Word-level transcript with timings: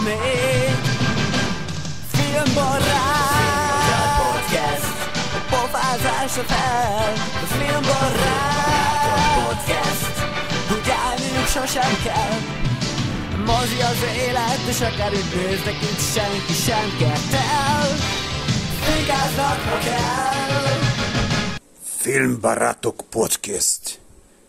még 0.00 0.74
filmbarát 2.12 3.56
podcast, 4.22 4.98
a 5.34 5.40
pofázásra 5.50 6.42
fel, 6.42 7.12
a 7.42 7.46
filmbarát 7.46 9.44
podcast, 9.44 10.16
hogy 10.68 10.90
állniuk 10.90 11.46
sosem 11.46 11.92
kell. 12.04 12.38
Mozi 13.44 13.80
az 13.80 14.02
élet, 14.26 14.60
és 14.68 14.80
akár 14.80 15.12
itt 15.12 15.34
néznek, 15.34 15.82
itt 15.82 16.00
senki 16.14 16.52
sem 16.52 16.96
kettel. 16.98 17.86
Fikáznak, 18.80 19.60
ha 19.60 19.78
kell. 19.78 20.74
Filmbarátok 21.98 23.04
podcast. 23.10 24.00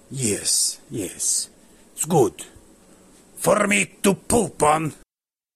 Yes, 0.09 0.51
yes. 0.89 1.49
It's 1.95 2.07
good. 2.07 2.33
For 3.39 3.65
me 3.67 3.87
to 4.01 4.13
poop 4.13 4.61
on. 4.61 4.93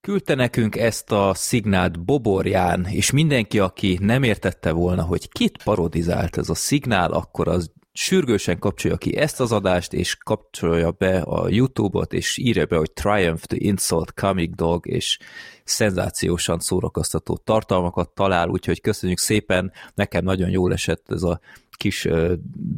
Küldte 0.02 0.36
nekünk 0.36 0.76
ezt 0.76 1.12
a 1.12 1.34
szignált 1.34 2.00
Boborján, 2.06 2.86
és 2.86 3.12
mindenki, 3.12 3.60
aki 3.60 3.98
nem 4.02 4.24
értette 4.24 4.72
volna, 4.72 5.04
hogy 5.04 5.30
kit 5.30 5.64
parodizált 5.64 6.38
ez 6.38 6.50
a 6.50 6.56
szignál, 6.56 7.12
akkor 7.12 7.48
az 7.48 7.72
sürgősen 7.94 8.60
kapcsolja 8.60 8.98
ki 8.98 9.18
ezt 9.18 9.40
az 9.40 9.52
adást, 9.52 9.94
és 9.94 10.16
kapcsolja 10.16 10.92
be 10.92 11.20
a 11.20 11.50
YouTube-ot, 11.50 12.14
és 12.14 12.38
írja 12.38 12.66
be, 12.66 12.78
hogy 12.78 12.92
Triumph 12.92 13.44
the 13.44 13.58
Insult 13.60 14.14
Comic 14.14 14.56
Dog, 14.56 14.88
és 14.88 15.18
szenzációsan 15.64 16.60
szórakoztató 16.60 17.38
tartalmakat 17.38 18.10
talál, 18.10 18.50
úgyhogy 18.50 18.82
köszönjük 18.82 19.20
szépen, 19.20 19.72
nekem 19.94 20.24
nagyon 20.24 20.50
jól 20.50 20.74
esett 20.74 21.12
ez 21.12 21.24
a 21.24 21.40
kis 21.72 22.08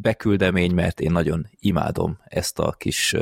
beküldemény, 0.02 0.74
mert 0.74 1.00
én 1.00 1.12
nagyon 1.12 1.46
imádom 1.60 2.18
ezt 2.24 2.58
a 2.58 2.72
kis 2.72 3.16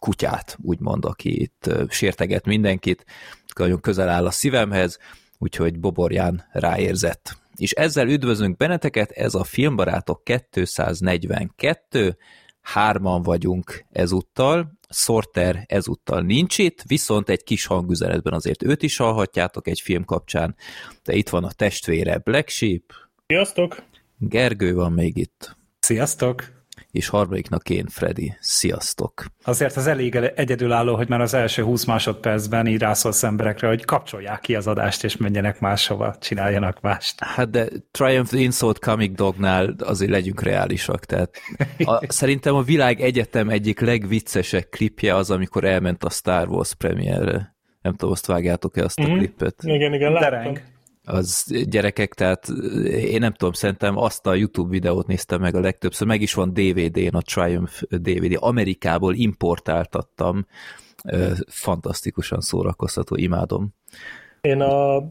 kutyát, 0.00 0.56
úgymond, 0.62 1.04
aki 1.04 1.40
itt 1.40 1.70
sérteget 1.88 2.46
mindenkit, 2.46 3.04
nagyon 3.54 3.80
közel 3.80 4.08
áll 4.08 4.26
a 4.26 4.30
szívemhez, 4.30 4.98
úgyhogy 5.38 5.80
Boborján 5.80 6.44
ráérzett. 6.52 7.38
És 7.56 7.72
ezzel 7.72 8.08
üdvözlünk 8.08 8.56
benneteket, 8.56 9.10
ez 9.10 9.34
a 9.34 9.44
Filmbarátok 9.44 10.22
242, 10.50 12.16
hárman 12.60 13.22
vagyunk 13.22 13.84
ezúttal, 13.90 14.72
Sorter 14.88 15.64
ezúttal 15.66 16.20
nincs 16.20 16.58
itt, 16.58 16.82
viszont 16.86 17.28
egy 17.28 17.42
kis 17.42 17.66
hangüzenetben 17.66 18.32
azért 18.32 18.62
őt 18.62 18.82
is 18.82 18.96
hallhatjátok 18.96 19.68
egy 19.68 19.80
film 19.80 20.04
kapcsán, 20.04 20.56
de 21.04 21.14
itt 21.14 21.28
van 21.28 21.44
a 21.44 21.52
testvére 21.52 22.18
Black 22.18 22.48
Sheep, 22.48 22.82
Sziasztok! 23.26 23.82
Gergő 24.18 24.74
van 24.74 24.92
még 24.92 25.16
itt, 25.16 25.56
Sziasztok! 25.78 26.59
És 26.90 27.08
harmadiknak 27.08 27.70
én, 27.70 27.86
Freddy. 27.86 28.36
Sziasztok! 28.40 29.24
Azért 29.44 29.76
az 29.76 29.86
elég 29.86 30.14
egyedülálló, 30.16 30.96
hogy 30.96 31.08
már 31.08 31.20
az 31.20 31.34
első 31.34 31.62
20 31.62 31.84
másodpercben 31.84 32.66
így 32.66 32.78
rászólsz 32.80 33.22
emberekre, 33.22 33.68
hogy 33.68 33.84
kapcsolják 33.84 34.40
ki 34.40 34.54
az 34.54 34.66
adást, 34.66 35.04
és 35.04 35.16
menjenek 35.16 35.60
máshova, 35.60 36.14
csináljanak 36.20 36.80
mást. 36.80 37.24
Hát 37.24 37.50
de 37.50 37.66
Triumph 37.90 38.30
the 38.30 38.38
Insult 38.38 38.78
Comic 38.78 39.14
Dognál 39.16 39.74
azért 39.78 40.10
legyünk 40.10 40.42
reálisak, 40.42 41.04
tehát 41.04 41.36
a, 41.78 42.04
szerintem 42.12 42.54
a 42.54 42.62
világ 42.62 43.00
egyetem 43.00 43.48
egyik 43.48 43.80
legviccesebb 43.80 44.66
klipje 44.70 45.14
az, 45.14 45.30
amikor 45.30 45.64
elment 45.64 46.04
a 46.04 46.10
Star 46.10 46.48
Wars 46.48 46.74
premierre. 46.74 47.54
Nem 47.82 47.92
tudom, 47.92 48.12
azt 48.12 48.26
vágjátok-e 48.26 48.84
azt 48.84 48.98
a 48.98 49.02
Mhm. 49.02 49.16
klipet? 49.16 49.54
Igen, 49.62 49.94
igen, 49.94 50.12
láttam. 50.12 50.30
Dereng. 50.30 50.60
Az 51.12 51.46
gyerekek, 51.68 52.14
tehát 52.14 52.48
én 52.84 53.18
nem 53.20 53.32
tudom, 53.32 53.52
szerintem 53.52 53.96
azt 53.96 54.26
a 54.26 54.34
YouTube 54.34 54.70
videót 54.70 55.06
néztem 55.06 55.40
meg 55.40 55.54
a 55.54 55.60
legtöbbször, 55.60 56.06
meg 56.06 56.20
is 56.20 56.34
van 56.34 56.52
DVD-n, 56.52 57.16
a 57.16 57.20
Triumph 57.22 57.82
DVD, 57.88 58.36
Amerikából 58.40 59.14
importáltattam, 59.14 60.46
Ö, 61.04 61.30
fantasztikusan 61.46 62.40
szórakoztató, 62.40 63.16
imádom. 63.16 63.74
Én 64.40 64.60
a, 64.60 64.96
a, 64.96 65.04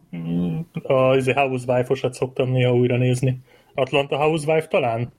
a 0.83 1.33
Housewife-osat 1.33 2.13
szoktam 2.13 2.51
néha 2.51 2.73
újra 2.73 2.97
nézni. 2.97 3.41
Atlanta 3.73 4.17
Housewife 4.17 4.67
talán? 4.67 5.13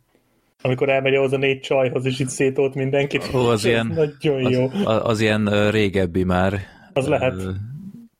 Amikor 0.63 0.89
elmegy 0.89 1.15
ahhoz 1.15 1.33
a 1.33 1.37
négy 1.37 1.61
csajhoz, 1.61 2.05
és 2.05 2.19
itt 2.19 2.29
szétolt 2.29 2.75
mindenkit. 2.75 3.31
Ó, 3.35 3.39
az 3.39 3.65
ilyen- 3.65 3.87
Nagyon 3.87 4.51
jó. 4.51 4.69
Az, 4.85 5.01
az 5.03 5.21
ilyen 5.21 5.47
ö, 5.47 5.71
régebbi 5.71 6.25
már. 6.25 6.61
Az 6.93 7.07
lehet. 7.07 7.35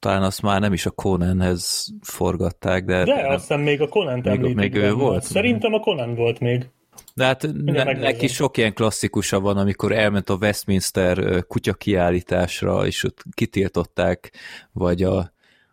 Talán 0.01 0.23
azt 0.23 0.43
már 0.43 0.61
nem 0.61 0.73
is 0.73 0.87
a 0.87 0.91
Conanhez 0.91 1.89
forgatták, 2.03 2.85
de... 2.85 3.05
De 3.05 3.27
azt 3.29 3.41
hiszem 3.41 3.61
még 3.61 3.81
a 3.81 3.89
Conan 3.89 4.21
Még- 4.39 4.55
még 4.55 4.75
ő 4.75 4.93
volt? 4.93 5.23
Szerintem 5.23 5.73
a 5.73 5.81
Conan 5.81 6.15
volt 6.15 6.41
még. 6.41 6.69
De 7.15 7.25
hát 7.25 7.49
ne, 7.65 7.85
neki 7.85 8.27
sok 8.27 8.57
ilyen 8.57 8.75
klasszikusa 8.75 9.41
van, 9.41 9.57
amikor 9.57 9.93
elment 9.93 10.31
a 10.31 10.37
Westminster 10.41 11.45
kutya 11.47 11.75
kiállításra, 11.75 12.87
és 12.87 13.05
ott 13.05 13.25
kitiltották, 13.35 14.33
vagy 14.73 15.03
a, 15.03 15.33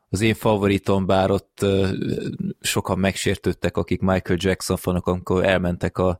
az 0.10 0.22
én 0.22 0.34
favoritom, 0.34 1.06
bár 1.06 1.32
ott 1.32 1.66
sokan 2.62 3.00
megsértődtek, 3.00 3.78
akik 3.78 4.02
Michael 4.02 4.40
Jackson 4.42 4.78
fanok, 4.78 5.08
amikor 5.08 5.46
elmentek 5.46 5.98
a 5.98 6.20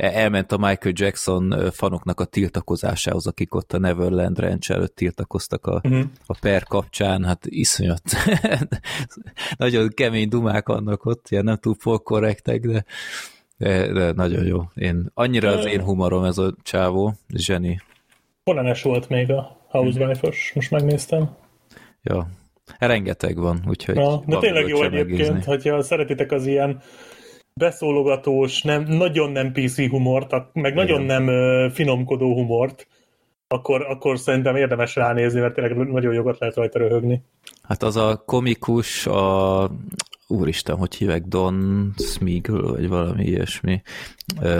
elment 0.00 0.52
a 0.52 0.56
Michael 0.56 0.94
Jackson 0.96 1.70
fanoknak 1.72 2.20
a 2.20 2.24
tiltakozásához, 2.24 3.26
akik 3.26 3.54
ott 3.54 3.72
a 3.72 3.78
Neverland 3.78 4.38
Ranch 4.38 4.70
előtt 4.70 4.94
tiltakoztak 4.94 5.66
a, 5.66 5.80
Mhm. 5.82 6.00
a 6.26 6.38
per 6.40 6.62
kapcsán, 6.64 7.24
hát 7.24 7.46
iszonyat. 7.46 8.02
nagyon 9.56 9.88
kemény 9.94 10.28
dumák 10.28 10.68
vannak 10.68 11.04
ott, 11.04 11.26
ilyen 11.28 11.44
nem 11.44 11.56
túl 11.56 11.76
polkorrektek, 11.82 12.60
de, 12.60 12.84
de, 13.56 13.92
de 13.92 14.12
nagyon 14.12 14.44
jó. 14.46 14.62
Én, 14.74 15.10
annyira 15.14 15.50
az 15.50 15.64
én 15.66 15.82
humorom 15.82 16.24
ez 16.24 16.38
a 16.38 16.54
csávó, 16.62 17.14
zseni. 17.34 17.80
Conan-es 18.44 18.82
volt 18.82 19.08
még 19.08 19.30
a 19.32 19.58
Housewife-os, 19.68 20.52
most 20.54 20.70
megnéztem. 20.70 21.30
Ja. 22.02 22.28
Rengeteg 22.78 23.36
van, 23.38 23.62
úgyhogy 23.68 23.96
Ja, 23.96 24.22
de 24.26 24.38
tényleg 24.38 24.68
jó 24.68 24.82
egyébként, 24.82 25.44
hogyha 25.44 25.82
szeretitek 25.82 26.32
az 26.32 26.46
ilyen 26.46 26.80
beszólogatós, 27.60 28.62
nem, 28.62 28.82
nagyon 28.82 29.30
nem 29.30 29.52
PC 29.52 29.88
humort, 29.88 30.34
meg 30.52 30.74
nagyon 30.74 31.02
nem 31.02 31.28
ö, 31.28 31.68
finomkodó 31.72 32.34
humort, 32.34 32.86
akkor, 33.48 33.82
akkor 33.82 34.18
szerintem 34.18 34.56
érdemes 34.56 34.94
ránézni, 34.96 35.40
mert 35.40 35.54
tényleg 35.54 35.76
nagyon 35.76 36.14
jogot 36.14 36.38
lehet 36.38 36.56
rajta 36.56 36.78
röhögni. 36.78 37.22
Hát 37.62 37.82
az 37.82 37.96
a 37.96 38.22
komikus, 38.26 39.06
a 39.06 39.70
úristen, 40.26 40.76
hogy 40.76 40.94
hívek, 40.94 41.22
Don 41.22 41.90
Smeagol, 41.96 42.72
vagy 42.72 42.88
valami 42.88 43.24
ilyesmi, 43.24 43.82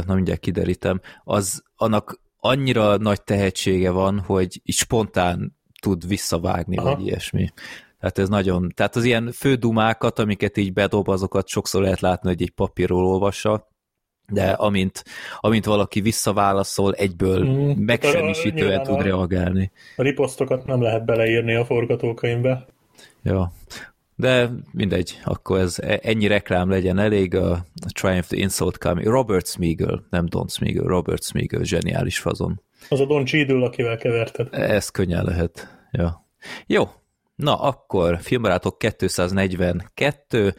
na 0.06 0.14
mindjárt 0.14 0.40
kiderítem, 0.40 1.00
az 1.24 1.62
annak 1.76 2.20
annyira 2.40 2.96
nagy 2.96 3.22
tehetsége 3.22 3.90
van, 3.90 4.18
hogy 4.18 4.60
így 4.64 4.74
spontán 4.74 5.56
tud 5.80 6.08
visszavágni, 6.08 6.76
Aha. 6.76 6.94
vagy 6.94 7.06
ilyesmi. 7.06 7.52
Tehát 8.00 8.18
ez 8.18 8.28
nagyon, 8.28 8.72
tehát 8.74 8.96
az 8.96 9.04
ilyen 9.04 9.32
fődumákat, 9.32 10.18
amiket 10.18 10.56
így 10.56 10.72
bedob, 10.72 11.08
azokat 11.08 11.48
sokszor 11.48 11.82
lehet 11.82 12.00
látni, 12.00 12.28
hogy 12.28 12.42
egy 12.42 12.50
papírról 12.50 13.04
olvassa, 13.06 13.68
de 14.32 14.50
amint, 14.50 15.04
amint 15.40 15.64
valaki 15.64 16.00
visszaválaszol, 16.00 16.92
egyből 16.94 17.44
Mm, 17.44 17.50
mm, 17.50 17.70
megsemmisítően 17.84 18.82
tud 18.82 18.98
a- 18.98 19.02
reagálni. 19.02 19.70
A 19.96 20.02
riposztokat 20.02 20.66
nem 20.66 20.82
lehet 20.82 21.04
beleírni 21.04 21.54
a 21.54 21.64
forgatókönyvbe. 21.64 22.66
Ja. 23.22 23.52
De 24.16 24.50
mindegy, 24.72 25.18
akkor 25.24 25.58
ez 25.58 25.78
e- 25.78 25.98
ennyi 26.02 26.26
reklám 26.26 26.70
legyen 26.70 26.98
elég. 26.98 27.34
A 27.34 27.66
Triumph 27.94 28.26
the 28.26 28.36
Insult 28.36 28.78
Comic. 28.78 29.06
Robert 29.06 29.46
Smigel, 29.46 30.06
nem 30.10 30.26
Don 30.26 30.48
Smigel, 30.48 30.84
Robert 30.84 31.22
Smigel, 31.22 31.62
zseniális 31.64 32.18
fazon. 32.18 32.60
Az 32.88 33.00
a 33.00 33.06
Don 33.06 33.24
Cheadle, 33.24 33.64
akivel 33.66 33.96
keverted. 33.96 34.48
Ez 34.50 34.88
könnyen 34.88 35.24
lehet. 35.24 35.68
Ja. 35.90 36.26
Jó, 36.66 36.88
na 37.40 37.54
akkor 37.60 38.18
filmbarátok 38.20 38.78
242. 38.78 40.54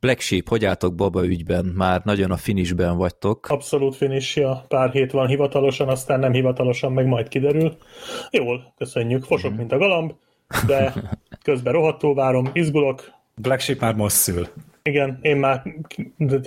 Black 0.00 0.20
Sheep, 0.20 0.48
hogy 0.48 0.64
álltok 0.64 0.94
baba 0.94 1.26
ügyben? 1.26 1.64
Már 1.64 2.00
nagyon 2.04 2.30
a 2.30 2.36
finishben 2.36 2.96
vagytok. 2.96 3.46
Abszolút 3.48 3.96
finishja, 3.96 4.64
pár 4.68 4.90
hét 4.90 5.10
van 5.10 5.26
hivatalosan, 5.26 5.88
aztán 5.88 6.20
nem 6.20 6.32
hivatalosan, 6.32 6.92
meg 6.92 7.06
majd 7.06 7.28
kiderül. 7.28 7.76
Jól, 8.30 8.74
köszönjük, 8.76 9.24
fosok, 9.24 9.56
mint 9.56 9.72
a 9.72 9.78
galamb, 9.78 10.12
de 10.66 10.92
közben 11.44 11.72
rohadtul 11.72 12.14
várom, 12.14 12.50
izgulok. 12.52 13.12
Black 13.34 13.60
Sheep 13.60 13.80
már 13.80 13.94
most 13.94 14.16
szül. 14.16 14.46
Igen, 14.82 15.18
én 15.22 15.36
már 15.36 15.62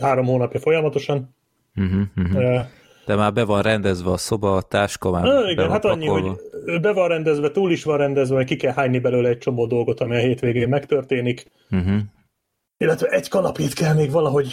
három 0.01 0.25
hónapja 0.25 0.59
folyamatosan. 0.59 1.35
Uh-huh, 1.75 2.01
uh-huh. 2.15 2.61
De 3.05 3.15
már 3.15 3.33
be 3.33 3.43
van 3.43 3.61
rendezve 3.61 4.11
a 4.11 4.17
szoba, 4.17 4.55
a 4.55 4.61
táska 4.61 5.11
már 5.11 5.25
Ö, 5.25 5.43
be 5.43 5.51
igen, 5.51 5.63
van 5.63 5.73
hát 5.73 5.85
annyi, 5.85 6.05
pakolva. 6.05 6.27
hogy 6.27 6.52
be 6.81 6.91
van 6.93 7.07
rendezve, 7.07 7.51
túl 7.51 7.71
is 7.71 7.83
van 7.83 7.97
rendezve, 7.97 8.35
hogy 8.35 8.45
ki 8.45 8.55
kell 8.55 8.73
hányni 8.73 8.99
belőle 8.99 9.29
egy 9.29 9.37
csomó 9.37 9.65
dolgot, 9.65 9.99
ami 9.99 10.15
a 10.15 10.19
hétvégén 10.19 10.69
megtörténik. 10.69 11.45
Uh-huh. 11.71 11.99
Illetve 12.77 13.07
egy 13.07 13.29
kanapét 13.29 13.73
kell 13.73 13.93
még 13.93 14.11
valahogy 14.11 14.51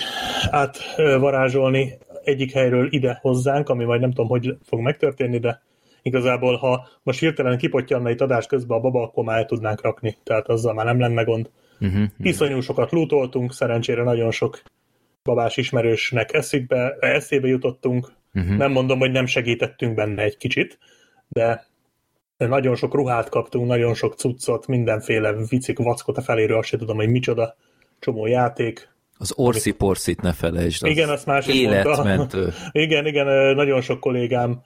átvarázsolni 0.51 1.99
egyik 2.25 2.53
helyről 2.53 2.93
ide 2.93 3.19
hozzánk, 3.21 3.69
ami 3.69 3.85
majd 3.85 4.01
nem 4.01 4.11
tudom, 4.11 4.29
hogy 4.29 4.57
fog 4.63 4.81
megtörténni, 4.81 5.39
de 5.39 5.63
igazából 6.03 6.57
ha 6.57 6.89
most 7.03 7.19
hirtelen 7.19 7.59
kipottyanna 7.59 8.11
itt 8.11 8.21
adás 8.21 8.47
közben 8.47 8.79
a 8.79 8.81
baba, 8.81 9.03
akkor 9.03 9.25
már 9.25 9.39
el 9.39 9.47
tudnánk 9.47 9.83
rakni, 9.83 10.17
tehát 10.23 10.49
azzal 10.49 10.75
már 10.75 10.85
nem 10.85 11.01
lenne 11.01 11.23
gond. 11.23 11.51
Uh-huh. 11.81 12.05
Iszonyú 12.19 12.61
sokat 12.61 12.91
lootoltunk, 12.91 13.53
szerencsére 13.53 14.03
nagyon 14.03 14.31
sok 14.31 14.63
babás 15.23 15.57
ismerősnek 15.57 16.33
eszükbe, 16.35 16.97
eszébe 17.01 17.49
jutottunk. 17.49 18.13
Uh-huh. 18.35 18.57
Nem 18.57 18.73
mondom, 18.73 18.99
hogy 18.99 19.11
nem 19.11 19.27
segítettünk 19.27 19.95
benne 19.95 20.23
egy 20.23 20.37
kicsit, 20.37 20.79
de 21.29 21.67
nagyon 22.49 22.75
sok 22.75 22.95
ruhát 22.95 23.29
kaptunk, 23.29 23.67
nagyon 23.67 23.95
sok 23.95 24.15
cuccot, 24.15 24.67
mindenféle 24.67 25.35
vicik, 25.49 25.79
vackot 25.79 26.17
a 26.17 26.23
feléről, 26.23 26.59
azt 26.59 26.69
sem 26.69 26.79
tudom, 26.79 26.97
hogy 26.97 27.09
micsoda, 27.11 27.57
csomó 27.99 28.27
játék. 28.27 28.89
Az 29.19 29.33
Orsi 29.37 29.71
Porszit 29.73 30.21
ne 30.21 30.33
felejtsd. 30.33 30.87
Igen, 30.87 31.09
azt 31.09 31.27
másik 31.27 31.55
életmentő. 31.55 32.17
mondta. 32.17 32.39
Igen, 32.73 33.07
igen, 33.07 33.55
nagyon 33.55 33.81
sok 33.81 34.01
kollégám 34.01 34.61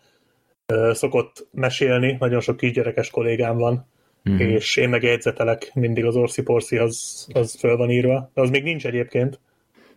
szokott 0.93 1.47
mesélni, 1.51 2.17
nagyon 2.21 2.41
sok 2.41 2.57
kisgyerekes 2.57 3.11
kollégám 3.11 3.57
van, 3.57 3.87
Mhm. 4.23 4.41
és 4.41 4.77
én 4.77 4.89
meg 4.89 5.03
jegyzetelek, 5.03 5.71
mindig 5.75 6.05
az 6.05 6.17
Orsi 6.17 6.43
Porsi 6.43 6.77
az, 6.77 7.27
az 7.33 7.57
föl 7.59 7.77
van 7.77 7.91
írva, 7.91 8.31
de 8.35 8.41
az 8.41 8.51
még 8.51 8.63
nincs 8.63 8.87
egyébként. 8.87 9.41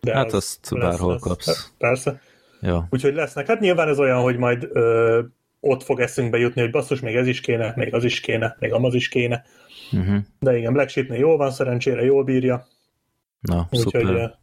De 0.00 0.14
Hát 0.14 0.26
az 0.26 0.34
azt 0.34 0.78
bárhol 0.78 1.18
kapsz. 1.18 1.72
Persze. 1.78 2.20
Ja. 2.60 2.86
Úgyhogy 2.90 3.14
lesznek. 3.14 3.46
Hát 3.46 3.60
nyilván 3.60 3.88
ez 3.88 3.98
olyan, 3.98 4.20
hogy 4.22 4.36
majd 4.36 4.68
ö, 4.72 5.20
ott 5.60 5.82
fog 5.82 6.00
eszünkbe 6.00 6.38
jutni, 6.38 6.60
hogy 6.60 6.70
basszus, 6.70 7.00
még 7.00 7.14
ez 7.14 7.26
is 7.26 7.40
kéne, 7.40 7.72
még 7.76 7.94
az 7.94 8.04
is 8.04 8.20
kéne, 8.20 8.56
még 8.58 8.72
amaz 8.72 8.94
is 8.94 9.08
kéne. 9.08 9.44
Uh-huh. 9.92 10.16
De 10.38 10.56
igen, 10.56 10.72
Black 10.72 10.88
Sheepnél 10.88 11.18
jól 11.18 11.36
van, 11.36 11.50
szerencsére 11.50 12.04
jól 12.04 12.24
bírja. 12.24 12.66
Na, 13.40 13.68
Úgyhogy 13.70 14.02
szuper. 14.02 14.38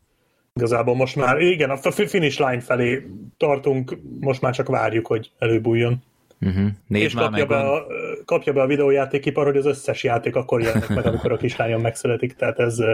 igazából 0.53 0.95
most 0.95 1.15
már, 1.15 1.41
igen, 1.41 1.69
a 1.69 1.77
fi- 1.77 2.09
finish 2.09 2.39
line 2.39 2.61
felé 2.61 3.05
tartunk, 3.37 3.97
most 4.19 4.41
már 4.41 4.53
csak 4.53 4.67
várjuk, 4.67 5.07
hogy 5.07 5.31
előbújjon. 5.39 6.03
Uh-huh. 6.41 6.67
Nézd 6.87 7.05
és 7.05 7.13
kapja 7.13 7.29
meg 7.29 7.47
be, 7.47 7.57
a, 7.57 7.85
kapja 8.25 8.53
be 8.53 8.61
a 8.61 8.67
videójátékipar, 8.67 9.45
hogy 9.45 9.57
az 9.57 9.65
összes 9.65 10.03
játék 10.03 10.35
akkor 10.35 10.61
jelenik 10.61 10.89
meg, 10.89 11.05
amikor 11.05 11.31
a 11.31 11.37
kislányom 11.37 11.81
megszületik, 11.81 12.35
tehát 12.35 12.59
ez 12.59 12.79
ö, 12.79 12.93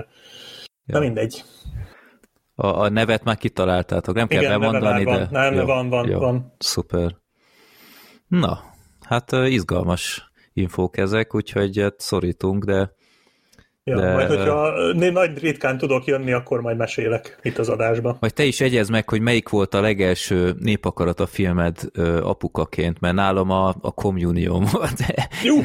Na 0.85 0.99
mindegy. 0.99 1.43
A, 2.55 2.67
a 2.67 2.89
nevet 2.89 3.23
már 3.23 3.37
kitaláltátok, 3.37 4.15
nem 4.15 4.27
kell 4.27 4.41
Igen, 4.41 4.51
neve 4.51 4.65
bemondani, 4.65 5.03
de... 5.03 5.09
van. 5.09 5.27
Nem, 5.31 5.65
van, 5.65 5.89
van, 5.89 6.09
van. 6.09 6.53
Szuper. 6.57 7.20
Na, 8.31 8.59
hát 9.01 9.31
izgalmas 9.31 10.31
infók 10.53 10.97
ezek, 10.97 11.33
úgyhogy 11.33 11.79
hát 11.79 11.99
szorítunk, 11.99 12.65
de 12.65 12.93
Ja, 13.91 13.99
De-. 13.99 14.13
Majd, 14.13 14.27
hogyha 14.27 14.71
nagy 14.93 15.39
ritkán 15.39 15.77
tudok 15.77 16.05
jönni, 16.05 16.31
akkor 16.31 16.61
majd 16.61 16.77
mesélek 16.77 17.39
itt 17.41 17.57
az 17.57 17.69
adásban. 17.69 18.17
majd 18.19 18.33
te 18.33 18.43
is 18.43 18.61
egyezd 18.61 18.91
meg, 18.91 19.09
hogy 19.09 19.21
melyik 19.21 19.49
volt 19.49 19.73
a 19.73 19.81
legelső 19.81 20.55
népakarat 20.59 21.19
a 21.19 21.25
filmed 21.25 21.75
apukaként, 22.21 22.99
mert 22.99 23.15
nálam 23.15 23.49
a, 23.49 23.67
a 23.81 23.91
communion 23.91 24.65
volt. 24.71 24.99
Jó! 25.43 25.55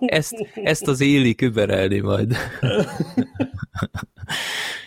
ezt, 0.00 0.34
ezt 0.54 0.88
az 0.88 1.00
illik 1.00 1.40
überelni 1.40 2.00
majd. 2.00 2.36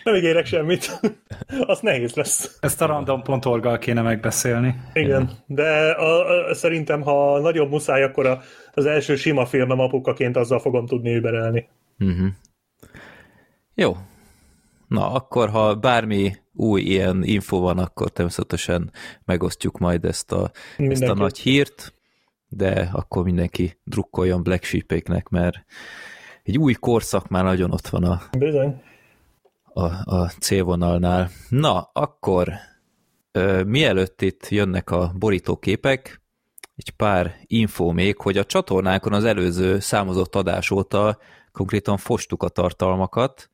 Nem 0.04 0.14
ígérek 0.14 0.46
semmit. 0.46 1.00
Az 1.66 1.80
nehéz 1.80 2.14
lesz. 2.14 2.58
Ezt 2.60 2.82
a 2.82 2.86
random.org-gal 2.86 3.78
kéne 3.78 4.02
megbeszélni. 4.02 4.74
Igen, 4.92 5.30
de 5.46 5.90
a, 5.90 6.48
a, 6.50 6.54
szerintem, 6.54 7.00
ha 7.00 7.40
nagyobb 7.40 7.70
muszáj, 7.70 8.02
akkor 8.02 8.26
a, 8.26 8.40
az 8.74 8.86
első 8.86 9.16
sima 9.16 9.46
filmem 9.46 9.80
apukaként 9.80 10.36
azzal 10.36 10.58
fogom 10.58 10.86
tudni 10.86 11.14
überelni. 11.14 11.68
Uh-huh. 11.98 12.26
Jó. 13.78 13.96
Na, 14.88 15.12
akkor 15.12 15.48
ha 15.48 15.74
bármi 15.74 16.36
új 16.54 16.80
ilyen 16.82 17.24
info 17.24 17.58
van, 17.58 17.78
akkor 17.78 18.10
természetesen 18.10 18.92
megosztjuk 19.24 19.78
majd 19.78 20.04
ezt 20.04 20.32
a, 20.32 20.50
ezt 20.76 21.02
a 21.02 21.14
nagy 21.14 21.38
hírt, 21.38 21.94
de 22.48 22.90
akkor 22.92 23.24
mindenki 23.24 23.78
drukkoljon 23.84 24.42
Black 24.42 24.64
Sheep-éknek, 24.64 25.28
mert 25.28 25.64
egy 26.42 26.58
új 26.58 26.72
korszak 26.72 27.28
már 27.28 27.44
nagyon 27.44 27.72
ott 27.72 27.88
van 27.88 28.04
a, 28.04 28.22
Bizony. 28.38 28.82
a, 29.64 30.14
a 30.14 30.30
célvonalnál. 30.40 31.30
Na, 31.48 31.90
akkor 31.92 32.52
ö, 33.32 33.62
mielőtt 33.62 34.22
itt 34.22 34.48
jönnek 34.48 34.90
a 34.90 35.12
borítóképek, 35.18 36.20
egy 36.76 36.90
pár 36.90 37.34
info 37.46 37.92
még, 37.92 38.20
hogy 38.20 38.38
a 38.38 38.44
csatornánkon 38.44 39.12
az 39.12 39.24
előző 39.24 39.78
számozott 39.78 40.34
adás 40.34 40.70
óta 40.70 41.18
konkrétan 41.52 41.96
fostuk 41.96 42.42
a 42.42 42.48
tartalmakat, 42.48 43.50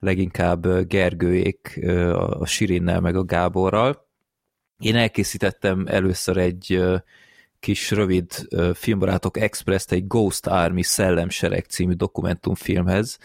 leginkább 0.00 0.86
Gergőék 0.86 1.80
a 2.12 2.46
Sirinnel 2.46 3.00
meg 3.00 3.16
a 3.16 3.24
Gáborral. 3.24 4.08
Én 4.78 4.96
elkészítettem 4.96 5.84
először 5.86 6.36
egy 6.36 6.82
kis 7.60 7.90
rövid 7.90 8.32
filmbarátok 8.74 9.38
express 9.38 9.84
egy 9.88 10.06
Ghost 10.06 10.46
Army 10.46 10.82
szellemsereg 10.82 11.64
című 11.64 11.92
dokumentumfilmhez, 11.92 13.18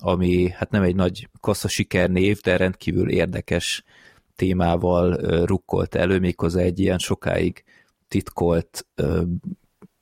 ami 0.00 0.50
hát 0.50 0.70
nem 0.70 0.82
egy 0.82 0.94
nagy 0.94 1.28
kassa 1.40 1.68
sikernév, 1.68 2.40
de 2.40 2.56
rendkívül 2.56 3.10
érdekes 3.10 3.84
témával 4.36 5.16
rukkolt 5.44 5.94
elő, 5.94 6.18
méghozzá 6.18 6.60
egy 6.60 6.78
ilyen 6.78 6.98
sokáig 6.98 7.64
titkolt 8.08 8.86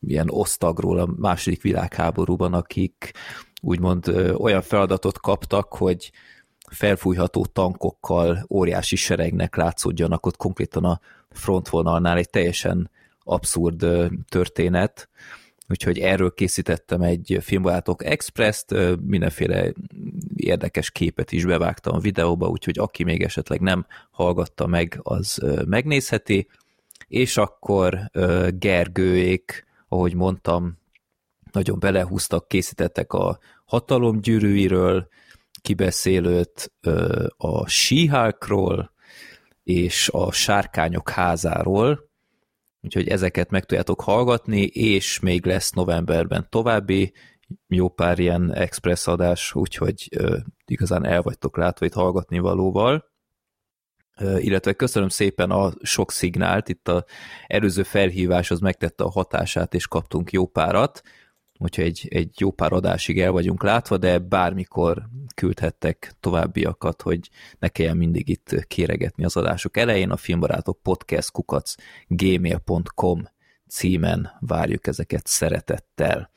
ilyen 0.00 0.30
osztagról 0.30 0.98
a 0.98 1.14
második 1.16 1.62
világháborúban, 1.62 2.54
akik 2.54 3.12
úgymond 3.64 4.08
olyan 4.36 4.62
feladatot 4.62 5.20
kaptak, 5.20 5.74
hogy 5.74 6.12
felfújható 6.70 7.46
tankokkal 7.46 8.46
óriási 8.50 8.96
seregnek 8.96 9.56
látszódjanak 9.56 10.26
ott 10.26 10.36
konkrétan 10.36 10.84
a 10.84 11.00
frontvonalnál. 11.30 12.16
Egy 12.16 12.30
teljesen 12.30 12.90
abszurd 13.24 13.86
történet, 14.28 15.08
úgyhogy 15.68 15.98
erről 15.98 16.34
készítettem 16.34 17.00
egy 17.00 17.38
filmbarátok 17.40 18.04
express-t, 18.04 18.74
mindenféle 19.00 19.72
érdekes 20.36 20.90
képet 20.90 21.32
is 21.32 21.44
bevágtam 21.44 21.94
a 21.94 22.00
videóba, 22.00 22.48
úgyhogy 22.48 22.78
aki 22.78 23.04
még 23.04 23.22
esetleg 23.22 23.60
nem 23.60 23.86
hallgatta 24.10 24.66
meg, 24.66 24.98
az 25.02 25.42
megnézheti, 25.66 26.48
és 27.08 27.36
akkor 27.36 28.10
Gergőék, 28.58 29.66
ahogy 29.88 30.14
mondtam, 30.14 30.80
nagyon 31.52 31.78
belehúztak, 31.78 32.48
készítettek 32.48 33.12
a 33.12 33.38
hatalomgyűrűiről, 33.64 35.08
kibeszélőt 35.62 36.72
a 37.36 37.68
She-Hulkról 37.68 38.92
és 39.62 40.08
a 40.12 40.32
Sárkányok 40.32 41.10
házáról, 41.10 42.10
úgyhogy 42.80 43.08
ezeket 43.08 43.50
meg 43.50 43.64
tudjátok 43.64 44.00
hallgatni, 44.00 44.62
és 44.62 45.20
még 45.20 45.46
lesz 45.46 45.70
novemberben 45.70 46.46
további 46.50 47.12
jó 47.68 47.88
pár 47.88 48.18
ilyen 48.18 48.54
express 48.54 49.06
adás, 49.06 49.54
úgyhogy 49.54 50.08
igazán 50.64 51.04
el 51.04 51.22
vagytok 51.22 51.56
látva 51.56 51.86
itt 51.86 51.92
hallgatni 51.92 52.38
valóval. 52.38 53.10
Illetve 54.36 54.72
köszönöm 54.72 55.08
szépen 55.08 55.50
a 55.50 55.72
sok 55.82 56.12
szignált, 56.12 56.68
itt 56.68 56.88
a 56.88 57.04
előző 57.46 57.82
felhívás 57.82 58.50
az 58.50 58.60
megtette 58.60 59.04
a 59.04 59.10
hatását, 59.10 59.74
és 59.74 59.86
kaptunk 59.86 60.32
jó 60.32 60.46
párat, 60.46 61.02
úgyhogy 61.62 61.84
egy, 61.84 62.08
egy 62.10 62.40
jó 62.40 62.50
pár 62.50 62.72
adásig 62.72 63.20
el 63.20 63.30
vagyunk 63.30 63.62
látva, 63.62 63.96
de 63.96 64.18
bármikor 64.18 65.08
küldhettek 65.34 66.12
továbbiakat, 66.20 67.02
hogy 67.02 67.30
ne 67.58 67.68
kelljen 67.68 67.96
mindig 67.96 68.28
itt 68.28 68.66
kéregetni 68.66 69.24
az 69.24 69.36
adások 69.36 69.76
elején. 69.76 70.10
A 70.10 70.16
filmbarátok 70.16 70.82
podcast 70.82 71.30
kukac 71.30 71.74
gmail.com 72.06 73.28
címen 73.68 74.30
várjuk 74.40 74.86
ezeket 74.86 75.26
szeretettel. 75.26 76.30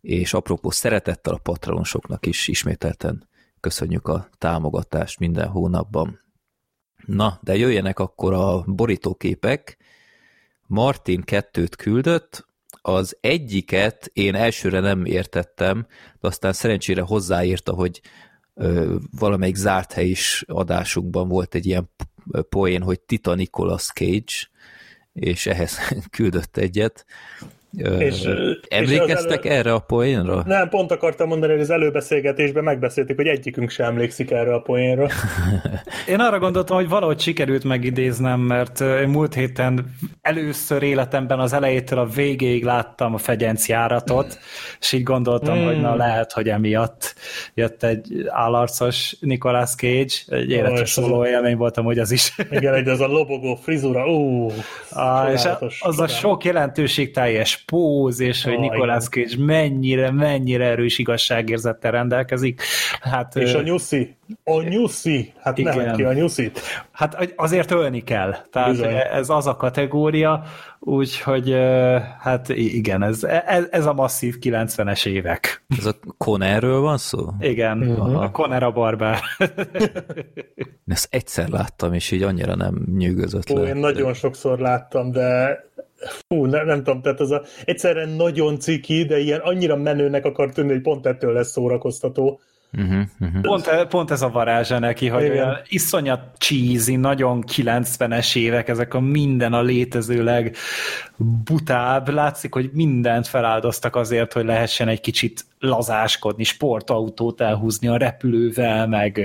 És 0.00 0.34
apropó 0.34 0.70
szeretettel 0.70 1.34
a 1.34 1.40
patronosoknak 1.42 2.26
is 2.26 2.48
ismételten 2.48 3.28
köszönjük 3.60 4.08
a 4.08 4.28
támogatást 4.38 5.18
minden 5.18 5.48
hónapban. 5.48 6.20
Na, 7.06 7.38
de 7.42 7.56
jöjjenek 7.56 7.98
akkor 7.98 8.32
a 8.32 8.62
borítóképek. 8.66 9.76
Martin 10.66 11.22
kettőt 11.22 11.76
küldött, 11.76 12.46
az 12.86 13.16
egyiket 13.20 14.10
én 14.12 14.34
elsőre 14.34 14.80
nem 14.80 15.04
értettem, 15.04 15.86
de 16.20 16.28
aztán 16.28 16.52
szerencsére 16.52 17.02
hozzáírta, 17.02 17.72
hogy 17.72 18.00
ö, 18.54 18.96
valamelyik 19.18 19.54
zárt 19.54 19.92
hely 19.92 20.08
is 20.08 20.44
adásunkban 20.46 21.28
volt 21.28 21.54
egy 21.54 21.66
ilyen 21.66 21.90
poén, 22.48 22.82
hogy 22.82 23.00
Tita 23.00 23.34
Nicolas 23.34 23.86
Cage, 23.86 24.48
és 25.12 25.46
ehhez 25.46 25.78
küldött 26.16 26.56
egyet. 26.56 27.06
És, 27.72 28.20
és 28.20 28.58
emlékeztek 28.68 29.38
az 29.38 29.46
elő- 29.46 29.58
erre 29.58 29.72
a 29.72 29.78
poénra? 29.78 30.42
Nem, 30.46 30.68
pont 30.68 30.92
akartam 30.92 31.28
mondani, 31.28 31.52
hogy 31.52 31.60
az 31.60 31.70
előbeszélgetésben 31.70 32.64
megbeszéltük, 32.64 33.16
hogy 33.16 33.26
egyikünk 33.26 33.70
sem 33.70 33.86
emlékszik 33.86 34.30
erre 34.30 34.54
a 34.54 34.60
poénra. 34.60 35.06
Én 36.08 36.20
arra 36.20 36.38
gondoltam, 36.38 36.76
hogy 36.76 36.88
valahogy 36.88 37.20
sikerült 37.20 37.64
megidéznem, 37.64 38.40
mert 38.40 38.80
én 38.80 39.08
múlt 39.08 39.34
héten 39.34 39.94
először 40.22 40.82
életemben 40.82 41.38
az 41.38 41.52
elejétől 41.52 41.98
a 41.98 42.06
végéig 42.06 42.64
láttam 42.64 43.14
a 43.14 43.18
fegyenc 43.18 43.68
járatot, 43.68 44.38
és 44.80 44.92
így 44.92 45.02
gondoltam, 45.02 45.58
mm. 45.58 45.64
hogy 45.64 45.80
na 45.80 45.94
lehet, 45.94 46.32
hogy 46.32 46.48
emiatt 46.48 47.14
jött 47.54 47.82
egy 47.82 48.24
állarcos 48.28 49.16
Nicolas 49.20 49.74
Cage, 49.74 50.14
egy 50.26 50.50
életes 50.50 50.90
szóló 50.90 51.26
élmény 51.26 51.56
voltam, 51.56 51.84
hogy 51.84 51.98
az 51.98 52.10
is. 52.10 52.34
Igen, 52.50 52.74
egy 52.74 52.88
az 52.88 53.00
a 53.00 53.06
lobogó 53.06 53.54
frizura, 53.54 54.06
ú, 54.06 54.50
ah, 54.90 55.32
és 55.32 55.42
az 55.78 56.00
a 56.00 56.06
sok 56.06 56.44
jelentőségteljes 57.56 57.64
póz, 57.66 58.20
és 58.20 58.44
hogy 58.44 58.58
Nicolas 58.58 59.08
Cage 59.08 59.44
mennyire, 59.44 60.10
mennyire 60.10 60.64
erős 60.64 60.98
igazságérzettel 60.98 61.90
rendelkezik. 61.90 62.62
Hát, 63.00 63.36
és 63.36 63.54
a 63.54 63.62
nyuszi, 63.62 64.16
a 64.44 64.62
nyuszi, 64.62 65.32
hát 65.38 65.58
igen. 65.58 65.76
nem 65.76 65.96
ki 65.96 66.02
a 66.02 66.12
nyuszit. 66.12 66.60
Hát 66.90 67.32
azért 67.36 67.70
ölni 67.70 68.02
kell. 68.02 68.36
Tehát 68.50 68.70
Bizony. 68.70 68.94
ez 69.12 69.28
az 69.28 69.46
a 69.46 69.56
kategória, 69.56 70.42
úgyhogy 70.80 71.56
hát 72.20 72.48
igen, 72.48 73.02
ez, 73.02 73.24
ez, 73.24 73.64
ez 73.70 73.86
a 73.86 73.92
masszív 73.92 74.36
90-es 74.40 75.06
évek. 75.06 75.64
Ez 75.78 75.86
a 75.86 75.94
Connerről 76.18 76.80
van 76.80 76.98
szó? 76.98 77.28
Igen, 77.40 77.82
uh-huh. 77.82 78.22
a 78.22 78.30
Conner 78.30 78.62
a 78.62 78.70
barbár. 78.70 79.20
Ezt 80.86 81.08
egyszer 81.10 81.48
láttam, 81.48 81.92
és 81.92 82.10
így 82.10 82.22
annyira 82.22 82.54
nem 82.54 82.86
nyűgözött 82.96 83.50
Ó, 83.50 83.58
le. 83.58 83.68
Én 83.68 83.76
nagyon 83.76 84.14
sokszor 84.14 84.58
láttam, 84.58 85.10
de 85.10 85.60
fú, 86.08 86.44
nem, 86.44 86.66
nem 86.66 86.82
tudom, 86.82 87.02
tehát 87.02 87.20
az 87.20 87.30
a, 87.30 87.42
egyszerűen 87.64 88.08
nagyon 88.08 88.58
ciki, 88.58 89.04
de 89.04 89.18
ilyen 89.18 89.40
annyira 89.40 89.76
menőnek 89.76 90.24
akar 90.24 90.52
tűnni, 90.52 90.72
hogy 90.72 90.80
pont 90.80 91.06
ettől 91.06 91.32
lesz 91.32 91.50
szórakoztató. 91.50 92.40
Uh-huh, 92.72 93.02
uh-huh. 93.20 93.40
Pont, 93.40 93.66
e, 93.66 93.86
pont 93.86 94.10
ez 94.10 94.22
a 94.22 94.28
varázsa 94.28 94.78
neki, 94.78 95.08
hogy 95.08 95.28
olyan 95.28 95.58
iszonyat 95.68 96.20
cheesy, 96.38 96.96
nagyon 96.96 97.44
90-es 97.56 98.36
évek, 98.36 98.68
ezek 98.68 98.94
a 98.94 99.00
minden 99.00 99.52
a 99.52 99.62
létezőleg 99.62 100.56
butább. 101.16 102.08
Látszik, 102.08 102.54
hogy 102.54 102.70
mindent 102.72 103.26
feláldoztak 103.26 103.96
azért, 103.96 104.32
hogy 104.32 104.44
lehessen 104.44 104.88
egy 104.88 105.00
kicsit 105.00 105.44
lazáskodni, 105.58 106.44
sportautót 106.44 107.40
elhúzni 107.40 107.88
a 107.88 107.96
repülővel, 107.96 108.86
meg 108.86 109.20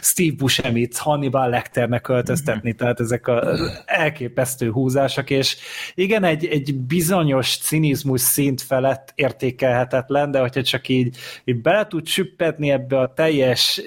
Steve 0.00 0.34
Buscemi-t 0.36 0.98
Hannibal 0.98 1.48
Lecternek 1.48 2.00
költöztetni, 2.00 2.68
mm-hmm. 2.68 2.76
tehát 2.76 3.00
ezek 3.00 3.26
a 3.26 3.56
elképesztő 3.84 4.70
húzások, 4.70 5.30
és 5.30 5.56
igen, 5.94 6.24
egy, 6.24 6.46
egy 6.46 6.74
bizonyos 6.74 7.56
cinizmus 7.56 8.20
szint 8.20 8.62
felett 8.62 9.12
értékelhetetlen, 9.14 10.30
de 10.30 10.40
hogyha 10.40 10.62
csak 10.62 10.88
így, 10.88 11.16
így 11.44 11.60
bele 11.60 11.86
tud 11.86 12.06
süppetni 12.06 12.70
ebbe 12.70 12.98
a 12.98 13.12
teljes, 13.12 13.82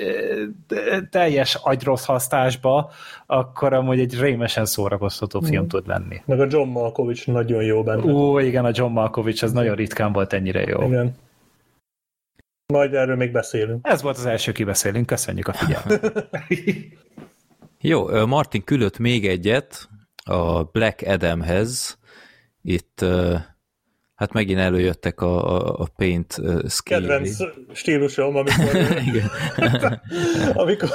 teljes 1.10 1.56
agyrothasztásba, 1.56 2.92
akkor 3.32 3.74
amúgy 3.74 4.00
egy 4.00 4.20
rémesen 4.20 4.66
szórakoztató 4.66 5.40
film 5.40 5.64
mm. 5.64 5.68
tud 5.68 5.88
lenni. 5.88 6.22
Meg 6.26 6.40
a 6.40 6.48
John 6.50 6.70
Malkovich 6.70 7.28
nagyon 7.28 7.64
jó 7.64 7.84
benne. 7.84 8.12
Ó, 8.12 8.40
igen, 8.40 8.66
a 8.66 8.72
John 8.74 8.92
Malkovich, 8.92 9.44
az 9.44 9.52
nagyon 9.52 9.76
ritkán 9.76 10.12
volt 10.12 10.34
ennyire 10.34 10.62
jó. 10.62 10.84
Igen. 10.84 11.16
Majd 12.74 12.94
erről 12.94 13.16
még 13.16 13.32
beszélünk. 13.32 13.88
Ez 13.88 14.02
volt 14.02 14.18
az 14.18 14.26
első 14.26 14.52
kibeszélünk, 14.52 15.06
köszönjük 15.06 15.48
a 15.48 15.54
figyelmet. 15.54 16.30
Jó, 17.82 18.26
Martin 18.26 18.64
küldött 18.64 18.98
még 18.98 19.28
egyet 19.28 19.90
a 20.24 20.64
Black 20.64 21.02
Adamhez. 21.08 21.98
Itt 22.62 23.06
hát 24.20 24.34
megint 24.34 24.60
előjöttek 24.60 25.22
a, 25.22 25.56
a, 25.56 25.80
a 25.80 25.88
Paint 25.96 26.38
uh, 26.38 26.68
Scale. 26.68 27.02
Kedvenc 27.02 27.38
stílusom, 27.74 28.36
amikor, 28.36 28.70
amikor 30.64 30.90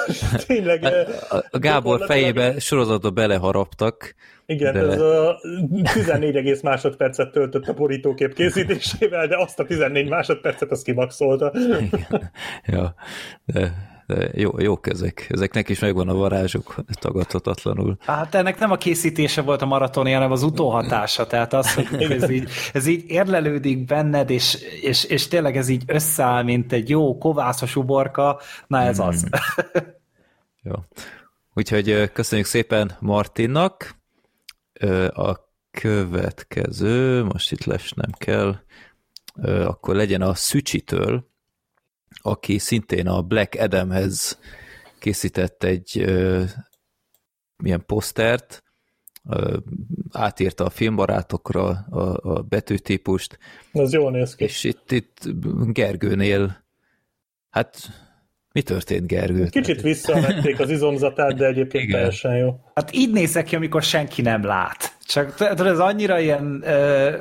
tényleg... 0.47 0.85
A, 1.29 1.37
a 1.51 1.59
Gábor 1.59 2.05
fejébe 2.07 2.59
sorozatba 2.59 3.11
beleharaptak. 3.11 4.15
Igen, 4.47 4.73
de... 4.73 4.81
ez 4.81 5.01
a 5.01 5.41
14 5.93 6.63
másodpercet 6.63 7.33
töltött 7.33 7.69
a 7.69 7.73
borítókép 7.73 8.35
készítésével, 8.35 9.27
de 9.27 9.37
azt 9.39 9.61
a 9.61 9.65
14 9.65 10.09
másodpercet 10.09 10.71
azt 10.71 10.85
kimaxolta. 10.85 11.53
ja, 12.67 12.95
de 13.45 13.94
de 14.07 14.29
jó, 14.33 14.61
jók 14.61 14.87
ezek. 14.89 15.27
Ezeknek 15.29 15.69
is 15.69 15.79
megvan 15.79 16.09
a 16.09 16.15
varázsuk 16.15 16.75
tagadhatatlanul. 17.01 17.97
Hát 18.01 18.35
ennek 18.35 18.59
nem 18.59 18.71
a 18.71 18.77
készítése 18.77 19.43
volt 19.43 19.63
a 19.63 19.67
maratoni, 19.67 20.13
hanem 20.13 20.33
az 20.33 20.43
utóhatása. 20.43 21.27
Tehát 21.27 21.53
az, 21.53 21.75
hogy 21.75 22.03
ez 22.21 22.31
így, 22.31 22.49
ez 22.73 22.87
így 22.87 23.05
érlelődik 23.07 23.85
benned, 23.85 24.31
és, 24.31 24.55
és, 24.83 25.05
és 25.05 25.29
tényleg 25.29 25.57
ez 25.57 25.69
így 25.69 25.83
összeáll, 25.87 26.43
mint 26.43 26.73
egy 26.73 26.89
jó 26.89 27.19
kovászos 27.19 27.77
uborka. 27.77 28.41
Na 28.67 28.81
ez 28.81 28.99
az. 28.99 29.21
Hmm. 29.21 29.83
jó. 30.71 30.75
Úgyhogy 31.55 32.13
köszönjük 32.13 32.47
szépen 32.47 32.97
Martinnak. 33.01 33.95
A 35.09 35.35
következő, 35.71 37.25
most 37.25 37.53
itt 37.53 37.65
lesnem 37.65 38.11
kell, 38.19 38.57
akkor 39.43 39.95
legyen 39.95 40.23
a 40.23 40.35
Szücsitől, 40.35 41.33
aki 42.27 42.59
szintén 42.59 43.09
a 43.09 43.23
Black 43.23 43.55
Adamhez 43.55 44.39
készített 44.99 45.63
egy 45.65 45.99
ö, 45.99 46.43
milyen 47.57 47.85
posztert, 47.87 48.63
ö, 49.29 49.57
átírta 50.13 50.65
a 50.65 50.71
filmbarátokra 50.71 51.69
a, 51.91 52.35
a 52.35 52.43
betűtípust. 52.43 53.39
Az 53.73 53.93
jól 53.93 54.11
néz 54.11 54.35
ki. 54.35 54.45
És 54.45 54.65
itt, 54.65 54.93
itt 54.93 55.29
Gergőnél, 55.67 56.65
hát 57.51 57.77
mi 58.53 58.63
történt, 58.63 59.07
Gergő? 59.07 59.47
Kicsit 59.47 59.81
visszavették 59.81 60.61
az 60.61 60.71
izomzatát, 60.71 61.35
de 61.35 61.47
egyébként 61.47 61.85
Igen. 61.85 61.97
teljesen 61.97 62.37
jó. 62.37 62.61
Hát 62.75 62.95
így 62.95 63.13
nézek 63.13 63.45
ki, 63.45 63.57
amikor 63.57 63.83
senki 63.83 64.23
nem 64.23 64.45
lát. 64.45 64.94
Csak 65.07 65.35
tudod, 65.35 65.67
ez 65.67 65.79
annyira 65.79 66.19
ilyen, 66.19 66.65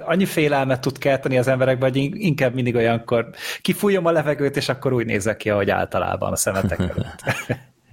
annyi 0.05 0.25
félelmet 0.25 0.81
tud 0.81 0.97
kelteni 0.97 1.37
az 1.37 1.47
emberekben, 1.47 1.91
hogy 1.91 2.09
inkább 2.13 2.53
mindig 2.53 2.75
olyankor 2.75 3.29
kifújom 3.61 4.05
a 4.05 4.11
levegőt, 4.11 4.57
és 4.57 4.69
akkor 4.69 4.93
úgy 4.93 5.05
nézek 5.05 5.37
ki, 5.37 5.49
ahogy 5.49 5.69
általában 5.69 6.31
a 6.31 6.35
szemetek 6.35 6.79
előtt. 6.89 7.23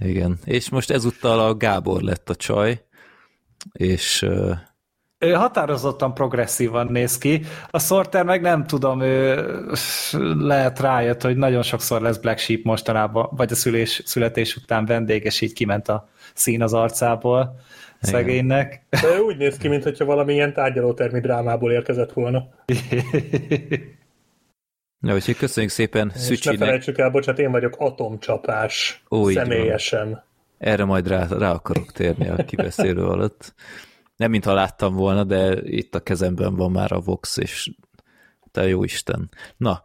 Igen, 0.01 0.39
és 0.45 0.69
most 0.69 0.91
ezúttal 0.91 1.41
a 1.41 1.55
Gábor 1.55 2.03
lett 2.03 2.31
a 2.31 2.35
csaj, 2.35 2.85
és 3.73 4.27
ő 5.19 5.33
határozottan 5.33 6.15
progresszívan 6.15 6.87
néz 6.87 7.19
ki. 7.19 7.43
A 7.71 7.79
Sorter 7.79 8.25
meg 8.25 8.41
nem 8.41 8.67
tudom, 8.67 9.01
ő 9.01 9.45
lehet 10.39 10.81
rájött, 10.81 11.23
hogy 11.23 11.37
nagyon 11.37 11.63
sokszor 11.63 12.01
lesz 12.01 12.17
Black 12.17 12.39
Sheep 12.39 12.61
mostanában, 12.65 13.29
vagy 13.31 13.53
a 13.53 13.55
szülés, 13.55 14.03
születés 14.05 14.57
után 14.57 14.85
vendég, 14.85 15.25
és 15.25 15.41
így 15.41 15.53
kiment 15.53 15.89
a 15.89 16.09
szín 16.35 16.63
az 16.63 16.73
arcából 16.73 17.61
szegénynek. 18.01 18.87
De 18.89 19.23
úgy 19.23 19.37
néz 19.37 19.57
ki, 19.57 19.69
mintha 19.69 20.05
valamilyen 20.05 20.53
tárgyalótermi 20.53 21.21
drámából 21.21 21.73
érkezett 21.73 22.13
volna. 22.13 22.49
Na, 24.99 25.15
úgyhogy 25.15 25.37
köszönjük 25.37 25.73
szépen 25.73 26.11
És 26.15 26.21
Szücsinek. 26.21 26.59
ne 26.59 26.65
felejtsük 26.65 26.99
el, 26.99 27.11
bocsánat, 27.11 27.41
én 27.41 27.51
vagyok 27.51 27.75
atomcsapás 27.79 29.03
Ó, 29.11 29.29
személyesen. 29.29 30.25
Erre 30.59 30.85
majd 30.85 31.09
rá, 31.09 31.27
rá 31.27 31.51
akarok 31.53 31.93
térni 31.93 32.29
a 32.29 32.45
kibeszélő 32.45 33.05
alatt 33.05 33.55
nem 34.21 34.31
mintha 34.31 34.53
láttam 34.53 34.95
volna, 34.95 35.25
de 35.25 35.61
itt 35.63 35.95
a 35.95 36.01
kezemben 36.01 36.57
van 36.57 36.71
már 36.71 36.93
a 36.93 37.01
Vox, 37.01 37.37
és 37.37 37.71
te 38.51 38.69
jó 38.69 38.85
Isten. 38.85 39.31
Na, 39.57 39.83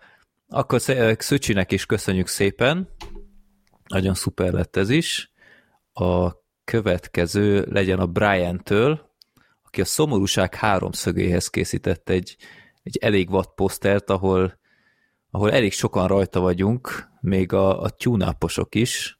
akkor 0.47 0.81
Szöcsinek 1.17 1.71
is 1.71 1.85
köszönjük 1.85 2.27
szépen, 2.27 2.89
nagyon 3.87 4.13
szuper 4.13 4.51
lett 4.51 4.75
ez 4.75 4.89
is. 4.89 5.33
A 5.93 6.31
következő 6.65 7.65
legyen 7.69 7.99
a 7.99 8.05
Brian-től, 8.05 9.09
aki 9.63 9.81
a 9.81 9.85
szomorúság 9.85 10.55
háromszögéhez 10.55 11.47
készített 11.47 12.09
egy, 12.09 12.37
egy 12.83 12.97
elég 13.01 13.29
vad 13.29 13.53
posztert, 13.55 14.09
ahol, 14.09 14.59
ahol 15.31 15.51
elég 15.51 15.71
sokan 15.71 16.07
rajta 16.07 16.39
vagyunk, 16.39 17.09
még 17.21 17.53
a, 17.53 17.81
a 17.81 17.89
tune 17.89 18.37
is. 18.69 19.19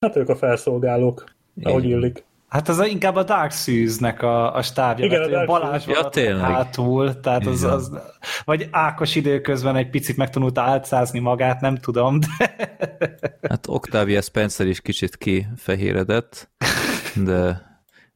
Hát 0.00 0.16
ők 0.16 0.28
a 0.28 0.36
felszolgálók, 0.36 1.24
ahogy 1.62 1.84
illik. 1.84 2.24
Hát 2.48 2.68
az 2.68 2.86
inkább 2.86 3.16
a 3.16 3.22
Dark 3.22 3.52
Souls-nek 3.52 4.22
a, 4.22 4.54
a 4.54 4.62
stábja, 4.62 5.04
Igen, 5.04 5.22
a 5.22 5.26
Dark 5.26 5.46
Balázs 5.46 5.86
ja, 5.86 6.08
tényleg. 6.08 6.50
hátul, 6.50 7.20
tehát 7.20 7.46
az, 7.46 7.64
az, 7.64 7.92
vagy 8.44 8.68
Ákos 8.70 9.14
időközben 9.14 9.76
egy 9.76 9.90
picit 9.90 10.16
megtanulta 10.16 10.62
álcázni 10.62 11.18
magát, 11.18 11.60
nem 11.60 11.76
tudom, 11.76 12.20
de... 12.20 12.56
Hát 13.48 13.66
Octavia 13.66 14.20
Spencer 14.20 14.66
is 14.66 14.80
kicsit 14.80 15.16
kifehéredett, 15.16 16.50
de 17.14 17.66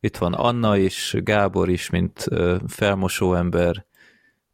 itt 0.00 0.16
van 0.16 0.32
Anna 0.32 0.76
is, 0.76 1.16
Gábor 1.18 1.68
is, 1.68 1.90
mint 1.90 2.28
felmosó 2.66 3.34
ember, 3.34 3.86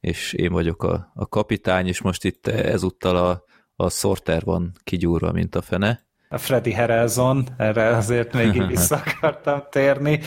és 0.01 0.33
én 0.33 0.53
vagyok 0.53 0.83
a, 0.83 1.13
a 1.15 1.29
kapitány, 1.29 1.87
és 1.87 2.01
most 2.01 2.25
itt 2.25 2.47
ezúttal 2.47 3.17
a, 3.17 3.45
a 3.77 3.91
Sorter 3.91 4.43
van 4.45 4.73
kigyúrva, 4.85 5.33
mint 5.33 5.55
a 5.55 5.63
fene 5.63 6.08
a 6.29 6.39
Freddy 6.39 6.73
Harrelson, 6.73 7.47
erre 7.57 7.87
azért 7.87 8.33
még 8.33 8.67
vissza 8.67 9.03
akartam 9.07 9.63
térni. 9.71 10.21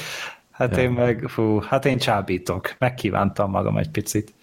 Hát 0.52 0.78
én 0.78 0.92
meg, 0.92 1.26
fú, 1.28 1.60
hát 1.60 1.86
én 1.86 1.98
csábítok. 1.98 2.76
Megkívántam 2.78 3.50
magam 3.50 3.78
egy 3.78 3.90
picit. 3.90 4.34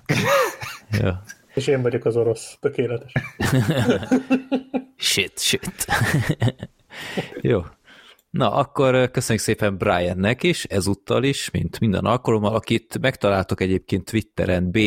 ja. 1.00 1.22
És 1.54 1.66
én 1.66 1.82
vagyok 1.82 2.04
az 2.04 2.16
orosz. 2.16 2.56
Tökéletes. 2.60 3.12
shit, 4.96 5.38
shit. 5.38 5.86
Jó. 7.40 7.62
Na, 8.30 8.52
akkor 8.52 9.10
köszönjük 9.10 9.44
szépen 9.44 9.76
Briannek 9.76 10.42
is, 10.42 10.64
ezúttal 10.64 11.24
is, 11.24 11.50
mint 11.50 11.80
minden 11.80 12.04
alkalommal, 12.04 12.54
akit 12.54 12.98
megtaláltok 13.00 13.60
egyébként 13.60 14.10
Twitteren, 14.10 14.70
B, 14.70 14.78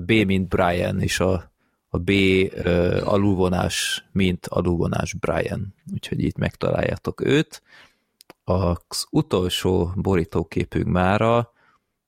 B 0.00 0.10
mint 0.10 0.48
Brian, 0.48 1.00
és 1.00 1.20
a, 1.20 1.52
a 1.96 1.98
B 1.98 2.10
ö, 2.10 3.00
alulvonás, 3.04 4.06
mint 4.12 4.46
alulvonás 4.46 5.14
Brian. 5.14 5.74
Úgyhogy 5.92 6.20
itt 6.20 6.36
megtaláljátok 6.36 7.20
őt. 7.24 7.62
Az 8.44 9.06
utolsó 9.10 9.90
borítóképünk 9.94 10.86
mára, 10.86 11.52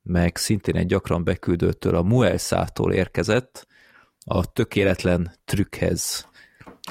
meg 0.03 0.37
szintén 0.37 0.77
egy 0.77 0.87
gyakran 0.87 1.25
beküldőtől 1.25 1.95
a 1.95 2.03
Muelszától 2.03 2.93
érkezett, 2.93 3.67
a 4.25 4.53
tökéletlen 4.53 5.33
trükkhez 5.45 6.29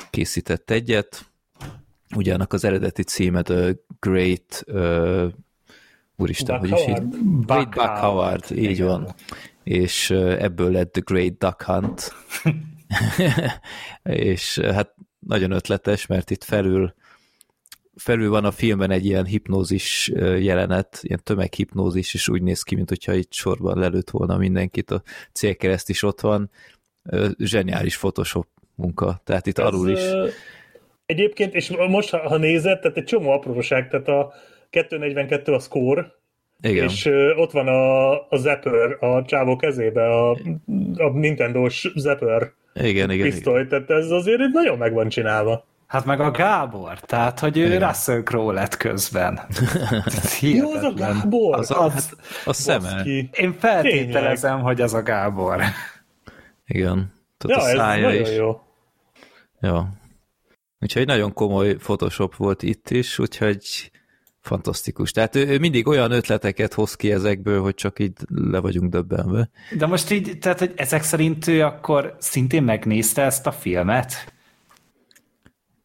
készített 0.09 0.71
egyet, 0.71 1.31
ugyanak 2.15 2.53
az 2.53 2.63
eredeti 2.63 3.03
címe 3.03 3.41
The 3.41 3.75
Great, 3.99 4.63
uh, 4.67 5.31
úristen, 6.15 6.59
Buck 6.59 6.71
hogy 6.71 6.79
is 6.79 6.87
így? 6.87 7.07
Great 7.45 7.69
Buck 7.69 7.97
Howard, 7.97 8.51
így 8.51 8.69
igen. 8.69 8.87
van. 8.87 9.13
És 9.63 10.09
ebből 10.09 10.71
lett 10.71 10.91
The 10.91 11.01
Great 11.05 11.37
Duck 11.37 11.63
Hunt. 11.63 12.11
és 14.03 14.57
uh, 14.57 14.71
hát 14.71 14.93
nagyon 15.19 15.51
ötletes, 15.51 16.05
mert 16.05 16.29
itt 16.29 16.43
felül 16.43 16.93
felül 17.97 18.29
van 18.29 18.45
a 18.45 18.51
filmben 18.51 18.91
egy 18.91 19.05
ilyen 19.05 19.25
hipnózis 19.25 20.11
ö, 20.13 20.35
jelenet, 20.35 20.99
ilyen 21.01 21.19
tömeghipnózis, 21.23 22.13
és 22.13 22.29
úgy 22.29 22.41
néz 22.41 22.61
ki, 22.61 22.75
mint 22.75 22.89
hogyha 22.89 23.13
itt 23.13 23.33
sorban 23.33 23.79
lelőtt 23.79 24.09
volna 24.09 24.37
mindenkit, 24.37 24.91
a 24.91 25.01
célkereszt 25.31 25.89
is 25.89 26.03
ott 26.03 26.21
van. 26.21 26.49
Ö, 27.03 27.29
Zseniális 27.37 27.97
Photoshop 27.97 28.47
munka, 28.75 29.21
tehát 29.23 29.47
itt 29.47 29.57
Ez, 29.57 29.65
alul 29.65 29.89
is. 29.89 29.99
Egyébként, 31.05 31.53
és 31.53 31.69
most 31.69 32.09
ha, 32.09 32.27
ha 32.27 32.37
nézed, 32.37 32.79
tehát 32.79 32.97
egy 32.97 33.03
csomó 33.03 33.29
apróság, 33.29 33.89
tehát 33.89 34.07
a 34.07 34.33
242 34.69 35.53
a 35.53 35.59
score, 35.59 36.11
Igen, 36.61 36.83
és 36.83 37.09
ott 37.35 37.51
van 37.51 37.67
a, 37.67 38.11
a 38.29 38.37
Zapper 38.37 38.97
a 39.03 39.25
csávó 39.25 39.55
kezébe, 39.55 40.09
a, 40.09 40.31
a 40.97 41.09
Nintendo-s 41.13 41.91
Zapper 41.95 42.51
igen, 42.73 42.89
igen, 42.89 43.09
igen. 43.09 43.29
pisztoly, 43.29 43.67
tehát 43.67 43.89
ez 43.89 44.11
azért 44.11 44.39
itt 44.39 44.53
nagyon 44.53 44.77
meg 44.77 44.93
van 44.93 45.09
csinálva. 45.09 45.65
Hát 45.87 46.05
meg 46.05 46.19
a 46.19 46.31
Gábor, 46.31 46.99
tehát, 46.99 47.39
hogy 47.39 47.57
ő 47.57 47.65
Igen. 47.65 47.87
Russell 47.87 48.23
Crowe 48.23 48.53
lett 48.53 48.77
közben. 48.77 49.39
Ez 50.05 50.39
Jó, 50.41 50.71
az 50.71 50.83
a. 50.83 50.93
Gábor! 50.93 51.57
Az, 51.57 51.71
a, 51.71 51.89
hát, 51.89 52.15
a 52.45 52.53
szeme. 52.53 52.91
Baszki. 52.93 53.29
Én 53.33 53.53
feltételezem, 53.53 54.61
hogy 54.61 54.81
az 54.81 54.93
a 54.93 55.03
Gábor. 55.03 55.61
Igen. 56.65 57.13
Tehát 57.37 57.61
Ja, 57.61 57.63
a 57.63 57.69
ez 57.69 57.75
szája 57.75 58.07
nagyon 58.07 58.21
is. 58.21 58.35
jó. 58.35 58.61
Ja. 59.59 59.89
Úgyhogy 60.79 61.05
nagyon 61.05 61.33
komoly 61.33 61.75
Photoshop 61.75 62.35
volt 62.35 62.63
itt 62.63 62.89
is, 62.89 63.19
úgyhogy 63.19 63.91
fantasztikus. 64.47 65.11
Tehát 65.11 65.35
ő, 65.35 65.47
ő 65.47 65.59
mindig 65.59 65.87
olyan 65.87 66.11
ötleteket 66.11 66.73
hoz 66.73 66.95
ki 66.95 67.11
ezekből, 67.11 67.61
hogy 67.61 67.75
csak 67.75 67.99
így 67.99 68.13
le 68.27 68.59
vagyunk 68.59 68.91
döbbenve. 68.91 69.49
De 69.77 69.85
most 69.85 70.11
így, 70.11 70.37
tehát, 70.39 70.59
hogy 70.59 70.73
ezek 70.75 71.03
szerint 71.03 71.47
ő 71.47 71.63
akkor 71.63 72.15
szintén 72.19 72.63
megnézte 72.63 73.21
ezt 73.21 73.47
a 73.47 73.51
filmet? 73.51 74.33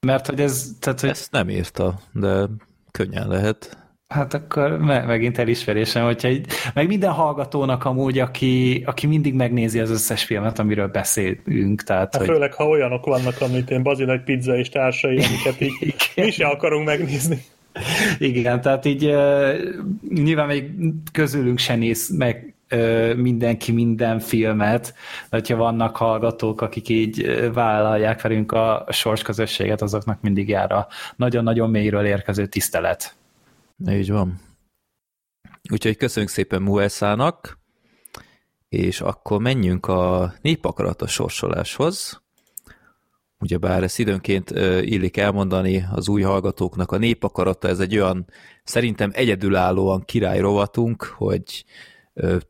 Mert 0.06 0.26
hogy 0.26 0.40
ez, 0.40 0.76
tehát, 0.80 1.00
hogy 1.00 1.10
Ezt 1.10 1.32
nem 1.32 1.48
írta, 1.48 2.00
de 2.12 2.46
könnyen 2.90 3.28
lehet. 3.28 3.76
Hát 4.12 4.34
akkor 4.34 4.78
me- 4.78 5.06
megint 5.06 5.38
elismerésem, 5.38 6.04
hogyha 6.04 6.28
így, 6.28 6.46
meg 6.74 6.86
minden 6.86 7.10
hallgatónak 7.10 7.84
amúgy, 7.84 8.18
aki, 8.18 8.82
aki 8.86 9.06
mindig 9.06 9.34
megnézi 9.34 9.80
az 9.80 9.90
összes 9.90 10.24
filmet, 10.24 10.58
amiről 10.58 10.86
beszélünk, 10.88 11.82
tehát, 11.82 12.12
Hát 12.12 12.16
hogy 12.16 12.26
főleg, 12.26 12.54
ha 12.54 12.68
olyanok 12.68 13.04
vannak, 13.04 13.40
amit 13.40 13.70
én 13.70 13.82
Bazinek 13.82 14.24
pizza 14.24 14.56
és 14.56 14.68
társai, 14.68 15.16
amiket 15.16 15.60
így 15.60 15.94
mi 16.16 16.30
se 16.30 16.46
akarunk 16.46 16.86
megnézni. 16.86 17.42
Igen, 18.18 18.60
tehát 18.60 18.84
így 18.84 19.00
nyilván 20.08 20.46
még 20.46 20.70
közülünk 21.12 21.58
se 21.58 21.76
néz 21.76 22.16
meg 22.16 22.54
mindenki 23.16 23.72
minden 23.72 24.20
filmet, 24.20 24.94
de 25.30 25.36
hogyha 25.36 25.56
vannak 25.56 25.96
hallgatók, 25.96 26.60
akik 26.60 26.88
így 26.88 27.50
vállalják 27.52 28.22
velünk 28.22 28.52
a 28.52 28.86
sorsközösséget, 28.90 29.82
azoknak 29.82 30.20
mindig 30.20 30.48
jár 30.48 30.72
a 30.72 30.86
nagyon-nagyon 31.16 31.70
mélyről 31.70 32.04
érkező 32.04 32.46
tisztelet. 32.46 33.16
Így 33.88 34.10
van. 34.10 34.40
Úgyhogy 35.70 35.96
köszönjük 35.96 36.30
szépen 36.30 36.62
Mueszának, 36.62 37.58
és 38.68 39.00
akkor 39.00 39.40
menjünk 39.40 39.86
a 39.86 40.34
népakarat 40.40 41.02
a 41.02 41.06
sorsoláshoz. 41.06 42.22
Ugyebár 43.42 43.82
ezt 43.82 43.98
időnként 43.98 44.50
illik 44.80 45.16
elmondani 45.16 45.86
az 45.92 46.08
új 46.08 46.22
hallgatóknak, 46.22 46.92
a 46.92 46.98
népakarata 46.98 47.68
ez 47.68 47.78
egy 47.78 47.96
olyan 47.96 48.26
szerintem 48.64 49.10
egyedülállóan 49.14 50.04
király 50.04 50.40
rovatunk, 50.40 51.02
hogy 51.02 51.64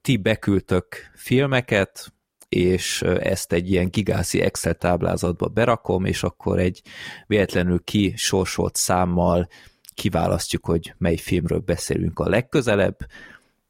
ti 0.01 0.17
beküldtök 0.17 0.87
filmeket, 1.15 2.13
és 2.49 3.03
ezt 3.03 3.53
egy 3.53 3.71
ilyen 3.71 3.89
gigászi 3.91 4.41
Excel 4.41 4.75
táblázatba 4.75 5.49
berakom, 5.49 6.05
és 6.05 6.23
akkor 6.23 6.59
egy 6.59 6.83
véletlenül 7.27 7.81
kisorsolt 7.85 8.77
számmal 8.77 9.49
kiválasztjuk, 9.95 10.67
hogy 10.67 10.95
mely 10.99 11.17
filmről 11.17 11.59
beszélünk 11.59 12.19
a 12.19 12.29
legközelebb. 12.29 12.97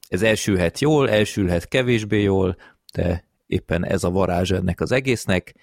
Ez 0.08 0.22
elsülhet 0.22 0.80
jól, 0.80 1.10
elsülhet 1.10 1.68
kevésbé 1.68 2.22
jól, 2.22 2.56
de 2.92 3.24
éppen 3.46 3.84
ez 3.84 4.04
a 4.04 4.10
varázs 4.10 4.50
ennek 4.50 4.80
az 4.80 4.92
egésznek. 4.92 5.54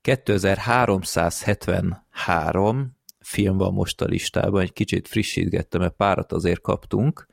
2373 0.00 2.98
film 3.20 3.56
van 3.56 3.72
most 3.72 4.00
a 4.00 4.04
listában, 4.04 4.60
egy 4.60 4.72
kicsit 4.72 5.08
frissítgettem, 5.08 5.80
mert 5.80 5.94
párat 5.94 6.32
azért 6.32 6.60
kaptunk, 6.60 7.26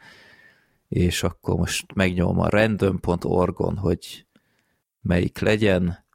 és 0.87 1.23
akkor 1.23 1.55
most 1.55 1.93
megnyomom 1.93 2.39
a 2.39 2.49
random.org-on, 2.49 3.77
hogy 3.77 4.25
melyik 5.01 5.39
legyen. 5.39 6.05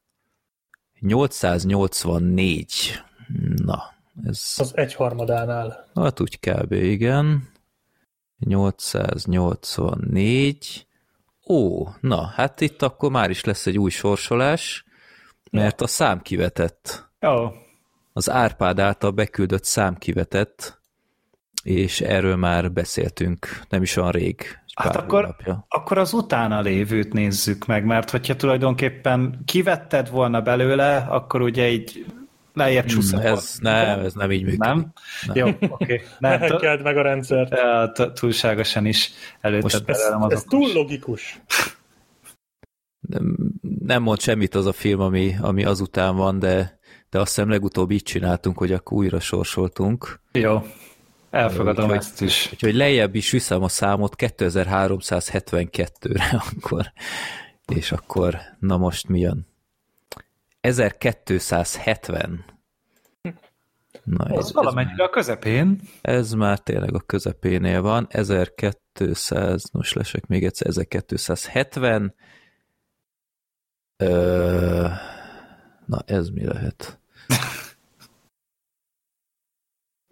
884. 1.00 3.02
Na, 3.54 3.82
ez... 4.24 4.54
Az 4.58 4.76
egyharmadánál. 4.76 5.88
Hát 5.94 6.20
úgy 6.20 6.40
kb. 6.40 6.72
igen. 6.72 7.50
884. 8.38 10.86
Ó, 11.46 11.86
na, 12.00 12.26
hát 12.26 12.60
itt 12.60 12.82
akkor 12.82 13.10
már 13.10 13.30
is 13.30 13.44
lesz 13.44 13.66
egy 13.66 13.78
új 13.78 13.90
sorsolás, 13.90 14.84
mert 15.52 15.80
a 15.80 15.86
szám 15.86 16.20
kivetett. 16.22 17.10
Jó, 17.20 17.52
Az 18.12 18.30
Árpád 18.30 18.78
által 18.78 19.10
beküldött 19.10 19.64
szám 19.64 19.96
kivetett, 19.96 20.80
és 21.62 22.00
erről 22.00 22.36
már 22.36 22.72
beszéltünk 22.72 23.60
nem 23.68 23.82
is 23.82 23.96
olyan 23.96 24.10
rég. 24.10 24.58
Hát 24.74 24.96
akkor, 24.96 25.20
hónapja. 25.20 25.66
akkor 25.68 25.98
az 25.98 26.12
utána 26.12 26.60
lévőt 26.60 27.12
nézzük 27.12 27.66
meg, 27.66 27.84
mert 27.84 28.10
hogyha 28.10 28.36
tulajdonképpen 28.36 29.42
kivetted 29.44 30.10
volna 30.10 30.40
belőle, 30.40 30.96
akkor 30.96 31.40
ugye 31.40 31.70
így 31.70 32.06
lejjebb 32.54 32.84
csúszol. 32.84 33.22
Ez, 33.22 33.56
nem, 33.60 33.98
ez 33.98 34.14
nem 34.14 34.30
így 34.30 34.42
működik. 34.42 34.58
Nem? 34.58 34.92
Jó, 35.32 35.48
oké. 35.48 35.66
Okay. 35.68 36.00
Nem, 36.18 36.40
Ne 36.40 36.46
t- 36.46 36.50
hackeld 36.50 36.82
meg 36.82 36.96
a 36.96 37.02
rendszert. 37.02 38.14
Túlságosan 38.14 38.86
is 38.86 39.10
előtted 39.40 39.62
Most 39.62 39.88
Ez, 39.88 39.98
belőlem 39.98 40.22
az 40.22 40.32
ez 40.32 40.42
túl 40.42 40.72
logikus. 40.72 41.40
Nem, 43.84 44.02
mond 44.02 44.20
semmit 44.20 44.54
az 44.54 44.66
a 44.66 44.72
film, 44.72 45.00
ami, 45.00 45.34
ami 45.40 45.64
azután 45.64 46.16
van, 46.16 46.38
de, 46.38 46.78
de 47.10 47.18
azt 47.20 47.34
hiszem 47.34 47.50
legutóbb 47.50 47.90
így 47.90 48.02
csináltunk, 48.02 48.58
hogy 48.58 48.72
akkor 48.72 48.98
újra 48.98 49.20
sorsoltunk. 49.20 50.20
Jó, 50.32 50.66
elfogadom 51.30 51.84
Úgyhogy- 51.84 51.98
ezt 51.98 52.20
is. 52.20 52.48
Úgyhogy 52.52 52.74
lejjebb 52.74 53.14
is 53.14 53.30
viszem 53.30 53.62
a 53.62 53.68
számot 53.68 54.14
2372-re 54.18 56.42
akkor. 56.56 56.92
És 57.74 57.92
akkor, 57.92 58.38
na 58.58 58.76
most 58.76 59.08
mi 59.08 59.20
jön? 59.20 59.46
1270. 60.60 62.44
Na, 64.04 64.26
ez, 64.28 64.38
ez, 64.44 64.52
valamennyire 64.52 65.04
a 65.04 65.10
közepén. 65.10 65.80
ez 66.00 66.32
már 66.32 66.58
tényleg 66.58 66.94
a 66.94 67.00
közepénél 67.00 67.82
van. 67.82 68.06
1200, 68.10 69.70
most 69.72 69.94
lesek 69.94 70.26
még 70.26 70.44
egyszer, 70.44 70.66
1270. 70.66 72.14
Ö, 74.02 74.88
na, 75.86 76.02
ez 76.06 76.28
mi 76.28 76.44
lehet? 76.44 76.98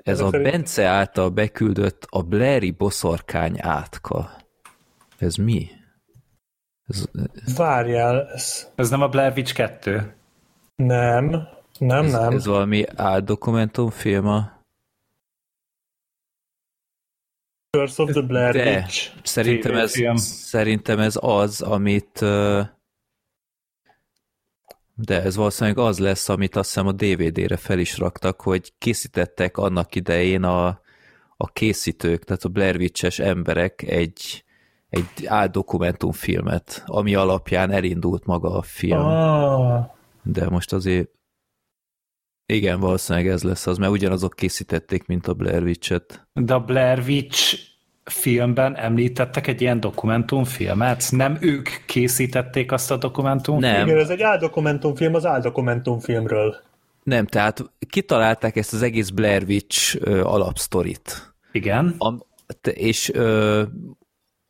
Ez 0.03 0.20
a 0.20 0.31
Bence 0.31 0.87
által 0.87 1.29
beküldött 1.31 2.07
a 2.11 2.22
Blairi 2.22 2.70
boszorkány 2.70 3.57
átka. 3.61 4.37
Ez 5.18 5.35
mi? 5.35 5.68
Ez, 6.87 7.05
Várjál, 7.57 8.29
ez... 8.33 8.70
Ez 8.74 8.90
nem 8.90 9.03
a 9.03 9.09
Blair 9.09 9.33
Witch 9.37 9.55
2. 9.55 10.14
Nem, 10.76 11.48
nem, 11.79 12.05
ez, 12.05 12.12
nem. 12.12 12.33
ez 12.33 12.46
valami 12.46 12.85
áldokumentumfilm 12.96 14.26
a... 14.26 14.59
Curse 17.70 18.03
of 18.03 18.11
the 18.11 18.20
Blair 18.20 18.53
De, 18.53 18.76
Witch. 18.76 19.12
szerintem 19.22 19.74
ez, 19.74 19.92
szerintem 20.22 20.98
ez 20.98 21.14
az, 21.20 21.61
amit... 21.62 22.20
ö, 22.20 22.62
De 25.03 25.23
ez 25.23 25.37
valószínűleg 25.37 25.79
az 25.79 25.99
lesz, 25.99 26.29
amit 26.29 26.57
azt 26.57 26.69
hiszem 26.69 26.87
a 26.87 26.93
DVD-re 26.93 27.57
fel 27.57 27.79
is 27.79 27.99
raktak, 27.99 28.41
hogy 28.41 28.73
készítettek 28.79 29.57
annak 29.57 29.95
idején 29.95 30.43
a, 30.43 30.67
a 31.37 31.47
készítők, 31.53 32.25
tehát 32.25 32.45
a 32.45 32.49
Blair 32.49 32.77
Witch-es 32.77 33.19
emberek 33.19 33.83
egy, 33.83 34.45
egy 34.89 35.27
áldokumentumfilmet, 35.27 36.83
ami 36.87 37.15
alapján 37.15 37.71
elindult 37.71 38.25
maga 38.25 38.53
a 38.53 38.63
film. 38.63 39.07
Ah, 39.07 39.85
De 40.23 40.49
most 40.49 40.73
azért 40.73 41.09
igen, 42.47 42.81
valószínűleg 42.81 43.29
ez 43.29 43.43
lesz 43.43 43.67
az, 43.67 43.79
mert 43.79 43.93
ugyanazok 43.93 44.35
készítették, 44.35 45.07
mint 45.07 45.27
a 45.27 45.35
Blair 45.35 45.63
Witch-et. 45.63 46.29
De 46.33 46.55
a 46.55 46.61
Blair 46.61 46.99
Witch 46.99 47.70
filmben 48.11 48.77
említettek 48.77 49.46
egy 49.46 49.61
ilyen 49.61 49.81
dokumentumfilmet? 49.81 51.05
Nem 51.11 51.37
ők 51.40 51.68
készítették 51.87 52.73
azt 52.73 52.90
a 52.90 52.96
dokumentumfilmet? 52.96 53.77
Nem. 53.77 53.87
igen, 53.87 54.01
ez 54.01 54.09
egy 54.09 54.23
áldokumentumfilm 54.23 55.14
az 55.14 55.27
áldokumentumfilmről. 55.27 56.57
Nem, 57.03 57.27
tehát 57.27 57.70
kitalálták 57.88 58.57
ezt 58.57 58.73
az 58.73 58.83
egész 58.83 59.09
Blair 59.09 59.42
Witch 59.42 59.99
ö, 60.01 60.23
alapsztorit. 60.23 61.35
Igen. 61.53 61.96
Te- 62.61 62.70
és 62.70 63.11
ö, 63.12 63.62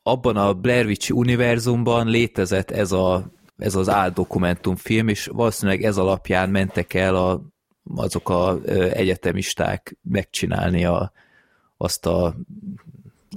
abban 0.03 0.37
a 0.37 0.55
Blair 0.55 0.87
Witch 0.87 1.15
univerzumban 1.15 2.07
létezett 2.07 2.71
ez, 2.71 2.93
a, 2.93 3.33
ez 3.57 3.75
az 3.75 3.89
áldokumentumfilm, 3.89 5.09
és 5.09 5.27
valószínűleg 5.27 5.83
ez 5.83 5.97
alapján 5.97 6.51
mentek 6.51 6.95
el 6.95 7.15
a, 7.15 7.41
azok 7.95 8.29
a 8.29 8.59
ö, 8.65 8.91
egyetemisták 8.91 9.99
megcsinálni 10.03 10.85
a, 10.85 11.13
azt 11.77 12.07
a 12.07 12.37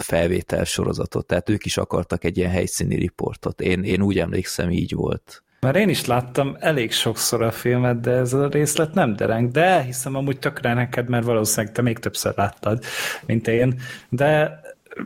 felvétel 0.01 0.63
sorozatot. 0.63 1.25
Tehát 1.25 1.49
ők 1.49 1.65
is 1.65 1.77
akartak 1.77 2.23
egy 2.23 2.37
ilyen 2.37 2.51
helyszíni 2.51 2.95
riportot. 2.95 3.61
Én, 3.61 3.83
én 3.83 4.01
úgy 4.01 4.19
emlékszem, 4.19 4.69
így 4.69 4.93
volt. 4.93 5.43
Mert 5.59 5.75
én 5.75 5.89
is 5.89 6.05
láttam 6.05 6.57
elég 6.59 6.91
sokszor 6.91 7.41
a 7.41 7.51
filmet, 7.51 7.99
de 7.99 8.11
ez 8.11 8.33
a 8.33 8.47
részlet 8.47 8.93
nem 8.93 9.15
dereng, 9.15 9.51
de 9.51 9.81
hiszem 9.81 10.15
amúgy 10.15 10.39
tökre 10.39 10.73
neked, 10.73 11.09
mert 11.09 11.25
valószínűleg 11.25 11.75
te 11.75 11.81
még 11.81 11.99
többször 11.99 12.33
láttad, 12.35 12.83
mint 13.25 13.47
én, 13.47 13.81
de 14.09 14.61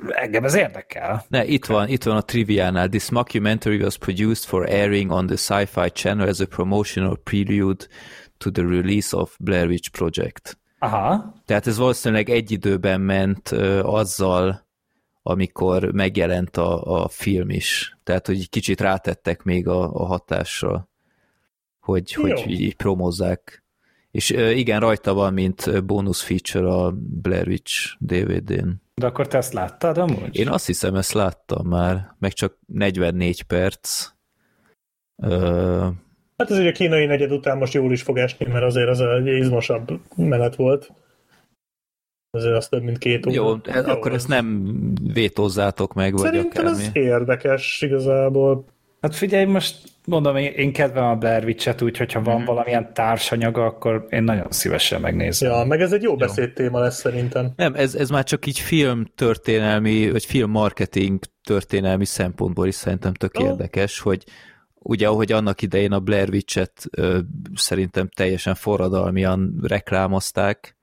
engem 0.07 0.43
ez 0.43 0.55
érdekel. 0.55 1.25
Ne, 1.27 1.45
itt 1.45 1.65
van, 1.65 1.87
itt 1.87 2.03
van 2.03 2.15
a 2.15 2.21
triviánál. 2.21 2.89
This 2.89 3.09
mockumentary 3.09 3.81
was 3.81 3.97
produced 3.97 4.43
for 4.43 4.65
airing 4.69 5.11
on 5.11 5.25
the 5.25 5.35
Sci-Fi 5.35 5.89
Channel 5.89 6.27
as 6.27 6.39
a 6.39 6.45
promotional 6.45 7.19
prelude 7.23 7.85
to 8.37 8.51
the 8.51 8.63
release 8.63 9.17
of 9.17 9.35
Blair 9.39 9.67
Witch 9.67 9.89
Project. 9.89 10.57
Aha, 10.79 11.33
Tehát 11.45 11.67
ez 11.67 11.77
valószínűleg 11.77 12.29
egy 12.29 12.51
időben 12.51 13.01
ment 13.01 13.51
ö, 13.51 13.79
azzal, 13.79 14.66
amikor 15.29 15.91
megjelent 15.91 16.57
a, 16.57 17.01
a 17.03 17.07
film 17.07 17.49
is. 17.49 17.97
Tehát, 18.03 18.27
hogy 18.27 18.49
kicsit 18.49 18.81
rátettek 18.81 19.43
még 19.43 19.67
a, 19.67 19.93
a 19.93 20.05
hatásra, 20.05 20.89
hogy, 21.79 22.13
Jó. 22.15 22.21
hogy 22.21 22.49
így, 22.51 22.75
promozzák. 22.75 23.63
És 24.11 24.29
igen, 24.29 24.79
rajta 24.79 25.13
van, 25.13 25.33
mint 25.33 25.85
bonus 25.85 26.23
feature 26.23 26.67
a 26.67 26.93
Blair 26.97 27.47
Witch 27.47 27.95
DVD-n. 27.99 28.69
de 28.95 29.05
akkor 29.05 29.27
te 29.27 29.37
ezt 29.37 29.53
láttad 29.53 29.97
amúgy? 29.97 30.35
Én 30.35 30.49
azt 30.49 30.65
hiszem, 30.65 30.95
ezt 30.95 31.13
láttam 31.13 31.67
már, 31.67 32.15
meg 32.19 32.33
csak 32.33 32.57
44 32.65 33.43
perc. 33.43 34.09
Ö, 35.15 35.87
Hát 36.37 36.51
ez 36.51 36.57
ugye 36.57 36.69
a 36.69 36.71
kínai 36.71 37.05
negyed 37.05 37.31
után 37.31 37.57
most 37.57 37.73
jól 37.73 37.91
is 37.91 38.01
fog 38.01 38.17
esni, 38.17 38.45
mert 38.45 38.63
azért 38.63 38.89
az 38.89 39.01
egy 39.01 39.27
izmosabb 39.27 39.99
menet 40.15 40.55
volt. 40.55 40.91
Azért 42.37 42.55
az 42.55 42.67
több, 42.67 42.83
mint 42.83 42.97
két 42.97 43.25
óra. 43.25 43.35
jó, 43.35 43.55
ez, 43.65 43.85
akkor 43.85 44.13
ezt 44.13 44.27
nem 44.27 44.73
vétózzátok 45.13 45.93
meg, 45.93 46.11
vagy 46.11 46.21
Szerintem 46.21 46.65
akármi. 46.65 46.83
ez 46.83 46.89
érdekes 46.93 47.81
igazából. 47.81 48.65
Hát 49.01 49.15
figyelj, 49.15 49.45
most 49.45 49.75
mondom, 50.05 50.35
én, 50.35 50.51
én 50.51 50.73
kedvem 50.73 51.03
a 51.03 51.15
Blair 51.15 51.43
Witch-et, 51.43 51.81
úgyhogy 51.81 52.13
ha 52.13 52.21
van 52.21 52.45
valamilyen 52.45 52.93
társanyaga, 52.93 53.65
akkor 53.65 54.07
én 54.09 54.23
nagyon 54.23 54.47
szívesen 54.49 55.01
megnézem. 55.01 55.51
Ja, 55.51 55.63
meg 55.63 55.81
ez 55.81 55.91
egy 55.91 56.01
jó 56.01 56.15
beszédtéma 56.15 56.79
lesz 56.79 56.99
szerintem. 56.99 57.51
Nem, 57.55 57.73
ez, 57.75 57.95
ez 57.95 58.09
már 58.09 58.23
csak 58.23 58.45
így 58.45 58.59
film 58.59 59.05
történelmi, 59.15 60.11
vagy 60.11 60.25
film 60.25 60.51
marketing 60.51 61.19
történelmi 61.43 62.05
szempontból 62.05 62.67
is 62.67 62.75
szerintem 62.75 63.13
tök 63.13 63.39
Ó. 63.39 63.43
érdekes, 63.45 63.99
hogy 63.99 64.23
ugye 64.73 65.07
ahogy 65.07 65.31
annak 65.31 65.61
idején 65.61 65.91
a 65.91 65.99
Blair 65.99 66.29
Witch-et 66.29 66.85
ö, 66.91 67.19
szerintem 67.55 68.09
teljesen 68.15 68.55
forradalmian 68.55 69.59
reklámozták, 69.61 70.76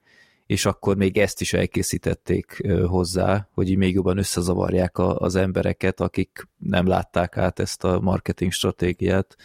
és 0.45 0.65
akkor 0.65 0.95
még 0.95 1.17
ezt 1.17 1.41
is 1.41 1.53
elkészítették 1.53 2.67
hozzá, 2.87 3.49
hogy 3.51 3.69
így 3.69 3.77
még 3.77 3.93
jobban 3.93 4.17
összezavarják 4.17 4.97
a, 4.97 5.19
az 5.19 5.35
embereket, 5.35 5.99
akik 5.99 6.47
nem 6.57 6.87
látták 6.87 7.37
át 7.37 7.59
ezt 7.59 7.83
a 7.83 7.99
marketing 7.99 8.51
stratégiát. 8.51 9.35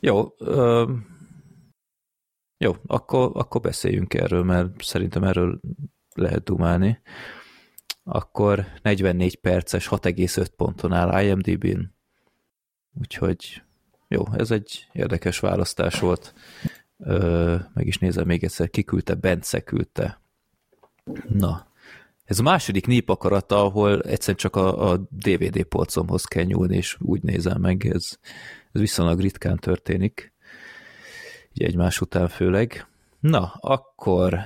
Jó, 0.00 0.34
ö, 0.38 0.92
jó, 2.58 2.76
akkor, 2.86 3.30
akkor 3.34 3.60
beszéljünk 3.60 4.14
erről, 4.14 4.42
mert 4.42 4.82
szerintem 4.82 5.24
erről 5.24 5.60
lehet 6.14 6.44
dumálni. 6.44 7.00
Akkor 8.02 8.66
44 8.82 9.36
perces, 9.36 9.88
6,5 9.88 10.46
ponton 10.56 10.92
áll 10.92 11.24
IMDb-n. 11.24 11.94
Úgyhogy 13.00 13.62
jó, 14.08 14.24
ez 14.32 14.50
egy 14.50 14.88
érdekes 14.92 15.38
választás 15.38 16.00
volt. 16.00 16.34
Ö, 17.04 17.56
meg 17.74 17.86
is 17.86 17.98
nézem 17.98 18.26
még 18.26 18.44
egyszer, 18.44 18.70
kiküldte, 18.70 19.14
Bence 19.14 19.60
küldte. 19.60 20.20
Na, 21.28 21.66
ez 22.24 22.38
a 22.38 22.42
második 22.42 22.86
népakarata, 22.86 23.64
ahol 23.64 24.00
egyszerűen 24.00 24.36
csak 24.36 24.56
a, 24.56 24.90
a 24.90 24.96
DVD 25.10 25.62
polcomhoz 25.62 26.24
kell 26.24 26.44
nyúlni, 26.44 26.76
és 26.76 26.96
úgy 27.00 27.22
nézem 27.22 27.60
meg, 27.60 27.86
ez, 27.86 28.18
ez 28.72 28.80
viszonylag 28.80 29.20
ritkán 29.20 29.56
történik. 29.56 30.32
Így 31.52 31.66
egymás 31.66 32.00
után 32.00 32.28
főleg. 32.28 32.86
Na, 33.20 33.52
akkor 33.60 34.38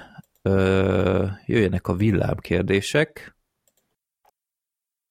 ö, 0.43 1.27
jöjjenek 1.47 1.89
a 1.89 1.95
villámkérdések. 1.95 3.37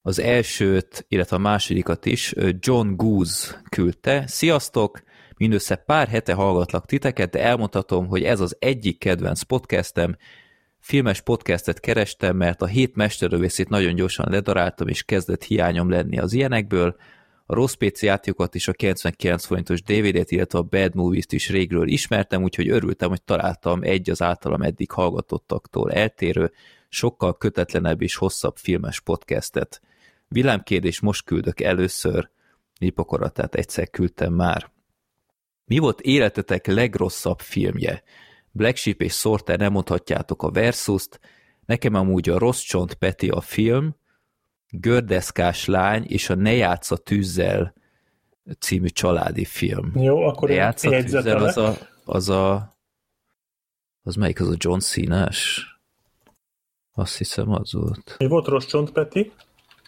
Az 0.02 0.20
elsőt, 0.20 1.06
illetve 1.08 1.36
a 1.36 1.40
másodikat 1.40 2.06
is 2.06 2.34
John 2.60 2.96
Goose 2.96 3.62
küldte. 3.70 4.28
Sziasztok! 4.28 5.04
Mindössze 5.44 5.76
pár 5.76 6.08
hete 6.08 6.34
hallgatlak 6.34 6.86
titeket, 6.86 7.30
de 7.30 7.44
elmondhatom, 7.44 8.08
hogy 8.08 8.24
ez 8.24 8.40
az 8.40 8.56
egyik 8.60 9.00
kedvenc 9.00 9.42
podcastem. 9.42 10.18
Filmes 10.80 11.22
podcastet 11.22 11.80
kerestem, 11.80 12.36
mert 12.36 12.62
a 12.62 12.66
hét 12.66 12.96
mesterlövészét 12.96 13.70
nagyon 13.70 13.96
gyorsan 13.96 14.26
ledaráltam, 14.30 14.88
és 14.88 15.04
kezdett 15.04 15.44
hiányom 15.44 15.90
lenni 15.90 16.20
az 16.20 16.34
ilyenekből. 16.34 16.96
A 17.46 17.54
rossz 17.54 17.74
PC 17.74 18.04
játékokat 18.04 18.56
is 18.56 18.68
a 18.68 18.72
99 18.72 19.46
forintos 19.46 19.82
DVD-t, 19.82 20.32
illetve 20.32 20.60
a 20.60 20.64
Bad 20.64 20.96
Movies-t 20.96 21.32
is 21.32 21.50
régről 21.50 21.88
ismertem, 21.88 22.44
úgyhogy 22.44 22.70
örültem, 22.70 23.10
hogy 23.10 23.22
találtam 23.22 23.84
egy 23.84 24.10
az 24.10 24.22
általam 24.22 24.62
eddig 24.62 24.92
hallgatottaktól 24.92 25.92
eltérő, 25.92 26.52
sokkal 26.90 27.38
kötetlenebb 27.38 28.02
és 28.02 28.16
hosszabb 28.16 28.56
filmes 28.58 29.00
podcastet. 29.00 29.82
Villámkérdés 30.28 31.00
most 31.00 31.26
küldök 31.26 31.62
először, 31.62 32.30
Nipokoratát 32.80 33.56
egyszer 33.56 33.90
küldtem 33.90 34.34
már. 34.34 34.73
Mi 35.66 35.78
volt 35.78 36.02
életetek 36.02 36.68
legrosszabb 36.68 37.40
filmje? 37.40 38.04
Black 38.52 38.76
Sheep 38.76 39.02
és 39.02 39.14
Sorter 39.14 39.60
nem 39.60 39.72
mondhatjátok 39.72 40.44
a 40.44 40.52
Versus-t, 40.52 41.20
nekem 41.66 41.94
amúgy 41.94 42.30
a 42.30 42.38
Rossz 42.38 42.62
Csont 42.62 42.94
Peti 42.94 43.30
a 43.30 43.42
film, 43.42 43.96
Gördeszkás 44.70 45.66
lány 45.66 46.06
és 46.08 46.30
a 46.30 46.36
Ne 46.36 46.54
játsz 46.54 46.92
a 46.92 46.98
tűzzel 46.98 47.74
című 48.60 48.88
családi 48.88 49.46
film. 49.46 49.92
Jó, 49.96 50.22
akkor 50.22 50.48
Ne 50.48 50.54
én 50.54 50.60
játsz 50.60 50.84
a 50.84 50.90
tűzzel 50.90 51.44
az 51.44 51.58
a, 51.58 51.78
az 52.06 52.30
a 52.30 52.72
az 54.06 54.16
melyik 54.16 54.40
az 54.42 54.48
a 54.48 54.56
John 54.58 54.80
Cena-s? 54.80 55.66
Azt 56.94 57.18
hiszem 57.18 57.52
az 57.52 57.74
volt. 57.74 58.16
Mi 58.18 58.28
volt 58.28 58.48
rossz 58.48 58.66
csont, 58.66 58.92
Peti? 58.92 59.32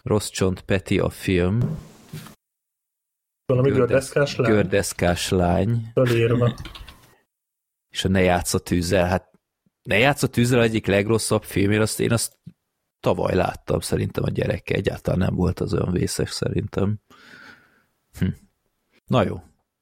Rossz 0.04 0.30
Csont 0.30 0.62
Peti 0.62 1.00
a 1.00 1.10
film, 1.10 1.78
Valami 3.46 3.70
Gördesz- 3.70 3.88
gördeszkás 3.88 4.36
lány? 4.36 4.52
Gördeszkás 4.52 5.30
lány, 5.30 5.92
Fölírva. 5.94 6.56
és 7.90 8.06
a 8.06 8.08
Ne 8.08 8.22
játsz 8.22 8.54
a 8.54 8.60
tűzzel. 8.60 9.08
Hát 9.08 9.32
Ne 9.84 9.98
játsz 9.98 10.24
a 10.24 10.28
tűzzel 10.28 10.62
egyik 10.62 10.86
legrosszabb 10.86 11.44
film, 11.44 11.72
én 11.72 11.82
azt, 11.82 12.00
én 12.00 12.12
azt 12.12 12.38
tavaly 13.00 13.36
láttam, 13.36 13.80
szerintem 13.80 14.24
a 14.24 14.30
gyerekkel 14.30 14.76
egyáltalán 14.78 15.20
nem 15.20 15.36
volt 15.36 15.60
az 15.60 15.74
olyan 15.74 15.92
vészes 15.92 16.30
szerintem. 16.30 17.00
Hm. 18.20 18.28
Na 19.06 19.24
jó, 19.24 19.42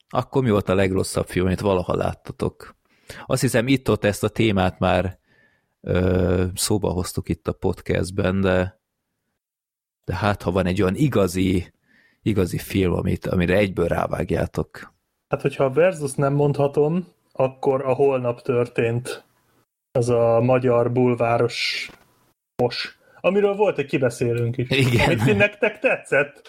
akkor 0.10 0.43
mi 0.43 0.49
volt 0.49 0.69
a 0.69 0.76
legrosszabb 0.76 1.28
film, 1.28 1.45
amit 1.45 1.60
valaha 1.60 1.95
láttatok? 1.95 2.76
Azt 3.26 3.41
hiszem 3.41 3.67
itt-ott 3.67 4.04
ezt 4.04 4.23
a 4.23 4.30
témát 4.30 4.80
már 4.80 5.19
ö, 5.82 6.45
szóba 6.56 6.89
hoztuk 6.91 7.30
itt 7.30 7.47
a 7.47 7.54
podcastben, 7.54 8.41
de, 8.41 8.82
de 10.06 10.15
hát 10.15 10.41
ha 10.41 10.52
van 10.52 10.65
egy 10.65 10.82
olyan 10.82 10.95
igazi, 10.95 11.73
igazi 12.24 12.58
film, 12.58 12.94
amit, 12.94 13.26
amire 13.26 13.58
egyből 13.58 13.88
rávágjátok. 13.88 14.94
Hát, 15.28 15.42
hogyha 15.42 15.64
a 15.64 15.72
versus 15.72 16.14
nem 16.14 16.34
mondhatom, 16.34 17.08
akkor 17.32 17.86
a 17.86 17.94
holnap 17.94 18.42
történt. 18.42 19.24
Az 19.92 20.10
a 20.10 20.40
magyar 20.42 20.92
bulváros 20.92 21.90
mos. 22.56 22.98
Amiről 23.22 23.56
volt 23.56 23.78
egy 23.78 23.86
kibeszélünk 23.86 24.58
is. 24.58 24.70
Igen. 24.70 25.20
Amit 25.20 25.38
nektek 25.38 25.80
tetszett. 25.80 26.42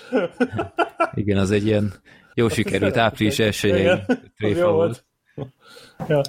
Igen, 1.15 1.39
az 1.39 1.51
egy 1.51 1.67
ilyen 1.67 1.93
jó 2.35 2.49
sikerült 2.49 2.97
április 2.97 3.35
Igen, 3.35 3.47
elsőjei 3.47 3.87
az 3.87 4.01
tréfa 4.37 4.59
jó 4.59 4.73
volt. 4.73 5.05
Ja. 6.09 6.21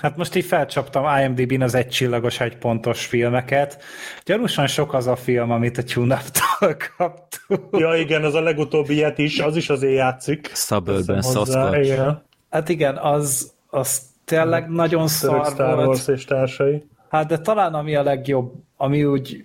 Hát 0.00 0.16
most 0.16 0.34
így 0.34 0.44
felcsaptam 0.44 1.18
IMDb-n 1.18 1.62
az 1.62 1.74
egycsillagos 1.74 2.40
egypontos 2.40 3.06
filmeket. 3.06 3.82
Gyanúsan 4.24 4.66
sok 4.66 4.94
az 4.94 5.06
a 5.06 5.16
film, 5.16 5.50
amit 5.50 5.78
a 5.78 5.82
tune 5.82 6.20
kaptunk. 6.96 7.62
Ja 7.72 7.94
igen, 7.94 8.24
az 8.24 8.34
a 8.34 8.40
legutóbbi 8.40 8.94
ilyet 8.94 9.18
is, 9.18 9.38
az 9.38 9.56
is 9.56 9.70
azért 9.70 9.94
játszik. 9.94 10.50
Suburban 10.54 11.22
Sasquatch. 11.22 11.78
Igen. 11.78 12.22
Hát 12.50 12.68
igen, 12.68 12.96
az, 12.96 13.52
az 13.70 14.00
tényleg 14.24 14.68
nagyon 14.68 15.06
Török 15.06 15.44
szar 15.44 15.46
Star 15.46 15.74
volt. 15.74 15.86
Wars 15.86 16.08
és 16.08 16.24
társai. 16.24 16.84
Hát 17.08 17.26
de 17.26 17.38
talán 17.38 17.74
ami 17.74 17.94
a 17.94 18.02
legjobb, 18.02 18.52
ami 18.76 19.04
úgy 19.04 19.44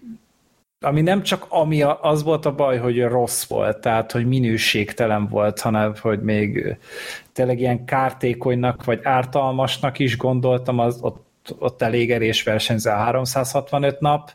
ami 0.82 1.02
nem 1.02 1.24
csak 1.24 1.46
ami 1.50 1.82
a, 1.82 2.00
az 2.02 2.24
volt 2.24 2.46
a 2.46 2.56
baj, 2.56 2.78
hogy 2.78 3.04
rossz 3.04 3.48
volt, 3.48 3.78
tehát 3.78 4.12
hogy 4.12 4.28
minőségtelen 4.28 5.28
volt, 5.28 5.60
hanem 5.60 5.94
hogy 6.02 6.22
még 6.22 6.78
tényleg 7.34 7.60
ilyen 7.60 7.86
kártékonynak 7.86 8.84
vagy 8.84 9.00
ártalmasnak 9.04 10.00
is 10.00 10.18
gondoltam, 10.18 10.80
az 10.80 10.98
ott, 11.02 11.56
ott 11.60 11.82
elég 11.82 12.12
erős 12.12 12.44
versenyző 12.44 12.90
a 12.90 12.96
365 12.96 14.00
nap, 14.00 14.32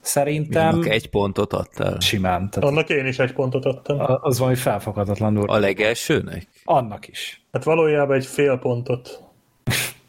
szerintem 0.00 0.68
Annak 0.68 0.88
egy 0.88 1.10
pontot 1.10 1.52
adtál. 1.52 2.00
simán. 2.00 2.50
Tehát 2.50 2.68
Annak 2.68 2.88
én 2.88 3.06
is 3.06 3.18
egy 3.18 3.32
pontot 3.32 3.64
adtam. 3.64 3.96
az 4.20 4.38
valami 4.38 4.56
felfoghatatlanul. 4.56 5.48
A 5.50 5.58
legelsőnek? 5.58 6.46
Annak 6.64 7.08
is. 7.08 7.42
Hát 7.52 7.64
valójában 7.64 8.16
egy 8.16 8.26
fél 8.26 8.56
pontot. 8.58 9.20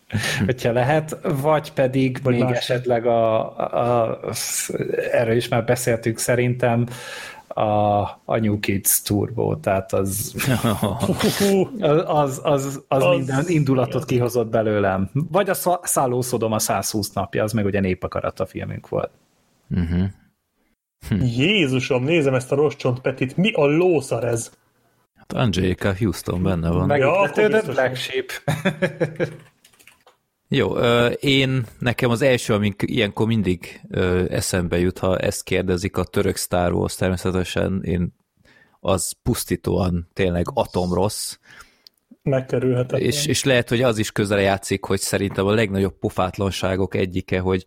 hogyha 0.45 0.71
lehet, 0.71 1.17
vagy 1.41 1.73
pedig 1.73 2.19
Vagy 2.23 2.33
még 2.33 2.43
más. 2.43 2.57
esetleg 2.57 3.05
a, 3.05 3.57
a, 3.57 4.03
a, 4.27 4.33
erről 5.11 5.35
is 5.35 5.47
már 5.47 5.65
beszéltünk 5.65 6.17
szerintem, 6.17 6.85
a, 7.47 8.01
a 8.25 8.37
New 8.39 8.59
Kids 8.59 9.01
Turbo, 9.01 9.55
tehát 9.55 9.93
az, 9.93 10.35
az, 11.79 12.01
az, 12.05 12.39
az, 12.43 12.83
az 12.87 13.03
Az- 13.03 13.17
minden 13.17 13.43
indulatot 13.47 14.05
kihozott 14.05 14.47
belőlem. 14.49 15.09
Vagy 15.13 15.49
a 15.49 15.53
Szá- 15.53 15.85
Szállószodom 15.85 16.51
a 16.51 16.59
120 16.59 17.11
napja, 17.11 17.43
az 17.43 17.51
meg 17.51 17.65
ugye 17.65 17.79
népakarat 17.79 18.39
a 18.39 18.45
filmünk 18.45 18.89
volt. 18.89 19.09
Uh-huh. 19.69 20.03
Jézusom, 21.37 22.03
nézem 22.03 22.33
ezt 22.33 22.51
a 22.51 22.55
roscsont 22.55 22.99
Petit, 22.99 23.37
mi 23.37 23.51
a 23.51 23.65
lószar 23.65 24.23
ez? 24.23 24.51
Hát 25.15 25.33
Angelica 25.33 25.93
Houston 25.97 26.43
benne 26.43 26.69
van. 26.69 26.85
Meg 26.87 26.99
Ja, 26.99 27.31
Black 27.65 27.95
Sheep. 27.95 28.25
Jó, 30.49 30.77
én, 31.09 31.65
nekem 31.79 32.09
az 32.09 32.21
első, 32.21 32.53
ami 32.53 32.73
ilyenkor 32.77 33.27
mindig 33.27 33.81
eszembe 34.29 34.79
jut, 34.79 34.99
ha 34.99 35.17
ezt 35.17 35.43
kérdezik, 35.43 35.97
a 35.97 36.03
török 36.03 36.37
Star 36.37 36.73
Wars 36.73 36.95
természetesen, 36.95 37.81
én 37.83 38.15
az 38.79 39.13
pusztítóan 39.23 40.09
tényleg 40.13 40.45
atomrossz, 40.53 41.37
Megkerülhetetlen. 42.21 43.01
és, 43.01 43.25
és 43.25 43.43
lehet, 43.43 43.69
hogy 43.69 43.81
az 43.81 43.97
is 43.97 44.11
közel 44.11 44.39
játszik, 44.39 44.85
hogy 44.85 44.99
szerintem 44.99 45.45
a 45.45 45.53
legnagyobb 45.53 45.99
pofátlanságok 45.99 46.95
egyike, 46.95 47.39
hogy 47.39 47.65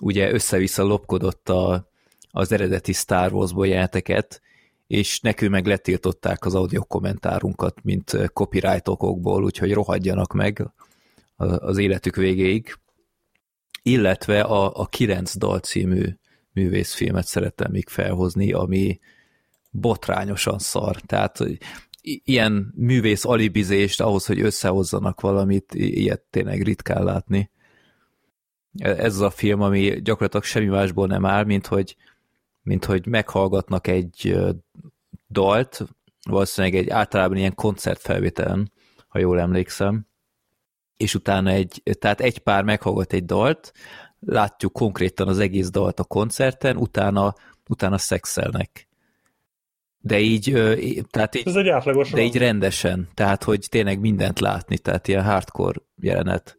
ugye 0.00 0.32
össze-vissza 0.32 0.82
lopkodott 0.82 1.48
a, 1.48 1.90
az 2.30 2.52
eredeti 2.52 2.92
Star 2.92 3.32
Wars-ból 3.32 3.66
jeleneteket, 3.66 4.40
és 4.86 5.20
nekünk 5.20 5.50
meg 5.50 5.66
letiltották 5.66 6.44
az 6.44 6.54
audio 6.54 6.84
kommentárunkat, 6.84 7.82
mint 7.82 8.30
copyright 8.32 8.88
okokból, 8.88 9.44
úgyhogy 9.44 9.72
rohadjanak 9.72 10.32
meg 10.32 10.70
az 11.38 11.78
életük 11.78 12.16
végéig. 12.16 12.78
Illetve 13.82 14.40
a, 14.40 14.80
a 14.80 14.86
9 14.86 15.36
dal 15.36 15.58
című 15.58 16.04
művészfilmet 16.52 17.26
szerettem 17.26 17.70
még 17.70 17.88
felhozni, 17.88 18.52
ami 18.52 18.98
botrányosan 19.70 20.58
szar. 20.58 21.00
Tehát 21.00 21.44
ilyen 22.24 22.72
művész 22.76 23.24
alibizést 23.24 24.00
ahhoz, 24.00 24.26
hogy 24.26 24.40
összehozzanak 24.40 25.20
valamit, 25.20 25.74
ilyet 25.74 26.22
tényleg 26.30 26.62
ritkán 26.62 27.04
látni. 27.04 27.50
Ez 28.78 29.14
az 29.14 29.20
a 29.20 29.30
film, 29.30 29.60
ami 29.60 30.00
gyakorlatilag 30.02 30.44
semmi 30.44 30.66
másból 30.66 31.06
nem 31.06 31.24
áll, 31.24 31.44
mint 31.44 31.66
hogy, 31.66 31.96
mint 32.62 32.84
hogy 32.84 33.06
meghallgatnak 33.06 33.86
egy 33.86 34.38
dalt, 35.28 35.84
valószínűleg 36.22 36.76
egy 36.76 36.88
általában 36.88 37.36
ilyen 37.36 37.54
koncertfelvételen, 37.54 38.72
ha 39.08 39.18
jól 39.18 39.40
emlékszem, 39.40 40.07
és 40.98 41.14
utána 41.14 41.50
egy, 41.50 41.82
tehát 41.98 42.20
egy 42.20 42.38
pár 42.38 42.64
meghallgat 42.64 43.12
egy 43.12 43.24
dalt, 43.24 43.72
látjuk 44.20 44.72
konkrétan 44.72 45.28
az 45.28 45.38
egész 45.38 45.70
dalt 45.70 46.00
a 46.00 46.04
koncerten, 46.04 46.76
utána, 46.76 47.34
utána 47.68 47.98
szexelnek. 47.98 48.88
De 50.00 50.18
így, 50.18 50.52
tehát 51.10 51.34
így, 51.34 51.48
Ez 51.48 51.54
egy 51.54 51.68
átlagos 51.68 52.10
de 52.10 52.22
így 52.22 52.36
rendesen, 52.36 53.08
tehát 53.14 53.44
hogy 53.44 53.66
tényleg 53.70 54.00
mindent 54.00 54.40
látni, 54.40 54.78
tehát 54.78 55.08
ilyen 55.08 55.24
hardcore 55.24 55.80
jelenet. 56.00 56.56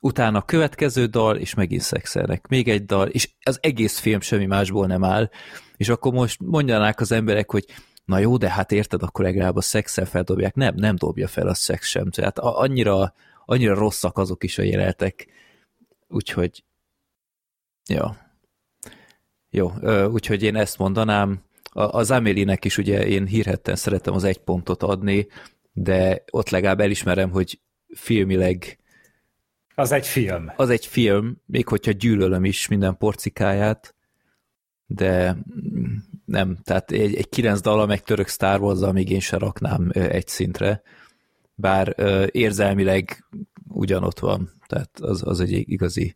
Utána 0.00 0.38
a 0.38 0.42
következő 0.42 1.06
dal, 1.06 1.36
és 1.36 1.54
megint 1.54 1.82
szexelnek. 1.82 2.46
Még 2.48 2.68
egy 2.68 2.84
dal, 2.84 3.08
és 3.08 3.30
az 3.42 3.58
egész 3.62 3.98
film 3.98 4.20
semmi 4.20 4.46
másból 4.46 4.86
nem 4.86 5.04
áll. 5.04 5.30
És 5.76 5.88
akkor 5.88 6.12
most 6.12 6.40
mondjanák 6.40 7.00
az 7.00 7.12
emberek, 7.12 7.50
hogy 7.50 7.64
na 8.04 8.18
jó, 8.18 8.36
de 8.36 8.50
hát 8.50 8.72
érted, 8.72 9.02
akkor 9.02 9.24
legalább 9.24 9.56
a 9.56 9.60
szexel 9.60 10.04
feldobják. 10.04 10.54
Nem, 10.54 10.74
nem 10.76 10.96
dobja 10.96 11.28
fel 11.28 11.48
a 11.48 11.54
szex 11.54 11.88
sem. 11.88 12.10
Tehát 12.10 12.38
annyira, 12.38 13.14
annyira 13.50 13.74
rosszak 13.74 14.18
azok 14.18 14.44
is 14.44 14.58
a 14.58 14.62
jelenetek. 14.62 15.26
Úgyhogy, 16.08 16.64
ja. 17.86 18.16
Jó, 19.50 19.72
úgyhogy 20.06 20.42
én 20.42 20.56
ezt 20.56 20.78
mondanám. 20.78 21.42
Az 21.72 22.10
Amélinek 22.10 22.64
is 22.64 22.78
ugye 22.78 23.06
én 23.06 23.26
hírhetten 23.26 23.76
szeretem 23.76 24.14
az 24.14 24.24
egy 24.24 24.38
pontot 24.38 24.82
adni, 24.82 25.26
de 25.72 26.24
ott 26.30 26.48
legalább 26.48 26.80
elismerem, 26.80 27.30
hogy 27.30 27.60
filmileg 27.94 28.78
Az 29.74 29.92
egy 29.92 30.06
film. 30.06 30.52
az 30.56 30.70
egy 30.70 30.86
film, 30.86 31.42
még 31.46 31.68
hogyha 31.68 31.92
gyűlölöm 31.92 32.44
is 32.44 32.68
minden 32.68 32.96
porcikáját, 32.96 33.94
de 34.86 35.36
nem, 36.24 36.58
tehát 36.62 36.90
egy, 36.90 37.14
egy 37.14 37.28
kilenc 37.28 37.60
dala 37.60 37.86
meg 37.86 38.02
török 38.02 38.28
Star 38.28 38.60
wars 38.60 38.92
még 38.92 39.10
én 39.10 39.20
se 39.20 39.36
raknám 39.36 39.90
egy 39.92 40.28
szintre, 40.28 40.82
bár 41.60 41.94
érzelmileg 42.30 43.24
ugyanott 43.68 44.18
van, 44.18 44.50
tehát 44.66 44.98
az, 45.00 45.22
az 45.26 45.40
egy 45.40 45.70
igazi 45.70 46.14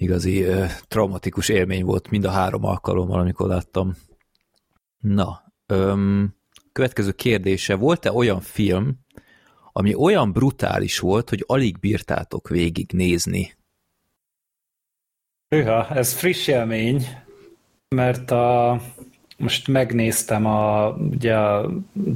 igazi 0.00 0.46
traumatikus 0.88 1.48
élmény 1.48 1.84
volt 1.84 2.10
mind 2.10 2.24
a 2.24 2.30
három 2.30 2.64
alkalommal, 2.64 3.20
amikor 3.20 3.48
láttam. 3.48 3.96
Na, 4.98 5.52
öm, 5.66 6.34
következő 6.72 7.12
kérdése, 7.12 7.74
volt-e 7.74 8.12
olyan 8.12 8.40
film, 8.40 8.98
ami 9.72 9.94
olyan 9.94 10.32
brutális 10.32 10.98
volt, 10.98 11.28
hogy 11.28 11.44
alig 11.46 11.78
bírtátok 11.78 12.48
végig 12.48 12.92
nézni? 12.92 13.56
Hűha, 15.48 15.88
ez 15.88 16.12
friss 16.12 16.46
élmény, 16.46 17.06
mert 17.88 18.30
a, 18.30 18.80
most 19.40 19.68
megnéztem 19.68 20.46
a, 20.46 20.88
ugye 20.88 21.36
a 21.36 21.70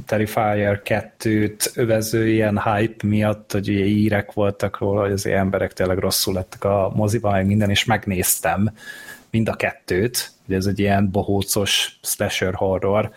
Terrifier 0.05 0.81
2-t 0.85 1.77
övező 1.77 2.27
ilyen 2.27 2.61
hype 2.61 3.07
miatt, 3.07 3.51
hogy 3.51 3.69
ugye 3.69 3.85
írek 3.85 4.33
voltak 4.33 4.77
róla, 4.77 5.01
hogy 5.01 5.11
az 5.11 5.25
emberek 5.25 5.73
tényleg 5.73 5.97
rosszul 5.97 6.33
lettek 6.33 6.63
a 6.63 6.91
moziban, 6.95 7.31
meg 7.31 7.45
minden, 7.45 7.69
és 7.69 7.85
megnéztem 7.85 8.71
mind 9.29 9.49
a 9.49 9.55
kettőt, 9.55 10.31
ugye 10.47 10.57
ez 10.57 10.65
egy 10.65 10.79
ilyen 10.79 11.11
bohócos 11.11 11.99
slasher 12.01 12.53
horror, 12.53 13.11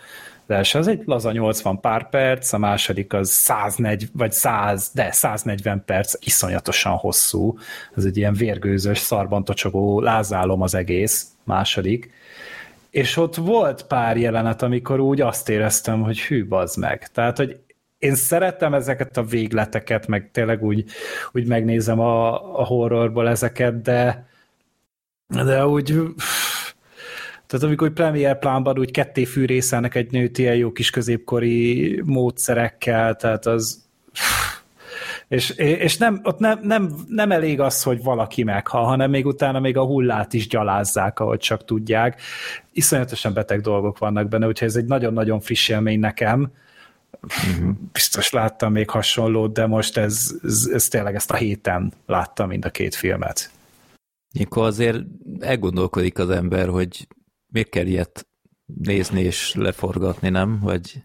első 0.47 0.79
az 0.79 0.87
egy 0.87 1.01
laza 1.05 1.31
80 1.31 1.79
pár 1.79 2.09
perc, 2.09 2.53
a 2.53 2.57
második 2.57 3.13
az 3.13 3.29
140, 3.29 4.09
vagy 4.13 4.31
100, 4.31 4.91
de 4.93 5.11
140 5.11 5.83
perc, 5.85 6.13
iszonyatosan 6.25 6.95
hosszú. 6.95 7.57
Ez 7.95 8.05
egy 8.05 8.17
ilyen 8.17 8.33
vérgőzös, 8.33 8.97
szarban 8.97 9.43
tocsogó 9.43 10.01
lázálom 10.01 10.61
az 10.61 10.75
egész, 10.75 11.27
második. 11.43 12.11
És 12.89 13.17
ott 13.17 13.35
volt 13.35 13.87
pár 13.87 14.17
jelenet, 14.17 14.61
amikor 14.61 14.99
úgy 14.99 15.21
azt 15.21 15.49
éreztem, 15.49 16.01
hogy 16.01 16.19
hű, 16.19 16.47
bazd 16.47 16.77
meg. 16.77 17.07
Tehát, 17.07 17.37
hogy 17.37 17.59
én 17.97 18.15
szeretem 18.15 18.73
ezeket 18.73 19.17
a 19.17 19.23
végleteket, 19.23 20.07
meg 20.07 20.29
tényleg 20.31 20.63
úgy, 20.63 20.85
úgy 21.31 21.47
megnézem 21.47 21.99
a, 21.99 22.33
a 22.59 22.65
horrorból 22.65 23.29
ezeket, 23.29 23.81
de 23.81 24.27
de 25.27 25.67
úgy 25.67 25.85
tehát 27.47 27.65
amikor 27.65 27.93
premier 27.93 28.39
plánban 28.39 28.79
úgy 28.79 28.91
ketté 28.91 29.25
fűrészelnek 29.25 29.95
egy 29.95 30.11
nőt 30.11 30.37
ilyen 30.37 30.55
jó 30.55 30.71
kis 30.71 30.89
középkori 30.89 32.01
módszerekkel, 32.05 33.15
tehát 33.15 33.45
az 33.45 33.87
és, 35.29 35.49
és 35.49 35.97
nem, 35.97 36.19
ott 36.23 36.39
nem, 36.39 36.59
nem, 36.63 36.95
nem 37.07 37.31
elég 37.31 37.59
az, 37.59 37.83
hogy 37.83 38.03
valaki 38.03 38.43
meghal, 38.43 38.83
hanem 38.83 39.09
még 39.09 39.25
utána 39.25 39.59
még 39.59 39.77
a 39.77 39.85
hullát 39.85 40.33
is 40.33 40.47
gyalázzák, 40.47 41.19
ahogy 41.19 41.39
csak 41.39 41.65
tudják. 41.65 42.21
Iszonyatosan 42.71 43.33
beteg 43.33 43.61
dolgok 43.61 43.97
vannak 43.97 44.27
benne, 44.27 44.47
úgyhogy 44.47 44.67
ez 44.67 44.75
egy 44.75 44.85
nagyon-nagyon 44.85 45.39
friss 45.39 45.69
élmény 45.69 45.99
nekem. 45.99 46.51
Uh-huh. 47.21 47.75
Biztos 47.91 48.29
láttam 48.29 48.71
még 48.71 48.89
hasonlót, 48.89 49.53
de 49.53 49.65
most 49.65 49.97
ez, 49.97 50.35
ez, 50.43 50.69
ez 50.73 50.87
tényleg 50.87 51.15
ezt 51.15 51.31
a 51.31 51.35
héten 51.35 51.93
láttam 52.05 52.47
mind 52.47 52.65
a 52.65 52.69
két 52.69 52.95
filmet. 52.95 53.51
Ilyenkor 54.31 54.65
azért 54.65 55.03
elgondolkodik 55.39 56.19
az 56.19 56.29
ember, 56.29 56.67
hogy 56.67 57.07
miért 57.53 57.69
kell 57.69 57.85
ilyet 57.85 58.27
nézni 58.65 59.21
és 59.21 59.53
leforgatni, 59.55 60.29
nem? 60.29 60.59
Vagy 60.59 61.03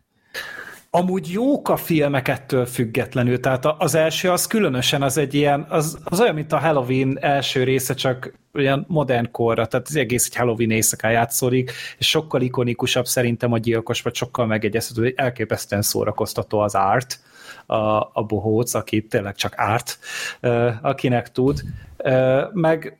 amúgy 0.96 1.32
jók 1.32 1.68
a 1.68 1.76
filmek 1.76 2.28
ettől 2.28 2.66
függetlenül, 2.66 3.40
tehát 3.40 3.64
az 3.78 3.94
első 3.94 4.30
az 4.30 4.46
különösen 4.46 5.02
az 5.02 5.16
egy 5.16 5.34
ilyen, 5.34 5.66
az, 5.68 5.98
az 6.04 6.20
olyan, 6.20 6.34
mint 6.34 6.52
a 6.52 6.58
Halloween 6.58 7.18
első 7.20 7.64
része, 7.64 7.94
csak 7.94 8.34
olyan 8.52 8.84
modern 8.88 9.30
korra, 9.30 9.66
tehát 9.66 9.86
az 9.88 9.96
egész 9.96 10.26
egy 10.26 10.36
Halloween 10.36 10.70
éjszakán 10.70 11.12
játszódik, 11.12 11.72
és 11.98 12.08
sokkal 12.08 12.40
ikonikusabb 12.40 13.06
szerintem 13.06 13.52
a 13.52 13.58
gyilkos, 13.58 14.02
vagy 14.02 14.14
sokkal 14.14 14.46
megegyezhető, 14.46 15.02
hogy 15.02 15.14
elképesztően 15.16 15.82
szórakoztató 15.82 16.58
az 16.58 16.74
art, 16.74 17.20
a, 17.66 17.76
a 18.12 18.24
bohóc, 18.26 18.74
aki 18.74 19.06
tényleg 19.06 19.34
csak 19.34 19.52
árt, 19.56 19.98
akinek 20.82 21.32
tud, 21.32 21.62
meg 22.52 22.96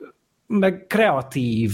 meg 0.46 0.84
kreatív 0.86 1.72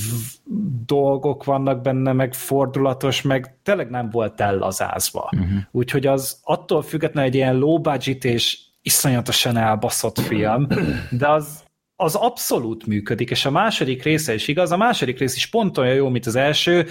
dolgok 0.86 1.44
vannak 1.44 1.82
benne, 1.82 2.12
meg 2.12 2.34
fordulatos, 2.34 3.22
meg 3.22 3.58
tényleg 3.62 3.90
nem 3.90 4.10
volt 4.10 4.40
ellazázva. 4.40 5.30
Uh-huh. 5.32 5.48
Úgyhogy 5.70 6.06
az 6.06 6.40
attól 6.42 6.82
függetlenül 6.82 7.30
egy 7.30 7.36
ilyen 7.36 7.58
low 7.58 7.80
budget 7.80 8.24
és 8.24 8.58
iszonyatosan 8.82 9.56
elbaszott 9.56 10.18
film, 10.18 10.66
de 11.10 11.28
az, 11.28 11.62
az 11.96 12.14
abszolút 12.14 12.86
működik, 12.86 13.30
és 13.30 13.44
a 13.44 13.50
második 13.50 14.02
része 14.02 14.34
is 14.34 14.48
igaz, 14.48 14.70
a 14.70 14.76
második 14.76 15.18
rész 15.18 15.36
is 15.36 15.46
pont 15.46 15.78
olyan 15.78 15.94
jó, 15.94 16.08
mint 16.08 16.26
az 16.26 16.34
első, 16.36 16.86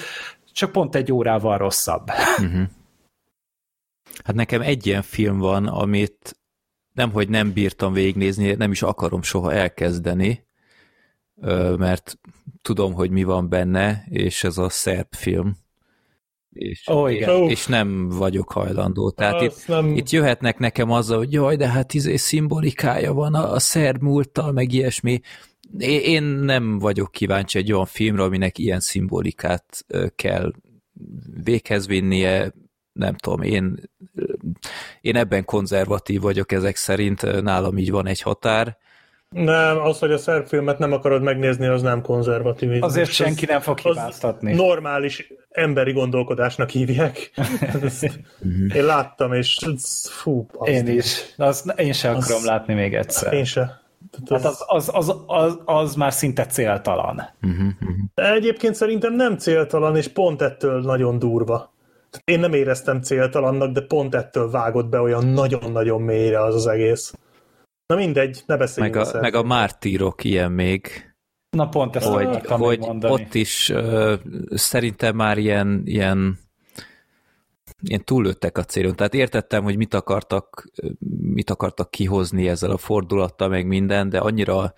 csak 0.54 0.72
pont 0.72 0.96
egy 0.96 1.12
órával 1.12 1.58
rosszabb. 1.58 2.10
Uh-huh. 2.38 2.68
Hát 4.24 4.36
nekem 4.36 4.62
egy 4.62 4.88
ilyen 4.88 5.02
film 5.02 5.38
van, 5.38 5.68
amit 5.68 6.40
nemhogy 6.94 7.30
nem 7.30 7.54
bírtam 7.54 7.94
végignézni, 7.94 8.52
nem 8.52 8.72
is 8.72 8.82
akarom 8.82 9.22
soha 9.22 9.54
elkezdeni, 9.54 10.48
mert 11.78 12.20
tudom, 12.62 12.94
hogy 12.94 13.10
mi 13.10 13.24
van 13.24 13.50
benne, 13.50 14.06
és 14.10 14.44
ez 14.44 14.58
a 14.58 14.70
szerb 14.70 15.08
film. 15.16 15.58
És, 16.50 16.84
oh, 16.86 17.12
igen. 17.12 17.44
és, 17.44 17.52
és 17.52 17.68
nem 17.68 18.10
vagyok 18.10 18.52
hajlandó. 18.52 19.10
Tehát 19.10 19.42
itt, 19.42 19.68
nem... 19.68 19.96
itt 19.96 20.10
jöhetnek 20.10 20.58
nekem 20.58 20.92
azzal, 20.92 21.18
hogy 21.18 21.34
jaj, 21.34 21.56
de 21.56 21.70
hát 21.70 21.94
izé 21.94 22.16
szimbolikája 22.16 23.14
van 23.14 23.34
a, 23.34 23.52
a 23.52 23.60
szerb 23.60 24.02
múlttal, 24.02 24.52
meg 24.52 24.72
ilyesmi. 24.72 25.20
Én 25.80 26.24
nem 26.24 26.80
vagyok 26.80 27.12
kíváncsi 27.12 27.58
egy 27.58 27.72
olyan 27.72 27.86
filmre, 27.86 28.24
aminek 28.24 28.58
ilyen 28.58 28.80
szimbolikát 28.80 29.86
kell 30.16 30.54
véghez 31.44 31.88
vinnie, 31.88 32.54
nem 32.94 33.16
tudom, 33.16 33.42
én, 33.42 33.80
én 35.02 35.16
ebben 35.16 35.46
konzervatív 35.46 36.22
vagyok 36.22 36.52
ezek 36.52 36.76
szerint, 36.76 37.42
nálam 37.42 37.78
így 37.78 37.92
van 37.92 38.08
egy 38.08 38.22
határ, 38.22 38.78
nem, 39.30 39.82
az, 39.82 40.00
hogy 40.00 40.12
a 40.12 40.18
szerb 40.18 40.48
filmet 40.48 40.80
nem 40.80 40.94
akarod 40.94 41.22
megnézni, 41.22 41.68
az 41.68 41.82
nem 41.82 42.02
konzervatív. 42.02 42.84
Azért 42.84 43.12
senki 43.12 43.46
nem 43.46 43.60
fog 43.60 43.80
hibáztatni. 43.80 44.54
Normális 44.54 45.34
emberi 45.50 45.92
gondolkodásnak 45.92 46.70
hívják. 46.70 47.32
Ezt 47.84 48.20
én 48.74 48.86
láttam, 48.86 49.34
és 49.34 49.60
fú. 50.10 50.46
Én 50.64 50.88
is. 50.88 51.34
Az, 51.38 51.74
én 51.76 51.94
sem 51.94 52.16
akarom 52.16 52.38
az, 52.38 52.46
látni 52.46 52.74
még 52.74 52.96
egyszer. 52.96 53.34
Én 53.34 53.44
sem. 53.44 53.70
Hát 54.30 54.46
az, 54.46 54.64
az, 54.68 54.90
az, 54.94 55.16
az, 55.26 55.60
az 55.66 55.96
már 55.96 56.14
szinte 56.14 56.46
céltalan. 56.46 57.22
De 58.16 58.34
egyébként 58.34 58.76
szerintem 58.76 59.14
nem 59.14 59.38
céltalan, 59.38 59.96
és 59.96 60.08
pont 60.08 60.42
ettől 60.42 60.82
nagyon 60.82 61.20
durva. 61.20 61.74
Én 62.24 62.40
nem 62.40 62.54
éreztem 62.54 63.02
céltalannak, 63.02 63.72
de 63.72 63.82
pont 63.82 64.16
ettől 64.16 64.50
vágott 64.50 64.90
be 64.90 65.00
olyan 65.00 65.26
nagyon-nagyon 65.26 66.02
mélyre 66.02 66.44
az 66.44 66.56
az 66.56 66.68
egész. 66.68 67.14
Na 67.90 67.96
mindegy, 67.96 68.44
ne 68.46 68.58
beszéljünk 68.58 68.96
meg 68.96 69.06
a, 69.06 69.20
meg 69.20 69.34
a 69.36 69.44
mártírok 69.44 70.24
ilyen 70.24 70.52
még. 70.52 71.14
Na 71.50 71.70
pont 71.70 71.96
ezt 71.96 72.08
hogy, 72.08 72.46
hogy 72.46 72.88
ott 73.02 73.34
is 73.34 73.70
uh, 73.70 74.14
szerintem 74.50 75.16
már 75.16 75.38
ilyen, 75.38 75.82
ilyen 75.86 76.40
ilyen 77.82 78.04
túllőttek 78.04 78.58
a 78.58 78.64
célon. 78.64 78.96
Tehát 78.96 79.14
értettem, 79.14 79.64
hogy 79.64 79.78
mit 79.78 79.94
akartak, 79.94 80.70
mit 81.20 81.50
akartak 81.50 81.92
kihozni 81.92 82.48
ezzel 82.48 82.72
a 82.72 82.78
fordulattal, 82.78 83.48
meg 83.48 83.68
minden, 83.68 84.10
de 84.10 84.20
annyira, 84.20 84.74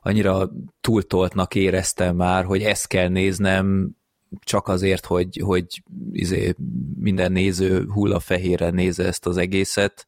annyira 0.00 0.50
túltoltnak 0.80 1.54
éreztem 1.54 2.16
már, 2.16 2.44
hogy 2.44 2.62
ezt 2.62 2.86
kell 2.86 3.08
néznem, 3.08 3.96
csak 4.40 4.68
azért, 4.68 5.06
hogy, 5.06 5.40
hogy 5.44 5.82
izé, 6.12 6.54
minden 6.98 7.32
néző 7.32 7.86
hullafehérre 7.86 8.70
nézze 8.70 9.04
ezt 9.04 9.26
az 9.26 9.36
egészet 9.36 10.06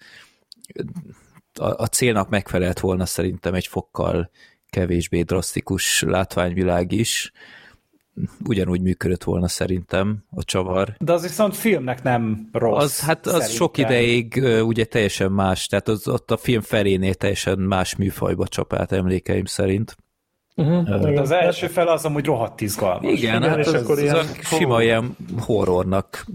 a, 1.60 1.82
a 1.82 1.86
célnak 1.86 2.28
megfelelt 2.28 2.80
volna 2.80 3.06
szerintem 3.06 3.54
egy 3.54 3.66
fokkal 3.66 4.30
kevésbé 4.70 5.22
drasztikus 5.22 6.02
látványvilág 6.02 6.92
is, 6.92 7.32
ugyanúgy 8.44 8.80
működött 8.80 9.24
volna 9.24 9.48
szerintem 9.48 10.24
a 10.30 10.44
csavar. 10.44 10.94
De 10.98 11.12
az 11.12 11.22
viszont 11.22 11.56
filmnek 11.56 12.02
nem 12.02 12.48
rossz. 12.52 12.82
Az, 12.82 13.00
hát 13.00 13.26
az 13.26 13.32
szerintem. 13.32 13.56
sok 13.56 13.78
ideig 13.78 14.42
ugye 14.62 14.84
teljesen 14.84 15.32
más, 15.32 15.66
tehát 15.66 15.88
az, 15.88 16.08
ott 16.08 16.30
a 16.30 16.36
film 16.36 16.60
felénél 16.60 17.14
teljesen 17.14 17.58
más 17.58 17.96
műfajba 17.96 18.46
csapált 18.46 18.92
emlékeim 18.92 19.44
szerint. 19.44 19.96
Uh-huh. 20.56 21.00
De 21.12 21.20
az 21.20 21.30
első 21.30 21.66
fel 21.66 21.88
az 21.88 22.04
amúgy 22.04 22.24
rohadt 22.24 22.60
izgalmas. 22.60 23.12
Igen, 23.12 23.42
Igen 23.42 23.50
hát 23.50 23.58
az, 23.58 23.72
az, 23.72 23.90
az 23.90 23.98
ilyen... 23.98 24.26
sima 24.42 24.82
ilyen 24.82 25.16
horrornak 25.38 26.26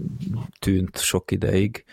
tűnt 0.58 0.98
sok 0.98 1.30
ideig. 1.30 1.84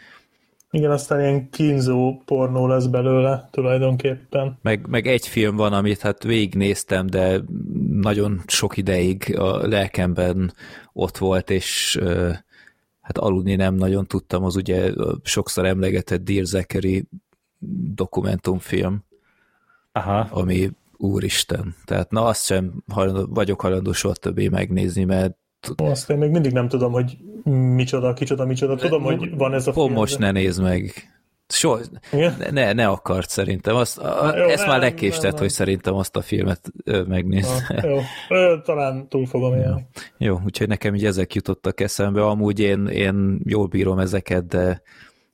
Igen, 0.71 0.91
aztán 0.91 1.19
ilyen 1.19 1.49
kínzó 1.49 2.21
pornó 2.25 2.67
lesz 2.67 2.85
belőle 2.85 3.47
tulajdonképpen. 3.51 4.57
Meg, 4.61 4.87
meg 4.87 5.07
egy 5.07 5.27
film 5.27 5.55
van, 5.55 5.73
amit 5.73 6.01
hát 6.01 6.23
végignéztem, 6.23 7.07
de 7.07 7.41
nagyon 7.91 8.41
sok 8.47 8.77
ideig 8.77 9.35
a 9.37 9.67
lelkemben 9.67 10.53
ott 10.93 11.17
volt, 11.17 11.49
és 11.49 11.99
hát 13.01 13.17
aludni 13.17 13.55
nem 13.55 13.75
nagyon 13.75 14.05
tudtam, 14.05 14.43
az 14.43 14.55
ugye 14.55 14.91
sokszor 15.23 15.65
emlegetett 15.65 16.23
Dear 16.23 16.45
Zachary 16.45 17.07
dokumentumfilm, 17.93 19.03
Aha. 19.91 20.27
ami 20.31 20.71
úristen. 20.97 21.75
Tehát 21.85 22.11
na 22.11 22.25
azt 22.25 22.45
sem 22.45 22.83
hajlandó, 22.87 23.25
vagyok 23.33 23.61
hajlandó 23.61 23.91
soha 23.91 24.13
többé 24.13 24.47
megnézni, 24.47 25.03
mert 25.03 25.37
azt 25.75 26.09
én 26.09 26.17
még 26.17 26.29
mindig 26.29 26.51
nem 26.51 26.67
tudom, 26.67 26.91
hogy 26.91 27.17
micsoda, 27.75 28.13
kicsoda, 28.13 28.45
micsoda. 28.45 28.75
Tudom, 28.75 29.03
hogy 29.03 29.37
van 29.37 29.53
ez 29.53 29.67
a 29.67 29.73
film. 29.73 29.91
most 29.91 30.17
ne 30.17 30.31
nézd 30.31 30.61
meg. 30.61 31.11
So, 31.49 31.77
ne, 32.51 32.73
ne 32.73 32.87
akart 32.87 33.29
szerintem. 33.29 33.75
Azt, 33.75 33.97
a, 33.97 34.37
jó, 34.37 34.43
ezt 34.43 34.59
nem, 34.59 34.67
már 34.67 34.79
lekéstett, 34.79 35.37
hogy 35.37 35.49
szerintem 35.49 35.95
azt 35.95 36.15
a 36.15 36.21
filmet 36.21 36.71
megnéz. 37.07 37.63
jó, 37.83 37.99
talán 38.63 39.07
túl 39.07 39.25
fogom 39.25 39.53
élni. 39.53 39.85
Jó. 40.17 40.27
jó, 40.27 40.39
úgyhogy 40.45 40.67
nekem 40.67 40.95
így 40.95 41.05
ezek 41.05 41.35
jutottak 41.35 41.79
eszembe. 41.79 42.25
Amúgy 42.25 42.59
én, 42.59 42.87
én 42.87 43.39
jól 43.43 43.67
bírom 43.67 43.99
ezeket, 43.99 44.45
de 44.47 44.81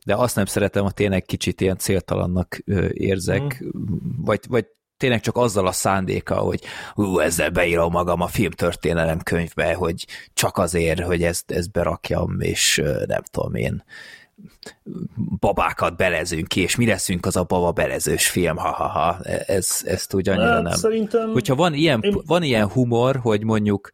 de 0.06 0.16
azt 0.16 0.36
nem 0.36 0.46
szeretem, 0.46 0.84
hogy 0.84 0.94
tényleg 0.94 1.24
kicsit 1.24 1.62
ilyen 1.62 1.78
céltalannak 1.78 2.58
érzek, 2.94 3.64
mm. 3.64 3.80
vagy, 4.18 4.40
vagy 4.48 4.66
tényleg 5.04 5.22
csak 5.22 5.38
azzal 5.38 5.68
a 5.68 5.72
szándéka, 5.72 6.36
hogy 6.36 6.62
hú, 6.94 7.20
ezzel 7.20 7.50
beírom 7.50 7.92
magam 7.92 8.22
a 8.22 8.28
filmtörténelem 8.28 9.20
könyvbe, 9.20 9.74
hogy 9.74 10.06
csak 10.34 10.58
azért, 10.58 11.00
hogy 11.00 11.24
ezt, 11.24 11.52
ezt 11.52 11.72
berakjam, 11.72 12.40
és 12.40 12.82
nem 13.06 13.22
tudom 13.32 13.56
én, 13.56 13.84
babákat 15.40 15.98
belezünk 15.98 16.48
ki, 16.48 16.62
és 16.62 16.76
mi 16.76 16.86
leszünk 16.86 17.26
az 17.26 17.36
a 17.36 17.44
baba 17.44 17.72
belezős 17.72 18.30
film, 18.30 18.58
ha-ha-ha, 18.58 19.20
ez, 19.46 19.82
ezt 19.86 20.14
úgy 20.14 20.30
annyira 20.30 20.54
hát, 20.54 20.64
nem. 20.64 20.74
Szerintem... 20.74 21.32
Hogyha 21.32 21.56
van 21.56 21.74
ilyen, 21.74 22.00
én... 22.02 22.22
van 22.26 22.44
ilyen 22.44 22.68
humor, 22.68 23.16
hogy 23.16 23.44
mondjuk 23.44 23.92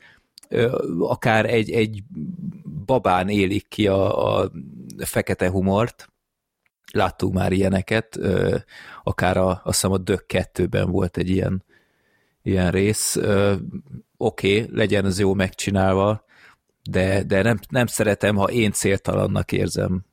akár 0.99 1.45
egy, 1.45 1.71
egy 1.71 2.03
babán 2.85 3.29
élik 3.29 3.67
ki 3.67 3.87
a, 3.87 4.37
a 4.39 4.51
fekete 4.97 5.49
humort, 5.49 6.09
láttuk 6.91 7.33
már 7.33 7.51
ilyeneket, 7.51 8.19
akár 9.09 9.37
a, 9.37 9.49
azt 9.49 9.61
hiszem 9.63 9.91
a 9.91 9.97
Dök 9.97 10.25
2-ben 10.27 10.91
volt 10.91 11.17
egy 11.17 11.29
ilyen, 11.29 11.63
ilyen 12.41 12.71
rész. 12.71 13.15
Oké, 14.17 14.61
okay, 14.61 14.75
legyen 14.75 15.05
az 15.05 15.19
jó 15.19 15.33
megcsinálva, 15.33 16.25
de, 16.89 17.23
de 17.23 17.41
nem, 17.41 17.59
nem 17.69 17.85
szeretem, 17.85 18.35
ha 18.35 18.49
én 18.49 18.71
céltalannak 18.71 19.51
érzem. 19.51 20.05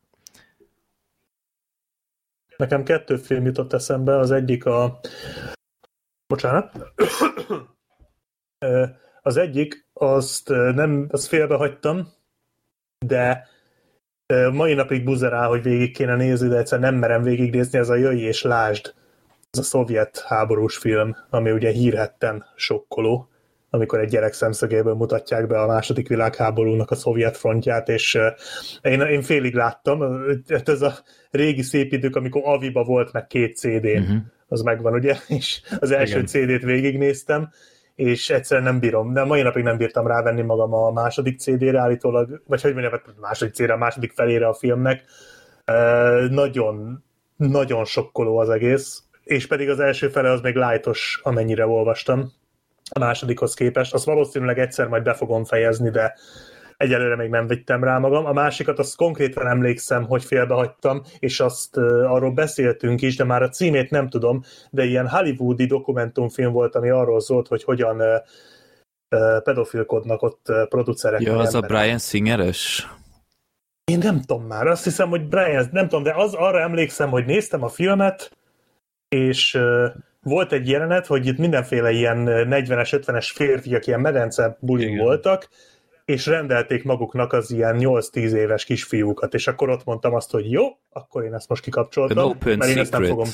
Nekem 2.57 2.85
kettő 2.85 3.17
film 3.17 3.45
jutott 3.45 3.73
eszembe, 3.73 4.19
az 4.19 4.31
egyik 4.31 4.65
a... 4.65 5.01
Bocsánat. 6.27 6.93
Az 9.23 9.37
egyik, 9.37 9.89
azt 9.93 10.49
nem, 10.49 11.07
azt 11.11 11.27
félbehagytam, 11.27 12.09
de 12.99 13.49
mai 14.53 14.75
napig 14.75 15.05
buzerál, 15.05 15.49
hogy 15.49 15.63
végig 15.63 15.93
kéne 15.93 16.17
nézni, 16.17 16.49
de 16.49 16.57
egyszer 16.57 16.81
nem 16.81 16.95
merem 16.95 17.23
végignézni, 17.23 17.79
ez 17.79 17.89
a 17.89 17.97
Jöjj 17.97 18.21
és 18.21 18.43
Lásd, 18.43 18.95
ez 19.51 19.59
a 19.59 19.63
szovjet 19.63 20.25
háborús 20.27 20.77
film, 20.77 21.17
ami 21.31 21.51
ugye 21.51 21.71
hírhetten 21.71 22.45
sokkoló, 22.57 23.29
amikor 23.71 24.01
egy 24.01 24.09
gyerek 24.09 24.33
szemszögéből 24.33 24.95
mutatják 24.95 25.47
be 25.47 25.61
a 25.61 25.67
második 25.67 26.09
világháborúnak 26.09 26.91
a 26.91 26.95
szovjet 26.95 27.37
frontját, 27.37 27.89
és 27.89 28.19
én, 28.83 29.01
én 29.01 29.23
félig 29.23 29.55
láttam, 29.55 30.25
hát 30.49 30.69
ez 30.69 30.83
a 30.83 30.95
régi 31.31 31.63
szép 31.63 31.93
idők, 31.93 32.17
amikor 32.17 32.43
Aviba 32.45 32.85
volt 32.85 33.13
meg 33.13 33.27
két 33.27 33.57
CD-n, 33.57 33.87
uh-huh. 33.87 34.17
az 34.49 34.61
megvan, 34.61 34.93
ugye, 34.93 35.17
és 35.39 35.61
az 35.79 35.91
első 35.91 36.19
Igen. 36.19 36.27
CD-t 36.27 36.65
végignéztem, 36.65 37.51
és 37.97 38.31
egyszerűen 38.31 38.67
nem 38.67 38.81
bírom, 38.81 39.13
de 39.13 39.25
mai 39.25 39.43
napig 39.43 39.63
nem 39.63 39.77
bírtam 39.77 40.07
rávenni 40.07 40.43
magam 40.43 40.75
a 40.75 40.91
második 40.91 41.39
CD-re 41.39 41.81
állítólag, 41.81 42.43
vagy 42.47 42.63
hogy 42.63 42.73
mondjam, 42.73 42.93
a 42.95 43.21
második 43.21 43.55
CD-re, 43.55 43.73
a 43.73 43.77
második 43.77 44.13
felére 44.13 44.47
a 44.47 44.55
filmnek, 44.55 45.05
nagyon, 46.31 47.05
nagyon 47.37 47.85
sokkoló 47.85 48.39
az 48.39 48.49
egész, 48.49 49.03
és 49.25 49.47
pedig 49.47 49.69
az 49.69 49.81
első 49.81 50.09
fele 50.09 50.31
az 50.31 50.41
még 50.41 50.55
lájtos, 50.55 51.21
amennyire 51.23 51.67
olvastam 51.67 52.33
a 52.91 52.99
másodikhoz 52.99 53.55
képest. 53.55 53.95
Azt 53.95 54.05
valószínűleg 54.05 54.59
egyszer 54.59 54.89
majd 54.89 55.03
be 55.03 55.15
fogom 55.15 55.45
fejezni, 55.45 55.91
de 55.91 56.15
egyelőre 56.77 57.17
még 57.17 57.31
nem 57.31 57.47
vittem 57.47 57.85
rá 57.85 57.99
magam. 57.99 58.27
A 58.27 58.33
másikat 58.33 58.79
azt 58.79 58.97
konkrétan 58.97 59.47
emlékszem, 59.47 60.05
hogy 60.05 60.25
félbehagytam, 60.25 61.03
és 61.19 61.41
azt 61.41 61.77
uh, 61.77 62.13
arról 62.13 62.31
beszéltünk 62.31 63.03
is, 63.03 63.17
de 63.17 63.25
már 63.25 63.43
a 63.43 63.49
címét 63.49 63.91
nem 63.91 64.09
tudom, 64.09 64.43
de 64.71 64.85
ilyen 64.85 65.09
hollywoodi 65.09 65.67
dokumentumfilm 65.67 66.53
volt, 66.53 66.75
ami 66.75 66.89
arról 66.89 67.21
szólt, 67.21 67.49
hogy 67.49 67.65
hogyan 67.65 68.01
uh, 68.01 68.07
uh, 69.11 69.43
pedofilkodnak 69.43 70.23
ott 70.23 70.53
producerek. 70.69 71.21
Ja, 71.21 71.39
az 71.39 71.55
a 71.55 71.57
emberek. 71.57 71.81
Brian 71.81 71.99
Singeres? 71.99 72.89
Én 73.85 73.99
nem 73.99 74.21
tudom 74.21 74.47
már, 74.47 74.67
azt 74.67 74.85
hiszem, 74.85 75.09
hogy 75.09 75.29
Brian, 75.29 75.69
nem 75.73 75.89
tudom, 75.89 76.05
de 76.05 76.15
az, 76.17 76.35
arra 76.35 76.61
emlékszem, 76.61 77.11
hogy 77.11 77.25
néztem 77.25 77.63
a 77.63 77.69
filmet, 77.69 78.37
és 79.09 79.59
volt 80.23 80.53
egy 80.53 80.69
jelenet, 80.69 81.07
hogy 81.07 81.27
itt 81.27 81.39
mindenféle 81.39 81.91
ilyen 81.91 82.25
40-es, 82.29 83.03
50-es 83.07 83.31
férfiak 83.35 83.87
ilyen 83.87 84.01
medence 84.01 84.57
bulin 84.61 84.99
voltak, 84.99 85.49
és 86.07 86.27
rendelték 86.27 86.85
maguknak 86.85 87.33
az 87.33 87.51
ilyen 87.51 87.77
8-10 87.79 88.15
éves 88.15 88.65
kisfiúkat, 88.65 89.35
és 89.35 89.47
akkor 89.47 89.69
ott 89.69 89.85
mondtam 89.85 90.15
azt, 90.15 90.31
hogy 90.31 90.51
jó, 90.51 90.65
akkor 90.91 91.25
én 91.25 91.35
ezt 91.35 91.49
most 91.49 91.63
kikapcsoltam, 91.63 92.37
mert 92.45 92.65
én 92.65 92.79
ezt 92.79 92.93
nem 92.93 93.05
fogom. 93.05 93.29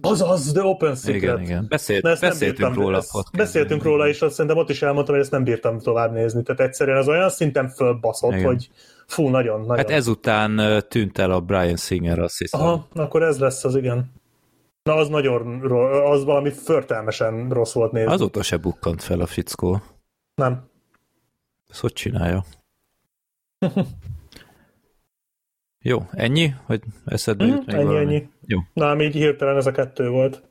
Azaz, 0.00 0.52
The 0.52 0.62
Open 0.62 0.94
Secret. 0.94 1.22
Igen, 1.22 1.40
igen. 1.40 1.66
Beszélt, 1.68 2.06
ezt 2.06 2.20
nem 2.20 2.30
beszéltünk 2.30 2.68
bírtam, 2.68 2.84
róla 2.84 2.96
ezt. 2.96 3.36
Beszéltünk 3.36 3.82
róla, 3.82 4.08
és 4.08 4.22
azt 4.22 4.34
szerintem 4.34 4.60
ott 4.60 4.70
is 4.70 4.82
elmondtam, 4.82 5.14
hogy 5.14 5.22
ezt 5.22 5.32
nem 5.32 5.44
bírtam 5.44 5.78
tovább 5.78 6.12
nézni. 6.12 6.42
Tehát 6.42 6.60
egyszerűen 6.60 6.96
az 6.96 7.08
olyan 7.08 7.30
szinten 7.30 7.68
fölbaszott, 7.68 8.32
Igen. 8.32 8.44
hogy 8.44 8.70
fú, 9.06 9.28
nagyon, 9.28 9.60
nagyon. 9.60 9.76
Hát 9.76 9.90
ezután 9.90 10.82
tűnt 10.88 11.18
el 11.18 11.30
a 11.30 11.40
Brian 11.40 11.76
Singer, 11.76 12.18
azt 12.18 12.38
hiszem. 12.38 12.60
Aha, 12.60 12.86
akkor 12.94 13.22
ez 13.22 13.38
lesz 13.38 13.64
az, 13.64 13.76
igen. 13.76 14.12
Na, 14.82 14.94
az 14.94 15.08
nagyon, 15.08 15.72
az 16.04 16.24
valami 16.24 16.50
förtelmesen 16.50 17.48
rossz 17.48 17.72
volt 17.72 17.92
nézni. 17.92 18.12
Azóta 18.12 18.42
se 18.42 18.56
bukkant 18.56 19.02
fel 19.02 19.20
a 19.20 19.26
fickó. 19.26 19.82
Nem. 20.34 20.70
Ezt 21.72 21.80
hogy 21.80 21.92
csinálja? 21.92 22.44
Jó, 25.84 26.08
ennyi? 26.10 26.54
Hogy 26.64 26.82
eszedbe 27.04 27.44
Mhm, 27.44 27.52
jut 27.54 27.66
még 27.66 27.74
ennyi, 27.74 27.84
valami? 27.84 28.14
ennyi. 28.14 28.28
Jó. 28.46 28.58
Na, 28.72 29.02
így 29.02 29.14
hirtelen 29.14 29.56
ez 29.56 29.66
a 29.66 29.72
kettő 29.72 30.08
volt. 30.08 30.42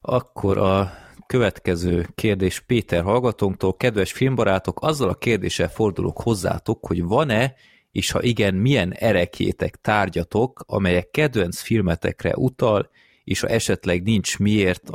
Akkor 0.00 0.58
a 0.58 0.92
következő 1.26 2.06
kérdés 2.14 2.60
Péter 2.60 3.02
hallgatónktól. 3.02 3.76
Kedves 3.76 4.12
filmbarátok, 4.12 4.82
azzal 4.82 5.08
a 5.08 5.14
kérdéssel 5.14 5.68
fordulok 5.68 6.20
hozzátok, 6.20 6.86
hogy 6.86 7.02
van-e, 7.02 7.54
és 7.92 8.10
ha 8.10 8.22
igen, 8.22 8.54
milyen 8.54 8.92
erekjétek, 8.92 9.76
tárgyatok, 9.76 10.64
amelyek 10.66 11.10
kedvenc 11.10 11.60
filmetekre 11.60 12.32
utal, 12.36 12.90
és 13.24 13.40
ha 13.40 13.48
esetleg 13.48 14.02
nincs 14.02 14.38
miért, 14.38 14.90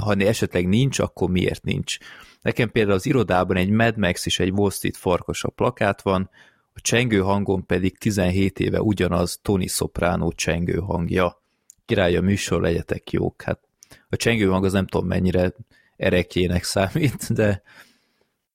ha 0.00 0.14
esetleg 0.14 0.68
nincs, 0.68 0.98
akkor 0.98 1.30
miért 1.30 1.64
nincs. 1.64 1.98
Nekem 2.42 2.70
például 2.70 2.94
az 2.94 3.06
irodában 3.06 3.56
egy 3.56 3.70
Mad 3.70 3.96
Max 3.96 4.26
és 4.26 4.38
egy 4.38 4.50
Wall 4.50 4.70
Street 4.70 4.96
farkas 4.96 5.44
a 5.44 5.48
plakát 5.48 6.02
van, 6.02 6.30
a 6.74 6.80
csengő 6.80 7.18
hangon 7.18 7.66
pedig 7.66 7.98
17 7.98 8.58
éve 8.58 8.80
ugyanaz 8.80 9.38
Tony 9.42 9.66
Soprano 9.66 10.32
csengő 10.32 10.78
hangja. 10.78 11.42
Király 11.86 12.16
a 12.16 12.20
műsor, 12.20 12.60
legyetek 12.60 13.10
jók. 13.10 13.42
Hát 13.42 13.60
a 14.08 14.16
csengő 14.16 14.46
hang 14.46 14.64
az 14.64 14.72
nem 14.72 14.86
tudom 14.86 15.06
mennyire 15.06 15.52
erekjének 15.96 16.64
számít, 16.64 17.32
de 17.32 17.62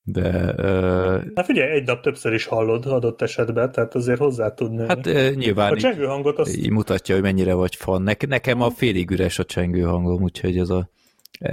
de 0.08 0.54
ö, 0.56 1.20
Hát 1.34 1.44
figyelj, 1.44 1.70
egy 1.70 1.86
nap 1.86 2.02
többször 2.02 2.32
is 2.32 2.44
hallod 2.44 2.86
adott 2.86 3.22
esetben, 3.22 3.72
tehát 3.72 3.94
azért 3.94 4.18
hozzá 4.18 4.54
tud 4.54 4.72
nőni. 4.72 4.88
hát 4.88 5.06
ö, 5.06 5.30
nyilván 5.30 5.72
a 5.72 5.76
csengő 5.76 6.04
hangot 6.04 6.38
azt 6.38 6.56
így 6.56 6.70
mutatja, 6.70 7.14
hogy 7.14 7.24
mennyire 7.24 7.54
vagy 7.54 7.74
fan. 7.74 8.02
Ne, 8.02 8.12
nekem 8.28 8.60
a 8.60 8.70
félig 8.70 9.10
üres 9.10 9.38
a 9.38 9.44
csengő 9.44 9.82
hangom, 9.82 10.22
úgyhogy 10.22 10.58
ez 10.58 10.70
a 10.70 10.90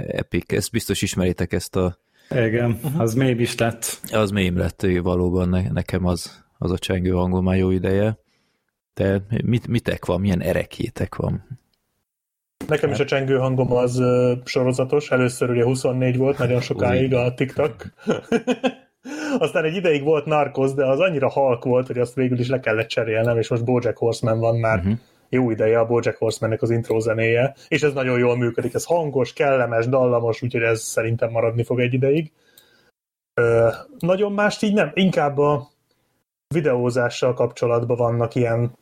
epic, 0.06 0.52
ezt 0.52 0.70
biztos 0.70 1.02
ismeritek 1.02 1.52
ezt 1.52 1.76
a 1.76 1.98
Igen, 2.34 2.80
az 2.98 3.14
mély 3.14 3.30
is 3.30 3.56
lett. 3.58 4.00
az 4.12 4.30
mém 4.30 4.58
lett 4.58 4.82
ő, 4.82 5.02
valóban 5.02 5.48
ne, 5.48 5.70
nekem 5.70 6.04
az, 6.06 6.44
az 6.58 6.70
a 6.70 6.78
csengő 6.78 7.10
hangom 7.10 7.44
már 7.44 7.56
jó 7.56 7.70
ideje. 7.70 8.18
De 8.94 9.22
mit, 9.44 9.66
mitek 9.66 10.04
van, 10.04 10.20
milyen 10.20 10.42
erekjétek 10.42 11.14
van? 11.14 11.58
Nekem 12.68 12.90
is 12.90 12.98
a 12.98 13.04
csengő 13.04 13.36
hangom 13.36 13.72
az 13.72 14.02
sorozatos, 14.44 15.10
először 15.10 15.50
ugye 15.50 15.64
24 15.64 16.16
volt, 16.16 16.38
nagyon 16.38 16.60
sokáig 16.60 17.14
a 17.14 17.34
TikTok. 17.34 17.74
Aztán 19.38 19.64
egy 19.64 19.74
ideig 19.74 20.02
volt 20.02 20.24
Narcos, 20.24 20.74
de 20.74 20.86
az 20.86 21.00
annyira 21.00 21.28
halk 21.28 21.64
volt, 21.64 21.86
hogy 21.86 21.98
azt 21.98 22.14
végül 22.14 22.38
is 22.38 22.48
le 22.48 22.60
kellett 22.60 22.88
cserélnem, 22.88 23.38
és 23.38 23.48
most 23.48 23.64
Bojack 23.64 23.96
Horseman 23.98 24.38
van 24.38 24.58
már 24.58 24.78
uh-huh. 24.78 24.98
Jó 25.34 25.50
ideje 25.50 25.78
a 25.78 25.86
Bojack 25.86 26.18
Horsemannek 26.18 26.62
az 26.62 26.70
intro 26.70 27.00
zenéje, 27.00 27.54
és 27.68 27.82
ez 27.82 27.92
nagyon 27.92 28.18
jól 28.18 28.36
működik, 28.36 28.74
ez 28.74 28.84
hangos, 28.84 29.32
kellemes, 29.32 29.88
dallamos, 29.88 30.42
úgyhogy 30.42 30.62
ez 30.62 30.80
szerintem 30.80 31.30
maradni 31.30 31.64
fog 31.64 31.80
egy 31.80 31.92
ideig. 31.92 32.32
Ö, 33.34 33.68
nagyon 33.98 34.32
mást 34.32 34.62
így 34.62 34.74
nem, 34.74 34.90
inkább 34.94 35.38
a 35.38 35.68
videózással 36.54 37.34
kapcsolatban 37.34 37.96
vannak 37.96 38.34
ilyen 38.34 38.72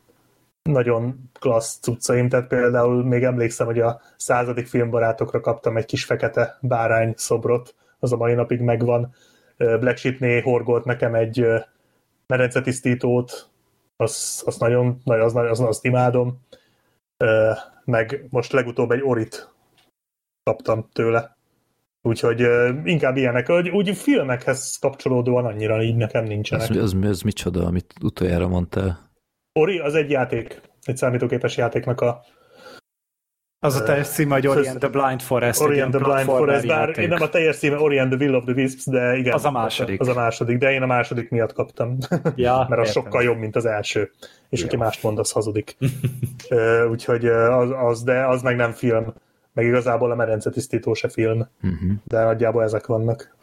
nagyon 0.69 1.29
klassz 1.39 1.79
cuccaim, 1.79 2.29
tehát 2.29 2.47
például 2.47 3.03
még 3.03 3.23
emlékszem, 3.23 3.65
hogy 3.65 3.79
a 3.79 4.01
századik 4.17 4.67
filmbarátokra 4.67 5.39
kaptam 5.39 5.77
egy 5.77 5.85
kis 5.85 6.05
fekete 6.05 6.57
bárány 6.61 7.13
szobrot, 7.17 7.75
az 7.99 8.11
a 8.11 8.17
mai 8.17 8.33
napig 8.33 8.59
megvan. 8.59 9.13
Black 9.57 9.97
Sheepnél 9.97 10.41
horgolt 10.41 10.85
nekem 10.85 11.15
egy 11.15 11.45
medencetisztítót, 12.27 13.49
azt, 13.95 14.43
azt 14.47 14.59
nagyon, 14.59 15.01
nagyon 15.03 15.25
az, 15.25 15.35
az, 15.35 15.59
azt 15.59 15.85
imádom. 15.85 16.39
Meg 17.85 18.25
most 18.29 18.51
legutóbb 18.51 18.91
egy 18.91 19.01
orit 19.03 19.53
kaptam 20.43 20.89
tőle. 20.93 21.37
Úgyhogy 22.01 22.39
inkább 22.83 23.17
ilyenek, 23.17 23.47
hogy 23.47 23.69
úgy 23.69 23.97
filmekhez 23.97 24.77
kapcsolódóan 24.81 25.45
annyira 25.45 25.83
így 25.83 25.95
nekem 25.95 26.23
nincsenek. 26.23 26.69
Az, 26.69 26.77
az, 26.77 26.95
az 27.01 27.21
micsoda, 27.21 27.65
amit 27.65 27.93
utoljára 28.01 28.47
mondtál? 28.47 29.11
Ori 29.59 29.79
az 29.79 29.95
egy 29.95 30.09
játék, 30.09 30.61
egy 30.81 30.97
számítógépes 30.97 31.57
játéknak 31.57 32.01
a 32.01 32.23
Az 33.63 33.75
a 33.75 33.83
teljes 33.83 34.07
címe, 34.07 34.33
hogy 34.33 34.47
Orient 34.47 34.79
the 34.79 34.89
Blind 34.89 35.21
Forest. 35.21 35.61
Orient 35.61 35.95
the 35.95 36.03
Blind 36.03 36.25
Forest, 36.25 36.67
bár 36.67 36.87
játék. 36.87 37.07
nem 37.07 37.21
a 37.21 37.29
teljes 37.29 37.57
címe 37.57 37.79
Orient 37.79 38.09
the 38.15 38.25
Will 38.25 38.35
of 38.35 38.43
the 38.43 38.53
Wisps, 38.53 38.85
de 38.85 39.15
igen. 39.17 39.33
Az 39.33 39.45
a 39.45 39.51
második. 39.51 39.99
Az 40.01 40.07
a 40.07 40.13
második, 40.13 40.57
de 40.57 40.71
én 40.71 40.81
a 40.81 40.85
második 40.85 41.29
miatt 41.29 41.53
kaptam. 41.53 41.97
Ja, 42.35 42.57
Mert 42.69 42.81
az 42.81 42.87
értem. 42.87 43.03
sokkal 43.03 43.23
jobb, 43.23 43.37
mint 43.37 43.55
az 43.55 43.65
első. 43.65 44.11
És 44.49 44.63
aki 44.63 44.75
mást 44.75 45.03
mond, 45.03 45.19
az 45.19 45.31
hazudik. 45.31 45.77
Úgyhogy 46.89 47.25
az, 47.27 47.69
az, 47.83 48.03
de 48.03 48.25
az 48.25 48.41
meg 48.41 48.55
nem 48.55 48.71
film. 48.71 49.13
Meg 49.53 49.65
igazából 49.65 50.11
a 50.11 50.15
medencetisztító 50.15 50.93
se 50.93 51.09
film. 51.09 51.47
Uh-huh. 51.63 51.91
De 52.03 52.23
nagyjából 52.23 52.63
ezek 52.63 52.85
vannak. 52.85 53.35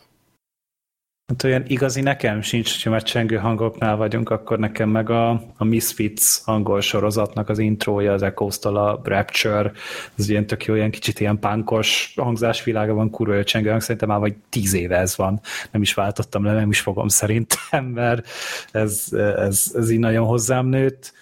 Hát 1.31 1.43
olyan 1.43 1.62
igazi 1.66 2.01
nekem 2.01 2.43
sincs, 2.43 2.85
ha 2.85 2.91
már 2.91 3.03
csengő 3.03 3.37
hangoknál 3.37 3.97
vagyunk, 3.97 4.31
akkor 4.31 4.59
nekem 4.59 4.89
meg 4.89 5.11
a, 5.11 5.31
a 5.57 5.64
Misfits 5.64 6.41
angol 6.45 6.81
sorozatnak 6.81 7.49
az 7.49 7.59
intrója, 7.59 8.12
az 8.12 8.22
Echoes-tól 8.22 8.76
a 8.76 9.01
Rapture, 9.05 9.72
az 10.16 10.28
ilyen 10.28 10.47
tök 10.47 10.64
jó, 10.64 10.74
ilyen 10.74 10.91
kicsit 10.91 11.20
ilyen 11.20 11.39
pánkos 11.39 12.12
hangzásvilága 12.16 12.95
van, 12.95 13.11
kurva 13.11 13.35
jó 13.35 13.43
csengő 13.43 13.68
hang, 13.68 13.81
szerintem 13.81 14.09
már 14.09 14.18
vagy 14.18 14.35
tíz 14.49 14.74
éve 14.74 14.97
ez 14.97 15.16
van, 15.16 15.41
nem 15.70 15.83
is 15.83 15.95
váltottam 15.95 16.45
le, 16.45 16.53
nem 16.53 16.70
is 16.70 16.81
fogom 16.81 17.09
szerintem, 17.09 17.85
mert 17.85 18.28
ez, 18.70 19.05
ez, 19.37 19.72
ez 19.74 19.91
így 19.91 19.99
nagyon 19.99 20.26
hozzám 20.26 20.66
nőtt. 20.66 21.12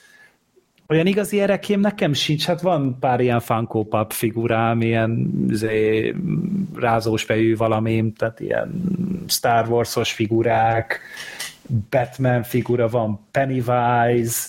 Olyan 0.91 1.07
igazi 1.07 1.41
erekém 1.41 1.81
nekem 1.81 2.13
sincs, 2.13 2.47
hát 2.47 2.61
van 2.61 2.99
pár 3.01 3.21
ilyen 3.21 3.41
Funko 3.41 3.85
Pop 3.85 4.13
figurám, 4.13 4.81
ilyen 4.81 5.31
izé, 5.49 6.15
rázós 6.75 7.23
fejű 7.23 7.57
valamim, 7.57 8.13
tehát 8.13 8.41
ilyen 8.41 8.83
Star 9.27 9.69
Wars-os 9.69 10.13
figurák, 10.13 11.01
Batman 11.91 12.43
figura, 12.43 12.89
van 12.89 13.27
Pennywise, 13.31 14.47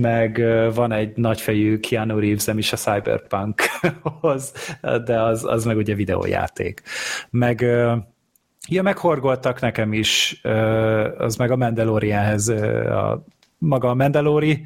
meg 0.00 0.42
van 0.74 0.92
egy 0.92 1.16
nagyfejű 1.16 1.78
Keanu 1.78 2.18
reeves 2.18 2.46
is 2.56 2.72
a 2.72 2.76
Cyberpunkhoz, 2.76 4.52
de 5.06 5.20
az, 5.20 5.44
az 5.44 5.64
meg 5.64 5.76
ugye 5.76 5.94
videójáték. 5.94 6.82
Meg 7.30 7.64
Ja, 8.68 8.82
meghorgoltak 8.82 9.60
nekem 9.60 9.92
is, 9.92 10.40
az 11.18 11.36
meg 11.36 11.50
a 11.50 11.56
Mandalorianhez 11.56 12.48
a 12.48 13.24
maga 13.62 13.88
a 13.88 13.94
Mandalori 13.94 14.64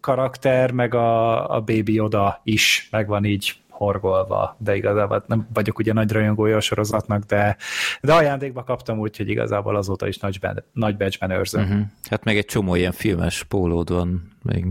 karakter, 0.00 0.70
meg 0.70 0.94
a, 0.94 1.54
a 1.54 1.60
Baby 1.60 1.92
Yoda 1.92 2.40
is 2.44 2.88
megvan 2.90 3.24
így 3.24 3.63
horgolva, 3.74 4.56
de 4.58 4.76
igazából 4.76 5.24
nem 5.26 5.48
vagyok 5.52 5.78
ugye 5.78 5.92
nagy 5.92 6.12
rajongója 6.12 6.56
a 6.56 6.60
sorozatnak, 6.60 7.22
de, 7.22 7.56
de 8.00 8.12
ajándékba 8.12 8.64
kaptam 8.64 8.98
úgy, 8.98 9.16
hogy 9.16 9.28
igazából 9.28 9.76
azóta 9.76 10.06
is 10.08 10.18
nagy, 10.18 10.40
nagy 10.72 10.96
becsben 10.96 11.30
őrzöm. 11.30 11.62
Uh-huh. 11.62 11.80
Hát 12.10 12.24
meg 12.24 12.36
egy 12.36 12.44
csomó 12.44 12.74
ilyen 12.74 12.92
filmes 12.92 13.42
pólód 13.42 13.90
van 13.90 14.32
még. 14.42 14.66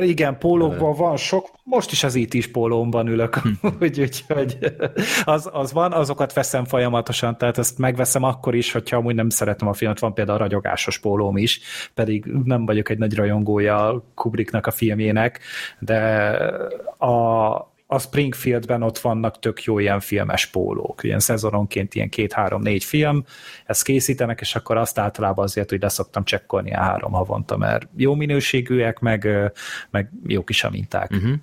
Igen, 0.00 0.38
pólókban 0.38 0.94
van 0.94 1.16
sok, 1.16 1.50
most 1.64 1.92
is 1.92 2.04
az 2.04 2.14
itt 2.14 2.34
is 2.34 2.50
pólómban 2.50 3.06
ülök, 3.06 3.34
hm. 3.34 3.48
úgyhogy 3.80 4.24
úgy, 4.38 4.58
az, 5.24 5.50
az 5.52 5.72
van, 5.72 5.92
azokat 5.92 6.32
veszem 6.32 6.64
folyamatosan, 6.64 7.38
tehát 7.38 7.58
ezt 7.58 7.78
megveszem 7.78 8.22
akkor 8.22 8.54
is, 8.54 8.72
hogyha 8.72 8.96
amúgy 8.96 9.14
nem 9.14 9.28
szeretem 9.28 9.68
a 9.68 9.72
filmet, 9.72 9.98
van 9.98 10.14
például 10.14 10.38
a 10.38 10.40
ragyogásos 10.40 10.98
pólóm 10.98 11.36
is, 11.36 11.60
pedig 11.94 12.24
nem 12.44 12.66
vagyok 12.66 12.88
egy 12.88 12.98
nagy 12.98 13.14
rajongója 13.14 14.04
Kubricknak 14.14 14.66
a 14.66 14.70
filmjének, 14.70 15.40
de 15.78 15.98
a, 16.98 17.71
a 17.92 17.98
Springfieldben 17.98 18.82
ott 18.82 18.98
vannak 18.98 19.38
tök 19.38 19.62
jó 19.62 19.78
ilyen 19.78 20.00
filmes 20.00 20.46
pólók, 20.46 21.02
ilyen 21.02 21.20
szezononként 21.20 21.94
ilyen 21.94 22.08
két-három-négy 22.08 22.84
film, 22.84 23.24
ezt 23.66 23.84
készítenek, 23.84 24.40
és 24.40 24.54
akkor 24.54 24.76
azt 24.76 24.98
általában 24.98 25.44
azért, 25.44 25.70
hogy 25.70 25.80
leszoktam 25.80 26.24
csekkolni 26.24 26.74
a 26.74 26.80
három 26.80 27.12
havonta, 27.12 27.56
mert 27.56 27.88
jó 27.96 28.14
minőségűek, 28.14 28.98
meg, 28.98 29.28
meg 29.90 30.10
jó 30.26 30.44
kis 30.44 30.64
a 30.64 30.70
minták. 30.70 31.10
Uh-huh. 31.10 31.34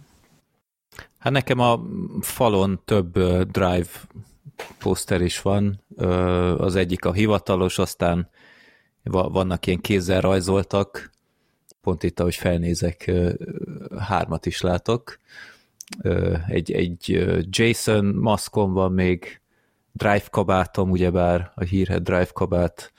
Hát 1.17 1.33
nekem 1.33 1.59
a 1.59 1.79
falon 2.21 2.81
több 2.85 3.19
Drive 3.51 3.89
poszter 4.79 5.21
is 5.21 5.41
van, 5.41 5.83
az 6.57 6.75
egyik 6.75 7.05
a 7.05 7.13
hivatalos, 7.13 7.77
aztán 7.77 8.29
vannak 9.03 9.67
ilyen 9.67 9.81
kézzel 9.81 10.21
rajzoltak, 10.21 11.11
pont 11.81 12.03
itt, 12.03 12.19
ahogy 12.19 12.35
felnézek, 12.35 13.11
hármat 13.99 14.45
is 14.45 14.61
látok, 14.61 15.19
egy, 16.47 16.71
egy 16.71 17.27
Jason 17.49 18.05
maszkom 18.05 18.73
van 18.73 18.91
még, 18.91 19.41
Drive 19.91 20.25
kabátom, 20.29 20.89
ugyebár 20.89 21.51
a 21.55 21.63
hírhet 21.63 22.03
Drive 22.03 22.29
kabát, 22.33 22.93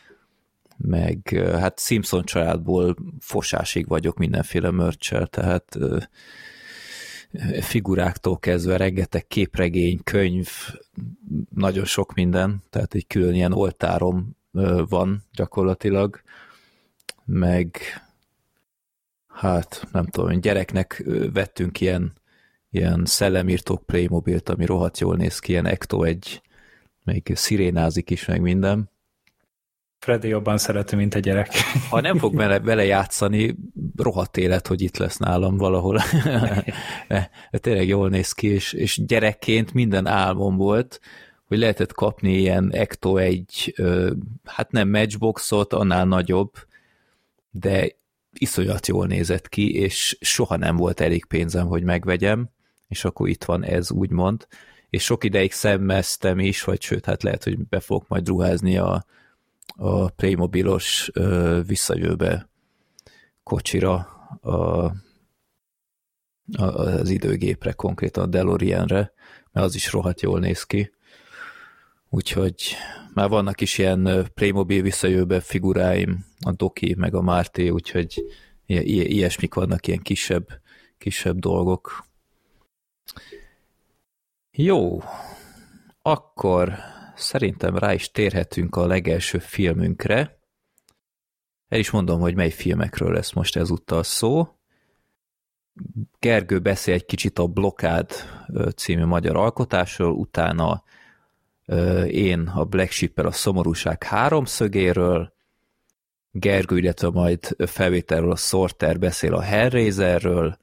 meg 0.76 1.28
hát 1.52 1.80
Simpson 1.80 2.24
családból 2.24 2.96
fosásig 3.18 3.88
vagyok 3.88 4.18
mindenféle 4.18 4.70
mörcsel, 4.70 5.26
tehát 5.26 5.78
figuráktól 7.60 8.38
kezdve 8.38 8.76
rengeteg 8.76 9.26
képregény, 9.26 10.00
könyv, 10.04 10.48
nagyon 11.54 11.84
sok 11.84 12.14
minden, 12.14 12.62
tehát 12.70 12.94
egy 12.94 13.06
külön 13.06 13.34
ilyen 13.34 13.52
oltárom 13.52 14.36
van 14.88 15.24
gyakorlatilag, 15.32 16.20
meg 17.24 17.78
hát 19.26 19.88
nem 19.92 20.06
tudom, 20.06 20.40
gyereknek 20.40 21.04
vettünk 21.32 21.80
ilyen 21.80 22.12
ilyen 22.70 23.04
szellemírtók 23.04 23.86
Playmobilt, 23.86 24.48
ami 24.48 24.66
rohadt 24.66 24.98
jól 24.98 25.16
néz 25.16 25.38
ki, 25.38 25.50
ilyen 25.50 25.66
Ecto 25.66 26.02
egy, 26.02 26.42
még 27.04 27.32
szirénázik 27.34 28.10
is, 28.10 28.24
meg 28.24 28.40
minden. 28.40 28.90
Freddy 29.98 30.28
jobban 30.28 30.58
szerető, 30.58 30.96
mint 30.96 31.14
a 31.14 31.18
gyerek. 31.18 31.48
Ha 31.90 32.00
nem 32.00 32.18
fog 32.18 32.34
vele, 32.36 32.60
vele 32.60 32.84
játszani, 32.84 33.56
rohadt 33.96 34.36
élet, 34.36 34.66
hogy 34.66 34.82
itt 34.82 34.96
lesz 34.96 35.16
nálam 35.16 35.56
valahol. 35.56 36.00
Tényleg 37.50 37.88
jól 37.88 38.08
néz 38.08 38.32
ki, 38.32 38.46
és, 38.46 38.72
és 38.72 39.00
gyerekként 39.06 39.72
minden 39.72 40.06
álmom 40.06 40.56
volt, 40.56 41.00
hogy 41.46 41.58
lehetett 41.58 41.92
kapni 41.92 42.32
ilyen 42.32 42.72
Ecto 42.72 43.16
egy, 43.16 43.74
hát 44.44 44.70
nem 44.70 44.88
matchboxot, 44.88 45.72
annál 45.72 46.04
nagyobb, 46.04 46.52
de 47.50 47.88
iszonyat 48.32 48.86
jól 48.86 49.06
nézett 49.06 49.48
ki, 49.48 49.74
és 49.74 50.16
soha 50.20 50.56
nem 50.56 50.76
volt 50.76 51.00
elég 51.00 51.24
pénzem, 51.24 51.66
hogy 51.66 51.82
megvegyem 51.82 52.50
és 52.90 53.04
akkor 53.04 53.28
itt 53.28 53.44
van 53.44 53.64
ez, 53.64 53.90
úgymond. 53.90 54.46
És 54.90 55.04
sok 55.04 55.24
ideig 55.24 55.52
szemmeztem 55.52 56.38
is, 56.38 56.64
vagy 56.64 56.82
sőt, 56.82 57.04
hát 57.04 57.22
lehet, 57.22 57.44
hogy 57.44 57.58
be 57.58 57.80
fogok 57.80 58.08
majd 58.08 58.28
ruházni 58.28 58.76
a, 58.76 59.04
a 59.76 60.08
Playmobilos 60.08 61.10
ö, 61.12 61.60
visszajövőbe 61.66 62.48
kocsira, 63.42 63.94
a, 64.40 64.50
a, 64.50 64.92
az 66.62 67.08
időgépre, 67.08 67.72
konkrétan 67.72 68.24
a 68.24 68.26
DeLoreanre, 68.26 69.12
mert 69.52 69.66
az 69.66 69.74
is 69.74 69.92
rohadt 69.92 70.20
jól 70.20 70.40
néz 70.40 70.62
ki. 70.62 70.90
Úgyhogy 72.08 72.74
már 73.14 73.28
vannak 73.28 73.60
is 73.60 73.78
ilyen 73.78 74.28
Playmobil 74.34 74.82
visszajövőbe 74.82 75.40
figuráim, 75.40 76.24
a 76.40 76.52
Doki, 76.52 76.94
meg 76.98 77.14
a 77.14 77.22
Márté, 77.22 77.68
úgyhogy 77.68 78.24
ilyesmik 78.66 79.54
vannak, 79.54 79.86
ilyen 79.86 80.00
kisebb, 80.02 80.48
kisebb 80.98 81.38
dolgok. 81.38 82.08
Jó, 84.52 85.02
akkor 86.02 86.74
szerintem 87.14 87.76
rá 87.76 87.92
is 87.92 88.10
térhetünk 88.10 88.76
a 88.76 88.86
legelső 88.86 89.38
filmünkre. 89.38 90.38
El 91.68 91.78
is 91.78 91.90
mondom, 91.90 92.20
hogy 92.20 92.34
mely 92.34 92.50
filmekről 92.50 93.12
lesz 93.12 93.32
most 93.32 93.56
ezúttal 93.56 94.02
szó. 94.02 94.48
Gergő 96.18 96.58
beszél 96.58 96.94
egy 96.94 97.04
kicsit 97.04 97.38
a 97.38 97.46
Blokád 97.46 98.10
című 98.76 99.04
magyar 99.04 99.36
alkotásról, 99.36 100.12
utána 100.12 100.82
én 102.06 102.40
a 102.40 102.64
Black 102.64 102.90
ship 102.90 103.18
a 103.18 103.32
szomorúság 103.32 104.02
háromszögéről, 104.02 105.32
Gergő, 106.30 106.78
illetve 106.78 107.10
majd 107.10 107.56
felvételről 107.66 108.30
a 108.30 108.36
Sorter 108.36 108.98
beszél 108.98 109.34
a 109.34 109.40
Hellraiserről, 109.40 110.58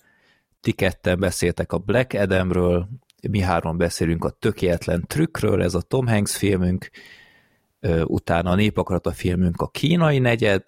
ti 0.60 0.72
ketten 0.72 1.20
beszéltek 1.20 1.72
a 1.72 1.78
Black 1.78 2.14
Adamről, 2.14 2.90
mi 3.30 3.40
három 3.40 3.78
beszélünk 3.78 4.24
a 4.24 4.30
tökéletlen 4.30 5.06
trükkről, 5.08 5.64
ez 5.64 5.74
a 5.74 5.82
Tom 5.82 6.08
Hanks 6.08 6.38
filmünk, 6.38 6.90
utána 8.04 8.50
a 8.50 8.56
Népakarata 8.56 9.12
filmünk 9.12 9.62
a 9.62 9.68
kínai 9.68 10.20
negyed, 10.20 10.64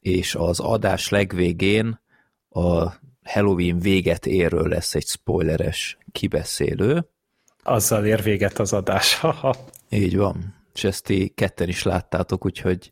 és 0.00 0.34
az 0.34 0.60
adás 0.60 1.08
legvégén 1.08 2.00
a 2.48 2.92
Halloween 3.22 3.78
véget 3.78 4.26
érről 4.26 4.68
lesz 4.68 4.94
egy 4.94 5.06
spoileres 5.06 5.98
kibeszélő. 6.12 7.08
Azzal 7.62 8.04
ér 8.04 8.22
véget 8.22 8.58
az 8.58 8.72
adás. 8.72 9.20
Így 9.90 10.16
van. 10.16 10.54
És 10.74 10.84
ezt 10.84 11.04
ti 11.04 11.32
ketten 11.34 11.68
is 11.68 11.82
láttátok, 11.82 12.44
úgyhogy 12.44 12.90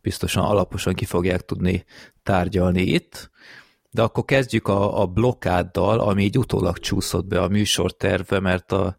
biztosan 0.00 0.44
alaposan 0.44 0.94
ki 0.94 1.04
fogják 1.04 1.40
tudni 1.40 1.84
tárgyalni 2.22 2.82
itt. 2.82 3.30
De 3.94 4.02
akkor 4.02 4.24
kezdjük 4.24 4.68
a, 4.68 5.00
a 5.00 5.06
blokkáddal, 5.06 6.00
ami 6.00 6.22
így 6.22 6.38
utólag 6.38 6.78
csúszott 6.78 7.26
be 7.26 7.40
a 7.40 7.48
műsorterve, 7.48 8.40
mert 8.40 8.72
a 8.72 8.96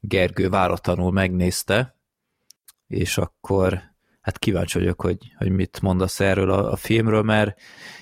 Gergő 0.00 0.48
váratlanul 0.48 1.12
megnézte, 1.12 1.96
és 2.86 3.18
akkor 3.18 3.82
hát 4.20 4.38
kíváncsi 4.38 4.78
vagyok, 4.78 5.00
hogy, 5.00 5.18
hogy 5.38 5.50
mit 5.50 5.80
mondasz 5.80 6.20
erről 6.20 6.50
a, 6.50 6.72
a 6.72 6.76
filmről, 6.76 7.22
mert 7.22 7.60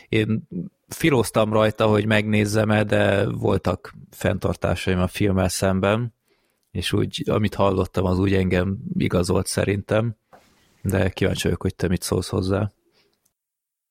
én 0.09 0.49
filóztam 0.89 1.53
rajta, 1.53 1.87
hogy 1.87 2.07
megnézzem-e, 2.07 2.85
de 2.85 3.29
voltak 3.31 3.95
fenntartásaim 4.11 4.99
a 4.99 5.07
filmmel 5.07 5.49
szemben, 5.49 6.15
és 6.71 6.93
úgy, 6.93 7.23
amit 7.27 7.55
hallottam, 7.55 8.05
az 8.05 8.19
úgy 8.19 8.35
engem 8.35 8.79
igazolt 8.99 9.47
szerintem, 9.47 10.17
de 10.83 11.09
kíváncsi 11.09 11.43
vagyok, 11.43 11.63
hogy 11.63 11.75
te 11.75 11.89
mit 11.89 12.03
szólsz 12.03 12.29
hozzá. 12.29 12.71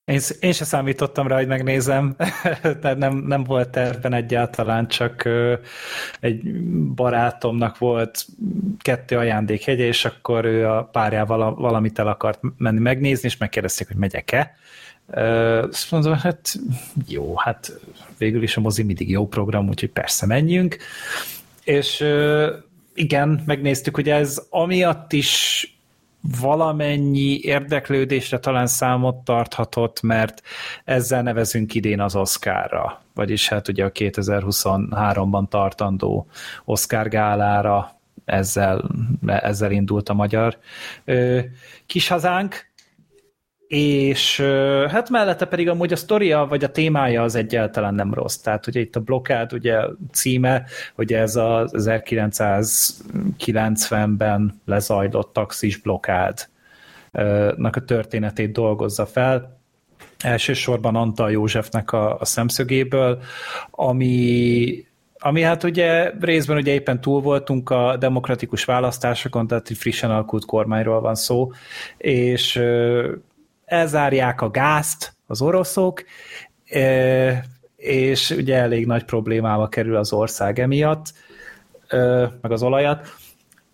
Én, 0.05 0.19
én 0.39 0.51
se 0.51 0.65
számítottam 0.65 1.27
rá, 1.27 1.35
hogy 1.35 1.47
megnézem, 1.47 2.15
tehát 2.81 2.97
nem, 2.97 3.15
nem 3.15 3.43
volt 3.43 3.69
tervben 3.69 4.13
egyáltalán, 4.13 4.87
csak 4.87 5.29
egy 6.19 6.61
barátomnak 6.95 7.77
volt 7.77 8.25
kettő 8.79 9.17
ajándékhegye, 9.17 9.85
és 9.85 10.05
akkor 10.05 10.45
ő 10.45 10.67
a 10.67 10.83
párjával 10.83 11.55
valamit 11.55 11.99
el 11.99 12.07
akart 12.07 12.39
menni 12.57 12.79
megnézni, 12.79 13.27
és 13.27 13.37
megkérdezték, 13.37 13.87
hogy 13.87 13.95
megyek-e. 13.95 14.55
Azt 15.69 15.91
mondom, 15.91 16.13
hát 16.13 16.55
jó, 17.07 17.37
hát 17.37 17.79
végül 18.17 18.43
is 18.43 18.57
a 18.57 18.61
mozi 18.61 18.83
mindig 18.83 19.09
jó 19.09 19.27
program, 19.27 19.67
úgyhogy 19.67 19.91
persze 19.91 20.25
menjünk. 20.25 20.77
És 21.63 22.05
igen, 22.93 23.43
megnéztük, 23.45 23.95
hogy 23.95 24.09
ez 24.09 24.41
amiatt 24.49 25.13
is 25.13 25.69
valamennyi 26.41 27.39
érdeklődésre 27.41 28.39
talán 28.39 28.67
számot 28.67 29.15
tarthatott, 29.15 30.01
mert 30.01 30.41
ezzel 30.83 31.21
nevezünk 31.21 31.73
idén 31.73 31.99
az 31.99 32.15
Oscarra, 32.15 33.01
vagyis 33.13 33.49
hát 33.49 33.67
ugye 33.67 33.85
a 33.85 33.91
2023-ban 33.91 35.47
tartandó 35.47 36.27
Oscar 36.65 37.07
gálára 37.07 37.99
ezzel, 38.25 38.89
ezzel 39.25 39.71
indult 39.71 40.09
a 40.09 40.13
magyar 40.13 40.57
kishazánk, 41.85 42.73
és 43.67 44.39
hát 44.89 45.09
mellette 45.09 45.45
pedig 45.45 45.69
amúgy 45.69 45.91
a 45.91 45.95
sztoria, 45.95 46.45
vagy 46.49 46.63
a 46.63 46.71
témája 46.71 47.23
az 47.23 47.35
egyáltalán 47.35 47.93
nem 47.93 48.13
rossz. 48.13 48.35
Tehát 48.35 48.67
ugye 48.67 48.79
itt 48.79 48.95
a 48.95 48.99
blokkád, 48.99 49.53
ugye 49.53 49.79
címe, 50.11 50.63
hogy 50.95 51.13
ez 51.13 51.35
az 51.35 51.71
1990-ben 51.73 54.61
lezajlott 54.65 55.33
taxis 55.33 55.77
blokádnak 55.77 57.75
a 57.75 57.85
történetét 57.85 58.51
dolgozza 58.51 59.05
fel. 59.05 59.59
Elsősorban 60.19 60.95
Antal 60.95 61.31
Józsefnek 61.31 61.91
a, 61.91 62.19
a 62.19 62.25
szemszögéből, 62.25 63.19
ami 63.71 64.83
ami 65.19 65.41
hát 65.41 65.63
ugye 65.63 66.11
részben 66.19 66.57
ugye 66.57 66.73
éppen 66.73 67.01
túl 67.01 67.21
voltunk 67.21 67.69
a 67.69 67.97
demokratikus 67.97 68.65
választásokon, 68.65 69.47
tehát 69.47 69.69
frissen 69.73 70.11
alakult 70.11 70.45
kormányról 70.45 71.01
van 71.01 71.15
szó, 71.15 71.51
és 71.97 72.61
elzárják 73.65 74.41
a 74.41 74.49
gázt 74.49 75.13
az 75.27 75.41
oroszok, 75.41 76.03
és 77.75 78.29
ugye 78.29 78.55
elég 78.55 78.85
nagy 78.85 79.03
problémába 79.03 79.67
kerül 79.67 79.95
az 79.95 80.13
ország 80.13 80.59
emiatt, 80.59 81.13
meg 82.41 82.51
az 82.51 82.63
olajat, 82.63 83.07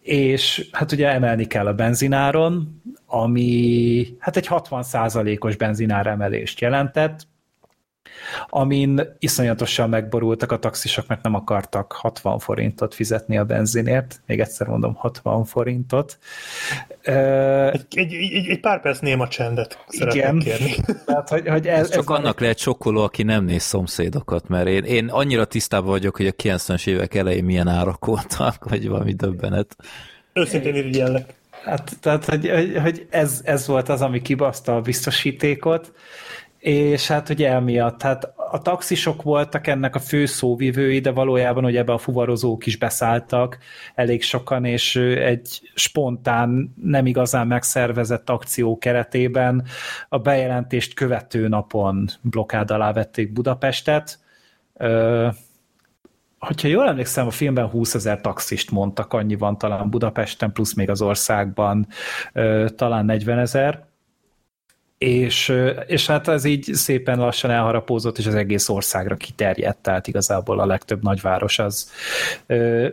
és 0.02 0.70
hát 0.72 0.92
ugye 0.92 1.10
emelni 1.10 1.46
kell 1.46 1.68
a 1.68 1.74
benzináron, 1.74 2.82
ami 3.06 4.08
hát 4.20 4.38
egy 4.38 4.48
60%-os 4.50 5.56
benzinár 5.56 6.08
emelést 6.08 6.60
jelentett, 6.60 7.28
amin 8.50 9.02
iszonyatosan 9.20 9.90
megborultak 9.90 10.52
a 10.52 10.60
taxisok, 10.60 11.08
mert 11.08 11.24
nem 11.24 11.36
akartak 11.36 11.92
60 11.92 12.40
forintot 12.40 12.94
fizetni 12.94 13.38
a 13.38 13.44
benzinért. 13.46 14.22
Még 14.26 14.40
egyszer 14.40 14.68
mondom, 14.68 14.94
60 14.94 15.44
forintot. 15.46 16.18
Egy, 17.02 17.86
egy, 17.90 18.14
egy, 18.14 18.48
egy 18.50 18.60
pár 18.60 18.82
perc 18.82 19.00
néma 19.00 19.28
csendet 19.28 19.86
Igen. 19.90 20.40
kérni. 20.40 20.76
Tehát, 21.06 21.30
hogy, 21.30 21.48
hogy 21.48 21.68
ez, 21.68 21.80
ez 21.80 21.90
csak 21.90 22.10
ez 22.10 22.16
annak 22.18 22.40
lehet 22.40 22.58
sokkoló, 22.58 23.04
aki 23.04 23.24
nem 23.24 23.44
néz 23.44 23.64
szomszédokat, 23.64 24.48
mert 24.48 24.68
én, 24.68 24.84
én 24.84 25.08
annyira 25.08 25.46
tisztában 25.46 25.90
vagyok, 25.90 26.18
hogy 26.18 26.28
a 26.28 26.32
90-es 26.32 26.88
évek 26.88 27.16
elején 27.16 27.44
milyen 27.44 27.68
árak 27.68 28.06
voltak, 28.06 28.64
vagy 28.70 28.88
valami 28.88 29.14
döbbenet. 29.14 29.76
Őszintén 30.34 30.76
irigyellek. 30.76 31.34
Hát, 31.64 31.92
tehát, 32.00 32.26
hogy, 32.26 32.52
hogy 32.82 33.08
ez, 33.10 33.42
ez 33.44 33.68
volt 33.68 33.90
az, 33.90 34.02
ami 34.02 34.22
kibaszta 34.22 34.76
a 34.76 34.82
biztosítékot, 34.82 35.94
és 36.62 37.08
hát 37.08 37.30
ugye 37.30 37.52
emiatt, 37.52 38.02
hát 38.02 38.34
a 38.36 38.62
taxisok 38.62 39.22
voltak 39.22 39.68
ennek 39.68 39.96
a 39.96 40.00
fő 40.00 40.26
szóvivői, 40.26 41.00
de 41.00 41.12
valójában 41.12 41.66
ugye 41.66 41.80
ebbe 41.80 41.94
a 41.94 41.98
fuvarozók 41.98 42.66
is 42.66 42.78
beszálltak 42.78 43.58
elég 43.96 44.24
sokan, 44.24 44.66
és 44.66 44.96
egy 44.96 45.72
spontán, 45.74 46.74
nem 46.84 47.06
igazán 47.06 47.48
megszervezett 47.48 48.30
akció 48.30 48.78
keretében 48.78 49.66
a 50.10 50.18
bejelentést 50.18 50.94
követő 50.94 51.48
napon 51.48 52.10
blokád 52.22 52.72
alá 52.72 52.94
vették 52.94 53.34
Budapestet. 53.34 54.20
Hogyha 56.40 56.68
jól 56.68 56.88
emlékszem, 56.88 57.28
a 57.28 57.32
filmben 57.32 57.68
20 57.68 57.94
ezer 57.94 58.22
taxist 58.22 58.72
mondtak, 58.72 59.14
annyi 59.14 59.36
van 59.36 59.58
talán 59.58 59.90
Budapesten, 59.90 60.52
plusz 60.52 60.74
még 60.74 60.90
az 60.90 61.02
országban 61.02 61.88
talán 62.76 63.06
40 63.06 63.40
ezer 63.40 63.90
és, 65.02 65.54
és 65.88 66.08
hát 66.08 66.28
ez 66.28 66.46
így 66.46 66.64
szépen 66.64 67.20
lassan 67.20 67.52
elharapózott, 67.52 68.18
és 68.18 68.26
az 68.26 68.36
egész 68.36 68.70
országra 68.70 69.16
kiterjedt, 69.16 69.82
tehát 69.82 70.08
igazából 70.08 70.60
a 70.60 70.66
legtöbb 70.66 71.04
nagyváros 71.04 71.60
az 71.60 71.92
ö, 72.48 72.88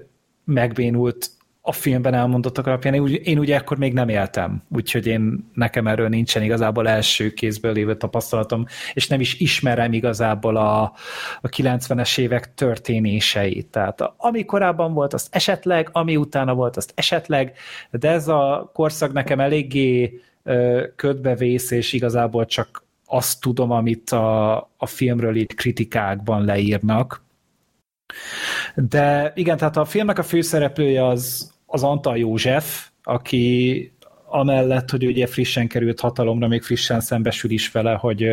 megbénult 0.45 1.31
a 1.61 1.73
filmben 1.73 2.15
elmondottak 2.15 2.67
alapján. 2.67 2.95
Én, 2.95 3.07
én 3.23 3.39
ugye 3.39 3.57
akkor 3.57 3.79
még 3.79 3.93
nem 3.93 4.09
éltem, 4.09 4.63
úgyhogy 4.69 5.07
én 5.07 5.51
nekem 5.55 5.87
erről 5.87 6.09
nincsen 6.09 6.43
igazából 6.43 6.89
első 6.89 7.33
kézből 7.33 7.73
lévő 7.73 7.97
tapasztalatom, 7.97 8.65
és 8.93 9.09
nem 9.09 9.21
is 9.21 9.41
ismerem 9.41 9.93
igazából 9.93 10.57
a, 10.57 10.83
a 11.41 11.49
90-es 11.49 12.19
évek 12.19 12.55
történéseit. 12.55 13.67
Tehát 13.67 14.13
ami 14.17 14.45
korábban 14.45 14.93
volt, 14.93 15.15
azt 15.15 15.29
esetleg, 15.31 15.89
ami 15.93 16.17
utána 16.17 16.55
volt, 16.55 16.77
azt 16.77 16.93
esetleg, 16.95 17.53
de 17.91 18.11
ez 18.11 18.29
a 18.29 18.71
korszak 18.75 19.13
nekem 19.13 19.41
eléggé 19.41 20.21
ködbevész, 20.97 21.71
és 21.71 21.93
igazából 21.93 22.47
csak 22.47 22.85
azt 23.07 23.41
tudom, 23.41 23.71
amit 23.71 24.11
a, 24.11 24.57
a 24.77 24.87
filmről 24.87 25.37
itt 25.37 25.55
kritikákban 25.55 26.45
leírnak. 26.45 27.23
De 28.75 29.33
igen, 29.35 29.57
tehát 29.57 29.77
a 29.77 29.85
filmnek 29.85 30.19
a 30.19 30.23
főszereplője 30.23 31.07
az, 31.07 31.53
az 31.67 31.83
Antal 31.83 32.19
József, 32.19 32.89
aki 33.03 33.93
amellett, 34.27 34.91
hogy 34.91 35.07
ugye 35.07 35.27
frissen 35.27 35.69
került 35.69 36.01
hatalomra, 36.01 36.49
még 36.49 36.63
frissen 36.63 37.01
szembesül 37.01 37.51
is 37.51 37.71
vele, 37.71 37.93
hogy, 37.93 38.27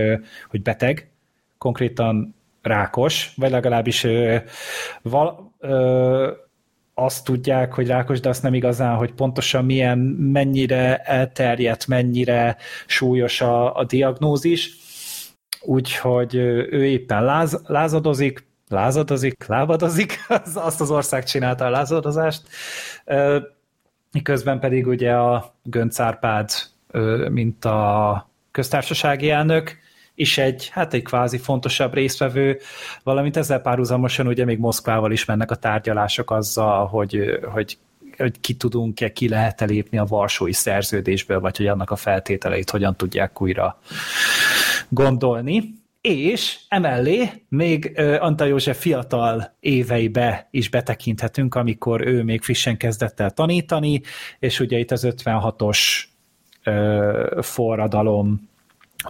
hogy 0.50 0.62
beteg, 0.62 1.10
konkrétan 1.58 2.36
rákos, 2.62 3.34
vagy 3.36 3.52
legalábbis 3.52 4.08
val, 5.02 5.54
azt 6.98 7.24
tudják, 7.24 7.74
hogy 7.74 7.88
rákos, 7.88 8.20
de 8.20 8.30
azt 8.30 8.44
nem 8.44 8.54
igazán, 8.54 8.96
hogy 8.96 9.14
pontosan 9.14 9.66
milyen, 9.66 9.98
mennyire 10.18 10.98
elterjedt, 10.98 11.88
mennyire 11.88 12.58
súlyos 12.86 13.42
a, 13.42 13.76
a 13.76 13.84
diagnózis. 13.84 14.76
Úgyhogy 15.62 16.36
ő 16.36 16.86
éppen 16.86 17.24
láz, 17.24 17.62
lázadozik, 17.66 18.48
lázadozik, 18.70 19.46
lábadozik, 19.48 20.26
azt 20.54 20.82
az 20.82 20.92
ország 20.92 21.24
csinálta 21.24 21.66
a 21.66 21.70
lázadozást, 21.70 22.42
miközben 24.12 24.60
pedig 24.60 24.88
ugye 24.88 25.14
a 25.14 25.56
Gönc 25.64 26.00
Árpád, 26.00 26.50
mint 27.30 27.66
a 27.66 28.30
köztársasági 28.52 29.30
elnök, 29.30 29.78
is 30.16 30.38
egy, 30.38 30.70
hát 30.70 30.94
egy 30.94 31.04
kvázi 31.04 31.38
fontosabb 31.38 31.94
résztvevő, 31.94 32.60
valamint 33.04 33.38
ezzel 33.38 33.60
párhuzamosan 33.60 34.28
ugye 34.28 34.46
még 34.46 34.60
Moszkvával 34.60 35.12
is 35.12 35.26
mennek 35.26 35.52
a 35.52 35.56
tárgyalások 35.56 36.32
azzal, 36.32 36.88
hogy, 36.88 37.40
hogy 37.54 37.78
hogy 38.18 38.40
ki 38.40 38.54
tudunk-e, 38.54 39.12
ki 39.12 39.30
lehet-e 39.30 39.66
lépni 39.66 39.98
a 39.98 40.06
Varsói 40.06 40.54
szerződésből, 40.54 41.40
vagy 41.40 41.58
hogy 41.58 41.68
annak 41.68 41.92
a 41.92 41.96
feltételeit 41.96 42.70
hogyan 42.70 42.96
tudják 42.96 43.42
újra 43.42 43.80
gondolni. 44.90 45.74
És 46.02 46.60
emellé 46.68 47.32
még 47.50 48.00
Antal 48.20 48.48
József 48.48 48.80
fiatal 48.80 49.56
éveibe 49.60 50.48
is 50.52 50.70
betekinthetünk, 50.70 51.56
amikor 51.56 52.08
ő 52.08 52.24
még 52.24 52.42
frissen 52.42 52.78
kezdett 52.78 53.20
el 53.20 53.32
tanítani, 53.32 54.02
és 54.40 54.60
ugye 54.60 54.78
itt 54.78 54.92
az 54.92 55.08
56-os 55.10 56.04
forradalom 57.42 58.50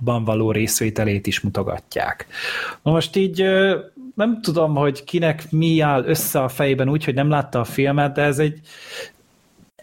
ban 0.04 0.24
való 0.24 0.52
részvételét 0.52 1.28
is 1.28 1.40
mutogatják. 1.40 2.28
Na 2.82 2.92
most 2.92 3.16
így 3.16 3.44
nem 4.16 4.42
tudom, 4.42 4.76
hogy 4.76 5.04
kinek 5.04 5.52
mi 5.52 5.80
áll 5.80 6.04
össze 6.06 6.44
a 6.44 6.48
fejében 6.48 6.90
úgy, 6.90 7.04
hogy 7.04 7.14
nem 7.14 7.30
látta 7.30 7.60
a 7.60 7.64
filmet, 7.64 8.14
de 8.14 8.22
ez 8.22 8.40
egy 8.40 8.60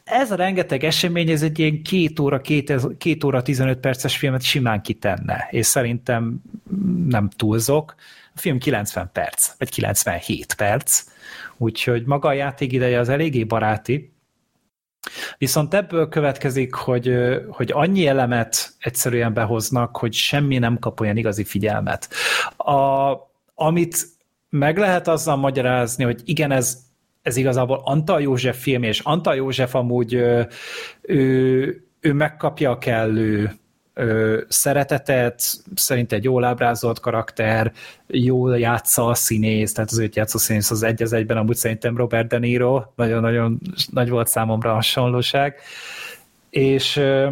ez 0.05 0.31
a 0.31 0.35
rengeteg 0.35 0.85
esemény, 0.85 1.31
ez 1.31 1.43
egy 1.43 1.59
ilyen 1.59 1.83
két 1.83 2.19
óra, 2.19 2.41
két, 2.41 2.73
két 2.99 3.25
óra 3.25 3.43
15 3.43 3.79
perces 3.79 4.17
filmet 4.17 4.43
simán 4.43 4.83
kitenne, 4.83 5.49
és 5.51 5.67
szerintem 5.67 6.43
nem 7.09 7.29
túlzok. 7.29 7.95
A 8.35 8.39
film 8.39 8.59
90 8.59 9.11
perc, 9.13 9.51
vagy 9.59 9.71
97 9.71 10.55
perc, 10.55 11.05
úgyhogy 11.57 12.05
maga 12.05 12.29
a 12.29 12.33
játék 12.33 12.73
ideje 12.73 12.99
az 12.99 13.09
eléggé 13.09 13.45
baráti, 13.45 14.12
Viszont 15.39 15.75
ebből 15.75 16.09
következik, 16.09 16.75
hogy, 16.75 17.15
hogy 17.49 17.71
annyi 17.73 18.07
elemet 18.07 18.75
egyszerűen 18.79 19.35
behoznak, 19.35 19.97
hogy 19.97 20.13
semmi 20.13 20.59
nem 20.59 20.79
kap 20.79 21.01
olyan 21.01 21.17
igazi 21.17 21.45
figyelmet. 21.45 22.09
A, 22.57 23.13
amit 23.55 24.07
meg 24.49 24.79
lehet 24.79 25.09
azzal 25.09 25.37
magyarázni, 25.37 26.05
hogy 26.05 26.21
igen, 26.25 26.51
ez, 26.51 26.79
ez 27.23 27.37
igazából 27.37 27.81
Antal 27.85 28.21
József 28.21 28.63
film, 28.63 28.83
és 28.83 29.01
Antal 29.01 29.35
József 29.35 29.75
amúgy 29.75 30.15
ő, 30.15 30.49
ő, 31.03 31.87
ő 32.01 32.13
megkapja 32.13 32.71
a 32.71 32.79
kellő 32.79 33.53
ö, 33.95 34.41
szeretetet, 34.49 35.43
szerint 35.75 36.13
egy 36.13 36.25
jól 36.25 36.45
ábrázolt 36.45 37.01
karakter, 37.01 37.73
jól 38.07 38.59
játsza 38.59 39.07
a 39.07 39.15
színész, 39.15 39.73
tehát 39.73 39.91
az 39.91 39.99
őt 39.99 40.17
játszó 40.17 40.39
színész 40.39 40.71
az 40.71 40.83
egy 40.83 41.03
az 41.03 41.13
egyben, 41.13 41.37
amúgy 41.37 41.57
szerintem 41.57 41.97
Robert 41.97 42.29
De 42.29 42.39
Niro, 42.39 42.83
nagyon-nagyon 42.97 43.61
nagy 43.91 44.09
volt 44.09 44.29
számomra 44.29 44.71
a 44.71 44.75
hasonlóság, 44.75 45.61
és 46.51 46.97
ö, 46.97 47.31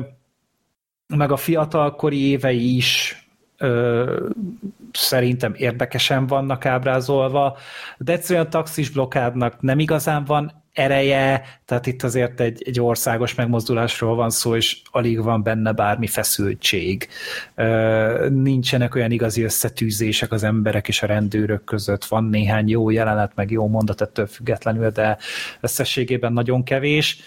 meg 1.07 1.33
a 1.33 1.37
fiatalkori 1.37 2.29
évei 2.29 2.77
is 2.77 3.25
ö, 3.59 4.29
szerintem 4.93 5.53
érdekesen 5.57 6.27
vannak 6.27 6.67
ábrázolva, 6.67 7.57
de 7.99 8.13
egyszerűen 8.13 8.51
taxis 8.51 8.91
blokkádnak 8.91 9.61
nem 9.61 9.79
igazán 9.79 10.25
van 10.25 10.60
ereje, 10.73 11.43
tehát 11.65 11.87
itt 11.87 12.03
azért 12.03 12.41
egy, 12.41 12.63
egy 12.67 12.81
országos 12.81 13.35
megmozdulásról 13.35 14.15
van 14.15 14.31
szó, 14.31 14.57
és 14.57 14.81
alig 14.91 15.23
van 15.23 15.43
benne 15.43 15.73
bármi 15.73 16.07
feszültség. 16.07 17.09
Nincsenek 18.29 18.95
olyan 18.95 19.11
igazi 19.11 19.43
összetűzések 19.43 20.33
az 20.33 20.43
emberek 20.43 20.89
és 20.89 21.03
a 21.03 21.07
rendőrök 21.07 21.65
között, 21.65 22.05
van 22.05 22.25
néhány 22.25 22.69
jó 22.69 22.91
jelenet, 22.91 23.33
meg 23.35 23.51
jó 23.51 23.69
mondat 23.69 24.01
ettől 24.01 24.27
függetlenül, 24.27 24.91
de 24.91 25.19
összességében 25.61 26.33
nagyon 26.33 26.63
kevés, 26.63 27.21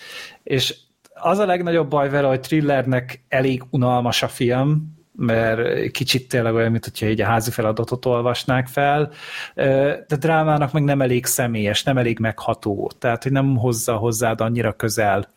és 0.43 0.75
az 1.13 1.37
a 1.37 1.45
legnagyobb 1.45 1.89
baj 1.89 2.09
vele, 2.09 2.27
hogy 2.27 2.39
thrillernek 2.39 3.23
elég 3.29 3.63
unalmas 3.69 4.23
a 4.23 4.27
film, 4.27 5.02
mert 5.15 5.91
kicsit 5.91 6.27
tényleg 6.27 6.53
olyan, 6.53 6.71
mint 6.71 6.83
hogyha 6.83 7.05
így 7.05 7.21
a 7.21 7.25
házi 7.25 7.51
feladatot 7.51 8.05
olvasnák 8.05 8.67
fel, 8.67 9.11
de 10.07 10.15
drámának 10.19 10.71
meg 10.71 10.83
nem 10.83 11.01
elég 11.01 11.25
személyes, 11.25 11.83
nem 11.83 11.97
elég 11.97 12.19
megható, 12.19 12.91
tehát 12.99 13.23
hogy 13.23 13.31
nem 13.31 13.57
hozza 13.57 13.95
hozzád 13.95 14.41
annyira 14.41 14.73
közel 14.73 15.29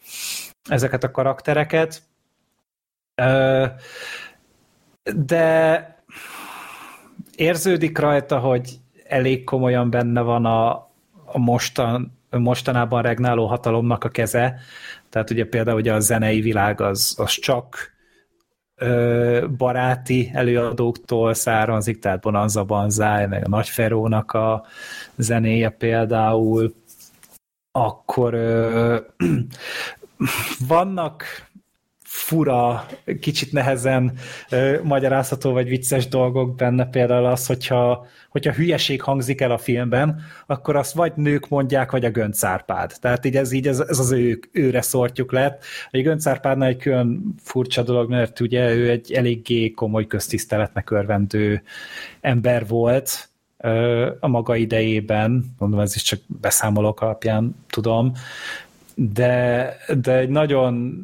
ezeket 0.68 1.04
a 1.04 1.10
karaktereket. 1.10 2.02
De 5.14 5.96
érződik 7.36 7.98
rajta, 7.98 8.38
hogy 8.38 8.78
elég 9.08 9.44
komolyan 9.44 9.90
benne 9.90 10.20
van 10.20 10.44
a, 10.44 10.70
a 11.24 11.38
mostan, 11.38 12.18
mostanában 12.30 13.02
regnáló 13.02 13.46
hatalomnak 13.46 14.04
a 14.04 14.08
keze, 14.08 14.58
tehát 15.08 15.30
ugye 15.30 15.46
például 15.46 15.78
ugye 15.78 15.92
a 15.92 16.00
zenei 16.00 16.40
világ 16.40 16.80
az, 16.80 17.14
az 17.18 17.30
csak 17.30 17.95
baráti 19.56 20.30
előadóktól 20.34 21.34
származik, 21.34 21.98
tehát 21.98 22.20
Bonanza 22.20 22.64
Banzai, 22.64 23.26
meg 23.26 23.44
a 23.44 23.48
Nagy 23.48 23.68
Ferónak 23.68 24.32
a 24.32 24.64
zenéje 25.16 25.68
például, 25.68 26.74
akkor 27.72 28.34
vannak 30.68 31.24
fura, 32.02 32.86
kicsit 33.20 33.52
nehezen 33.52 34.12
magyarázható 34.82 35.52
vagy 35.52 35.68
vicces 35.68 36.08
dolgok 36.08 36.54
benne, 36.54 36.86
például 36.86 37.26
az, 37.26 37.46
hogyha, 37.46 38.06
hogyha 38.36 38.52
hülyeség 38.52 39.02
hangzik 39.02 39.40
el 39.40 39.50
a 39.50 39.58
filmben, 39.58 40.20
akkor 40.46 40.76
azt 40.76 40.92
vagy 40.92 41.12
nők 41.14 41.48
mondják, 41.48 41.90
vagy 41.90 42.04
a 42.04 42.10
Göncárpád. 42.10 42.92
Tehát 43.00 43.24
így 43.24 43.36
ez, 43.36 43.52
így 43.52 43.68
ez, 43.68 43.80
ez 43.80 43.98
az 43.98 44.10
ő, 44.10 44.40
őre 44.52 44.80
szortjuk 44.80 45.32
lett. 45.32 45.64
A 45.90 45.98
Göncárpádnál 45.98 46.68
egy 46.68 46.76
külön 46.76 47.34
furcsa 47.42 47.82
dolog, 47.82 48.10
mert 48.10 48.40
ugye 48.40 48.74
ő 48.74 48.90
egy 48.90 49.12
eléggé 49.12 49.70
komoly 49.70 50.06
köztiszteletnek 50.06 50.90
örvendő 50.90 51.62
ember 52.20 52.66
volt, 52.66 53.28
a 54.20 54.28
maga 54.28 54.56
idejében, 54.56 55.54
mondom, 55.58 55.80
ez 55.80 55.94
is 55.94 56.02
csak 56.02 56.20
beszámolók 56.40 57.00
alapján 57.00 57.56
tudom, 57.68 58.12
de, 58.94 59.76
de 60.00 60.16
egy 60.16 60.28
nagyon 60.28 61.02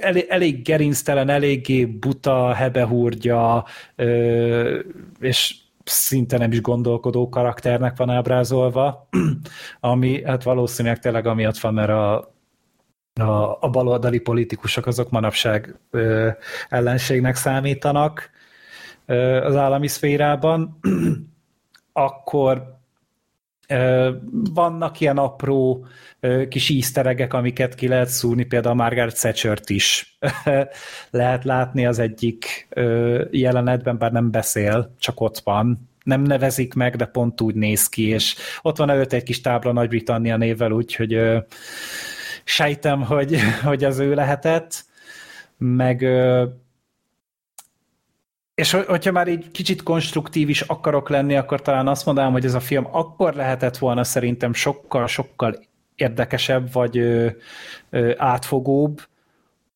elég, 0.00 0.26
elég 0.28 0.62
gerinctelen, 0.62 1.28
eléggé 1.28 1.84
buta, 1.84 2.52
hebehúrgya, 2.52 3.66
és 5.20 5.54
szinte 5.84 6.38
nem 6.38 6.52
is 6.52 6.60
gondolkodó 6.60 7.28
karakternek 7.28 7.96
van 7.96 8.10
ábrázolva, 8.10 9.08
ami 9.80 10.24
hát 10.24 10.42
valószínűleg 10.42 10.98
tényleg 10.98 11.26
amiatt 11.26 11.58
van, 11.58 11.74
mert 11.74 11.88
a, 11.88 12.16
a, 13.20 13.58
a 13.60 13.70
baloldali 13.70 14.18
politikusok 14.18 14.86
azok 14.86 15.10
manapság 15.10 15.78
ö, 15.90 16.30
ellenségnek 16.68 17.36
számítanak 17.36 18.30
ö, 19.06 19.44
az 19.44 19.56
állami 19.56 19.86
szférában, 19.88 20.78
akkor 21.92 22.73
vannak 24.54 25.00
ilyen 25.00 25.18
apró 25.18 25.86
kis 26.48 26.68
ízteregek, 26.68 27.32
amiket 27.32 27.74
ki 27.74 27.88
lehet 27.88 28.08
szúrni, 28.08 28.44
például 28.44 28.74
Margaret 28.74 29.20
thatcher 29.20 29.58
is 29.66 30.18
lehet 31.10 31.44
látni 31.44 31.86
az 31.86 31.98
egyik 31.98 32.68
jelenetben, 33.30 33.98
bár 33.98 34.12
nem 34.12 34.30
beszél, 34.30 34.94
csak 34.98 35.20
ott 35.20 35.40
van. 35.44 35.88
Nem 36.02 36.22
nevezik 36.22 36.74
meg, 36.74 36.96
de 36.96 37.04
pont 37.04 37.40
úgy 37.40 37.54
néz 37.54 37.88
ki, 37.88 38.08
és 38.08 38.34
ott 38.62 38.76
van 38.76 38.90
előtt 38.90 39.12
egy 39.12 39.22
kis 39.22 39.40
tábla 39.40 39.72
Nagy-Britannia 39.72 40.36
névvel, 40.36 40.70
úgyhogy 40.70 41.20
sejtem, 42.44 43.02
hogy, 43.02 43.38
hogy 43.64 43.84
az 43.84 43.98
ő 43.98 44.14
lehetett. 44.14 44.84
Meg 45.58 46.06
és 48.54 48.70
hogyha 48.70 49.12
már 49.12 49.28
így 49.28 49.50
kicsit 49.50 49.82
konstruktív 49.82 50.48
is 50.48 50.60
akarok 50.60 51.08
lenni, 51.08 51.36
akkor 51.36 51.62
talán 51.62 51.88
azt 51.88 52.06
mondanám, 52.06 52.32
hogy 52.32 52.44
ez 52.44 52.54
a 52.54 52.60
film 52.60 52.86
akkor 52.90 53.34
lehetett 53.34 53.78
volna 53.78 54.04
szerintem 54.04 54.52
sokkal-sokkal 54.52 55.58
érdekesebb, 55.94 56.72
vagy 56.72 56.98
ö, 56.98 57.28
ö, 57.90 58.12
átfogóbb, 58.16 59.00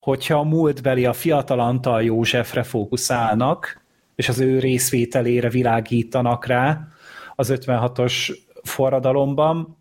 hogyha 0.01 0.39
a 0.39 0.43
múltbeli 0.43 1.05
a 1.05 1.13
fiatal 1.13 1.61
Antal 1.61 2.03
Józsefre 2.03 2.63
fókuszálnak, 2.63 3.81
és 4.15 4.29
az 4.29 4.41
ő 4.41 4.59
részvételére 4.59 5.49
világítanak 5.49 6.47
rá 6.47 6.89
az 7.35 7.53
56-os 7.55 8.37
forradalomban, 8.63 9.78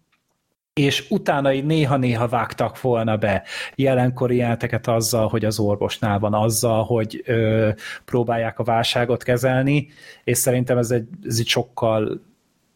és 0.77 1.05
utána 1.09 1.53
így 1.53 1.65
néha-néha 1.65 2.27
vágtak 2.27 2.81
volna 2.81 3.17
be 3.17 3.43
jelenkori 3.75 4.35
jelenteket 4.35 4.87
azzal, 4.87 5.27
hogy 5.27 5.45
az 5.45 5.59
orvosnál 5.59 6.19
van, 6.19 6.33
azzal, 6.33 6.83
hogy 6.83 7.23
ö, 7.25 7.69
próbálják 8.05 8.59
a 8.59 8.63
válságot 8.63 9.23
kezelni, 9.23 9.87
és 10.23 10.37
szerintem 10.37 10.77
ez 10.77 10.91
egy, 10.91 11.07
ez 11.25 11.37
egy 11.39 11.47
sokkal 11.47 12.21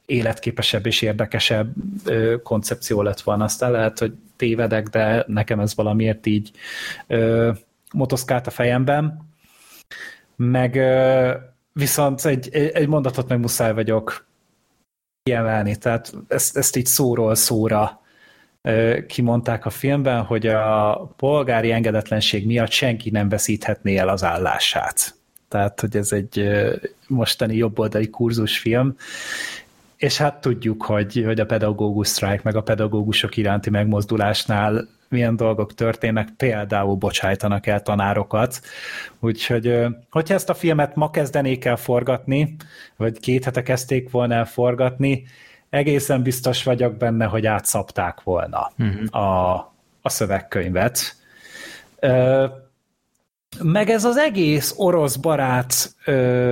életképesebb 0.05 0.85
és 0.85 1.01
érdekesebb 1.01 1.73
ö, 2.05 2.35
koncepció 2.43 3.01
lett 3.01 3.21
volna. 3.21 3.43
Aztán 3.43 3.71
lehet, 3.71 3.99
hogy 3.99 4.13
tévedek, 4.35 4.87
de 4.87 5.23
nekem 5.27 5.59
ez 5.59 5.75
valamiért 5.75 6.25
így 6.25 6.51
ö, 7.07 7.51
motoszkált 7.93 8.47
a 8.47 8.51
fejemben. 8.51 9.29
Meg 10.35 10.75
ö, 10.75 11.31
viszont 11.73 12.25
egy, 12.25 12.49
egy 12.49 12.87
mondatot 12.87 13.27
meg 13.27 13.39
muszáj 13.39 13.73
vagyok 13.73 14.29
kiemelni, 15.23 15.75
tehát 15.75 16.13
ezt, 16.27 16.57
ezt 16.57 16.75
így 16.75 16.85
szóról 16.85 17.35
szóra 17.35 18.01
kimondták 19.07 19.65
a 19.65 19.69
filmben, 19.69 20.23
hogy 20.23 20.47
a 20.47 20.95
polgári 21.17 21.71
engedetlenség 21.71 22.45
miatt 22.45 22.71
senki 22.71 23.09
nem 23.09 23.29
veszíthetné 23.29 23.97
el 23.97 24.07
az 24.09 24.23
állását. 24.23 25.15
Tehát, 25.47 25.79
hogy 25.79 25.95
ez 25.95 26.11
egy 26.11 26.49
mostani 27.07 27.55
jobboldali 27.55 28.09
kurzusfilm, 28.09 28.95
és 30.01 30.17
hát 30.17 30.41
tudjuk, 30.41 30.83
hogy, 30.83 31.23
hogy 31.25 31.39
a 31.39 31.45
pedagógus 31.45 32.07
sztrájk, 32.07 32.43
meg 32.43 32.55
a 32.55 32.61
pedagógusok 32.61 33.37
iránti 33.37 33.69
megmozdulásnál 33.69 34.87
milyen 35.09 35.35
dolgok 35.35 35.73
történnek, 35.73 36.29
például 36.37 36.95
bocsájtanak 36.95 37.67
el 37.67 37.81
tanárokat. 37.81 38.61
Úgyhogy, 39.19 39.85
hogyha 40.09 40.33
ezt 40.33 40.49
a 40.49 40.53
filmet 40.53 40.95
ma 40.95 41.09
kezdenék 41.09 41.65
el 41.65 41.75
forgatni, 41.75 42.55
vagy 42.95 43.19
két 43.19 43.43
hete 43.43 43.63
kezdték 43.63 44.11
volna 44.11 44.33
el 44.33 44.45
forgatni, 44.45 45.23
egészen 45.69 46.21
biztos 46.21 46.63
vagyok 46.63 46.97
benne, 46.97 47.25
hogy 47.25 47.45
átszapták 47.45 48.23
volna 48.23 48.71
uh-huh. 48.77 49.21
a, 49.21 49.53
a 50.01 50.09
szövegkönyvet. 50.09 51.15
Meg 53.63 53.89
ez 53.89 54.03
az 54.05 54.17
egész 54.17 54.73
orosz 54.77 55.15
barát 55.15 55.95
ö, 56.05 56.51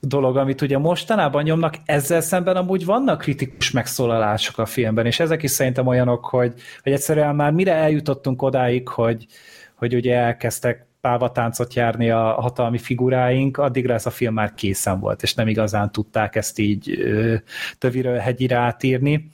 dolog, 0.00 0.36
amit 0.36 0.60
ugye 0.60 0.78
mostanában 0.78 1.42
nyomnak, 1.42 1.76
ezzel 1.84 2.20
szemben 2.20 2.56
amúgy 2.56 2.84
vannak 2.84 3.18
kritikus 3.18 3.70
megszólalások 3.70 4.58
a 4.58 4.66
filmben, 4.66 5.06
és 5.06 5.20
ezek 5.20 5.42
is 5.42 5.50
szerintem 5.50 5.86
olyanok, 5.86 6.24
hogy, 6.24 6.54
hogy 6.82 6.92
egyszerűen 6.92 7.34
már 7.34 7.52
mire 7.52 7.74
eljutottunk 7.74 8.42
odáig, 8.42 8.88
hogy, 8.88 9.26
hogy 9.74 9.94
ugye 9.94 10.16
elkezdtek 10.16 10.86
pávatáncot 11.00 11.74
járni 11.74 12.10
a 12.10 12.22
hatalmi 12.22 12.78
figuráink, 12.78 13.58
addigra 13.58 13.94
ez 13.94 14.06
a 14.06 14.10
film 14.10 14.34
már 14.34 14.54
készen 14.54 15.00
volt, 15.00 15.22
és 15.22 15.34
nem 15.34 15.48
igazán 15.48 15.92
tudták 15.92 16.36
ezt 16.36 16.58
így 16.58 17.00
ö, 17.00 17.34
töviről 17.78 18.16
hegyire 18.16 18.56
átírni. 18.56 19.30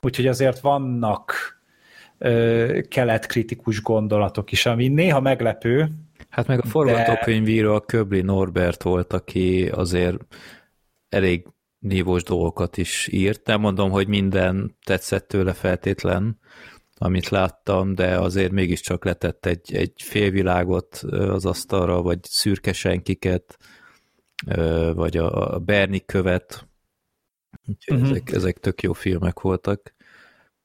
Úgyhogy 0.00 0.26
azért 0.26 0.60
vannak 0.60 1.34
keletkritikus 2.88 3.82
gondolatok 3.82 4.52
is, 4.52 4.66
ami 4.66 4.88
néha 4.88 5.20
meglepő, 5.20 5.88
Hát 6.32 6.46
meg 6.46 6.58
a 6.58 6.66
forgatókönyvíró 6.66 7.68
de... 7.68 7.74
a 7.74 7.80
Köbli 7.80 8.20
Norbert 8.20 8.82
volt, 8.82 9.12
aki 9.12 9.68
azért 9.68 10.16
elég 11.08 11.46
nívós 11.78 12.22
dolgokat 12.22 12.76
is 12.76 13.08
írt. 13.10 13.46
Nem 13.46 13.60
mondom, 13.60 13.90
hogy 13.90 14.08
minden 14.08 14.76
tetszett 14.84 15.28
tőle 15.28 15.52
feltétlen, 15.52 16.38
amit 16.96 17.28
láttam, 17.28 17.94
de 17.94 18.18
azért 18.18 18.52
mégiscsak 18.52 19.04
letett 19.04 19.46
egy, 19.46 19.74
egy 19.74 19.92
félvilágot 19.96 20.96
az 21.10 21.46
asztalra, 21.46 22.02
vagy 22.02 22.18
szürke 22.22 22.72
senkiket, 22.72 23.58
vagy 24.94 25.16
a 25.16 25.58
Berni 25.58 26.04
követ. 26.04 26.68
Úgyhogy 27.66 27.96
uh-huh. 27.96 28.10
ezek, 28.10 28.32
ezek 28.32 28.58
tök 28.58 28.82
jó 28.82 28.92
filmek 28.92 29.40
voltak. 29.40 29.94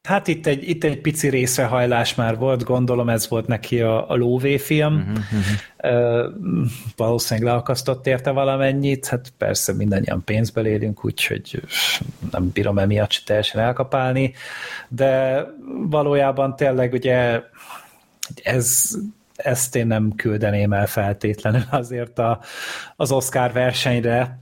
Hát 0.08 0.28
itt 0.28 0.46
egy, 0.46 0.70
itt 0.70 0.84
egy 0.84 1.02
pici 1.02 1.30
részrehajlás 1.30 2.16
már 2.16 2.38
volt, 2.38 2.64
gondolom 2.64 3.10
ez 3.10 3.28
volt 3.28 3.48
neki 3.48 3.82
a, 3.82 4.10
a 4.10 4.16
lóvé 4.16 4.58
film. 4.58 4.96
Uh-huh, 4.96 5.18
uh-huh. 5.18 5.56
Uh, 5.84 6.68
valószínűleg 6.96 7.50
leakasztott 7.50 8.08
érte 8.08 8.32
valamennyit, 8.32 9.08
hát 9.08 9.34
persze 9.38 9.74
mindannyian 9.74 10.24
pénzből 10.24 10.66
élünk, 10.66 11.06
úgyhogy 11.06 11.62
nem 12.32 12.50
bírom 12.54 12.78
emiatt 12.78 13.12
se 13.12 13.22
teljesen 13.26 13.62
elkapálni, 13.62 14.34
de 14.88 15.44
valójában 15.90 16.56
tényleg 16.56 16.94
ugye 16.94 17.42
ez, 18.44 18.90
ezt 19.36 19.76
én 19.76 19.88
nem 19.88 20.14
küldeném 20.16 20.74
el 20.74 20.88
feltétlenül 20.88 21.64
azért 21.70 22.20
a, 22.20 22.40
az 22.96 23.12
Oscar 23.12 23.52
versenyre, 23.52 24.40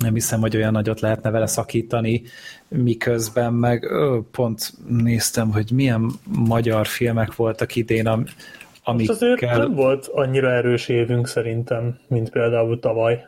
nem 0.00 0.14
hiszem, 0.14 0.40
hogy 0.40 0.56
olyan 0.56 0.72
nagyot 0.72 1.00
lehetne 1.00 1.30
vele 1.30 1.46
szakítani, 1.46 2.22
miközben 2.68 3.52
meg 3.52 3.84
ö, 3.84 4.18
pont 4.30 4.72
néztem, 4.88 5.52
hogy 5.52 5.70
milyen 5.74 6.10
magyar 6.38 6.86
filmek 6.86 7.34
voltak 7.34 7.76
idén, 7.76 8.06
am, 8.06 8.24
amikkel... 8.84 9.16
Most 9.18 9.42
azért 9.42 9.58
nem 9.58 9.74
volt 9.74 10.06
annyira 10.06 10.50
erős 10.50 10.88
évünk 10.88 11.26
szerintem, 11.28 11.98
mint 12.08 12.30
például 12.30 12.78
tavaly, 12.78 13.26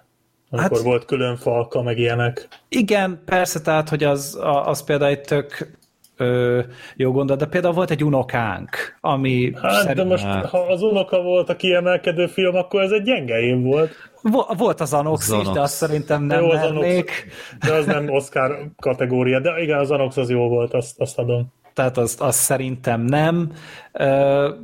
amikor 0.50 0.76
hát, 0.76 0.86
volt 0.86 1.04
külön 1.04 1.36
falka, 1.36 1.82
meg 1.82 1.98
ilyenek. 1.98 2.48
Igen, 2.68 3.22
persze, 3.24 3.60
tehát, 3.60 3.88
hogy 3.88 4.04
az, 4.04 4.38
az 4.64 4.84
például 4.84 5.10
egy 5.10 5.20
tök 5.20 5.76
ö, 6.22 6.60
jó 6.96 7.12
gondolat, 7.12 7.42
de 7.42 7.48
például 7.48 7.74
volt 7.74 7.90
egy 7.90 8.04
unokánk, 8.04 8.96
ami 9.00 9.52
Hát, 9.54 9.72
de 9.72 9.78
szerint- 9.80 10.08
most, 10.08 10.24
ha 10.24 10.58
az 10.58 10.82
unoka 10.82 11.22
volt 11.22 11.48
a 11.48 11.56
kiemelkedő 11.56 12.26
film, 12.26 12.54
akkor 12.56 12.82
ez 12.82 12.90
egy 12.90 13.02
gyenge 13.02 13.40
év 13.40 13.62
volt. 13.62 13.90
Vo- 14.22 14.58
volt 14.58 14.80
az 14.80 14.92
Anox, 14.92 15.30
Az 15.30 15.38
is, 15.38 15.42
de 15.44 15.50
Anox. 15.50 15.62
azt 15.62 15.74
szerintem 15.74 16.22
nem 16.22 16.42
Jó, 16.42 16.50
az 16.50 16.62
Anox. 16.62 17.12
De 17.66 17.72
az 17.72 17.86
nem 17.86 18.08
Oscar 18.08 18.66
kategória, 18.76 19.40
de 19.40 19.62
igen, 19.62 19.78
az 19.78 19.90
Anox 19.90 20.16
az 20.16 20.30
jó 20.30 20.48
volt, 20.48 20.74
azt, 20.74 21.00
azt 21.00 21.18
adom. 21.18 21.52
Tehát 21.74 21.98
azt, 21.98 22.20
azt 22.20 22.38
szerintem 22.38 23.00
nem. 23.00 23.52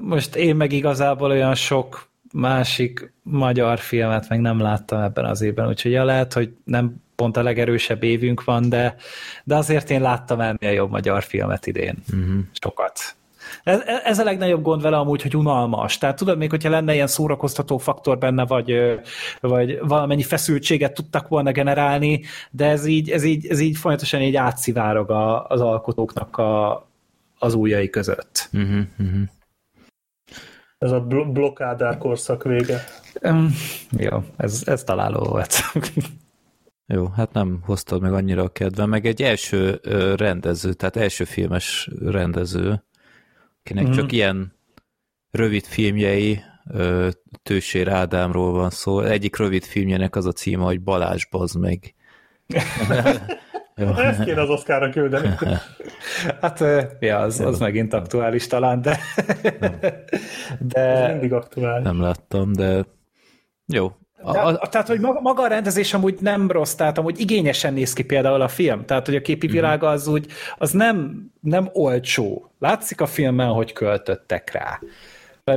Most 0.00 0.36
én 0.36 0.56
meg 0.56 0.72
igazából 0.72 1.30
olyan 1.30 1.54
sok 1.54 2.06
másik 2.32 3.12
magyar 3.22 3.78
filmet 3.78 4.28
meg 4.28 4.40
nem 4.40 4.60
láttam 4.60 5.00
ebben 5.00 5.24
az 5.24 5.42
évben, 5.42 5.68
úgyhogy 5.68 5.90
ja, 5.92 6.04
lehet, 6.04 6.32
hogy 6.32 6.52
nem 6.64 6.94
pont 7.18 7.36
a 7.36 7.42
legerősebb 7.42 8.02
évünk 8.02 8.44
van, 8.44 8.68
de, 8.68 8.94
de 9.44 9.56
azért 9.56 9.90
én 9.90 10.00
láttam 10.00 10.40
ennél 10.40 10.72
jobb 10.72 10.90
magyar 10.90 11.22
filmet 11.22 11.66
idén. 11.66 11.94
Uh-huh. 12.12 12.38
Sokat. 12.60 13.16
Ez, 13.62 13.80
ez 14.04 14.18
a 14.18 14.24
legnagyobb 14.24 14.62
gond 14.62 14.82
vele 14.82 14.96
amúgy, 14.96 15.22
hogy 15.22 15.36
unalmas. 15.36 15.98
Tehát 15.98 16.16
tudod, 16.16 16.38
még 16.38 16.50
hogyha 16.50 16.70
lenne 16.70 16.94
ilyen 16.94 17.06
szórakoztató 17.06 17.78
faktor 17.78 18.18
benne, 18.18 18.46
vagy, 18.46 19.00
vagy 19.40 19.78
valamennyi 19.80 20.22
feszültséget 20.22 20.94
tudtak 20.94 21.28
volna 21.28 21.52
generálni, 21.52 22.20
de 22.50 22.66
ez 22.66 22.86
így, 22.86 23.10
ez 23.10 23.24
így, 23.24 23.46
ez 23.46 23.60
így 23.60 23.76
folyamatosan 23.76 24.20
így 24.20 24.36
átszivárog 24.36 25.10
a, 25.10 25.46
az 25.46 25.60
alkotóknak 25.60 26.36
a, 26.36 26.86
az 27.38 27.54
ujjai 27.54 27.90
között. 27.90 28.48
Uh-huh, 28.52 28.80
uh-huh. 28.98 29.20
Ez 30.78 30.90
a 30.90 31.00
bl- 31.00 31.32
blokkádár 31.32 31.98
korszak 31.98 32.42
vége. 32.42 32.84
Um, 33.22 33.54
jó, 33.90 34.24
ez, 34.36 34.62
ez 34.66 34.84
találó 34.84 35.20
volt. 35.24 35.54
Jó, 36.90 37.06
hát 37.06 37.32
nem 37.32 37.60
hoztad 37.62 38.00
meg 38.00 38.12
annyira 38.12 38.42
a 38.42 38.48
kedvem, 38.48 38.88
meg 38.88 39.06
egy 39.06 39.22
első 39.22 39.80
rendező, 40.16 40.72
tehát 40.72 40.96
első 40.96 41.24
filmes 41.24 41.90
rendező, 42.00 42.84
akinek 43.60 43.88
mm. 43.88 43.90
csak 43.90 44.12
ilyen 44.12 44.52
rövid 45.30 45.64
filmjei, 45.64 46.40
Tősér 47.42 47.88
Ádámról 47.88 48.52
van 48.52 48.70
szó. 48.70 49.00
Egyik 49.00 49.36
rövid 49.36 49.64
filmjének 49.64 50.16
az 50.16 50.26
a 50.26 50.32
címe, 50.32 50.64
hogy 50.64 50.80
Balázs 50.82 51.26
bazd 51.30 51.58
meg. 51.58 51.94
Jó. 53.76 53.86
Ezt 53.86 54.24
kéne 54.24 54.40
az 54.40 54.48
Oscarra 54.48 54.90
küldeni. 54.90 55.28
hát, 56.40 56.64
ja, 57.00 57.18
az, 57.18 57.40
az 57.40 57.58
megint 57.58 57.92
aktuális 57.92 58.46
talán, 58.46 58.82
de... 58.82 58.98
Ez 60.50 60.66
de 60.68 61.08
mindig 61.08 61.32
aktuális. 61.32 61.84
Nem 61.84 62.00
láttam, 62.00 62.52
de 62.52 62.86
jó. 63.66 63.92
A, 64.22 64.36
a, 64.36 64.46
a, 64.60 64.68
tehát, 64.68 64.88
hogy 64.88 65.00
maga, 65.00 65.20
maga 65.20 65.42
a 65.42 65.46
rendezés 65.46 65.94
amúgy 65.94 66.16
nem 66.20 66.50
rossz, 66.50 66.74
tehát 66.74 66.98
amúgy 66.98 67.20
igényesen 67.20 67.72
néz 67.72 67.92
ki 67.92 68.02
például 68.02 68.40
a 68.40 68.48
film, 68.48 68.84
tehát, 68.84 69.06
hogy 69.06 69.14
a 69.16 69.20
képi 69.20 69.46
világa 69.46 69.88
az 69.88 70.06
úgy, 70.06 70.26
az 70.56 70.70
nem, 70.70 71.26
nem 71.40 71.68
olcsó. 71.72 72.52
Látszik 72.58 73.00
a 73.00 73.06
filmen, 73.06 73.48
hogy 73.48 73.72
költöttek 73.72 74.52
rá. 74.52 74.80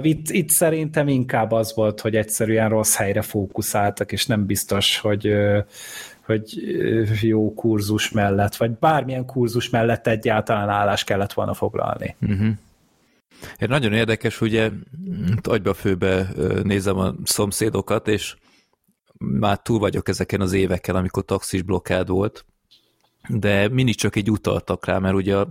Itt, 0.01 0.29
itt 0.29 0.49
szerintem 0.49 1.07
inkább 1.07 1.51
az 1.51 1.75
volt, 1.75 2.01
hogy 2.01 2.15
egyszerűen 2.15 2.69
rossz 2.69 2.95
helyre 2.95 3.21
fókuszáltak, 3.21 4.11
és 4.11 4.25
nem 4.25 4.45
biztos, 4.45 4.99
hogy, 4.99 5.33
hogy 6.25 6.61
jó 7.21 7.53
kurzus 7.53 8.11
mellett, 8.11 8.55
vagy 8.55 8.71
bármilyen 8.71 9.25
kurzus 9.25 9.69
mellett 9.69 10.07
egyáltalán 10.07 10.69
állást 10.69 11.05
kellett 11.05 11.33
volna 11.33 11.53
foglalni. 11.53 12.15
Egy 13.57 13.69
nagyon 13.69 13.93
érdekes, 13.93 14.41
ugye 14.41 14.69
agyba 15.43 15.73
főbe 15.73 16.27
nézem 16.63 16.97
a 16.97 17.13
szomszédokat, 17.23 18.07
és 18.07 18.35
már 19.21 19.61
túl 19.61 19.79
vagyok 19.79 20.07
ezeken 20.07 20.41
az 20.41 20.53
éveken, 20.53 20.95
amikor 20.95 21.25
taxis 21.25 21.61
blokkád 21.61 22.07
volt, 22.07 22.45
de 23.27 23.69
mindig 23.69 23.95
csak 23.95 24.15
így 24.15 24.31
utaltak 24.31 24.85
rá, 24.85 24.97
mert 24.97 25.15
ugye 25.15 25.35
a, 25.35 25.47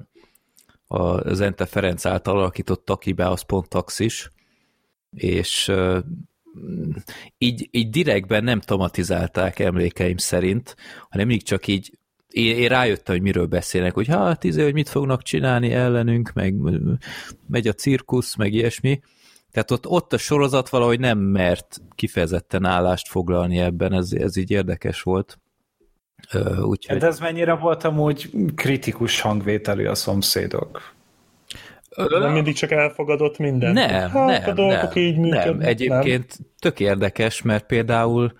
a 0.87 1.35
Zente 1.35 1.67
Ferenc 1.67 2.05
által 2.05 2.39
alakított 2.39 2.85
Takibe 2.85 3.29
az 3.29 3.43
pont 3.43 3.69
taxis, 3.69 4.31
és 5.11 5.73
így, 7.39 7.69
így 7.71 7.91
direktben 7.91 8.45
nem 8.45 8.61
tematizálták 8.61 9.59
emlékeim 9.59 10.17
szerint, 10.17 10.77
hanem 11.09 11.27
mindig 11.27 11.47
csak 11.47 11.67
így 11.67 11.99
én, 12.31 12.57
én 12.57 12.69
rájöttem, 12.69 13.15
hogy 13.15 13.25
miről 13.25 13.47
beszélnek, 13.47 13.95
hogy 13.95 14.07
hát, 14.07 14.45
izé, 14.45 14.63
hogy 14.63 14.73
mit 14.73 14.89
fognak 14.89 15.23
csinálni 15.23 15.73
ellenünk, 15.73 16.33
meg 16.33 16.55
megy 17.47 17.69
a 17.69 17.73
cirkusz, 17.73 18.37
meg 18.37 18.53
ilyesmi. 18.53 19.01
Tehát 19.51 19.71
ott, 19.71 19.87
ott 19.87 20.13
a 20.13 20.19
sorozat 20.19 20.69
valahogy 20.69 21.01
nem 21.01 21.19
mert 21.19 21.81
kifejezetten 21.95 22.65
állást 22.65 23.09
foglalni 23.09 23.59
ebben, 23.59 23.93
ez, 23.93 24.13
ez 24.13 24.37
így 24.37 24.51
érdekes 24.51 25.03
volt. 25.03 25.39
Ö, 26.33 26.61
Úgyhogy 26.61 26.99
De 26.99 27.07
ez 27.07 27.19
mennyire 27.19 27.55
volt 27.55 27.85
amúgy 27.85 28.31
kritikus 28.55 29.21
hangvételű 29.21 29.87
a 29.87 29.95
szomszédok? 29.95 30.95
Nem 32.09 32.33
mindig 32.33 32.55
csak 32.55 32.71
elfogadott 32.71 33.39
minden. 33.39 33.73
Nem, 33.73 34.11
hát, 34.11 34.13
nem, 34.27 34.51
a 34.51 34.53
dolgok 34.53 34.95
nem, 34.95 35.05
így 35.05 35.19
működnek. 35.19 35.57
nem. 35.57 35.61
Egyébként 35.61 36.39
tök 36.59 36.81
érdekes, 36.81 37.43
mert 37.43 37.67
például 37.67 38.33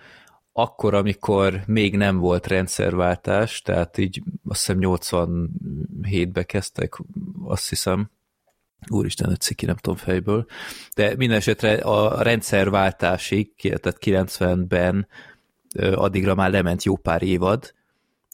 akkor, 0.53 0.95
amikor 0.95 1.61
még 1.67 1.97
nem 1.97 2.19
volt 2.19 2.47
rendszerváltás, 2.47 3.63
tehát 3.63 3.99
így 3.99 4.23
azt 4.49 4.67
hiszem 4.67 4.79
87-be 4.81 6.43
kezdtek, 6.43 6.95
azt 7.45 7.69
hiszem, 7.69 8.11
úristen, 8.89 9.31
egy 9.31 9.41
ciki, 9.41 9.67
nem 9.67 9.77
tudom 9.77 9.99
fejből, 9.99 10.47
de 10.95 11.15
minden 11.17 11.37
esetre 11.37 11.75
a 11.75 12.23
rendszerváltásig, 12.23 13.55
tehát 13.57 13.99
90-ben 14.01 15.09
ö, 15.75 15.93
addigra 15.93 16.35
már 16.35 16.51
lement 16.51 16.85
jó 16.85 16.97
pár 16.97 17.23
évad, 17.23 17.75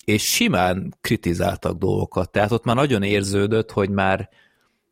és 0.04 0.22
simán 0.22 0.94
kritizáltak 1.00 1.78
dolgokat, 1.78 2.30
tehát 2.30 2.52
ott 2.52 2.64
már 2.64 2.76
nagyon 2.76 3.02
érződött, 3.02 3.70
hogy 3.70 3.90
már 3.90 4.28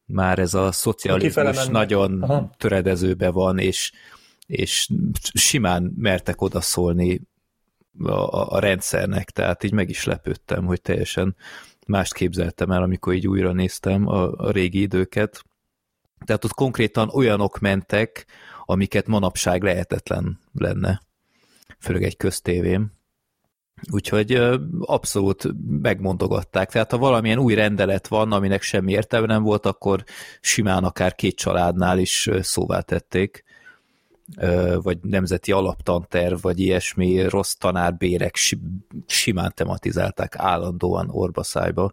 már 0.06 0.38
ez 0.38 0.54
a 0.54 0.72
szocializmus 0.72 1.66
nagyon 1.66 2.22
Aha. 2.22 2.50
töredezőbe 2.56 3.30
van, 3.30 3.58
és, 3.58 3.92
és 4.46 4.88
simán 5.32 5.92
mertek 5.96 6.40
odaszólni 6.40 7.20
a, 7.98 8.10
a, 8.10 8.50
a 8.50 8.58
rendszernek, 8.58 9.30
tehát 9.30 9.64
így 9.64 9.72
meg 9.72 9.88
is 9.88 10.04
lepődtem, 10.04 10.64
hogy 10.64 10.82
teljesen 10.82 11.36
mást 11.86 12.14
képzeltem 12.14 12.70
el, 12.70 12.82
amikor 12.82 13.14
így 13.14 13.26
újra 13.26 13.52
néztem 13.52 14.06
a, 14.06 14.32
a 14.32 14.50
régi 14.50 14.80
időket. 14.80 15.42
Tehát 16.24 16.44
ott 16.44 16.54
konkrétan 16.54 17.08
olyanok 17.08 17.58
mentek, 17.58 18.26
amiket 18.64 19.06
manapság 19.06 19.62
lehetetlen 19.62 20.38
lenne, 20.52 21.02
főleg 21.78 22.02
egy 22.02 22.16
köztévém. 22.16 22.92
Úgyhogy 23.90 24.32
abszolút 24.80 25.44
megmondogatták. 25.82 26.70
Tehát 26.70 26.90
ha 26.90 26.98
valamilyen 26.98 27.38
új 27.38 27.54
rendelet 27.54 28.08
van, 28.08 28.32
aminek 28.32 28.62
semmi 28.62 28.92
értelme 28.92 29.26
nem 29.26 29.42
volt, 29.42 29.66
akkor 29.66 30.04
simán 30.40 30.84
akár 30.84 31.14
két 31.14 31.36
családnál 31.36 31.98
is 31.98 32.30
szóvá 32.40 32.80
tették. 32.80 33.43
Vagy 34.82 34.98
nemzeti 35.02 35.52
alaptanterv, 35.52 36.40
vagy 36.40 36.60
ilyesmi 36.60 37.28
rossz 37.28 37.52
tanárbérek 37.52 38.36
si- 38.36 38.60
simán 39.06 39.52
tematizálták 39.54 40.36
állandóan 40.36 41.08
orbaszájba. 41.10 41.92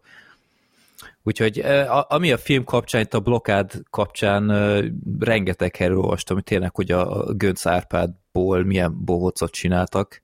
Úgyhogy 1.23 1.59
ami 2.07 2.31
a 2.31 2.37
film 2.37 2.63
kapcsán, 2.63 3.01
itt 3.01 3.13
a 3.13 3.19
blokád 3.19 3.71
kapcsán 3.89 4.47
rengeteg 5.19 5.75
helyről 5.75 5.97
olvastam, 5.97 6.35
hogy 6.35 6.45
tényleg, 6.45 6.75
hogy 6.75 6.91
a 6.91 7.33
Gönc 7.33 7.65
Árpádból 7.65 8.63
milyen 8.63 9.05
bohócot 9.05 9.51
csináltak, 9.51 10.21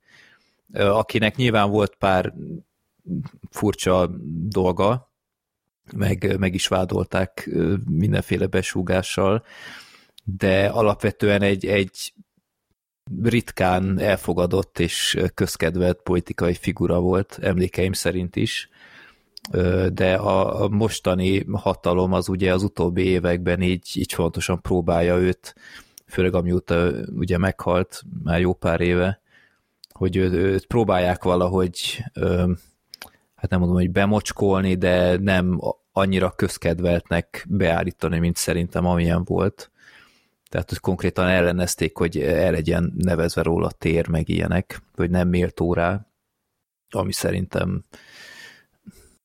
akinek 0.73 1.35
nyilván 1.35 1.69
volt 1.69 1.95
pár 1.95 2.33
furcsa 3.49 4.09
dolga, 4.47 5.11
meg, 5.93 6.35
meg 6.39 6.53
is 6.53 6.67
vádolták 6.67 7.49
mindenféle 7.89 8.45
besúgással, 8.45 9.43
de 10.35 10.65
alapvetően 10.65 11.41
egy, 11.41 11.65
egy 11.65 12.13
ritkán 13.23 13.99
elfogadott 13.99 14.79
és 14.79 15.17
közkedvelt 15.33 16.01
politikai 16.01 16.53
figura 16.53 16.99
volt, 16.99 17.39
emlékeim 17.41 17.93
szerint 17.93 18.35
is, 18.35 18.69
de 19.93 20.15
a 20.15 20.67
mostani 20.67 21.45
hatalom 21.51 22.13
az 22.13 22.29
ugye 22.29 22.53
az 22.53 22.63
utóbbi 22.63 23.03
években 23.03 23.61
így, 23.61 23.89
így 23.93 24.13
fontosan 24.13 24.61
próbálja 24.61 25.17
őt, 25.17 25.55
főleg 26.05 26.33
amióta 26.33 26.91
ugye 27.15 27.37
meghalt 27.37 28.03
már 28.23 28.39
jó 28.39 28.53
pár 28.53 28.81
éve, 28.81 29.21
hogy 29.91 30.15
ő, 30.15 30.31
őt 30.31 30.65
próbálják 30.65 31.23
valahogy, 31.23 32.03
hát 33.35 33.49
nem 33.49 33.59
mondom, 33.59 33.77
hogy 33.77 33.91
bemocskolni, 33.91 34.75
de 34.75 35.17
nem 35.17 35.61
annyira 35.91 36.31
közkedveltnek 36.31 37.45
beállítani, 37.49 38.19
mint 38.19 38.35
szerintem 38.35 38.85
amilyen 38.85 39.23
volt. 39.23 39.71
Tehát, 40.49 40.69
hogy 40.69 40.79
konkrétan 40.79 41.27
ellenezték, 41.27 41.97
hogy 41.97 42.17
el 42.19 42.51
legyen 42.51 42.93
nevezve 42.95 43.41
róla 43.41 43.71
tér, 43.71 44.07
meg 44.07 44.29
ilyenek, 44.29 44.81
hogy 44.95 45.09
nem 45.09 45.27
méltó 45.27 45.73
rá, 45.73 46.07
ami 46.89 47.13
szerintem 47.13 47.85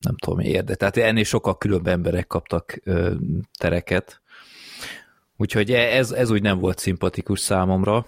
nem 0.03 0.16
tudom, 0.16 0.39
érde. 0.39 0.75
Tehát 0.75 0.97
ennél 0.97 1.25
sokkal 1.25 1.59
különb 1.59 1.87
emberek 1.87 2.27
kaptak 2.27 2.81
ö, 2.85 3.14
tereket. 3.59 4.23
Úgyhogy 5.37 5.70
ez, 5.70 6.11
ez 6.11 6.31
úgy 6.31 6.43
nem 6.43 6.59
volt 6.59 6.79
szimpatikus 6.79 7.41
számomra. 7.41 8.07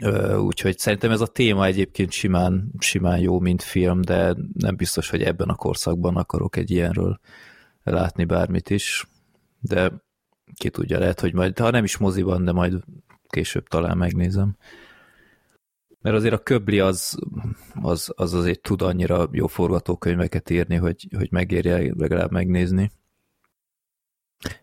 Ö, 0.00 0.36
úgyhogy 0.36 0.78
szerintem 0.78 1.10
ez 1.10 1.20
a 1.20 1.26
téma 1.26 1.64
egyébként 1.64 2.10
simán, 2.10 2.72
simán 2.78 3.18
jó, 3.18 3.40
mint 3.40 3.62
film, 3.62 4.00
de 4.00 4.36
nem 4.54 4.76
biztos, 4.76 5.10
hogy 5.10 5.22
ebben 5.22 5.48
a 5.48 5.54
korszakban 5.54 6.16
akarok 6.16 6.56
egy 6.56 6.70
ilyenről 6.70 7.20
látni 7.82 8.24
bármit 8.24 8.70
is, 8.70 9.06
de 9.60 9.92
ki 10.54 10.70
tudja, 10.70 10.98
lehet, 10.98 11.20
hogy 11.20 11.34
majd, 11.34 11.58
ha 11.58 11.70
nem 11.70 11.84
is 11.84 11.96
moziban, 11.96 12.44
de 12.44 12.52
majd 12.52 12.82
később 13.28 13.66
talán 13.66 13.96
megnézem. 13.96 14.56
Mert 16.00 16.16
azért 16.16 16.34
a 16.34 16.42
köbli 16.42 16.80
az, 16.80 17.18
az, 17.82 18.12
az 18.16 18.34
azért 18.34 18.62
tud 18.62 18.82
annyira 18.82 19.28
jó 19.32 19.46
forgatókönyveket 19.46 20.50
írni, 20.50 20.76
hogy, 20.76 21.08
hogy 21.16 21.28
megérje 21.30 21.94
legalább 21.96 22.30
megnézni. 22.30 22.90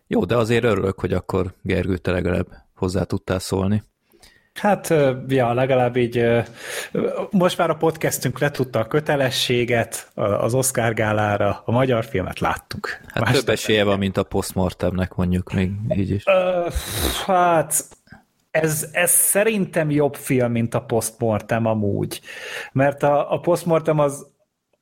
Jó, 0.06 0.24
de 0.24 0.36
azért 0.36 0.64
örülök, 0.64 1.00
hogy 1.00 1.12
akkor 1.12 1.54
Gergő, 1.62 1.96
te 1.96 2.10
legalább 2.10 2.46
hozzá 2.74 3.02
tudtál 3.02 3.38
szólni. 3.38 3.82
Hát, 4.58 4.94
ja, 5.28 5.52
legalább 5.52 5.96
így 5.96 6.24
most 7.30 7.58
már 7.58 7.70
a 7.70 7.76
podcastünk 7.76 8.38
letudta 8.38 8.78
a 8.78 8.86
kötelességet 8.86 10.10
az 10.14 10.54
Oscar 10.54 10.94
gálára, 10.94 11.62
a 11.64 11.70
magyar 11.70 12.04
filmet 12.04 12.38
láttuk. 12.38 12.88
Hát 13.06 13.24
Más 13.24 13.36
több 13.36 13.48
esélye 13.48 13.84
van, 13.84 13.98
mint 13.98 14.16
a 14.16 14.22
postmortemnek 14.22 15.14
mondjuk 15.14 15.52
még 15.52 15.70
így 15.96 16.10
is. 16.10 16.24
Hát 17.26 17.84
ez, 18.50 18.88
ez 18.92 19.10
szerintem 19.10 19.90
jobb 19.90 20.14
film, 20.14 20.52
mint 20.52 20.74
a 20.74 20.80
postmortem 20.80 21.66
amúgy. 21.66 22.20
Mert 22.72 23.02
a, 23.02 23.32
a 23.32 23.40
postmortem 23.40 23.98
az, 23.98 24.26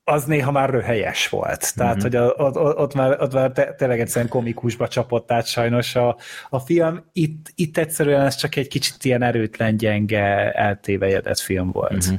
az 0.09 0.25
néha 0.25 0.51
már 0.51 0.71
röhelyes 0.71 1.29
volt. 1.29 1.75
Tehát, 1.75 1.95
mm-hmm. 1.95 2.03
hogy 2.03 2.17
a, 2.17 2.35
ott, 2.37 2.57
ott 2.57 2.95
már, 2.95 3.21
ott 3.23 3.33
már 3.33 3.53
te, 3.53 3.75
tényleg 3.75 4.01
egyszerűen 4.01 4.31
komikusba 4.31 4.89
csapott 4.89 5.33
át 5.33 5.47
sajnos 5.47 5.95
a, 5.95 6.17
a 6.49 6.59
film. 6.59 7.05
Itt, 7.13 7.53
itt 7.55 7.77
egyszerűen 7.77 8.21
ez 8.21 8.37
csak 8.37 8.57
egy 8.57 8.69
kicsit 8.69 9.05
ilyen 9.05 9.23
erőtlen, 9.23 9.77
gyenge, 9.77 10.53
eltévejedett 10.53 11.39
film 11.39 11.71
volt. 11.71 12.07
Mm-hmm. 12.07 12.17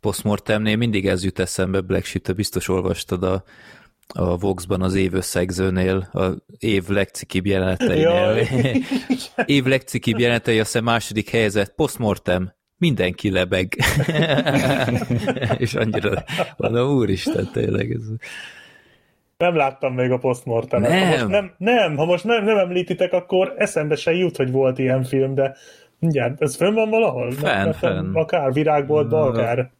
Postmortemnél 0.00 0.76
mindig 0.76 1.06
ez 1.06 1.24
jut 1.24 1.38
eszembe, 1.38 1.80
Black 1.80 2.04
Sheep, 2.04 2.34
biztos 2.34 2.68
olvastad 2.68 3.22
a, 3.22 3.44
a 4.06 4.38
Vox-ban 4.38 4.82
az 4.82 4.94
év 4.94 5.14
összegzőnél, 5.14 6.08
a 6.12 6.26
év 6.58 6.88
legcikibb 6.88 7.46
jeleneteinél. 7.46 8.46
év 9.44 9.64
legcikibb 9.64 10.18
jelenetei, 10.18 10.58
azt 10.58 10.70
hiszem 10.72 10.84
második 10.84 11.30
helyzet, 11.30 11.74
postmortem, 11.74 12.52
mindenki 12.80 13.30
lebeg. 13.30 13.76
és 15.58 15.74
annyira 15.74 16.24
mondom, 16.56 16.88
úristen, 16.88 17.48
tényleg 17.52 17.90
ez... 17.90 18.02
Nem 19.36 19.56
láttam 19.56 19.94
még 19.94 20.10
a 20.10 20.18
postmortem. 20.18 20.80
Nem. 20.80 20.90
Ha 20.90 21.06
most 21.08 21.26
nem, 21.28 21.52
nem, 21.58 21.96
ha 21.96 22.04
most 22.04 22.24
nem, 22.24 22.44
nem 22.44 22.58
említitek, 22.58 23.12
akkor 23.12 23.54
eszembe 23.56 23.96
se 23.96 24.12
jut, 24.12 24.36
hogy 24.36 24.50
volt 24.50 24.78
ilyen 24.78 25.02
film, 25.04 25.34
de 25.34 25.56
mindjárt, 25.98 26.42
ez 26.42 26.56
fönn 26.56 26.74
van 26.74 26.90
valahol? 26.90 27.30
Fenn, 27.30 27.62
nem, 27.64 27.72
fenn. 27.72 28.14
Akár 28.14 28.52
virágboltba, 28.52 29.22
akár. 29.22 29.70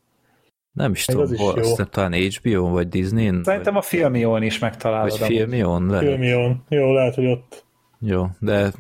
Nem 0.73 0.93
is 0.93 1.07
Még 1.07 1.17
tudom, 1.17 1.33
is 1.33 1.41
hol, 1.41 1.55
jó. 1.57 1.63
aztán 1.63 1.89
talán 1.91 2.13
HBO 2.13 2.69
vagy 2.69 2.89
Disney-n? 2.89 3.41
Szerintem 3.45 3.77
a 3.77 3.83
filmión 3.83 4.43
is 4.43 4.59
Vagy, 4.59 4.71
megtalálod. 4.71 5.19
vagy. 5.19 5.29
Filmion? 5.29 5.87
Lehet. 5.87 6.07
Filmion. 6.07 6.65
Jó, 6.69 6.93
lehet, 6.93 7.15
hogy 7.15 7.27
ott. 7.27 7.65
Jó, 8.01 8.27
de 8.39 8.73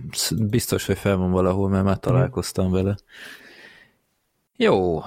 biztos, 0.50 0.86
hogy 0.86 0.98
fel 0.98 1.16
van 1.16 1.30
valahol, 1.30 1.68
mert 1.68 1.84
már 1.84 1.98
találkoztam 1.98 2.70
vele. 2.70 2.96
Jó. 4.62 5.02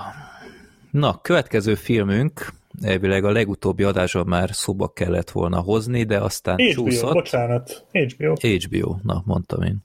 Na, 0.91 1.19
következő 1.21 1.75
filmünk, 1.75 2.53
elvileg 2.81 3.23
a 3.23 3.31
legutóbbi 3.31 3.83
adásban 3.83 4.27
már 4.27 4.49
szóba 4.51 4.87
kellett 4.87 5.29
volna 5.29 5.59
hozni, 5.59 6.03
de 6.03 6.19
aztán 6.19 6.55
HBO, 6.55 6.71
csúszott. 6.71 7.13
bocsánat. 7.13 7.85
HBO. 7.91 8.33
HBO, 8.33 8.95
na, 9.03 9.23
mondtam 9.25 9.61
én. 9.61 9.77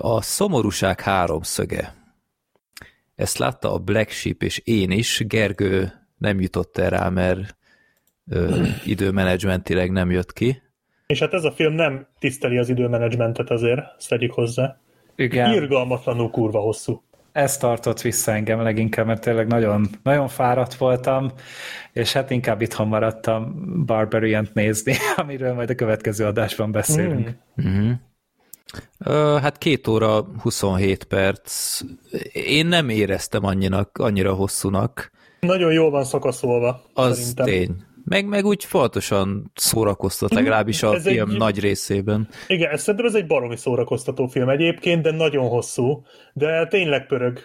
A 0.00 0.22
szomorúság 0.22 1.00
háromszöge. 1.00 1.94
Ezt 3.14 3.38
látta 3.38 3.72
a 3.72 3.78
Black 3.78 4.10
Sheep 4.10 4.42
és 4.42 4.58
én 4.58 4.90
is. 4.90 5.22
Gergő 5.26 5.92
nem 6.18 6.40
jutott 6.40 6.78
el 6.78 6.90
rá, 6.90 7.08
mert 7.08 7.56
ö, 8.28 8.62
időmenedzsmentileg 8.84 9.90
nem 9.90 10.10
jött 10.10 10.32
ki. 10.32 10.62
És 11.06 11.18
hát 11.18 11.32
ez 11.32 11.44
a 11.44 11.52
film 11.52 11.74
nem 11.74 12.06
tiszteli 12.18 12.58
az 12.58 12.68
időmenedzsmentet 12.68 13.50
azért, 13.50 14.08
tegyük 14.08 14.32
hozzá. 14.32 14.80
Igen. 15.16 15.52
Irgalmatlanul 15.52 16.30
kurva 16.30 16.60
hosszú. 16.60 17.02
Ez 17.36 17.56
tartott 17.56 18.00
vissza 18.00 18.32
engem 18.32 18.62
leginkább, 18.62 19.06
mert 19.06 19.20
tényleg 19.20 19.46
nagyon, 19.46 19.88
nagyon 20.02 20.28
fáradt 20.28 20.74
voltam, 20.74 21.32
és 21.92 22.12
hát 22.12 22.30
inkább 22.30 22.60
itthon 22.60 22.88
maradtam 22.88 23.54
Barbarian-t 23.86 24.54
nézni, 24.54 24.94
amiről 25.16 25.54
majd 25.54 25.70
a 25.70 25.74
következő 25.74 26.24
adásban 26.24 26.72
beszélünk. 26.72 27.30
Mm. 27.62 27.90
Ö, 28.98 29.38
hát 29.40 29.58
két 29.58 29.86
óra 29.86 30.26
27 30.40 31.04
perc. 31.04 31.80
Én 32.32 32.66
nem 32.66 32.88
éreztem 32.88 33.44
annyira, 33.44 33.90
annyira 33.92 34.34
hosszúnak. 34.34 35.10
Nagyon 35.40 35.72
jól 35.72 35.90
van 35.90 36.04
szakaszolva. 36.04 36.82
Az 36.94 37.18
szerintem. 37.18 37.44
tény. 37.44 37.76
Meg, 38.08 38.26
meg 38.26 38.44
úgy 38.44 38.64
fontosan 38.64 39.50
szórakoztat, 39.54 40.34
legalábbis 40.34 40.82
a 40.82 40.94
Ez 40.94 41.02
film 41.06 41.30
egy- 41.30 41.36
nagy 41.36 41.60
részében. 41.60 42.28
Igen, 42.48 42.70
ez 42.70 42.80
szerintem 42.80 43.06
ez 43.06 43.14
egy 43.14 43.26
baromi 43.26 43.56
szórakoztató 43.56 44.26
film 44.26 44.48
egyébként, 44.48 45.02
de 45.02 45.10
nagyon 45.10 45.48
hosszú, 45.48 46.04
de 46.32 46.66
tényleg 46.66 47.06
pörög. 47.06 47.38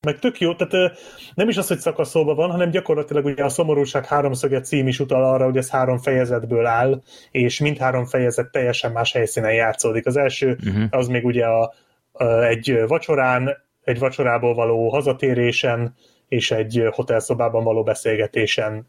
Meg 0.00 0.18
tök 0.18 0.40
jó, 0.40 0.54
tehát 0.54 0.98
nem 1.34 1.48
is 1.48 1.56
az, 1.56 1.68
hogy 1.68 1.78
szakaszolva 1.78 2.34
van, 2.34 2.50
hanem 2.50 2.70
gyakorlatilag 2.70 3.24
ugye 3.24 3.44
a 3.44 3.48
Szomorúság 3.48 4.06
háromszöge 4.06 4.60
cím 4.60 4.86
is 4.88 5.00
utal 5.00 5.24
arra, 5.24 5.44
hogy 5.44 5.56
ez 5.56 5.70
három 5.70 5.98
fejezetből 5.98 6.66
áll, 6.66 7.02
és 7.30 7.60
mindhárom 7.60 8.04
fejezet 8.06 8.50
teljesen 8.50 8.92
más 8.92 9.12
helyszínen 9.12 9.52
játszódik. 9.54 10.06
Az 10.06 10.16
első 10.16 10.58
Uh-huh. 10.66 10.84
az 10.90 11.08
még 11.08 11.24
ugye 11.24 11.44
a, 11.46 11.74
a, 12.12 12.24
egy 12.24 12.82
vacsorán, 12.86 13.56
egy 13.84 13.98
vacsorából 13.98 14.54
való 14.54 14.88
hazatérésen, 14.88 15.94
és 16.28 16.50
egy 16.50 16.82
hotelszobában 16.90 17.64
való 17.64 17.82
beszélgetésen, 17.82 18.86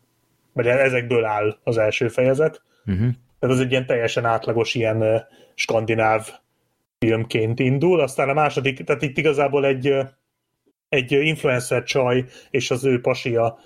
vagy 0.55 0.67
ezekből 0.67 1.25
áll 1.25 1.57
az 1.63 1.77
első 1.77 2.07
fejezet. 2.07 2.61
Uh-huh. 2.85 3.09
Tehát 3.39 3.55
az 3.55 3.61
egy 3.61 3.71
ilyen 3.71 3.85
teljesen 3.85 4.25
átlagos 4.25 4.75
ilyen 4.75 5.27
skandináv 5.55 6.29
filmként 6.99 7.59
indul, 7.59 7.99
aztán 7.99 8.29
a 8.29 8.33
második, 8.33 8.83
tehát 8.83 9.01
itt 9.01 9.17
igazából 9.17 9.65
egy 9.65 9.93
egy 10.89 11.11
influencer 11.11 11.83
csaj 11.83 12.25
és 12.49 12.71
az 12.71 12.85
ő 12.85 13.01
pasia, 13.01 13.59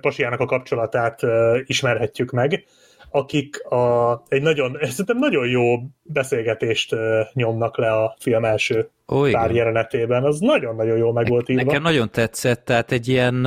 pasiának 0.00 0.40
a 0.40 0.46
kapcsolatát 0.46 1.20
ismerhetjük 1.64 2.30
meg, 2.30 2.64
akik 3.10 3.64
a, 3.64 4.12
egy 4.28 4.42
nagyon, 4.42 4.78
szerintem 4.80 5.18
nagyon 5.18 5.48
jó 5.48 5.76
beszélgetést 6.02 6.96
nyomnak 7.32 7.78
le 7.78 7.92
a 7.92 8.16
film 8.18 8.44
első 8.44 8.90
Ó, 9.08 9.26
igen. 9.26 9.40
pár 9.40 9.50
jelenetében. 9.50 10.24
Az 10.24 10.38
nagyon-nagyon 10.38 10.96
jó 10.96 11.12
meg 11.12 11.28
volt 11.28 11.48
írva. 11.48 11.64
Nekem 11.64 11.82
nagyon 11.82 12.10
tetszett, 12.10 12.64
tehát 12.64 12.92
egy 12.92 13.08
ilyen, 13.08 13.42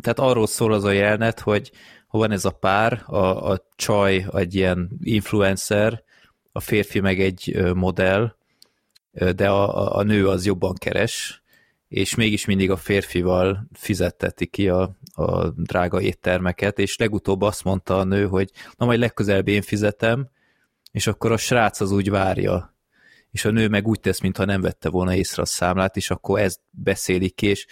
tehát 0.00 0.18
arról 0.18 0.46
szól 0.46 0.72
az 0.72 0.84
a 0.84 0.90
jelenet, 0.90 1.40
hogy 1.40 1.70
ha 2.12 2.18
van 2.18 2.30
ez 2.30 2.44
a 2.44 2.50
pár, 2.50 3.02
a, 3.06 3.50
a 3.50 3.68
csaj 3.76 4.26
egy 4.32 4.54
ilyen 4.54 4.90
influencer, 5.02 6.02
a 6.52 6.60
férfi 6.60 7.00
meg 7.00 7.20
egy 7.20 7.72
modell, 7.74 8.34
de 9.34 9.48
a, 9.48 9.96
a- 9.96 10.02
nő 10.02 10.28
az 10.28 10.46
jobban 10.46 10.74
keres, 10.74 11.42
és 11.88 12.14
mégis 12.14 12.44
mindig 12.44 12.70
a 12.70 12.76
férfival 12.76 13.68
fizetteti 13.72 14.46
ki 14.46 14.68
a, 14.68 14.96
a 15.14 15.48
drága 15.48 16.00
éttermeket, 16.00 16.78
és 16.78 16.96
legutóbb 16.96 17.42
azt 17.42 17.64
mondta 17.64 17.98
a 17.98 18.04
nő, 18.04 18.26
hogy 18.26 18.50
na 18.76 18.86
majd 18.86 18.98
legközelebb 18.98 19.48
én 19.48 19.62
fizetem, 19.62 20.28
és 20.90 21.06
akkor 21.06 21.32
a 21.32 21.36
srác 21.36 21.80
az 21.80 21.90
úgy 21.90 22.10
várja, 22.10 22.76
és 23.30 23.44
a 23.44 23.50
nő 23.50 23.68
meg 23.68 23.86
úgy 23.86 24.00
tesz, 24.00 24.20
mintha 24.20 24.44
nem 24.44 24.60
vette 24.60 24.88
volna 24.88 25.14
észre 25.14 25.42
a 25.42 25.46
számlát, 25.46 25.96
és 25.96 26.10
akkor 26.10 26.40
ezt 26.40 26.60
beszélik 26.70 27.34
ki, 27.34 27.46
és 27.46 27.66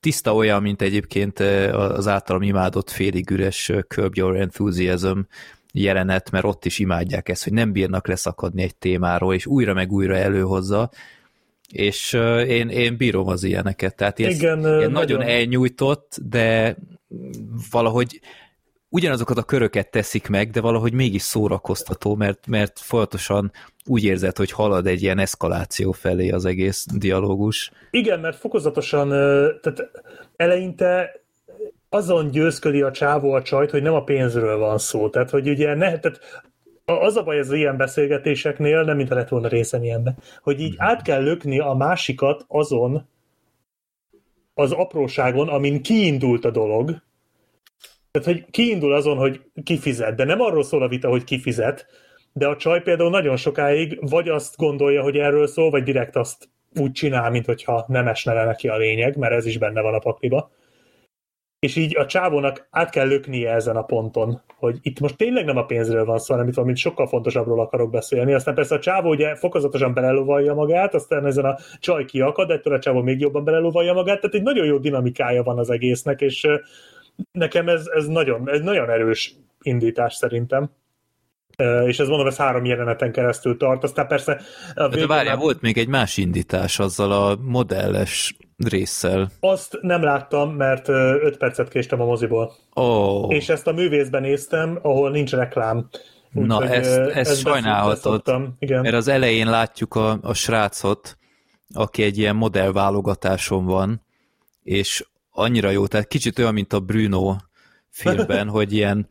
tiszta 0.00 0.34
olyan, 0.34 0.62
mint 0.62 0.82
egyébként 0.82 1.38
az 1.72 2.06
általam 2.06 2.42
imádott 2.42 2.90
félig 2.90 3.30
üres 3.30 3.72
Curb 3.88 4.14
Your 4.16 4.36
Enthusiasm 4.36 5.18
jelenet, 5.72 6.30
mert 6.30 6.44
ott 6.44 6.64
is 6.64 6.78
imádják 6.78 7.28
ezt, 7.28 7.44
hogy 7.44 7.52
nem 7.52 7.72
bírnak 7.72 8.06
leszakadni 8.06 8.62
egy 8.62 8.76
témáról, 8.76 9.34
és 9.34 9.46
újra 9.46 9.74
meg 9.74 9.92
újra 9.92 10.16
előhozza, 10.16 10.90
és 11.72 12.12
én, 12.46 12.68
én 12.68 12.96
bírom 12.96 13.28
az 13.28 13.42
ilyeneket, 13.42 13.96
tehát 13.96 14.18
ilyen, 14.18 14.30
Igen, 14.30 14.58
ilyen 14.58 14.70
nagyon. 14.70 14.92
nagyon 14.92 15.22
elnyújtott, 15.22 16.18
de 16.28 16.76
valahogy 17.70 18.20
ugyanazokat 18.88 19.38
a 19.38 19.42
köröket 19.42 19.90
teszik 19.90 20.28
meg, 20.28 20.50
de 20.50 20.60
valahogy 20.60 20.92
mégis 20.92 21.22
szórakoztató, 21.22 22.14
mert, 22.14 22.46
mert 22.46 22.78
folyamatosan 22.78 23.52
úgy 23.86 24.04
érzed, 24.04 24.36
hogy 24.36 24.50
halad 24.50 24.86
egy 24.86 25.02
ilyen 25.02 25.18
eszkaláció 25.18 25.92
felé 25.92 26.30
az 26.30 26.44
egész 26.44 26.86
dialógus. 26.94 27.70
Igen, 27.90 28.20
mert 28.20 28.36
fokozatosan, 28.38 29.08
tehát 29.60 29.90
eleinte 30.36 31.20
azon 31.88 32.30
győzködi 32.30 32.82
a 32.82 32.90
csávó 32.90 33.32
a 33.32 33.42
csajt, 33.42 33.70
hogy 33.70 33.82
nem 33.82 33.94
a 33.94 34.04
pénzről 34.04 34.58
van 34.58 34.78
szó. 34.78 35.10
Tehát, 35.10 35.30
hogy 35.30 35.48
ugye 35.48 35.74
ne, 35.74 35.98
tehát 35.98 36.20
az 36.84 37.16
a 37.16 37.22
baj 37.22 37.38
az 37.38 37.52
ilyen 37.52 37.76
beszélgetéseknél, 37.76 38.82
nem 38.82 38.96
mintha 38.96 39.14
lett 39.14 39.28
volna 39.28 39.48
részem 39.48 39.82
ilyenbe, 39.82 40.14
hogy 40.42 40.60
így 40.60 40.74
át 40.76 41.02
kell 41.02 41.22
lökni 41.22 41.58
a 41.58 41.72
másikat 41.72 42.44
azon 42.48 43.08
az 44.54 44.72
apróságon, 44.72 45.48
amin 45.48 45.82
kiindult 45.82 46.44
a 46.44 46.50
dolog. 46.50 47.02
Tehát, 48.20 48.40
hogy 48.40 48.50
kiindul 48.50 48.92
azon, 48.92 49.16
hogy 49.16 49.40
kifizet, 49.64 50.14
de 50.14 50.24
nem 50.24 50.40
arról 50.40 50.62
szól 50.62 50.82
a 50.82 50.88
vita, 50.88 51.08
hogy 51.08 51.24
kifizet, 51.24 51.86
de 52.32 52.46
a 52.46 52.56
csaj 52.56 52.82
például 52.82 53.10
nagyon 53.10 53.36
sokáig 53.36 53.98
vagy 54.10 54.28
azt 54.28 54.56
gondolja, 54.56 55.02
hogy 55.02 55.16
erről 55.16 55.46
szól, 55.46 55.70
vagy 55.70 55.82
direkt 55.82 56.16
azt 56.16 56.48
úgy 56.80 56.92
csinál, 56.92 57.30
mint 57.30 57.46
hogyha 57.46 57.84
nem 57.88 58.08
esne 58.08 58.32
le 58.32 58.44
neki 58.44 58.68
a 58.68 58.76
lényeg, 58.76 59.16
mert 59.16 59.32
ez 59.32 59.46
is 59.46 59.58
benne 59.58 59.80
van 59.80 59.94
a 59.94 59.98
pakliba. 59.98 60.50
és 61.58 61.76
így 61.76 61.96
a 61.96 62.06
csávónak 62.06 62.66
át 62.70 62.90
kell 62.90 63.06
löknie 63.06 63.52
ezen 63.52 63.76
a 63.76 63.82
ponton, 63.82 64.42
hogy 64.56 64.78
itt 64.82 65.00
most 65.00 65.16
tényleg 65.16 65.44
nem 65.44 65.56
a 65.56 65.64
pénzről 65.64 66.04
van 66.04 66.18
szó, 66.18 66.32
hanem 66.34 66.48
itt 66.48 66.54
valamit 66.54 66.76
sokkal 66.76 67.06
fontosabbról 67.06 67.60
akarok 67.60 67.90
beszélni. 67.90 68.34
Aztán 68.34 68.54
persze 68.54 68.74
a 68.74 68.78
csávó 68.78 69.08
ugye 69.08 69.34
fokozatosan 69.34 69.94
belelovalja 69.94 70.54
magát, 70.54 70.94
aztán 70.94 71.26
ezen 71.26 71.44
a 71.44 71.58
csaj 71.80 72.04
kiakad, 72.04 72.50
ettől 72.50 72.74
a 72.74 72.78
csávó 72.78 73.02
még 73.02 73.20
jobban 73.20 73.44
belelovalja 73.44 73.92
magát, 73.92 74.20
tehát 74.20 74.36
egy 74.36 74.42
nagyon 74.42 74.66
jó 74.66 74.78
dinamikája 74.78 75.42
van 75.42 75.58
az 75.58 75.70
egésznek, 75.70 76.20
és 76.20 76.46
nekem 77.32 77.68
ez, 77.68 77.86
ez, 77.94 78.06
nagyon, 78.06 78.50
ez 78.50 78.60
nagyon 78.60 78.90
erős 78.90 79.34
indítás 79.62 80.14
szerintem. 80.14 80.70
És 81.86 81.98
ez 81.98 82.08
mondom, 82.08 82.26
ez 82.26 82.36
három 82.36 82.64
jeleneten 82.64 83.12
keresztül 83.12 83.56
tart. 83.56 83.84
Aztán 83.84 84.06
persze... 84.06 84.40
A 84.74 84.82
De 84.82 84.88
végén 84.88 85.06
várjál, 85.06 85.34
már- 85.34 85.42
volt 85.44 85.60
még 85.60 85.78
egy 85.78 85.88
más 85.88 86.16
indítás 86.16 86.78
azzal 86.78 87.12
a 87.12 87.36
modelles 87.40 88.36
résszel. 88.56 89.30
Azt 89.40 89.78
nem 89.80 90.02
láttam, 90.02 90.50
mert 90.54 90.88
5 90.88 91.36
percet 91.36 91.68
késtem 91.68 92.00
a 92.00 92.04
moziból. 92.04 92.52
Oh. 92.74 93.34
És 93.34 93.48
ezt 93.48 93.66
a 93.66 93.72
művészben 93.72 94.22
néztem, 94.22 94.78
ahol 94.82 95.10
nincs 95.10 95.32
reklám. 95.32 95.88
Na, 96.30 96.56
Úgyhogy, 96.56 96.76
ezt- 96.76 96.98
ezt 96.98 97.30
ezt 97.30 97.40
sajnálhatod. 97.40 98.22
Igen. 98.58 98.80
mert 98.82 98.94
az 98.94 99.08
elején 99.08 99.50
látjuk 99.50 99.94
a, 99.94 100.18
a 100.22 100.34
srácot, 100.34 101.16
aki 101.74 102.02
egy 102.02 102.18
ilyen 102.18 102.36
modellválogatáson 102.36 103.64
van, 103.64 104.02
és 104.62 105.06
annyira 105.36 105.70
jó, 105.70 105.86
tehát 105.86 106.08
kicsit 106.08 106.38
olyan, 106.38 106.54
mint 106.54 106.72
a 106.72 106.80
Bruno 106.80 107.36
filmben, 107.90 108.48
hogy 108.56 108.72
ilyen, 108.72 109.08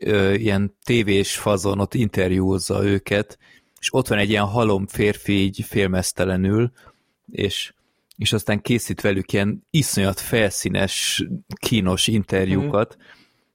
ö, 0.00 0.32
ilyen 0.32 0.76
tévés 0.84 1.36
fazon 1.36 1.80
ott 1.80 1.94
interjúzza 1.94 2.84
őket, 2.84 3.38
és 3.80 3.94
ott 3.94 4.08
van 4.08 4.18
egy 4.18 4.30
ilyen 4.30 4.44
halom 4.44 4.86
férfi 4.86 5.32
így 5.32 5.64
félmeztelenül, 5.68 6.72
és, 7.30 7.72
és 8.16 8.32
aztán 8.32 8.60
készít 8.60 9.00
velük 9.00 9.32
ilyen 9.32 9.66
iszonyat 9.70 10.20
felszínes, 10.20 11.24
kínos 11.60 12.06
interjúkat, 12.06 12.96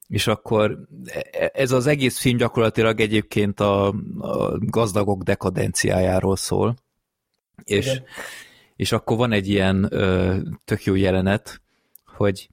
és 0.07 0.27
akkor 0.27 0.79
e- 1.31 1.51
ez 1.53 1.71
az 1.71 1.87
egész 1.87 2.19
film 2.19 2.37
gyakorlatilag 2.37 2.99
egyébként 2.99 3.59
a, 3.59 3.87
a 4.19 4.57
gazdagok 4.59 5.23
dekadenciájáról 5.23 6.35
szól, 6.35 6.75
és, 7.63 7.85
Igen. 7.85 8.03
és 8.75 8.91
akkor 8.91 9.17
van 9.17 9.31
egy 9.31 9.47
ilyen 9.47 9.87
ö, 9.89 10.37
tök 10.65 10.83
jó 10.83 10.95
jelenet, 10.95 11.61
hogy 12.13 12.49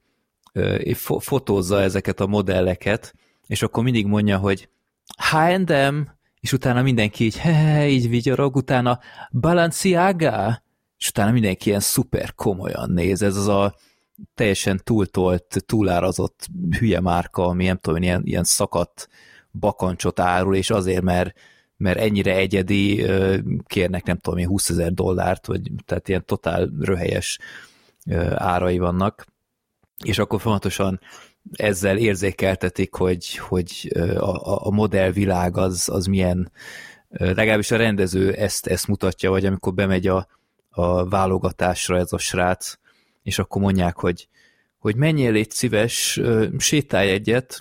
fo- 0.93 1.23
fotózza 1.23 1.81
ezeket 1.81 2.19
a 2.19 2.27
modelleket, 2.27 3.13
és 3.47 3.61
akkor 3.61 3.83
mindig 3.83 4.05
mondja, 4.05 4.37
hogy 4.37 4.69
H&M, 5.17 6.07
és 6.39 6.53
utána 6.53 6.81
mindenki 6.81 7.23
így, 7.23 7.37
he, 7.37 7.87
így 7.87 8.09
vigyorog, 8.09 8.55
utána 8.55 8.99
Balenciaga, 9.31 10.63
és 10.97 11.09
utána 11.09 11.31
mindenki 11.31 11.67
ilyen 11.67 11.79
szuper 11.79 12.35
komolyan 12.35 12.91
néz, 12.91 13.21
ez 13.21 13.35
az 13.35 13.47
a 13.47 13.75
teljesen 14.35 14.81
túltolt, 14.83 15.63
túlárazott 15.65 16.47
hülye 16.79 16.99
márka, 16.99 17.45
ami 17.45 17.65
nem 17.65 17.77
tudom, 17.77 18.01
ilyen, 18.01 18.21
ilyen 18.25 18.43
szakadt 18.43 19.09
bakancsot 19.51 20.19
árul, 20.19 20.55
és 20.55 20.69
azért, 20.69 21.01
mert, 21.01 21.33
mert 21.77 21.99
ennyire 21.99 22.35
egyedi, 22.35 23.05
kérnek 23.65 24.03
nem 24.03 24.17
tudom, 24.17 24.39
én 24.39 24.47
20 24.47 24.69
ezer 24.69 24.93
dollárt, 24.93 25.45
vagy 25.45 25.71
tehát 25.85 26.07
ilyen 26.07 26.25
totál 26.25 26.69
röhelyes 26.79 27.39
árai 28.35 28.77
vannak, 28.77 29.25
és 30.03 30.17
akkor 30.19 30.41
folyamatosan 30.41 30.99
ezzel 31.51 31.97
érzékeltetik, 31.97 32.93
hogy, 32.93 33.37
hogy 33.37 33.91
a, 34.17 34.67
a 34.67 34.71
modellvilág 34.71 35.57
az, 35.57 35.89
az 35.89 36.05
milyen, 36.05 36.51
legalábbis 37.09 37.71
a 37.71 37.77
rendező 37.77 38.33
ezt, 38.33 38.67
ezt 38.67 38.87
mutatja, 38.87 39.29
vagy 39.29 39.45
amikor 39.45 39.73
bemegy 39.73 40.07
a, 40.07 40.27
a 40.69 41.09
válogatásra 41.09 41.97
ez 41.97 42.13
a 42.13 42.17
srác, 42.17 42.73
és 43.23 43.39
akkor 43.39 43.61
mondják, 43.61 43.97
hogy, 43.97 44.27
hogy 44.77 44.95
menjél, 44.95 45.31
légy 45.31 45.51
szíves, 45.51 46.19
sétálj 46.57 47.09
egyet, 47.09 47.59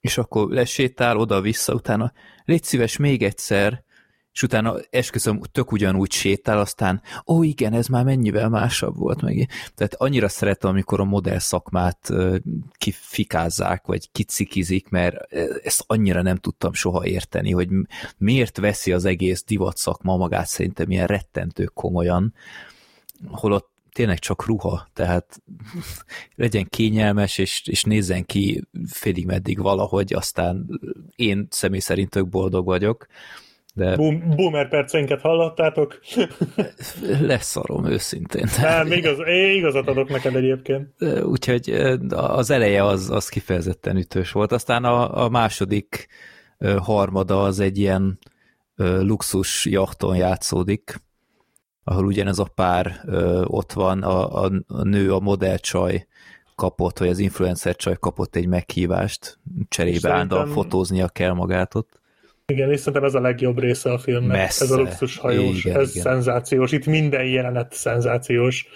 és 0.00 0.18
akkor 0.18 0.50
lesétál 0.50 1.16
oda-vissza, 1.16 1.74
utána 1.74 2.12
légy 2.44 2.62
szíves 2.62 2.96
még 2.96 3.22
egyszer, 3.22 3.84
és 4.36 4.42
utána 4.42 4.76
esküszöm, 4.90 5.40
tök 5.52 5.72
ugyanúgy 5.72 6.12
sétál, 6.12 6.58
aztán 6.58 7.02
ó 7.26 7.42
igen, 7.42 7.72
ez 7.72 7.86
már 7.86 8.04
mennyivel 8.04 8.48
másabb 8.48 8.96
volt 8.96 9.22
meg. 9.22 9.48
Tehát 9.74 9.94
annyira 9.94 10.28
szeretem, 10.28 10.70
amikor 10.70 11.00
a 11.00 11.04
modell 11.04 11.38
szakmát 11.38 12.10
kifikázzák, 12.72 13.86
vagy 13.86 14.10
kicikizik, 14.12 14.88
mert 14.88 15.32
ezt 15.62 15.84
annyira 15.86 16.22
nem 16.22 16.36
tudtam 16.36 16.72
soha 16.72 17.06
érteni, 17.06 17.52
hogy 17.52 17.68
miért 18.18 18.58
veszi 18.58 18.92
az 18.92 19.04
egész 19.04 19.44
divat 19.44 19.76
szakma 19.76 20.16
magát 20.16 20.46
szerintem 20.46 20.90
ilyen 20.90 21.06
rettentő 21.06 21.64
komolyan, 21.64 22.34
holott 23.28 23.70
tényleg 23.92 24.18
csak 24.18 24.46
ruha, 24.46 24.88
tehát 24.92 25.42
legyen 26.34 26.66
kényelmes, 26.68 27.38
és, 27.38 27.62
és 27.66 27.82
nézzen 27.82 28.24
ki 28.24 28.62
félig 28.86 29.26
meddig 29.26 29.58
valahogy, 29.58 30.14
aztán 30.14 30.80
én 31.14 31.46
személy 31.50 31.80
szerint 31.80 32.10
tök 32.10 32.28
boldog 32.28 32.64
vagyok, 32.64 33.06
de 33.76 33.96
Boom, 33.96 34.34
boomer 34.36 34.68
perceinket 34.68 35.20
hallottátok? 35.20 36.00
leszarom 37.20 37.84
őszintén. 37.84 38.48
Nem, 38.60 38.92
igaz, 38.92 39.18
én 39.26 39.56
igazat 39.56 39.88
adok 39.88 40.08
neked 40.08 40.34
egyébként. 40.34 41.02
Úgyhogy 41.22 41.70
az 42.08 42.50
eleje 42.50 42.84
az, 42.84 43.10
az 43.10 43.28
kifejezetten 43.28 43.96
ütős 43.96 44.32
volt. 44.32 44.52
Aztán 44.52 44.84
a, 44.84 45.24
a 45.24 45.28
második 45.28 46.06
harmada 46.78 47.42
az 47.42 47.60
egy 47.60 47.78
ilyen 47.78 48.18
luxus 48.76 49.66
jachton 49.66 50.16
játszódik, 50.16 51.00
ahol 51.84 52.06
ugyanez 52.06 52.38
a 52.38 52.50
pár 52.54 53.00
ott 53.44 53.72
van, 53.72 54.02
a, 54.02 54.44
a, 54.44 54.50
a 54.66 54.82
nő, 54.82 55.12
a 55.14 55.20
modellcsaj 55.20 56.06
kapott, 56.54 56.98
vagy 56.98 57.08
az 57.08 57.18
influencer 57.18 57.76
csaj 57.76 57.96
kapott 58.00 58.36
egy 58.36 58.46
meghívást, 58.46 59.38
cserébe 59.68 60.10
állandóan 60.10 60.48
fotóznia 60.48 61.08
kell 61.08 61.32
magát 61.32 61.74
ott. 61.74 62.04
Igen, 62.52 62.70
és 62.72 62.78
szerintem 62.78 63.04
ez 63.04 63.14
a 63.14 63.20
legjobb 63.20 63.58
része 63.58 63.92
a 63.92 63.98
filmnek. 63.98 64.36
Messze. 64.36 64.64
Ez 64.64 64.70
a 64.70 64.76
luxushajós, 64.76 65.64
Igen, 65.64 65.80
ez 65.80 65.90
igen. 65.90 66.02
szenzációs. 66.02 66.72
Itt 66.72 66.86
minden 66.86 67.24
jelenet 67.24 67.72
szenzációs. 67.72 68.66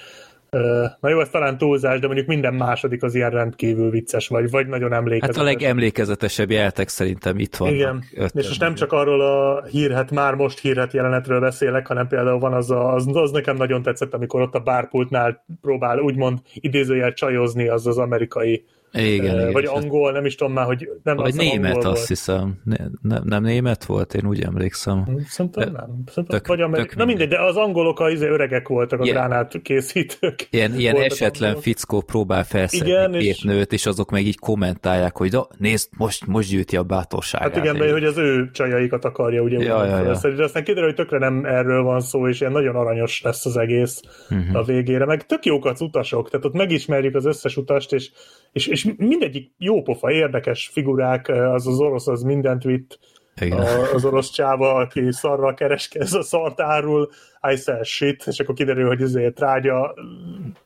Na 1.00 1.08
jó, 1.08 1.20
ez 1.20 1.28
talán 1.28 1.58
túlzás, 1.58 2.00
de 2.00 2.06
mondjuk 2.06 2.26
minden 2.26 2.54
második 2.54 3.02
az 3.02 3.14
ilyen 3.14 3.30
rendkívül 3.30 3.90
vicces, 3.90 4.28
vagy, 4.28 4.50
vagy 4.50 4.66
nagyon 4.66 4.90
Hát 4.90 4.98
emlékezetes. 4.98 5.42
a 5.42 5.44
legemlékezetesebb 5.44 6.50
jeltek 6.50 6.88
szerintem 6.88 7.38
itt 7.38 7.56
van. 7.56 7.72
Igen, 7.74 8.04
és 8.10 8.32
most 8.32 8.60
nem 8.60 8.74
csak 8.74 8.92
arról 8.92 9.20
a 9.20 9.64
hírhet, 9.64 10.10
már 10.10 10.34
most 10.34 10.58
hírhet 10.60 10.92
jelenetről 10.92 11.40
beszélek, 11.40 11.86
hanem 11.86 12.06
például 12.06 12.38
van 12.38 12.52
az, 12.52 12.70
a, 12.70 12.94
az, 12.94 13.06
az 13.12 13.30
nekem 13.30 13.56
nagyon 13.56 13.82
tetszett, 13.82 14.14
amikor 14.14 14.40
ott 14.40 14.54
a 14.54 14.60
bárpultnál 14.60 15.44
próbál 15.60 15.98
úgymond 15.98 16.38
idézőjel 16.54 17.12
csajozni 17.12 17.68
az 17.68 17.86
az 17.86 17.98
amerikai, 17.98 18.64
igen, 18.92 19.34
igen, 19.38 19.52
vagy 19.52 19.64
az- 19.64 19.82
angol, 19.82 20.12
nem 20.12 20.24
is 20.24 20.34
tudom 20.34 20.52
már, 20.52 20.64
hogy 20.64 20.88
nem 21.02 21.16
Vagy 21.16 21.32
hiszem, 21.32 21.46
német, 21.46 21.76
azt 21.76 21.84
volt. 21.84 22.06
hiszem. 22.06 22.60
Ne, 22.64 22.76
nem, 23.02 23.22
nem 23.24 23.42
német 23.42 23.84
volt, 23.84 24.14
én 24.14 24.26
úgy 24.26 24.42
emlékszem. 24.42 25.04
Szerintem 25.28 25.72
nem. 25.72 26.02
Szerintem, 26.06 26.24
tök- 26.38 26.46
vagy 26.46 26.60
ameri- 26.60 26.82
tök 26.82 26.96
Na 26.96 27.04
mindegy, 27.04 27.28
de 27.28 27.42
az 27.42 27.56
angolok 27.56 28.00
az 28.00 28.12
izé 28.12 28.26
öregek 28.28 28.68
voltak, 28.68 29.00
a 29.00 29.02
Igen. 29.02 29.14
gránát 29.14 29.62
készítők. 29.62 30.46
Ilyen, 30.50 30.78
ilyen 30.78 30.96
esetlen 30.96 31.42
angolok. 31.48 31.62
fickó 31.62 32.00
próbál 32.00 32.44
felszedni 32.44 32.86
Igen, 32.88 33.12
két 33.12 33.20
és- 33.22 33.42
nőt, 33.42 33.72
és 33.72 33.86
azok 33.86 34.10
meg 34.10 34.26
így 34.26 34.38
kommentálják, 34.38 35.16
hogy 35.16 35.30
da, 35.30 35.48
nézd, 35.58 35.88
most, 35.96 36.26
most 36.26 36.50
gyűjti 36.50 36.76
a 36.76 36.82
bátorságát. 36.82 37.54
Hát 37.54 37.64
igen, 37.64 37.78
de 37.78 37.92
hogy 37.92 38.04
az 38.04 38.16
ő 38.18 38.50
csajaikat 38.52 39.04
akarja 39.04 39.42
ugye 39.42 39.58
Ja, 39.58 39.84
ja, 39.84 40.02
ja. 40.22 40.30
de 40.36 40.44
aztán 40.44 40.64
kiderül, 40.64 40.84
hogy 40.88 40.94
tökre 40.96 41.18
nem 41.18 41.44
erről 41.44 41.82
van 41.82 42.00
szó, 42.00 42.28
és 42.28 42.40
ilyen 42.40 42.52
nagyon 42.52 42.76
aranyos 42.76 43.22
lesz 43.22 43.46
az 43.46 43.56
egész 43.56 44.00
uh-huh. 44.30 44.56
a 44.56 44.62
végére. 44.62 45.04
Meg 45.04 45.26
tök 45.26 45.44
jók 45.44 45.64
az 45.66 45.80
utasok, 45.80 46.30
tehát 46.30 46.46
ott 46.46 46.52
megismerjük 46.54 47.14
az 47.14 47.24
összes 47.24 47.56
utast, 47.56 47.92
és, 47.92 48.10
és, 48.52 48.66
és 48.66 48.79
mindegyik 48.96 49.52
jó 49.58 49.82
pofa, 49.82 50.10
érdekes 50.10 50.70
figurák, 50.72 51.28
az 51.28 51.66
az 51.66 51.80
orosz 51.80 52.06
az 52.06 52.22
mindent 52.22 52.62
vitt, 52.62 52.98
Igen. 53.40 53.58
a, 53.58 53.92
az 53.94 54.04
orosz 54.04 54.30
csáva, 54.30 54.74
aki 54.74 55.12
szarral 55.12 55.54
kereskez, 55.54 56.14
a 56.14 56.22
szart 56.22 56.60
árul, 56.60 57.08
I 57.52 57.56
sell 57.56 57.82
shit, 57.82 58.26
és 58.26 58.40
akkor 58.40 58.54
kiderül, 58.54 58.86
hogy 58.86 59.02
ezért 59.02 59.34
trágya 59.34 59.94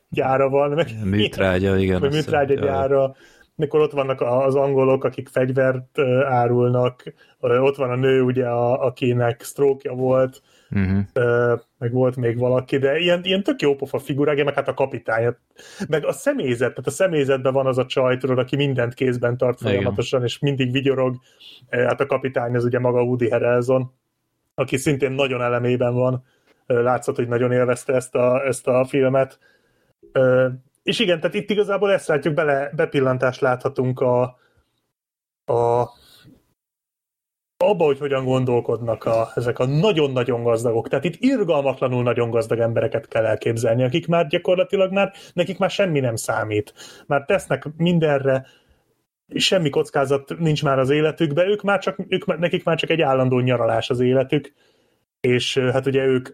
gyára 0.09 0.49
van, 0.49 0.69
meg 0.71 0.87
Műtrágya, 1.03 1.77
igen. 1.77 2.03
azt 2.03 2.13
műtrágya 2.13 2.53
gyára, 2.53 3.15
mikor 3.55 3.79
ott 3.79 3.91
vannak 3.91 4.21
az 4.21 4.55
angolok, 4.55 5.03
akik 5.03 5.27
fegyvert 5.27 5.97
ö, 5.97 6.23
árulnak, 6.23 7.13
ö, 7.39 7.57
ott 7.57 7.75
van 7.75 7.89
a 7.89 7.95
nő, 7.95 8.21
ugye, 8.21 8.45
a, 8.45 8.85
akinek 8.85 9.41
stroke 9.43 9.91
volt, 9.91 10.41
Ö, 11.13 11.55
meg 11.77 11.91
volt 11.91 12.15
még 12.15 12.37
valaki, 12.37 12.77
de 12.77 12.97
ilyen, 12.97 13.23
ilyen 13.23 13.43
tök 13.43 13.61
jó 13.61 13.75
pofa 13.75 13.99
figurák, 13.99 14.43
meg 14.43 14.53
hát 14.53 14.67
a 14.67 14.73
kapitány, 14.73 15.35
meg 15.87 16.05
a 16.05 16.11
személyzet, 16.11 16.69
tehát 16.69 16.87
a 16.87 16.91
személyzetben 16.91 17.53
van 17.53 17.65
az 17.65 17.77
a 17.77 17.85
csaj, 17.85 18.17
tudod, 18.17 18.37
aki 18.37 18.55
mindent 18.55 18.93
kézben 18.93 19.37
tart 19.37 19.61
Igen. 19.61 19.73
folyamatosan, 19.73 20.23
és 20.23 20.39
mindig 20.39 20.71
vigyorog, 20.71 21.15
hát 21.69 22.01
a 22.01 22.05
kapitány 22.05 22.55
az 22.55 22.65
ugye 22.65 22.79
maga 22.79 23.01
Woody 23.01 23.29
Harrelson, 23.29 23.91
aki 24.55 24.77
szintén 24.77 25.11
nagyon 25.11 25.41
elemében 25.41 25.93
van, 25.93 26.23
látszott, 26.65 27.15
hogy 27.15 27.27
nagyon 27.27 27.51
élvezte 27.51 27.93
ezt 27.93 28.15
a, 28.15 28.45
ezt 28.45 28.67
a 28.67 28.85
filmet. 28.85 29.39
És 30.83 30.99
igen, 30.99 31.19
tehát 31.19 31.35
itt 31.35 31.49
igazából 31.49 31.91
ezt 31.91 32.07
látjuk, 32.07 32.33
bele, 32.33 32.71
bepillantást 32.75 33.41
láthatunk 33.41 33.99
a, 33.99 34.21
a 35.45 35.89
abba, 37.57 37.83
hogy 37.83 37.99
hogyan 37.99 38.25
gondolkodnak 38.25 39.03
a, 39.03 39.31
ezek 39.35 39.59
a 39.59 39.65
nagyon-nagyon 39.65 40.43
gazdagok. 40.43 40.87
Tehát 40.87 41.05
itt 41.05 41.15
irgalmatlanul 41.19 42.03
nagyon 42.03 42.29
gazdag 42.29 42.59
embereket 42.59 43.07
kell 43.07 43.25
elképzelni, 43.25 43.83
akik 43.83 44.07
már 44.07 44.27
gyakorlatilag 44.27 44.91
már, 44.91 45.13
nekik 45.33 45.57
már 45.57 45.69
semmi 45.69 45.99
nem 45.99 46.15
számít. 46.15 46.73
Már 47.07 47.25
tesznek 47.25 47.63
mindenre, 47.77 48.45
semmi 49.35 49.69
kockázat 49.69 50.37
nincs 50.37 50.63
már 50.63 50.79
az 50.79 50.89
életükben, 50.89 51.47
ők 51.49 51.61
már 51.61 51.79
csak, 51.79 51.97
ők, 52.07 52.39
nekik 52.39 52.63
már 52.63 52.77
csak 52.77 52.89
egy 52.89 53.01
állandó 53.01 53.39
nyaralás 53.39 53.89
az 53.89 53.99
életük, 53.99 54.53
és 55.19 55.57
hát 55.57 55.85
ugye 55.85 56.03
ők 56.03 56.29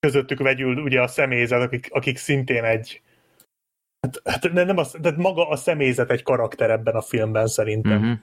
közöttük 0.00 0.38
vegyül 0.38 0.82
ugye 0.82 1.00
a 1.00 1.06
személyzet, 1.06 1.62
akik, 1.62 1.88
akik 1.90 2.16
szintén 2.16 2.64
egy 2.64 3.02
hát, 4.00 4.20
hát 4.24 4.52
nem 4.52 4.76
az, 4.76 4.96
tehát 5.02 5.18
maga 5.18 5.48
a 5.48 5.56
személyzet 5.56 6.10
egy 6.10 6.22
karakter 6.22 6.70
ebben 6.70 6.94
a 6.94 7.02
filmben 7.02 7.46
szerintem. 7.46 8.02
Uh-huh 8.02 8.18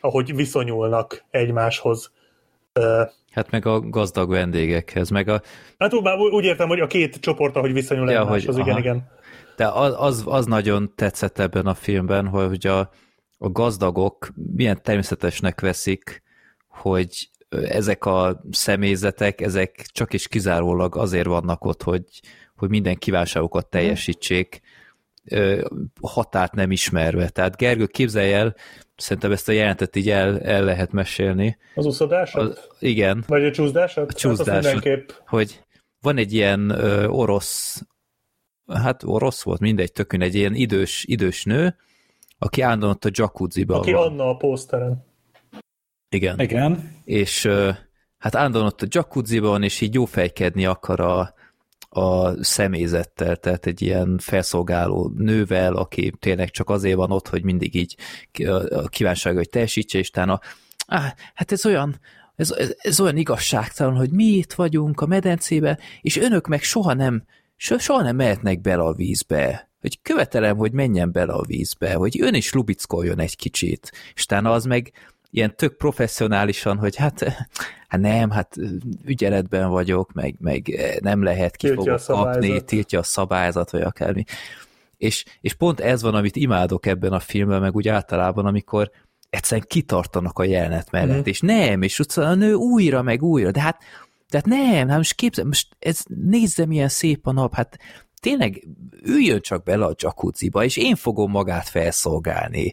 ahogy 0.00 0.34
viszonyulnak 0.34 1.24
egymáshoz. 1.30 2.12
Hát 3.30 3.50
meg 3.50 3.66
a 3.66 3.80
gazdag 3.80 4.30
vendégekhez, 4.30 5.08
meg 5.08 5.28
a... 5.28 5.42
Hát 5.78 5.94
úgy, 6.32 6.44
értem, 6.44 6.68
hogy 6.68 6.80
a 6.80 6.86
két 6.86 7.16
csoport, 7.20 7.56
ahogy 7.56 7.72
viszonyul 7.72 8.10
ja, 8.10 8.20
egymáshoz, 8.20 8.54
hogy, 8.54 8.64
igen, 8.64 8.70
aha. 8.70 8.78
igen. 8.78 9.08
De 9.56 9.68
az, 9.68 9.94
az, 9.98 10.22
az 10.26 10.46
nagyon 10.46 10.92
tetszett 10.94 11.38
ebben 11.38 11.66
a 11.66 11.74
filmben, 11.74 12.26
hogy 12.26 12.66
a, 12.66 12.78
a 13.38 13.50
gazdagok 13.50 14.28
milyen 14.56 14.82
természetesnek 14.82 15.60
veszik, 15.60 16.22
hogy 16.68 17.28
ezek 17.48 18.04
a 18.04 18.42
személyzetek, 18.50 19.40
ezek 19.40 19.86
csak 19.92 20.12
is 20.12 20.28
kizárólag 20.28 20.96
azért 20.96 21.26
vannak 21.26 21.64
ott, 21.64 21.82
hogy, 21.82 22.04
hogy 22.56 22.68
minden 22.68 22.96
kívánságokat 22.96 23.66
teljesítsék, 23.66 24.60
határt 26.00 26.54
nem 26.54 26.70
ismerve. 26.70 27.28
Tehát 27.28 27.56
Gergő, 27.56 27.86
képzelj 27.86 28.32
el, 28.32 28.54
szerintem 28.98 29.32
ezt 29.32 29.48
a 29.48 29.52
jelentet 29.52 29.96
így 29.96 30.10
el, 30.10 30.40
el 30.40 30.64
lehet 30.64 30.92
mesélni. 30.92 31.58
Az 31.74 31.86
uszodásod? 31.86 32.50
Az, 32.50 32.68
igen. 32.78 33.24
Vagy 33.26 33.44
a 33.44 33.50
csúszdásod? 33.50 34.08
A 34.08 34.12
csúszdásod, 34.12 34.84
hát 34.84 35.22
hogy 35.26 35.62
van 36.00 36.16
egy 36.16 36.32
ilyen 36.32 36.70
ö, 36.70 37.06
orosz, 37.06 37.82
hát 38.66 39.02
orosz 39.02 39.42
volt, 39.42 39.60
mindegy, 39.60 39.92
tökön 39.92 40.22
egy 40.22 40.34
ilyen 40.34 40.54
idős, 40.54 41.04
idős 41.04 41.44
nő, 41.44 41.76
aki 42.38 42.60
állandóan 42.60 42.92
ott 42.92 43.04
a 43.04 43.10
jacuzziban 43.12 43.78
Aki 43.78 43.92
van. 43.92 44.06
Anna 44.06 44.28
a 44.28 44.36
pószteren. 44.36 45.06
Igen. 46.08 46.40
Igen. 46.40 46.96
És 47.04 47.44
ö, 47.44 47.70
hát 48.18 48.34
állandóan 48.34 48.64
ott 48.64 48.82
a 48.82 48.86
jacuzziban, 48.88 49.62
és 49.62 49.80
így 49.80 49.94
jófejkedni 49.94 50.66
akar 50.66 51.00
a, 51.00 51.34
a 51.88 52.44
személyzettel, 52.44 53.36
tehát 53.36 53.66
egy 53.66 53.82
ilyen 53.82 54.18
felszolgáló 54.18 55.12
nővel, 55.16 55.74
aki 55.74 56.12
tényleg 56.18 56.50
csak 56.50 56.70
azért 56.70 56.96
van 56.96 57.10
ott, 57.10 57.28
hogy 57.28 57.42
mindig 57.42 57.74
így 57.74 57.96
a 58.70 58.88
kívánsága, 58.88 59.36
hogy 59.36 59.48
teljesítse, 59.48 59.98
és 59.98 60.08
utána, 60.08 60.40
ah, 60.86 61.04
hát 61.34 61.52
ez 61.52 61.66
olyan, 61.66 62.00
ez, 62.36 62.50
ez, 62.50 62.74
ez 62.78 63.00
olyan 63.00 63.16
igazságtalan, 63.16 63.96
hogy 63.96 64.10
mi 64.10 64.24
itt 64.24 64.52
vagyunk 64.52 65.00
a 65.00 65.06
medencébe, 65.06 65.78
és 66.00 66.16
önök 66.16 66.46
meg 66.46 66.62
soha 66.62 66.94
nem, 66.94 67.24
soha 67.56 68.02
nem 68.02 68.16
mehetnek 68.16 68.60
bele 68.60 68.82
a 68.82 68.92
vízbe. 68.92 69.70
Hogy 69.80 70.02
követelem, 70.02 70.56
hogy 70.56 70.72
menjen 70.72 71.12
bele 71.12 71.32
a 71.32 71.44
vízbe, 71.46 71.94
hogy 71.94 72.20
ön 72.20 72.34
is 72.34 72.52
lubickoljon 72.52 73.18
egy 73.18 73.36
kicsit. 73.36 73.92
És 74.14 74.22
utána 74.22 74.52
az 74.52 74.64
meg 74.64 74.92
ilyen 75.30 75.56
tök 75.56 75.76
professzionálisan, 75.76 76.78
hogy 76.78 76.96
hát, 76.96 77.22
hát 77.88 78.00
nem, 78.00 78.30
hát 78.30 78.56
ügyeletben 79.04 79.70
vagyok, 79.70 80.12
meg, 80.12 80.36
meg 80.38 80.80
nem 81.00 81.22
lehet 81.22 81.56
ki 81.56 81.68
fogok 81.68 82.00
kapni, 82.06 82.60
tiltja 82.64 82.98
a 82.98 83.02
szabályzat, 83.02 83.70
vagy 83.70 83.82
akármi. 83.82 84.24
És, 84.96 85.24
és 85.40 85.54
pont 85.54 85.80
ez 85.80 86.02
van, 86.02 86.14
amit 86.14 86.36
imádok 86.36 86.86
ebben 86.86 87.12
a 87.12 87.20
filmben, 87.20 87.60
meg 87.60 87.74
úgy 87.74 87.88
általában, 87.88 88.46
amikor 88.46 88.90
egyszerűen 89.30 89.66
kitartanak 89.68 90.38
a 90.38 90.44
jelenet 90.44 90.90
mellett, 90.90 91.24
mm. 91.24 91.30
és 91.30 91.40
nem, 91.40 91.82
és 91.82 92.00
a 92.14 92.34
nő 92.34 92.52
újra, 92.54 93.02
meg 93.02 93.22
újra, 93.22 93.50
de 93.50 93.60
hát, 93.60 93.82
tehát 94.28 94.46
nem, 94.46 94.88
hát 94.88 94.96
most 94.96 95.14
képzel, 95.14 95.44
most 95.44 95.76
ez, 95.78 96.00
nézze 96.06 96.66
milyen 96.66 96.88
szép 96.88 97.26
a 97.26 97.32
nap, 97.32 97.54
hát 97.54 97.78
tényleg 98.20 98.66
üljön 99.02 99.40
csak 99.40 99.62
bele 99.62 99.84
a 99.84 99.94
jacuzziba, 99.96 100.64
és 100.64 100.76
én 100.76 100.96
fogom 100.96 101.30
magát 101.30 101.68
felszolgálni 101.68 102.72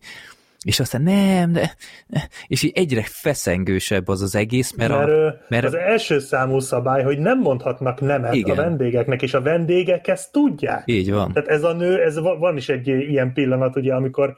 és 0.66 0.80
aztán 0.80 1.02
nem, 1.02 1.52
de, 1.52 2.28
és 2.48 2.64
így 2.64 2.72
egyre 2.76 3.04
feszengősebb 3.06 4.08
az 4.08 4.22
az 4.22 4.36
egész, 4.36 4.76
mert, 4.76 4.92
mert, 4.92 5.10
a, 5.10 5.38
mert 5.48 5.66
az 5.66 5.74
első 5.74 6.20
számú 6.20 6.60
szabály, 6.60 7.04
hogy 7.04 7.20
nem 7.20 7.40
mondhatnak 7.40 8.02
nemet 8.02 8.34
igen. 8.34 8.58
a 8.58 8.62
vendégeknek, 8.62 9.22
és 9.22 9.34
a 9.34 9.42
vendégek 9.42 10.08
ezt 10.08 10.32
tudják. 10.32 10.84
Így 10.86 11.12
van. 11.12 11.32
Tehát 11.34 11.50
ez 11.50 11.64
a 11.64 11.74
nő, 11.74 12.02
ez 12.02 12.20
van 12.20 12.58
is 12.58 12.70
egy 12.70 12.88
ilyen 12.88 13.34
pillanat, 13.34 13.76
ugye, 13.76 13.94
amikor, 13.94 14.38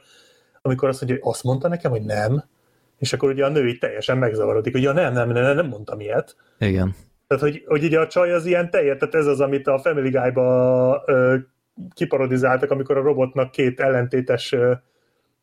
amikor 0.62 0.88
azt 0.88 1.00
mondja, 1.00 1.18
hogy 1.22 1.32
azt 1.32 1.44
mondta 1.44 1.68
nekem, 1.68 1.90
hogy 1.90 2.02
nem, 2.02 2.44
és 2.98 3.12
akkor 3.12 3.28
ugye 3.28 3.44
a 3.44 3.48
nő 3.48 3.68
így 3.68 3.78
teljesen 3.78 4.18
megzavarodik, 4.18 4.72
hogy 4.72 4.82
ja, 4.82 4.92
nem, 4.92 5.12
nem, 5.12 5.30
nem, 5.30 5.54
nem 5.54 5.66
mondtam 5.66 6.00
ilyet. 6.00 6.36
Igen. 6.58 6.94
Tehát, 7.26 7.42
hogy, 7.42 7.64
hogy 7.66 7.84
ugye 7.84 8.00
a 8.00 8.06
csaj 8.06 8.32
az 8.32 8.46
ilyen 8.46 8.70
teljes, 8.70 8.96
tehát 8.98 9.14
ez 9.14 9.26
az, 9.26 9.40
amit 9.40 9.66
a 9.66 9.78
Family 9.78 10.10
Guy-ba 10.10 11.02
ö, 11.06 11.36
kiparodizáltak, 11.94 12.70
amikor 12.70 12.96
a 12.96 13.02
robotnak 13.02 13.50
két 13.50 13.80
ellentétes 13.80 14.52
ö, 14.52 14.72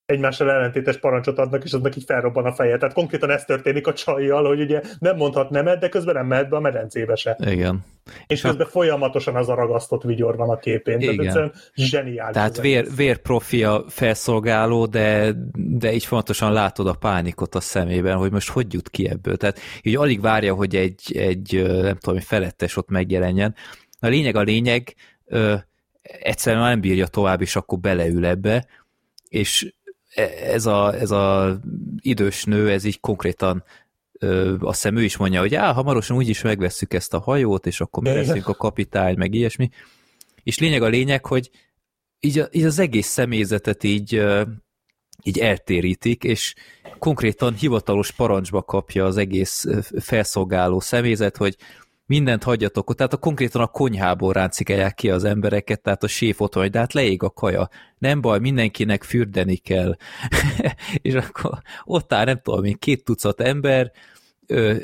egymással 0.05 0.51
ellentétes 0.51 0.97
parancsot 0.97 1.37
adnak, 1.37 1.63
és 1.63 1.73
aznak 1.73 1.95
így 1.95 2.03
felrobban 2.03 2.45
a 2.45 2.53
feje. 2.53 2.77
Tehát 2.77 2.93
konkrétan 2.93 3.29
ez 3.29 3.45
történik 3.45 3.87
a 3.87 3.93
csajjal, 3.93 4.47
hogy 4.47 4.59
ugye 4.59 4.81
nem 4.99 5.15
mondhat 5.15 5.49
nemet, 5.49 5.79
de 5.79 5.89
közben 5.89 6.13
nem 6.13 6.25
mehet 6.25 6.49
be 6.49 6.55
a 6.55 6.59
medencébe 6.59 7.15
se. 7.15 7.37
Igen. 7.45 7.85
És 8.27 8.41
közben 8.41 8.67
folyamatosan 8.67 9.35
az 9.35 9.49
a 9.49 9.55
ragasztott 9.55 10.03
vigyor 10.03 10.35
van 10.35 10.49
a 10.49 10.57
képén. 10.57 10.99
Igen. 10.99 11.15
Tehát 11.15 11.25
egyszerűen 11.25 11.53
zseniális. 11.75 12.33
Tehát 12.33 12.61
vér, 12.61 12.87
vérprofi 12.95 13.63
a 13.63 13.83
felszolgáló, 13.87 14.85
de, 14.85 15.33
de 15.53 15.93
így 15.93 16.05
fontosan 16.05 16.53
látod 16.53 16.87
a 16.87 16.93
pánikot 16.93 17.55
a 17.55 17.59
szemében, 17.59 18.17
hogy 18.17 18.31
most 18.31 18.49
hogy 18.49 18.73
jut 18.73 18.89
ki 18.89 19.09
ebből. 19.09 19.37
Tehát 19.37 19.59
így 19.81 19.95
alig 19.95 20.21
várja, 20.21 20.53
hogy 20.53 20.75
egy, 20.75 21.17
egy 21.17 21.63
nem 21.81 21.95
tudom, 21.95 22.19
felettes 22.19 22.77
ott 22.77 22.89
megjelenjen. 22.89 23.55
A 23.99 24.07
lényeg 24.07 24.35
a 24.35 24.41
lényeg, 24.41 24.93
ö, 25.25 25.55
egyszerűen 26.01 26.63
nem 26.63 26.81
bírja 26.81 27.07
tovább, 27.07 27.41
és 27.41 27.55
akkor 27.55 27.79
beleül 27.79 28.25
ebbe, 28.25 28.65
és 29.29 29.73
ez 30.43 30.65
a, 30.65 30.93
ez 30.99 31.11
a 31.11 31.57
idős 31.99 32.43
nő, 32.43 32.71
ez 32.71 32.83
így 32.83 32.99
konkrétan 32.99 33.63
ö, 34.19 34.55
azt 34.59 34.81
hiszem 34.81 34.97
ő 34.97 35.03
is 35.03 35.17
mondja, 35.17 35.39
hogy 35.39 35.55
á, 35.55 35.73
hamarosan 35.73 36.17
úgyis 36.17 36.41
megvesszük 36.41 36.93
ezt 36.93 37.13
a 37.13 37.19
hajót, 37.19 37.65
és 37.65 37.81
akkor 37.81 38.03
mi 38.03 38.09
leszünk 38.09 38.47
a 38.47 38.53
kapitány, 38.53 39.17
meg 39.17 39.33
ilyesmi. 39.33 39.69
És 40.43 40.59
lényeg 40.59 40.81
a 40.81 40.87
lényeg, 40.87 41.25
hogy 41.25 41.49
így, 42.19 42.43
így 42.51 42.63
az 42.63 42.79
egész 42.79 43.07
személyzetet 43.07 43.83
így, 43.83 44.25
így 45.23 45.39
eltérítik, 45.39 46.23
és 46.23 46.53
konkrétan 46.99 47.53
hivatalos 47.53 48.11
parancsba 48.11 48.63
kapja 48.63 49.05
az 49.05 49.17
egész 49.17 49.65
felszolgáló 49.99 50.79
személyzet, 50.79 51.37
hogy 51.37 51.55
mindent 52.05 52.43
hagyjatok 52.43 52.89
ott, 52.89 52.97
tehát 52.97 53.13
a 53.13 53.17
konkrétan 53.17 53.61
a 53.61 53.67
konyhából 53.67 54.33
ráncikálják 54.33 54.93
ki 54.93 55.09
az 55.09 55.23
embereket, 55.23 55.81
tehát 55.81 56.03
a 56.03 56.07
séf 56.07 56.41
ott 56.41 56.53
hogy 56.53 56.69
de 56.69 56.79
hát 56.79 56.93
leég 56.93 57.23
a 57.23 57.29
kaja, 57.29 57.69
nem 57.97 58.21
baj, 58.21 58.39
mindenkinek 58.39 59.03
fürdeni 59.03 59.55
kell. 59.55 59.95
és 61.01 61.13
akkor 61.13 61.59
ott 61.83 62.13
áll, 62.13 62.25
nem 62.25 62.39
tudom 62.43 62.63
én, 62.63 62.77
két 62.79 63.03
tucat 63.03 63.41
ember, 63.41 63.91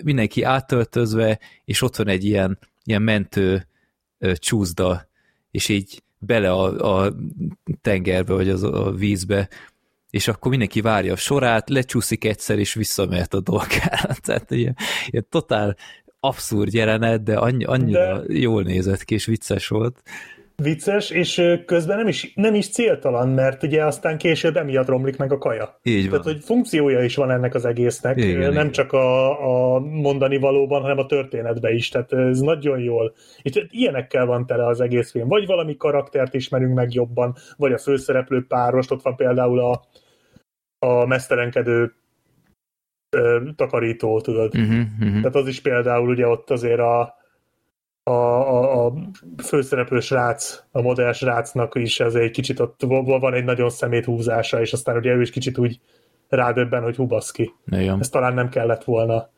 mindenki 0.03 0.43
átöltözve, 0.43 1.39
és 1.65 1.81
ott 1.81 1.95
van 1.95 2.07
egy 2.07 2.23
ilyen, 2.23 2.59
ilyen 2.83 3.01
mentő 3.01 3.67
csúszda, 4.33 5.09
és 5.51 5.69
így 5.69 6.03
bele 6.19 6.51
a, 6.51 7.03
a 7.03 7.13
tengerbe, 7.81 8.33
vagy 8.33 8.49
az, 8.49 8.63
a 8.63 8.91
vízbe, 8.91 9.49
és 10.09 10.27
akkor 10.27 10.49
mindenki 10.49 10.81
várja 10.81 11.13
a 11.13 11.15
sorát, 11.15 11.69
lecsúszik 11.69 12.25
egyszer, 12.25 12.59
és 12.59 12.73
visszamehet 12.73 13.33
a 13.33 13.39
dolgára. 13.39 14.13
Tehát 14.25 14.51
ilyen, 14.51 14.75
ilyen 15.05 15.25
totál 15.29 15.75
abszurd 16.23 16.73
jelenet, 16.73 17.23
de 17.23 17.37
annyi, 17.37 17.63
annyira 17.63 18.19
de... 18.19 18.39
jól 18.39 18.63
nézett 18.63 19.03
ki, 19.03 19.13
és 19.13 19.25
vicces 19.25 19.67
volt. 19.67 20.01
Vicces, 20.55 21.09
és 21.09 21.41
közben 21.65 21.97
nem 21.97 22.07
is, 22.07 22.31
nem 22.35 22.53
is 22.53 22.69
céltalan, 22.69 23.29
mert 23.29 23.63
ugye 23.63 23.85
aztán 23.85 24.17
később 24.17 24.57
emiatt 24.57 24.87
romlik 24.87 25.17
meg 25.17 25.31
a 25.31 25.37
kaja. 25.37 25.79
Így 25.83 26.09
van. 26.09 26.21
Tehát, 26.21 26.35
hogy 26.37 26.43
funkciója 26.43 27.03
is 27.03 27.15
van 27.15 27.31
ennek 27.31 27.55
az 27.55 27.65
egésznek, 27.65 28.17
igen, 28.17 28.39
nem 28.39 28.51
igen. 28.51 28.71
csak 28.71 28.91
a, 28.91 29.75
a 29.75 29.79
mondani 29.79 30.37
valóban, 30.37 30.81
hanem 30.81 30.97
a 30.97 31.05
történetben 31.05 31.73
is, 31.73 31.89
tehát 31.89 32.13
ez 32.13 32.39
nagyon 32.39 32.79
jól. 32.79 33.13
És 33.41 33.65
ilyenekkel 33.69 34.25
van 34.25 34.45
tele 34.45 34.65
az 34.65 34.81
egész 34.81 35.11
film. 35.11 35.27
Vagy 35.27 35.45
valami 35.45 35.77
karaktert 35.77 36.33
ismerünk 36.33 36.73
meg 36.73 36.93
jobban, 36.93 37.35
vagy 37.57 37.71
a 37.73 37.77
főszereplő 37.77 38.45
párost, 38.47 38.91
ott 38.91 39.01
van 39.01 39.15
például 39.15 39.59
a, 39.59 39.81
a 40.85 41.05
mesztelenkedő 41.05 41.93
takarító, 43.55 44.21
tudod. 44.21 44.55
Uh-huh, 44.55 44.79
uh-huh. 44.99 45.15
Tehát 45.15 45.35
az 45.35 45.47
is 45.47 45.61
például 45.61 46.09
ugye 46.09 46.27
ott 46.27 46.49
azért 46.49 46.79
a, 46.79 47.15
a, 48.03 48.11
a, 48.11 48.85
a 48.85 48.93
főszereplő 49.43 49.99
srác, 49.99 50.63
a 50.71 50.81
modell 50.81 51.13
srácnak 51.13 51.75
is 51.75 51.99
ez 51.99 52.15
egy 52.15 52.31
kicsit 52.31 52.59
ott 52.59 52.81
van 53.05 53.33
egy 53.33 53.43
nagyon 53.43 53.69
szemét 53.69 54.05
húzása, 54.05 54.61
és 54.61 54.73
aztán 54.73 54.97
ugye 54.97 55.13
ő 55.13 55.21
is 55.21 55.29
kicsit 55.29 55.57
úgy 55.57 55.79
rádöbben, 56.29 56.83
hogy 56.83 56.95
hubaszki. 56.95 57.53
Igen. 57.65 57.99
Ez 57.99 58.09
talán 58.09 58.33
nem 58.33 58.49
kellett 58.49 58.83
volna. 58.83 59.29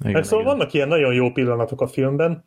Igen, 0.00 0.12
Meg 0.12 0.24
szóval 0.24 0.44
igen. 0.44 0.56
vannak 0.56 0.72
ilyen 0.72 0.88
nagyon 0.88 1.14
jó 1.14 1.30
pillanatok 1.30 1.80
a 1.80 1.86
filmben. 1.86 2.44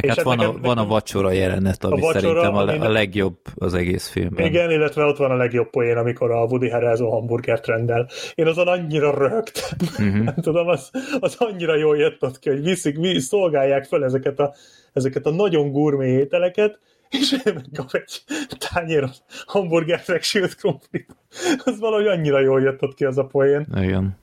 Meg 0.00 0.04
És 0.10 0.16
hát 0.16 0.26
hát 0.26 0.36
van, 0.36 0.38
a, 0.38 0.46
nekem- 0.46 0.60
van 0.62 0.78
a 0.78 0.86
vacsora 0.86 1.30
jelenet, 1.32 1.84
ami 1.84 1.92
A 2.00 2.00
vacsora, 2.00 2.20
szerintem 2.20 2.54
a, 2.54 2.60
ami- 2.60 2.78
a 2.86 2.88
legjobb 2.90 3.36
az 3.54 3.74
egész 3.74 4.08
filmben. 4.08 4.46
Igen, 4.46 4.70
illetve 4.70 5.04
ott 5.04 5.16
van 5.16 5.30
a 5.30 5.36
legjobb 5.36 5.70
poén, 5.70 5.96
amikor 5.96 6.30
a 6.30 6.44
Woody 6.44 6.68
Harrelson 6.70 7.10
hamburgert 7.10 7.66
rendel. 7.66 8.08
Én 8.34 8.46
azon 8.46 8.66
annyira 8.68 9.18
röhögtem. 9.18 9.78
Uh-huh. 9.80 10.24
Nem 10.24 10.34
tudom, 10.48 10.68
az, 10.68 10.90
az 11.20 11.36
annyira 11.38 11.76
jól 11.76 11.96
jött 11.96 12.22
ott 12.22 12.38
ki, 12.38 12.48
hogy 12.48 12.62
viszik, 12.62 12.96
vi- 12.96 13.20
szolgálják 13.20 13.84
fel 13.84 14.04
ezeket 14.04 14.38
a, 14.38 14.54
ezeket 14.92 15.26
a 15.26 15.30
nagyon 15.30 15.72
gurmé 15.72 16.08
ételeket, 16.10 16.78
és 17.10 17.32
ő 17.44 17.52
meg 17.52 17.64
kap 17.74 17.88
egy 17.92 18.22
tányéron 18.70 19.10
hamburgert 19.46 20.08
meg 20.08 20.22
sült 20.22 20.54
krumplit. 20.54 21.16
Az 21.64 21.78
valahogy 21.78 22.06
annyira 22.06 22.40
jól 22.40 22.60
jött 22.60 22.82
ott 22.82 22.94
ki 22.94 23.04
az 23.04 23.18
a 23.18 23.24
poén. 23.24 23.66
Igen. 23.80 24.18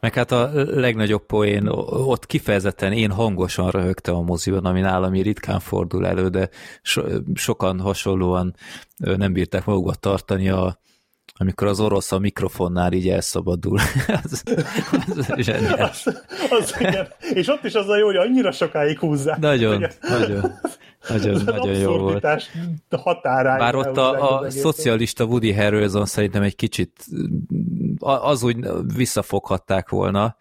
Meg 0.00 0.14
hát 0.14 0.32
a 0.32 0.50
legnagyobb 0.54 1.26
poén, 1.26 1.66
ott 1.86 2.26
kifejezetten 2.26 2.92
én 2.92 3.10
hangosan 3.10 3.70
röhögtem 3.70 4.14
a 4.14 4.20
moziban, 4.20 4.64
ami 4.64 4.80
nálam 4.80 5.12
ritkán 5.12 5.60
fordul 5.60 6.06
elő, 6.06 6.28
de 6.28 6.48
so, 6.82 7.02
sokan 7.34 7.80
hasonlóan 7.80 8.54
nem 8.96 9.32
bírták 9.32 9.64
magukat 9.64 10.00
tartani, 10.00 10.48
a, 10.48 10.78
amikor 11.36 11.66
az 11.66 11.80
orosz 11.80 12.12
a 12.12 12.18
mikrofonnál 12.18 12.92
így 12.92 13.08
elszabadul. 13.08 13.78
az, 14.24 14.42
az 15.18 15.34
zseniális. 15.36 16.06
Az, 16.06 16.22
az, 16.50 16.74
igen. 16.78 17.08
És 17.34 17.48
ott 17.48 17.64
is 17.64 17.74
az 17.74 17.88
a 17.88 17.96
jó, 17.96 18.06
hogy 18.06 18.16
annyira 18.16 18.52
sokáig 18.52 18.98
húzzák. 18.98 19.38
Nagyon, 19.38 19.86
nagyon, 20.00 20.52
nagyon, 21.08 21.34
az 21.34 21.44
nagyon 21.44 21.74
jó 21.74 21.98
volt. 21.98 22.26
határáig 22.90 23.58
Bár 23.58 23.74
ott 23.74 23.96
a, 23.96 24.38
a 24.38 24.50
szocialista 24.50 25.24
Woody 25.24 25.52
Harrelson 25.52 26.06
szerintem 26.06 26.42
egy 26.42 26.56
kicsit 26.56 26.92
az 27.98 28.42
úgy 28.42 28.56
visszafoghatták 28.94 29.88
volna, 29.88 30.36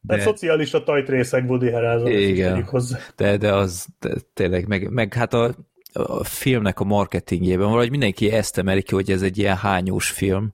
De... 0.00 0.16
de, 0.16 0.22
szocialista 0.22 0.82
tajtrészek 0.82 1.48
Woody 1.48 1.70
Harrelson. 1.70 2.10
Igen. 2.10 2.62
hozzá. 2.62 2.98
de, 3.16 3.36
de 3.36 3.54
az 3.54 3.86
de 3.98 4.14
tényleg, 4.34 4.66
meg, 4.66 4.90
meg 4.90 5.14
hát 5.14 5.34
a, 5.34 5.54
a 5.92 6.24
filmnek 6.24 6.80
a 6.80 6.84
marketingjében 6.84 7.66
valahogy 7.66 7.90
mindenki 7.90 8.30
ezt 8.30 8.58
emeli 8.58 8.82
ki, 8.82 8.94
hogy 8.94 9.10
ez 9.10 9.22
egy 9.22 9.38
ilyen 9.38 9.56
hányós 9.56 10.10
film. 10.10 10.52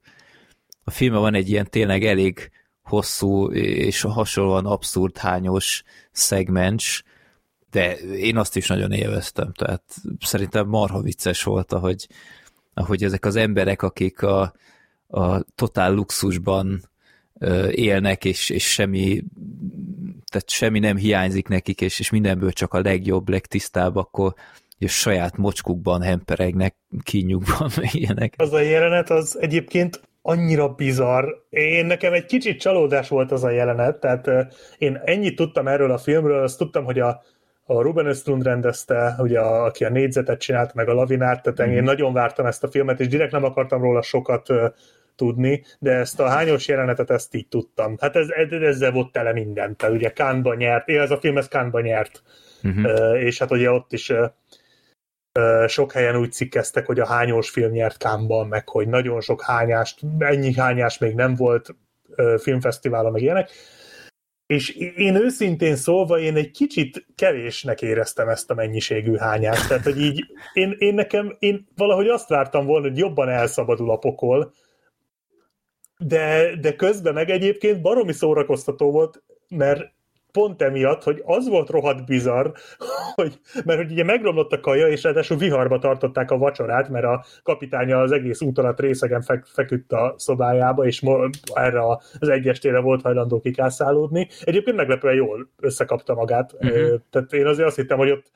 A 0.85 0.91
filmben 0.91 1.21
van 1.21 1.35
egy 1.35 1.51
ilyen 1.51 1.71
tényleg 1.71 2.05
elég 2.05 2.51
hosszú 2.83 3.51
és 3.53 4.01
hasonlóan 4.01 4.67
abszurd 4.67 5.19
hányós 5.19 5.83
szegmens, 6.13 7.05
de 7.71 7.97
én 7.99 8.37
azt 8.37 8.57
is 8.57 8.67
nagyon 8.67 8.93
élveztem, 8.93 9.53
tehát 9.53 9.83
szerintem 10.21 10.69
marha 10.69 11.01
vicces 11.01 11.43
volt, 11.43 11.73
ahogy, 11.73 12.09
ahogy 12.75 13.05
ezek 13.05 13.25
az 13.25 13.37
emberek, 13.37 13.83
akik 13.83 14.23
a, 14.23 14.55
a 15.09 15.41
totál 15.41 15.93
luxusban 15.93 16.91
élnek, 17.71 18.25
és, 18.25 18.51
és 18.51 18.73
semmi, 18.73 19.25
tehát 20.31 20.51
semmi 20.51 20.79
nem 20.79 20.97
hiányzik 20.97 21.49
nekik, 21.49 21.81
és, 21.81 21.99
és 21.99 22.11
mindenből 22.11 22.53
csak 22.53 22.75
a 22.75 22.81
legjobb, 22.81 23.29
legtisztább, 23.29 23.97
akkor 23.97 24.35
és 24.79 24.99
saját 25.01 25.37
mocskukban 25.37 26.03
hemperegnek, 26.03 26.77
kínjukban, 27.03 27.71
meg 27.77 27.95
ilyenek. 28.01 28.35
Az 28.37 28.53
a 28.53 28.61
jelenet 28.61 29.11
az 29.11 29.39
egyébként 29.41 30.01
annyira 30.23 30.69
bizarr. 30.69 31.25
Én 31.51 31.87
nekem 31.87 32.13
egy 32.13 32.27
kicsit 32.27 32.61
csalódás 32.61 33.09
volt 33.09 33.33
az 33.33 33.45
a 33.45 33.51
jelenet, 33.51 34.01
tehát 34.01 34.31
én 34.79 35.01
ennyit 35.05 35.37
tudtam 35.37 35.69
erről 35.69 35.91
a 35.91 35.99
filmről, 35.99 36.43
azt 36.43 36.59
tudtam, 36.59 36.85
hogy 36.85 36.99
a, 36.99 37.23
a 37.65 37.81
Ruben 37.81 38.07
Östlund 38.07 38.43
rendezte, 38.43 39.15
ugye 39.19 39.41
a, 39.41 39.65
aki 39.65 39.85
a 39.85 39.91
négyzetet 39.91 40.41
csinált, 40.41 40.75
meg 40.75 40.89
a 40.89 40.95
lavinát, 40.95 41.43
tehát 41.43 41.73
én 41.73 41.83
nagyon 41.83 42.13
vártam 42.13 42.47
ezt 42.47 42.65
a 42.65 42.71
filmet, 42.71 43.01
és 43.01 43.09
direkt 43.09 43.33
nem 43.33 43.45
akartam 43.45 43.83
róla 43.83 44.03
sokat 44.03 44.49
uh, 44.49 44.65
tudni, 45.17 45.65
de 45.79 45.93
ezt 45.93 46.21
a 46.21 46.29
hányos 46.29 46.69
jelenetet 46.69 47.11
ezt 47.11 47.35
így 47.35 47.49
tudtam. 47.49 47.97
Hát 48.01 48.17
ez, 48.17 48.29
ez, 48.29 48.61
ezzel 48.61 48.93
volt 48.93 49.13
tele 49.13 49.33
minden. 49.33 49.77
Tehát 49.77 49.95
ugye 49.95 50.11
Kánba 50.11 50.55
nyert, 50.55 50.89
ez 50.89 51.11
a 51.11 51.19
film 51.19 51.37
ez 51.37 51.49
Kánba 51.49 51.81
nyert. 51.81 52.23
Uh-huh. 52.63 52.85
Uh, 52.85 53.23
és 53.23 53.39
hát 53.39 53.51
ugye 53.51 53.71
ott 53.71 53.93
is 53.93 54.11
uh, 54.11 54.27
sok 55.67 55.93
helyen 55.93 56.17
úgy 56.17 56.33
cikkeztek, 56.33 56.87
hogy 56.87 57.01
a 57.01 57.07
hányós 57.07 57.51
film 57.51 57.71
nyert 57.71 57.97
Kámban, 57.97 58.49
meg 58.49 58.69
hogy 58.69 58.89
nagyon 58.89 59.21
sok 59.21 59.43
hányást, 59.43 60.01
ennyi 60.19 60.55
hányás 60.55 60.99
még 60.99 61.15
nem 61.15 61.35
volt 61.35 61.75
filmfesztiválon, 62.39 63.13
meg 63.13 63.23
ilyenek. 63.23 63.51
És 64.47 64.71
én 64.97 65.15
őszintén 65.15 65.77
szólva, 65.77 66.19
én 66.19 66.37
egy 66.37 66.51
kicsit 66.51 67.07
kevésnek 67.15 67.83
éreztem 67.83 68.29
ezt 68.29 68.51
a 68.51 68.55
mennyiségű 68.55 69.17
hányást. 69.17 69.69
Tehát, 69.69 69.85
hogy 69.85 70.01
így 70.01 70.25
én, 70.53 70.75
én 70.79 70.95
nekem, 70.95 71.37
én 71.39 71.69
valahogy 71.77 72.09
azt 72.09 72.29
vártam 72.29 72.67
volna, 72.67 72.89
hogy 72.89 72.99
jobban 72.99 73.29
elszabadul 73.29 73.91
a 73.91 73.97
pokol, 73.97 74.53
de, 75.99 76.57
de 76.61 76.77
közben 76.77 77.15
meg 77.15 77.31
egyébként 77.31 77.81
baromi 77.81 78.13
szórakoztató 78.13 78.91
volt, 78.91 79.23
mert 79.49 79.93
pont 80.37 80.63
emiatt, 80.63 81.03
hogy 81.03 81.23
az 81.25 81.49
volt 81.49 81.71
rohadt 81.71 82.07
bizarr, 82.07 82.49
hogy, 83.15 83.41
mert 83.65 83.79
hogy 83.79 83.91
ugye 83.91 84.05
megromlott 84.05 84.53
a 84.53 84.61
kaja, 84.61 84.89
és 84.89 85.03
ráadásul 85.03 85.37
viharba 85.37 85.79
tartották 85.79 86.31
a 86.31 86.39
vacsorát, 86.39 86.89
mert 86.89 87.05
a 87.05 87.25
kapitánya 87.43 88.01
az 88.01 88.13
egész 88.13 88.41
út 88.41 88.59
alatt 88.59 88.81
részegen 88.81 89.23
fek, 89.23 89.45
feküdt 89.45 89.93
a 89.93 90.15
szobájába, 90.17 90.87
és 90.87 91.01
mo- 91.01 91.37
erre 91.55 91.81
az 92.19 92.29
egyestére 92.29 92.81
volt 92.81 93.03
hajlandó 93.03 93.41
kikászálódni. 93.41 94.29
Egyébként 94.41 94.77
meglepően 94.77 95.15
jól 95.15 95.49
összekapta 95.61 96.15
magát, 96.15 96.53
uh-huh. 96.53 97.01
tehát 97.11 97.33
én 97.33 97.47
azért 97.47 97.69
azt 97.69 97.77
hittem, 97.77 97.99
hogy 97.99 98.11
ott, 98.11 98.31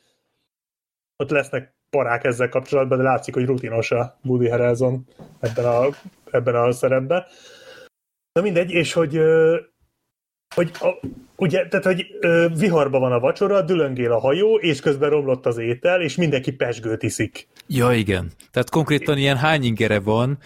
ott 1.16 1.30
lesznek 1.30 1.74
parák 1.90 2.24
ezzel 2.24 2.48
kapcsolatban, 2.48 2.98
de 2.98 3.04
látszik, 3.04 3.34
hogy 3.34 3.46
rutinos 3.46 3.90
a 3.90 4.18
Woody 4.24 4.48
Harrelson 4.48 5.06
ebben 5.40 5.64
a, 5.64 5.86
ebben 6.30 6.54
a 6.54 6.72
szerepben. 6.72 7.24
Na 8.32 8.42
mindegy, 8.42 8.70
és 8.70 8.92
hogy 8.92 9.20
hogy 10.54 10.70
a, 10.80 11.06
ugye, 11.36 11.68
tehát, 11.68 11.84
hogy 11.84 12.06
ö, 12.20 12.46
viharba 12.58 12.98
van 12.98 13.12
a 13.12 13.20
vacsora, 13.20 13.62
dülöngél 13.62 14.12
a 14.12 14.18
hajó, 14.20 14.56
és 14.56 14.80
közben 14.80 15.10
romlott 15.10 15.46
az 15.46 15.58
étel, 15.58 16.00
és 16.02 16.16
mindenki 16.16 16.52
pesgőt 16.52 17.02
iszik. 17.02 17.48
Ja, 17.66 17.92
igen. 17.92 18.30
Tehát 18.50 18.70
konkrétan 18.70 19.18
ilyen 19.18 19.36
hány 19.36 19.64
ingere 19.64 20.00
van, 20.00 20.38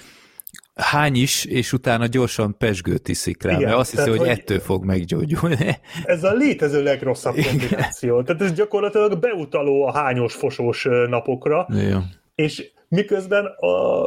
hány 0.74 1.14
is, 1.14 1.44
és 1.44 1.72
utána 1.72 2.06
gyorsan 2.06 2.56
pesgőt 2.58 3.08
iszik 3.08 3.42
rá, 3.42 3.50
Igen, 3.50 3.64
mert 3.64 3.78
azt 3.78 3.90
hiszi, 3.90 4.08
hogy, 4.10 4.18
hogy- 4.18 4.28
ettől 4.28 4.58
fog 4.60 4.84
meggyógyulni. 4.84 5.78
Ez 6.04 6.24
a 6.24 6.32
létező 6.32 6.82
legrosszabb 6.82 7.34
kombináció. 7.34 8.22
Tehát 8.22 8.42
ez 8.42 8.52
gyakorlatilag 8.52 9.18
beutaló 9.18 9.86
a 9.86 9.92
hányos 9.92 10.34
fosós 10.34 10.88
napokra, 11.08 11.68
Jó. 11.90 11.98
és 12.34 12.70
miközben 12.88 13.44
a, 13.44 14.04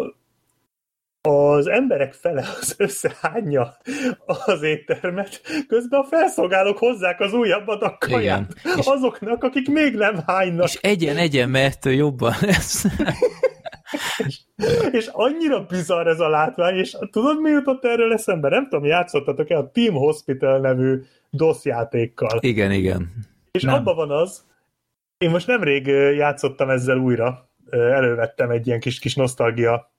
az 1.28 1.68
emberek 1.68 2.14
fele 2.14 2.46
az 2.60 2.76
összehányja 2.78 3.78
az 4.26 4.62
éttermet, 4.62 5.42
közben 5.68 6.00
a 6.00 6.04
felszolgálók 6.04 6.78
hozzák 6.78 7.20
az 7.20 7.34
újabb 7.34 7.68
adag 7.68 7.98
kaját 7.98 8.54
Igen. 8.64 8.78
Azoknak, 8.78 9.44
akik 9.44 9.70
még 9.70 9.96
nem 9.96 10.20
hánynak. 10.26 10.68
És 10.68 10.78
egyen, 10.82 11.18
egyen, 11.18 11.50
mert 11.50 11.76
ettől 11.76 11.94
jobban 11.94 12.34
lesz. 12.42 12.86
És 14.92 15.10
annyira 15.12 15.66
bizarr 15.66 16.08
ez 16.08 16.20
a 16.20 16.30
látvány, 16.30 16.78
és 16.78 16.98
tudod, 17.12 17.42
mi 17.42 17.50
jutott 17.50 17.86
erről 17.86 18.14
eszembe? 18.14 18.50
Nem 18.50 18.64
tudom, 18.70 18.86
játszottatok-e 18.86 19.58
a 19.58 19.72
Team 19.72 19.94
Hospital 19.94 20.60
nevű 20.60 21.02
DOS 21.30 21.66
játékkal. 21.66 22.40
Igen, 22.42 22.72
igen. 22.72 23.12
És 23.52 23.64
Nem. 23.64 23.74
abban 23.74 23.96
van 23.96 24.12
az, 24.12 24.46
én 25.18 25.30
most 25.30 25.48
nemrég 25.48 25.88
játszottam 26.16 26.70
ezzel 26.70 26.98
újra, 26.98 27.50
elővettem 27.70 28.50
egy 28.50 28.68
ilyen 28.68 28.80
kis, 28.80 29.00
kis 29.00 29.16
nosztalgia 29.16 29.92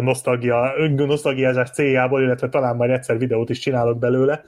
nosztalgia, 0.00 0.72
nosztalgiázás 0.96 1.70
céljából, 1.70 2.22
illetve 2.22 2.48
talán 2.48 2.76
majd 2.76 2.90
egyszer 2.90 3.18
videót 3.18 3.50
is 3.50 3.58
csinálok 3.58 3.98
belőle, 3.98 4.42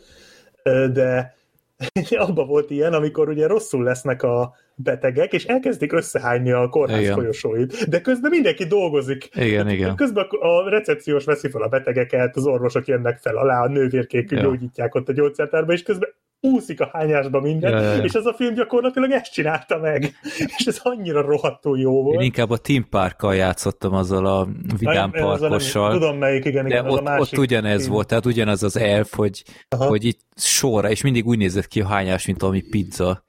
de 0.93 1.37
abban 2.17 2.47
volt 2.47 2.71
ilyen, 2.71 2.93
amikor 2.93 3.29
ugye 3.29 3.47
rosszul 3.47 3.85
lesznek 3.85 4.23
a 4.23 4.55
betegek, 4.75 5.33
és 5.33 5.45
elkezdik 5.45 5.93
összehányni 5.93 6.51
a 6.51 6.69
kórház 6.69 7.01
Igen. 7.01 7.15
folyosóit, 7.15 7.89
de 7.89 8.01
közben 8.01 8.31
mindenki 8.31 8.65
dolgozik. 8.65 9.29
Igen, 9.35 9.69
igen. 9.69 9.97
Közben 9.97 10.25
a 10.25 10.69
recepciós 10.69 11.25
veszi 11.25 11.51
fel 11.51 11.63
a 11.63 11.69
betegeket, 11.69 12.37
az 12.37 12.47
orvosok 12.47 12.87
jönnek 12.87 13.19
fel 13.19 13.37
alá, 13.37 13.63
a 13.63 13.69
nővérkék 13.69 14.31
Ja. 14.31 14.41
gyógyítják 14.41 14.95
ott 14.95 15.09
a 15.09 15.13
gyógyszertárba, 15.13 15.73
és 15.73 15.83
közben 15.83 16.09
úszik 16.41 16.81
a 16.81 16.89
hányásba 16.93 17.41
minden, 17.41 17.71
Ja, 17.71 17.81
ja, 17.81 17.93
ja. 17.95 18.03
és 18.03 18.13
ez 18.13 18.27
a 18.27 18.35
film 18.35 18.55
gyakorlatilag 18.55 19.11
ezt 19.11 19.33
csinálta 19.33 19.79
meg. 19.79 20.15
És 20.59 20.67
ez 20.67 20.81
annyira 20.83 21.21
rohadtul 21.23 21.79
jó 21.79 22.03
volt. 22.03 22.15
Én 22.21 22.25
inkább 22.27 22.51
a 22.51 22.57
Team 22.57 22.89
Parkkal 22.91 23.35
játszottam 23.35 23.93
azzal 23.95 24.27
a 24.27 24.49
vidám 24.79 25.11
a 25.13 25.19
nem- 25.19 25.25
parkossal. 25.25 25.93
Tudom 25.93 26.17
melyik, 26.19 26.45
igen, 26.45 26.63
De 26.63 26.69
igen, 26.71 26.85
a 26.85 26.89
ott, 26.91 27.03
másik. 27.03 27.33
ott 27.33 27.39
ugyanez 27.45 27.81
film. 27.81 27.93
volt, 27.93 28.07
tehát 28.07 28.27
ugyanaz 28.27 28.63
az 28.63 28.77
elf, 28.77 29.15
hogy, 29.15 29.45
Aha. 29.69 29.87
hogy 29.87 30.05
itt 30.05 30.21
sorra, 30.37 30.91
és 30.91 31.03
mindig 31.03 31.27
úgy 31.27 31.39
nézett 31.39 31.67
ki 31.67 31.81
a 31.81 31.87
hányás, 31.87 32.27
mint 32.27 32.43
ami 32.43 32.61
pizza. 32.61 33.25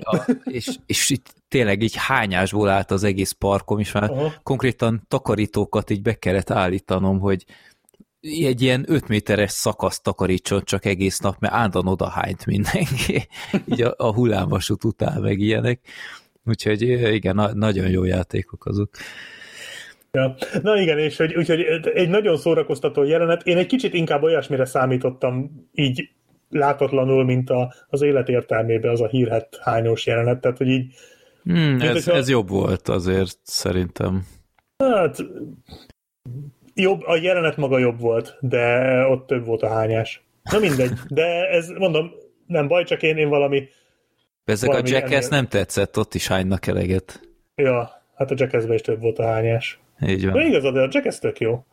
A, 0.00 0.16
és, 0.44 0.68
és 0.86 1.10
itt 1.10 1.34
tényleg 1.48 1.82
így 1.82 1.94
hányásból 1.96 2.68
állt 2.68 2.90
az 2.90 3.04
egész 3.04 3.32
parkom, 3.32 3.78
és 3.78 3.92
már 3.92 4.10
Aha. 4.10 4.32
konkrétan 4.42 5.02
takarítókat 5.08 5.90
így 5.90 6.02
be 6.02 6.14
kellett 6.14 6.50
állítanom, 6.50 7.18
hogy 7.20 7.44
egy 8.22 8.62
ilyen 8.62 8.84
5 8.88 9.08
méteres 9.08 9.50
szakaszt 9.50 10.02
takarítson 10.02 10.62
csak 10.64 10.84
egész 10.84 11.18
nap, 11.18 11.36
mert 11.38 11.54
állandóan 11.54 11.86
odahányt 11.86 12.46
mindenki, 12.46 13.26
így 13.72 13.82
a, 13.82 13.94
a 13.96 14.12
hullámvasút 14.12 14.84
után 14.84 15.20
meg 15.20 15.38
ilyenek. 15.38 15.80
Úgyhogy 16.44 16.82
igen, 17.14 17.34
na, 17.34 17.54
nagyon 17.54 17.88
jó 17.88 18.04
játékok 18.04 18.66
azok. 18.66 18.90
Ja. 20.10 20.34
Na 20.62 20.80
igen, 20.80 20.98
és 20.98 21.16
hogy, 21.16 21.34
úgyhogy 21.34 21.60
egy 21.94 22.08
nagyon 22.08 22.36
szórakoztató 22.36 23.02
jelenet. 23.02 23.46
Én 23.46 23.56
egy 23.56 23.66
kicsit 23.66 23.94
inkább 23.94 24.22
olyasmire 24.22 24.64
számítottam 24.64 25.50
így 25.72 26.10
látatlanul, 26.50 27.24
mint 27.24 27.50
a, 27.50 27.74
az 27.88 28.02
élet 28.02 28.28
értelmében 28.28 28.90
az 28.90 29.00
a 29.00 29.08
hírhet 29.08 29.58
hányós 29.62 30.06
jelenet, 30.06 30.40
tehát 30.40 30.58
hogy 30.58 30.68
így 30.68 30.94
Hmm, 31.44 31.80
ez, 31.80 32.08
ez 32.08 32.28
jobb 32.28 32.48
volt 32.48 32.88
azért 32.88 33.38
szerintem. 33.42 34.26
Hát 34.76 35.16
jobb, 36.74 37.02
a 37.06 37.16
jelenet 37.16 37.56
maga 37.56 37.78
jobb 37.78 38.00
volt, 38.00 38.36
de 38.40 39.06
ott 39.06 39.26
több 39.26 39.44
volt 39.44 39.62
a 39.62 39.68
hányás. 39.68 40.22
Na 40.50 40.58
mindegy, 40.58 40.92
de 41.08 41.48
ez 41.48 41.68
mondom, 41.68 42.10
nem 42.46 42.68
baj, 42.68 42.84
csak 42.84 43.02
én, 43.02 43.16
én 43.16 43.28
valami, 43.28 43.68
Ezek 44.44 44.68
a 44.68 44.72
Valami 44.72 44.90
Jackass 44.90 45.12
ennél- 45.12 45.30
nem 45.30 45.46
tetszett, 45.48 45.98
ott 45.98 46.14
is 46.14 46.26
hánynak 46.28 46.66
eleget. 46.66 47.20
ja, 47.54 47.90
hát 48.14 48.30
a 48.30 48.34
Jackassben 48.38 48.74
is 48.74 48.80
több 48.80 49.00
volt 49.00 49.18
a 49.18 49.26
hányás. 49.26 49.80
Így 50.06 50.24
Na 50.24 50.32
van. 50.32 50.46
igazad, 50.46 50.74
de 50.74 50.80
a 50.80 50.88
Jackass 50.90 51.18
tök 51.18 51.40
jó. 51.40 51.64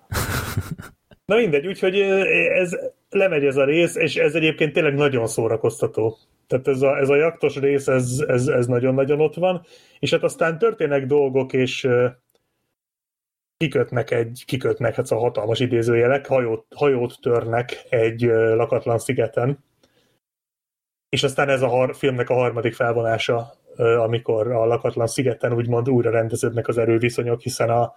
Na 1.26 1.36
mindegy, 1.36 1.68
úgyhogy 1.68 2.00
ez 2.54 2.72
lemegy 3.10 3.46
ez 3.46 3.56
a 3.58 3.66
rész, 3.66 3.96
és 3.96 4.16
ez 4.16 4.34
egyébként 4.36 4.74
tényleg 4.74 4.94
nagyon 4.94 5.28
szórakoztató. 5.28 6.18
Tehát 6.48 6.68
ez 6.68 6.82
a, 6.82 6.98
ez 6.98 7.10
a 7.10 7.16
jaktos 7.16 7.56
rész, 7.56 7.88
ez, 7.88 8.24
ez, 8.28 8.48
ez 8.48 8.66
nagyon-nagyon 8.68 9.20
ott 9.20 9.36
van, 9.36 9.66
és 10.00 10.12
hát 10.12 10.24
aztán 10.24 10.58
történnek 10.58 11.06
dolgok, 11.06 11.54
és 11.54 11.88
kikötnek 13.60 14.12
egy, 14.12 14.44
kikötnek, 14.46 14.96
hát 14.96 15.12
a 15.12 15.18
hatalmas 15.18 15.60
idézőjelek, 15.60 16.28
hajót, 16.28 16.66
hajót 16.76 17.18
törnek 17.22 17.86
egy 17.90 18.22
lakatlan 18.32 18.98
szigeten, 18.98 19.64
és 21.10 21.24
aztán 21.24 21.50
ez 21.50 21.62
a 21.62 21.68
har, 21.68 21.96
filmnek 21.96 22.30
a 22.30 22.34
harmadik 22.34 22.74
felvonása, 22.74 23.54
amikor 23.76 24.52
a 24.52 24.66
lakatlan 24.66 25.08
szigeten 25.08 25.54
úgymond 25.54 25.90
újra 25.90 26.10
rendeződnek 26.10 26.68
az 26.68 26.78
erőviszonyok, 26.78 27.42
hiszen 27.42 27.70
a, 27.70 27.94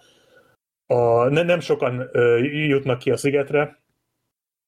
a, 0.87 1.29
ne, 1.29 1.43
nem 1.43 1.61
sokan 1.61 2.11
jutnak 2.53 2.99
ki 2.99 3.11
a 3.11 3.17
szigetre. 3.17 3.81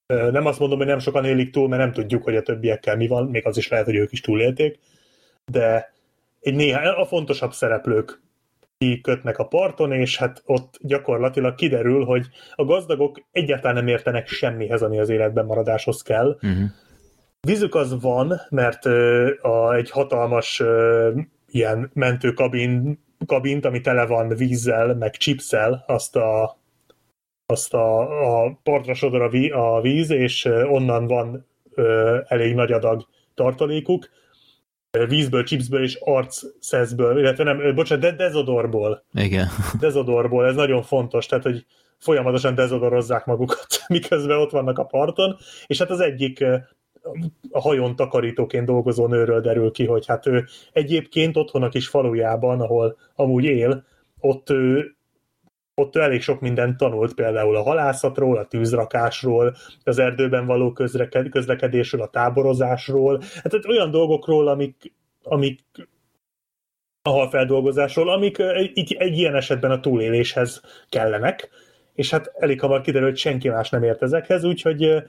Nem 0.06 0.46
azt 0.46 0.58
mondom, 0.58 0.78
hogy 0.78 0.86
nem 0.86 0.98
sokan 0.98 1.24
élik 1.24 1.50
túl, 1.50 1.68
mert 1.68 1.82
nem 1.82 1.92
tudjuk, 1.92 2.22
hogy 2.22 2.36
a 2.36 2.42
többiekkel 2.42 2.96
mi 2.96 3.06
van, 3.06 3.26
még 3.26 3.46
az 3.46 3.56
is 3.56 3.68
lehet, 3.68 3.86
hogy 3.86 3.96
ők 3.96 4.12
is 4.12 4.20
túlélték, 4.20 4.78
de 5.44 5.92
egy 6.40 6.54
néhány, 6.54 6.86
a 6.86 7.06
fontosabb 7.06 7.52
szereplők 7.52 8.23
kikötnek 8.88 9.38
a 9.38 9.46
parton, 9.46 9.92
és 9.92 10.18
hát 10.18 10.42
ott 10.46 10.78
gyakorlatilag 10.80 11.54
kiderül, 11.54 12.04
hogy 12.04 12.26
a 12.54 12.64
gazdagok 12.64 13.22
egyáltalán 13.30 13.74
nem 13.74 13.88
értenek 13.88 14.28
semmihez, 14.28 14.82
ami 14.82 14.98
az 14.98 15.08
életben 15.08 15.46
maradáshoz 15.46 16.02
kell. 16.02 16.28
Uh-huh. 16.42 16.70
Vízük 17.40 17.74
az 17.74 18.00
van, 18.00 18.40
mert 18.50 18.84
a, 19.42 19.74
egy 19.74 19.90
hatalmas 19.90 20.62
ilyen 21.46 21.90
mentőkabin, 21.94 23.02
kabint, 23.26 23.64
ami 23.64 23.80
tele 23.80 24.06
van 24.06 24.28
vízzel, 24.28 24.94
meg 24.94 25.16
chipszel, 25.16 25.84
azt 25.86 26.16
a, 26.16 26.58
azt 27.46 27.74
a, 27.74 28.00
a 28.46 28.58
partra 28.62 28.94
sodor 28.94 29.22
a, 29.22 29.28
ví, 29.28 29.50
a 29.50 29.80
víz, 29.80 30.10
és 30.10 30.44
onnan 30.68 31.06
van 31.06 31.46
ö, 31.74 32.18
elég 32.26 32.54
nagy 32.54 32.72
adag 32.72 33.06
tartalékuk, 33.34 34.08
vízből, 35.08 35.44
chipsből 35.44 35.82
és 35.82 35.98
arcszeszből, 36.00 37.18
illetve 37.18 37.44
nem, 37.44 37.74
bocsánat, 37.74 38.04
de 38.04 38.12
dezodorból 38.12 39.04
Igen. 39.14 39.48
dezodorból, 39.80 40.46
ez 40.46 40.54
nagyon 40.54 40.82
fontos, 40.82 41.26
tehát 41.26 41.44
hogy 41.44 41.66
folyamatosan 41.98 42.54
dezodorozzák 42.54 43.24
magukat, 43.24 43.66
miközben 43.88 44.38
ott 44.38 44.50
vannak 44.50 44.78
a 44.78 44.84
parton, 44.84 45.36
és 45.66 45.78
hát 45.78 45.90
az 45.90 46.00
egyik 46.00 46.44
a 47.50 47.60
hajón 47.60 47.96
takarítóként 47.96 48.66
dolgozó 48.66 49.06
nőről 49.06 49.40
derül 49.40 49.70
ki, 49.70 49.86
hogy 49.86 50.06
hát 50.06 50.26
ő 50.26 50.46
egyébként 50.72 51.36
otthon 51.36 51.62
a 51.62 51.68
kis 51.68 51.88
falujában, 51.88 52.60
ahol 52.60 52.96
amúgy 53.14 53.44
él, 53.44 53.84
ott 54.20 54.50
ő, 54.50 54.96
ott 55.74 55.96
elég 55.96 56.22
sok 56.22 56.40
mindent 56.40 56.76
tanult, 56.76 57.14
például 57.14 57.56
a 57.56 57.62
halászatról, 57.62 58.36
a 58.36 58.46
tűzrakásról, 58.46 59.54
az 59.84 59.98
erdőben 59.98 60.46
való 60.46 60.72
közreked, 60.72 61.28
közlekedésről, 61.28 62.02
a 62.02 62.10
táborozásról, 62.10 63.20
hát 63.20 63.42
tehát 63.42 63.66
olyan 63.66 63.90
dolgokról, 63.90 64.48
amik, 64.48 64.92
amik 65.22 65.60
a 67.02 67.10
halfeldolgozásról, 67.10 68.10
amik 68.10 68.38
egy, 68.38 68.94
egy 68.98 69.18
ilyen 69.18 69.34
esetben 69.34 69.70
a 69.70 69.80
túléléshez 69.80 70.62
kellenek, 70.88 71.48
és 71.94 72.10
hát 72.10 72.32
elég 72.34 72.60
hamar 72.60 72.80
kiderül, 72.80 73.08
hogy 73.08 73.16
senki 73.16 73.48
más 73.48 73.70
nem 73.70 73.82
ért 73.82 74.02
ezekhez, 74.02 74.44
úgyhogy 74.44 75.02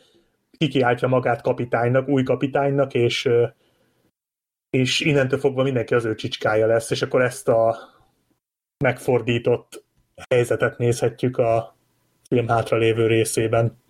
kikiáltja 0.57 1.07
magát 1.07 1.41
kapitánynak, 1.41 2.07
új 2.07 2.23
kapitánynak, 2.23 2.93
és, 2.93 3.29
és 4.69 4.99
innentől 4.99 5.39
fogva 5.39 5.63
mindenki 5.63 5.93
az 5.93 6.05
ő 6.05 6.15
csicskája 6.15 6.67
lesz, 6.67 6.91
és 6.91 7.01
akkor 7.01 7.21
ezt 7.21 7.47
a 7.47 7.77
megfordított 8.83 9.84
helyzetet 10.29 10.77
nézhetjük 10.77 11.37
a 11.37 11.77
film 12.29 12.47
hátralévő 12.47 13.07
részében. 13.07 13.83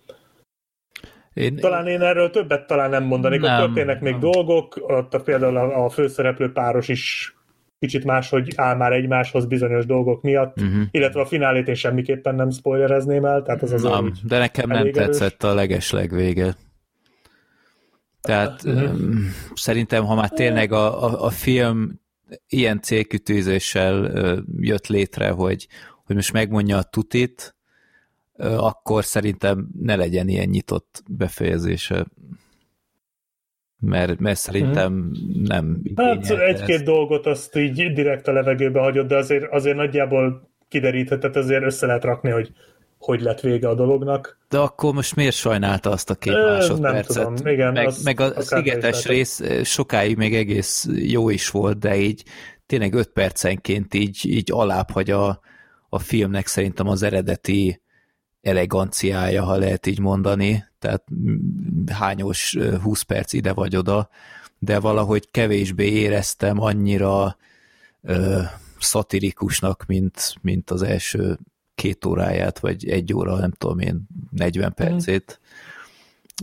Én, 1.34 1.56
Talán 1.56 1.86
én 1.86 2.00
erről 2.00 2.30
többet 2.30 2.66
talán 2.66 2.90
nem 2.90 3.04
mondanék, 3.04 3.40
nem, 3.40 3.52
ott 3.60 3.66
történnek 3.66 4.00
még 4.00 4.12
nem. 4.12 4.20
dolgok, 4.20 4.76
ott 4.76 5.14
a, 5.14 5.20
például 5.20 5.56
a, 5.56 5.84
a 5.84 5.88
főszereplő 5.88 6.52
páros 6.52 6.88
is 6.88 7.34
kicsit 7.78 8.04
máshogy 8.04 8.52
áll 8.56 8.76
már 8.76 8.92
egymáshoz 8.92 9.46
bizonyos 9.46 9.86
dolgok 9.86 10.22
miatt, 10.22 10.56
Mhm. 10.60 10.82
illetve 10.90 11.20
a 11.20 11.26
finálét 11.26 11.68
én 11.68 11.74
semmiképpen 11.74 12.34
nem 12.34 12.50
spoilerezném 12.50 13.24
el, 13.24 13.42
tehát 13.42 13.62
az 13.62 13.72
az 13.72 13.82
nem, 13.82 14.12
de 14.22 14.38
nekem 14.38 14.68
nem 14.68 14.76
erős. 14.78 14.92
tetszett 14.94 15.42
a 15.42 15.54
legesleg 15.54 16.10
vége. 16.14 16.56
Tehát 18.20 18.62
um, 18.64 19.32
szerintem, 19.54 20.04
ha 20.04 20.14
már 20.14 20.30
tényleg 20.30 20.72
a, 20.72 21.04
a, 21.04 21.24
a 21.24 21.30
film 21.30 22.00
ilyen 22.48 22.80
célkütőzéssel 22.80 24.12
jött 24.60 24.86
létre, 24.86 25.28
hogy, 25.30 25.66
hogy 26.06 26.16
most 26.16 26.32
megmondja 26.32 26.76
a 26.76 26.82
tutit, 26.82 27.56
akkor 28.38 29.04
szerintem 29.04 29.68
ne 29.80 29.96
legyen 29.96 30.28
ilyen 30.28 30.48
nyitott 30.48 31.02
befejezése. 31.08 32.06
Mert, 33.80 34.18
mert 34.18 34.38
szerintem 34.38 35.10
nem 35.42 35.82
Hát 35.96 36.30
egy-két 36.30 36.82
dolgot 36.82 37.26
azt 37.26 37.56
így 37.56 37.92
direkt 37.92 38.28
a 38.28 38.32
levegőbe 38.32 38.80
hagyott, 38.80 39.08
de 39.08 39.16
azért, 39.16 39.52
azért 39.52 39.76
nagyjából 39.76 40.50
kideríthetett, 40.68 41.36
azért 41.36 41.64
össze 41.64 41.86
lehet 41.86 42.04
rakni, 42.04 42.30
hogy 42.30 42.52
hogy 42.98 43.20
lett 43.20 43.40
vége 43.40 43.68
a 43.68 43.74
dolognak. 43.74 44.38
De 44.48 44.58
akkor 44.58 44.94
most 44.94 45.16
miért 45.16 45.34
sajnálta 45.34 45.90
azt 45.90 46.10
a 46.10 46.14
két 46.14 46.32
Ö, 46.32 46.36
nem 46.36 46.52
másodpercet? 46.52 47.26
tudom, 47.26 47.52
igen, 47.52 47.72
meg, 47.72 47.86
az 47.86 48.02
meg 48.02 48.20
a 48.20 48.40
szigetes 48.40 49.06
rész 49.06 49.42
sokáig 49.64 50.16
még 50.16 50.34
egész 50.34 50.88
jó 50.94 51.30
is 51.30 51.50
volt, 51.50 51.78
de 51.78 51.96
így 51.96 52.24
tényleg 52.66 52.94
öt 52.94 53.08
percenként 53.08 53.94
így, 53.94 54.20
így 54.24 54.50
alább 54.52 54.90
hagy 54.90 55.10
a, 55.10 55.40
a 55.96 55.98
filmnek 55.98 56.46
szerintem 56.46 56.88
az 56.88 57.02
eredeti 57.02 57.80
eleganciája, 58.42 59.44
ha 59.44 59.56
lehet 59.56 59.86
így 59.86 59.98
mondani, 59.98 60.64
tehát 60.78 61.04
hányos 61.92 62.54
ö, 62.54 62.76
20 62.78 63.02
perc 63.02 63.32
ide 63.32 63.52
vagy 63.52 63.76
oda, 63.76 64.08
de 64.58 64.80
valahogy 64.80 65.30
kevésbé 65.30 65.90
éreztem 65.90 66.60
annyira 66.60 67.36
ö, 68.02 68.40
szatirikusnak, 68.78 69.84
mint, 69.86 70.34
mint 70.40 70.70
az 70.70 70.82
első 70.82 71.38
két 71.74 72.04
óráját, 72.04 72.58
vagy 72.58 72.88
egy 72.88 73.14
óra, 73.14 73.36
nem 73.36 73.50
tudom 73.50 73.78
én, 73.78 74.06
40 74.30 74.74
percét. 74.74 75.40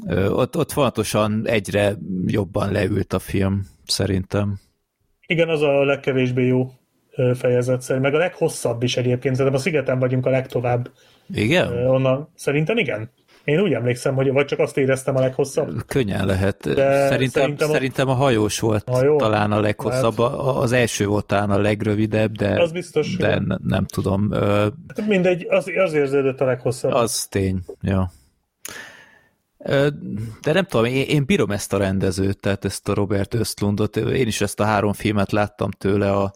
Ö, 0.08 0.30
Ott, 0.30 0.58
ott 0.58 0.72
fontosan 0.72 1.48
egyre 1.48 1.98
jobban 2.26 2.72
leült 2.72 3.14
a 3.14 3.20
film, 3.20 3.68
szerintem. 3.86 4.60
Igen, 5.28 5.50
az 5.50 5.62
a 5.62 5.84
legkevésbé 5.84 6.46
jó 6.46 6.74
fejezet 7.36 7.82
szerint, 7.82 8.04
meg 8.04 8.14
a 8.14 8.18
leghosszabb 8.18 8.84
is 8.84 8.98
egyébként, 8.98 9.36
szerintem 9.36 9.60
a 9.60 9.64
szigeten 9.64 10.00
vagyunk 10.00 10.26
a 10.26 10.30
legtovább 10.30 10.92
Igen? 11.34 11.88
onnan. 11.88 12.30
Szerintem 12.36 12.78
igen. 12.78 13.12
Én 13.44 13.60
úgy 13.60 13.74
emlékszem, 13.74 14.16
hogy 14.16 14.32
vagy 14.32 14.46
csak 14.46 14.60
azt 14.60 14.78
éreztem 14.78 15.16
a 15.16 15.20
leghosszabb. 15.20 15.86
Könnyen 15.88 16.26
lehet. 16.26 16.74
De 16.74 17.08
Szerintem, 17.08 17.42
szerintem 17.42 17.70
szerintem, 17.70 18.08
a- 18.08 18.12
a 18.12 18.16
hajós 18.16 18.60
volt 18.60 18.90
Hajó? 18.90 19.18
talán 19.18 19.52
a 19.52 19.60
leghosszabb. 19.60 20.20
A- 20.20 20.62
Az 20.62 20.72
első 20.72 21.06
volt 21.06 21.26
talán 21.26 21.50
a 21.50 21.58
legrövidebb, 21.60 22.32
de, 22.32 22.62
Az 22.62 22.72
biztos, 22.72 23.16
de 23.16 23.40
ne- 23.40 23.56
nem 23.64 23.86
tudom. 23.86 24.32
Hát 24.32 25.08
Mindegy, 25.08 25.46
az, 25.50 25.68
az 25.86 25.94
érződött 25.94 26.42
a 26.42 26.46
leghosszabb. 26.46 26.92
Az 26.92 27.28
tény, 27.30 27.60
ja. 27.82 28.12
De 30.42 30.54
nem 30.54 30.66
tudom, 30.66 30.86
én, 30.86 31.06
én 31.08 31.26
bírom 31.26 31.52
ezt 31.52 31.74
a 31.74 31.78
rendezőt, 31.78 32.40
tehát 32.40 32.66
ezt 32.66 32.90
a 32.90 32.94
Robert 32.94 33.34
Östlundot. 33.34 33.98
Én 33.98 34.28
is 34.28 34.42
ezt 34.42 34.60
a 34.60 34.64
három 34.64 34.94
filmet 34.94 35.32
láttam 35.32 35.72
tőle, 35.72 36.12
a 36.12 36.24
a 36.24 36.32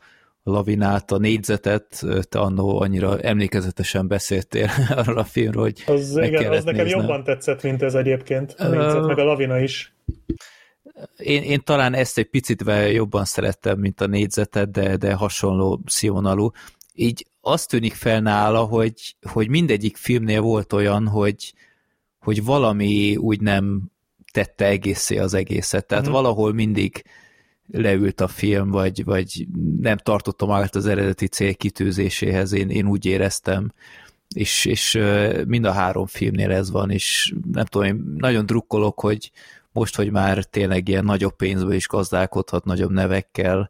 Lavinát, 0.47 1.11
a 1.11 1.17
négyzetet, 1.17 2.03
te 2.29 2.39
annó 2.39 2.79
annyira 2.79 3.19
emlékezetesen 3.19 4.07
beszéltél 4.07 4.69
arról 4.97 5.17
a 5.17 5.23
filmről, 5.23 5.63
hogy 5.63 5.83
Az, 5.85 6.13
meg 6.13 6.31
igen, 6.31 6.51
az 6.51 6.63
nekem 6.63 6.83
néznem. 6.83 7.01
jobban 7.01 7.23
tetszett, 7.23 7.63
mint 7.63 7.81
ez 7.81 7.93
egyébként. 7.93 8.55
A 8.57 8.67
négyzet, 8.67 9.05
meg 9.05 9.17
a 9.17 9.23
lavina 9.23 9.59
is. 9.59 9.93
Én, 11.17 11.43
én 11.43 11.61
talán 11.63 11.93
ezt 11.93 12.17
egy 12.17 12.29
picit 12.29 12.63
jobban 12.91 13.25
szerettem, 13.25 13.79
mint 13.79 14.01
a 14.01 14.07
négyzetet, 14.07 14.71
de, 14.71 14.97
de 14.97 15.13
hasonló 15.13 15.81
színvonalú. 15.85 16.51
Így 16.93 17.25
azt 17.41 17.69
tűnik 17.69 17.93
fel 17.93 18.19
nála, 18.19 18.59
hogy, 18.59 19.15
hogy 19.31 19.49
mindegyik 19.49 19.97
filmnél 19.97 20.41
volt 20.41 20.73
olyan, 20.73 21.07
hogy, 21.07 21.53
hogy 22.19 22.43
valami 22.43 23.15
úgy 23.15 23.41
nem 23.41 23.91
tette 24.31 24.65
egészé 24.65 25.17
az 25.17 25.33
egészet. 25.33 25.85
Tehát 25.85 26.07
uh-huh. 26.07 26.21
valahol 26.21 26.53
mindig 26.53 27.03
leült 27.71 28.21
a 28.21 28.27
film, 28.27 28.69
vagy, 28.69 29.03
vagy 29.03 29.47
nem 29.79 29.97
tartotta 29.97 30.45
magát 30.45 30.75
az 30.75 30.85
eredeti 30.85 31.27
célkitűzéséhez, 31.27 32.53
én, 32.53 32.69
én 32.69 32.87
úgy 32.87 33.05
éreztem, 33.05 33.71
és, 34.35 34.65
és 34.65 34.99
mind 35.45 35.65
a 35.65 35.71
három 35.71 36.05
filmnél 36.05 36.51
ez 36.51 36.71
van, 36.71 36.89
és 36.89 37.33
nem 37.51 37.65
tudom, 37.65 37.87
én 37.87 38.13
nagyon 38.17 38.45
drukkolok, 38.45 38.99
hogy 38.99 39.31
most, 39.71 39.95
hogy 39.95 40.11
már 40.11 40.43
tényleg 40.43 40.87
ilyen 40.87 41.05
nagyobb 41.05 41.35
pénzbe 41.35 41.75
is 41.75 41.87
gazdálkodhat, 41.87 42.65
nagyobb 42.65 42.91
nevekkel, 42.91 43.69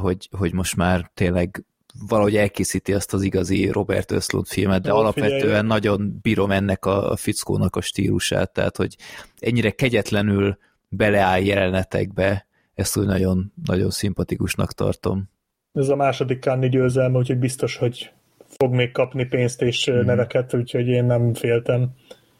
hogy, 0.00 0.28
hogy 0.30 0.52
most 0.52 0.76
már 0.76 1.10
tényleg 1.14 1.64
valahogy 2.08 2.36
elkészíti 2.36 2.92
azt 2.94 3.12
az 3.12 3.22
igazi 3.22 3.70
Robert 3.70 4.10
Östlund 4.10 4.46
filmet, 4.46 4.82
de 4.82 4.94
Ó, 4.94 4.96
alapvetően 4.96 5.40
figyelj. 5.40 5.66
nagyon 5.66 6.18
bírom 6.22 6.50
ennek 6.50 6.84
a, 6.84 7.10
a 7.10 7.16
fickónak 7.16 7.76
a 7.76 7.80
stílusát, 7.80 8.52
tehát 8.52 8.76
hogy 8.76 8.96
ennyire 9.38 9.70
kegyetlenül 9.70 10.58
beleáll 10.88 11.40
jelenetekbe, 11.42 12.46
ezt 12.78 12.96
úgy 12.96 13.06
nagyon, 13.06 13.52
nagyon 13.64 13.90
szimpatikusnak 13.90 14.72
tartom. 14.72 15.30
Ez 15.72 15.88
a 15.88 15.96
második 15.96 16.40
Kanni 16.40 16.68
győzelme, 16.68 17.18
úgyhogy 17.18 17.38
biztos, 17.38 17.76
hogy 17.76 18.12
fog 18.46 18.74
még 18.74 18.92
kapni 18.92 19.24
pénzt 19.24 19.62
és 19.62 19.90
mm. 19.90 20.04
neveket, 20.04 20.54
úgyhogy 20.54 20.88
én 20.88 21.04
nem 21.04 21.34
féltem. 21.34 21.90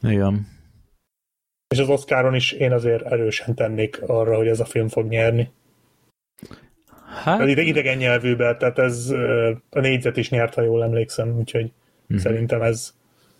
Igen. 0.03 0.47
És 1.69 1.79
az 1.79 1.89
Oscaron 1.89 2.35
is 2.35 2.53
én 2.53 2.73
azért 2.73 3.05
erősen 3.05 3.55
tennék 3.55 4.03
arra, 4.07 4.37
hogy 4.37 4.47
ez 4.47 4.61
a 4.61 4.65
film 4.65 4.89
fog 4.89 5.09
nyerni. 5.09 5.51
Hát... 7.25 7.41
Az 7.41 7.49
idegen 7.49 7.97
nyelvűben, 7.97 8.59
tehát 8.59 8.79
ez 8.79 9.11
a 9.71 9.81
négyzet 9.81 10.17
is 10.17 10.31
nyert, 10.31 10.55
ha 10.55 10.63
jól 10.63 10.83
emlékszem, 10.83 11.39
úgyhogy 11.39 11.65
mm-hmm. 11.65 12.17
szerintem 12.23 12.63
ez 12.63 12.95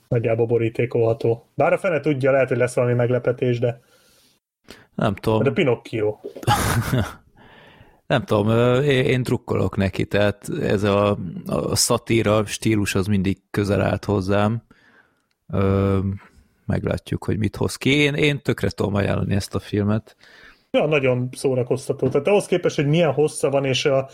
nagyjából 0.09 0.47
borítékolható. 0.47 1.49
Bár 1.55 1.73
a 1.73 1.79
fene 1.79 2.01
tudja, 2.01 2.31
lehet, 2.31 2.49
hogy 2.49 2.59
lesz 2.59 2.75
valami 2.75 2.95
meglepetés, 2.95 3.59
de 3.59 3.81
nem 4.99 5.15
tudom. 5.15 5.43
De 5.43 5.51
Pinocchio. 5.51 6.19
nem 8.07 8.25
tudom, 8.25 8.79
én 8.83 9.23
drukkolok 9.23 9.77
neki, 9.77 10.07
tehát 10.07 10.49
ez 10.63 10.83
a, 10.83 11.19
a 11.47 11.77
szatíra 11.77 12.47
stílus 12.47 12.95
az 12.95 13.07
mindig 13.07 13.39
közel 13.51 13.81
állt 13.81 14.05
hozzám. 14.05 14.63
Meglátjuk, 16.67 17.25
hogy 17.25 17.39
mit 17.39 17.57
hoz 17.57 17.77
ki. 17.77 17.91
Én, 17.91 18.15
én 18.15 18.43
tökre 18.43 18.69
tudom 18.69 18.95
ajánlani 18.95 19.35
ezt 19.35 19.55
a 19.55 19.59
filmet. 19.59 20.17
Ja, 20.71 20.87
nagyon 20.87 21.29
szórakoztató. 21.33 22.09
Tehát 22.09 22.27
ahhoz 22.27 22.47
képest, 22.47 22.77
hogy 22.77 22.87
milyen 22.87 23.13
hossza 23.13 23.51
van, 23.51 23.65
és 23.65 23.85
a 23.85 24.09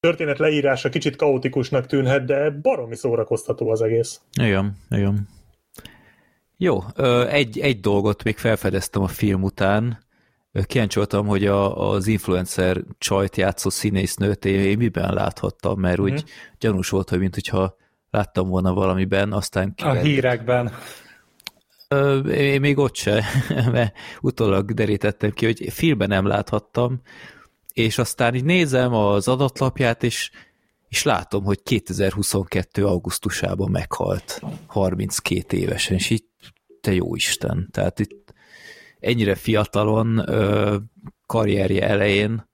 történet 0.00 0.38
leírása 0.38 0.88
kicsit 0.88 1.16
kaotikusnak 1.16 1.86
tűnhet, 1.86 2.24
de 2.24 2.50
baromi 2.50 2.96
szórakoztató 2.96 3.70
az 3.70 3.82
egész. 3.82 4.20
Igen, 4.40 4.76
igen. 4.90 5.28
Jó, 6.56 6.82
egy, 7.28 7.58
egy 7.58 7.80
dolgot 7.80 8.22
még 8.22 8.36
felfedeztem 8.36 9.02
a 9.02 9.08
film 9.08 9.42
után. 9.42 10.02
Kíváncsi 10.66 10.98
voltam, 10.98 11.26
hogy 11.26 11.46
a, 11.46 11.90
az 11.90 12.06
influencer 12.06 12.80
csajt 12.98 13.36
játszó 13.36 13.70
színésznőt 13.70 14.44
én, 14.44 14.60
én 14.60 14.78
miben 14.78 15.14
láthattam, 15.14 15.80
mert 15.80 15.98
úgy 15.98 16.12
mm. 16.12 16.26
gyanús 16.58 16.88
volt, 16.88 17.08
hogy 17.08 17.18
mint 17.18 17.34
hogyha 17.34 17.76
láttam 18.10 18.48
volna 18.48 18.72
valamiben, 18.72 19.32
aztán... 19.32 19.74
Kivel... 19.74 19.96
A 19.96 20.00
hírekben. 20.00 20.72
Én 22.30 22.60
még 22.60 22.78
ott 22.78 22.96
se, 22.96 23.24
mert 23.72 23.96
utólag 24.20 24.72
derítettem 24.72 25.30
ki, 25.30 25.44
hogy 25.44 25.66
filmben 25.72 26.08
nem 26.08 26.26
láthattam, 26.26 27.00
és 27.72 27.98
aztán 27.98 28.34
így 28.34 28.44
nézem 28.44 28.94
az 28.94 29.28
adatlapját, 29.28 30.02
és, 30.02 30.30
és 30.94 31.02
látom, 31.02 31.44
hogy 31.44 31.62
2022. 31.62 32.86
augusztusában 32.86 33.70
meghalt 33.70 34.42
32 34.66 35.56
évesen, 35.56 35.96
és 35.96 36.10
így 36.10 36.24
te 36.80 36.92
jó 36.92 37.14
Isten, 37.14 37.68
tehát 37.70 37.98
itt 37.98 38.32
ennyire 39.00 39.34
fiatalon 39.34 40.24
karrierje 41.26 41.88
elején, 41.88 42.48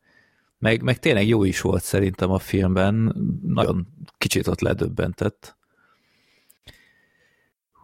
meg, 0.59 0.83
meg 0.83 0.99
tényleg 0.99 1.29
jó 1.29 1.45
is 1.45 1.61
volt 1.61 1.83
szerintem 1.83 2.31
a 2.31 2.39
filmben, 2.39 3.15
nagyon 3.43 3.87
kicsit 4.19 4.47
ott 4.47 4.61
ledöbbentett. 4.61 5.57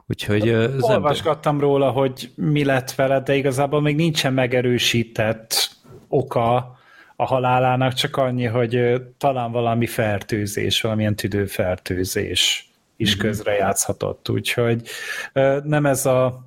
Úgyhogy... 0.07 0.49
Olvasgattam 0.81 1.61
róla, 1.61 1.91
hogy 1.91 2.33
mi 2.35 2.65
lett 2.65 2.95
vele, 2.95 3.21
de 3.21 3.37
igazából 3.37 3.81
még 3.81 3.97
nincsen 3.97 4.33
megerősített 4.33 5.77
oka 6.09 6.76
a 7.17 7.25
halálának, 7.25 7.93
csak 7.93 8.17
annyi, 8.17 8.45
hogy 8.45 9.03
talán 9.19 9.53
valami 9.53 9.87
fertőzés, 9.87 10.81
valamilyen 10.81 11.17
tüdőfertőzés 11.17 12.71
is 12.97 13.17
mm-hmm. 13.17 13.27
közrejátszhatott. 13.27 14.29
Úgyhogy 14.29 14.89
nem 15.63 15.87
ez 15.87 16.07
a, 16.07 16.45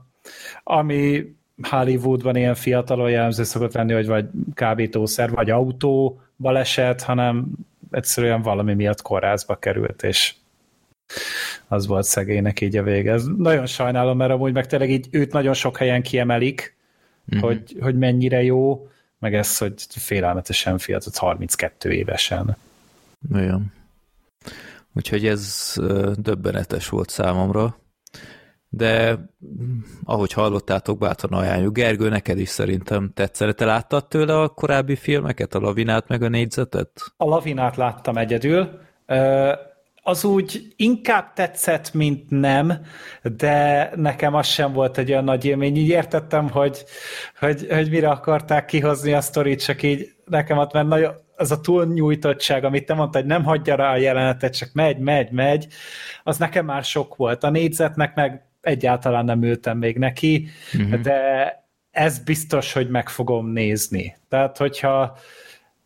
ami 0.64 1.36
Hollywoodban 1.62 2.36
ilyen 2.36 2.56
fiatalon 2.56 3.10
jellemző 3.10 3.44
szokott 3.44 3.74
lenni, 3.74 3.94
hogy 3.94 4.08
vagy 4.08 4.26
kábítószer, 4.54 5.30
vagy 5.30 5.50
autó 5.50 6.22
baleset, 6.38 7.02
hanem 7.02 7.48
egyszerűen 7.92 8.42
valami 8.42 8.74
miatt 8.74 9.02
kórházba 9.02 9.56
került, 9.56 10.04
és 10.04 10.34
az 11.68 11.88
volt 11.88 12.06
szegénynek 12.06 12.62
így 12.62 12.78
a 12.78 12.84
vége. 12.84 13.12
Ez 13.12 13.26
nagyon 13.38 13.66
sajnálom, 13.66 14.18
mert 14.18 14.32
amúgy 14.32 14.54
meg 14.54 14.68
tényleg 14.68 14.90
így 14.90 15.08
őt 15.12 15.32
nagyon 15.32 15.54
sok 15.54 15.78
helyen 15.78 16.02
kiemelik, 16.02 16.76
mm-hmm. 17.36 17.44
hogy, 17.44 17.76
hogy 17.80 17.98
mennyire 17.98 18.44
jó, 18.44 18.88
meg 19.20 19.36
ez, 19.36 19.58
hogy 19.58 19.74
félelmetesen 19.90 20.78
fiatal, 20.78 21.12
32 21.16 21.92
évesen. 21.92 22.58
Olyan. 23.34 23.74
Úgyhogy 24.94 25.28
ez 25.28 25.74
döbbenetes 26.16 26.90
volt 26.90 27.10
számomra 27.10 27.78
de 28.70 29.20
ahogy 30.04 30.34
hallottátok, 30.34 30.98
bátran 30.98 31.40
ajánljuk. 31.40 31.74
Gergő, 31.74 32.10
neked 32.10 32.40
is 32.40 32.50
szerintem 32.50 33.12
tetszene. 33.14 33.52
Te 33.52 33.66
láttad 33.66 34.08
tőle 34.08 34.40
a 34.40 34.48
korábbi 34.48 34.96
filmeket, 34.96 35.54
a 35.56 35.60
Lavinát 35.60 36.08
meg 36.08 36.22
a 36.22 36.28
négyzetet? 36.28 36.92
A 37.18 37.26
Lavinát 37.26 37.76
láttam 37.76 38.18
egyedül. 38.18 38.80
Az 40.10 40.24
úgy 40.24 40.74
inkább 40.76 41.34
tetszett, 41.34 41.94
mint 41.94 42.30
nem, 42.30 42.74
de 43.38 43.90
nekem 43.96 44.34
az 44.34 44.48
sem 44.48 44.74
volt 44.74 44.98
egy 44.98 45.12
olyan 45.12 45.24
nagy 45.24 45.46
élmény. 45.46 45.78
Így 45.78 45.88
értettem, 45.88 46.50
hogy, 46.50 46.84
hogy, 47.40 47.68
hogy 47.70 47.90
mire 47.90 48.10
akarták 48.10 48.66
kihozni 48.66 49.14
a 49.14 49.22
sztorit, 49.22 49.64
csak 49.64 49.84
így 49.84 50.08
nekem 50.26 50.58
ott 50.58 50.74
mert 50.74 50.88
nagyon, 50.88 51.14
az 51.36 51.52
a 51.52 51.62
túlnyújtottság, 51.62 52.64
amit 52.64 52.86
te 52.86 52.94
mondtad, 52.94 53.22
hogy 53.22 53.30
nem 53.30 53.44
hagyja 53.44 53.76
rá 53.76 53.92
a 53.92 53.98
jelenetet, 53.98 54.58
csak 54.58 54.70
megy, 54.74 54.98
megy, 54.98 55.32
megy, 55.32 55.68
az 56.24 56.38
nekem 56.38 56.66
már 56.66 56.84
sok 56.84 57.16
volt. 57.16 57.44
A 57.44 57.50
négyzetnek 57.50 58.16
meg 58.16 58.46
egyáltalán 58.62 59.26
nem 59.26 59.44
ültem 59.44 59.78
még 59.78 59.98
neki, 59.98 60.48
uh-huh. 60.74 61.02
de 61.02 61.20
ez 61.92 62.20
biztos, 62.20 62.74
hogy 62.74 62.90
meg 62.90 63.10
fogom 63.10 63.48
nézni. 63.48 64.18
Tehát, 64.30 64.58
hogyha, 64.58 65.18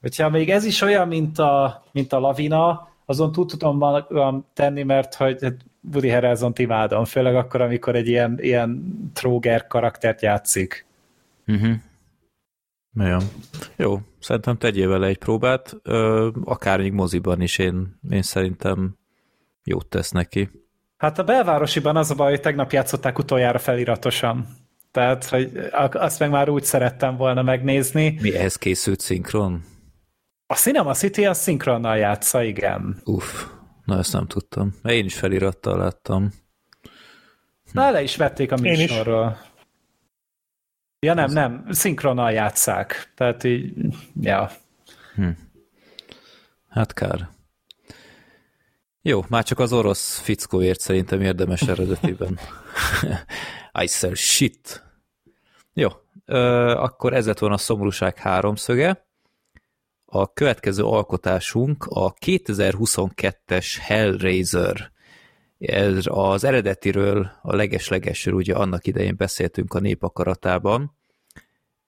hogyha 0.02 0.30
még 0.30 0.50
ez 0.50 0.66
is 0.66 0.82
olyan, 0.82 1.08
mint 1.08 1.40
a, 1.40 1.84
mint 1.92 2.14
a 2.14 2.20
lavina, 2.20 2.92
azon 3.06 3.32
túl 3.32 3.46
tudom 3.46 3.78
magam 3.78 4.46
tenni, 4.54 4.84
mert 4.84 5.16
hogy 5.16 5.38
hát 5.42 5.58
Woody 5.92 6.10
Harrelson 6.10 6.54
imádom, 6.56 7.06
főleg 7.06 7.36
akkor, 7.36 7.62
amikor 7.62 7.96
egy 7.96 8.08
ilyen, 8.08 8.38
ilyen 8.42 8.84
tróger 9.14 9.68
karaktert 9.68 10.22
játszik. 10.22 10.86
Uh-huh. 11.48 11.76
Jó. 12.96 13.18
Jó, 13.76 14.00
szerintem 14.20 14.58
tegyél 14.58 14.88
vele 14.88 15.08
egy 15.08 15.18
próbát, 15.18 15.76
akár 16.44 16.80
még 16.80 16.92
moziban 16.92 17.42
is 17.42 17.58
én, 17.58 18.00
én 18.10 18.22
szerintem 18.22 18.98
jót 19.64 19.88
tesz 19.88 20.12
neki. 20.12 20.50
Hát 20.98 21.20
a 21.20 21.24
belvárosiban 21.24 21.96
az 21.96 22.12
a 22.12 22.16
baj, 22.16 22.30
hogy 22.30 22.42
tegnap 22.42 22.72
játszották 22.72 23.18
utoljára 23.18 23.60
feliratosan. 23.60 24.48
Tehát, 24.92 25.26
hogy 25.26 25.52
azt 25.92 26.20
meg 26.20 26.30
már 26.30 26.50
úgy 26.50 26.64
szerettem 26.64 27.18
volna 27.18 27.42
megnézni. 27.42 28.18
Mi 28.22 28.36
ehhez 28.36 28.56
készült 28.56 29.00
szinkron? 29.00 29.64
A 30.54 30.56
Cinema 30.56 30.94
City 30.94 31.26
a 31.26 31.34
szinkronnal 31.34 31.98
játsza, 31.98 32.44
igen. 32.44 33.02
Uff, 33.04 33.46
na 33.86 33.98
ezt 33.98 34.14
nem 34.14 34.28
tudtam. 34.28 34.76
Én 34.84 35.06
is 35.06 35.16
felirattal 35.16 35.78
láttam. 35.78 36.34
Na, 37.72 37.92
le 37.92 38.02
is 38.02 38.16
vették 38.16 38.52
a 38.52 38.58
műsorról. 38.58 39.38
Ja 41.00 41.14
nem, 41.14 41.32
nem, 41.32 41.66
szinkronnal 41.70 42.32
játszák. 42.32 43.12
Tehát 43.16 43.44
így, 43.44 43.74
ja. 44.22 44.52
Hm. 45.16 45.30
Hát 46.70 46.94
kár. 46.94 47.30
Jó, 49.02 49.26
már 49.30 49.44
csak 49.44 49.60
az 49.60 49.74
orosz 49.74 50.20
fickóért 50.20 50.80
szerintem 50.80 51.22
érdemes 51.22 51.62
eredetiben. 51.62 52.40
I 53.84 53.88
sell 53.88 54.14
shit. 54.14 54.84
Jó, 55.74 55.90
ö, 56.26 56.70
akkor 56.72 57.14
ez 57.14 57.26
lett 57.26 57.40
volna 57.40 57.56
a 57.56 57.58
szomorúság 57.58 58.18
háromszöge. 58.18 59.12
A 60.16 60.34
következő 60.34 60.84
alkotásunk 60.84 61.86
a 61.86 62.14
2022-es 62.14 63.66
Hellraiser. 63.80 64.92
Ez 65.60 66.04
az 66.04 66.44
eredetiről, 66.44 67.32
a 67.42 67.56
leges-legesről 67.56 68.34
ugye 68.34 68.54
annak 68.54 68.88
idején 68.88 69.16
beszéltünk 69.18 69.74
a 69.74 69.80
népakaratában. 69.80 70.96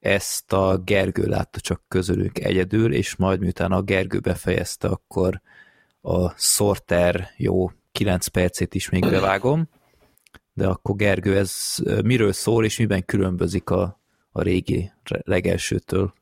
Ezt 0.00 0.52
a 0.52 0.78
Gergő 0.84 1.26
látta 1.26 1.60
csak 1.60 1.82
közülünk 1.88 2.38
egyedül, 2.38 2.92
és 2.94 3.16
majd 3.16 3.40
miután 3.40 3.72
a 3.72 3.82
Gergő 3.82 4.18
befejezte, 4.18 4.88
akkor 4.88 5.40
a 6.00 6.30
Sorter 6.30 7.28
jó 7.36 7.70
9 7.92 8.26
percét 8.26 8.74
is 8.74 8.90
még 8.90 9.02
bevágom, 9.02 9.68
de 10.52 10.66
akkor 10.66 10.96
Gergő, 10.96 11.36
ez 11.36 11.74
miről 12.04 12.32
szól, 12.32 12.64
és 12.64 12.78
miben 12.78 13.04
különbözik 13.04 13.70
a, 13.70 14.00
a 14.30 14.42
régi 14.42 14.92
legelsőtől? 15.24 16.14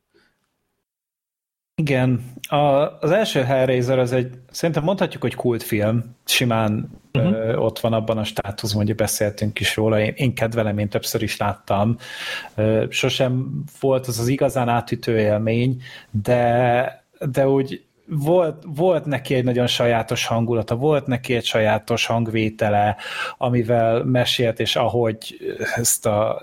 Igen, 1.76 2.32
a, 2.48 2.56
az 3.00 3.10
első 3.10 3.42
Hellraiser 3.42 3.98
az 3.98 4.12
egy, 4.12 4.30
szerintem 4.50 4.82
mondhatjuk, 4.82 5.22
hogy 5.22 5.34
kultfilm, 5.34 6.16
simán 6.24 7.00
uh-huh. 7.12 7.32
ö, 7.32 7.56
ott 7.56 7.78
van 7.78 7.92
abban 7.92 8.18
a 8.18 8.24
státuszban, 8.24 8.86
hogy 8.86 8.94
beszéltünk 8.94 9.60
is 9.60 9.76
róla, 9.76 10.00
én, 10.00 10.12
én 10.16 10.34
kedvelem, 10.34 10.78
én 10.78 10.88
többször 10.88 11.22
is 11.22 11.36
láttam. 11.36 11.96
Ö, 12.54 12.84
sosem 12.88 13.62
volt 13.80 14.06
az 14.06 14.18
az 14.18 14.28
igazán 14.28 14.68
átütő 14.68 15.18
élmény, 15.18 15.82
de, 16.10 17.04
de 17.30 17.48
úgy 17.48 17.84
volt, 18.06 18.62
volt 18.66 19.04
neki 19.04 19.34
egy 19.34 19.44
nagyon 19.44 19.66
sajátos 19.66 20.26
hangulata, 20.26 20.76
volt 20.76 21.06
neki 21.06 21.34
egy 21.34 21.44
sajátos 21.44 22.06
hangvétele, 22.06 22.96
amivel 23.38 24.04
mesélt, 24.04 24.60
és 24.60 24.76
ahogy 24.76 25.36
ezt 25.74 26.06
a 26.06 26.42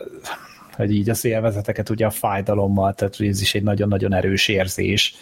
hogy 0.76 0.92
így 0.96 1.10
az 1.10 1.26
élvezeteket 1.26 1.90
ugye 1.90 2.06
a 2.06 2.10
fájdalommal, 2.10 2.94
tehát 2.94 3.20
ez 3.20 3.42
is 3.42 3.56
egy 3.56 3.64
nagyon-nagyon 3.64 4.14
erős 4.14 4.48
érzés. 4.48 5.16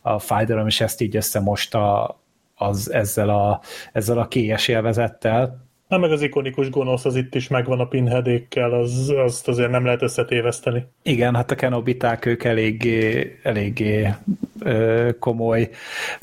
A 0.00 0.18
fájdalom, 0.18 0.66
és 0.66 0.80
ezt 0.80 1.00
így 1.00 1.16
összemosta 1.16 2.16
az 2.54 2.92
ezzel 2.92 3.28
a, 3.28 3.60
ezzel 3.92 4.18
a 4.18 4.28
kélyes 4.28 4.68
élvezettel. 4.68 5.62
Hát 5.88 6.00
meg 6.00 6.12
az 6.12 6.22
ikonikus 6.22 6.70
gonosz 6.70 7.04
az 7.04 7.16
itt 7.16 7.34
is 7.34 7.48
megvan 7.48 7.80
a 7.80 7.86
pinhedékkel, 7.86 8.72
az, 8.72 9.12
azt 9.16 9.48
azért 9.48 9.70
nem 9.70 9.84
lehet 9.84 10.02
összetéveszteni. 10.02 10.86
Igen, 11.02 11.34
hát 11.34 11.50
a 11.50 11.54
kenobiták 11.54 12.26
ők 12.26 12.44
eléggé, 12.44 13.38
eléggé 13.42 14.14
ö, 14.60 15.10
komoly 15.18 15.70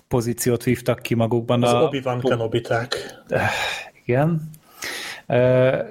pozíciót 0.07 0.63
vívtak 0.63 1.01
ki 1.01 1.13
magukban. 1.13 1.63
Az 1.63 1.73
a, 1.73 1.81
Obi-Wan 1.81 2.19
kenobiták. 2.19 2.95
Igen. 4.05 4.49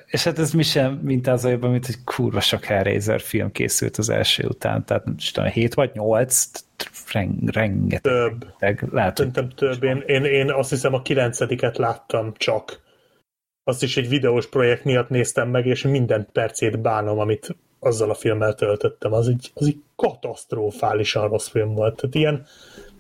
És 0.07 0.25
hát 0.25 0.39
ez 0.39 0.53
mi 0.53 0.63
sem 0.63 0.93
mint 0.93 1.27
az 1.27 1.45
olyan, 1.45 1.59
mint 1.59 1.87
egy 1.89 2.05
kurva 2.05 2.41
sok 2.41 2.65
Hellraiser 2.65 3.21
film 3.21 3.53
készült 3.53 3.97
az 3.97 4.09
első 4.09 4.47
után, 4.47 4.85
tehát 4.85 5.05
most 5.05 5.35
tudom, 5.35 5.51
7 5.51 5.75
vagy 5.75 5.91
8, 5.95 6.51
reng, 7.13 7.49
rengeteg. 7.49 8.13
Több. 8.13 8.47
rengeteg. 8.59 8.93
Lehet, 8.93 9.17
Szerintem 9.17 9.49
több. 9.49 9.83
Én, 9.83 10.03
én, 10.07 10.25
én 10.25 10.51
azt 10.51 10.71
hiszem 10.71 10.95
a 10.95 11.03
kilencediket 11.03 11.79
láttam 11.79 12.33
csak. 12.37 12.81
Azt 13.65 13.83
is 13.83 13.97
egy 13.97 14.09
videós 14.09 14.49
projekt 14.49 14.85
miatt 14.85 15.09
néztem 15.09 15.49
meg, 15.49 15.67
és 15.67 15.83
minden 15.83 16.29
percét 16.33 16.81
bánom, 16.81 17.19
amit 17.19 17.57
azzal 17.79 18.11
a 18.11 18.15
filmmel 18.15 18.55
töltöttem. 18.55 19.13
Az 19.13 19.29
egy, 19.29 19.51
az 19.55 19.67
egy 19.67 19.83
katasztrofálisan 19.97 21.29
rossz 21.29 21.49
film 21.49 21.75
volt. 21.75 21.97
Tehát 21.97 22.15
ilyen, 22.15 22.47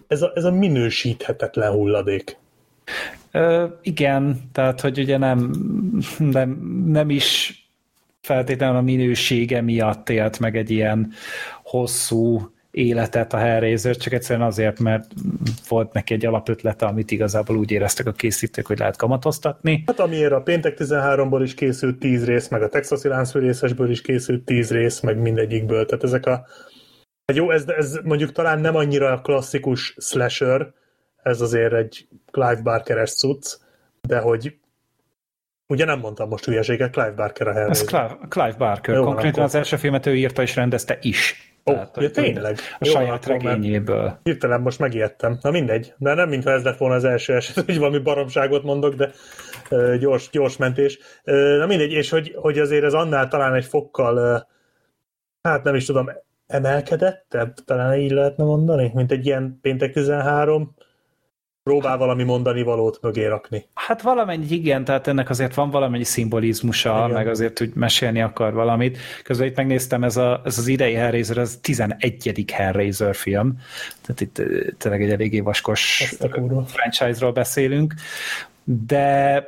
ez 0.06 0.22
a, 0.22 0.32
ez 0.34 0.44
a 0.44 0.50
minősíthetetlen 0.50 1.72
hulladék. 1.72 2.38
Ö, 3.30 3.66
igen, 3.82 4.40
tehát 4.52 4.80
hogy 4.80 4.98
ugye 4.98 5.16
nem, 5.18 5.50
nem, 6.18 6.50
nem 6.86 7.10
is 7.10 7.54
feltétlenül 8.20 8.76
a 8.76 8.80
minősége 8.80 9.60
miatt 9.60 10.08
élt 10.08 10.38
meg 10.38 10.56
egy 10.56 10.70
ilyen 10.70 11.12
hosszú 11.62 12.50
életet 12.70 13.32
a 13.32 13.36
Hellraiser, 13.36 13.96
csak 13.96 14.12
egyszerűen 14.12 14.46
azért, 14.46 14.78
mert 14.78 15.04
volt 15.68 15.92
neki 15.92 16.14
egy 16.14 16.26
alapötlete, 16.26 16.86
amit 16.86 17.10
igazából 17.10 17.56
úgy 17.56 17.70
éreztek 17.70 18.06
a 18.06 18.12
készítők, 18.12 18.66
hogy 18.66 18.78
lehet 18.78 18.96
kamatoztatni. 18.96 19.82
Hát 19.86 20.00
amiért 20.00 20.32
a 20.32 20.40
Péntek 20.40 20.76
13-ból 20.78 21.40
is 21.42 21.54
készült 21.54 21.98
10 21.98 22.24
rész, 22.24 22.48
meg 22.48 22.62
a 22.62 22.68
Texasi 22.68 23.08
láncfűrészesből 23.08 23.90
is 23.90 24.00
készült 24.00 24.44
10 24.44 24.70
rész, 24.70 25.00
meg 25.00 25.18
mindegyikből. 25.18 25.86
Tehát 25.86 26.04
ezek 26.04 26.26
a... 26.26 26.46
Hát 27.26 27.36
jó, 27.36 27.50
ez, 27.50 27.64
ez 27.68 27.98
mondjuk 28.04 28.32
talán 28.32 28.60
nem 28.60 28.76
annyira 28.76 29.12
a 29.12 29.20
klasszikus 29.20 29.96
slasher, 30.00 30.72
ez 31.22 31.40
azért 31.40 31.72
egy 31.72 32.08
Clive 32.30 32.60
Barker-es 32.62 33.14
cucc, 33.14 33.56
de 34.00 34.18
hogy 34.18 34.56
ugye 35.66 35.84
nem 35.84 35.98
mondtam 35.98 36.28
most 36.28 36.44
hülyeséget, 36.44 36.90
Clive 36.92 37.12
Barker 37.12 37.46
a 37.46 37.50
Ez 37.50 37.56
Hellraiser. 37.56 37.86
Clive, 37.86 38.18
Clive 38.28 38.56
Barker, 38.58 38.94
Jó, 38.94 39.02
konkrétan 39.02 39.30
akkor- 39.30 39.44
az 39.44 39.54
első 39.54 39.76
filmet 39.76 40.06
ő 40.06 40.16
írta 40.16 40.42
és 40.42 40.56
rendezte 40.56 40.98
is. 41.00 41.48
Ó, 41.66 41.72
Tehát, 41.72 41.96
ja, 42.00 42.10
tényleg? 42.10 42.58
A 42.78 42.84
Jó, 42.86 42.90
saját 42.92 43.26
már- 43.28 43.42
regényéből. 43.42 44.18
Hirtelen 44.22 44.60
most 44.60 44.78
megijedtem. 44.78 45.38
Na 45.42 45.50
mindegy, 45.50 45.94
de 45.98 46.14
nem 46.14 46.28
mintha 46.28 46.50
ez 46.50 46.62
lett 46.62 46.76
volna 46.76 46.94
az 46.94 47.04
első 47.04 47.34
eset, 47.34 47.64
hogy 47.66 47.78
valami 47.78 47.98
baromságot 47.98 48.62
mondok, 48.62 48.94
de 48.94 49.10
gyors, 49.98 50.30
gyors 50.30 50.56
mentés. 50.56 50.98
Na 51.58 51.66
mindegy, 51.66 51.92
és 51.92 52.10
hogy, 52.10 52.32
hogy 52.36 52.58
azért 52.58 52.84
ez 52.84 52.94
annál 52.94 53.28
talán 53.28 53.54
egy 53.54 53.64
fokkal, 53.64 54.46
hát 55.42 55.62
nem 55.64 55.74
is 55.74 55.84
tudom, 55.84 56.10
emelkedettebb, 56.46 57.54
talán 57.64 57.98
így 57.98 58.10
lehetne 58.10 58.44
mondani, 58.44 58.90
mint 58.94 59.12
egy 59.12 59.26
ilyen 59.26 59.58
péntek 59.62 59.92
13, 59.92 60.74
próbál 61.70 61.96
valami 61.96 62.22
mondani 62.22 62.62
valót 62.62 62.98
mögé 63.02 63.26
rakni. 63.26 63.66
Hát 63.74 64.02
valamennyi 64.02 64.46
igen, 64.48 64.84
tehát 64.84 65.06
ennek 65.06 65.30
azért 65.30 65.54
van 65.54 65.70
valamennyi 65.70 66.04
szimbolizmusa, 66.04 66.96
Igen. 66.98 67.10
meg 67.10 67.28
azért, 67.28 67.58
hogy 67.58 67.70
mesélni 67.74 68.22
akar 68.22 68.52
valamit. 68.52 68.98
Közben 69.22 69.46
itt 69.46 69.56
megnéztem, 69.56 70.04
ez, 70.04 70.16
a, 70.16 70.40
ez 70.44 70.58
az 70.58 70.66
idei 70.66 70.94
Hellraiser, 70.94 71.38
az 71.38 71.58
11. 71.60 72.50
Hellraiser 72.52 73.14
film, 73.14 73.58
tehát 74.00 74.20
itt 74.20 74.42
tényleg 74.78 75.02
egy 75.02 75.10
eléggé 75.10 75.40
vaskos 75.40 76.14
franchise-ról 76.66 77.32
beszélünk, 77.32 77.94
de 78.64 79.44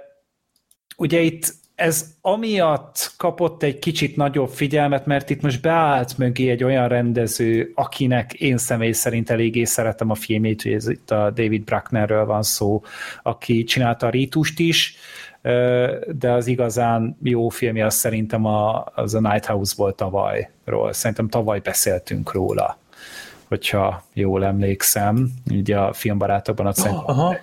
ugye 0.96 1.20
itt 1.20 1.54
ez 1.74 2.14
amiatt 2.20 3.14
kapott 3.16 3.62
egy 3.62 3.78
kicsit 3.78 4.16
nagyobb 4.16 4.48
figyelmet, 4.48 5.06
mert 5.06 5.30
itt 5.30 5.42
most 5.42 5.62
beállt 5.62 6.18
mögé 6.18 6.50
egy 6.50 6.64
olyan 6.64 6.88
rendező, 6.88 7.72
akinek 7.74 8.32
én 8.32 8.58
személy 8.58 8.92
szerint 8.92 9.30
eléggé 9.30 9.64
szeretem 9.64 10.10
a 10.10 10.14
filmét, 10.14 10.62
hogy 10.62 10.72
ez 10.72 10.88
itt 10.88 11.10
a 11.10 11.30
David 11.30 11.64
Brucknerről 11.64 12.24
van 12.24 12.42
szó, 12.42 12.82
aki 13.22 13.64
csinálta 13.64 14.06
a 14.06 14.10
Rítust 14.10 14.58
is, 14.58 14.96
de 16.12 16.30
az 16.32 16.46
igazán 16.46 17.16
jó 17.22 17.48
filmje 17.48 17.86
az 17.86 17.94
szerintem 17.94 18.44
a, 18.44 18.84
az 18.94 19.14
a 19.14 19.20
Night 19.20 19.46
House 19.46 19.74
volt 19.76 19.96
tavalyról. 19.96 20.92
Szerintem 20.92 21.28
tavaly 21.28 21.60
beszéltünk 21.60 22.32
róla 22.32 22.80
hogyha 23.52 24.02
jól 24.12 24.44
emlékszem, 24.44 25.28
ugye 25.50 25.78
a 25.78 25.92
filmbarátokban 25.92 26.66
ott 26.66 26.78
aha. 26.78 27.36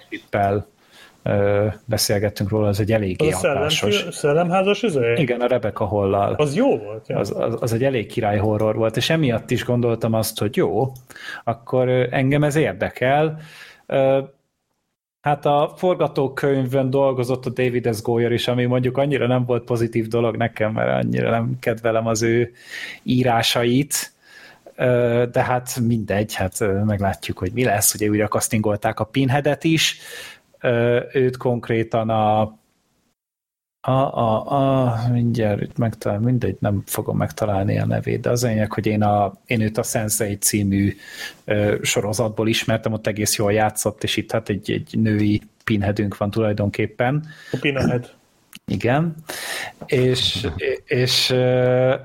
Chippel 1.30 1.82
beszélgettünk 1.86 2.50
róla, 2.50 2.68
az 2.68 2.80
egy 2.80 2.92
eléggé 2.92 3.28
Az 3.28 3.34
a 3.36 3.38
szellem, 3.38 3.58
hatásos. 3.58 4.06
szellemházas 4.12 4.82
izé? 4.84 5.14
Igen, 5.16 5.42
a 5.42 5.48
Rebecca 5.48 5.86
Hollal. 5.86 6.34
Az 6.34 6.56
jó 6.56 6.78
volt. 6.78 7.08
Ja. 7.08 7.18
Az, 7.18 7.34
az, 7.38 7.58
az 7.60 7.74
egy 7.74 7.84
elég 7.84 8.08
király 8.08 8.38
horror 8.38 8.76
volt, 8.76 8.98
és 8.98 9.10
emiatt 9.10 9.52
is 9.52 9.66
gondoltam 9.66 10.14
azt, 10.14 10.40
hogy 10.40 10.56
jó, 10.56 10.92
akkor 11.44 11.88
ö, 11.88 12.08
engem 12.10 12.44
ez 12.44 12.56
érdekel. 12.56 13.40
Ö, 13.86 14.20
Hát 15.22 15.46
a 15.46 15.74
forgatókönyvön 15.78 16.90
dolgozott 16.90 17.46
a 17.46 17.50
David 17.50 17.96
S. 17.96 18.02
Goyer 18.02 18.32
is, 18.32 18.48
ami 18.48 18.66
mondjuk 18.66 18.98
annyira 18.98 19.28
nem 19.28 19.46
volt 19.46 19.64
pozitív 19.64 20.08
dolog 20.08 20.36
nekem, 20.36 20.72
mert 20.72 21.04
annyira 21.04 21.30
nem 21.30 21.58
kedvelem 21.60 22.08
az 22.08 22.22
ő 22.22 22.52
írásait, 23.04 24.12
Ö, 24.76 25.24
de 25.32 25.44
hát 25.44 25.80
mindegy, 25.88 26.34
hát 26.34 26.62
ö, 26.62 26.84
meglátjuk, 26.84 27.38
hogy 27.38 27.52
mi 27.54 27.64
lesz. 27.64 27.94
Ugye 27.94 28.10
újra 28.10 28.28
castingolták 28.28 29.00
a 29.00 29.04
Pinheadet 29.04 29.64
is, 29.64 29.98
Ö, 30.00 30.39
őt 31.14 31.38
konkrétan 31.38 32.10
a 32.10 32.58
a, 33.82 33.92
a, 33.92 34.52
a, 34.52 34.98
mindjárt 35.12 35.62
itt 35.62 35.78
megtalálom, 35.78 36.24
mindegy, 36.24 36.58
nem 36.60 36.84
fogom 36.86 37.18
megtalálni 37.18 37.80
a 37.80 37.86
nevét, 37.86 38.22
de 38.22 38.30
az 38.30 38.44
lényeg, 38.44 38.72
hogy 38.72 38.86
én, 38.86 39.04
a, 39.04 39.34
én 39.46 39.62
őt 39.62 39.78
a 39.78 39.84
Sensei 39.84 40.38
című 40.38 40.96
ö, 41.46 41.76
sorozatból 41.82 42.48
ismertem, 42.48 42.94
ott 42.94 43.08
egész 43.08 43.36
jól 43.36 43.54
játszott, 43.54 44.04
és 44.04 44.18
itt 44.18 44.32
hát 44.32 44.50
egy, 44.50 44.72
egy 44.72 45.00
női 45.02 45.42
pinhedünk 45.64 46.18
van 46.18 46.32
tulajdonképpen. 46.32 47.26
A 47.52 47.58
Pinhead. 47.62 48.14
Igen. 48.66 49.16
És, 49.86 50.48
és 50.86 51.32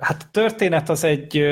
hát 0.01 0.23
a 0.23 0.29
történet 0.31 0.89
az 0.89 1.05
egy 1.05 1.45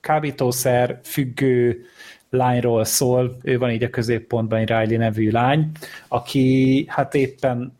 kábítószer 0.00 1.00
függő 1.02 1.84
lányról 2.30 2.84
szól, 2.84 3.36
ő 3.42 3.58
van 3.58 3.70
így 3.70 3.82
a 3.82 3.90
középpontban, 3.90 4.58
egy 4.58 4.68
Riley 4.68 4.98
nevű 4.98 5.30
lány, 5.30 5.70
aki 6.08 6.84
hát 6.88 7.14
éppen 7.14 7.78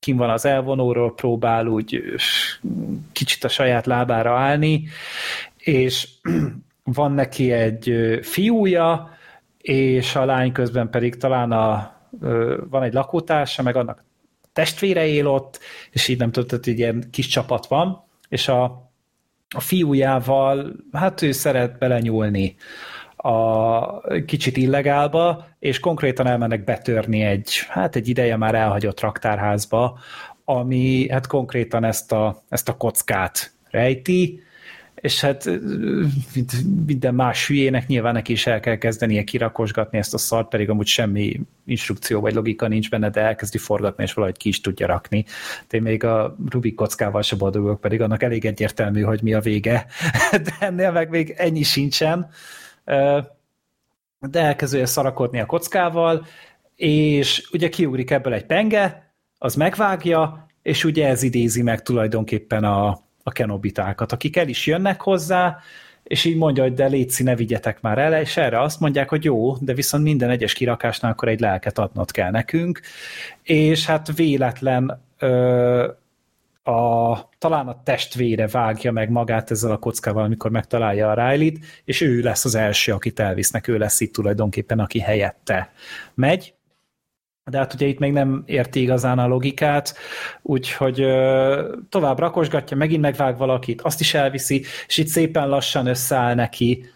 kim 0.00 0.16
van 0.16 0.30
az 0.30 0.44
elvonóról, 0.44 1.14
próbál 1.14 1.66
úgy 1.66 2.02
kicsit 3.12 3.44
a 3.44 3.48
saját 3.48 3.86
lábára 3.86 4.38
állni, 4.38 4.84
és 5.56 6.08
van 6.82 7.12
neki 7.12 7.52
egy 7.52 8.18
fiúja, 8.22 9.16
és 9.58 10.16
a 10.16 10.24
lány 10.24 10.52
közben 10.52 10.90
pedig 10.90 11.16
talán 11.16 11.52
a, 11.52 11.92
van 12.70 12.82
egy 12.82 12.92
lakótársa, 12.92 13.62
meg 13.62 13.76
annak 13.76 14.04
testvére 14.52 15.06
él 15.06 15.26
ott, 15.26 15.60
és 15.90 16.08
így 16.08 16.18
nem 16.18 16.32
tudod, 16.32 16.50
hogy 16.50 16.68
egy 16.68 16.78
ilyen 16.78 17.08
kis 17.10 17.26
csapat 17.26 17.66
van, 17.66 18.04
és 18.28 18.48
a, 18.48 18.64
a 19.48 19.60
fiújával, 19.60 20.72
hát 20.92 21.22
ő 21.22 21.32
szeret 21.32 21.78
belenyúlni 21.78 22.56
a 23.24 24.00
kicsit 24.26 24.56
illegálba, 24.56 25.46
és 25.58 25.80
konkrétan 25.80 26.26
elmennek 26.26 26.64
betörni 26.64 27.22
egy, 27.22 27.50
hát 27.68 27.96
egy 27.96 28.08
ideje 28.08 28.36
már 28.36 28.54
elhagyott 28.54 29.00
raktárházba, 29.00 29.98
ami 30.44 31.08
hát 31.10 31.26
konkrétan 31.26 31.84
ezt 31.84 32.12
a, 32.12 32.42
ezt 32.48 32.68
a 32.68 32.76
kockát 32.76 33.52
rejti, 33.70 34.42
és 34.94 35.20
hát 35.20 35.50
minden 36.86 37.14
más 37.14 37.46
hülyének 37.46 37.86
nyilván 37.86 38.12
neki 38.12 38.32
is 38.32 38.46
el 38.46 38.60
kell 38.60 38.76
kezdenie 38.76 39.24
kirakosgatni 39.24 39.98
ezt 39.98 40.14
a 40.14 40.18
szart, 40.18 40.48
pedig 40.48 40.70
amúgy 40.70 40.86
semmi 40.86 41.40
instrukció 41.66 42.20
vagy 42.20 42.34
logika 42.34 42.68
nincs 42.68 42.90
benne, 42.90 43.10
de 43.10 43.20
elkezdi 43.20 43.58
forgatni, 43.58 44.02
és 44.02 44.12
valahogy 44.12 44.36
ki 44.36 44.48
is 44.48 44.60
tudja 44.60 44.86
rakni. 44.86 45.24
De 45.68 45.80
még 45.80 46.04
a 46.04 46.36
Rubik 46.50 46.74
kockával 46.74 47.22
se 47.22 47.36
boldogok, 47.36 47.80
pedig 47.80 48.00
annak 48.00 48.22
elég 48.22 48.44
egyértelmű, 48.44 49.02
hogy 49.02 49.22
mi 49.22 49.34
a 49.34 49.40
vége, 49.40 49.86
de 50.44 50.56
ennél 50.58 50.92
meg 50.92 51.10
még 51.10 51.34
ennyi 51.36 51.62
sincsen. 51.62 52.30
De 54.20 54.40
elkezdője 54.40 54.86
szarakodni 54.86 55.40
a 55.40 55.46
kockával, 55.46 56.26
és 56.76 57.48
ugye 57.52 57.68
kiugrik 57.68 58.10
ebből 58.10 58.32
egy 58.32 58.46
penge, 58.46 59.12
az 59.38 59.54
megvágja, 59.54 60.46
és 60.62 60.84
ugye 60.84 61.08
ez 61.08 61.22
idézi 61.22 61.62
meg 61.62 61.82
tulajdonképpen 61.82 62.64
a, 62.64 62.88
a 63.22 63.32
kenobitákat, 63.32 64.12
akik 64.12 64.36
el 64.36 64.48
is 64.48 64.66
jönnek 64.66 65.00
hozzá, 65.00 65.58
és 66.02 66.24
így 66.24 66.36
mondja, 66.36 66.62
hogy 66.62 66.74
de 66.74 66.86
létszi, 66.86 67.22
ne 67.22 67.36
vigyetek 67.36 67.80
már 67.80 67.98
el, 67.98 68.20
és 68.20 68.36
erre 68.36 68.60
azt 68.60 68.80
mondják, 68.80 69.08
hogy 69.08 69.24
jó, 69.24 69.56
de 69.56 69.74
viszont 69.74 70.04
minden 70.04 70.30
egyes 70.30 70.52
kirakásnál 70.52 71.12
akkor 71.12 71.28
egy 71.28 71.40
lelket 71.40 71.78
adnod 71.78 72.10
kell 72.10 72.30
nekünk, 72.30 72.80
és 73.42 73.86
hát 73.86 74.16
véletlen 74.16 75.02
ö, 75.18 75.88
a, 76.64 77.14
talán 77.38 77.68
a 77.68 77.82
testvére 77.82 78.46
vágja 78.46 78.92
meg 78.92 79.10
magát 79.10 79.50
ezzel 79.50 79.70
a 79.70 79.78
kockával, 79.78 80.24
amikor 80.24 80.50
megtalálja 80.50 81.10
a 81.10 81.28
riley 81.28 81.52
és 81.84 82.00
ő 82.00 82.20
lesz 82.20 82.44
az 82.44 82.54
első, 82.54 82.92
akit 82.92 83.20
elvisznek, 83.20 83.68
ő 83.68 83.78
lesz 83.78 84.00
itt 84.00 84.12
tulajdonképpen, 84.12 84.78
aki 84.78 85.00
helyette 85.00 85.72
megy, 86.14 86.54
de 87.50 87.58
hát 87.58 87.74
ugye 87.74 87.86
itt 87.86 87.98
még 87.98 88.12
nem 88.12 88.42
érti 88.46 88.80
igazán 88.80 89.18
a 89.18 89.26
logikát, 89.26 89.94
úgyhogy 90.42 91.00
ö, 91.00 91.76
tovább 91.88 92.18
rakosgatja, 92.18 92.76
megint 92.76 93.00
megvág 93.00 93.36
valakit, 93.36 93.80
azt 93.80 94.00
is 94.00 94.14
elviszi, 94.14 94.64
és 94.86 94.96
itt 94.96 95.06
szépen 95.06 95.48
lassan 95.48 95.86
összeáll 95.86 96.34
neki 96.34 96.86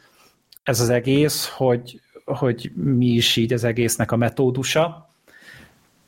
ez 0.62 0.80
az 0.80 0.88
egész, 0.88 1.48
hogy, 1.48 2.00
hogy 2.24 2.72
mi 2.74 3.06
is 3.06 3.36
így 3.36 3.52
az 3.52 3.64
egésznek 3.64 4.12
a 4.12 4.16
metódusa. 4.16 5.07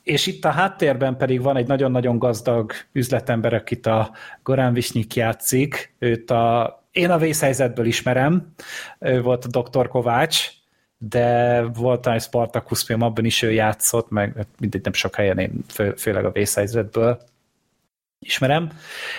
És 0.03 0.27
itt 0.27 0.45
a 0.45 0.51
háttérben 0.51 1.17
pedig 1.17 1.43
van 1.43 1.57
egy 1.57 1.67
nagyon-nagyon 1.67 2.19
gazdag 2.19 2.73
üzletember, 2.93 3.55
akit 3.55 3.87
a 3.87 4.11
Goran 4.43 4.73
Visnyik 4.73 5.15
játszik. 5.15 5.95
Őt 5.99 6.31
a, 6.31 6.75
én 6.91 7.11
a 7.11 7.19
vészhelyzetből 7.19 7.87
ismerem, 7.87 8.55
ő 8.99 9.23
volt 9.23 9.45
a 9.45 9.61
Dr. 9.61 9.89
Kovács, 9.89 10.49
de 10.99 11.63
volt 11.63 12.07
egy 12.07 12.23
Spartacus 12.23 12.83
film, 12.83 13.03
abban 13.03 13.25
is 13.25 13.43
ő 13.43 13.53
játszott, 13.53 14.11
meg 14.11 14.47
mindegy 14.59 14.83
nem 14.83 14.93
sok 14.93 15.15
helyen 15.15 15.39
én 15.39 15.65
fő, 15.69 15.95
főleg 15.95 16.25
a 16.25 16.31
vészhelyzetből 16.31 17.21
ismerem, 18.19 18.71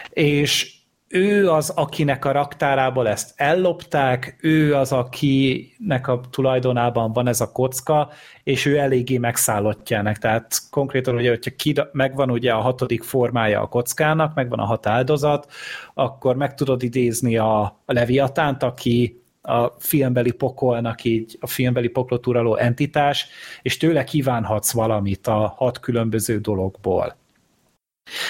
és 0.10 0.81
ő 1.12 1.50
az, 1.50 1.70
akinek 1.70 2.26
a 2.26 2.32
raktárából 2.32 3.08
ezt 3.08 3.34
ellopták, 3.36 4.38
ő 4.42 4.76
az, 4.76 4.92
akinek 4.92 6.08
a 6.08 6.22
tulajdonában 6.30 7.14
van 7.14 7.28
ez 7.28 7.42
a 7.42 7.52
kocka, 7.52 8.10
és 8.44 8.66
ő 8.66 8.78
eléggé 8.78 9.18
megszállottjának. 9.18 10.18
Tehát 10.18 10.58
konkrétan 10.70 11.16
ugye, 11.16 11.30
hogyha 11.30 11.52
ki, 11.56 11.76
megvan 11.92 12.32
ugye 12.32 12.52
a 12.52 12.62
hatodik 12.62 13.04
formája 13.04 13.62
a 13.62 13.68
kockának, 13.68 14.36
megvan 14.36 14.60
a 14.60 14.66
hat 14.66 14.88
áldozat, 14.88 15.52
akkor 15.94 16.36
meg 16.36 16.56
tudod 16.56 16.84
idézni 16.84 17.38
a, 17.38 17.62
a 17.62 17.94
Leviatánt, 17.94 18.64
aki 18.64 19.22
a 19.42 19.68
filmbeli 19.80 20.32
pokolnak 20.32 21.04
így, 21.04 21.38
a 21.40 21.48
filmbeli 21.48 21.88
poklot 21.88 22.28
uraló 22.28 22.56
entitás, 22.56 23.28
és 23.62 23.78
tőle 23.78 24.04
kívánhatsz 24.04 24.72
valamit 24.72 25.28
a 25.28 25.54
hat 25.56 25.80
különböző 25.80 26.40
dologból. 26.40 27.20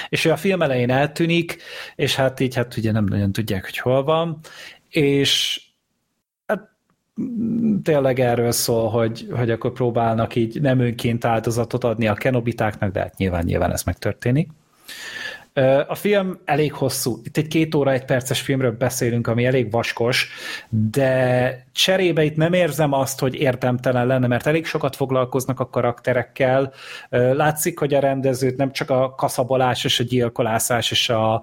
És 0.09 0.25
ő 0.25 0.31
a 0.31 0.37
film 0.37 0.61
elején 0.61 0.89
eltűnik, 0.89 1.57
és 1.95 2.15
hát 2.15 2.39
így 2.39 2.55
hát 2.55 2.77
ugye 2.77 2.91
nem 2.91 3.05
nagyon 3.05 3.31
tudják, 3.31 3.63
hogy 3.63 3.77
hol 3.77 4.03
van, 4.03 4.39
és 4.89 5.61
hát 6.45 6.69
tényleg 7.83 8.19
erről 8.19 8.51
szól, 8.51 8.89
hogy, 8.89 9.27
hogy 9.31 9.51
akkor 9.51 9.71
próbálnak 9.71 10.35
így 10.35 10.61
nem 10.61 10.79
önként 10.79 11.25
áldozatot 11.25 11.83
adni 11.83 12.07
a 12.07 12.13
kenobitáknak, 12.13 12.91
de 12.91 12.99
hát 12.99 13.17
nyilván, 13.17 13.43
nyilván 13.43 13.71
ez 13.71 13.83
megtörténik. 13.83 14.49
A 15.87 15.95
film 15.95 16.39
elég 16.45 16.73
hosszú. 16.73 17.19
Itt 17.23 17.37
egy 17.37 17.47
két 17.47 17.75
óra, 17.75 17.91
egy 17.91 18.05
perces 18.05 18.41
filmről 18.41 18.71
beszélünk, 18.71 19.27
ami 19.27 19.45
elég 19.45 19.71
vaskos, 19.71 20.29
de 20.69 21.65
cserébe 21.71 22.23
itt 22.23 22.35
nem 22.35 22.53
érzem 22.53 22.93
azt, 22.93 23.19
hogy 23.19 23.35
értemtelen 23.35 24.07
lenne, 24.07 24.27
mert 24.27 24.47
elég 24.47 24.65
sokat 24.65 24.95
foglalkoznak 24.95 25.59
a 25.59 25.69
karakterekkel. 25.69 26.73
Látszik, 27.09 27.79
hogy 27.79 27.93
a 27.93 27.99
rendezőt 27.99 28.57
nem 28.57 28.71
csak 28.71 28.89
a 28.89 29.15
kaszabolás 29.15 29.83
és 29.83 29.99
a 29.99 30.03
gyilkolászás 30.03 30.91
és 30.91 31.09
a, 31.09 31.33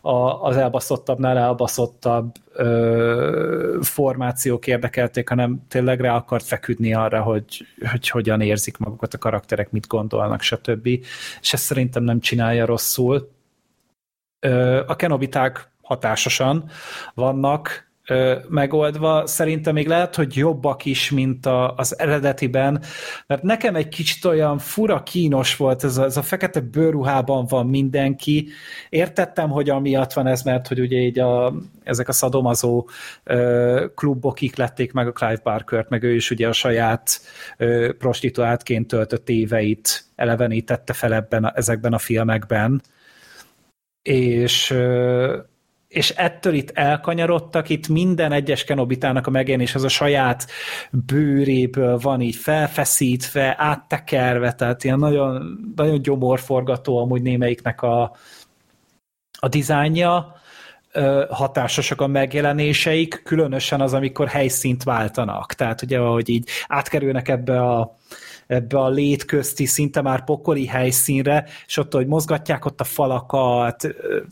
a, 0.00 0.42
az 0.42 0.56
elbaszottabbnál 0.56 1.38
elbaszottabb 1.38 2.32
ö, 2.52 3.78
formációk 3.80 4.66
érdekelték, 4.66 5.28
hanem 5.28 5.62
tényleg 5.68 6.00
rá 6.00 6.14
akart 6.14 6.44
feküdni 6.44 6.94
arra, 6.94 7.22
hogy, 7.22 7.66
hogy 7.90 8.08
hogyan 8.08 8.40
érzik 8.40 8.76
magukat 8.76 9.14
a 9.14 9.18
karakterek, 9.18 9.70
mit 9.70 9.86
gondolnak, 9.86 10.42
stb. 10.42 10.86
És 11.40 11.52
ezt 11.52 11.64
szerintem 11.64 12.02
nem 12.02 12.20
csinálja 12.20 12.66
rosszul 12.66 13.36
a 14.86 14.96
kenobiták 14.96 15.70
hatásosan 15.82 16.70
vannak 17.14 17.88
megoldva. 18.48 19.26
Szerintem 19.26 19.74
még 19.74 19.86
lehet, 19.86 20.14
hogy 20.14 20.36
jobbak 20.36 20.84
is, 20.84 21.10
mint 21.10 21.46
a, 21.46 21.74
az 21.74 21.98
eredetiben, 21.98 22.82
mert 23.26 23.42
nekem 23.42 23.76
egy 23.76 23.88
kicsit 23.88 24.24
olyan 24.24 24.58
fura 24.58 25.02
kínos 25.02 25.56
volt, 25.56 25.84
ez 25.84 25.96
a, 25.96 26.04
ez 26.04 26.16
a 26.16 26.22
fekete 26.22 26.60
bőruhában 26.60 27.46
van 27.46 27.66
mindenki. 27.66 28.48
Értettem, 28.88 29.50
hogy 29.50 29.70
amiatt 29.70 30.12
van 30.12 30.26
ez, 30.26 30.42
mert 30.42 30.68
hogy 30.68 30.80
ugye 30.80 30.96
így 30.96 31.18
a, 31.18 31.54
ezek 31.84 32.08
a 32.08 32.12
szadomazó 32.12 32.88
ö, 33.24 33.84
klubok 33.94 34.56
lették 34.56 34.92
meg 34.92 35.06
a 35.06 35.12
Clive 35.12 35.40
Barkert, 35.42 35.88
meg 35.88 36.02
ő 36.02 36.14
is 36.14 36.30
ugye 36.30 36.48
a 36.48 36.52
saját 36.52 37.20
ö, 37.56 37.92
prostituáltként 37.98 38.86
töltött 38.86 39.28
éveit 39.28 40.04
elevenítette 40.16 40.92
fel 40.92 41.14
ebben 41.14 41.44
a, 41.44 41.52
ezekben 41.56 41.92
a 41.92 41.98
filmekben 41.98 42.82
és 44.02 44.76
és 45.88 46.10
ettől 46.10 46.54
itt 46.54 46.70
elkanyarodtak, 46.70 47.68
itt 47.68 47.88
minden 47.88 48.32
egyes 48.32 48.64
kenobitának 48.64 49.26
a 49.26 49.30
megjelenés 49.30 49.74
az 49.74 49.84
a 49.84 49.88
saját 49.88 50.46
bőréből 50.90 51.98
van 51.98 52.20
így 52.20 52.34
felfeszítve, 52.34 53.54
áttekerve, 53.58 54.52
tehát 54.52 54.84
ilyen 54.84 54.98
nagyon, 54.98 55.58
nagyon 55.76 56.02
gyomorforgató 56.02 56.98
amúgy 56.98 57.22
némelyiknek 57.22 57.82
a, 57.82 58.16
a 59.38 59.48
dizájnja, 59.48 60.36
hatásosak 61.28 62.00
a 62.00 62.06
megjelenéseik, 62.06 63.22
különösen 63.24 63.80
az, 63.80 63.94
amikor 63.94 64.28
helyszínt 64.28 64.82
váltanak. 64.82 65.52
Tehát 65.52 65.82
ugye, 65.82 65.98
ahogy 65.98 66.28
így 66.28 66.48
átkerülnek 66.66 67.28
ebbe 67.28 67.62
a 67.62 67.96
ebbe 68.48 68.78
a 68.78 68.88
létközti, 68.88 69.66
szinte 69.66 70.00
már 70.00 70.24
pokoli 70.24 70.66
helyszínre, 70.66 71.46
és 71.66 71.76
ott, 71.76 71.92
hogy 71.92 72.06
mozgatják 72.06 72.64
ott 72.64 72.80
a 72.80 72.84
falakat, 72.84 73.88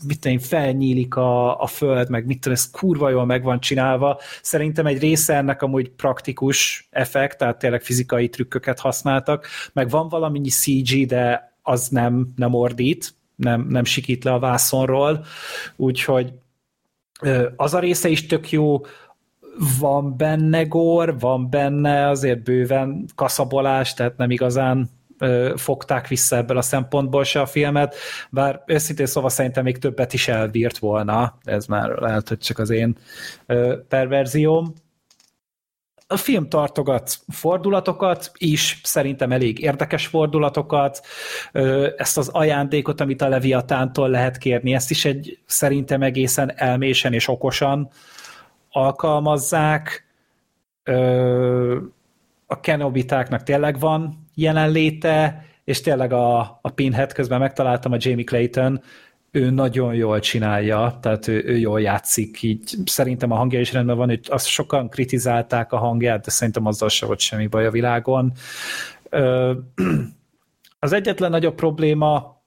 mit 0.07 0.19
tudom, 0.19 0.39
felnyílik 0.39 1.15
a, 1.15 1.61
a 1.61 1.67
föld, 1.67 2.09
meg 2.09 2.25
mit 2.25 2.39
tudom, 2.39 2.57
ez 2.57 2.69
kurva 2.69 3.09
jól 3.09 3.25
meg 3.25 3.43
van 3.43 3.59
csinálva. 3.59 4.19
Szerintem 4.41 4.85
egy 4.85 4.99
része 4.99 5.35
ennek 5.35 5.61
amúgy 5.61 5.89
praktikus 5.89 6.87
effekt, 6.91 7.37
tehát 7.37 7.59
tényleg 7.59 7.81
fizikai 7.81 8.29
trükköket 8.29 8.79
használtak, 8.79 9.47
meg 9.73 9.89
van 9.89 10.09
valamennyi 10.09 10.49
CG, 10.49 11.05
de 11.05 11.55
az 11.61 11.87
nem, 11.87 12.33
nem 12.35 12.53
ordít, 12.53 13.13
nem, 13.35 13.65
nem 13.69 13.83
sikít 13.83 14.23
le 14.23 14.33
a 14.33 14.39
vászonról, 14.39 15.25
úgyhogy 15.75 16.33
az 17.55 17.73
a 17.73 17.79
része 17.79 18.09
is 18.09 18.25
tök 18.25 18.51
jó, 18.51 18.81
van 19.79 20.17
benne 20.17 20.63
gor, 20.63 21.19
van 21.19 21.49
benne 21.49 22.07
azért 22.07 22.43
bőven 22.43 23.05
kaszabolás, 23.15 23.93
tehát 23.93 24.17
nem 24.17 24.31
igazán 24.31 24.89
ö, 25.17 25.53
fogták 25.55 26.07
vissza 26.07 26.35
ebből 26.35 26.57
a 26.57 26.61
szempontból 26.61 27.23
se 27.23 27.41
a 27.41 27.45
filmet, 27.45 27.95
bár 28.29 28.63
őszintén 28.65 29.05
szóval 29.05 29.29
szerintem 29.29 29.63
még 29.63 29.77
többet 29.77 30.13
is 30.13 30.27
elbírt 30.27 30.77
volna, 30.77 31.37
ez 31.43 31.65
már 31.65 31.89
lehet, 31.89 32.27
hogy 32.27 32.37
csak 32.37 32.59
az 32.59 32.69
én 32.69 32.97
ö, 33.45 33.77
perverzióm. 33.87 34.73
A 36.09 36.17
film 36.17 36.49
tartogat 36.49 37.17
fordulatokat 37.27 38.31
is, 38.37 38.79
szerintem 38.83 39.31
elég 39.31 39.59
érdekes 39.59 40.07
fordulatokat, 40.07 41.01
ezt 41.97 42.17
az 42.17 42.27
ajándékot, 42.27 43.01
amit 43.01 43.21
a 43.21 43.27
Leviatántól 43.27 44.09
lehet 44.09 44.37
kérni, 44.37 44.73
ezt 44.73 44.89
is 44.89 45.05
egy 45.05 45.39
szerintem 45.45 46.01
egészen 46.01 46.51
elmésen 46.55 47.13
és 47.13 47.27
okosan 47.27 47.89
alkalmazzák. 48.69 50.05
A 52.45 52.59
kenobitáknak 52.59 53.43
tényleg 53.43 53.79
van 53.79 54.27
jelenléte, 54.35 55.45
és 55.63 55.81
tényleg 55.81 56.13
a, 56.13 56.39
a 56.39 56.69
Pinhead 56.75 57.13
közben 57.13 57.39
megtaláltam 57.39 57.91
a 57.91 57.97
Jamie 57.99 58.23
Clayton, 58.23 58.81
ő 59.31 59.49
nagyon 59.49 59.93
jól 59.93 60.19
csinálja, 60.19 60.97
tehát 61.01 61.27
ő, 61.27 61.43
ő 61.45 61.57
jól 61.57 61.81
játszik, 61.81 62.41
így 62.41 62.75
szerintem 62.85 63.31
a 63.31 63.35
hangja 63.35 63.59
is 63.59 63.73
rendben 63.73 63.97
van, 63.97 64.19
azt 64.27 64.45
sokan 64.45 64.89
kritizálták 64.89 65.71
a 65.71 65.77
hangját, 65.77 66.25
de 66.25 66.31
szerintem 66.31 66.65
azzal 66.65 66.89
se 66.89 67.05
volt 67.05 67.19
semmi 67.19 67.47
baj 67.47 67.65
a 67.65 67.71
világon. 67.71 68.31
Az 70.79 70.91
egyetlen 70.91 71.31
nagyobb 71.31 71.55
probléma 71.55 72.41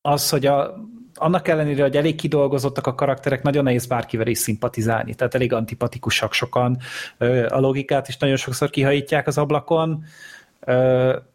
az, 0.00 0.30
hogy 0.30 0.46
a, 0.46 0.74
annak 1.14 1.48
ellenére, 1.48 1.82
hogy 1.82 1.96
elég 1.96 2.14
kidolgozottak 2.14 2.86
a 2.86 2.94
karakterek, 2.94 3.42
nagyon 3.42 3.64
nehéz 3.64 3.86
bárkivel 3.86 4.26
is 4.26 4.38
szimpatizálni, 4.38 5.14
tehát 5.14 5.34
elég 5.34 5.52
antipatikusak 5.52 6.32
sokan 6.32 6.78
a 7.48 7.58
logikát 7.58 8.08
is 8.08 8.16
nagyon 8.16 8.36
sokszor 8.36 8.70
kihajítják 8.70 9.26
az 9.26 9.38
ablakon, 9.38 10.04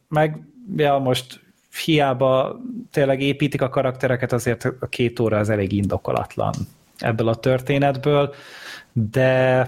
meg 0.07 0.39
ja, 0.75 0.97
most 0.97 1.41
hiába 1.85 2.59
tényleg 2.91 3.21
építik 3.21 3.61
a 3.61 3.69
karaktereket, 3.69 4.31
azért 4.31 4.65
a 4.79 4.87
két 4.87 5.19
óra 5.19 5.37
az 5.37 5.49
elég 5.49 5.71
indokolatlan 5.71 6.53
ebből 6.97 7.27
a 7.27 7.35
történetből, 7.35 8.33
de 8.93 9.67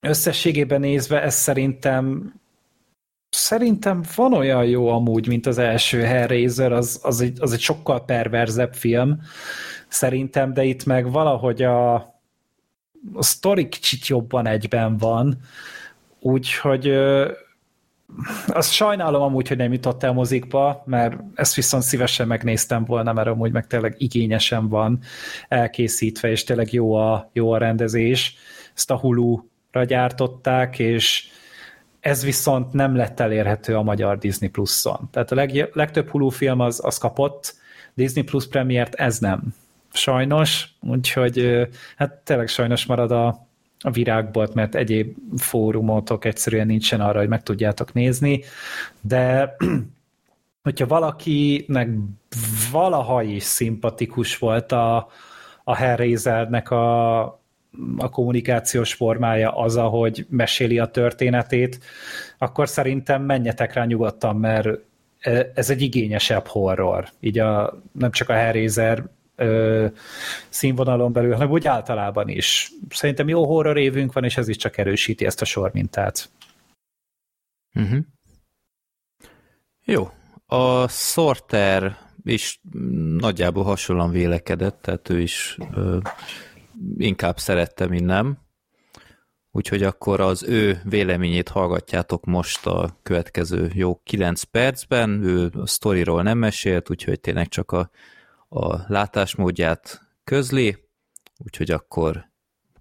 összességében 0.00 0.80
nézve 0.80 1.22
ez 1.22 1.34
szerintem 1.34 2.34
szerintem 3.34 4.02
van 4.14 4.32
olyan 4.32 4.64
jó 4.64 4.88
amúgy, 4.88 5.26
mint 5.26 5.46
az 5.46 5.58
első 5.58 6.00
Hellraiser, 6.00 6.72
az, 6.72 7.00
az, 7.02 7.20
egy, 7.20 7.36
az 7.40 7.52
egy 7.52 7.60
sokkal 7.60 8.04
perverzebb 8.04 8.74
film, 8.74 9.20
szerintem, 9.88 10.52
de 10.52 10.64
itt 10.64 10.84
meg 10.84 11.10
valahogy 11.10 11.62
a, 11.62 11.94
a 13.12 13.22
sztori 13.22 13.68
kicsit 13.68 14.06
jobban 14.06 14.46
egyben 14.46 14.96
van, 14.96 15.38
úgyhogy 16.20 16.92
azt 18.46 18.72
sajnálom 18.72 19.22
amúgy, 19.22 19.48
hogy 19.48 19.56
nem 19.56 19.72
jutott 19.72 20.02
el 20.02 20.12
mozikba, 20.12 20.82
mert 20.86 21.16
ezt 21.34 21.54
viszont 21.54 21.82
szívesen 21.82 22.26
megnéztem 22.26 22.84
volna, 22.84 23.12
mert 23.12 23.28
amúgy 23.28 23.52
meg 23.52 23.66
tényleg 23.66 23.94
igényesen 23.98 24.68
van 24.68 25.00
elkészítve, 25.48 26.30
és 26.30 26.44
tényleg 26.44 26.72
jó 26.72 26.94
a, 26.94 27.30
jó 27.32 27.52
a 27.52 27.58
rendezés. 27.58 28.36
Ezt 28.74 28.90
a 28.90 28.98
Hulu-ra 28.98 29.84
gyártották, 29.84 30.78
és 30.78 31.30
ez 32.02 32.24
viszont 32.24 32.72
nem 32.72 32.96
lett 32.96 33.20
elérhető 33.20 33.76
a 33.76 33.82
magyar 33.82 34.18
Disney 34.18 34.48
Plus-on. 34.48 35.08
Tehát 35.10 35.32
a 35.32 35.34
leg, 35.34 35.70
legtöbb 35.72 36.08
Hulu 36.08 36.28
film 36.28 36.60
az, 36.60 36.80
az 36.84 36.98
kapott, 36.98 37.54
Disney 37.94 38.22
Plus 38.22 38.48
premiért 38.48 38.94
ez 38.94 39.18
nem. 39.18 39.54
Sajnos, 39.92 40.68
úgyhogy 40.80 41.68
hát 41.96 42.12
tényleg 42.12 42.48
sajnos 42.48 42.86
marad 42.86 43.10
a, 43.10 43.46
a 43.78 43.90
virágbolt, 43.90 44.54
mert 44.54 44.74
egyéb 44.74 45.16
fórumotok 45.36 46.24
egyszerűen 46.24 46.66
nincsen 46.66 47.00
arra, 47.00 47.18
hogy 47.18 47.28
meg 47.28 47.42
tudjátok 47.42 47.92
nézni, 47.92 48.42
de 49.00 49.56
hogyha 50.62 50.86
valakinek 50.86 51.88
valaha 52.72 53.22
is 53.22 53.42
szimpatikus 53.42 54.38
volt 54.38 54.72
a, 54.72 55.08
a 55.64 55.74
Hellraisernek 55.74 56.70
a, 56.70 57.20
a 57.96 58.08
kommunikációs 58.08 58.94
formája 58.94 59.56
az, 59.56 59.76
ahogy 59.76 60.26
meséli 60.28 60.78
a 60.78 60.86
történetét, 60.86 61.78
akkor 62.38 62.68
szerintem 62.68 63.22
menjetek 63.22 63.72
rá 63.72 63.84
nyugodtan, 63.84 64.36
mert 64.36 64.68
ez 65.54 65.70
egy 65.70 65.82
igényesebb 65.82 66.46
horror. 66.46 67.08
Így 67.20 67.38
a, 67.38 67.82
nem 67.92 68.10
csak 68.10 68.28
a 68.28 68.32
Hellraiser 68.32 69.04
ö, 69.36 69.86
színvonalon 70.48 71.12
belül, 71.12 71.32
hanem 71.32 71.50
úgy 71.50 71.66
általában 71.66 72.28
is. 72.28 72.70
Szerintem 72.88 73.28
jó 73.28 73.46
horror 73.46 73.78
évünk 73.78 74.12
van, 74.12 74.24
és 74.24 74.36
ez 74.36 74.48
is 74.48 74.56
csak 74.56 74.78
erősíti 74.78 75.24
ezt 75.24 75.40
a 75.40 75.44
sormintát. 75.44 76.30
Uh-huh. 77.74 77.98
Jó. 79.84 80.10
A 80.46 80.88
Sorter 80.88 81.96
is 82.24 82.60
nagyjából 83.18 83.64
hasonlóan 83.64 84.10
vélekedett, 84.10 84.82
tehát 84.82 85.08
ő 85.08 85.20
is 85.20 85.58
ö, 85.74 85.98
inkább 86.96 87.38
szerette, 87.38 87.86
mint 87.86 88.04
nem. 88.04 88.38
Úgyhogy 89.50 89.82
akkor 89.82 90.20
az 90.20 90.42
ő 90.42 90.80
véleményét 90.84 91.48
hallgatjátok 91.48 92.24
most 92.24 92.66
a 92.66 92.98
következő 93.02 93.70
jó 93.74 94.00
9 94.04 94.42
percben. 94.42 95.22
Ő 95.22 95.50
a 95.54 95.66
sztoriról 95.66 96.22
nem 96.22 96.38
mesélt, 96.38 96.90
úgyhogy 96.90 97.20
tényleg 97.20 97.48
csak 97.48 97.72
a 97.72 97.90
a 98.54 98.84
látásmódját 98.86 100.00
közli, 100.24 100.76
úgyhogy 101.38 101.70
akkor 101.70 102.28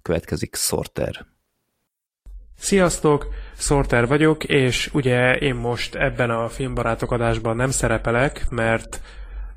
következik 0.02 0.56
Sorter. 0.56 1.26
Sziasztok, 2.58 3.28
Sorter 3.58 4.08
vagyok, 4.08 4.44
és 4.44 4.90
ugye 4.94 5.38
én 5.38 5.56
most 5.56 5.96
ebben 5.96 6.30
a 6.30 6.50
filmbarátok 6.50 7.12
adásban 7.12 7.56
nem 7.56 7.70
szerepelek, 7.70 8.50
mert 8.50 9.02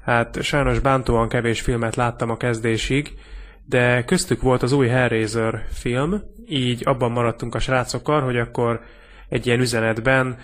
hát 0.04 0.42
sajnos 0.42 0.78
bántóan 0.78 1.28
kevés 1.28 1.60
filmet 1.60 1.96
láttam 1.96 2.30
a 2.30 2.36
kezdésig, 2.36 3.18
de 3.66 4.04
köztük 4.04 4.42
volt 4.42 4.62
az 4.62 4.72
új 4.72 4.88
Hellraiser 4.88 5.64
film, 5.72 6.22
így 6.48 6.82
abban 6.84 7.10
maradtunk 7.10 7.54
a 7.54 7.58
srácokkal, 7.58 8.20
hogy 8.20 8.36
akkor 8.36 8.80
egy 9.28 9.46
ilyen 9.46 9.60
üzenetben, 9.60 10.36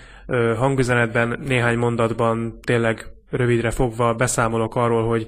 hangüzenetben, 0.57 1.41
néhány 1.47 1.79
mondatban 1.79 2.59
tényleg 2.61 3.07
rövidre 3.31 3.71
fogva 3.71 4.15
beszámolok 4.15 4.77
arról, 4.77 5.09
hogy 5.09 5.27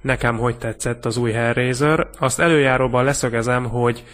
nekem 0.00 0.38
hogy 0.38 0.58
tetszett 0.58 1.04
az 1.04 1.16
új 1.16 1.32
Hellraiser. 1.32 2.08
Azt 2.18 2.40
előjáróban 2.40 3.04
leszögezem, 3.04 3.64
hogy 3.64 4.04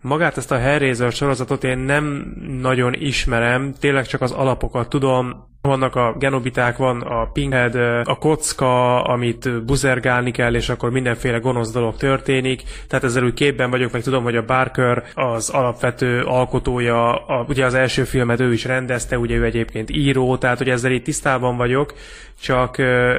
magát 0.00 0.36
ezt 0.36 0.52
a 0.52 0.58
Hellraiser 0.58 1.12
sorozatot 1.12 1.64
én 1.64 1.78
nem 1.78 2.34
nagyon 2.60 2.94
ismerem, 2.94 3.74
tényleg 3.80 4.06
csak 4.06 4.20
az 4.20 4.32
alapokat 4.32 4.88
tudom, 4.88 5.52
vannak 5.68 5.96
a 5.96 6.14
genobiták, 6.18 6.76
van 6.76 7.00
a 7.00 7.24
Pinkhead, 7.24 7.74
a 8.04 8.18
kocka, 8.18 9.02
amit 9.02 9.64
buzergálni 9.64 10.30
kell, 10.30 10.54
és 10.54 10.68
akkor 10.68 10.90
mindenféle 10.90 11.38
gonosz 11.38 11.72
dolog 11.72 11.96
történik. 11.96 12.62
Tehát 12.88 13.04
ezzel 13.04 13.24
úgy 13.24 13.34
képben 13.34 13.70
vagyok, 13.70 13.92
meg 13.92 14.02
tudom, 14.02 14.22
hogy 14.22 14.36
a 14.36 14.44
Barker 14.44 15.04
az 15.14 15.48
alapvető 15.48 16.22
alkotója, 16.22 17.24
a, 17.26 17.44
ugye 17.48 17.64
az 17.64 17.74
első 17.74 18.04
filmet 18.04 18.40
ő 18.40 18.52
is 18.52 18.64
rendezte, 18.64 19.18
ugye 19.18 19.36
ő 19.36 19.44
egyébként 19.44 19.90
író, 19.90 20.36
tehát 20.36 20.58
hogy 20.58 20.68
ezzel 20.68 20.92
itt 20.92 21.04
tisztában 21.04 21.56
vagyok, 21.56 21.94
csak 22.40 22.76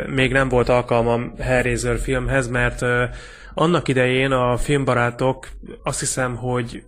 még 0.07 0.31
nem 0.31 0.49
volt 0.49 0.69
alkalmam 0.69 1.33
Hellraiser 1.39 1.97
filmhez, 1.97 2.47
mert 2.47 2.85
annak 3.53 3.87
idején 3.87 4.31
a 4.31 4.57
filmbarátok 4.57 5.47
azt 5.83 5.99
hiszem, 5.99 6.35
hogy 6.35 6.83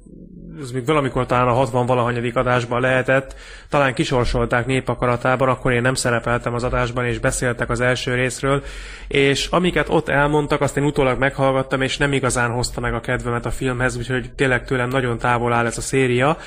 ez 0.61 0.71
még 0.71 0.85
valamikor 0.85 1.25
talán 1.25 1.47
a 1.47 1.53
60 1.53 1.85
valahanyadik 1.85 2.35
adásban 2.35 2.81
lehetett, 2.81 3.35
talán 3.69 3.93
kisorsolták 3.93 4.65
népakaratában, 4.65 5.49
akkor 5.49 5.71
én 5.71 5.81
nem 5.81 5.93
szerepeltem 5.93 6.53
az 6.53 6.63
adásban, 6.63 7.05
és 7.05 7.19
beszéltek 7.19 7.69
az 7.69 7.79
első 7.79 8.13
részről, 8.13 8.63
és 9.07 9.47
amiket 9.47 9.89
ott 9.89 10.09
elmondtak, 10.09 10.61
azt 10.61 10.77
én 10.77 10.84
utólag 10.84 11.19
meghallgattam, 11.19 11.81
és 11.81 11.97
nem 11.97 12.13
igazán 12.13 12.51
hozta 12.51 12.81
meg 12.81 12.93
a 12.93 12.99
kedvemet 12.99 13.45
a 13.45 13.51
filmhez, 13.51 13.97
úgyhogy 13.97 14.34
tényleg 14.34 14.65
tőlem 14.65 14.89
nagyon 14.89 15.17
távol 15.17 15.53
áll 15.53 15.65
ez 15.65 15.77
a 15.77 15.81
széria. 15.81 16.38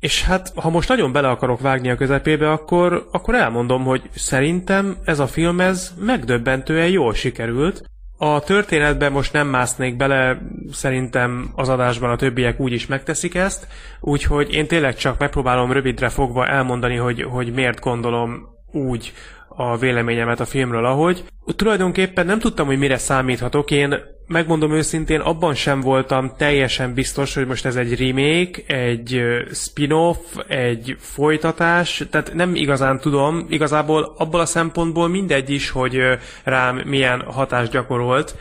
És 0.00 0.24
hát, 0.24 0.52
ha 0.54 0.70
most 0.70 0.88
nagyon 0.88 1.12
bele 1.12 1.28
akarok 1.28 1.60
vágni 1.60 1.90
a 1.90 1.96
közepébe, 1.96 2.50
akkor, 2.50 3.08
akkor 3.12 3.34
elmondom, 3.34 3.84
hogy 3.84 4.02
szerintem 4.14 4.96
ez 5.04 5.18
a 5.18 5.26
film 5.26 5.60
ez 5.60 5.92
megdöbbentően 5.98 6.88
jól 6.88 7.14
sikerült. 7.14 7.82
A 8.16 8.40
történetben 8.40 9.12
most 9.12 9.32
nem 9.32 9.48
másznék 9.48 9.96
bele, 9.96 10.38
szerintem 10.72 11.52
az 11.54 11.68
adásban 11.68 12.10
a 12.10 12.16
többiek 12.16 12.60
úgy 12.60 12.72
is 12.72 12.86
megteszik 12.86 13.34
ezt, 13.34 13.66
úgyhogy 14.00 14.52
én 14.52 14.66
tényleg 14.66 14.96
csak 14.96 15.18
megpróbálom 15.18 15.72
rövidre 15.72 16.08
fogva 16.08 16.46
elmondani, 16.46 16.96
hogy, 16.96 17.22
hogy 17.22 17.52
miért 17.52 17.80
gondolom 17.80 18.48
úgy 18.72 19.12
a 19.48 19.76
véleményemet 19.76 20.40
a 20.40 20.44
filmről, 20.44 20.84
ahogy. 20.84 21.24
Tulajdonképpen 21.56 22.26
nem 22.26 22.38
tudtam, 22.38 22.66
hogy 22.66 22.78
mire 22.78 22.96
számíthatok. 22.96 23.70
Én 23.70 23.94
megmondom 24.26 24.72
őszintén, 24.72 25.20
abban 25.20 25.54
sem 25.54 25.80
voltam 25.80 26.32
teljesen 26.36 26.94
biztos, 26.94 27.34
hogy 27.34 27.46
most 27.46 27.64
ez 27.64 27.76
egy 27.76 27.98
remake, 27.98 28.74
egy 28.74 29.22
spin-off, 29.52 30.18
egy 30.48 30.96
folytatás, 30.98 32.02
tehát 32.10 32.34
nem 32.34 32.54
igazán 32.54 33.00
tudom, 33.00 33.46
igazából 33.48 34.14
abból 34.18 34.40
a 34.40 34.46
szempontból 34.46 35.08
mindegy 35.08 35.50
is, 35.50 35.70
hogy 35.70 36.00
rám 36.44 36.76
milyen 36.76 37.20
hatást 37.20 37.70
gyakorolt. 37.70 38.36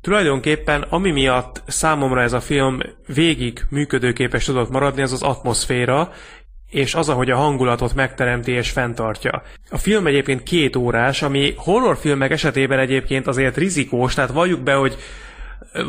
Tulajdonképpen 0.00 0.82
ami 0.82 1.10
miatt 1.10 1.62
számomra 1.66 2.22
ez 2.22 2.32
a 2.32 2.40
film 2.40 2.78
végig 3.06 3.66
működőképes 3.70 4.44
tudott 4.44 4.70
maradni, 4.70 5.02
az 5.02 5.12
az 5.12 5.22
atmoszféra, 5.22 6.12
és 6.70 6.94
az, 6.94 7.08
ahogy 7.08 7.30
a 7.30 7.36
hangulatot 7.36 7.94
megteremti 7.94 8.52
és 8.52 8.70
fenntartja. 8.70 9.42
A 9.70 9.78
film 9.78 10.06
egyébként 10.06 10.42
két 10.42 10.76
órás, 10.76 11.22
ami 11.22 11.54
horrorfilmek 11.56 12.30
esetében 12.30 12.78
egyébként 12.78 13.26
azért 13.26 13.56
rizikós, 13.56 14.14
tehát 14.14 14.30
valljuk 14.30 14.60
be, 14.60 14.74
hogy 14.74 14.96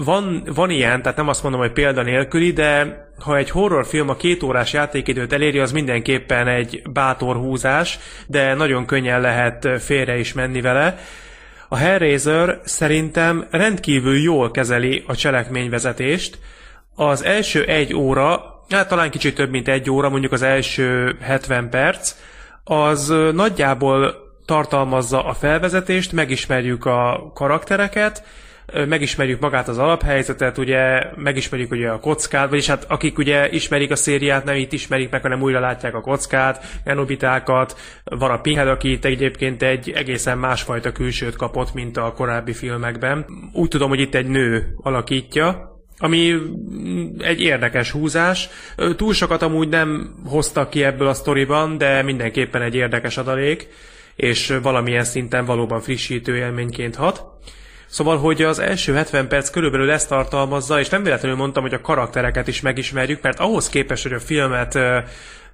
van, 0.05 0.43
van 0.53 0.69
ilyen, 0.69 1.01
tehát 1.01 1.17
nem 1.17 1.27
azt 1.27 1.43
mondom, 1.43 1.61
hogy 1.61 1.71
példa 1.71 2.01
nélküli, 2.01 2.51
de 2.51 3.03
ha 3.19 3.37
egy 3.37 3.49
horrorfilm 3.49 4.09
a 4.09 4.15
két 4.15 4.43
órás 4.43 4.73
játékidőt 4.73 5.33
eléri, 5.33 5.59
az 5.59 5.71
mindenképpen 5.71 6.47
egy 6.47 6.81
bátor 6.89 7.35
húzás, 7.35 7.99
de 8.27 8.53
nagyon 8.53 8.85
könnyen 8.85 9.21
lehet 9.21 9.67
félre 9.81 10.17
is 10.17 10.33
menni 10.33 10.61
vele. 10.61 10.97
A 11.67 11.75
Hellraiser 11.75 12.59
szerintem 12.63 13.47
rendkívül 13.51 14.17
jól 14.17 14.51
kezeli 14.51 15.03
a 15.07 15.15
cselekményvezetést. 15.15 16.39
Az 16.95 17.23
első 17.23 17.65
egy 17.65 17.93
óra 17.95 18.48
hát 18.69 18.87
talán 18.87 19.09
kicsit 19.09 19.35
több, 19.35 19.49
mint 19.49 19.67
egy 19.67 19.89
óra, 19.89 20.09
mondjuk 20.09 20.31
az 20.31 20.41
első 20.41 21.17
70 21.21 21.69
perc, 21.69 22.15
az 22.63 23.13
nagyjából 23.33 24.27
tartalmazza 24.45 25.25
a 25.25 25.33
felvezetést, 25.33 26.11
megismerjük 26.11 26.85
a 26.85 27.31
karaktereket, 27.33 28.23
megismerjük 28.87 29.39
magát 29.39 29.67
az 29.67 29.77
alaphelyzetet, 29.77 30.57
ugye 30.57 31.03
megismerjük 31.15 31.71
ugye 31.71 31.89
a 31.89 31.99
kockát, 31.99 32.49
vagyis 32.49 32.67
hát 32.67 32.85
akik 32.87 33.17
ugye 33.17 33.49
ismerik 33.49 33.91
a 33.91 33.95
szériát, 33.95 34.43
nem 34.43 34.55
itt 34.55 34.73
ismerik 34.73 35.09
meg, 35.09 35.21
hanem 35.21 35.41
újra 35.41 35.59
látják 35.59 35.95
a 35.95 36.01
kockát, 36.01 36.65
genobitákat, 36.85 37.79
van 38.03 38.31
a 38.31 38.41
Pinhead, 38.41 38.67
aki 38.67 38.91
itt 38.91 39.05
egyébként 39.05 39.63
egy 39.63 39.89
egészen 39.89 40.37
másfajta 40.37 40.91
külsőt 40.91 41.35
kapott, 41.35 41.73
mint 41.73 41.97
a 41.97 42.13
korábbi 42.13 42.53
filmekben. 42.53 43.25
Úgy 43.53 43.67
tudom, 43.67 43.89
hogy 43.89 43.99
itt 43.99 44.15
egy 44.15 44.27
nő 44.27 44.73
alakítja, 44.81 45.68
ami 45.99 46.35
egy 47.17 47.41
érdekes 47.41 47.91
húzás. 47.91 48.49
Túl 48.95 49.13
sokat 49.13 49.41
amúgy 49.41 49.69
nem 49.69 50.15
hoztak 50.25 50.69
ki 50.69 50.83
ebből 50.83 51.07
a 51.07 51.13
sztoriban, 51.13 51.77
de 51.77 52.01
mindenképpen 52.01 52.61
egy 52.61 52.75
érdekes 52.75 53.17
adalék, 53.17 53.67
és 54.15 54.57
valamilyen 54.61 55.03
szinten 55.03 55.45
valóban 55.45 55.81
frissítő 55.81 56.35
élményként 56.35 56.95
hat. 56.95 57.23
Szóval, 57.87 58.17
hogy 58.17 58.41
az 58.41 58.59
első 58.59 58.93
70 58.93 59.27
perc 59.27 59.49
körülbelül 59.49 59.91
ezt 59.91 60.09
tartalmazza, 60.09 60.79
és 60.79 60.89
nem 60.89 61.03
véletlenül 61.03 61.37
mondtam, 61.37 61.63
hogy 61.63 61.73
a 61.73 61.81
karaktereket 61.81 62.47
is 62.47 62.61
megismerjük, 62.61 63.21
mert 63.21 63.39
ahhoz 63.39 63.69
képest, 63.69 64.03
hogy 64.03 64.13
a 64.13 64.19
filmet 64.19 64.77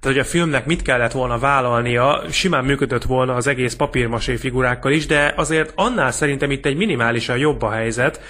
tehát, 0.00 0.16
hogy 0.16 0.26
a 0.26 0.30
filmnek 0.30 0.66
mit 0.66 0.82
kellett 0.82 1.12
volna 1.12 1.38
vállalnia, 1.38 2.22
simán 2.30 2.64
működött 2.64 3.02
volna 3.02 3.34
az 3.34 3.46
egész 3.46 3.74
papírmasé 3.74 4.36
figurákkal 4.36 4.92
is, 4.92 5.06
de 5.06 5.32
azért 5.36 5.72
annál 5.74 6.10
szerintem 6.10 6.50
itt 6.50 6.66
egy 6.66 6.76
minimálisan 6.76 7.38
jobb 7.38 7.62
a 7.62 7.70
helyzet. 7.70 8.20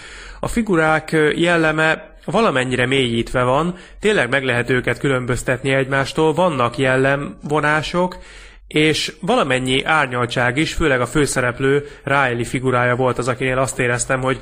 A 0.41 0.49
figurák 0.49 1.17
jelleme 1.35 2.15
valamennyire 2.25 2.87
mélyítve 2.87 3.43
van, 3.43 3.75
tényleg 4.01 4.29
meg 4.29 4.45
lehet 4.45 4.71
őket 4.71 4.99
különböztetni 4.99 5.71
egymástól, 5.71 6.33
vannak 6.33 6.79
jellemvonások, 6.79 8.19
és 8.67 9.13
valamennyi 9.21 9.85
árnyaltság 9.85 10.57
is, 10.57 10.75
főleg 10.75 11.01
a 11.01 11.07
főszereplő 11.07 11.87
Riley 12.05 12.45
figurája 12.45 12.97
volt 12.97 13.19
az, 13.19 13.29
akinél 13.29 13.59
azt 13.59 13.79
éreztem, 13.79 14.21
hogy 14.21 14.41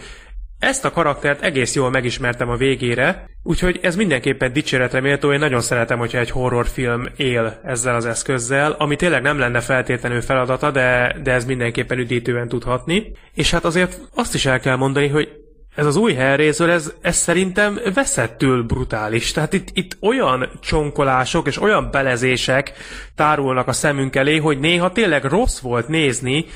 ezt 0.59 0.85
a 0.85 0.91
karaktert 0.91 1.43
egész 1.43 1.75
jól 1.75 1.91
megismertem 1.91 2.49
a 2.49 2.57
végére, 2.57 3.27
úgyhogy 3.43 3.79
ez 3.83 3.97
mindenképpen 3.97 4.53
dicséretre 4.53 5.01
méltó, 5.01 5.33
én 5.33 5.39
nagyon 5.39 5.61
szeretem, 5.61 5.99
hogyha 5.99 6.19
egy 6.19 6.31
horrorfilm 6.31 7.09
él 7.17 7.61
ezzel 7.65 7.95
az 7.95 8.07
eszközzel, 8.07 8.73
ami 8.73 8.97
tényleg 8.97 9.23
nem 9.23 9.39
lenne 9.39 9.61
feltétlenül 9.61 10.21
feladata, 10.21 10.71
de, 10.71 11.17
de 11.23 11.33
ez 11.33 11.45
mindenképpen 11.45 11.99
üdítően 11.99 12.49
tudhatni. 12.49 13.13
És 13.35 13.51
hát 13.51 13.65
azért 13.65 14.01
azt 14.15 14.35
is 14.35 14.47
el 14.47 14.61
kell 14.61 14.77
mondani, 14.77 15.09
hogy 15.09 15.44
ez 15.75 15.87
az 15.87 15.97
új 15.97 16.15
Hellraiser, 16.15 16.69
ez, 16.69 16.93
ez 17.01 17.17
szerintem 17.17 17.81
veszettül 17.95 18.63
brutális. 18.63 19.33
Tehát 19.33 19.53
itt, 19.53 19.69
itt 19.73 19.97
olyan 20.01 20.49
csonkolások 20.61 21.47
és 21.47 21.61
olyan 21.61 21.89
belezések 21.91 22.73
tárulnak 23.15 23.69
a 23.69 23.73
szemünk 23.73 24.17
elé, 24.17 24.37
hogy 24.37 24.59
néha 24.59 24.93
tényleg 24.93 25.25
rossz 25.25 25.61
volt 25.61 25.89
nézni. 25.89 26.47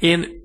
Én 0.00 0.42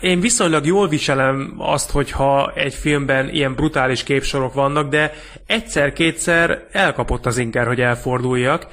én 0.00 0.20
viszonylag 0.20 0.66
jól 0.66 0.88
viselem 0.88 1.54
azt, 1.58 1.90
hogyha 1.90 2.52
egy 2.54 2.74
filmben 2.74 3.28
ilyen 3.28 3.54
brutális 3.54 4.02
képsorok 4.02 4.54
vannak, 4.54 4.88
de 4.88 5.12
egyszer-kétszer 5.46 6.66
elkapott 6.72 7.26
az 7.26 7.38
inker, 7.38 7.66
hogy 7.66 7.80
elforduljak, 7.80 8.66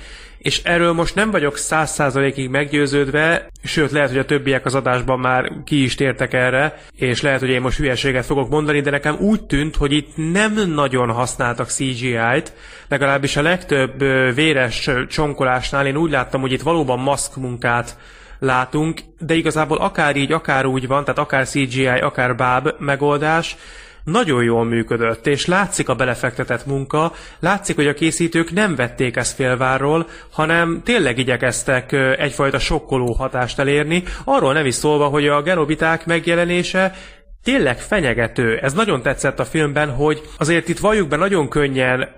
és 0.43 0.61
erről 0.63 0.93
most 0.93 1.15
nem 1.15 1.31
vagyok 1.31 1.57
száz 1.57 1.91
százalékig 1.91 2.49
meggyőződve, 2.49 3.49
sőt 3.63 3.91
lehet, 3.91 4.09
hogy 4.09 4.17
a 4.17 4.25
többiek 4.25 4.65
az 4.65 4.75
adásban 4.75 5.19
már 5.19 5.51
ki 5.65 5.83
is 5.83 5.95
tértek 5.95 6.33
erre, 6.33 6.77
és 6.95 7.21
lehet, 7.21 7.39
hogy 7.39 7.49
én 7.49 7.61
most 7.61 7.77
hülyeséget 7.77 8.25
fogok 8.25 8.49
mondani, 8.49 8.81
de 8.81 8.89
nekem 8.89 9.15
úgy 9.19 9.43
tűnt, 9.43 9.75
hogy 9.75 9.91
itt 9.91 10.09
nem 10.15 10.53
nagyon 10.53 11.11
használtak 11.11 11.69
CGI-t, 11.69 12.53
legalábbis 12.87 13.37
a 13.37 13.41
legtöbb 13.41 14.03
véres 14.35 14.89
csonkolásnál 15.09 15.87
én 15.87 15.97
úgy 15.97 16.11
láttam, 16.11 16.41
hogy 16.41 16.51
itt 16.51 16.61
valóban 16.61 16.99
maszk 16.99 17.35
munkát 17.35 17.97
látunk, 18.39 18.99
de 19.19 19.33
igazából 19.33 19.77
akár 19.77 20.15
így, 20.15 20.31
akár 20.31 20.65
úgy 20.65 20.87
van, 20.87 21.03
tehát 21.03 21.19
akár 21.19 21.47
CGI, 21.47 21.87
akár 21.87 22.35
báb 22.35 22.69
megoldás, 22.79 23.55
nagyon 24.03 24.43
jól 24.43 24.65
működött, 24.65 25.27
és 25.27 25.45
látszik 25.45 25.89
a 25.89 25.95
belefektetett 25.95 26.65
munka, 26.65 27.13
látszik, 27.39 27.75
hogy 27.75 27.87
a 27.87 27.93
készítők 27.93 28.51
nem 28.51 28.75
vették 28.75 29.15
ezt 29.15 29.35
félvárról, 29.35 30.07
hanem 30.31 30.81
tényleg 30.83 31.17
igyekeztek 31.17 31.91
egyfajta 32.17 32.59
sokkoló 32.59 33.13
hatást 33.13 33.59
elérni, 33.59 34.03
arról 34.23 34.53
nem 34.53 34.65
is 34.65 34.75
szólva, 34.75 35.07
hogy 35.07 35.27
a 35.27 35.41
genobiták 35.41 36.05
megjelenése 36.05 36.95
tényleg 37.43 37.79
fenyegető. 37.79 38.57
Ez 38.57 38.73
nagyon 38.73 39.01
tetszett 39.01 39.39
a 39.39 39.45
filmben, 39.45 39.89
hogy 39.89 40.21
azért 40.37 40.69
itt 40.69 40.79
valljuk 40.79 41.07
be 41.07 41.15
nagyon 41.15 41.49
könnyen 41.49 42.09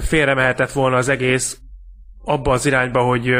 félremehetett 0.00 0.72
volna 0.72 0.96
az 0.96 1.08
egész 1.08 1.58
abba 2.24 2.52
az 2.52 2.66
irányba, 2.66 3.00
hogy 3.00 3.30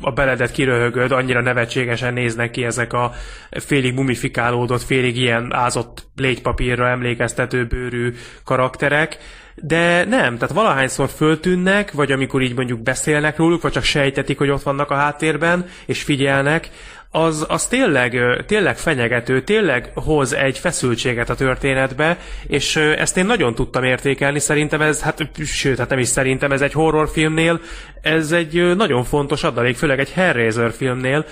a 0.00 0.10
beledet 0.10 0.50
kiröhögöd, 0.50 1.12
annyira 1.12 1.40
nevetségesen 1.40 2.12
néznek 2.12 2.50
ki 2.50 2.64
ezek 2.64 2.92
a 2.92 3.12
félig 3.50 3.94
mumifikálódott, 3.94 4.82
félig 4.82 5.16
ilyen 5.16 5.54
ázott 5.54 6.06
légypapírra 6.16 6.88
emlékeztető 6.88 7.66
bőrű 7.66 8.14
karakterek, 8.44 9.18
de 9.62 10.04
nem, 10.04 10.38
tehát 10.38 10.54
valahányszor 10.54 11.08
föltűnnek, 11.08 11.92
vagy 11.92 12.12
amikor 12.12 12.42
így 12.42 12.54
mondjuk 12.54 12.82
beszélnek 12.82 13.36
róluk, 13.36 13.62
vagy 13.62 13.72
csak 13.72 13.82
sejtetik, 13.82 14.38
hogy 14.38 14.50
ott 14.50 14.62
vannak 14.62 14.90
a 14.90 14.94
háttérben, 14.94 15.66
és 15.86 16.02
figyelnek, 16.02 16.70
az, 17.10 17.46
az 17.48 17.66
tényleg, 17.66 18.18
tényleg 18.46 18.78
fenyegető, 18.78 19.42
tényleg 19.42 19.90
hoz 19.94 20.34
egy 20.34 20.58
feszültséget 20.58 21.30
a 21.30 21.34
történetbe, 21.34 22.18
és 22.46 22.76
ezt 22.76 23.16
én 23.16 23.26
nagyon 23.26 23.54
tudtam 23.54 23.84
értékelni, 23.84 24.38
szerintem 24.38 24.80
ez, 24.80 25.02
hát 25.02 25.28
sőt, 25.44 25.78
hát 25.78 25.88
nem 25.88 25.98
is 25.98 26.08
szerintem, 26.08 26.52
ez 26.52 26.60
egy 26.60 26.72
horrorfilmnél, 26.72 27.60
ez 28.00 28.32
egy 28.32 28.76
nagyon 28.76 29.04
fontos 29.04 29.44
adalék, 29.44 29.76
főleg 29.76 29.98
egy 29.98 30.12
Hellraiser 30.12 30.72
filmnél, 30.72 31.24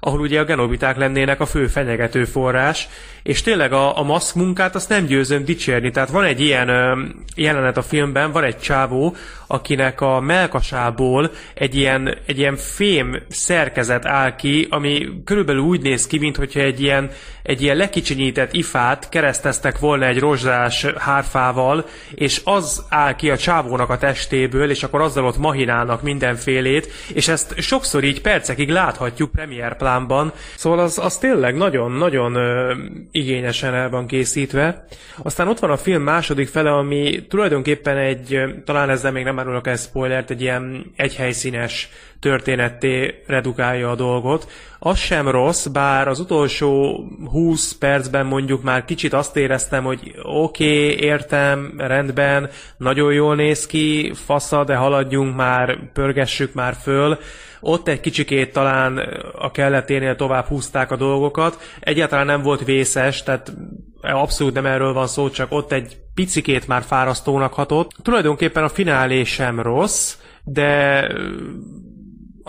ahol 0.00 0.20
ugye 0.20 0.40
a 0.40 0.44
genobiták 0.44 0.96
lennének 0.96 1.40
a 1.40 1.46
fő 1.46 1.66
fenyegető 1.66 2.24
forrás, 2.24 2.88
és 3.22 3.42
tényleg 3.42 3.72
a, 3.72 3.98
a 3.98 4.02
maszk 4.02 4.34
munkát 4.34 4.74
azt 4.74 4.88
nem 4.88 5.04
győzöm 5.04 5.44
dicsérni. 5.44 5.90
Tehát 5.90 6.10
van 6.10 6.24
egy 6.24 6.40
ilyen 6.40 6.68
ö, 6.68 7.02
jelenet 7.34 7.76
a 7.76 7.82
filmben, 7.82 8.32
van 8.32 8.44
egy 8.44 8.58
csávó, 8.58 9.16
akinek 9.46 10.00
a 10.00 10.20
melkasából 10.20 11.30
egy 11.54 11.74
ilyen, 11.74 12.16
egy 12.26 12.38
ilyen 12.38 12.56
fém 12.56 13.22
szerkezet 13.28 14.06
áll 14.06 14.36
ki, 14.36 14.66
ami 14.70 15.08
körülbelül 15.24 15.62
úgy 15.62 15.82
néz 15.82 16.06
ki, 16.06 16.18
mintha 16.18 16.60
egy 16.60 16.80
ilyen, 16.80 17.10
egy 17.42 17.62
ilyen 17.62 17.76
lekicsinyített 17.76 18.52
ifát 18.52 19.08
kereszteztek 19.08 19.78
volna 19.78 20.06
egy 20.06 20.18
rozsdás 20.18 20.86
hárfával, 20.98 21.86
és 22.14 22.40
az 22.44 22.84
áll 22.88 23.14
ki 23.14 23.30
a 23.30 23.36
csávónak 23.36 23.90
a 23.90 23.98
testéből, 23.98 24.70
és 24.70 24.82
akkor 24.82 25.00
azzal 25.00 25.24
ott 25.24 25.38
mahinálnak 25.38 26.02
mindenfélét, 26.02 26.92
és 27.14 27.28
ezt 27.28 27.60
sokszor 27.60 28.04
így 28.04 28.20
percekig 28.20 28.68
láthatjuk 28.68 29.30
premier 29.30 29.76
plánban. 29.90 30.32
Szóval 30.56 30.78
az, 30.78 30.98
az 30.98 31.18
tényleg 31.18 31.56
nagyon-nagyon 31.56 32.38
igényesen 33.10 33.74
el 33.74 33.90
van 33.90 34.06
készítve. 34.06 34.86
Aztán 35.22 35.48
ott 35.48 35.58
van 35.58 35.70
a 35.70 35.76
film 35.76 36.02
második 36.02 36.48
fele, 36.48 36.72
ami 36.72 37.26
tulajdonképpen 37.28 37.96
egy, 37.96 38.40
talán 38.64 38.90
ezzel 38.90 39.12
még 39.12 39.24
nem 39.24 39.38
árulok 39.38 39.66
el 39.66 39.76
spoilert, 39.76 40.30
egy 40.30 40.40
ilyen 40.40 40.92
egyhelyszínes 40.96 41.88
történetté 42.20 43.22
redukálja 43.26 43.90
a 43.90 43.94
dolgot. 43.94 44.50
Az 44.78 44.98
sem 44.98 45.28
rossz, 45.28 45.66
bár 45.66 46.08
az 46.08 46.20
utolsó 46.20 47.04
20 47.30 47.72
percben 47.72 48.26
mondjuk 48.26 48.62
már 48.62 48.84
kicsit 48.84 49.12
azt 49.12 49.36
éreztem, 49.36 49.84
hogy 49.84 50.14
oké, 50.22 50.84
okay, 50.84 50.98
értem, 50.98 51.74
rendben, 51.76 52.50
nagyon 52.76 53.12
jól 53.12 53.34
néz 53.34 53.66
ki, 53.66 54.12
fasza, 54.14 54.64
de 54.64 54.74
haladjunk 54.74 55.36
már, 55.36 55.78
pörgessük 55.92 56.54
már 56.54 56.74
föl. 56.82 57.18
Ott 57.60 57.88
egy 57.88 58.00
kicsikét 58.00 58.52
talán 58.52 58.98
a 59.38 59.50
kelleténél 59.50 60.16
tovább 60.16 60.46
húzták 60.46 60.90
a 60.90 60.96
dolgokat. 60.96 61.58
Egyáltalán 61.80 62.26
nem 62.26 62.42
volt 62.42 62.64
vészes, 62.64 63.22
tehát 63.22 63.52
abszolút 64.00 64.54
nem 64.54 64.66
erről 64.66 64.92
van 64.92 65.06
szó, 65.06 65.30
csak 65.30 65.52
ott 65.52 65.72
egy 65.72 65.96
picikét 66.14 66.66
már 66.66 66.82
fárasztónak 66.82 67.52
hatott. 67.52 67.90
Tulajdonképpen 68.02 68.64
a 68.64 68.68
finálé 68.68 69.24
sem 69.24 69.60
rossz, 69.60 70.16
de 70.44 71.06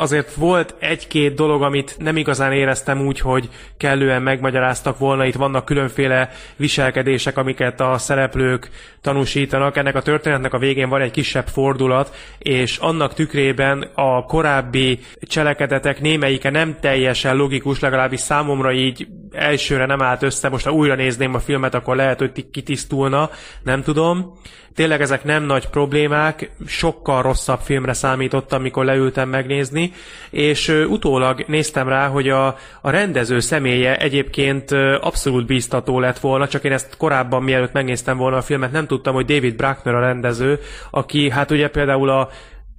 azért 0.01 0.33
volt 0.33 0.75
egy-két 0.79 1.33
dolog, 1.33 1.61
amit 1.61 1.95
nem 1.99 2.17
igazán 2.17 2.51
éreztem 2.51 3.05
úgy, 3.05 3.19
hogy 3.19 3.49
kellően 3.77 4.21
megmagyaráztak 4.21 4.97
volna. 4.97 5.25
Itt 5.25 5.35
vannak 5.35 5.65
különféle 5.65 6.29
viselkedések, 6.55 7.37
amiket 7.37 7.79
a 7.79 7.97
szereplők 7.97 8.69
tanúsítanak. 9.01 9.77
Ennek 9.77 9.95
a 9.95 10.01
történetnek 10.01 10.53
a 10.53 10.57
végén 10.57 10.89
van 10.89 11.01
egy 11.01 11.11
kisebb 11.11 11.47
fordulat, 11.47 12.15
és 12.37 12.77
annak 12.77 13.13
tükrében 13.13 13.89
a 13.93 14.23
korábbi 14.23 14.99
cselekedetek 15.21 16.01
némelyike 16.01 16.49
nem 16.49 16.75
teljesen 16.79 17.35
logikus, 17.35 17.79
legalábbis 17.79 18.19
számomra 18.19 18.71
így 18.71 19.07
elsőre 19.31 19.85
nem 19.85 20.01
állt 20.01 20.23
össze. 20.23 20.49
Most 20.49 20.65
ha 20.65 20.71
újra 20.71 20.95
nézném 20.95 21.33
a 21.33 21.39
filmet, 21.39 21.73
akkor 21.73 21.95
lehet, 21.95 22.19
hogy 22.19 22.49
kitisztulna, 22.51 23.29
nem 23.63 23.83
tudom. 23.83 24.39
Tényleg 24.75 25.01
ezek 25.01 25.23
nem 25.23 25.43
nagy 25.43 25.67
problémák, 25.67 26.51
sokkal 26.65 27.21
rosszabb 27.21 27.59
filmre 27.59 27.93
számítottam, 27.93 28.59
amikor 28.59 28.85
leültem 28.85 29.29
megnézni, 29.29 29.93
és 30.29 30.67
utólag 30.67 31.43
néztem 31.47 31.87
rá, 31.87 32.07
hogy 32.07 32.29
a, 32.29 32.47
a 32.81 32.89
rendező 32.89 33.39
személye 33.39 33.97
egyébként 33.97 34.71
abszolút 35.01 35.45
bíztató 35.45 35.99
lett 35.99 36.19
volna, 36.19 36.47
csak 36.47 36.63
én 36.63 36.71
ezt 36.71 36.97
korábban, 36.97 37.43
mielőtt 37.43 37.73
megnéztem 37.73 38.17
volna 38.17 38.37
a 38.37 38.41
filmet, 38.41 38.71
nem 38.71 38.87
tudtam, 38.87 39.13
hogy 39.13 39.25
David 39.25 39.55
Bruckner 39.55 39.95
a 39.95 39.99
rendező, 39.99 40.59
aki 40.89 41.29
hát 41.29 41.51
ugye 41.51 41.69
például 41.69 42.09
a 42.09 42.29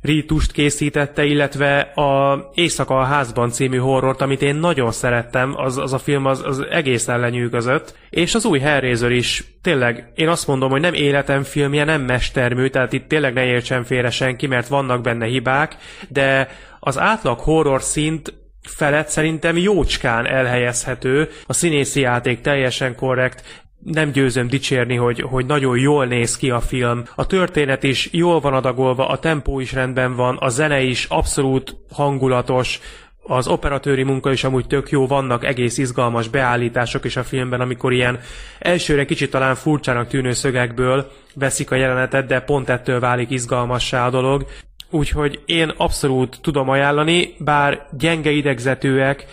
Rítust 0.03 0.53
készítette, 0.53 1.25
illetve 1.25 1.79
a 1.81 2.51
Éjszaka 2.55 2.99
a 2.99 3.05
házban 3.05 3.51
című 3.51 3.77
horrort, 3.77 4.21
amit 4.21 4.43
én 4.43 4.55
nagyon 4.55 4.93
szerettem, 4.93 5.55
az, 5.57 5.79
az 5.79 5.93
a 5.93 5.99
film 5.99 6.27
az, 6.27 6.43
az 6.45 6.67
egészen 6.71 7.21
lenyűgözött. 7.21 7.97
És 8.11 8.35
az 8.35 8.45
új 8.45 8.59
Hellraiser 8.59 9.11
is, 9.11 9.45
tényleg, 9.61 10.13
én 10.15 10.29
azt 10.29 10.47
mondom, 10.47 10.71
hogy 10.71 10.81
nem 10.81 10.95
életem 10.95 11.43
filmje, 11.43 11.85
nem 11.85 12.03
mestermű, 12.03 12.69
tehát 12.69 12.93
itt 12.93 13.09
tényleg 13.09 13.33
ne 13.33 13.45
értsen 13.45 13.85
félre 13.85 14.11
senki, 14.11 14.47
mert 14.47 14.69
vannak 14.69 15.03
benne 15.03 15.27
hibák, 15.27 15.77
de 16.09 16.49
az 16.81 16.99
átlag 16.99 17.39
horror 17.39 17.83
szint 17.83 18.35
felett 18.63 19.09
szerintem 19.09 19.57
jócskán 19.57 20.27
elhelyezhető, 20.27 21.29
a 21.47 21.53
színészi 21.53 22.01
játék 22.01 22.41
teljesen 22.41 22.95
korrekt, 22.95 23.62
nem 23.85 24.11
győzöm 24.11 24.47
dicsérni, 24.47 24.97
hogy, 24.97 25.21
hogy 25.21 25.47
nagyon 25.47 25.79
jól 25.79 26.07
néz 26.07 26.37
ki 26.37 26.51
a 26.51 26.61
film. 26.61 27.03
A 27.15 27.27
történet 27.27 27.83
is 27.83 28.09
jól 28.13 28.41
van 28.41 28.55
adagolva, 28.55 29.09
a 29.09 29.19
tempó 29.19 29.61
is 29.61 29.73
rendben 29.73 30.17
van, 30.17 30.37
a 30.37 30.49
zene 30.49 30.81
is 30.81 31.05
abszolút 31.05 31.77
hangulatos, 31.91 32.81
az 33.25 33.49
operatőri 33.49 34.03
munka 34.03 34.33
is 34.33 34.45
amúgy 34.45 34.67
tök 34.67 34.91
jó, 34.91 35.07
vannak 35.07 35.45
egész 35.45 35.79
izgalmas 35.79 36.29
beállítások 36.29 37.05
is 37.05 37.17
a 37.17 37.25
filmben, 37.25 37.61
amikor 37.61 37.93
ilyen 37.93 38.21
elsőre 38.59 39.05
kicsit 39.05 39.31
talán 39.31 39.55
furcsának 39.55 40.09
tűnő 40.09 40.33
szögekből 40.33 41.11
veszik 41.35 41.71
a 41.71 41.75
jelenetet, 41.75 42.27
de 42.27 42.41
pont 42.41 42.69
ettől 42.69 43.01
válik 43.01 43.31
izgalmassá 43.31 44.07
a 44.07 44.11
dolog. 44.11 44.47
Úgyhogy 44.91 45.43
én 45.47 45.73
abszolút 45.77 46.39
tudom 46.41 46.69
ajánlani, 46.69 47.35
bár 47.39 47.87
gyenge 47.99 48.31
idegzetőek, 48.31 49.27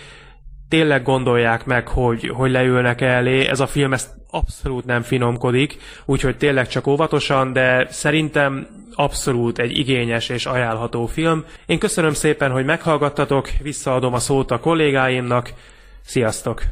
tényleg 0.70 1.04
gondolják 1.04 1.66
meg, 1.66 1.88
hogy, 1.88 2.28
hogy 2.28 2.52
leülnek 2.52 3.02
elé. 3.02 3.48
Ez 3.48 3.60
a 3.60 3.68
film 3.68 3.94
ezt 3.94 4.10
abszolút 4.32 4.86
nem 4.86 5.02
finomkodik, 5.02 5.78
úgyhogy 6.06 6.38
tényleg 6.38 6.68
csak 6.68 6.88
óvatosan, 6.88 7.54
de 7.54 7.88
szerintem 7.91 8.68
abszolút 8.94 9.60
egy 9.60 9.78
igényes 9.78 10.30
és 10.30 10.46
ajánlható 10.46 11.06
film. 11.06 11.46
Én 11.66 11.80
köszönöm 11.80 12.14
szépen, 12.14 12.52
hogy 12.52 12.66
meghallgattatok, 12.66 13.50
visszaadom 13.62 14.14
a 14.14 14.20
szót 14.20 14.52
a 14.52 14.60
kollégáimnak. 14.60 15.54
Sziasztok! 16.02 16.64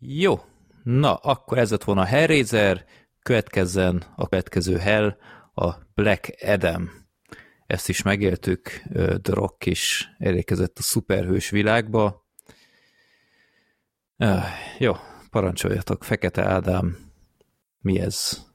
Jó, 0.00 0.40
na, 0.82 1.14
akkor 1.14 1.58
ez 1.58 1.70
lett 1.70 1.84
volna 1.84 2.00
a 2.00 2.04
Hellraiser, 2.04 2.84
következzen 3.22 4.02
a 4.16 4.28
következő 4.28 4.76
Hell, 4.76 5.16
a 5.54 5.74
Black 5.94 6.34
Adam. 6.46 6.97
Ezt 7.68 7.88
is 7.88 8.02
megéltük, 8.02 8.82
The 9.22 9.34
Rock 9.34 9.66
is 9.66 10.08
elérkezett 10.18 10.78
a 10.78 10.82
szuperhős 10.82 11.50
világba. 11.50 12.26
Uh, 14.16 14.44
jó, 14.78 14.92
parancsoljatok, 15.30 16.04
Fekete 16.04 16.44
Ádám, 16.44 16.96
mi 17.80 18.00
ez? 18.00 18.46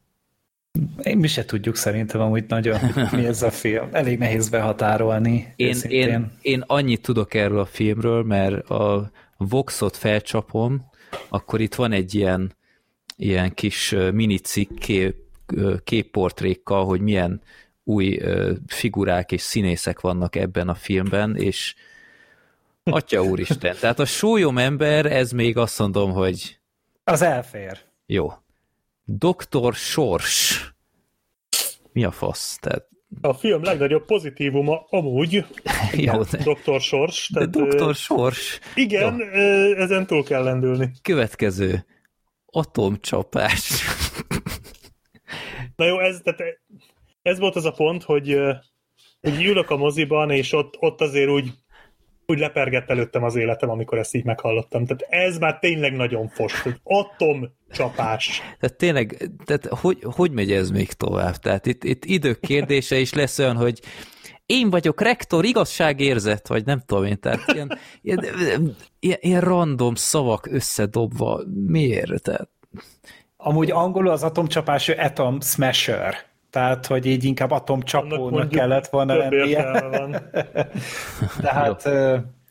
Én 1.04 1.18
mi 1.18 1.28
se 1.28 1.46
tudjuk 1.46 1.76
szerintem 1.76 2.22
amúgy 2.22 2.46
nagyon, 2.48 2.80
mi 3.12 3.26
ez 3.26 3.42
a 3.42 3.52
film. 3.52 3.90
Elég 3.92 4.18
nehéz 4.18 4.50
behatárolni. 4.50 5.54
Én, 5.56 5.76
én, 5.88 6.32
én 6.42 6.64
annyit 6.68 7.02
tudok 7.02 7.34
erről 7.34 7.60
a 7.60 7.66
filmről, 7.66 8.24
mert 8.24 8.70
a 8.70 9.12
Voxot 9.38 9.98
felcsapom, 9.98 10.90
akkor 11.30 11.62
itt 11.62 11.76
van 11.76 11.92
egy 11.92 12.16
ilyen, 12.16 12.56
ilyen 13.16 13.54
kis 13.54 13.96
minicikk 14.12 14.80
kép, 14.80 15.16
képportrékkal, 15.84 16.86
hogy 16.86 17.02
milyen 17.02 17.42
új 17.84 18.20
figurák 18.68 19.32
és 19.32 19.42
színészek 19.42 20.00
vannak 20.00 20.36
ebben 20.36 20.70
a 20.70 20.76
filmben, 20.76 21.36
és 21.36 21.76
atya 22.84 23.24
úristen, 23.24 23.76
tehát 23.80 24.00
a 24.00 24.06
sólyom 24.06 24.58
ember, 24.58 25.06
ez 25.06 25.32
még 25.32 25.58
azt 25.58 25.80
mondom, 25.80 26.12
hogy... 26.12 26.60
Az 27.04 27.22
elfér. 27.22 27.78
Jó. 28.06 28.34
Doktor 29.06 29.74
Sors. 29.74 30.62
Mi 31.92 32.04
a 32.04 32.12
fasz? 32.12 32.58
Tehát... 32.60 32.88
A 33.22 33.34
film 33.34 33.64
legnagyobb 33.64 34.06
pozitívuma 34.06 34.86
amúgy 34.90 35.34
Jó, 35.94 36.24
de... 36.24 36.44
Doktor 36.44 36.82
Sors. 36.82 37.30
De 37.34 37.46
Doktor 37.46 37.96
Sors. 37.96 38.60
Igen, 38.76 39.18
Jó. 39.18 39.74
ezen 39.76 40.08
túl 40.08 40.24
kell 40.24 40.44
lendülni. 40.44 40.92
Következő. 41.02 41.86
Atomcsapás. 42.46 43.84
Na 45.76 45.86
jó, 45.86 46.00
ez, 46.00 46.20
tehát 46.24 46.42
ez 47.24 47.40
volt 47.40 47.56
az 47.56 47.66
a 47.66 47.72
pont, 47.72 48.04
hogy, 48.04 48.38
hogy 49.22 49.46
ülök 49.46 49.70
a 49.70 49.78
moziban, 49.78 50.32
és 50.32 50.54
ott, 50.54 50.76
ott 50.80 51.02
azért 51.02 51.30
úgy, 51.30 51.50
úgy 52.26 52.40
lepergett 52.40 52.90
előttem 52.90 53.24
az 53.24 53.36
életem, 53.36 53.70
amikor 53.70 53.98
ezt 53.98 54.16
így 54.16 54.24
meghallottam. 54.24 54.86
Tehát 54.86 55.06
ez 55.10 55.38
már 55.38 55.60
tényleg 55.60 55.96
nagyon 55.96 56.28
fos, 56.28 56.62
hogy 56.62 56.76
atomcsapás. 56.84 58.42
Tehát 58.60 58.78
tényleg, 58.78 59.30
tehát 59.46 59.66
hogy, 59.66 59.98
hogy 60.04 60.32
megy 60.32 60.52
ez 60.52 60.70
még 60.70 60.92
tovább? 60.92 61.36
Tehát 61.36 61.66
itt, 61.66 61.84
itt 61.84 62.06
idők 62.06 62.40
kérdése 62.40 62.98
is 62.98 63.14
lesz 63.14 63.40
olyan, 63.40 63.56
hogy 63.56 63.80
én 64.46 64.70
vagyok 64.70 65.02
rektor, 65.02 65.46
igazságérzet, 65.46 66.48
vagy 66.48 66.66
nem 66.66 66.82
tudom 66.86 67.04
én, 67.04 67.20
tehát 67.20 67.54
ilyen, 67.54 67.80
ilyen, 68.02 68.26
ilyen, 69.00 69.18
ilyen 69.22 69.42
random 69.42 69.96
szavak 69.96 70.46
összedobva. 70.46 71.42
Miért? 71.68 72.22
Tehát... 72.22 72.50
Amúgy 73.38 73.72
angolul 73.72 74.12
az 74.12 74.24
atomcsapás 74.24 74.90
Atom 74.90 75.42
Smasher. 75.42 76.33
Tehát, 76.54 76.86
hogy 76.86 77.06
így 77.06 77.24
inkább 77.24 77.52
atomcsapónak 77.52 78.50
kellett 78.50 78.88
volna 78.88 79.16
lennie. 79.18 79.84
Tehát 81.42 81.90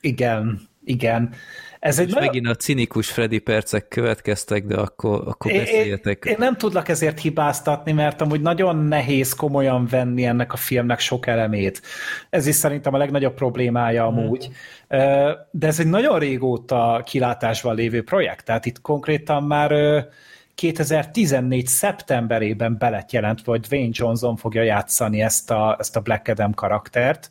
igen, 0.00 0.60
igen. 0.84 1.34
Ez 1.78 1.98
egy 1.98 2.08
nagyon... 2.08 2.24
megint 2.24 2.46
a 2.46 2.54
cinikus 2.54 3.10
Freddy 3.10 3.38
percek 3.38 3.88
következtek, 3.88 4.64
de 4.64 4.76
akkor, 4.76 5.22
akkor 5.26 5.52
beszéljetek. 5.52 6.24
Én, 6.24 6.32
én 6.32 6.38
nem 6.38 6.56
tudlak 6.56 6.88
ezért 6.88 7.20
hibáztatni, 7.20 7.92
mert 7.92 8.20
amúgy 8.20 8.40
nagyon 8.40 8.76
nehéz 8.76 9.32
komolyan 9.32 9.86
venni 9.90 10.24
ennek 10.24 10.52
a 10.52 10.56
filmnek 10.56 10.98
sok 10.98 11.26
elemét. 11.26 11.82
Ez 12.30 12.46
is 12.46 12.54
szerintem 12.54 12.94
a 12.94 12.98
legnagyobb 12.98 13.34
problémája 13.34 14.06
hmm. 14.06 14.18
amúgy. 14.18 14.48
De 15.50 15.66
ez 15.66 15.80
egy 15.80 15.86
nagyon 15.86 16.18
régóta 16.18 17.02
kilátásban 17.04 17.74
lévő 17.74 18.02
projekt, 18.02 18.44
tehát 18.44 18.66
itt 18.66 18.80
konkrétan 18.80 19.42
már 19.42 19.72
2014. 20.54 21.66
szeptemberében 21.66 22.76
belett 22.78 23.12
jelentve, 23.12 23.50
hogy 23.50 23.60
Dwayne 23.60 23.90
Johnson 23.92 24.36
fogja 24.36 24.62
játszani 24.62 25.22
ezt 25.22 25.50
a, 25.50 25.76
ezt 25.78 25.96
a 25.96 26.00
Black 26.00 26.28
Adam 26.28 26.54
karaktert. 26.54 27.30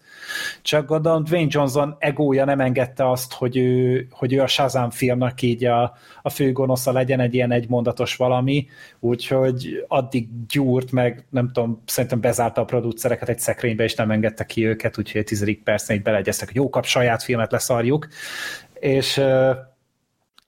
Csak 0.61 0.87
gondolom, 0.87 1.23
Dwayne 1.23 1.47
Johnson 1.49 1.95
egója 1.99 2.45
nem 2.45 2.59
engedte 2.59 3.09
azt, 3.09 3.33
hogy 3.33 3.57
ő, 3.57 4.07
hogy 4.11 4.33
ő 4.33 4.41
a 4.41 4.47
Shazam 4.47 4.89
filmnak 4.89 5.41
így 5.41 5.65
a, 5.65 5.97
a 6.21 6.29
főgonosza 6.29 6.91
legyen 6.91 7.19
egy 7.19 7.33
ilyen 7.33 7.51
egymondatos 7.51 8.15
valami, 8.15 8.67
úgyhogy 8.99 9.85
addig 9.87 10.27
gyúrt 10.47 10.91
meg, 10.91 11.25
nem 11.29 11.51
tudom, 11.51 11.81
szerintem 11.85 12.19
bezárta 12.19 12.61
a 12.61 12.65
producereket 12.65 13.29
egy 13.29 13.39
szekrénybe, 13.39 13.83
és 13.83 13.95
nem 13.95 14.11
engedte 14.11 14.45
ki 14.45 14.65
őket, 14.67 14.97
úgyhogy 14.97 15.21
a 15.21 15.23
tizedik 15.23 15.63
percnél 15.63 15.97
így 15.97 16.03
beleegyeztek, 16.03 16.47
hogy 16.47 16.57
jó 16.57 16.69
kap 16.69 16.85
saját 16.85 17.23
filmet 17.23 17.51
leszarjuk. 17.51 18.07
És 18.79 19.21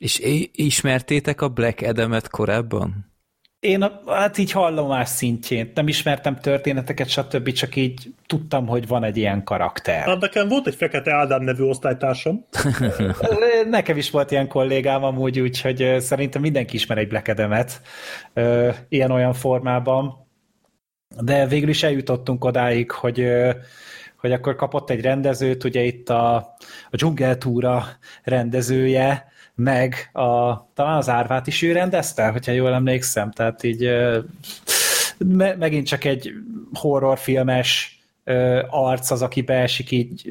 és 0.03 0.47
ismertétek 0.51 1.41
a 1.41 1.49
Black 1.49 1.81
Adam-et 1.81 2.29
korábban? 2.29 3.11
Én 3.59 3.91
hát 4.07 4.37
így 4.37 4.51
hallomás 4.51 5.09
szintjén, 5.09 5.71
nem 5.75 5.87
ismertem 5.87 6.35
történeteket, 6.39 7.09
stb. 7.09 7.51
csak 7.51 7.75
így 7.75 8.13
tudtam, 8.25 8.67
hogy 8.67 8.87
van 8.87 9.03
egy 9.03 9.17
ilyen 9.17 9.43
karakter. 9.43 10.07
Hát 10.07 10.19
nekem 10.19 10.47
volt 10.47 10.67
egy 10.67 10.75
Fekete 10.75 11.13
Ádám 11.13 11.43
nevű 11.43 11.63
osztálytársam. 11.63 12.45
nekem 13.69 13.97
is 13.97 14.09
volt 14.09 14.31
ilyen 14.31 14.47
kollégám 14.47 15.03
amúgy, 15.03 15.39
úgyhogy 15.39 15.95
szerintem 15.99 16.41
mindenki 16.41 16.75
ismer 16.75 16.97
egy 16.97 17.07
Black 17.07 17.27
Adam-et 17.27 17.81
ilyen-olyan 18.89 19.33
formában. 19.33 20.27
De 21.21 21.47
végül 21.47 21.69
is 21.69 21.83
eljutottunk 21.83 22.45
odáig, 22.45 22.91
hogy 22.91 23.27
hogy 24.23 24.31
akkor 24.31 24.55
kapott 24.55 24.89
egy 24.89 25.01
rendezőt, 25.01 25.63
ugye 25.63 25.81
itt 25.81 26.09
a, 26.09 26.35
a 26.89 26.95
dzsungeltúra 26.95 27.85
rendezője, 28.23 29.31
meg 29.55 30.09
a, 30.13 30.57
talán 30.73 30.97
az 30.97 31.09
árvát 31.09 31.47
is 31.47 31.61
ő 31.61 31.71
rendezte, 31.71 32.27
hogyha 32.27 32.51
jól 32.51 32.73
emlékszem, 32.73 33.31
tehát 33.31 33.63
így 33.63 33.89
me, 35.17 35.55
megint 35.55 35.87
csak 35.87 36.03
egy 36.03 36.33
horrorfilmes 36.73 37.97
arc 38.69 39.11
az, 39.11 39.21
aki 39.21 39.41
beesik 39.41 39.91
így 39.91 40.29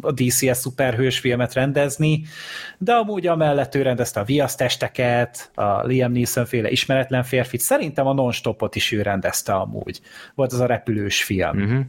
a 0.00 0.12
DCS 0.12 0.56
szuperhős 0.56 1.18
filmet 1.18 1.54
rendezni, 1.54 2.22
de 2.78 2.92
amúgy 2.92 3.26
amellett 3.26 3.74
ő 3.74 3.82
rendezte 3.82 4.20
a 4.20 4.24
viasztesteket, 4.24 5.50
a 5.54 5.86
Liam 5.86 6.12
Neeson 6.12 6.46
féle 6.46 6.70
ismeretlen 6.70 7.22
férfit, 7.22 7.60
szerintem 7.60 8.06
a 8.06 8.12
non-stopot 8.12 8.74
is 8.74 8.92
ő 8.92 9.02
rendezte 9.02 9.52
amúgy. 9.52 10.00
Volt 10.34 10.52
az 10.52 10.60
a 10.60 10.66
repülős 10.66 11.22
film. 11.22 11.62
Uh-huh. 11.62 11.84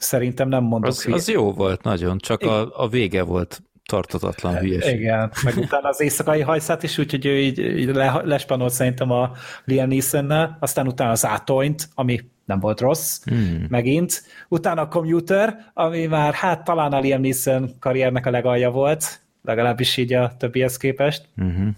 Szerintem 0.00 0.48
nem 0.48 0.62
mondok 0.62 0.90
az, 0.90 1.06
az 1.10 1.28
jó 1.28 1.52
volt 1.52 1.82
nagyon, 1.82 2.18
csak 2.18 2.40
a, 2.40 2.82
a 2.82 2.88
vége 2.88 3.22
volt 3.22 3.62
tartatatlan 3.90 4.56
hülyeség. 4.56 5.00
Igen, 5.00 5.32
meg 5.44 5.56
utána 5.56 5.88
az 5.88 6.00
éjszakai 6.00 6.40
hajszát 6.40 6.82
is, 6.82 6.98
úgyhogy 6.98 7.26
ő 7.26 7.38
így, 7.38 7.58
így 7.58 7.94
le, 7.94 8.20
lespanolt 8.24 8.72
szerintem 8.72 9.10
a 9.10 9.32
Liam 9.64 9.88
neeson 9.88 10.56
aztán 10.60 10.86
utána 10.86 11.10
az 11.10 11.24
Atoint, 11.24 11.88
ami 11.94 12.20
nem 12.44 12.60
volt 12.60 12.80
rossz, 12.80 13.24
hmm. 13.24 13.66
megint. 13.68 14.22
Utána 14.48 14.80
a 14.80 14.88
Commuter, 14.88 15.70
ami 15.74 16.06
már 16.06 16.34
hát 16.34 16.64
talán 16.64 16.92
a 16.92 17.00
Liam 17.00 17.20
Neeson 17.20 17.70
karriernek 17.78 18.26
a 18.26 18.30
legalja 18.30 18.70
volt, 18.70 19.20
legalábbis 19.42 19.96
így 19.96 20.12
a 20.12 20.36
többihez 20.38 20.76
képest. 20.76 21.28
Uh-huh. 21.36 21.68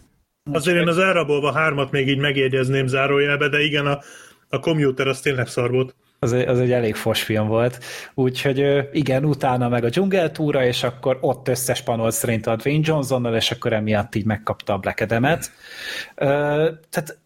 Azért 0.52 0.76
én 0.76 0.88
az 0.88 0.98
elrabolva 0.98 1.52
hármat 1.52 1.90
még 1.90 2.08
így 2.08 2.18
megjegyezném 2.18 2.86
zárójelbe, 2.86 3.48
de 3.48 3.60
igen, 3.60 3.86
a, 3.86 3.98
a 4.48 4.58
Commuter 4.58 5.06
az 5.06 5.20
tényleg 5.20 5.46
szar 5.46 5.70
volt 5.70 5.94
az, 6.22 6.32
egy, 6.32 6.48
az 6.48 6.58
egy 6.58 6.72
elég 6.72 6.94
fos 6.94 7.22
film 7.22 7.46
volt. 7.46 7.78
Úgyhogy 8.14 8.88
igen, 8.92 9.24
utána 9.24 9.68
meg 9.68 9.84
a 9.84 9.88
dzsungeltúra, 9.88 10.64
és 10.64 10.82
akkor 10.82 11.18
ott 11.20 11.48
összespanolt 11.48 12.14
szerint 12.14 12.46
a 12.46 12.56
Dwayne 12.56 12.82
Johnsonnal, 12.84 13.36
és 13.36 13.50
akkor 13.50 13.72
emiatt 13.72 14.14
így 14.14 14.24
megkapta 14.24 14.72
a 14.72 14.78
Black. 14.78 15.04
Tehát 15.04 15.50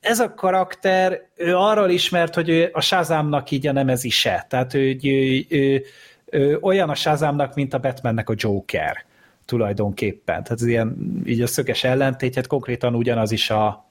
ez 0.01 0.21
a 0.21 0.35
karakter, 0.35 1.27
ő 1.37 1.57
arról 1.57 1.91
ismert, 1.91 2.35
hogy 2.35 2.49
ő 2.49 2.71
a 2.73 2.81
Shazamnak 2.81 3.51
így 3.51 3.67
a 3.67 3.73
nemezise. 3.73 4.47
Tehát 4.49 4.75
ő, 4.75 4.97
ő, 5.03 5.45
ő, 5.49 5.85
ő, 6.25 6.59
olyan 6.61 6.91
a 6.91 6.95
Shazamnak, 6.95 7.55
mint 7.55 7.75
a 7.75 7.79
Batmannek 7.79 8.29
a 8.29 8.35
Joker 8.37 9.05
tulajdonképpen. 9.45 10.43
Tehát 10.43 10.61
ilyen, 10.61 10.97
így 11.27 11.41
a 11.41 11.47
szöges 11.47 11.85
ellentét, 11.85 12.35
hát 12.35 12.47
konkrétan 12.47 12.95
ugyanaz 12.95 13.33
is 13.33 13.51
a, 13.51 13.86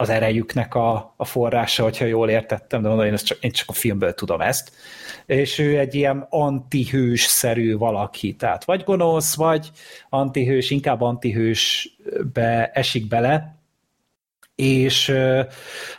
az 0.00 0.08
erejüknek 0.08 0.74
a, 0.74 1.14
a 1.16 1.24
forrása, 1.24 1.82
hogyha 1.82 2.04
jól 2.04 2.28
értettem, 2.28 2.82
de 2.82 2.88
mondom, 2.88 3.06
én, 3.06 3.16
csak, 3.16 3.38
én 3.40 3.50
csak 3.50 3.68
a 3.68 3.72
filmből 3.72 4.14
tudom 4.14 4.40
ezt. 4.40 4.72
És 5.26 5.58
ő 5.58 5.78
egy 5.78 5.94
ilyen 5.94 6.26
antihős-szerű 6.30 7.76
valaki, 7.76 8.34
tehát 8.34 8.64
vagy 8.64 8.84
gonosz, 8.84 9.36
vagy 9.36 9.70
antihős, 10.08 10.70
inkább 10.70 11.00
antihősbe 11.00 12.70
esik 12.72 13.08
bele, 13.08 13.56
és 14.54 15.12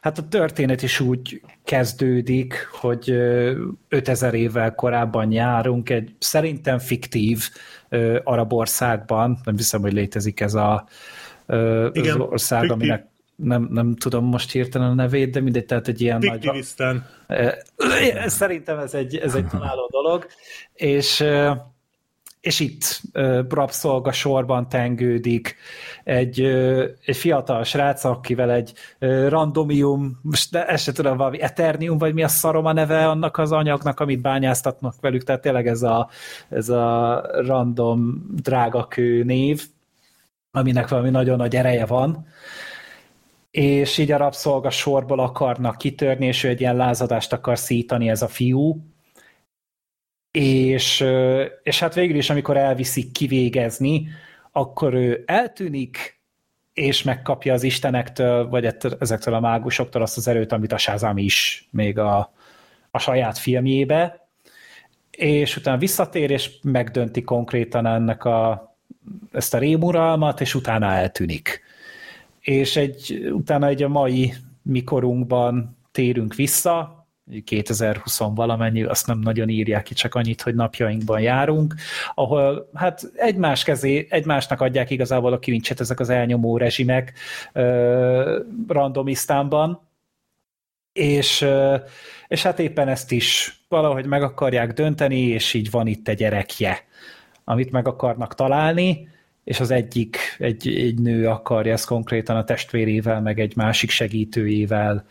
hát 0.01 0.17
a 0.17 0.27
történet 0.27 0.81
is 0.81 0.99
úgy 0.99 1.41
kezdődik, 1.63 2.67
hogy 2.71 3.09
5000 3.89 4.33
évvel 4.33 4.75
korábban 4.75 5.31
járunk 5.31 5.89
egy 5.89 6.15
szerintem 6.19 6.79
fiktív 6.79 7.49
arab 8.23 8.53
országban, 8.53 9.39
nem 9.43 9.55
hiszem, 9.55 9.81
hogy 9.81 9.93
létezik 9.93 10.39
ez 10.39 10.53
a, 10.53 10.87
Igen, 11.91 12.21
az 12.21 12.27
ország, 12.29 12.59
fiktív. 12.59 12.77
aminek 12.77 13.07
nem, 13.43 13.67
nem 13.71 13.95
tudom 13.95 14.25
most 14.25 14.51
hirtelen 14.51 14.89
a 14.89 14.93
nevét, 14.93 15.31
de 15.31 15.39
mindegy, 15.39 15.65
tehát 15.65 15.87
egy 15.87 16.01
ilyen 16.01 16.19
nagy... 16.19 16.45
Szerintem 18.25 18.79
ez 18.79 18.93
egy, 18.93 19.17
ez 19.17 19.35
egy 19.35 19.47
találó 19.47 19.89
dolog, 19.91 20.27
és 20.73 21.25
és 22.41 22.59
itt 22.59 23.01
rabszolga 23.49 24.11
sorban 24.11 24.69
tengődik 24.69 25.55
egy, 26.03 26.41
egy 27.05 27.17
fiatal 27.17 27.63
srác, 27.63 28.03
akivel 28.03 28.51
egy 28.51 28.73
randomium, 29.27 30.19
most 30.21 30.55
ezt 30.55 30.83
se 30.83 30.91
tudom, 30.91 31.17
valami 31.17 31.41
eternium, 31.41 31.97
vagy 31.97 32.13
mi 32.13 32.23
a 32.23 32.27
szarom 32.27 32.65
a 32.65 32.73
neve 32.73 33.07
annak 33.07 33.37
az 33.37 33.51
anyagnak, 33.51 33.99
amit 33.99 34.21
bányáztatnak 34.21 34.95
velük, 35.01 35.23
tehát 35.23 35.41
tényleg 35.41 35.67
ez 35.67 35.81
a, 35.81 36.09
ez 36.49 36.69
a 36.69 37.21
random 37.31 38.25
drágakő 38.35 39.23
név, 39.23 39.65
aminek 40.51 40.87
valami 40.87 41.09
nagyon 41.09 41.37
nagy 41.37 41.55
ereje 41.55 41.85
van, 41.85 42.27
és 43.51 43.97
így 43.97 44.11
a 44.11 44.17
rabszolga 44.17 44.69
sorból 44.69 45.19
akarnak 45.19 45.77
kitörni, 45.77 46.25
és 46.25 46.43
ő 46.43 46.49
egy 46.49 46.59
ilyen 46.59 46.75
lázadást 46.75 47.33
akar 47.33 47.57
szítani 47.57 48.09
ez 48.09 48.21
a 48.21 48.27
fiú, 48.27 48.77
és, 50.31 51.05
és 51.63 51.79
hát 51.79 51.93
végül 51.93 52.15
is, 52.15 52.29
amikor 52.29 52.57
elviszik 52.57 53.11
kivégezni, 53.11 54.07
akkor 54.51 54.93
ő 54.93 55.23
eltűnik, 55.25 56.19
és 56.73 57.03
megkapja 57.03 57.53
az 57.53 57.63
istenektől, 57.63 58.49
vagy 58.49 58.75
ezektől 58.99 59.33
a 59.33 59.39
mágusoktól 59.39 60.01
azt 60.01 60.17
az 60.17 60.27
erőt, 60.27 60.51
amit 60.51 60.71
a 60.71 60.77
Shazam 60.77 61.17
is 61.17 61.67
még 61.71 61.97
a, 61.99 62.33
a 62.91 62.99
saját 62.99 63.37
filmjébe, 63.37 64.27
és 65.11 65.57
utána 65.57 65.77
visszatér, 65.77 66.31
és 66.31 66.51
megdönti 66.61 67.21
konkrétan 67.21 67.85
ennek 67.85 68.23
a, 68.23 68.69
ezt 69.31 69.53
a 69.53 69.57
rémuralmat, 69.57 70.41
és 70.41 70.55
utána 70.55 70.91
eltűnik. 70.91 71.63
És 72.49 72.75
egy, 72.75 73.29
utána 73.31 73.67
egy 73.67 73.83
a 73.83 73.87
mai 73.87 74.33
mikorunkban 74.61 75.77
térünk 75.91 76.35
vissza, 76.35 77.07
2020 77.43 78.19
valamennyi, 78.19 78.83
azt 78.83 79.07
nem 79.07 79.19
nagyon 79.19 79.49
írják 79.49 79.83
ki, 79.83 79.93
csak 79.93 80.15
annyit, 80.15 80.41
hogy 80.41 80.55
napjainkban 80.55 81.21
járunk, 81.21 81.75
ahol 82.15 82.69
hát 82.73 83.11
egymás 83.15 83.63
kezé, 83.63 84.07
egymásnak 84.09 84.61
adják 84.61 84.89
igazából 84.89 85.33
a 85.33 85.39
kilincset 85.39 85.79
ezek 85.79 85.99
az 85.99 86.09
elnyomó 86.09 86.57
rezsimek 86.57 87.13
uh, 87.53 88.35
randomisztánban, 88.67 89.81
és, 90.93 91.41
uh, 91.41 91.81
és 92.27 92.43
hát 92.43 92.59
éppen 92.59 92.87
ezt 92.87 93.11
is 93.11 93.59
valahogy 93.67 94.05
meg 94.05 94.23
akarják 94.23 94.73
dönteni, 94.73 95.19
és 95.19 95.53
így 95.53 95.71
van 95.71 95.87
itt 95.87 96.07
egy 96.07 96.17
gyerekje, 96.17 96.77
amit 97.43 97.71
meg 97.71 97.87
akarnak 97.87 98.35
találni, 98.35 99.08
és 99.49 99.59
az 99.59 99.71
egyik, 99.71 100.17
egy, 100.37 100.67
egy 100.67 100.99
nő 100.99 101.27
akarja 101.27 101.73
ezt 101.73 101.85
konkrétan 101.85 102.35
a 102.35 102.43
testvérével, 102.43 103.21
meg 103.21 103.39
egy 103.39 103.55
másik 103.55 103.89
segítőjével 103.89 105.05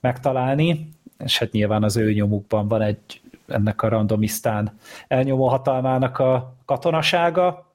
megtalálni, 0.00 0.88
és 1.24 1.38
hát 1.38 1.52
nyilván 1.52 1.82
az 1.82 1.96
ő 1.96 2.12
nyomukban 2.12 2.68
van 2.68 2.82
egy 2.82 3.20
ennek 3.46 3.82
a 3.82 3.88
randomisztán 3.88 4.78
elnyomó 5.08 5.48
hatalmának 5.48 6.18
a 6.18 6.56
katonasága, 6.64 7.74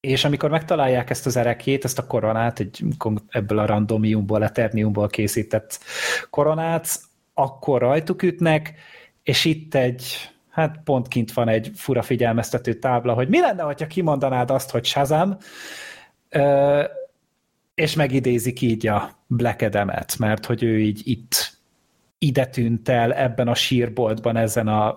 és 0.00 0.24
amikor 0.24 0.50
megtalálják 0.50 1.10
ezt 1.10 1.26
az 1.26 1.36
erekét, 1.36 1.84
ezt 1.84 1.98
a 1.98 2.06
koronát, 2.06 2.60
egy, 2.60 2.84
ebből 3.28 3.58
a 3.58 3.66
randomiumból, 3.66 4.44
eterniumból 4.44 5.08
készített 5.08 5.78
koronát, 6.30 6.86
akkor 7.34 7.80
rajtuk 7.80 8.22
ütnek, 8.22 8.74
és 9.22 9.44
itt 9.44 9.74
egy, 9.74 10.33
hát 10.54 10.80
pont 10.84 11.08
kint 11.08 11.32
van 11.32 11.48
egy 11.48 11.70
fura 11.74 12.02
figyelmeztető 12.02 12.74
tábla, 12.74 13.12
hogy 13.12 13.28
mi 13.28 13.40
lenne, 13.40 13.62
ha 13.62 13.74
kimondanád 13.74 14.50
azt, 14.50 14.70
hogy 14.70 14.84
Shazam, 14.84 15.36
és 17.74 17.94
megidézik 17.94 18.60
így 18.60 18.86
a 18.86 19.10
Black 19.26 19.62
Adam-et, 19.62 20.18
mert 20.18 20.46
hogy 20.46 20.62
ő 20.62 20.80
így 20.80 21.00
itt 21.04 21.58
ide 22.18 22.46
tűnt 22.46 22.88
el 22.88 23.14
ebben 23.14 23.48
a 23.48 23.54
sírboltban, 23.54 24.36
ezen 24.36 24.68
a 24.68 24.94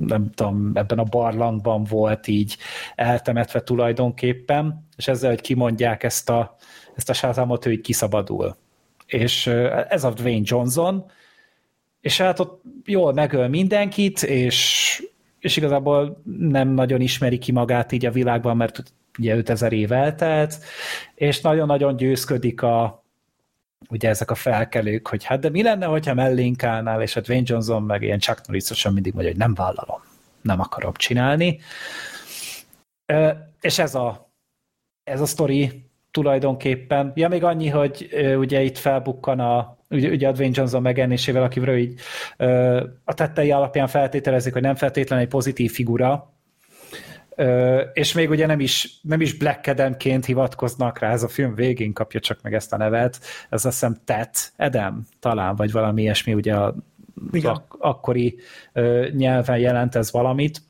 nem 0.00 0.30
tudom, 0.30 0.70
ebben 0.74 0.98
a 0.98 1.04
barlangban 1.04 1.84
volt 1.84 2.26
így 2.26 2.56
eltemetve 2.94 3.62
tulajdonképpen, 3.62 4.86
és 4.96 5.08
ezzel, 5.08 5.30
hogy 5.30 5.40
kimondják 5.40 6.02
ezt 6.02 6.30
a, 6.30 6.56
ezt 6.94 7.10
a 7.10 7.12
sázámot, 7.12 7.66
ő 7.66 7.72
így 7.72 7.80
kiszabadul. 7.80 8.56
És 9.06 9.46
ez 9.88 10.04
a 10.04 10.10
Dwayne 10.10 10.44
Johnson, 10.44 11.10
és 12.00 12.18
hát 12.20 12.40
ott 12.40 12.62
jól 12.84 13.12
megöl 13.12 13.48
mindenkit, 13.48 14.22
és, 14.22 15.02
és 15.38 15.56
igazából 15.56 16.22
nem 16.38 16.68
nagyon 16.68 17.00
ismeri 17.00 17.38
ki 17.38 17.52
magát 17.52 17.92
így 17.92 18.06
a 18.06 18.10
világban, 18.10 18.56
mert 18.56 18.82
ugye 19.18 19.36
5000 19.36 19.72
év 19.72 19.92
eltelt, 19.92 20.58
és 21.14 21.40
nagyon-nagyon 21.40 21.96
győzködik 21.96 22.62
a, 22.62 23.04
ugye 23.88 24.08
ezek 24.08 24.30
a 24.30 24.34
felkelők, 24.34 25.08
hogy 25.08 25.24
hát 25.24 25.40
de 25.40 25.48
mi 25.48 25.62
lenne, 25.62 25.86
hogyha 25.86 26.14
mellénk 26.14 26.62
állnál, 26.62 27.02
és 27.02 27.14
hát 27.14 27.24
Dwayne 27.24 27.44
Johnson 27.46 27.82
meg 27.82 28.02
ilyen 28.02 28.18
Chuck 28.18 28.46
norris 28.46 28.84
mindig 28.84 29.12
mondja, 29.12 29.30
hogy 29.30 29.40
nem 29.40 29.54
vállalom, 29.54 30.00
nem 30.42 30.60
akarom 30.60 30.92
csinálni. 30.94 31.60
És 33.60 33.78
ez 33.78 33.94
a, 33.94 34.30
ez 35.04 35.20
a 35.20 35.26
sztori 35.26 35.84
tulajdonképpen. 36.10 37.12
Ja, 37.14 37.28
még 37.28 37.44
annyi, 37.44 37.68
hogy 37.68 38.08
ugye 38.38 38.62
itt 38.62 38.78
felbukkan 38.78 39.40
a 39.40 39.77
ugye, 39.90 40.08
ugye 40.08 40.28
a 40.28 40.32
Dwayne 40.32 40.54
Johnson 40.56 40.82
megjelenésével, 40.82 41.42
akiről 41.42 41.76
így 41.76 42.00
a 43.04 43.14
tettei 43.14 43.50
alapján 43.50 43.86
feltételezik, 43.86 44.52
hogy 44.52 44.62
nem 44.62 44.74
feltétlenül 44.74 45.24
egy 45.24 45.30
pozitív 45.30 45.72
figura, 45.72 46.32
és 47.92 48.12
még 48.12 48.30
ugye 48.30 48.46
nem 48.46 48.60
is, 48.60 48.98
nem 49.02 49.20
is 49.20 49.36
Black 49.36 49.66
Adamként 49.66 50.24
hivatkoznak 50.24 50.98
rá, 50.98 51.12
ez 51.12 51.22
a 51.22 51.28
film 51.28 51.54
végén 51.54 51.92
kapja 51.92 52.20
csak 52.20 52.42
meg 52.42 52.54
ezt 52.54 52.72
a 52.72 52.76
nevet, 52.76 53.18
ez 53.50 53.64
azt 53.64 53.80
hiszem 53.80 53.96
Ted 54.04 54.30
Adam 54.56 55.06
talán, 55.20 55.56
vagy 55.56 55.72
valami 55.72 56.02
ilyesmi, 56.02 56.34
ugye 56.34 56.54
a, 56.54 56.74
ak- 57.42 57.76
akkori 57.78 58.38
ö, 58.72 59.08
nyelven 59.10 59.58
jelent 59.58 59.94
ez 59.94 60.12
valamit. 60.12 60.62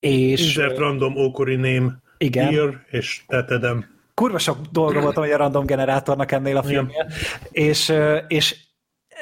És, 0.00 0.40
Insert 0.40 0.78
random 0.78 1.16
ókori 1.16 1.56
name 1.56 1.98
igen. 2.18 2.46
Here, 2.46 2.84
és 2.90 3.22
Ted 3.26 3.50
Adam. 3.50 3.84
Kurva 4.18 4.38
sok 4.38 4.58
dolga 4.70 5.00
volt, 5.00 5.16
hogy 5.16 5.30
a 5.30 5.36
random 5.36 5.66
generátornak 5.66 6.32
ennél 6.32 6.56
a 6.56 6.62
filmnél. 6.62 7.10
És, 7.50 7.92
és 8.28 8.56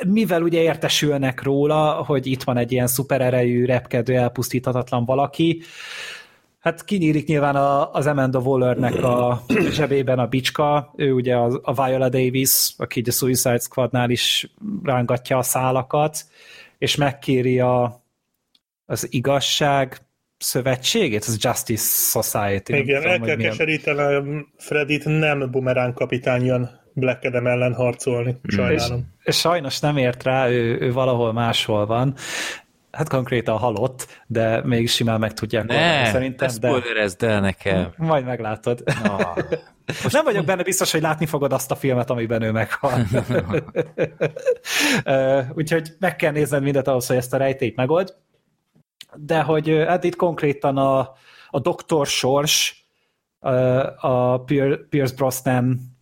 mivel 0.06 0.43
ugye 0.43 0.60
értesülnek 0.60 1.43
róla, 1.43 1.93
hogy 1.93 2.27
itt 2.27 2.43
van 2.43 2.56
egy 2.56 2.73
ilyen 2.73 2.86
szupererejű, 2.86 3.64
repkedő, 3.64 4.14
elpusztíthatatlan 4.14 5.05
valaki, 5.05 5.62
Hát 6.59 6.85
kinyílik 6.85 7.27
nyilván 7.27 7.56
a, 7.56 7.93
az 7.93 8.06
Amanda 8.06 8.39
Wallernek 8.39 9.02
a 9.02 9.43
zsebében 9.70 10.18
a 10.18 10.27
bicska, 10.27 10.93
ő 10.97 11.12
ugye 11.12 11.35
a, 11.35 11.60
a 11.62 11.85
Viola 11.85 12.09
Davis, 12.09 12.74
aki 12.77 13.02
a 13.06 13.10
Suicide 13.10 13.59
Squadnál 13.59 14.10
is 14.10 14.55
rángatja 14.82 15.39
a 15.39 15.43
szálakat, 15.43 16.18
és 16.78 16.97
megkéri 16.97 17.60
a, 17.60 18.02
az 18.86 19.12
igazság 19.12 20.06
szövetségét, 20.39 21.25
az 21.25 21.37
Justice 21.41 22.21
Society. 22.21 22.73
Igen, 22.73 23.03
tudom, 23.03 23.11
el 23.11 23.21
kell 23.21 23.37
keserítenem 23.37 24.47
Fredit, 24.57 25.05
nem 25.05 25.51
bumerán 25.51 25.95
kapitány 25.95 26.45
jön 26.45 26.85
Black 26.93 27.25
Adam 27.25 27.47
ellen 27.47 27.75
harcolni, 27.75 28.37
sajnálom. 28.45 28.99
És, 29.21 29.27
és 29.27 29.39
sajnos 29.39 29.81
nem 29.81 29.97
ért 29.97 30.23
rá, 30.23 30.49
ő, 30.49 30.81
ő 30.81 30.93
valahol 30.93 31.33
máshol 31.33 31.87
van, 31.87 32.15
hát 32.97 33.09
konkrétan 33.09 33.59
halott, 33.59 34.07
de 34.27 34.63
még 34.65 34.89
simán 34.89 35.21
meg 35.21 35.33
tudják 35.33 35.67
ne, 35.67 36.05
szerintem. 36.05 36.49
Ne 36.49 36.53
spoilerezd 36.53 37.23
el 37.23 37.41
nekem. 37.41 37.93
Majd 37.97 38.25
meglátod. 38.25 38.83
No. 39.03 39.17
Most 40.03 40.15
nem 40.15 40.25
vagyok 40.25 40.45
benne 40.45 40.63
biztos, 40.63 40.93
hogy 40.93 41.01
látni 41.01 41.27
fogod 41.27 41.53
azt 41.53 41.71
a 41.71 41.75
filmet, 41.75 42.11
amiben 42.11 42.43
ő 42.43 42.51
meghal. 42.51 42.93
Úgyhogy 45.59 45.93
meg 45.99 46.17
kell 46.17 46.33
nézned 46.33 46.63
mindent 46.63 46.89
ahhoz, 46.89 47.07
hogy 47.07 47.17
ezt 47.17 47.35
a 47.35 47.37
rejtélyt 47.37 47.77
megold. 47.77 48.15
De 49.19 49.43
hogy 49.43 49.85
hát 49.87 50.05
itt 50.05 50.17
konkrétan 50.17 50.77
a, 50.77 50.99
a 51.51 51.61
doktor 51.61 52.07
Sors 52.07 52.85
a 53.97 54.39
Pierce 54.89 55.15
Brosnan 55.17 55.97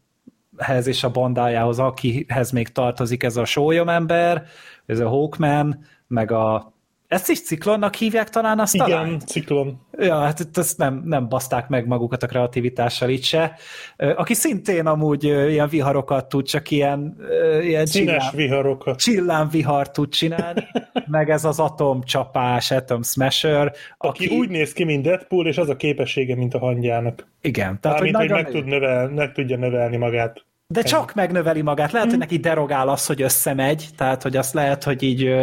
hez 0.56 0.86
és 0.86 1.04
a 1.04 1.10
bandájához, 1.10 1.78
akihez 1.78 2.50
még 2.50 2.68
tartozik 2.68 3.22
ez 3.22 3.36
a 3.36 3.44
sólyomember, 3.44 4.46
ez 4.86 5.00
a 5.00 5.08
Hawkman, 5.08 5.84
meg 6.06 6.30
a 6.30 6.73
ezt 7.14 7.30
is 7.30 7.42
ciklonnak 7.42 7.94
hívják 7.94 8.28
talán 8.28 8.58
azt 8.58 8.74
Igen, 8.74 8.88
talán? 8.88 9.18
ciklon. 9.18 9.80
Ja, 9.98 10.18
hát 10.18 10.40
itt 10.40 10.56
ezt 10.56 10.78
nem, 10.78 11.02
nem 11.04 11.28
baszták 11.28 11.68
meg 11.68 11.86
magukat 11.86 12.22
a 12.22 12.26
kreativitással 12.26 13.08
itt 13.08 13.22
se. 13.22 13.58
Aki 13.96 14.34
szintén 14.34 14.86
amúgy 14.86 15.24
ilyen 15.24 15.68
viharokat 15.68 16.28
tud, 16.28 16.46
csak 16.46 16.70
ilyen, 16.70 17.16
ilyen 17.62 17.86
Színes 17.86 18.30
csillám, 18.30 18.34
viharokat. 18.34 18.98
csillámvihar 18.98 19.90
tud 19.90 20.08
csinálni, 20.08 20.64
meg 21.06 21.30
ez 21.30 21.44
az 21.44 21.60
atomcsapás, 21.60 22.70
Atom 22.70 23.02
Smasher, 23.02 23.72
Aki 23.98 24.26
úgy 24.26 24.48
néz 24.48 24.72
ki, 24.72 24.84
mint 24.84 25.02
Deadpool, 25.02 25.46
és 25.46 25.58
az 25.58 25.68
a 25.68 25.76
képessége, 25.76 26.36
mint 26.36 26.54
a 26.54 26.58
hangyának. 26.58 27.26
Igen, 27.40 27.80
tehát 27.80 27.98
hogy 27.98 28.10
Mármint, 28.10 28.32
hogy 28.32 28.42
nagyon 28.44 28.52
meg, 28.52 28.62
tud 28.62 28.80
növel, 28.80 29.08
meg 29.08 29.32
tudja 29.32 29.56
növelni 29.56 29.96
magát. 29.96 30.44
De 30.66 30.82
csak 30.82 31.14
megnöveli 31.14 31.62
magát. 31.62 31.92
Lehet, 31.92 32.08
hogy 32.10 32.18
neki 32.18 32.36
derogál 32.36 32.88
az, 32.88 33.06
hogy 33.06 33.22
összemegy, 33.22 33.88
tehát 33.96 34.22
hogy 34.22 34.36
azt 34.36 34.54
lehet, 34.54 34.84
hogy 34.84 35.02
így 35.02 35.34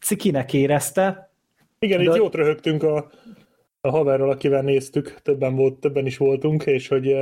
cikinek 0.00 0.52
érezte. 0.52 1.32
Igen, 1.78 1.98
De- 1.98 2.10
itt 2.10 2.16
jót 2.16 2.34
röhögtünk 2.34 2.82
a, 2.82 3.10
a 3.80 3.90
haverral, 3.90 4.30
akivel 4.30 4.62
néztük, 4.62 5.20
többen, 5.22 5.54
volt, 5.54 5.74
többen 5.74 6.06
is 6.06 6.16
voltunk, 6.16 6.66
és 6.66 6.88
hogy 6.88 7.16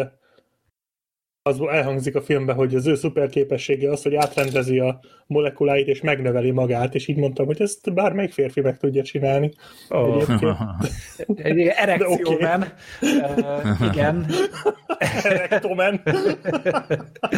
az 1.45 1.61
elhangzik 1.71 2.17
a 2.17 2.23
filmben, 2.23 2.57
hogy 2.57 2.75
az 2.75 2.87
ő 2.87 2.95
szuper 2.95 3.29
képessége 3.29 3.91
az, 3.91 4.03
hogy 4.03 4.15
átrendezi 4.15 4.79
a 4.79 5.01
molekuláit, 5.27 5.87
és 5.87 6.01
megnöveli 6.01 6.51
magát, 6.51 6.95
és 6.95 7.09
így 7.09 7.17
mondtam, 7.17 7.47
hogy 7.47 7.63
ezt 7.63 7.95
bármelyik 7.95 8.33
férfi 8.33 8.61
meg 8.61 8.77
tudja 8.77 9.03
csinálni. 9.03 9.53
Oh. 9.89 10.15
Egyébként. 10.15 10.57
Egy 11.37 11.59
Erekciómen. 11.59 12.61
De 12.61 12.71
Uh, 13.01 13.93
igen. 13.93 14.27
Erektomen. 15.23 16.03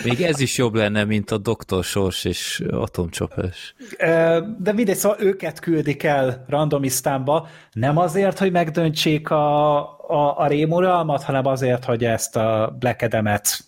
Még 0.04 0.20
ez 0.20 0.40
is 0.40 0.58
jobb 0.58 0.74
lenne, 0.74 1.04
mint 1.04 1.30
a 1.30 1.38
Doktor 1.38 1.84
Sors 1.84 2.24
és 2.24 2.62
Atomcsapás. 2.70 3.74
Ö, 3.98 4.40
De 4.58 4.72
mindegy, 4.72 4.96
szóval 4.96 5.18
őket 5.20 5.60
küldik 5.60 6.02
el 6.02 6.44
randomisztánba, 6.48 7.48
nem 7.72 7.96
azért, 7.96 8.38
hogy 8.38 8.52
megdöntsék 8.52 9.30
a, 9.30 9.76
a, 10.08 10.38
a 10.38 10.46
rémuralmat, 10.46 11.22
hanem 11.22 11.46
azért, 11.46 11.84
hogy 11.84 12.04
ezt 12.04 12.36
a 12.36 12.76
Black 12.78 13.02
Adam-et, 13.02 13.58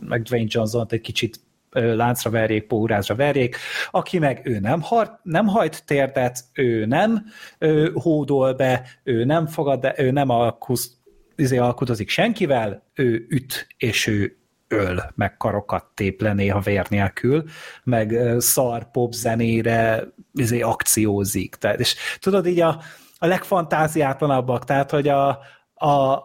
meg 0.00 0.22
Dwayne 0.22 0.48
Johnson-t 0.50 0.92
egy 0.92 1.00
kicsit 1.00 1.40
láncra 1.72 2.30
verjék, 2.30 2.66
pórázra 2.66 3.14
verjék, 3.14 3.56
aki 3.90 4.18
meg 4.18 4.40
ő 4.44 4.58
nem, 4.58 4.80
har, 4.80 5.20
nem 5.22 5.46
hajt 5.46 5.84
térdet, 5.86 6.44
ő 6.54 6.86
nem 6.86 7.24
ő 7.58 7.90
hódol 7.94 8.54
be, 8.54 8.86
ő 9.02 9.24
nem 9.24 9.46
fogad, 9.46 9.80
de 9.80 9.94
ő 9.96 10.10
nem 10.10 10.28
alkusz, 10.28 10.96
izé 11.36 11.56
alkudozik 11.56 12.08
senkivel, 12.08 12.82
ő 12.94 13.26
üt, 13.28 13.66
és 13.76 14.06
ő 14.06 14.36
öl, 14.68 15.12
meg 15.14 15.36
karokat 15.36 15.84
tép 15.94 16.20
le 16.20 16.32
néha 16.32 16.60
vér 16.60 16.86
nélkül, 16.88 17.44
meg 17.84 18.18
szar 18.38 18.90
pop 18.90 19.12
zenére 19.12 20.04
izé, 20.32 20.60
akciózik. 20.60 21.54
Tehát, 21.54 21.80
és 21.80 21.96
tudod, 22.20 22.46
így 22.46 22.60
a, 22.60 22.80
a 23.18 23.26
legfantáziátlanabbak, 23.26 24.64
tehát, 24.64 24.90
hogy 24.90 25.08
a, 25.08 25.28
a, 25.74 26.18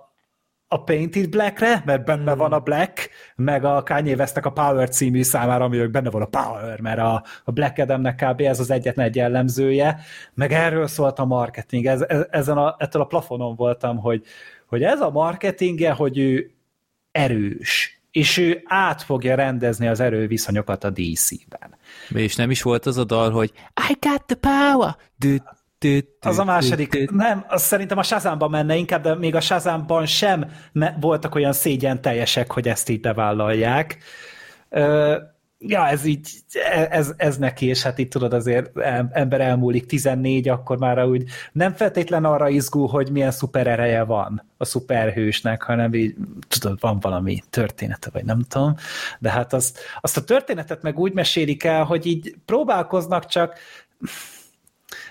a 0.67 0.83
Painted 0.83 1.29
Blackre, 1.29 1.81
mert 1.85 2.05
benne 2.05 2.35
van 2.35 2.53
a 2.53 2.59
Black, 2.59 3.09
meg 3.35 3.63
a 3.63 3.83
Kanye 3.83 4.15
Westnek 4.15 4.45
a 4.45 4.51
Power 4.51 4.89
című 4.89 5.23
számára, 5.23 5.63
ami 5.63 5.87
benne 5.87 6.09
van 6.09 6.21
a 6.21 6.25
Power, 6.25 6.79
mert 6.79 6.99
a, 6.99 7.23
a 7.43 7.51
Black 7.51 7.77
Adamnek 7.77 8.23
kb. 8.25 8.41
ez 8.41 8.59
az 8.59 8.71
egyetlen 8.71 9.05
egy 9.05 9.15
jellemzője, 9.15 9.99
meg 10.33 10.51
erről 10.51 10.87
szólt 10.87 11.19
a 11.19 11.25
marketing. 11.25 11.85
Ez, 11.85 12.01
ez, 12.01 12.25
ezen 12.29 12.57
a, 12.57 12.75
ettől 12.79 13.01
a 13.01 13.05
plafonon 13.05 13.55
voltam, 13.55 13.97
hogy, 13.97 14.23
hogy 14.65 14.83
ez 14.83 15.01
a 15.01 15.09
marketingje, 15.09 15.91
hogy 15.91 16.17
ő 16.17 16.51
erős, 17.11 18.01
és 18.11 18.37
ő 18.37 18.61
át 18.65 19.01
fogja 19.01 19.35
rendezni 19.35 19.87
az 19.87 19.99
erőviszonyokat 19.99 20.83
a 20.83 20.89
DC-ben. 20.89 21.75
És 22.09 22.35
nem 22.35 22.51
is 22.51 22.61
volt 22.61 22.85
az 22.85 22.97
a 22.97 23.03
dal, 23.03 23.31
hogy 23.31 23.51
I 23.89 23.97
got 23.99 24.25
the 24.25 24.35
power! 24.35 24.95
Dü, 25.15 25.35
Az 26.19 26.39
a 26.39 26.43
második, 26.43 27.11
nem, 27.11 27.45
az 27.47 27.61
szerintem 27.61 27.97
a 27.97 28.03
Shazamban 28.03 28.49
menne 28.49 28.75
inkább, 28.75 29.03
de 29.03 29.15
még 29.15 29.35
a 29.35 29.41
Shazamban 29.41 30.05
sem 30.05 30.45
voltak 30.99 31.35
olyan 31.35 31.53
szégyen 31.53 32.01
teljesek, 32.01 32.51
hogy 32.51 32.67
ezt 32.67 32.89
így 32.89 32.99
bevállalják. 32.99 33.97
Ö, 34.69 35.15
ja, 35.59 35.87
ez 35.87 36.05
így, 36.05 36.29
ez, 36.89 37.13
ez 37.17 37.37
neki, 37.37 37.65
és 37.65 37.83
hát 37.83 37.97
itt 37.97 38.11
tudod 38.11 38.33
azért 38.33 38.77
em- 38.77 39.15
ember 39.15 39.41
elmúlik 39.41 39.85
14, 39.85 40.47
akkor 40.47 40.77
már 40.77 41.05
úgy 41.05 41.23
nem 41.51 41.73
feltétlen 41.73 42.25
arra 42.25 42.49
izgul, 42.49 42.87
hogy 42.87 43.11
milyen 43.11 43.31
szuper 43.31 43.67
ereje 43.67 44.03
van 44.03 44.43
a 44.57 44.65
szuperhősnek, 44.65 45.61
hanem 45.61 45.93
így, 45.93 46.15
tudod, 46.47 46.77
van 46.79 46.99
valami 46.99 47.43
története, 47.49 48.09
vagy 48.13 48.25
nem 48.25 48.41
tudom, 48.47 48.75
de 49.19 49.29
hát 49.29 49.53
azt, 49.53 49.79
azt 50.01 50.17
a 50.17 50.23
történetet 50.23 50.81
meg 50.81 50.99
úgy 50.99 51.13
mesélik 51.13 51.63
el, 51.63 51.83
hogy 51.83 52.05
így 52.05 52.35
próbálkoznak 52.45 53.25
csak 53.25 53.59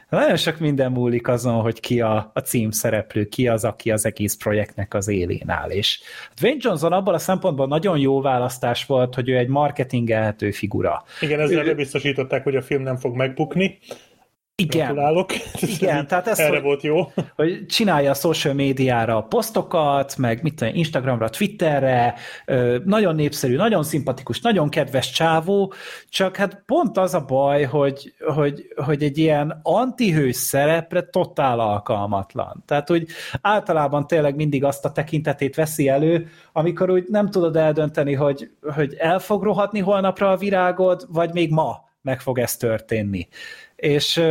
nagyon 0.09 0.37
sok 0.37 0.59
minden 0.59 0.93
múlik 0.93 1.28
azon, 1.28 1.61
hogy 1.61 1.81
ki 1.81 2.01
a, 2.01 2.31
a 2.35 2.41
címszereplő, 2.41 3.24
ki 3.24 3.49
az, 3.49 3.65
aki 3.65 3.91
az 3.91 4.07
egész 4.07 4.37
projektnek 4.37 4.95
az 4.95 5.09
élén 5.09 5.51
áll. 5.51 5.70
És 5.70 6.01
Dwayne 6.41 6.59
Johnson 6.61 6.93
abban 6.93 7.15
a 7.15 7.19
szempontból 7.19 7.66
nagyon 7.66 7.99
jó 7.99 8.20
választás 8.20 8.87
volt, 8.87 9.15
hogy 9.15 9.28
ő 9.28 9.37
egy 9.37 9.49
marketingelhető 9.49 10.51
figura. 10.51 11.05
Igen, 11.20 11.41
ezzel 11.41 11.65
bebiztosították, 11.65 12.45
hogy 12.45 12.57
a 12.57 12.62
film 12.62 12.83
nem 12.83 12.97
fog 12.97 13.16
megbukni. 13.16 13.78
Igen, 14.62 14.87
Gratulálok. 14.87 15.33
Igen, 15.78 16.07
tehát 16.07 16.27
ez, 16.27 16.39
Erre 16.39 16.51
hogy- 16.51 16.62
volt 16.62 16.83
jó. 16.83 17.12
hogy 17.35 17.66
csinálja 17.66 18.11
a 18.11 18.15
social 18.15 18.55
médiára 18.55 19.20
posztokat, 19.20 20.16
meg 20.16 20.43
mit 20.43 20.55
tudom, 20.55 20.74
Instagramra, 20.74 21.28
Twitterre, 21.28 22.15
nagyon 22.85 23.15
népszerű, 23.15 23.57
nagyon 23.57 23.83
szimpatikus, 23.83 24.41
nagyon 24.41 24.69
kedves 24.69 25.11
csávó, 25.11 25.73
csak 26.09 26.37
hát 26.37 26.62
pont 26.66 26.99
az 26.99 27.15
a 27.15 27.24
baj, 27.24 27.62
hogy, 27.62 28.15
hogy, 28.35 28.66
hogy 28.85 29.03
egy 29.03 29.19
ilyen 29.19 29.61
antihős 29.62 30.37
szerepre 30.37 31.01
totál 31.03 31.61
alkalmatlan. 31.61 32.62
Tehát 32.66 32.91
úgy 32.91 33.07
általában 33.41 34.07
tényleg 34.07 34.35
mindig 34.35 34.65
azt 34.65 34.85
a 34.85 34.93
tekintetét 34.93 35.55
veszi 35.55 35.89
elő, 35.89 36.28
amikor 36.53 36.91
úgy 36.91 37.05
nem 37.09 37.31
tudod 37.31 37.57
eldönteni, 37.57 38.15
hogy, 38.15 38.51
hogy 38.74 38.95
el 38.99 39.19
fog 39.19 39.43
rohadni 39.43 39.81
holnapra 39.81 40.31
a 40.31 40.37
virágod, 40.37 41.07
vagy 41.09 41.33
még 41.33 41.51
ma 41.51 41.85
meg 42.03 42.20
fog 42.20 42.39
ez 42.39 42.57
történni. 42.57 43.28
És 43.77 44.23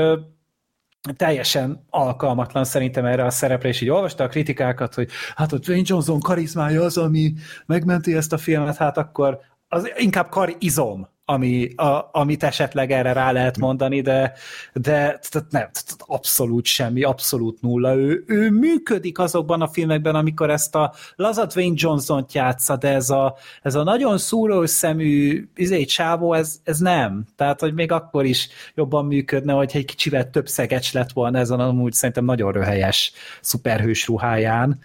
teljesen 1.15 1.85
alkalmatlan 1.89 2.63
szerintem 2.63 3.05
erre 3.05 3.25
a 3.25 3.29
szerepre, 3.29 3.67
és 3.67 3.81
így 3.81 3.89
olvasta 3.89 4.23
a 4.23 4.27
kritikákat, 4.27 4.93
hogy 4.93 5.09
hát 5.35 5.51
a 5.51 5.57
Dwayne 5.57 5.83
Johnson 5.85 6.19
karizmája 6.19 6.81
az, 6.81 6.97
ami 6.97 7.33
megmenti 7.65 8.15
ezt 8.15 8.33
a 8.33 8.37
filmet, 8.37 8.77
hát 8.77 8.97
akkor 8.97 9.39
az 9.67 9.91
inkább 9.97 10.29
karizom, 10.29 11.07
ami, 11.25 11.75
a, 11.75 12.09
amit 12.11 12.43
esetleg 12.43 12.91
erre 12.91 13.13
rá 13.13 13.31
lehet 13.31 13.57
mondani, 13.57 14.01
de, 14.01 14.33
de 14.73 15.19
nem, 15.49 15.69
abszolút 15.97 16.65
semmi, 16.65 17.03
abszolút 17.03 17.61
nulla. 17.61 17.95
Ő, 17.95 18.23
ő 18.27 18.49
működik 18.49 19.19
azokban 19.19 19.61
a 19.61 19.67
filmekben, 19.67 20.15
amikor 20.15 20.49
ezt 20.49 20.75
a 20.75 20.93
laza 21.15 21.45
Dwayne 21.45 21.75
Johnson-t 21.77 22.33
játsza, 22.33 22.77
de 22.77 22.89
ez 22.93 23.09
a, 23.09 23.35
ez 23.61 23.75
a 23.75 23.83
nagyon 23.83 24.17
szúrós 24.17 24.69
szemű 24.69 25.47
izé, 25.55 25.83
csávó, 25.83 26.33
ez, 26.33 26.59
ez 26.63 26.79
nem. 26.79 27.25
Tehát, 27.35 27.59
hogy 27.59 27.73
még 27.73 27.91
akkor 27.91 28.25
is 28.25 28.49
jobban 28.75 29.05
működne, 29.05 29.53
hogy 29.53 29.71
egy 29.73 29.85
kicsivel 29.85 30.29
több 30.29 30.47
szegecs 30.47 30.93
lett 30.93 31.11
volna 31.11 31.37
ezen 31.37 31.59
amúgy 31.59 31.93
szerintem 31.93 32.25
nagyon 32.25 32.51
röhelyes 32.51 33.13
szuperhős 33.41 34.07
ruháján. 34.07 34.79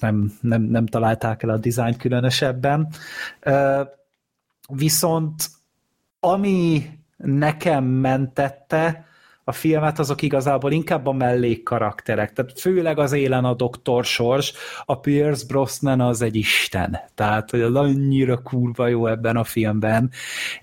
Nem, 0.00 0.38
nem, 0.40 0.62
nem 0.62 0.86
találták 0.86 1.42
el 1.42 1.50
a 1.50 1.56
dizájnt 1.56 1.96
különösebben. 1.96 2.88
Viszont 4.72 5.42
ami 6.20 6.84
nekem 7.16 7.84
mentette 7.84 9.04
a 9.44 9.52
filmet, 9.52 9.98
azok 9.98 10.22
igazából 10.22 10.72
inkább 10.72 11.06
a 11.06 11.12
mellékkarakterek. 11.12 12.32
Tehát 12.32 12.60
főleg 12.60 12.98
az 12.98 13.12
élen 13.12 13.44
a 13.44 13.54
doktor 13.54 14.04
Sors, 14.04 14.52
a 14.84 15.00
Pierce 15.00 15.46
Brosnan 15.46 16.00
az 16.00 16.22
egy 16.22 16.36
isten. 16.36 16.98
Tehát, 17.14 17.50
hogy 17.50 17.60
az 17.60 17.74
annyira 17.74 18.38
kurva 18.38 18.86
jó 18.86 19.06
ebben 19.06 19.36
a 19.36 19.44
filmben. 19.44 20.10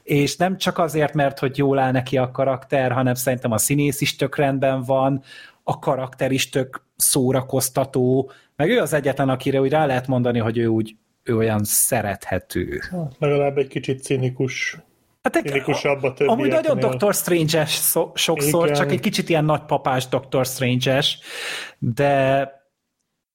És 0.03 0.35
nem 0.35 0.57
csak 0.57 0.77
azért, 0.77 1.13
mert 1.13 1.39
hogy 1.39 1.57
jól 1.57 1.79
áll 1.79 1.91
neki 1.91 2.17
a 2.17 2.31
karakter, 2.31 2.91
hanem 2.91 3.13
szerintem 3.13 3.51
a 3.51 3.57
színész 3.57 4.01
is 4.01 4.15
tök 4.15 4.35
rendben 4.35 4.84
van, 4.84 5.21
a 5.63 5.79
karakter 5.79 6.31
is 6.31 6.49
tök 6.49 6.85
szórakoztató, 6.95 8.31
meg 8.55 8.69
ő 8.69 8.79
az 8.79 8.93
egyetlen, 8.93 9.29
akire 9.29 9.61
úgy 9.61 9.69
rá 9.69 9.85
lehet 9.85 10.07
mondani, 10.07 10.39
hogy 10.39 10.57
ő 10.57 10.67
úgy 10.67 10.95
ő 11.27 11.35
olyan 11.35 11.63
szerethető. 11.63 12.81
Legalább 13.19 13.57
egy 13.57 13.67
kicsit 13.67 14.01
cinikus. 14.03 14.77
Hát 15.21 15.45
Cinikusabb 15.45 16.03
a 16.03 16.13
Amúgy 16.17 16.49
nagyon. 16.49 16.79
Doctor 16.79 17.13
Strange-es 17.13 17.69
szó- 17.69 18.11
sokszor, 18.15 18.63
Igen. 18.63 18.77
csak 18.77 18.91
egy 18.91 18.99
kicsit 18.99 19.29
ilyen 19.29 19.45
nagypapás 19.45 20.07
Doctor 20.07 20.45
Strange-es, 20.45 21.19
de 21.79 22.55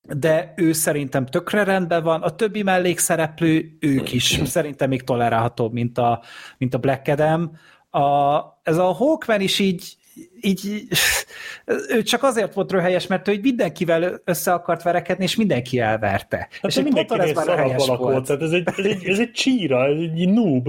de 0.02 0.52
ő 0.56 0.72
szerintem 0.72 1.26
tökre 1.26 1.64
rendben 1.64 2.02
van, 2.02 2.22
a 2.22 2.34
többi 2.34 2.62
mellékszereplő, 2.62 3.76
ők 3.80 4.12
is 4.12 4.40
szerintem 4.44 4.88
még 4.88 5.02
tolerálhatóbb, 5.02 5.72
mint 5.72 5.98
a, 5.98 6.22
mint 6.58 6.74
a 6.74 6.78
Black 6.78 7.08
Adam. 7.08 7.56
A, 7.90 8.38
ez 8.62 8.76
a 8.76 8.92
Hawkman 8.92 9.40
is 9.40 9.58
így, 9.58 9.96
így 10.40 10.88
ő 11.96 12.02
csak 12.02 12.22
azért 12.22 12.54
volt 12.54 12.70
röhelyes, 12.70 13.06
mert 13.06 13.28
ő 13.28 13.32
így 13.32 13.42
mindenkivel 13.42 14.20
össze 14.24 14.52
akart 14.52 14.82
verekedni, 14.82 15.24
és 15.24 15.36
mindenki 15.36 15.78
elverte. 15.78 16.36
Hát 16.36 16.76
és 16.76 16.80
ponton 16.90 17.20
ez 17.20 17.32
már 17.32 17.46
röhelyes 17.46 17.86
volt. 17.86 18.00
volt. 18.00 18.26
Tehát 18.26 18.42
ez 18.42 18.50
egy, 18.50 18.68
ez 18.76 18.84
egy, 18.84 19.04
ez 19.04 19.18
egy 19.18 19.30
csíra, 19.30 19.86
ez 19.86 19.98
egy 19.98 20.28
noob. 20.28 20.68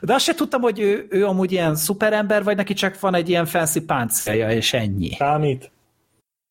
De 0.00 0.14
azt 0.14 0.24
se 0.24 0.34
tudtam, 0.34 0.60
hogy 0.60 0.80
ő, 0.80 1.06
ő 1.10 1.26
amúgy 1.26 1.52
ilyen 1.52 1.76
szuperember, 1.76 2.44
vagy 2.44 2.56
neki 2.56 2.72
csak 2.72 3.00
van 3.00 3.14
egy 3.14 3.28
ilyen 3.28 3.46
fancy 3.46 3.80
páncélja, 3.80 4.50
és 4.50 4.72
ennyi. 4.72 5.10
Számít? 5.10 5.70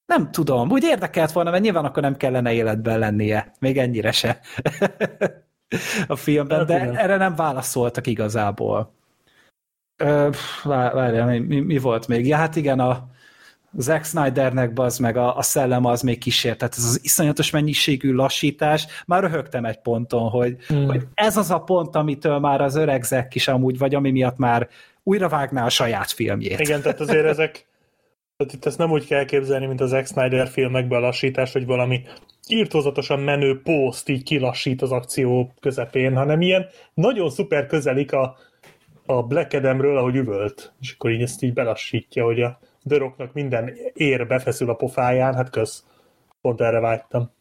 Nem 0.06 0.32
tudom, 0.32 0.72
úgy 0.72 0.84
érdekelt 0.84 1.32
volna, 1.32 1.50
mert 1.52 1.64
nyilván 1.64 1.86
akkor 1.86 2.04
nem 2.04 2.18
kellene 2.18 2.54
életben 2.54 3.00
lennie. 3.00 3.54
Még 3.60 3.78
ennyire 3.78 4.12
se. 4.12 4.40
a 6.08 6.16
filmben, 6.16 6.58
Hát 6.58 6.68
de 6.68 6.76
igen. 6.76 6.98
erre 6.98 7.18
nem 7.18 7.36
válaszoltak 7.36 8.08
igazából. 8.08 8.94
Várjál, 10.64 11.28
mi, 11.28 11.40
mi, 11.40 11.60
mi 11.60 11.78
volt 11.78 12.08
még? 12.08 12.28
Ja, 12.28 12.38
hát 12.38 12.56
igen, 12.56 12.80
a 12.80 13.08
Zack 13.78 14.06
Snydernek 14.06 14.72
az 14.76 14.98
meg 14.98 15.18
a, 15.18 15.38
a 15.38 15.42
szellem 15.42 15.86
az 15.86 16.02
még 16.02 16.18
kísért, 16.18 16.58
tehát 16.58 16.76
ez 16.78 16.84
az 16.84 17.00
iszonyatos 17.04 17.50
mennyiségű 17.50 18.14
lassítás, 18.14 18.88
már 19.06 19.22
röhögtem 19.22 19.66
egy 19.66 19.80
ponton, 19.80 20.30
hogy, 20.30 20.56
hmm. 20.68 20.86
hogy 20.86 21.08
ez 21.14 21.38
az 21.38 21.52
a 21.52 21.60
pont, 21.60 21.96
amitől 21.96 22.40
már 22.40 22.62
az 22.62 22.76
öreg 22.76 23.04
Zack 23.04 23.36
is 23.36 23.48
amúgy, 23.48 23.78
vagy 23.78 23.96
ami 23.96 24.12
miatt 24.12 24.38
már 24.38 24.70
újra 25.04 25.30
vágná 25.30 25.66
a 25.66 25.70
saját 25.70 26.12
filmjét. 26.12 26.60
Igen, 26.60 26.82
tehát 26.82 27.00
azért 27.00 27.26
ezek, 27.26 27.68
tehát 28.38 28.54
itt 28.54 28.66
ezt 28.66 28.78
nem 28.78 28.92
úgy 28.92 29.08
kell 29.08 29.26
képzelni, 29.26 29.66
mint 29.66 29.82
az 29.82 29.90
Zack 29.90 30.08
Snyder 30.08 30.48
filmekben 30.48 30.98
a 30.98 31.06
lassítás, 31.06 31.52
hogy 31.52 31.66
valami 31.66 32.02
írtózatosan 32.48 33.20
menő 33.20 33.62
poszt 33.62 34.10
így 34.10 34.24
kilassít 34.24 34.82
az 34.82 34.92
akció 34.92 35.54
közepén, 35.60 36.16
hanem 36.16 36.42
ilyen 36.42 36.66
nagyon 36.94 37.30
szuper 37.30 37.66
közelik 37.66 38.14
a, 38.14 38.38
a 39.10 39.24
Black 39.24 39.54
Adamről, 39.54 39.98
ahogy 39.98 40.16
üvölt, 40.16 40.74
és 40.82 40.94
akkor 40.94 41.12
így 41.12 41.22
ezt 41.22 41.42
így 41.42 41.54
belassítja, 41.54 42.24
hogy 42.24 42.42
a 42.42 42.60
döroknak 42.84 43.34
minden 43.34 43.74
ér 43.94 44.28
befeszül 44.28 44.70
a 44.70 44.74
pofáján, 44.74 45.34
hát 45.34 45.50
kösz. 45.50 45.84
Pont 46.42 46.62
erre 46.62 46.80
vágytam. 46.80 47.32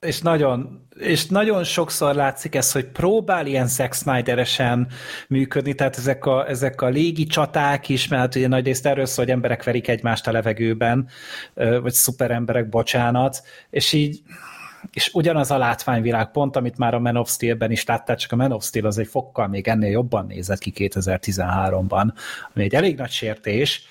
És 0.00 0.20
nagyon, 0.20 0.86
és 0.98 1.26
nagyon 1.26 1.64
sokszor 1.64 2.14
látszik 2.14 2.54
ez, 2.54 2.72
hogy 2.72 2.86
próbál 2.86 3.46
ilyen 3.46 3.66
Zack 3.66 3.94
Snyderesen 3.94 4.88
működni, 5.28 5.74
tehát 5.74 5.96
ezek 5.96 6.26
a, 6.26 6.48
ezek 6.48 6.80
a 6.80 6.88
légi 6.88 7.24
csaták 7.24 7.88
is, 7.88 8.08
mert 8.08 8.34
ugye 8.34 8.48
nagy 8.48 8.64
részt 8.64 8.86
erről 8.86 9.06
szól, 9.06 9.24
hogy 9.24 9.34
emberek 9.34 9.64
verik 9.64 9.88
egymást 9.88 10.26
a 10.26 10.32
levegőben, 10.32 11.08
vagy 11.54 11.92
szuperemberek, 11.92 12.68
bocsánat, 12.68 13.42
és 13.70 13.92
így 13.92 14.22
és 14.92 15.10
ugyanaz 15.12 15.50
a 15.50 15.58
látványvilág 15.58 16.30
pont, 16.30 16.56
amit 16.56 16.78
már 16.78 16.94
a 16.94 16.98
Man 16.98 17.16
of 17.16 17.30
Steel-ben 17.30 17.70
is 17.70 17.84
láttál, 17.84 18.16
csak 18.16 18.32
a 18.32 18.36
Man 18.36 18.52
of 18.52 18.64
Steel 18.64 18.86
az 18.86 18.98
egy 18.98 19.06
fokkal 19.06 19.48
még 19.48 19.68
ennél 19.68 19.90
jobban 19.90 20.26
nézett 20.26 20.58
ki 20.58 20.72
2013-ban, 20.76 22.12
ami 22.54 22.64
egy 22.64 22.74
elég 22.74 22.96
nagy 22.96 23.10
sértés, 23.10 23.82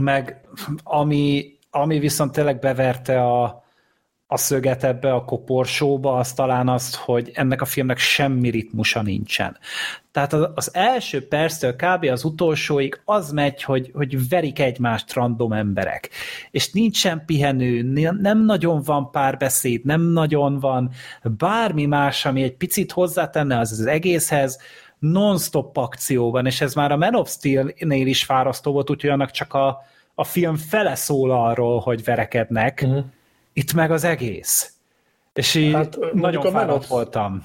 meg 0.00 0.40
ami, 0.82 1.56
ami 1.70 1.98
viszont 1.98 2.32
tényleg 2.32 2.58
beverte 2.58 3.22
a, 3.22 3.64
a 4.32 4.36
szöget 4.36 4.84
ebbe 4.84 5.12
a 5.12 5.24
koporsóba, 5.24 6.16
az 6.16 6.32
talán 6.32 6.68
azt, 6.68 6.94
hogy 6.94 7.30
ennek 7.34 7.60
a 7.60 7.64
filmnek 7.64 7.98
semmi 7.98 8.50
ritmusa 8.50 9.02
nincsen. 9.02 9.58
Tehát 10.12 10.32
az, 10.32 10.48
az 10.54 10.74
első 10.74 11.28
perctől 11.28 11.76
kb. 11.76 12.04
az 12.04 12.24
utolsóig 12.24 13.00
az 13.04 13.30
megy, 13.30 13.62
hogy, 13.62 13.90
hogy 13.94 14.28
verik 14.28 14.58
egymást 14.58 15.14
random 15.14 15.52
emberek. 15.52 16.10
És 16.50 16.72
nincsen 16.72 17.22
pihenő, 17.26 17.82
ne- 17.82 18.20
nem 18.20 18.44
nagyon 18.44 18.82
van 18.82 19.10
párbeszéd, 19.10 19.84
nem 19.84 20.00
nagyon 20.00 20.58
van 20.58 20.90
bármi 21.22 21.86
más, 21.86 22.26
ami 22.26 22.42
egy 22.42 22.56
picit 22.56 22.92
hozzátenne 22.92 23.58
az, 23.58 23.72
az 23.72 23.86
egészhez, 23.86 24.58
non-stop 24.98 25.76
akcióban, 25.76 26.46
és 26.46 26.60
ez 26.60 26.74
már 26.74 26.92
a 26.92 26.96
Man 26.96 27.14
of 27.14 27.30
Steel-nél 27.30 28.06
is 28.06 28.24
fárasztó 28.24 28.72
volt, 28.72 28.90
úgyhogy 28.90 29.10
annak 29.10 29.30
csak 29.30 29.54
a, 29.54 29.78
a 30.14 30.24
film 30.24 30.56
fele 30.56 30.94
szól 30.94 31.30
arról, 31.30 31.80
hogy 31.80 32.04
verekednek, 32.04 32.82
Mhm. 32.86 32.98
Itt 33.52 33.72
meg 33.72 33.90
az 33.90 34.04
egész. 34.04 34.74
És 35.32 35.54
így 35.54 35.72
Hát, 35.72 35.98
nagyon 36.12 36.46
a 36.46 36.50
fáradt 36.50 36.86
voltam. 36.86 37.42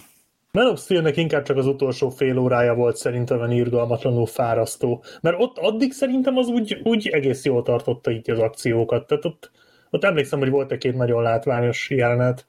Man 0.52 0.68
of 0.68 0.80
Steel-nek 0.82 1.18
inkább 1.18 1.44
csak 1.44 1.58
az 1.58 1.66
utolsó 1.66 2.10
fél 2.10 2.38
órája 2.38 2.74
volt 2.74 2.96
szerintem 2.96 3.38
olyan 3.38 3.52
irgalmatlanul 3.52 4.26
fárasztó. 4.26 5.04
Mert 5.22 5.36
ott 5.40 5.58
addig 5.58 5.92
szerintem 5.92 6.38
az 6.38 6.48
úgy, 6.48 6.82
úgy 6.84 7.08
egész 7.08 7.46
jól 7.46 7.64
tartotta 7.64 8.12
így 8.12 8.30
az 8.30 8.40
akciókat. 8.40 9.08
Tehát 9.08 9.26
ott, 9.26 9.52
ott 9.90 10.04
emlékszem, 10.04 10.40
hogy 10.40 10.50
volt 10.50 10.72
egy-két 10.72 10.96
nagyon 10.96 11.22
látványos 11.22 11.90
jelenet. 11.90 12.46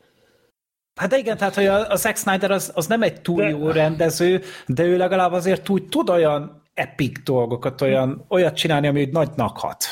Hát 0.95 1.09
de 1.09 1.19
igen, 1.19 1.37
tehát 1.37 1.55
hogy 1.55 1.67
a, 1.67 1.91
a 1.91 1.97
Zack 1.97 2.17
Snyder 2.17 2.51
az, 2.51 2.73
az 2.75 2.87
nem 2.87 3.03
egy 3.03 3.21
túl 3.21 3.37
De- 3.37 3.49
jó 3.49 3.71
rendező, 3.71 4.43
de 4.67 4.83
ő 4.83 4.97
legalább 4.97 5.33
azért 5.33 5.69
úgy 5.69 5.89
tud 5.89 6.11
olyan 6.11 6.63
epic 6.75 7.23
dolgokat, 7.23 7.81
olyan, 7.81 8.25
olyat 8.29 8.57
csinálni, 8.57 8.87
ami 8.87 9.01
úgy 9.01 9.13
nagynak 9.13 9.59
hat. 9.59 9.85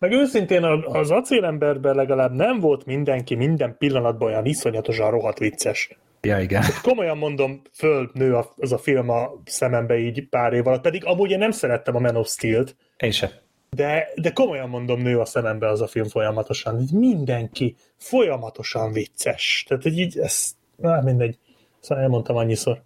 Meg 0.00 0.12
őszintén 0.12 0.64
az 0.64 1.10
acélemberben 1.10 1.94
legalább 1.94 2.32
nem 2.32 2.60
volt 2.60 2.84
mindenki 2.84 3.34
minden 3.34 3.76
pillanatban 3.78 4.28
olyan 4.28 4.44
iszonyatosan 4.44 5.10
rohadt 5.10 5.38
vicces. 5.38 5.90
Ja, 6.20 6.38
igen. 6.40 6.62
Komolyan 6.82 7.18
mondom, 7.18 7.62
fölnő 7.72 8.38
az 8.56 8.72
a 8.72 8.78
film 8.78 9.08
a 9.08 9.32
szemembe 9.44 9.98
így 9.98 10.28
pár 10.28 10.52
év 10.52 10.66
alatt, 10.66 10.82
pedig 10.82 11.04
amúgy 11.04 11.30
én 11.30 11.38
nem 11.38 11.50
szerettem 11.50 11.96
a 11.96 11.98
Man 11.98 12.16
of 12.16 12.28
Steel-t, 12.28 12.76
Én 12.96 13.10
se. 13.10 13.42
de, 13.70 14.08
de 14.14 14.32
komolyan 14.32 14.68
mondom, 14.68 15.00
nő 15.00 15.18
a 15.18 15.24
szemembe 15.24 15.68
az 15.68 15.80
a 15.80 15.86
film 15.86 16.06
folyamatosan. 16.08 16.80
Így 16.80 16.92
Mindenki 16.92 17.76
folyamatosan 17.96 18.92
vicces. 18.92 19.64
Tehát 19.68 19.82
hogy 19.82 19.98
így 19.98 20.18
ez, 20.18 20.56
na 20.76 21.00
mindegy. 21.00 21.38
Szóval 21.80 22.04
elmondtam 22.04 22.36
annyiszor. 22.36 22.82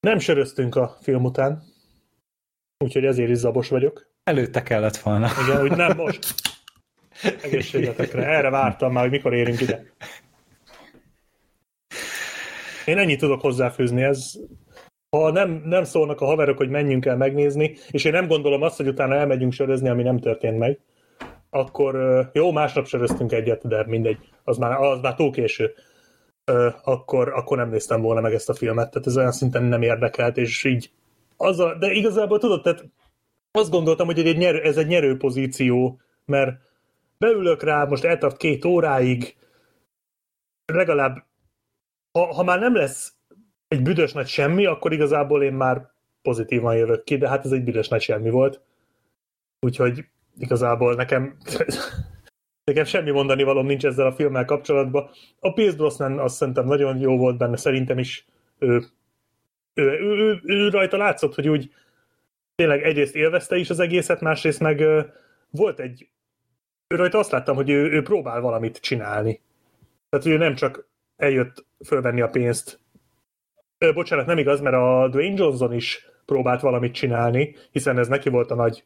Nem 0.00 0.18
söröztünk 0.18 0.76
a 0.76 0.96
film 1.00 1.24
után, 1.24 1.62
úgyhogy 2.84 3.04
ezért 3.04 3.30
is 3.30 3.36
zabos 3.36 3.68
vagyok. 3.68 4.07
Előtte 4.28 4.62
kellett 4.62 4.96
volna. 4.96 5.28
Igen, 5.46 5.62
úgy 5.62 5.76
nem 5.76 5.96
most. 5.96 6.34
Egészségetekre. 7.42 8.26
Erre 8.26 8.50
vártam 8.50 8.92
már, 8.92 9.02
hogy 9.02 9.12
mikor 9.12 9.34
érünk 9.34 9.60
ide. 9.60 9.82
Én 12.84 12.98
ennyit 12.98 13.18
tudok 13.18 13.40
hozzáfűzni, 13.40 14.02
ez 14.02 14.32
ha 15.10 15.30
nem, 15.30 15.62
nem 15.64 15.84
szólnak 15.84 16.20
a 16.20 16.24
haverok, 16.24 16.56
hogy 16.56 16.68
menjünk 16.68 17.06
el 17.06 17.16
megnézni, 17.16 17.76
és 17.90 18.04
én 18.04 18.12
nem 18.12 18.26
gondolom 18.26 18.62
azt, 18.62 18.76
hogy 18.76 18.88
utána 18.88 19.14
elmegyünk 19.14 19.52
sörözni, 19.52 19.88
ami 19.88 20.02
nem 20.02 20.18
történt 20.18 20.58
meg, 20.58 20.78
akkor 21.50 22.22
jó, 22.32 22.52
másnap 22.52 22.86
söröztünk 22.86 23.32
egyet, 23.32 23.68
de 23.68 23.84
mindegy, 23.86 24.18
az 24.44 24.56
már, 24.56 24.80
az 24.80 25.00
már 25.00 25.14
túl 25.14 25.30
késő. 25.30 25.72
Akkor, 26.84 27.28
akkor 27.28 27.56
nem 27.56 27.68
néztem 27.68 28.00
volna 28.00 28.20
meg 28.20 28.34
ezt 28.34 28.48
a 28.48 28.54
filmet, 28.54 28.90
tehát 28.90 29.06
ez 29.06 29.16
olyan 29.16 29.32
szinten 29.32 29.62
nem 29.62 29.82
érdekelt, 29.82 30.36
és 30.36 30.64
így 30.64 30.90
az 31.36 31.58
a, 31.58 31.74
de 31.74 31.92
igazából 31.92 32.38
tudod, 32.38 32.62
tehát 32.62 32.84
azt 33.50 33.70
gondoltam, 33.70 34.06
hogy 34.06 34.18
egy 34.18 34.36
nyerő, 34.36 34.60
ez 34.60 34.76
egy 34.76 34.86
nyerő 34.86 35.16
pozíció, 35.16 36.00
mert 36.24 36.60
beülök 37.18 37.62
rá, 37.62 37.84
most 37.84 38.04
eltart 38.04 38.36
két 38.36 38.64
óráig, 38.64 39.36
legalább, 40.72 41.24
ha, 42.12 42.34
ha 42.34 42.42
már 42.42 42.58
nem 42.58 42.74
lesz 42.74 43.12
egy 43.68 43.82
büdös 43.82 44.12
nagy 44.12 44.28
semmi, 44.28 44.66
akkor 44.66 44.92
igazából 44.92 45.42
én 45.42 45.52
már 45.52 45.90
pozitívan 46.22 46.76
jövök 46.76 47.04
ki, 47.04 47.16
de 47.16 47.28
hát 47.28 47.44
ez 47.44 47.52
egy 47.52 47.64
büdös 47.64 47.88
nagy 47.88 48.00
semmi 48.00 48.30
volt. 48.30 48.60
Úgyhogy 49.60 50.04
igazából 50.38 50.94
nekem 50.94 51.36
nekem 52.68 52.84
semmi 52.84 53.10
mondani 53.10 53.42
valóm 53.42 53.66
nincs 53.66 53.84
ezzel 53.84 54.06
a 54.06 54.12
filmmel 54.12 54.44
kapcsolatban. 54.44 55.10
A 55.40 55.52
Pierce 55.52 55.76
Brosnan 55.76 56.18
azt 56.18 56.36
szerintem 56.36 56.66
nagyon 56.66 56.98
jó 56.98 57.16
volt 57.16 57.36
benne, 57.36 57.56
szerintem 57.56 57.98
is 57.98 58.26
ő, 58.58 58.84
ő, 59.74 59.82
ő, 59.82 60.16
ő, 60.16 60.40
ő 60.42 60.68
rajta 60.68 60.96
látszott, 60.96 61.34
hogy 61.34 61.48
úgy 61.48 61.70
tényleg 62.58 62.82
egyrészt 62.82 63.14
élvezte 63.14 63.56
is 63.56 63.70
az 63.70 63.80
egészet, 63.80 64.20
másrészt 64.20 64.60
meg 64.60 64.84
volt 65.50 65.80
egy 65.80 66.08
ő 66.88 66.96
rajta 66.96 67.18
azt 67.18 67.30
láttam, 67.30 67.56
hogy 67.56 67.70
ő, 67.70 67.90
ő 67.90 68.02
próbál 68.02 68.40
valamit 68.40 68.80
csinálni. 68.80 69.40
Tehát 70.08 70.26
ő 70.26 70.36
nem 70.36 70.54
csak 70.54 70.88
eljött 71.16 71.66
fölvenni 71.86 72.20
a 72.20 72.28
pénzt. 72.28 72.80
Ö, 73.78 73.92
bocsánat, 73.92 74.26
nem 74.26 74.38
igaz, 74.38 74.60
mert 74.60 74.76
a 74.76 75.08
Dwayne 75.10 75.42
Johnson 75.42 75.72
is 75.72 76.08
próbált 76.24 76.60
valamit 76.60 76.94
csinálni, 76.94 77.56
hiszen 77.70 77.98
ez 77.98 78.08
neki 78.08 78.28
volt 78.28 78.50
a 78.50 78.54
nagy 78.54 78.84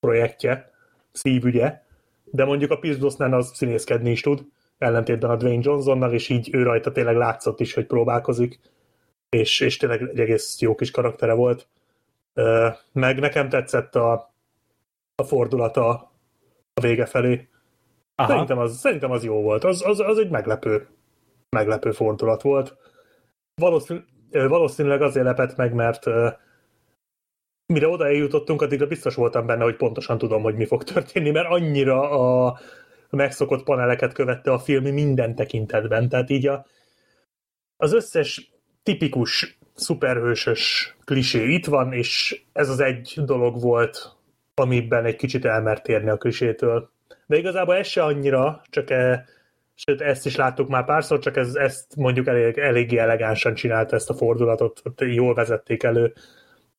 projektje, 0.00 0.70
szívügye, 1.12 1.82
de 2.24 2.44
mondjuk 2.44 2.70
a 2.70 2.78
Pierce 2.78 3.26
az 3.36 3.50
színészkedni 3.54 4.10
is 4.10 4.20
tud, 4.20 4.44
ellentétben 4.78 5.30
a 5.30 5.36
Dwayne 5.36 5.62
Johnsonnal, 5.64 6.12
és 6.12 6.28
így 6.28 6.54
ő 6.54 6.62
rajta 6.62 6.92
tényleg 6.92 7.16
látszott 7.16 7.60
is, 7.60 7.74
hogy 7.74 7.86
próbálkozik, 7.86 8.60
és, 9.28 9.60
és 9.60 9.76
tényleg 9.76 10.02
egy 10.02 10.20
egész 10.20 10.60
jó 10.60 10.74
kis 10.74 10.90
karaktere 10.90 11.32
volt. 11.32 11.68
Meg 12.92 13.20
nekem 13.20 13.48
tetszett 13.48 13.94
a, 13.94 14.34
a 15.14 15.22
fordulata 15.22 15.88
a 16.74 16.80
vége 16.80 17.06
felé. 17.06 17.48
Aha. 18.14 18.28
Szerintem 18.28 18.58
az, 18.58 18.78
szerintem 18.78 19.10
az 19.10 19.24
jó 19.24 19.42
volt. 19.42 19.64
Az, 19.64 19.86
az, 19.86 20.00
az 20.00 20.18
egy 20.18 20.30
meglepő, 20.30 20.88
meglepő 21.56 21.90
fordulat 21.90 22.42
volt. 22.42 22.76
Valószínű, 23.54 24.00
valószínűleg 24.30 25.02
azért 25.02 25.26
lepett 25.26 25.56
meg, 25.56 25.74
mert 25.74 26.06
mire 27.66 27.88
oda 27.88 28.06
eljutottunk, 28.06 28.62
addigra 28.62 28.86
biztos 28.86 29.14
voltam 29.14 29.46
benne, 29.46 29.62
hogy 29.62 29.76
pontosan 29.76 30.18
tudom, 30.18 30.42
hogy 30.42 30.54
mi 30.54 30.66
fog 30.66 30.84
történni, 30.84 31.30
mert 31.30 31.48
annyira 31.48 32.10
a 32.10 32.58
megszokott 33.10 33.62
paneleket 33.64 34.12
követte 34.12 34.52
a 34.52 34.58
film 34.58 34.84
minden 34.84 35.34
tekintetben. 35.34 36.08
Tehát 36.08 36.30
így 36.30 36.46
a, 36.46 36.66
az 37.76 37.92
összes 37.92 38.52
tipikus 38.82 39.58
szuperhősös 39.80 40.96
klisé 41.04 41.48
itt 41.48 41.66
van, 41.66 41.92
és 41.92 42.42
ez 42.52 42.68
az 42.68 42.80
egy 42.80 43.18
dolog 43.24 43.60
volt, 43.60 44.16
amiben 44.54 45.04
egy 45.04 45.16
kicsit 45.16 45.44
elmert 45.44 45.82
térni 45.82 46.10
a 46.10 46.16
klisétől. 46.16 46.90
De 47.26 47.36
igazából 47.36 47.74
ez 47.74 47.86
se 47.86 48.02
annyira, 48.02 48.62
csak, 48.70 48.90
e, 48.90 49.24
sőt 49.74 50.00
ezt 50.00 50.26
is 50.26 50.36
láttuk 50.36 50.68
már 50.68 50.84
párszor, 50.84 51.18
csak 51.18 51.36
ez, 51.36 51.54
ezt 51.54 51.96
mondjuk 51.96 52.26
elég, 52.26 52.58
eléggé 52.58 52.96
elegánsan 52.96 53.54
csinálta 53.54 53.96
ezt 53.96 54.10
a 54.10 54.14
fordulatot, 54.14 54.82
jól 54.96 55.34
vezették 55.34 55.82
elő, 55.82 56.12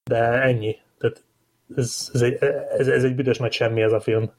de 0.04 0.18
ennyi. 0.42 0.76
Tehát 0.98 1.24
ez, 1.76 2.10
ez, 2.14 2.22
egy, 2.22 2.38
ez, 2.78 2.88
ez 2.88 3.04
egy 3.04 3.16
büdös 3.16 3.38
nagy 3.38 3.52
semmi 3.52 3.82
ez 3.82 3.92
a 3.92 4.00
film. 4.00 4.32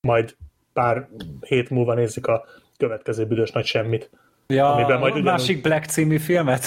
Majd 0.00 0.36
pár 0.72 1.08
hét 1.40 1.70
múlva 1.70 1.94
nézzük 1.94 2.26
a 2.26 2.44
következő 2.76 3.26
büdös 3.26 3.50
nagy 3.50 3.64
semmit. 3.64 4.10
Ja, 4.46 4.72
Amiben 4.72 4.96
a 4.96 4.98
majd 4.98 5.12
ugyanúgy- 5.12 5.30
másik 5.30 5.62
Black 5.62 5.84
című 5.84 6.18
filmet? 6.18 6.64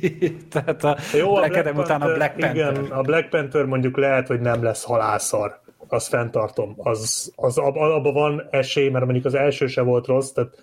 Tehát 0.52 0.84
a 0.84 0.96
Jó, 1.16 1.34
Black 1.34 1.56
Adam 1.56 1.76
után 1.76 2.00
a 2.02 2.12
Black 2.14 2.36
Panther. 2.36 2.72
Igen, 2.72 2.84
a 2.84 3.00
Black 3.02 3.28
Panther 3.28 3.64
mondjuk 3.64 3.96
lehet, 3.96 4.26
hogy 4.26 4.40
nem 4.40 4.62
lesz 4.62 4.84
halászar. 4.84 5.60
Azt 5.88 6.08
fenntartom. 6.08 6.74
Az, 6.76 7.32
az 7.36 7.58
ab, 7.58 7.76
abban 7.76 8.12
van 8.12 8.46
esély, 8.50 8.88
mert 8.88 9.04
mondjuk 9.04 9.24
az 9.24 9.34
első 9.34 9.66
se 9.66 9.82
volt 9.82 10.06
rossz, 10.06 10.30
tehát 10.30 10.54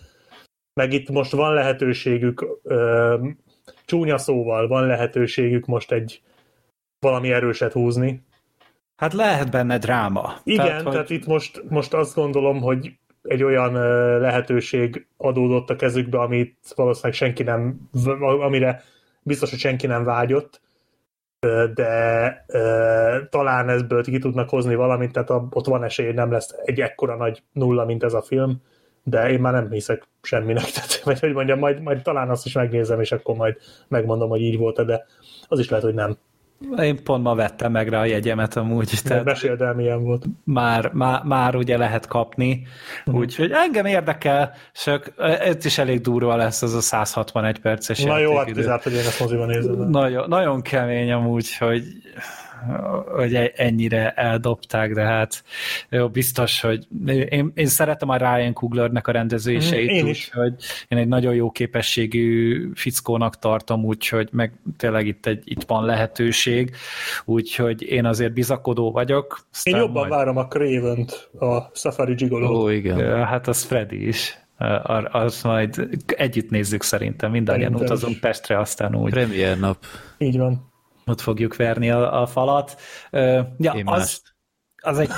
meg 0.73 0.93
itt 0.93 1.09
most 1.09 1.31
van 1.31 1.53
lehetőségük, 1.53 2.45
ö, 2.63 3.17
csúnya 3.85 4.17
szóval 4.17 4.67
van 4.67 4.85
lehetőségük 4.85 5.65
most 5.65 5.91
egy 5.91 6.21
valami 6.99 7.31
erőset 7.31 7.71
húzni. 7.71 8.23
Hát 8.95 9.13
lehet 9.13 9.51
benne 9.51 9.77
dráma. 9.77 10.33
Igen, 10.43 10.65
tehát, 10.65 10.83
tehát, 10.83 11.07
hogy... 11.07 11.17
itt 11.17 11.25
most, 11.25 11.63
most 11.69 11.93
azt 11.93 12.15
gondolom, 12.15 12.61
hogy 12.61 12.91
egy 13.27 13.43
olyan 13.43 13.73
lehetőség 14.19 15.07
adódott 15.17 15.69
a 15.69 15.75
kezükbe, 15.75 16.19
amit 16.19 16.57
valószínűleg 16.75 17.17
senki 17.17 17.43
nem, 17.43 17.89
amire 18.19 18.83
biztos, 19.21 19.49
hogy 19.49 19.59
senki 19.59 19.87
nem 19.87 20.03
vágyott, 20.03 20.61
de 21.73 22.45
talán 23.29 23.69
ebből 23.69 24.03
ki 24.03 24.17
tudnak 24.17 24.49
hozni 24.49 24.75
valamit, 24.75 25.11
tehát 25.11 25.29
ott 25.29 25.65
van 25.65 25.83
esély, 25.83 26.11
nem 26.11 26.31
lesz 26.31 26.55
egy 26.63 26.81
ekkora 26.81 27.15
nagy 27.15 27.43
nulla, 27.51 27.85
mint 27.85 28.03
ez 28.03 28.13
a 28.13 28.21
film, 28.21 28.61
de 29.03 29.29
én 29.29 29.39
már 29.39 29.53
nem 29.53 29.71
hiszek 29.71 30.07
semminek, 30.21 30.63
tehát, 30.73 31.01
vagy 31.03 31.19
hogy 31.19 31.33
mondjam, 31.33 31.59
majd, 31.59 31.81
majd 31.81 32.01
talán 32.01 32.29
azt 32.29 32.45
is 32.45 32.53
megnézem, 32.53 33.01
és 33.01 33.11
akkor 33.11 33.35
majd 33.35 33.57
megmondom, 33.87 34.29
hogy 34.29 34.41
így 34.41 34.57
volt 34.57 34.85
de 34.85 35.05
az 35.47 35.59
is 35.59 35.69
lehet, 35.69 35.85
hogy 35.85 35.93
nem. 35.93 36.17
Én 36.77 37.03
pont 37.03 37.23
ma 37.23 37.35
vettem 37.35 37.71
meg 37.71 37.87
rá 37.87 37.99
a 37.99 38.05
jegyemet 38.05 38.55
amúgy, 38.55 39.01
Tehát... 39.03 39.23
Meséld 39.23 39.61
el, 39.61 39.73
milyen 39.73 40.03
volt. 40.03 40.25
már, 40.43 40.91
már, 40.93 41.23
már 41.23 41.55
ugye 41.55 41.77
lehet 41.77 42.07
kapni, 42.07 42.67
úgyhogy 43.05 43.51
engem 43.51 43.85
érdekel, 43.85 44.51
csak 44.73 45.13
ez 45.17 45.65
is 45.65 45.77
elég 45.77 46.01
durva 46.01 46.35
lesz 46.35 46.61
az 46.61 46.73
a 46.73 46.81
161 46.81 47.59
perces 47.59 48.03
Na 48.03 48.17
jó, 48.17 48.35
hát 48.35 48.45
kizárt, 48.45 48.83
hogy 48.83 48.93
én 48.93 48.99
ezt 48.99 49.19
moziban 49.19 49.47
nézem. 49.47 49.89
Nagyon, 49.89 50.29
nagyon 50.29 50.61
kemény 50.61 51.11
amúgy, 51.11 51.57
hogy, 51.57 51.83
hogy 53.15 53.35
e- 53.35 53.51
ennyire 53.55 54.11
eldobták, 54.11 54.93
de 54.93 55.01
hát 55.03 55.43
jó, 55.89 56.09
biztos, 56.09 56.61
hogy 56.61 56.87
én, 57.07 57.51
én 57.55 57.65
szeretem 57.67 58.09
a 58.09 58.17
Ryan 58.17 58.53
Cooglernek 58.53 59.07
a 59.07 59.11
rendezéseit, 59.11 59.85
Mhm, 59.89 59.95
én 59.95 60.07
is. 60.07 60.27
úgyhogy 60.27 60.53
én 60.87 60.97
egy 60.97 61.07
nagyon 61.07 61.33
jó 61.35 61.51
képességű 61.51 62.69
fickónak 62.75 63.39
tartom, 63.39 63.83
úgyhogy 63.85 64.29
meg 64.31 64.53
tényleg 64.77 65.07
itt, 65.07 65.25
egy, 65.25 65.41
itt 65.43 65.63
van 65.63 65.85
lehetőség, 65.85 66.75
úgyhogy 67.25 67.81
én 67.81 68.05
azért 68.05 68.33
bizakodó 68.33 68.91
vagyok. 68.91 69.37
Én 69.39 69.45
aztán 69.51 69.79
jobban 69.79 69.93
majd- 70.07 70.09
várom 70.09 70.37
a 70.37 70.47
craven 70.47 71.05
a 71.39 71.69
Safari 71.73 72.13
Gigolo. 72.13 72.61
Ó, 72.63 72.69
igen. 72.69 73.25
Hát 73.25 73.47
az 73.47 73.63
Freddy 73.63 74.07
is. 74.07 74.39
Ar- 74.83 75.13
Az 75.13 75.41
majd 75.43 75.87
együtt 76.05 76.49
nézzük 76.49 76.81
szerintem, 76.83 77.31
mindannyian 77.31 77.71
Szerintem 77.71 77.87
utazunk 77.95 78.13
is. 78.13 78.19
Pestre, 78.19 78.59
aztán 78.59 78.95
úgy 78.95 79.11
Premier 79.11 79.59
nap. 79.59 79.77
Így 80.17 80.37
van. 80.37 80.73
Ott 81.05 81.21
fogjuk 81.21 81.55
verni 81.55 81.89
a, 81.91 82.21
a 82.21 82.25
falat. 82.25 82.79
Ja, 83.57 83.73
Én 83.75 83.87
az, 83.87 83.97
mást. 83.97 84.35
az 84.81 84.99
egy 84.99 85.09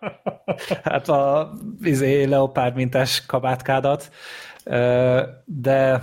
hát 0.82 1.08
a 1.08 1.52
izé, 1.82 2.24
leopárd 2.24 2.74
mintás 2.74 3.26
kabátkádat, 3.26 4.10
de 5.44 6.02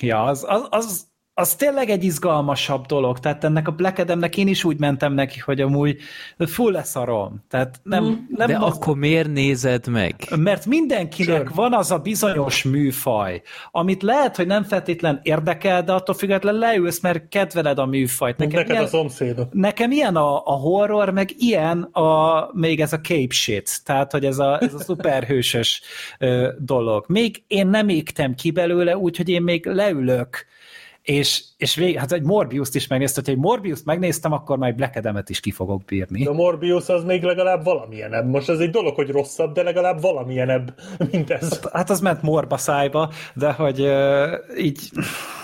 ja, 0.00 0.24
az, 0.24 0.44
az, 0.48 0.66
az, 0.70 1.12
az 1.36 1.54
tényleg 1.54 1.88
egy 1.88 2.04
izgalmasabb 2.04 2.86
dolog, 2.86 3.18
tehát 3.18 3.44
ennek 3.44 3.68
a 3.68 3.70
Black 3.70 3.98
Adamnek 3.98 4.36
én 4.36 4.48
is 4.48 4.64
úgy 4.64 4.78
mentem 4.78 5.12
neki, 5.12 5.38
hogy 5.38 5.60
amúgy 5.60 6.00
full 6.38 6.72
leszarom, 6.72 7.44
tehát 7.48 7.80
nem, 7.82 8.26
nem 8.36 8.46
De 8.46 8.56
az, 8.56 8.76
akkor 8.76 8.96
miért 8.96 9.32
nézed 9.32 9.86
meg? 9.86 10.14
mert 10.36 10.66
mindenkinek 10.66 11.36
Sure. 11.36 11.50
van 11.54 11.72
az 11.72 11.90
a 11.90 11.98
bizonyos 11.98 12.62
műfaj, 12.62 13.42
amit 13.70 14.02
lehet, 14.02 14.36
hogy 14.36 14.46
nem 14.46 14.62
feltétlen 14.62 15.20
érdekel, 15.22 15.82
de 15.84 15.92
attól 15.92 16.14
függetlenül 16.14 16.60
leülsz, 16.60 17.00
mert 17.00 17.28
kedveled 17.28 17.78
a 17.78 17.86
műfajt. 17.86 18.36
Neked 18.36 18.54
Nekem 18.54 18.70
ilyen... 18.70 18.82
ilyen, 18.82 18.94
a 18.94 18.96
szomszédok. 18.96 19.52
nekem 19.52 19.90
ilyen 19.90 20.16
a, 20.16 20.46
a 20.46 20.52
horror, 20.52 21.10
meg 21.10 21.30
ilyen 21.38 21.82
a, 21.82 22.48
még 22.52 22.80
ez 22.80 22.92
a 22.92 23.00
cape 23.00 23.34
shit, 23.34 23.80
tehát, 23.84 24.12
hogy 24.12 24.24
ez 24.24 24.38
a, 24.38 24.62
ez 24.62 24.74
a 24.74 24.78
szuperhősös 24.78 25.82
dolog. 26.58 27.04
Még 27.08 27.42
én 27.46 27.66
nem 27.66 27.88
égtem 27.88 28.34
ki 28.34 28.50
belőle, 28.50 28.96
úgyhogy 28.96 29.28
én 29.28 29.42
még 29.42 29.66
leülök, 29.66 30.46
és, 31.04 31.44
és 31.56 31.74
vég, 31.74 31.98
hát 31.98 32.12
egy 32.12 32.22
Morbius-t 32.22 32.74
is 32.74 32.86
megnéztem, 32.86 33.24
hogy 33.24 33.32
egy 33.32 33.40
Morbius-t 33.40 33.84
megnéztem, 33.84 34.32
akkor 34.32 34.58
majd 34.58 34.74
Black 34.74 34.96
Adam-et 34.96 35.28
is 35.28 35.40
ki 35.40 35.50
fogok 35.50 35.84
bírni. 35.84 36.22
De 36.22 36.30
a 36.30 36.32
Morbius 36.32 36.88
az 36.88 37.04
még 37.04 37.22
legalább 37.22 37.64
valamilyenebb. 37.64 38.26
Most 38.28 38.48
ez 38.48 38.58
egy 38.58 38.70
dolog, 38.70 38.94
hogy 38.94 39.08
rosszabb, 39.08 39.54
de 39.54 39.62
legalább 39.62 40.00
valamilyenebb, 40.00 40.74
mint 41.10 41.30
ez. 41.30 41.60
Hát 41.72 41.90
az 41.90 42.00
ment 42.00 42.22
morba 42.22 42.56
szájba, 42.56 43.12
de 43.34 43.52
hogy 43.52 43.80
ö, 43.80 44.36
így 44.58 44.90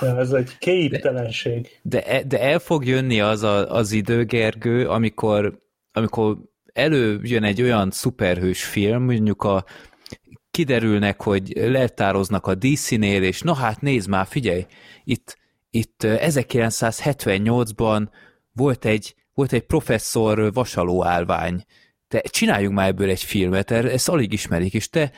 Ez 0.01 0.33
egy 0.33 0.59
képtelenség. 0.59 1.81
De, 1.83 2.03
e- 2.03 2.23
de 2.23 2.41
el 2.41 2.59
fog 2.59 2.87
jönni 2.87 3.21
az 3.21 3.43
a, 3.43 3.75
az 3.75 3.93
idő, 3.93 4.25
Gergő, 4.25 4.89
amikor, 4.89 5.59
amikor 5.93 6.37
előjön 6.73 7.45
egy 7.45 7.63
olyan 7.63 7.91
szuperhős 7.91 8.65
film, 8.65 9.03
mondjuk 9.03 9.43
a 9.43 9.65
kiderülnek, 10.51 11.23
hogy 11.23 11.53
leltároznak 11.55 12.47
a 12.47 12.55
DC-nél, 12.55 13.23
és 13.23 13.41
na 13.41 13.55
hát 13.55 13.81
nézd 13.81 14.09
már, 14.09 14.27
figyelj, 14.27 14.67
itt, 15.05 15.39
itt 15.71 16.03
eh, 16.03 16.19
1978-ban 16.29 18.09
volt 18.53 18.85
egy, 18.85 19.15
volt 19.35 19.53
egy 19.53 19.63
professzor 19.63 20.53
vasaló 20.53 21.05
állvány. 21.05 21.65
Te 22.09 22.21
csináljunk 22.21 22.75
már 22.75 22.89
ebből 22.89 23.09
egy 23.09 23.23
filmet, 23.23 23.71
er- 23.71 23.93
ezt 23.93 24.09
alig 24.09 24.33
ismerik, 24.33 24.75
és 24.75 24.89
te 24.89 25.13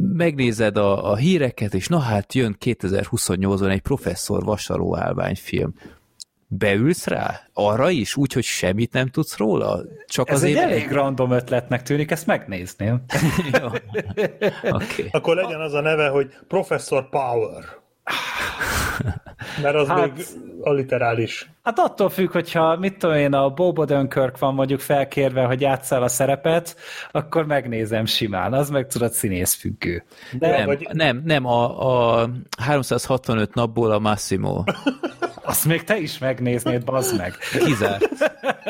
megnézed 0.00 0.76
a, 0.76 1.10
a 1.10 1.16
híreket, 1.16 1.74
és 1.74 1.86
na 1.88 1.98
hát 1.98 2.34
jön 2.34 2.56
2028-ban 2.64 3.70
egy 3.70 3.80
professzor 3.80 4.44
vasaló 4.44 4.96
állvány 4.96 5.36
film. 5.36 5.74
Beülsz 6.46 7.06
rá? 7.06 7.40
Arra 7.52 7.90
is? 7.90 8.16
Úgy, 8.16 8.32
hogy 8.32 8.44
semmit 8.44 8.92
nem 8.92 9.08
tudsz 9.08 9.36
róla? 9.36 9.82
Csak 10.06 10.28
ez 10.28 10.36
azért... 10.36 10.56
egy 10.56 10.62
elég 10.62 10.90
random 10.90 11.30
ötletnek 11.30 11.82
tűnik, 11.82 12.10
ezt 12.10 12.26
megnézném. 12.26 13.02
Jó. 13.60 13.66
Oké. 14.70 15.08
Akkor 15.10 15.36
legyen 15.36 15.60
az 15.60 15.72
a 15.72 15.80
neve, 15.80 16.08
hogy 16.08 16.32
Professor 16.48 17.08
Power. 17.08 17.81
Mert 19.62 19.74
az 19.74 19.88
Hát- 19.88 20.16
még 20.16 20.26
alliterális. 20.60 21.50
Hát 21.62 21.78
attól 21.78 22.10
függ, 22.10 22.30
hogyha 22.32 22.76
mit 22.76 22.98
tudom 22.98 23.16
én, 23.16 23.32
a 23.32 23.50
Bob 23.50 23.78
Odenkirk 23.78 24.38
van 24.38 24.54
mondjuk 24.54 24.80
felkérve, 24.80 25.42
hogy 25.44 25.60
játsszál 25.60 26.02
a 26.02 26.08
szerepet, 26.08 26.76
akkor 27.10 27.46
megnézem 27.46 28.04
simán, 28.04 28.52
az 28.52 28.70
meg 28.70 28.86
tudod 28.86 29.12
színészfüggő. 29.12 30.04
De 30.38 30.48
Nem, 30.56 30.66
vagy- 30.66 30.88
nem, 30.92 31.22
nem, 31.24 31.46
a, 31.46 32.20
a 32.20 32.28
365 32.60 33.54
napból 33.54 33.90
a 33.90 33.98
Massimo. 33.98 34.62
azt 35.42 35.64
még 35.64 35.84
te 35.84 35.96
is 35.98 36.18
megnéznéd, 36.18 36.84
bazd 36.84 37.16
meg. 37.16 37.34
Kizárt. 37.64 38.08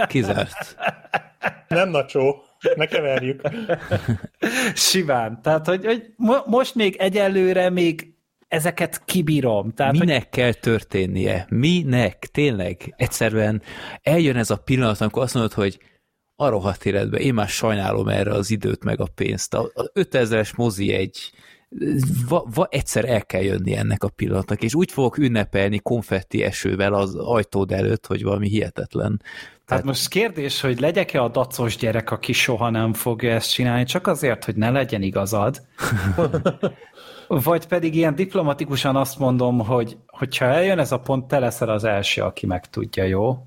Kizárt. 0.09 0.77
Nem 1.69 1.89
nacsó. 1.89 2.43
Ne 2.77 2.87
keverjük. 2.87 3.41
Simán. 4.75 5.41
Tehát, 5.43 5.67
hogy, 5.67 5.85
hogy 5.85 6.13
mo- 6.17 6.47
most 6.47 6.75
még 6.75 6.97
egyelőre 6.97 7.71
még 7.71 8.12
ezeket 8.53 9.05
kibírom. 9.05 9.73
Tehát, 9.75 9.97
hogy 9.97 10.07
Minek 10.07 10.29
kell 10.29 10.53
történnie? 10.53 11.47
Minek? 11.49 12.19
Tényleg? 12.33 12.95
Egyszerűen 12.97 13.63
eljön 14.03 14.37
ez 14.37 14.51
a 14.51 14.57
pillanat, 14.57 15.01
amikor 15.01 15.23
azt 15.23 15.35
mondod, 15.35 15.53
hogy 15.53 15.79
a 16.37 16.49
rohadt 16.49 16.85
életben, 16.85 17.21
én 17.21 17.35
már 17.35 17.49
sajnálom 17.49 18.09
erre 18.09 18.33
az 18.33 18.51
időt 18.51 18.85
meg 18.85 19.01
a 19.01 19.09
pénzt. 19.15 19.55
A, 19.55 19.71
a 19.75 19.83
5000-es 19.95 20.57
mozi 20.57 20.93
egy 20.93 21.33
va, 22.29 22.47
va, 22.55 22.67
egyszer 22.71 23.05
el 23.05 23.25
kell 23.25 23.43
jönni 23.43 23.77
ennek 23.77 24.05
a 24.05 24.09
pillanatnak, 24.09 24.63
és 24.63 24.75
úgy 24.75 24.93
fogok 24.93 25.19
ünnepelni 25.19 25.79
konfetti 25.79 26.43
esővel 26.43 26.93
az 26.93 27.15
ajtód 27.15 27.73
előtt, 27.73 28.07
hogy 28.07 28.23
valami 28.23 28.49
hihetetlen. 28.49 29.23
Tehát 29.67 29.85
most 29.85 30.09
kérdés, 30.09 30.61
hogy 30.61 30.81
legyek-e 30.81 31.23
a 31.23 31.29
dacos 31.29 31.77
gyerek, 31.77 32.11
aki 32.11 32.33
soha 32.33 32.71
nem 32.71 32.93
fogja 32.93 33.31
ezt 33.31 33.53
csinálni, 33.53 33.85
csak 33.85 34.07
azért, 34.07 34.45
hogy 34.45 34.57
ne 34.57 34.71
legyen 34.71 35.03
igazad. 35.03 35.63
Vagy 37.41 37.67
pedig 37.67 37.95
ilyen 37.95 38.15
diplomatikusan 38.15 38.97
azt 38.97 39.19
mondom, 39.19 39.59
hogy 39.59 39.97
hogyha 40.07 40.45
eljön 40.45 40.79
ez 40.79 40.93
a 40.93 41.01
pont, 41.01 41.29
te 41.29 41.39
leszel 41.39 41.69
az 41.69 41.85
első, 41.85 42.23
aki 42.23 42.47
megtudja, 42.47 43.05
jó? 43.05 43.47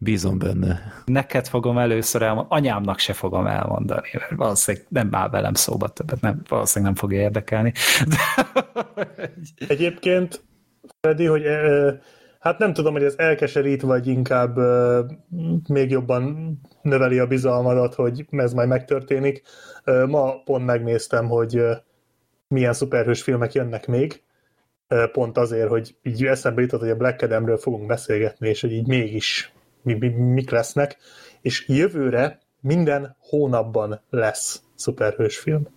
Bízom 0.00 0.38
benne. 0.38 0.92
Neked 1.04 1.46
fogom 1.46 1.78
először 1.78 2.22
elmondani, 2.22 2.60
anyámnak 2.60 2.98
se 2.98 3.12
fogom 3.12 3.46
elmondani, 3.46 4.08
mert 4.12 4.30
valószínűleg 4.36 4.86
nem 4.88 5.08
áll 5.12 5.28
velem 5.28 5.54
szóba 5.54 5.88
többet, 5.88 6.20
nem, 6.20 6.42
valószínűleg 6.48 6.94
nem 6.94 7.02
fogja 7.02 7.20
érdekelni. 7.20 7.72
De, 8.08 8.46
Egyébként, 9.68 10.44
Freddy, 11.00 11.24
hogy 11.24 11.44
ö, 11.44 11.92
hát 12.40 12.58
nem 12.58 12.72
tudom, 12.72 12.92
hogy 12.92 13.02
ez 13.02 13.14
elkeserít, 13.16 13.82
vagy 13.82 14.06
inkább 14.06 14.56
ö, 14.56 15.00
még 15.68 15.90
jobban 15.90 16.52
növeli 16.82 17.18
a 17.18 17.26
bizalmadat, 17.26 17.94
hogy 17.94 18.26
ez 18.30 18.52
majd 18.52 18.68
megtörténik. 18.68 19.42
Ö, 19.84 20.06
ma 20.06 20.42
pont 20.42 20.64
megnéztem, 20.64 21.28
hogy 21.28 21.62
milyen 22.48 22.72
szuperhős 22.72 23.22
filmek 23.22 23.52
jönnek 23.52 23.86
még, 23.86 24.22
pont 25.12 25.38
azért, 25.38 25.68
hogy 25.68 25.96
így 26.02 26.24
eszembe 26.24 26.60
jutott, 26.60 26.80
hogy 26.80 26.90
a 26.90 26.96
Black 26.96 27.22
Adamről 27.22 27.56
fogunk 27.56 27.86
beszélgetni, 27.86 28.48
és 28.48 28.60
hogy 28.60 28.72
így 28.72 28.86
mégis 28.86 29.52
mi, 29.82 29.94
mi, 29.94 30.08
mik 30.08 30.50
lesznek, 30.50 30.96
és 31.40 31.68
jövőre 31.68 32.38
minden 32.60 33.16
hónapban 33.18 34.00
lesz 34.10 34.62
szuperhős 34.74 35.38
film. 35.38 35.68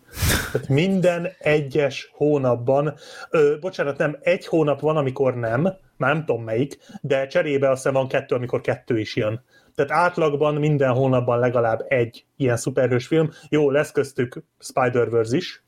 Tehát 0.51 0.67
minden 0.67 1.27
egyes 1.39 2.11
hónapban, 2.13 2.93
ö, 3.29 3.55
bocsánat, 3.59 3.97
nem, 3.97 4.17
egy 4.21 4.45
hónap 4.45 4.79
van, 4.79 4.97
amikor 4.97 5.35
nem, 5.35 5.61
már 5.97 6.13
nem 6.13 6.25
tudom 6.25 6.43
melyik, 6.43 6.77
de 7.01 7.27
cserébe 7.27 7.69
azt 7.69 7.77
hiszem 7.77 7.93
van 7.93 8.07
kettő, 8.07 8.35
amikor 8.35 8.61
kettő 8.61 8.99
is 8.99 9.15
jön. 9.15 9.43
Tehát 9.75 9.91
átlagban 9.91 10.55
minden 10.55 10.93
hónapban 10.93 11.39
legalább 11.39 11.85
egy 11.87 12.25
ilyen 12.35 12.57
szuperhős 12.57 13.07
film. 13.07 13.29
Jó, 13.49 13.71
lesz 13.71 13.91
köztük 13.91 14.43
Spider-Verse 14.59 15.35
is, 15.35 15.63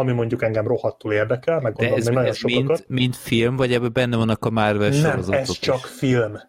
ami 0.00 0.12
mondjuk 0.12 0.42
engem 0.42 0.66
rohadtul 0.66 1.12
érdekel, 1.12 1.60
meg 1.60 1.72
De 1.72 1.88
gondolom 1.88 1.98
ez, 1.98 2.04
még 2.06 2.14
nagyon 2.14 2.30
ez 2.30 2.36
sokakat. 2.36 2.66
mind, 2.88 3.00
mind 3.00 3.14
film, 3.14 3.56
vagy 3.56 3.72
ebben 3.72 3.92
benne 3.92 4.16
vannak 4.16 4.44
a 4.44 4.50
Marvel 4.50 4.88
Nem, 4.88 4.98
sorozatok 5.00 5.34
ez 5.40 5.48
is? 5.48 5.58
csak 5.58 5.78
film. 5.78 6.40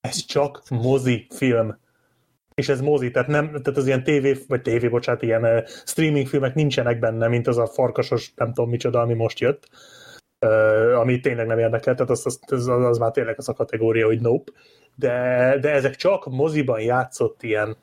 Ez 0.00 0.24
csak 0.24 0.62
mozi 0.70 1.26
film. 1.34 1.78
És 2.54 2.68
ez 2.68 2.80
mozi, 2.80 3.10
tehát, 3.10 3.28
nem, 3.28 3.46
tehát 3.48 3.76
az 3.76 3.86
ilyen 3.86 4.02
tévé, 4.04 4.36
vagy 4.48 4.62
tévé, 4.62 4.88
bocsánat, 4.88 5.22
ilyen 5.22 5.44
uh, 5.44 5.66
streaming 5.66 6.26
filmek 6.26 6.54
nincsenek 6.54 6.98
benne, 6.98 7.28
mint 7.28 7.46
az 7.46 7.58
a 7.58 7.66
farkasos, 7.66 8.32
nem 8.36 8.52
tudom 8.52 8.70
micsoda, 8.70 9.00
ami 9.00 9.14
most 9.14 9.38
jött, 9.38 9.68
uh, 10.46 10.98
ami 10.98 11.20
tényleg 11.20 11.46
nem 11.46 11.58
érdekel, 11.58 11.94
tehát 11.94 12.10
az, 12.10 12.22
az, 12.26 12.40
az, 12.46 12.66
az 12.68 12.98
már 12.98 13.10
tényleg 13.10 13.34
az 13.38 13.48
a 13.48 13.52
kategória, 13.52 14.06
hogy 14.06 14.20
nope. 14.20 14.52
De, 14.94 15.56
de 15.60 15.70
ezek 15.70 15.94
csak 15.94 16.26
moziban 16.26 16.80
játszott 16.80 17.42
ilyen, 17.42 17.76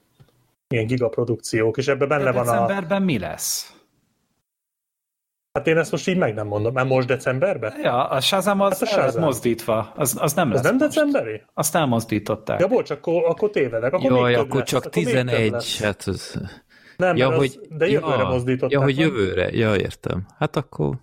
ilyen 0.68 0.86
gigaprodukciók, 0.86 1.78
és 1.78 1.88
ebben 1.88 2.07
benne 2.07 2.24
De 2.24 2.32
van 2.32 2.48
a... 2.48 2.52
decemberben 2.52 3.02
mi 3.02 3.19
lesz? 3.19 3.77
Hát 5.58 5.68
én 5.68 5.78
ezt 5.78 5.92
most 5.92 6.08
így 6.08 6.18
meg 6.18 6.34
nem 6.34 6.48
mondom. 6.48 6.74
Már 6.74 6.86
most 6.86 7.08
decemberben? 7.08 7.74
Ja, 7.84 8.08
a 8.10 8.20
Shazam 8.22 8.62
az 8.62 8.80
Hát 8.80 8.82
a 8.82 8.86
Shazam. 8.86 9.24
mozdítva. 9.24 9.92
Az, 9.96 10.18
az 10.20 10.34
nem 10.34 10.48
Ez 10.48 10.54
lesz 10.54 10.64
nem 10.64 10.76
most. 10.76 10.88
decemberi? 10.96 11.42
Azt 11.54 11.76
elmozdították. 11.76 12.60
Ja, 12.60 12.68
bocs, 12.68 12.90
akkor, 12.90 13.24
akkor 13.26 13.50
tévedek. 13.50 13.94
Akkor 13.94 14.12
Jaj, 14.12 14.36
akkor 14.36 14.60
lesz, 14.60 14.68
csak 14.70 14.86
akkor 14.86 15.04
még 15.04 15.14
több 15.14 15.26
11, 15.26 15.52
lesz. 15.52 15.82
hát 15.82 16.04
az... 16.06 16.42
Nem, 16.98 17.16
Ja, 17.16 17.28
mert 17.28 17.40
hogy, 17.40 17.60
az, 17.62 17.78
de 17.78 17.88
jövőre 17.88 18.18
ja, 18.18 18.28
mozdították. 18.28 18.72
Ja, 18.72 18.82
hogy 18.82 18.98
jövőre, 18.98 19.50
ja, 19.52 19.76
értem. 19.76 20.26
Hát 20.40 20.56
akkor... 20.56 20.96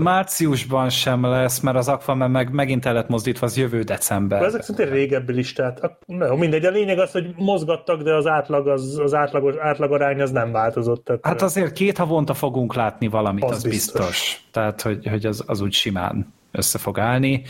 Márciusban 0.00 0.90
sem 0.90 1.24
lesz, 1.24 1.60
mert 1.60 1.76
az 1.76 1.88
Aquaman 1.88 2.30
meg 2.30 2.52
megint 2.52 2.86
el 2.86 2.92
lett 2.92 3.08
mozdítva, 3.08 3.46
az 3.46 3.56
jövő 3.56 3.82
december. 3.82 4.40
De 4.40 4.46
ezek 4.46 4.62
szintén 4.62 4.88
régebbi 4.90 5.32
listát. 5.32 5.98
Na, 6.06 6.34
mindegy, 6.34 6.64
a 6.64 6.70
lényeg 6.70 6.98
az, 6.98 7.10
hogy 7.10 7.34
mozgattak, 7.36 8.02
de 8.02 8.14
az 8.14 8.26
átlag, 8.26 8.68
az, 8.68 8.98
az 9.02 9.14
átlagos, 9.14 9.54
átlagarány 9.56 10.20
az 10.20 10.30
nem 10.30 10.52
változott. 10.52 11.04
Tehát, 11.04 11.26
Hát 11.26 11.42
azért 11.42 11.72
két 11.72 11.98
havonta 11.98 12.34
fogunk 12.34 12.74
látni 12.74 13.08
valamit, 13.08 13.44
Az 13.44 13.50
az, 13.50 13.62
biztos. 13.62 14.06
biztos. 14.06 14.44
Tehát, 14.50 14.82
hogy, 14.82 15.06
hogy 15.06 15.26
az, 15.26 15.44
az 15.46 15.60
úgy 15.60 15.72
simán 15.72 16.32
össze 16.52 16.78
fog 16.78 16.98
állni. 16.98 17.42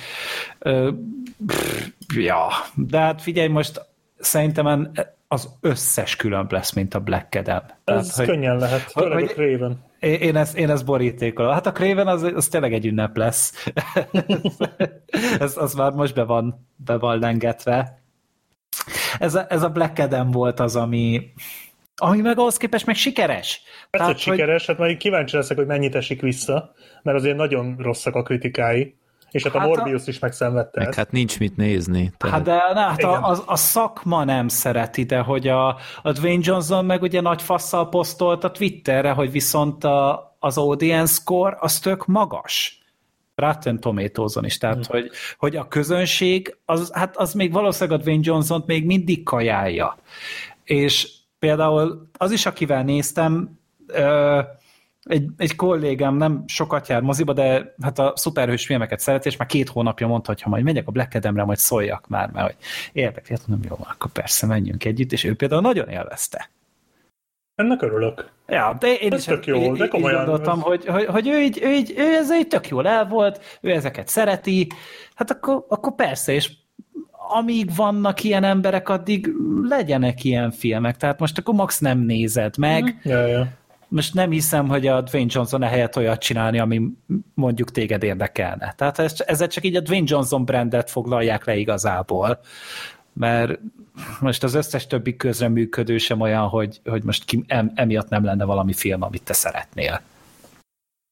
Pff, 1.47 1.86
ja, 2.15 2.47
de 2.74 2.98
hát 2.98 3.23
figyelj, 3.23 3.48
most 3.48 3.86
szerintem 4.19 4.66
az 5.28 5.48
összes 5.60 6.16
különb 6.16 6.52
lesz, 6.52 6.72
mint 6.72 6.94
a 6.94 7.00
Black 7.00 7.34
Adam. 7.34 7.62
Tehát, 7.84 8.00
ez 8.00 8.14
könnyen 8.14 8.56
lehet, 8.56 8.80
főleg 8.80 9.12
hogy- 9.12 9.30
a 9.30 9.32
Craven. 9.32 9.86
Én, 10.00 10.36
ezt, 10.36 10.56
én 10.56 10.70
ezt 10.70 10.84
borítékolom. 10.84 11.52
Hát 11.52 11.66
a 11.66 11.72
Craven 11.72 12.06
az, 12.06 12.22
az 12.22 12.48
tényleg 12.48 12.72
egy 12.72 12.86
ünnep 12.86 13.16
lesz. 13.16 13.70
ez, 15.38 15.56
az 15.56 15.74
már 15.74 15.92
most 15.92 16.14
be 16.14 16.22
van, 16.22 16.66
be 16.76 16.98
van 16.98 17.18
lengetve. 17.18 18.02
Ez 19.18 19.34
a, 19.34 19.46
ez 19.48 19.62
a 19.62 19.68
Black 19.68 19.98
Adam 19.98 20.30
volt 20.30 20.60
az, 20.60 20.76
ami, 20.76 21.32
ami 21.96 22.20
meg 22.20 22.38
ahhoz 22.38 22.56
képest 22.56 22.86
meg 22.86 22.94
sikeres. 22.96 23.62
Ez 23.90 24.00
Tehát, 24.00 24.06
hogy 24.06 24.20
sikeres, 24.20 24.66
hát 24.66 24.78
majd 24.78 24.96
kíváncsi 24.96 25.36
leszek, 25.36 25.56
hogy 25.56 25.66
mennyit 25.66 25.94
esik 25.94 26.20
vissza, 26.20 26.72
mert 27.02 27.16
azért 27.16 27.36
nagyon 27.36 27.76
rosszak 27.78 28.14
a 28.14 28.22
kritikái, 28.22 28.98
és 29.30 29.42
hát 29.42 29.55
a 29.55 29.59
Hát 29.59 29.66
a- 29.68 29.70
Morbius 29.70 30.06
is 30.06 30.18
megszenvedte 30.18 30.80
Meg 30.84 30.94
hát 30.94 31.10
nincs 31.10 31.38
mit 31.38 31.56
nézni. 31.56 32.12
Tehát... 32.16 32.34
Hát 32.36 32.44
de 32.44 32.72
na, 32.74 32.80
hát 32.80 33.02
a, 33.02 33.30
a, 33.30 33.42
a 33.46 33.56
szakma 33.56 34.24
nem 34.24 34.48
szereti, 34.48 35.05
de 35.05 35.18
hogy 35.18 35.48
a, 35.48 35.68
a 36.02 36.12
Dwayne 36.12 36.42
Johnson 36.44 36.84
meg 36.84 37.02
ugye 37.02 37.20
nagy 37.20 37.42
fasszal 37.42 37.88
posztolt 37.88 38.44
a 38.44 38.50
Twitterre, 38.50 39.10
hogy 39.10 39.30
viszont 39.30 39.84
a, 39.84 40.36
az 40.38 40.59
audience 40.59 41.12
score 41.14 41.56
az 41.60 41.78
tök 41.78 42.06
magas. 42.06 42.82
Rotten 43.34 43.80
Tomatoes-on 43.80 44.44
is, 44.44 44.59
tehát 44.59 44.86
Hm. 44.86 44.92
hogy, 44.92 45.10
hogy 45.38 45.56
a 45.56 45.68
közönség, 45.68 46.56
az, 46.64 46.90
hát 46.94 47.16
az 47.16 47.32
még 47.32 47.52
valószínűleg 47.52 48.00
a 48.00 48.02
Dwayne 48.02 48.22
Johnson-t 48.24 48.66
még 48.66 48.86
mindig 48.86 49.22
kajálja. 49.22 49.96
És 50.64 51.09
például 51.38 52.09
az 52.18 52.30
is, 52.30 52.46
akivel 52.46 52.82
néztem, 52.82 53.59
ö, 53.86 54.40
egy, 55.09 55.28
egy 55.36 55.56
kollégám 55.56 56.16
nem 56.16 56.44
sokat 56.47 56.89
jár 56.89 57.02
moziba, 57.02 57.32
de 57.32 57.74
hát 57.82 57.98
a 57.98 58.12
szuperhős 58.16 58.66
filmeket 58.66 59.01
szeret, 59.01 59.26
és 59.26 59.36
már 59.36 59.48
két 59.48 59.68
hónapja 59.68 60.06
mondta, 60.06 60.32
hogy 60.32 60.43
ha 60.43 60.51
majd 60.51 60.64
megyek 60.64 60.89
a 60.89 60.90
Black 60.90 61.14
Adamre, 61.14 61.44
majd 61.44 61.59
szóljak 61.59 62.06
már, 62.09 62.30
mert 62.30 62.47
hogy 62.47 62.56
érdekli, 62.93 63.35
hát 63.35 63.47
mondom, 63.47 63.70
jó, 63.70 63.86
akkor 63.90 64.10
persze 64.10 64.47
menjünk 64.47 64.85
együtt, 64.85 65.12
és 65.12 65.24
ő 65.24 65.35
például 65.35 65.60
nagyon 65.60 65.89
élvezte. 65.89 66.51
Ennek 67.55 67.82
örülök. 67.82 68.30
Ja, 68.47 68.76
de 68.80 68.94
én 68.94 69.12
Ez 69.12 69.18
is 69.18 69.24
tök 69.24 69.47
jó, 69.47 69.74
de 69.74 69.89
komolyan, 69.89 70.24
gondoltam, 70.24 70.60
hogy, 70.60 70.86
hogy, 70.86 71.06
hogy 71.06 71.28
ő, 71.28 71.40
így, 71.40 71.59
ő, 71.62 71.72
így, 71.72 71.94
ő 71.97 72.14
ez 72.14 72.32
így 72.32 72.47
tök 72.47 72.68
jól 72.68 72.89
el 72.89 73.06
volt, 73.06 73.59
ő 73.60 73.70
ezeket 73.70 74.09
szereti, 74.09 74.66
hát 75.14 75.30
akkor, 75.30 75.64
akkor 75.68 75.94
persze, 75.94 76.32
és 76.32 76.51
amíg 77.30 77.70
vannak 77.76 78.24
ilyen 78.24 78.44
emberek, 78.44 78.89
addig 78.89 79.30
legyenek 79.62 80.24
ilyen 80.24 80.51
filmek. 80.51 80.97
Tehát 80.97 81.18
most 81.18 81.39
akkor 81.39 81.55
max 81.55 81.78
nem 81.78 81.98
nézed 81.98 82.59
meg, 82.59 83.01
Ja, 83.05 83.26
ja. 83.26 83.47
Most 83.89 84.15
nem 84.15 84.31
hiszem, 84.31 84.69
hogy 84.69 84.86
a 84.86 85.01
Dwayne 85.01 85.31
Johnson 85.32 85.62
ehelyett 85.62 85.97
olyat 85.97 86.20
csinálni, 86.20 86.59
ami 86.59 86.82
mondjuk 87.35 87.70
téged 87.70 88.02
érdekelne. 88.02 88.74
Tehát 88.77 88.98
ez, 88.98 89.15
ezzel 89.27 89.48
csak 89.48 89.65
így 89.65 89.77
a 89.77 89.81
Dwayne 89.81 90.06
Johnson 90.09 90.44
brandet 90.44 90.90
foglalják 90.90 91.44
le 91.44 91.56
igazából. 91.56 92.40
Mert 93.12 93.59
most 94.20 94.43
az 94.43 94.55
összes 94.55 94.86
többi 94.86 95.16
közreműködő 95.16 95.98
sem 95.98 96.20
olyan, 96.20 96.48
hogy, 96.48 96.81
hogy 96.85 97.02
most 97.02 97.24
ki, 97.24 97.44
em, 97.47 97.73
emiatt 97.74 98.09
nem 98.09 98.24
lenne 98.24 98.44
valami 98.44 98.73
film, 98.73 99.02
amit 99.02 99.23
te 99.23 99.32
szeretnél. 99.32 100.01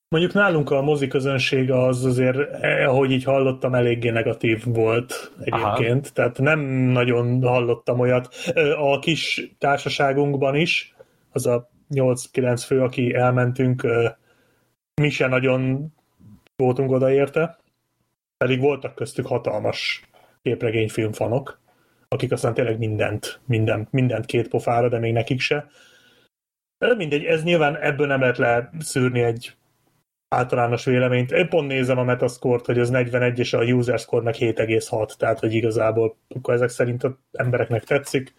Mondjuk 0.09 0.33
nálunk 0.33 0.71
a 0.71 0.83
mozi 0.83 1.07
közönség 1.07 1.71
az 1.71 2.05
azért, 2.05 2.37
eh, 2.37 2.89
ahogy 2.89 3.11
így 3.11 3.25
hallottam, 3.25 3.75
eléggé 3.75 4.11
negatív 4.11 4.65
volt 4.65 5.33
egyébként. 5.39 6.05
Aha. 6.05 6.15
Tehát 6.15 6.39
nem 6.39 6.61
nagyon 6.69 7.43
hallottam 7.43 8.01
olyat. 8.01 8.35
A 8.79 8.99
kis 8.99 9.55
társaságunkban 9.59 10.55
is, 10.55 10.95
az 11.33 11.47
a 11.47 11.71
8-9 11.91 12.63
fő, 12.67 12.83
aki 12.83 13.15
elmentünk, 13.15 13.87
mi 15.01 15.11
se 15.11 15.27
nagyon 15.27 15.93
voltunk 16.57 16.91
odaérte, 16.91 17.59
pedig 18.37 18.61
voltak 18.61 18.95
köztük 18.95 19.27
hatalmas 19.27 20.09
képregényfilm 20.43 21.13
fanok, 21.13 21.61
akik 22.09 22.33
aztán 22.33 22.55
tényleg 22.55 22.79
mindent, 22.79 23.41
mindent, 23.47 23.93
mindent 23.93 24.27
két 24.27 24.49
pofára, 24.49 24.89
de 24.89 24.99
még 24.99 25.13
nekik 25.13 25.41
se. 25.41 25.67
De 26.79 26.95
mindegy, 26.95 27.25
ez 27.25 27.43
nyilván 27.43 27.77
ebből 27.77 28.07
nem 28.07 28.21
lehet 28.21 28.39
leszűrni 28.39 29.23
egy 29.23 29.57
általános 30.29 30.85
véleményt. 30.85 31.31
Én 31.31 31.49
pont 31.49 31.69
nézem 31.69 31.99
a 31.99 32.05
Metascore-t, 32.05 32.67
hogy 32.67 32.79
az 32.79 32.91
41, 32.91 33.39
és 33.39 33.53
a 33.53 33.63
user 33.63 33.99
score 33.99 34.23
meg 34.23 34.35
7,6, 34.35 35.17
tehát 35.17 35.39
hogy 35.39 35.55
igazából 35.55 36.17
akkor 36.29 36.55
ezek 36.55 36.69
szerint 36.69 37.05
az 37.05 37.13
embereknek 37.33 37.85
tetszik. 37.85 38.35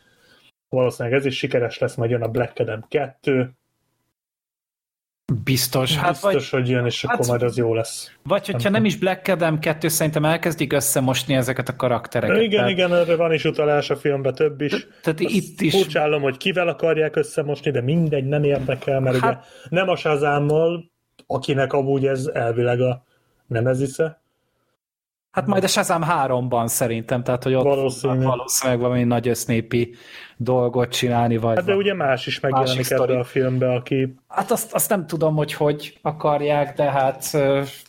Valószínűleg 0.69 1.17
ez 1.17 1.25
is 1.25 1.37
sikeres 1.37 1.77
lesz, 1.77 1.95
majd 1.95 2.11
jön 2.11 2.21
a 2.21 2.27
Black 2.27 2.59
Adam 2.59 2.85
2. 2.89 3.51
Biztos. 5.43 5.95
Hát 5.97 6.09
Biztos, 6.11 6.31
vagy, 6.31 6.49
hogy 6.49 6.69
jön, 6.69 6.85
és 6.85 7.05
hát- 7.05 7.15
akkor 7.15 7.27
majd 7.27 7.41
az 7.41 7.57
jó 7.57 7.73
lesz. 7.73 8.11
vagy 8.23 8.45
hogyha 8.45 8.69
nem 8.69 8.85
is 8.85 8.97
Black 8.97 9.27
Adam 9.27 9.59
2, 9.59 9.87
szerintem 9.87 10.25
elkezdik 10.25 10.73
összemosni 10.73 11.35
ezeket 11.35 11.69
a 11.69 11.75
karaktereket. 11.75 12.37
Igen, 12.37 12.49
Tehát- 12.49 12.69
igen, 12.69 12.93
erre 12.93 13.15
van 13.15 13.33
is 13.33 13.43
utalás 13.45 13.89
a 13.89 13.95
filmben 13.95 14.33
több 14.33 14.61
is. 14.61 14.71
Tehát 15.01 15.19
Azt 15.19 15.33
itt 15.33 15.61
is 15.61 15.73
Furcsálom, 15.73 16.21
hogy 16.21 16.37
kivel 16.37 16.67
akarják 16.67 17.15
összemosni, 17.15 17.71
de 17.71 17.81
mindegy, 17.81 18.25
nem 18.25 18.43
érdekel, 18.43 18.99
mert 18.99 19.17
Hát- 19.19 19.45
ugye 19.65 19.79
nem 19.79 19.89
a 19.89 19.95
Shazámmal, 19.95 20.91
akinek 21.27 21.73
amúgy 21.73 22.05
ez 22.05 22.25
elvileg 22.25 22.81
a 22.81 23.03
nemezisze, 23.47 24.21
Hát 25.37 25.47
majd 25.47 25.63
a 25.63 25.67
Shazam 25.67 26.03
3-ban 26.09 26.67
szerintem, 26.67 27.23
tehát 27.23 27.43
hogy 27.43 27.53
ott 27.53 27.63
Valószínű. 27.63 28.13
fognak 28.13 28.29
valószínűleg 28.29 28.79
valami 28.81 29.03
nagy 29.03 29.27
össznépi 29.27 29.95
dolgot 30.37 30.91
csinálni, 30.91 31.37
vagy 31.37 31.55
Hát 31.55 31.65
de 31.65 31.75
ugye 31.75 31.93
más 31.93 32.27
is 32.27 32.39
megjelenik 32.39 32.89
ebbe 32.89 33.19
a 33.19 33.23
filmbe, 33.23 33.73
aki 33.73 34.15
Hát 34.27 34.51
azt, 34.51 34.73
azt 34.73 34.89
nem 34.89 35.07
tudom, 35.07 35.35
hogy 35.35 35.53
hogy 35.53 35.97
akarják, 36.01 36.75
de 36.75 36.91
hát 36.91 37.37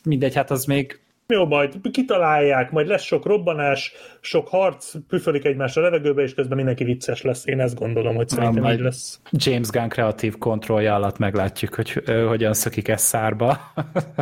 mindegy, 0.05 0.35
hát 0.35 0.51
az 0.51 0.65
még 0.65 1.01
jó, 1.33 1.47
majd 1.47 1.81
kitalálják, 1.91 2.71
majd 2.71 2.87
lesz 2.87 3.03
sok 3.03 3.27
robbanás, 3.27 3.93
sok 4.21 4.49
harc, 4.49 4.95
püfölik 5.09 5.45
egymást 5.45 5.77
a 5.77 5.81
levegőbe, 5.81 6.23
és 6.23 6.35
közben 6.35 6.57
mindenki 6.57 6.85
vicces 6.85 7.23
lesz. 7.23 7.47
Én 7.47 7.61
ezt 7.61 7.79
gondolom, 7.79 8.15
hogy 8.15 8.29
szerintem 8.29 8.63
majd- 8.63 8.79
így 8.79 8.85
lesz. 8.85 9.21
James 9.31 9.69
Gunn 9.69 9.89
kreatív 9.89 10.39
kontrollja 10.39 10.95
alatt 10.95 11.19
meglátjuk, 11.19 11.75
hogy 11.75 12.03
ö, 12.05 12.27
hogyan 12.27 12.55
szökik 12.55 12.89
ezt 12.89 13.05
szárba. 13.05 13.59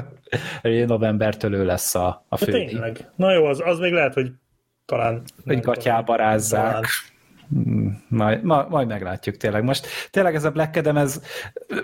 Novembertől 0.87 1.55
ő 1.55 1.65
lesz 1.65 1.95
a, 1.95 2.25
a 2.29 2.37
De 2.39 2.45
fődi. 2.45 2.65
tényleg. 2.65 3.11
Na 3.17 3.33
jó, 3.33 3.45
az, 3.45 3.63
az 3.65 3.79
még 3.79 3.93
lehet, 3.93 4.15
hogy 4.15 4.31
talán... 4.85 5.23
Hogy 5.45 5.61
gatyába 5.61 6.17
rázzák. 6.17 6.71
talán. 6.71 6.85
Majd, 8.09 8.43
ma, 8.43 8.67
majd 8.69 8.89
meglátjuk 8.89 9.37
tényleg. 9.37 9.65
Most 9.65 9.87
tényleg 10.11 10.35
ez 10.35 10.45
a 10.45 10.51
Black 10.51 10.77
Adam, 10.77 10.97
ez 10.97 11.23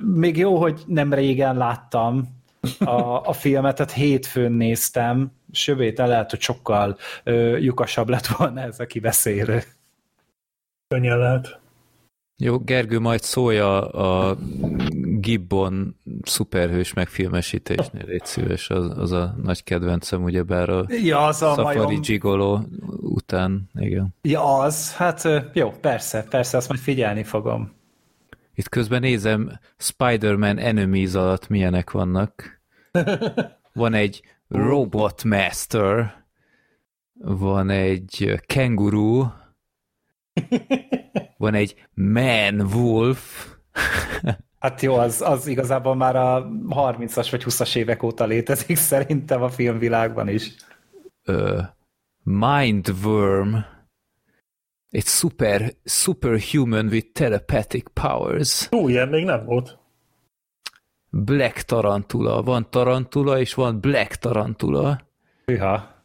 még 0.00 0.36
jó, 0.36 0.56
hogy 0.56 0.80
nem 0.86 1.14
régen 1.14 1.56
láttam 1.56 2.41
a, 2.78 3.28
a 3.28 3.32
filmet, 3.32 3.76
tehát 3.76 3.92
hétfőn 3.92 4.52
néztem, 4.52 5.32
sőt, 5.52 5.98
lehet, 5.98 6.30
hogy 6.30 6.40
sokkal 6.40 6.96
ö, 7.24 7.56
lyukasabb 7.56 8.08
lett 8.08 8.26
volna 8.26 8.60
ez 8.60 8.80
a 8.80 8.86
kibeszélő. 8.86 9.62
Könnyen 10.88 11.18
lehet. 11.18 11.60
Jó, 12.42 12.58
Gergő, 12.58 12.98
majd 12.98 13.22
szólja 13.22 13.88
a 13.88 14.36
Gibbon 15.20 15.96
szuperhős 16.22 16.92
megfilmesítésnél, 16.92 18.04
légy 18.06 18.24
szíves, 18.24 18.70
az, 18.70 18.98
az 18.98 19.12
a 19.12 19.34
nagy 19.42 19.64
kedvencem, 19.64 20.22
ugyebár 20.22 20.68
a 20.68 20.84
Ja, 20.88 21.26
az 21.26 21.42
a 21.42 21.54
Safari 21.54 21.78
majom. 21.78 22.00
Gigolo 22.00 22.60
után, 23.00 23.70
igen. 23.74 24.14
Ja, 24.22 24.58
az, 24.58 24.96
hát 24.96 25.28
jó, 25.52 25.70
persze, 25.70 26.26
persze, 26.30 26.56
azt 26.56 26.68
majd 26.68 26.80
figyelni 26.80 27.24
fogom. 27.24 27.72
Itt 28.54 28.68
közben 28.68 29.00
nézem, 29.00 29.58
Spider-Man 29.76 30.58
Enemies 30.58 31.14
alatt 31.14 31.48
milyenek 31.48 31.90
vannak. 31.90 32.60
Van 33.72 33.94
egy 33.94 34.22
Robot 34.48 35.24
Master, 35.24 36.24
van 37.14 37.70
egy 37.70 38.40
Kenguru, 38.46 39.24
van 41.36 41.54
egy 41.54 41.86
Man 41.94 42.60
Wolf, 42.60 43.52
Hát 44.62 44.80
jó, 44.80 44.94
az, 44.94 45.20
az 45.20 45.46
igazából 45.46 45.94
már 45.94 46.16
a 46.16 46.48
30-as 46.68 47.28
vagy 47.30 47.42
20-as 47.44 47.76
évek 47.76 48.02
óta 48.02 48.24
létezik 48.24 48.76
szerintem 48.76 49.42
a 49.42 49.48
filmvilágban 49.48 50.28
is. 50.28 50.54
Mindworm, 52.22 53.54
egy 54.92 55.06
super, 55.06 55.72
superhuman 55.84 56.86
with 56.86 57.06
telepathic 57.12 57.84
powers, 57.92 58.66
Hú, 58.68 58.88
ilyen 58.88 59.08
még 59.08 59.24
nem 59.24 59.44
volt. 59.44 59.78
Black 61.08 61.60
Tarantula, 61.62 62.42
van 62.42 62.70
Tarantula 62.70 63.38
és 63.38 63.54
van 63.54 63.80
Black 63.80 64.14
Tarantula. 64.14 65.00
Hűha. 65.44 66.04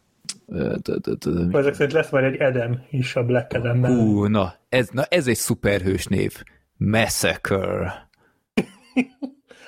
Ezek 1.52 1.74
szerint 1.74 1.92
lesz 1.92 2.10
majd 2.10 2.26
egy 2.26 2.36
Edem 2.36 2.82
is 2.90 3.16
a 3.16 3.24
Black 3.24 3.54
Adamben. 3.54 3.98
Hú, 3.98 4.26
na, 4.26 4.54
ez, 4.70 4.90
na, 4.90 5.04
ez 5.04 5.28
egy 5.28 5.36
szuperhős 5.36 6.06
név. 6.06 6.44
Massacre. 6.78 8.10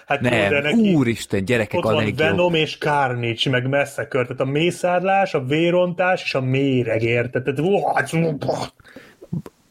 hát 0.06 0.22
jó, 0.22 0.30
de 0.30 0.50
Nem, 0.50 0.64
neki 0.64 0.94
úristen, 0.94 1.46
gyerekek 1.46 1.80
ott 1.80 1.86
a 1.86 1.88
van 1.88 1.96
legjobb. 1.96 2.18
Venom 2.18 2.54
és 2.54 2.78
Carnage, 2.78 3.50
meg 3.50 3.68
Massacre, 3.68 4.22
tehát 4.22 4.40
a 4.40 4.46
mészárlás, 4.46 5.34
a 5.34 5.44
vérontás 5.44 6.24
és 6.24 6.36
a 6.36 6.42
méreg, 6.42 7.02
érted? 7.02 7.44
Tehát, 7.44 7.60
uha, 7.60 8.04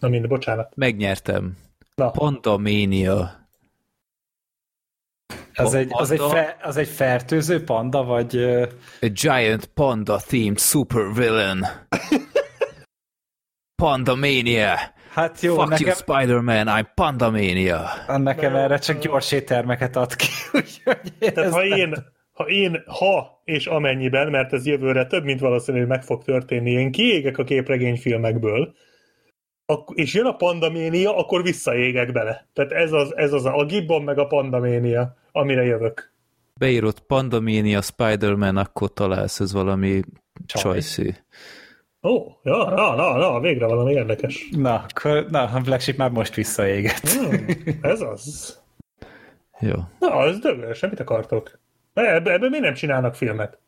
na 0.01 0.09
minden, 0.09 0.29
bocsánat. 0.29 0.73
Megnyertem. 0.77 1.57
Na. 1.95 2.11
Pandamania. 2.11 3.47
Az 5.55 5.75
egy, 5.75 5.89
az, 5.91 6.11
egy 6.11 6.19
Panda. 6.19 6.35
fe, 6.35 6.57
az 6.63 6.77
egy 6.77 6.89
fertőző 6.89 7.65
panda, 7.65 8.05
vagy... 8.05 8.37
A 9.01 9.09
giant 9.23 9.67
panda 9.67 10.17
themed 10.17 10.59
supervillain. 10.59 11.67
Pandamania. 13.83 14.75
Hát 15.11 15.41
jó, 15.41 15.55
Fuck 15.55 15.69
nekem, 15.69 15.87
you, 15.87 15.97
Spider-Man, 15.97 16.67
I'm 16.69 16.87
Pandamania. 16.95 17.89
nekem 18.17 18.57
erre 18.57 18.79
csak 18.79 18.99
gyors 18.99 19.33
éttermeket 19.33 19.97
ad 19.97 20.15
ki, 20.15 20.27
úgyhogy 20.59 21.13
Tehát 21.19 21.53
ha 21.53 21.63
nem- 21.65 21.79
én, 21.79 21.95
ha 22.33 22.49
én, 22.49 22.83
ha 22.87 23.41
és 23.45 23.67
amennyiben, 23.67 24.31
mert 24.31 24.53
ez 24.53 24.67
jövőre 24.67 25.07
több, 25.07 25.25
mint 25.25 25.41
valószínű, 25.41 25.79
hogy 25.79 25.87
meg 25.89 26.03
fog 26.03 26.25
történni, 26.25 26.71
én 26.71 26.91
kiégek 26.91 27.39
a 27.39 27.45
képregényfilmekből, 27.45 28.75
ak- 29.71 29.99
és 29.99 30.15
jön 30.15 30.27
a 30.27 30.37
pandaménia, 30.37 31.17
akkor 31.17 31.43
visszaégek 31.43 32.13
bele. 32.13 32.47
Tehát 32.53 32.73
ez 32.73 32.93
az, 32.93 33.17
ez 33.17 33.33
az 33.33 33.45
a, 33.45 33.57
a 33.57 33.65
Gibbon 33.65 34.03
meg 34.03 34.19
a 34.19 34.27
pandaménia, 34.27 35.17
amire 35.33 35.65
jövök. 35.65 36.13
Beírott 36.55 37.01
Pandamania 37.01 37.83
Spider-Man, 37.83 38.57
akkor 38.57 38.93
találsz, 38.93 39.41
ez 39.41 39.53
valami 39.53 40.03
Csaj. 40.47 40.63
csajszű. 40.63 41.11
Ó, 42.03 42.27
ja, 42.43 42.57
na, 42.71 42.95
na, 42.95 43.17
na, 43.17 43.41
végre 43.41 43.67
valami 43.67 43.93
érdekes. 43.93 44.49
Na, 44.57 44.85
akkor, 44.89 45.27
na, 45.31 45.43
a 45.43 45.61
Black 45.61 45.81
Sheep 45.81 45.97
már 45.99 46.11
most 46.11 46.35
visszaégett. 46.35 47.09
Hmm, 47.09 47.47
ez 47.81 48.01
az. 48.01 48.59
Jó. 49.61 49.75
Na, 49.99 50.23
ez 50.27 50.39
dögös, 50.39 50.81
mit 50.81 51.01
akartok? 51.01 51.59
Ebből, 51.95 52.33
ebből 52.33 52.49
mi 52.49 52.59
nem 52.59 52.75
csinálnak 52.75 53.15
filmet? 53.15 53.59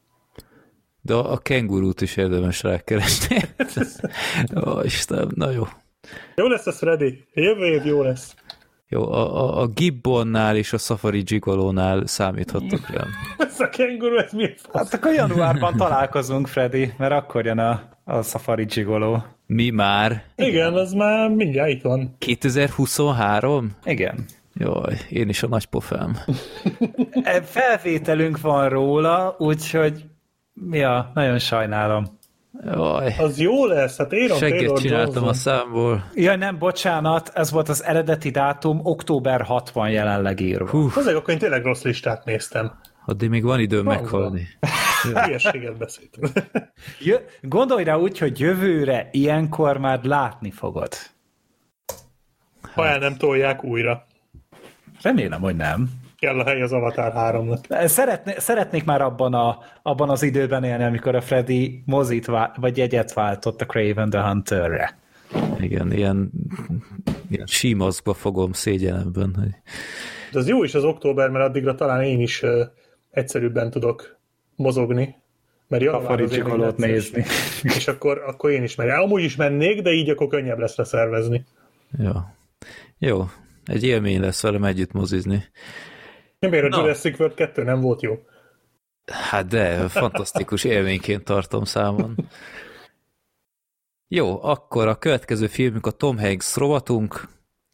De 1.03 1.15
a 1.15 1.37
kengurút 1.39 2.01
is 2.01 2.17
érdemes 2.17 2.63
rákeresni. 2.63 3.37
Ó, 4.67 4.81
Isten, 4.83 5.31
na 5.35 5.51
jó. 5.51 5.65
Jó 6.37 6.47
lesz 6.47 6.67
ez, 6.67 6.79
Freddy. 6.79 7.25
Jövő 7.35 7.67
év 7.67 7.85
jó 7.85 8.03
lesz. 8.03 8.35
Jó, 8.89 9.13
a, 9.13 9.43
a, 9.43 9.61
a 9.61 9.67
Gibbonnál 9.67 10.57
és 10.57 10.73
a 10.73 10.79
Safari 10.79 11.21
Gigolónál 11.21 12.07
számíthattok 12.07 12.89
rám. 12.89 13.09
Ez 13.49 13.61
a 13.61 13.69
kenguru, 13.69 14.17
ez 14.17 14.33
mi? 14.33 14.55
Hát 14.73 14.95
akkor 14.95 15.13
januárban 15.13 15.77
találkozunk, 15.77 16.47
Freddy, 16.47 16.93
mert 16.99 17.13
akkor 17.13 17.45
jön 17.45 17.59
a, 17.59 17.83
a 18.05 18.23
Safari 18.23 18.65
Gigolo. 18.65 19.19
Mi 19.47 19.71
már? 19.71 20.25
Igen, 20.37 20.75
az 20.75 20.93
már 20.93 21.31
mindjárt 21.31 21.71
itt 21.71 21.83
van. 21.83 22.15
2023? 22.19 23.77
Igen. 23.85 24.25
Jaj, 24.55 24.97
én 25.09 25.29
is 25.29 25.43
a 25.43 25.49
nagy 25.49 25.67
pofám. 25.67 26.17
E, 27.23 27.43
Felvételünk 27.57 28.41
van 28.41 28.69
róla, 28.69 29.35
úgyhogy 29.39 30.05
ja, 30.71 31.11
nagyon 31.15 31.39
sajnálom. 31.39 32.19
Jaj, 32.65 33.15
Az 33.19 33.39
jó 33.39 33.67
lesz, 33.67 33.97
hát 33.97 34.13
Aaron 34.13 34.39
segget 34.39 34.79
csináltam 34.79 35.23
a 35.23 35.27
Johnson. 35.27 35.35
számból. 35.35 36.05
Ja, 36.15 36.37
nem, 36.37 36.59
bocsánat, 36.59 37.31
ez 37.35 37.51
volt 37.51 37.69
az 37.69 37.85
eredeti 37.85 38.31
dátum, 38.31 38.81
október 38.83 39.43
60 39.43 39.91
jelenleg 39.91 40.41
írva. 40.41 40.69
Hú, 40.71 40.91
Azért 40.95 41.17
akkor 41.17 41.33
én 41.33 41.39
tényleg 41.39 41.65
rossz 41.65 41.83
listát 41.83 42.25
néztem. 42.25 42.79
addig 43.07 43.29
még 43.29 43.43
van 43.45 43.61
időm 43.61 43.85
Van, 43.85 43.95
meghalni. 43.95 44.49
Hülyeséget 45.25 45.77
beszéltem. 45.79 46.31
Jö, 47.01 47.17
gondolj 47.43 47.85
rá 47.85 47.95
úgy, 47.97 48.19
hogy 48.19 48.41
jövőre 48.41 49.09
ilyenkor 49.13 49.77
már 49.79 50.03
látni 50.03 50.51
fogod. 50.51 50.93
Ha 52.75 52.87
el 52.87 52.99
nem 52.99 53.17
tolják 53.17 53.65
újra. 53.65 54.07
Remélem, 55.03 55.41
hogy 55.41 55.57
nem. 55.57 55.91
Kell 56.21 56.39
a 56.39 56.45
hely 56.45 56.63
az 56.63 56.73
Avatar 56.73 57.13
3-nak. 57.17 57.87
Szeretné, 57.87 58.35
szeretnék 58.37 58.85
már 58.85 59.01
abban, 59.01 59.35
a, 59.35 59.59
abban 59.83 60.11
az 60.11 60.23
időben 60.23 60.65
élni, 60.65 60.85
amikor 60.85 61.15
a 61.15 61.21
Freddy 61.21 61.83
mozit 61.87 62.27
vá- 62.27 62.57
vagy 62.57 62.77
jegyet 62.77 63.13
váltott 63.13 63.61
a 63.61 63.67
Craven 63.67 64.11
the 64.11 64.21
Hunterre. 64.21 64.99
Igen, 65.61 65.93
ilyen, 65.93 66.31
ilyen 67.31 67.47
símaszkba 67.47 68.15
fogom 68.15 68.53
szégyenemben. 68.53 69.35
Hogy... 69.39 69.51
De 70.33 70.39
az 70.39 70.49
jó 70.49 70.65
is 70.65 70.75
az 70.75 70.85
október, 70.85 71.31
mert 71.31 71.45
addigra 71.45 71.75
talán 71.75 72.03
én 72.03 72.21
is 72.21 72.43
uh, 72.43 72.61
egyszerűbben 73.11 73.71
tudok 73.71 74.19
mozogni. 74.57 75.15
Mert 75.69 75.83
január 75.83 76.19
necces. 76.19 76.77
nézni. 76.77 77.25
És 77.77 77.89
akkor, 77.89 78.23
akkor 78.27 78.51
én 78.51 78.63
is 78.63 78.75
menjek. 78.75 78.99
Amúgy 78.99 79.23
is 79.23 79.37
mennék, 79.37 79.83
de 79.83 79.91
így 79.91 80.11
akkor 80.11 80.27
könnyebb 80.27 80.59
lesz 80.59 80.77
leszervezni. 80.77 81.45
Jó. 81.99 82.13
Jó, 82.99 83.25
egy 83.65 83.85
élmény 83.85 84.21
lesz 84.21 84.43
velem 84.43 84.65
együtt 84.65 84.93
mozizni. 84.93 85.45
Miért 86.49 86.65
a 86.65 86.69
Na. 86.69 86.79
Jurassic 86.79 87.19
World 87.19 87.35
2 87.35 87.63
nem 87.63 87.81
volt 87.81 88.03
jó? 88.03 88.19
Hát 89.05 89.47
de, 89.47 89.89
fantasztikus 89.89 90.65
élményként 90.65 91.25
tartom 91.25 91.65
számon. 91.65 92.29
Jó, 94.09 94.43
akkor 94.43 94.89
a 94.89 94.99
következő 94.99 95.47
filmünk 95.47 95.87
a 95.87 95.91
Tom 95.91 96.19
Hanks 96.19 96.57
rovatunk. 96.57 97.29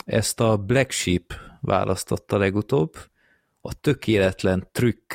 Ezt 0.04 0.40
a 0.40 0.56
Black 0.56 0.90
Sheep 0.90 1.34
választotta 1.60 2.38
legutóbb. 2.38 2.94
A 3.60 3.80
tökéletlen 3.80 4.68
trükk. 4.72 5.12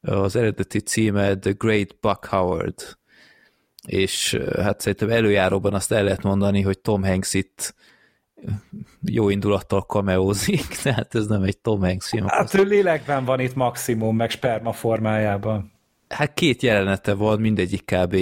Az 0.00 0.36
eredeti 0.36 0.80
címe 0.80 1.38
The 1.38 1.54
Great 1.58 1.96
Buck 2.00 2.24
Howard. 2.24 2.98
És 3.86 4.32
eh, 4.32 4.64
hát 4.64 4.80
szerintem 4.80 5.10
előjáróban 5.10 5.74
azt 5.74 5.92
el 5.92 6.04
lehet 6.04 6.22
mondani, 6.22 6.60
hogy 6.60 6.78
Tom 6.78 7.04
Hanks 7.04 7.34
itt 7.34 7.74
jó 9.04 9.28
indulattal 9.28 9.82
kameózik, 9.82 10.66
tehát 10.82 11.14
ez 11.14 11.26
nem 11.26 11.42
egy 11.42 11.58
Tom 11.58 11.80
Hanks 11.80 12.08
film. 12.08 12.26
Hát 12.26 12.54
ő 12.54 12.62
lélekben 12.62 13.24
van 13.24 13.40
itt 13.40 13.54
maximum, 13.54 14.16
meg 14.16 14.30
sperma 14.30 14.72
formájában. 14.72 15.72
Hát 16.08 16.34
két 16.34 16.62
jelenete 16.62 17.14
van, 17.14 17.40
mindegyik 17.40 17.84
kb. 17.84 18.14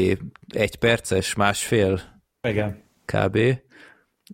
egy 0.49 0.77
perces, 0.77 1.35
másfél 1.35 2.01
Igen. 2.43 2.83
kb. 3.05 3.39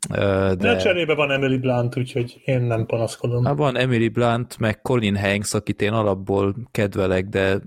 De 0.09 0.55
De 0.55 0.77
cserébe 0.77 1.15
van 1.15 1.31
Emily 1.31 1.59
Blunt, 1.59 1.97
úgyhogy 1.97 2.41
én 2.45 2.61
nem 2.61 2.87
panaszkodom. 2.87 3.45
Hát 3.45 3.57
van 3.57 3.77
Emily 3.77 4.09
Blunt, 4.09 4.59
meg 4.59 4.81
Colin 4.81 5.17
Hanks, 5.17 5.55
akit 5.55 5.83
én 5.83 5.93
alapból 5.93 6.55
kedvelek, 6.71 7.27
de 7.27 7.59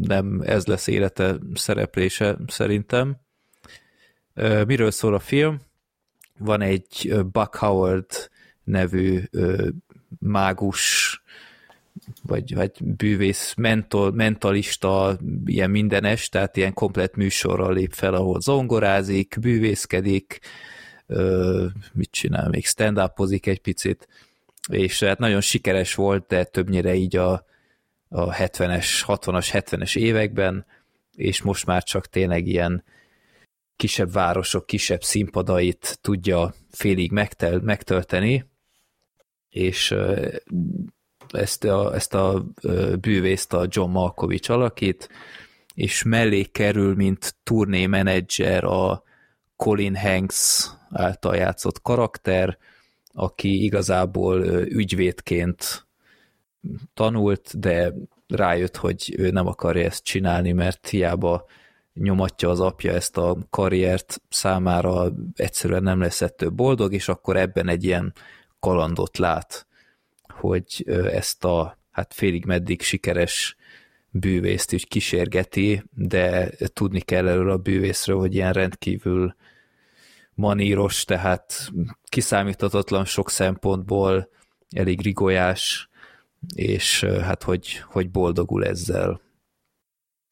nem 0.00 0.40
ez 0.44 0.66
lesz 0.66 0.86
élete 0.86 1.36
szereplése 1.54 2.36
szerintem. 2.46 3.16
Miről 4.66 4.90
szól 4.90 5.14
a 5.14 5.18
film? 5.18 5.60
Van 6.44 6.60
egy 6.60 7.14
Buck 7.32 7.54
Howard 7.54 8.30
nevű 8.64 9.20
ö, 9.30 9.68
mágus, 10.18 11.22
vagy, 12.22 12.54
vagy 12.54 12.72
bűvész, 12.80 13.54
mental, 13.56 14.10
mentalista, 14.10 15.18
ilyen 15.44 15.70
mindenes, 15.70 16.28
tehát 16.28 16.56
ilyen 16.56 16.72
komplet 16.72 17.16
műsorral 17.16 17.72
lép 17.72 17.92
fel, 17.92 18.14
ahol 18.14 18.40
zongorázik, 18.40 19.36
bűvészkedik, 19.40 20.40
mit 21.92 22.10
csinál 22.10 22.48
még, 22.48 22.66
stand 22.66 23.12
egy 23.18 23.60
picit, 23.60 24.08
és 24.70 25.02
hát 25.02 25.18
nagyon 25.18 25.40
sikeres 25.40 25.94
volt, 25.94 26.26
de 26.26 26.44
többnyire 26.44 26.94
így 26.94 27.16
a, 27.16 27.32
a 28.08 28.32
70-es, 28.34 28.86
60-as, 29.06 29.48
70-es 29.52 29.96
években, 29.96 30.66
és 31.16 31.42
most 31.42 31.66
már 31.66 31.82
csak 31.82 32.06
tényleg 32.06 32.46
ilyen 32.46 32.84
kisebb 33.82 34.12
városok, 34.12 34.66
kisebb 34.66 35.02
színpadait 35.02 35.98
tudja 36.00 36.54
félig 36.70 37.10
megtel, 37.10 37.60
megtölteni, 37.60 38.46
és 39.48 39.94
ezt 41.28 41.64
a, 41.64 41.94
ezt 41.94 42.14
a 42.14 42.44
bűvészt 43.00 43.52
a 43.52 43.66
John 43.68 43.90
Malkovich 43.90 44.50
alakít, 44.50 45.08
és 45.74 46.02
mellé 46.02 46.42
kerül, 46.42 46.94
mint 46.94 47.36
turné 47.42 47.86
menedzser 47.86 48.64
a 48.64 49.02
Colin 49.56 49.96
Hanks 49.96 50.68
által 50.90 51.36
játszott 51.36 51.82
karakter, 51.82 52.58
aki 53.12 53.64
igazából 53.64 54.44
ügyvédként 54.64 55.86
tanult, 56.94 57.58
de 57.58 57.92
rájött, 58.28 58.76
hogy 58.76 59.14
ő 59.16 59.30
nem 59.30 59.46
akarja 59.46 59.84
ezt 59.84 60.04
csinálni, 60.04 60.52
mert 60.52 60.88
hiába 60.88 61.46
nyomatja 61.94 62.50
az 62.50 62.60
apja 62.60 62.92
ezt 62.92 63.16
a 63.16 63.36
karriert, 63.50 64.22
számára 64.28 65.12
egyszerűen 65.34 65.82
nem 65.82 66.00
lesz 66.00 66.20
ettől 66.20 66.50
boldog, 66.50 66.92
és 66.92 67.08
akkor 67.08 67.36
ebben 67.36 67.68
egy 67.68 67.84
ilyen 67.84 68.12
kalandot 68.60 69.18
lát, 69.18 69.66
hogy 70.28 70.84
ezt 71.12 71.44
a 71.44 71.78
hát 71.90 72.14
félig 72.14 72.44
meddig 72.44 72.82
sikeres 72.82 73.56
bűvészt 74.10 74.72
is 74.72 74.84
kísérgeti, 74.84 75.82
de 75.94 76.50
tudni 76.72 77.00
kell 77.00 77.28
erről 77.28 77.50
a 77.50 77.56
bűvészről, 77.56 78.18
hogy 78.18 78.34
ilyen 78.34 78.52
rendkívül 78.52 79.34
maníros, 80.34 81.04
tehát 81.04 81.72
kiszámíthatatlan 82.08 83.04
sok 83.04 83.30
szempontból, 83.30 84.28
elég 84.70 85.00
rigolyás, 85.00 85.88
és 86.54 87.04
hát 87.04 87.42
hogy, 87.42 87.82
hogy 87.84 88.10
boldogul 88.10 88.64
ezzel. 88.64 89.20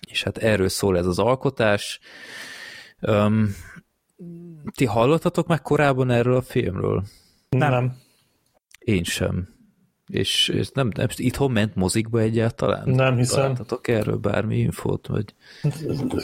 És 0.08 0.22
hát 0.22 0.38
erről 0.38 0.68
szól 0.68 0.98
ez 0.98 1.06
az 1.06 1.18
alkotás. 1.18 2.00
Um, 3.00 3.48
ti 4.74 4.84
hallottatok 4.84 5.46
meg 5.46 5.62
korábban 5.62 6.10
erről 6.10 6.36
a 6.36 6.42
filmről? 6.42 7.04
Nem. 7.48 7.96
Én 8.78 9.04
sem. 9.04 9.48
És, 10.06 10.48
és 10.48 10.70
nem, 10.70 10.90
nem, 10.94 11.06
itthon 11.16 11.50
ment 11.50 11.74
mozikba 11.74 12.20
egyáltalán? 12.20 12.88
Nem 12.88 13.16
hiszem. 13.16 13.40
Találtatok 13.40 13.88
erről 13.88 14.16
bármi 14.16 14.58
infót? 14.58 15.06
Vagy? 15.06 15.34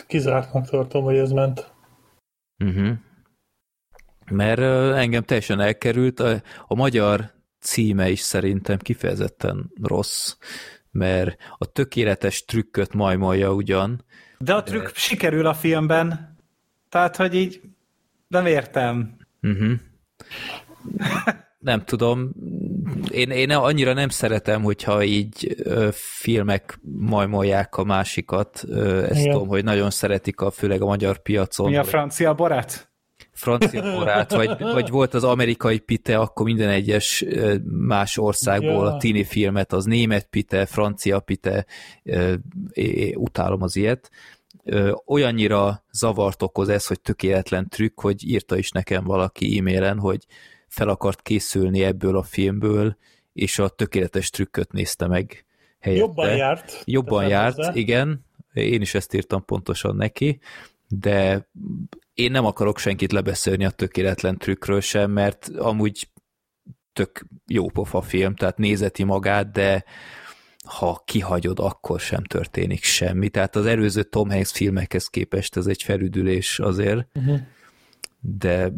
Kizártnak 0.07 0.69
tartom, 0.69 1.05
hogy 1.05 1.17
ez 1.17 1.31
ment. 1.31 1.73
Uh-huh. 2.59 2.93
Mert 4.31 4.61
engem 4.97 5.23
teljesen 5.23 5.61
elkerült. 5.61 6.21
A, 6.21 6.43
a 6.67 6.75
magyar 6.75 7.35
címe 7.61 8.09
is 8.11 8.21
szerintem 8.21 8.79
kifejezetten 8.79 9.71
rossz, 9.83 10.37
mert 10.97 11.37
a 11.59 11.67
tökéletes 11.67 12.45
trükköt 12.45 12.95
majmolja 12.95 13.53
ugyan. 13.53 14.05
De 14.39 14.55
a 14.55 14.63
trükk 14.63 14.85
de... 14.85 14.91
sikerül 14.95 15.47
a 15.47 15.55
filmben, 15.55 16.37
tehát, 16.89 17.17
hogy 17.17 17.35
így 17.35 17.61
nem 18.29 18.47
értem. 18.47 19.17
Uh-huh. 19.43 19.73
nem 21.59 21.85
tudom, 21.85 22.33
én, 23.11 23.31
én 23.31 23.51
annyira 23.51 23.93
nem 23.93 24.09
szeretem, 24.09 24.63
hogyha 24.63 25.03
így 25.03 25.57
ö, 25.63 25.89
filmek 25.93 26.79
majmolják 26.83 27.77
a 27.77 27.85
másikat. 27.85 28.65
Ö, 28.69 29.03
ezt 29.03 29.21
Igen. 29.21 29.33
tudom, 29.33 29.49
hogy 29.49 29.65
nagyon 29.65 29.91
szeretik 29.91 30.41
a, 30.41 30.51
főleg 30.51 30.83
a 30.83 30.87
magyar 30.87 31.19
piacon. 31.19 31.71
Mi 31.71 31.77
a 31.77 31.85
francia 31.85 32.35
barát? 32.35 32.86
Francia 33.37 33.83
barát, 33.83 34.33
vagy, 34.33 34.59
vagy 34.59 34.91
volt 34.91 35.15
az 35.15 35.25
amerikai 35.25 35.79
pite, 35.79 36.19
akkor 36.19 36.45
minden 36.45 36.69
egyes 36.69 37.25
más 37.65 38.19
országból 38.19 38.85
ja. 38.85 38.93
a 38.93 38.97
tini 38.97 39.25
filmet, 39.25 39.73
az 39.73 39.85
német 39.85 40.27
pite, 40.27 40.67
francia 40.67 41.21
pite, 41.21 41.67
utálom 43.15 43.63
az 43.63 43.77
ilyet. 43.77 44.11
Olyannyira 45.07 45.85
zavart 45.91 46.43
okoz 46.43 46.69
ez, 46.69 46.87
hogy 46.87 47.01
tökéletlen 47.01 47.69
trükk, 47.69 48.01
hogy 48.01 48.29
írta 48.29 48.57
is 48.57 48.71
nekem 48.71 49.05
valaki 49.05 49.59
e-mailen, 49.59 49.99
hogy 49.99 50.27
fel 50.69 50.89
akart 50.89 51.23
készülni 51.23 51.83
ebből 51.83 52.17
a 52.17 52.23
filmből, 52.23 52.97
és 53.33 53.59
a 53.59 53.69
tökéletes 53.69 54.31
trükköt 54.31 54.73
nézte 54.73 55.07
meg 55.07 55.45
helyette. 55.81 56.07
Jobban 56.07 56.37
járt. 56.37 56.83
Jobban 56.85 57.29
járt, 57.29 57.57
hozzá. 57.57 57.73
igen. 57.75 58.25
Én 58.53 58.81
is 58.81 58.95
ezt 58.95 59.15
írtam 59.15 59.45
pontosan 59.45 59.97
neki, 59.97 60.39
de 60.89 61.49
én 62.17 62.31
nem 62.31 62.45
akarok 62.45 62.79
senkit 62.79 63.13
lebeszélni 63.13 63.65
a 63.65 63.71
tökéletlen 63.71 64.39
trükkről 64.39 64.81
sem, 64.81 65.11
mert 65.11 65.49
amúgy 65.49 66.09
tök 66.93 67.27
jó 67.47 67.71
pofa 67.71 68.01
film, 68.01 68.35
tehát 68.35 68.59
nézeti 68.59 69.05
magát, 69.05 69.51
de 69.51 69.85
ha 70.65 71.03
kihagyod, 71.05 71.59
akkor 71.59 72.01
sem 72.01 72.25
történik 72.25 72.83
semmi. 72.83 73.29
Tehát 73.29 73.57
az 73.57 73.67
előző 73.67 74.03
Tom 74.03 74.31
Hanks 74.31 74.53
filmekhez 74.53 75.07
képest 75.07 75.57
ez 75.57 75.67
egy 75.67 75.83
felüdülés 75.83 76.59
azért, 76.59 77.07
uh-huh. 77.15 77.39
de 78.21 78.73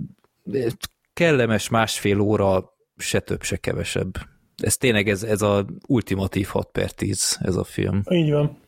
kellemes 1.13 1.69
másfél 1.69 2.21
óra, 2.21 2.73
se 2.97 3.21
több, 3.21 3.43
se 3.43 3.57
kevesebb. 3.57 4.15
Ez 4.57 4.77
tényleg 4.77 5.09
ez, 5.09 5.23
ez 5.23 5.43
a 5.43 5.67
ultimatív 5.87 6.47
6 6.47 6.71
per 6.71 6.91
10 6.91 7.39
ez 7.41 7.57
a 7.57 7.65
film. 7.65 8.03
Így 8.11 8.31
van. 8.31 8.61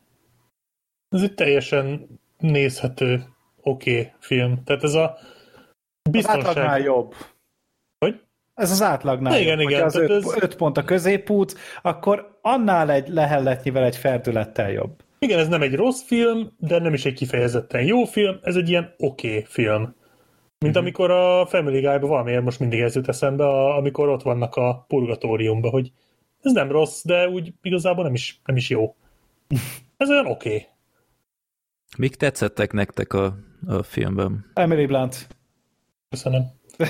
Ez 1.08 1.22
egy 1.22 1.34
teljesen 1.34 2.08
nézhető, 2.38 3.24
oké 3.62 3.90
okay 3.90 4.12
film. 4.18 4.64
Tehát 4.64 4.82
ez 4.82 4.94
a 4.94 5.16
biztonság... 6.10 6.40
Az 6.40 6.46
átlagnál 6.46 6.80
jobb. 6.80 7.14
Hogy? 7.98 8.20
Ez 8.54 8.70
az 8.70 8.82
átlagnál 8.82 9.40
igen, 9.40 9.60
jobb. 9.60 9.70
Igen, 9.70 9.82
az 9.82 9.96
öt, 9.96 10.10
ez... 10.10 10.42
öt 10.42 10.56
pont 10.56 10.76
a 10.76 10.84
középút, 10.84 11.54
akkor 11.82 12.38
annál 12.42 12.90
egy 12.90 13.08
lehelletnyivel 13.08 13.84
egy 13.84 13.96
ferdülettel 13.96 14.70
jobb. 14.70 15.02
Igen, 15.18 15.38
ez 15.38 15.48
nem 15.48 15.62
egy 15.62 15.74
rossz 15.74 16.02
film, 16.02 16.52
de 16.58 16.78
nem 16.78 16.94
is 16.94 17.04
egy 17.04 17.14
kifejezetten 17.14 17.82
jó 17.82 18.04
film, 18.04 18.38
ez 18.42 18.56
egy 18.56 18.68
ilyen 18.68 18.94
oké 18.98 19.28
okay 19.28 19.44
film. 19.48 19.94
Mint 20.58 20.74
mm-hmm. 20.74 20.84
amikor 20.84 21.10
a 21.10 21.46
Family 21.46 21.80
Guy-ban 21.80 22.08
valamiért 22.08 22.42
most 22.42 22.60
mindig 22.60 22.80
ez 22.80 22.94
jut 22.94 23.08
eszembe, 23.08 23.44
a, 23.44 23.76
amikor 23.76 24.08
ott 24.08 24.22
vannak 24.22 24.56
a 24.56 24.84
purgatóriumban, 24.88 25.70
hogy 25.70 25.92
ez 26.42 26.52
nem 26.52 26.70
rossz, 26.70 27.04
de 27.04 27.28
úgy 27.28 27.52
igazából 27.62 28.04
nem 28.04 28.14
is, 28.14 28.40
nem 28.44 28.56
is 28.56 28.70
jó. 28.70 28.96
Ez 29.96 30.10
olyan 30.10 30.26
oké. 30.26 30.48
Okay. 30.48 30.66
Mik 31.96 32.14
tetszettek 32.14 32.72
nektek 32.72 33.12
a, 33.12 33.36
a 33.66 33.82
filmben? 33.82 34.50
Emily 34.54 34.86
Blunt. 34.86 35.26
Köszönöm. 36.08 36.42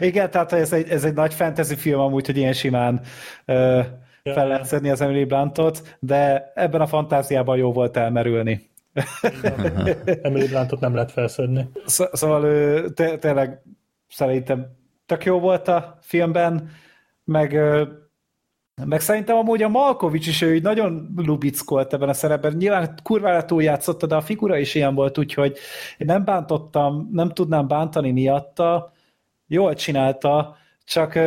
Igen, 0.00 0.30
tehát 0.30 0.52
ez 0.52 0.72
egy, 0.72 0.88
ez 0.88 1.04
egy 1.04 1.14
nagy 1.14 1.34
fantasy 1.34 1.74
film 1.74 2.00
amúgy, 2.00 2.26
hogy 2.26 2.36
ilyen 2.36 2.52
simán 2.52 3.00
uh, 3.46 3.84
fel 4.24 4.46
lehet 4.46 4.64
szedni 4.64 4.90
az 4.90 5.00
Emily 5.00 5.24
Bluntot, 5.24 5.96
de 5.98 6.52
ebben 6.54 6.80
a 6.80 6.86
fantáziában 6.86 7.56
jó 7.56 7.72
volt 7.72 7.96
elmerülni. 7.96 8.70
Emily 10.22 10.48
Blantot 10.48 10.80
nem 10.80 10.94
lehet 10.94 11.12
felszedni. 11.12 11.70
Sz- 11.86 12.16
szóval 12.16 12.44
ő 12.44 12.88
tényleg 13.18 13.62
szerintem 14.08 14.66
tök 15.06 15.24
jó 15.24 15.40
volt 15.40 15.68
a 15.68 15.98
filmben, 16.00 16.70
meg, 17.24 17.58
meg 18.84 19.00
szerintem 19.00 19.36
amúgy 19.36 19.62
a 19.62 19.68
Malkovics 19.68 20.26
is 20.26 20.42
ő 20.42 20.54
így 20.54 20.62
nagyon 20.62 21.12
lubickolt 21.16 21.92
ebben 21.92 22.08
a 22.08 22.12
szerepben. 22.12 22.52
Nyilván 22.52 22.94
kurvára 23.02 23.44
túl 23.44 23.62
játszotta, 23.62 24.06
de 24.06 24.14
a 24.14 24.20
figura 24.20 24.58
is 24.58 24.74
ilyen 24.74 24.94
volt, 24.94 25.18
úgyhogy 25.18 25.58
én 25.96 26.06
nem 26.06 26.24
bántottam, 26.24 27.08
nem 27.12 27.28
tudnám 27.28 27.68
bántani 27.68 28.12
miatta. 28.12 28.92
Jól 29.46 29.74
csinálta, 29.74 30.56
csak 30.84 31.18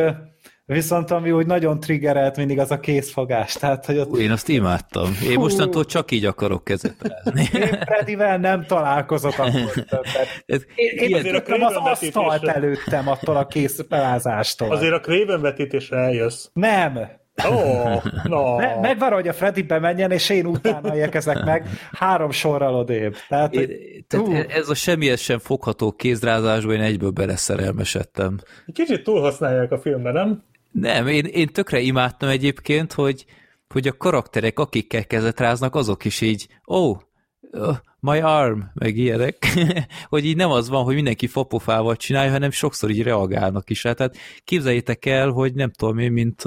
Viszont 0.66 1.10
ami 1.10 1.30
úgy 1.30 1.46
nagyon 1.46 1.80
triggerelt 1.80 2.36
mindig 2.36 2.58
az 2.58 2.70
a 2.70 2.80
készfogás. 2.80 3.52
Tehát, 3.52 3.86
hogy 3.86 3.98
ott... 3.98 4.16
Én 4.16 4.30
azt 4.30 4.48
imádtam. 4.48 5.16
Én 5.24 5.34
Hú. 5.34 5.40
mostantól 5.40 5.84
csak 5.84 6.10
így 6.10 6.24
akarok 6.24 6.64
kezetelni. 6.64 7.48
Én 7.52 7.80
Fredivel 7.86 8.38
nem 8.38 8.64
találkozok 8.66 9.38
akkor 9.38 9.72
többet. 9.72 10.42
Én, 10.46 10.60
én 10.96 11.14
azért 11.14 11.48
a 11.48 11.54
az 11.54 11.74
asztalt 11.74 12.44
előttem 12.44 13.08
attól 13.08 13.36
a 13.36 13.46
kész 13.46 13.84
pelázástól. 13.88 14.70
Azért 14.70 14.92
a 14.92 15.00
Craven 15.00 15.40
vetítésre 15.40 15.96
eljössz. 15.96 16.48
Nem. 16.52 16.98
Oh, 17.42 18.04
no. 18.24 18.56
Me- 18.56 18.80
megvárom, 18.80 19.18
hogy 19.18 19.28
a 19.28 19.32
Freddy 19.32 19.62
bemenjen, 19.62 20.10
és 20.10 20.28
én 20.28 20.46
utána 20.46 20.96
érkezek 20.96 21.44
meg 21.44 21.68
három 21.92 22.30
sorral 22.30 22.74
odébb. 22.74 23.16
Tehát, 23.28 23.54
én, 23.54 23.68
tehát 24.08 24.50
ez 24.50 24.68
a 24.68 24.74
semmihez 24.74 25.20
sem 25.20 25.38
fogható 25.38 25.92
kézrázásban 25.92 26.74
én 26.74 26.80
egyből 26.80 27.10
beleszerelmesedtem. 27.10 28.38
Kicsit 28.72 29.02
túlhasználják 29.02 29.72
a 29.72 29.78
filmben, 29.78 30.12
nem? 30.12 30.42
Nem, 30.70 31.06
én, 31.06 31.24
én 31.24 31.46
tökre 31.46 31.80
imádtam 31.80 32.28
egyébként, 32.28 32.92
hogy, 32.92 33.24
hogy 33.68 33.88
a 33.88 33.96
karakterek, 33.96 34.58
akikkel 34.58 35.06
kezet 35.06 35.40
ráznak, 35.40 35.74
azok 35.74 36.04
is 36.04 36.20
így, 36.20 36.48
oh, 36.64 36.98
uh, 37.40 37.76
my 38.00 38.20
arm, 38.20 38.60
meg 38.74 38.96
ilyenek, 38.96 39.46
hogy 40.08 40.24
így 40.24 40.36
nem 40.36 40.50
az 40.50 40.68
van, 40.68 40.84
hogy 40.84 40.94
mindenki 40.94 41.26
fapofával 41.26 41.96
csinálja, 41.96 42.30
hanem 42.30 42.50
sokszor 42.50 42.90
így 42.90 43.02
reagálnak 43.02 43.70
is. 43.70 43.82
Hát, 43.82 43.96
tehát 43.96 44.16
képzeljétek 44.44 45.06
el, 45.06 45.30
hogy 45.30 45.54
nem 45.54 45.70
tudom 45.70 45.98
én, 45.98 46.12
mint 46.12 46.42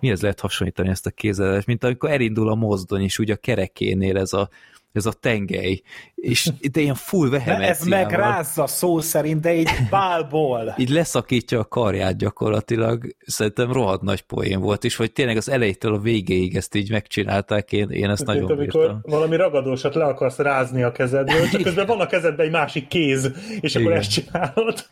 mihez 0.00 0.20
lehet 0.20 0.40
hasonlítani 0.40 0.88
ezt 0.88 1.06
a 1.06 1.10
kézelet, 1.10 1.66
mint 1.66 1.84
amikor 1.84 2.10
elindul 2.10 2.48
a 2.50 2.54
mozdony, 2.54 3.02
és 3.02 3.18
úgy 3.18 3.30
a 3.30 3.36
kerekénél 3.36 4.18
ez 4.18 4.32
a 4.32 4.48
ez 4.92 5.06
a 5.06 5.12
tengely, 5.12 5.80
és 6.14 6.50
de 6.72 6.80
ilyen 6.80 6.94
full 6.94 7.28
De 7.28 7.36
ez 7.36 7.44
vehemenciával. 7.44 7.98
megrázza 7.98 8.66
szó 8.66 9.00
szerint, 9.00 9.40
de 9.40 9.48
egy 9.48 9.68
bálból. 9.90 10.74
így 10.78 10.88
leszakítja 10.88 11.58
a 11.58 11.64
karját 11.64 12.16
gyakorlatilag. 12.16 13.06
Szerintem 13.26 13.72
rohadt 13.72 14.02
nagy 14.02 14.20
poén 14.20 14.60
volt, 14.60 14.84
és 14.84 14.96
hogy 14.96 15.12
tényleg 15.12 15.36
az 15.36 15.48
elejétől 15.48 15.94
a 15.94 15.98
végéig 15.98 16.56
ezt 16.56 16.74
így 16.74 16.90
megcsinálták, 16.90 17.72
én, 17.72 17.90
én 17.90 18.10
ezt 18.10 18.26
Mint 18.26 18.38
nagyon 18.38 18.58
amikor 18.58 18.80
bírtam. 18.80 19.00
valami 19.02 19.36
ragadósat 19.36 19.94
le 19.94 20.04
akarsz 20.04 20.38
rázni 20.38 20.82
a 20.82 20.92
kezedből, 20.92 21.48
csak 21.48 21.62
közben 21.70 21.86
van 21.86 22.00
a 22.00 22.06
kezedben 22.06 22.46
egy 22.46 22.52
másik 22.52 22.88
kéz, 22.88 23.30
és 23.60 23.74
akkor 23.74 23.86
Igen. 23.88 23.98
ezt 23.98 24.10
csinálod. 24.10 24.86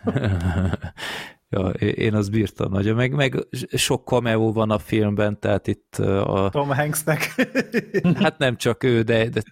Ja, 1.50 1.68
én 1.78 2.14
azt 2.14 2.30
bírtam 2.30 2.72
nagyon, 2.72 2.96
meg, 2.96 3.14
meg 3.14 3.46
sok 3.72 4.08
cameo 4.08 4.52
van 4.52 4.70
a 4.70 4.78
filmben, 4.78 5.40
tehát 5.40 5.66
itt 5.66 5.96
a, 5.98 6.48
Tom 6.52 6.68
Hanksnek. 6.68 7.34
hát 8.22 8.38
nem 8.38 8.56
csak 8.56 8.84
ő, 8.84 9.02
de, 9.02 9.28
de, 9.28 9.42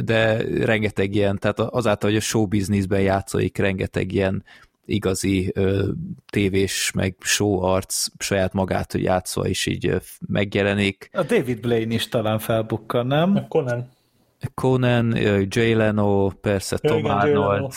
de 0.00 0.36
rengeteg 0.64 1.14
ilyen, 1.14 1.38
tehát 1.38 1.58
azáltal, 1.60 2.10
hogy 2.10 2.18
a 2.18 2.22
show 2.22 2.46
businessben 2.46 3.00
játszik, 3.00 3.58
rengeteg 3.58 4.12
ilyen 4.12 4.44
igazi 4.84 5.50
ö, 5.54 5.88
tévés, 6.30 6.90
meg 6.94 7.16
show 7.20 7.62
arc 7.62 8.06
saját 8.18 8.52
magát 8.52 8.92
hogy 8.92 9.02
játszva 9.02 9.48
is 9.48 9.66
így 9.66 9.94
megjelenik. 10.26 11.10
A 11.12 11.22
David 11.22 11.60
Blaine 11.60 11.94
is 11.94 12.08
talán 12.08 12.38
felbukkan, 12.38 13.06
nem? 13.06 13.46
Conan. 13.48 13.88
Conan, 14.54 15.16
Jay 15.48 15.74
Leno, 15.74 16.28
persze 16.28 16.78
Ja, 16.82 16.90
Tom 16.90 16.98
igen, 16.98 17.10
Arnold, 17.10 17.72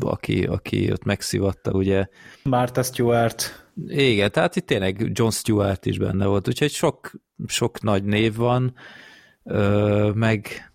aki, 0.00 0.42
aki 0.42 0.92
ott 0.92 1.04
megszivatta, 1.04 1.70
ugye. 1.70 2.06
Martha 2.42 2.82
Stewart. 2.82 3.66
Igen, 3.86 4.30
tehát 4.30 4.56
itt 4.56 4.66
tényleg 4.66 5.10
John 5.12 5.30
Stewart 5.30 5.86
is 5.86 5.98
benne 5.98 6.26
volt, 6.26 6.48
úgyhogy 6.48 6.70
sok, 6.70 7.10
sok 7.46 7.82
nagy 7.82 8.04
név 8.04 8.36
van, 8.36 8.74
meg, 10.14 10.72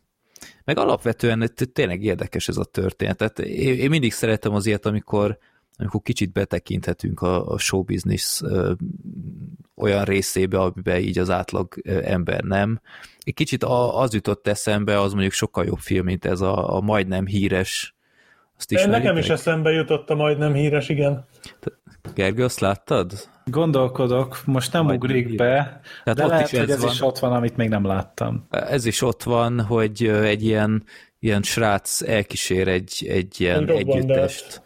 meg 0.64 0.78
alapvetően 0.78 1.54
tényleg 1.74 2.04
érdekes 2.04 2.48
ez 2.48 2.58
a 2.58 2.64
történet. 2.64 3.18
Tehát 3.18 3.40
én, 3.40 3.78
én 3.78 3.90
mindig 3.90 4.14
szeretem 4.14 4.54
az 4.54 4.66
ilyet, 4.66 4.86
amikor, 4.86 5.38
amikor 5.78 6.02
kicsit 6.02 6.32
betekinthetünk 6.32 7.22
a, 7.22 7.48
a 7.48 7.58
show 7.58 7.84
business 7.84 8.42
ö, 8.42 8.74
olyan 9.76 10.04
részébe, 10.04 10.60
amiben 10.60 11.00
így 11.00 11.18
az 11.20 11.30
átlag 11.30 11.74
ö, 11.84 12.00
ember 12.04 12.42
nem. 12.42 12.82
Egy 13.24 13.34
kicsit 13.34 13.64
a, 13.64 14.00
az 14.00 14.14
jutott 14.14 14.48
eszembe, 14.48 15.00
az 15.00 15.12
mondjuk 15.12 15.34
sokkal 15.34 15.66
jobb 15.66 15.80
film, 15.80 16.06
mint 16.06 16.26
ez 16.26 16.42
a, 16.42 16.76
a 16.76 16.82
majdnem 16.82 17.26
híres 17.26 17.96
azt 18.58 18.72
ismeritek? 18.72 19.02
Nekem 19.02 19.18
is 19.18 19.30
eszembe 19.30 19.72
jutott 19.72 20.10
a 20.10 20.16
majdnem 20.16 20.54
híres, 20.54 20.90
igen. 20.90 21.26
Gergő, 22.14 22.44
azt 22.44 22.60
láttad? 22.60 23.30
Gondolkodok, 23.46 24.42
most 24.46 24.74
nem 24.74 24.84
Majd 24.84 25.04
ugrik 25.04 25.30
így. 25.30 25.36
be, 25.36 25.80
Tehát 26.04 26.18
de 26.20 26.24
ott 26.24 26.30
lehet, 26.30 26.52
is 26.52 26.60
hogy 26.60 26.70
ez 26.70 26.76
ez 26.76 26.82
van. 26.82 26.92
is 26.92 27.02
ott 27.02 27.20
van, 27.20 27.32
amit 27.34 27.58
még 27.58 27.70
nem 27.70 27.86
láttam. 27.86 28.48
Ez 28.50 28.86
is 28.86 29.02
ott 29.02 29.24
van, 29.24 29.62
hogy 29.62 30.04
egy 30.08 30.44
ilyen, 30.44 30.84
ilyen 31.20 31.42
srác 31.42 32.02
elkísér 32.02 32.68
egy, 32.68 33.06
egy 33.10 33.42
ilyen 33.42 33.70
Egy 33.70 33.90
együttest, 33.90 34.62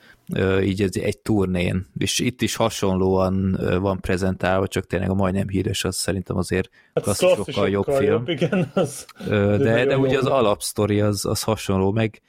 így 0.63 0.81
egy, 0.81 0.97
egy 0.97 1.19
turnén, 1.19 1.87
és 1.97 2.19
itt 2.19 2.41
is 2.41 2.55
hasonlóan 2.55 3.59
van 3.81 3.99
prezentálva, 3.99 4.67
csak 4.67 4.87
tényleg 4.87 5.09
a 5.09 5.13
majdnem 5.13 5.47
híres, 5.47 5.83
az 5.83 5.95
szerintem 5.95 6.37
azért 6.37 6.69
Hát 6.93 7.03
klasszikusokkal 7.03 7.43
klasszikusokkal 7.43 7.69
jobb 7.69 7.97
film. 7.97 8.11
Jobb, 8.11 8.29
igen, 8.29 8.71
az, 8.73 9.05
de, 9.27 9.57
nagyon 9.57 9.87
de 9.87 9.97
ugye 9.97 10.17
az 10.17 10.25
alapsztori 10.25 11.01
az, 11.01 11.25
az 11.25 11.43
hasonló, 11.43 11.91
meg, 11.91 12.21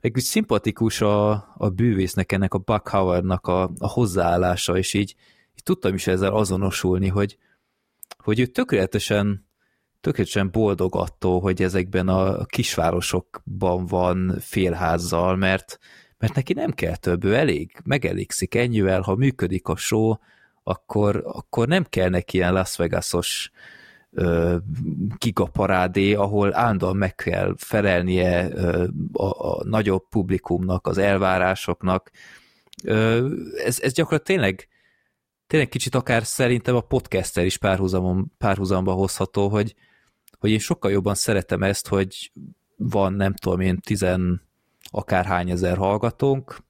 meg 0.00 0.12
úgy 0.16 0.22
szimpatikus 0.22 1.00
a, 1.00 1.30
a 1.56 1.68
bűvésznek, 1.68 2.32
ennek 2.32 2.54
a 2.54 2.58
Buck 2.58 2.88
Howardnak 2.88 3.46
a, 3.46 3.62
a 3.78 3.88
hozzáállása, 3.88 4.76
és 4.76 4.94
így, 4.94 5.14
így 5.54 5.62
tudtam 5.62 5.94
is 5.94 6.06
ezzel 6.06 6.34
azonosulni, 6.34 7.08
hogy, 7.08 7.38
hogy 8.18 8.40
ő 8.40 8.46
tökéletesen, 8.46 9.46
tökéletesen 10.00 10.50
boldog 10.50 10.96
attól, 10.96 11.40
hogy 11.40 11.62
ezekben 11.62 12.08
a 12.08 12.44
kisvárosokban 12.44 13.86
van 13.86 14.36
félházzal, 14.40 15.36
mert, 15.36 15.78
mert 16.18 16.34
neki 16.34 16.52
nem 16.52 16.70
kell 16.70 16.96
több, 16.96 17.24
ő 17.24 17.34
elég, 17.34 17.72
megelégszik 17.84 18.54
ennyivel, 18.54 19.00
ha 19.00 19.14
működik 19.14 19.68
a 19.68 19.76
show, 19.76 20.14
akkor, 20.62 21.22
akkor 21.26 21.68
nem 21.68 21.84
kell 21.84 22.08
neki 22.08 22.36
ilyen 22.36 22.52
Las 22.52 22.76
Vegasos 22.76 23.50
gigaparádé, 25.18 26.14
ahol 26.14 26.56
állandóan 26.56 26.96
meg 26.96 27.14
kell 27.14 27.54
felelnie 27.56 28.48
ö, 28.52 28.86
a, 29.12 29.24
a 29.24 29.64
nagyobb 29.64 30.08
publikumnak, 30.08 30.86
az 30.86 30.98
elvárásoknak. 30.98 32.10
Ö, 32.84 33.28
ez, 33.64 33.80
ez 33.80 33.92
gyakorlatilag 33.92 34.40
tényleg, 34.40 34.68
tényleg 35.46 35.68
kicsit 35.68 35.94
akár 35.94 36.24
szerintem 36.24 36.74
a 36.74 36.80
podcaster 36.80 37.44
is 37.44 37.56
párhuzamon, 37.58 38.32
párhuzamba 38.38 38.92
hozható, 38.92 39.48
hogy, 39.48 39.74
hogy 40.38 40.50
én 40.50 40.58
sokkal 40.58 40.90
jobban 40.90 41.14
szeretem 41.14 41.62
ezt, 41.62 41.88
hogy 41.88 42.32
van 42.76 43.12
nem 43.12 43.34
tudom 43.34 43.60
én 43.60 43.80
tizen 43.80 44.45
akárhány 44.90 45.50
ezer 45.50 45.76
hallgatónk, 45.76 46.64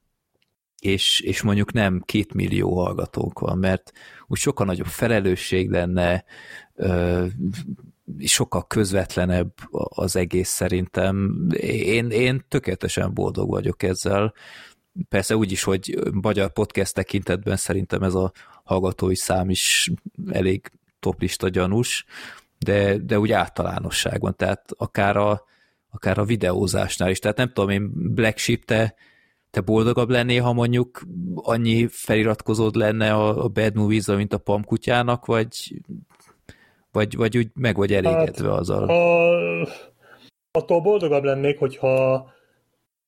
és, 0.78 1.20
és 1.20 1.42
mondjuk 1.42 1.72
nem 1.72 2.02
két 2.04 2.34
millió 2.34 2.76
hallgatónk 2.76 3.38
van, 3.38 3.58
mert 3.58 3.92
úgy 4.26 4.38
sokkal 4.38 4.66
nagyobb 4.66 4.86
felelősség 4.86 5.70
lenne, 5.70 6.24
sokkal 8.24 8.66
közvetlenebb 8.66 9.52
az 9.88 10.16
egész 10.16 10.48
szerintem. 10.48 11.46
Én, 11.70 12.10
én 12.10 12.44
tökéletesen 12.48 13.14
boldog 13.14 13.48
vagyok 13.48 13.82
ezzel. 13.82 14.34
Persze 15.08 15.36
úgy 15.36 15.52
is, 15.52 15.62
hogy 15.62 15.98
magyar 16.12 16.52
podcast 16.52 16.94
tekintetben 16.94 17.56
szerintem 17.56 18.02
ez 18.02 18.14
a 18.14 18.32
hallgatói 18.64 19.16
szám 19.16 19.50
is 19.50 19.90
elég 20.30 20.72
toplista 21.00 21.48
gyanús, 21.48 22.04
de, 22.58 22.98
de 22.98 23.18
úgy 23.18 23.32
általánosságban, 23.32 24.36
tehát 24.36 24.70
akár 24.76 25.16
a, 25.16 25.44
akár 25.96 26.18
a 26.18 26.24
videózásnál 26.24 27.10
is. 27.10 27.18
Tehát 27.18 27.36
nem 27.36 27.50
tudom 27.52 27.70
én, 27.70 27.90
Black 28.14 28.38
Sheep, 28.38 28.64
te, 28.64 28.94
te 29.50 29.60
boldogabb 29.60 30.10
lennél, 30.10 30.42
ha 30.42 30.52
mondjuk 30.52 31.02
annyi 31.34 31.86
feliratkozód 31.90 32.74
lenne 32.74 33.12
a, 33.12 33.44
a 33.44 33.48
Bad 33.48 33.74
movies 33.74 34.06
mint 34.06 34.32
a 34.32 34.38
Pam 34.38 34.64
kutyának, 34.64 35.26
vagy, 35.26 35.80
vagy, 36.92 37.16
vagy 37.16 37.38
úgy 37.38 37.48
meg 37.54 37.76
vagy 37.76 37.92
elégedve 37.92 38.48
Hát, 38.48 38.58
azzal? 38.58 38.88
A, 38.88 39.68
attól 40.50 40.80
boldogabb 40.80 41.24
lennék, 41.24 41.58
hogyha 41.58 42.26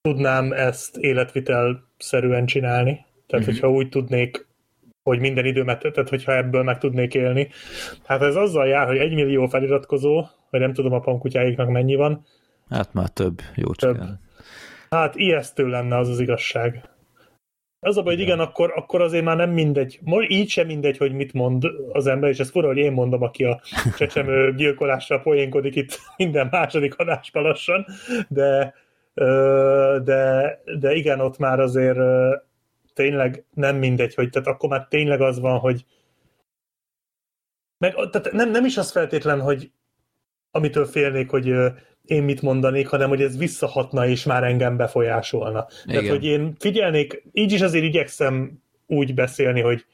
tudnám 0.00 0.52
ezt 0.52 0.96
életvitelszerűen 0.96 2.46
csinálni. 2.46 3.06
Tehát, 3.26 3.44
Mhm. 3.44 3.54
hogyha 3.54 3.70
úgy 3.70 3.88
tudnék, 3.88 4.46
hogy 5.02 5.20
minden 5.20 5.44
időmet, 5.44 5.80
tehát 5.92 6.08
hogyha 6.08 6.36
ebből 6.36 6.62
meg 6.62 6.78
tudnék 6.78 7.14
élni. 7.14 7.48
Hát 8.04 8.22
ez 8.22 8.36
azzal 8.36 8.66
jár, 8.66 8.86
hogy 8.86 8.96
egy 8.98 9.14
millió 9.14 9.46
feliratkozó, 9.46 10.24
vagy 10.50 10.60
nem 10.60 10.72
tudom 10.72 10.92
a 10.92 11.00
pamkutyáiknak 11.00 11.68
mennyi 11.68 11.94
van, 11.94 12.24
Hát 12.70 12.92
már 12.92 13.08
több, 13.08 13.40
jó 13.54 13.72
Több. 13.72 14.00
hát 14.90 15.16
ijesztő 15.16 15.66
lenne 15.66 15.96
az 15.96 16.08
az 16.08 16.20
igazság. 16.20 16.88
Az 17.80 17.96
a 17.96 18.02
baj, 18.02 18.14
hogy 18.14 18.22
igen, 18.22 18.40
akkor, 18.40 18.72
akkor 18.76 19.00
azért 19.00 19.24
már 19.24 19.36
nem 19.36 19.50
mindegy. 19.50 19.98
Most 20.02 20.30
így 20.30 20.48
sem 20.48 20.66
mindegy, 20.66 20.96
hogy 20.96 21.12
mit 21.12 21.32
mond 21.32 21.64
az 21.92 22.06
ember, 22.06 22.30
és 22.30 22.38
ez 22.38 22.50
fura, 22.50 22.66
hogy 22.66 22.76
én 22.76 22.92
mondom, 22.92 23.22
aki 23.22 23.44
a 23.44 23.60
csecsemő 23.96 24.52
gyilkolással 24.56 25.20
poénkodik 25.20 25.76
itt 25.76 26.00
minden 26.16 26.48
második 26.50 26.96
adásban 26.96 27.42
lassan, 27.42 27.86
de, 28.28 28.74
de, 30.04 30.60
de 30.78 30.94
igen, 30.94 31.20
ott 31.20 31.38
már 31.38 31.60
azért 31.60 31.98
tényleg 32.94 33.44
nem 33.54 33.76
mindegy, 33.76 34.14
hogy 34.14 34.30
tehát 34.30 34.48
akkor 34.48 34.68
már 34.68 34.86
tényleg 34.88 35.20
az 35.20 35.40
van, 35.40 35.58
hogy 35.58 35.84
meg, 37.78 37.94
tehát 37.94 38.32
nem, 38.32 38.50
nem 38.50 38.64
is 38.64 38.76
az 38.76 38.92
feltétlen, 38.92 39.40
hogy 39.40 39.70
amitől 40.50 40.84
félnék, 40.84 41.30
hogy 41.30 41.54
én 42.08 42.22
mit 42.22 42.42
mondanék, 42.42 42.88
hanem 42.88 43.08
hogy 43.08 43.22
ez 43.22 43.38
visszahatna 43.38 44.06
és 44.06 44.24
már 44.24 44.44
engem 44.44 44.76
befolyásolna. 44.76 45.66
Tehát, 45.86 46.02
Igen. 46.02 46.14
hogy 46.14 46.24
én 46.24 46.54
figyelnék, 46.58 47.22
így 47.32 47.52
is 47.52 47.60
azért 47.60 47.84
igyekszem 47.84 48.62
úgy 48.86 49.14
beszélni, 49.14 49.60
hogy 49.60 49.84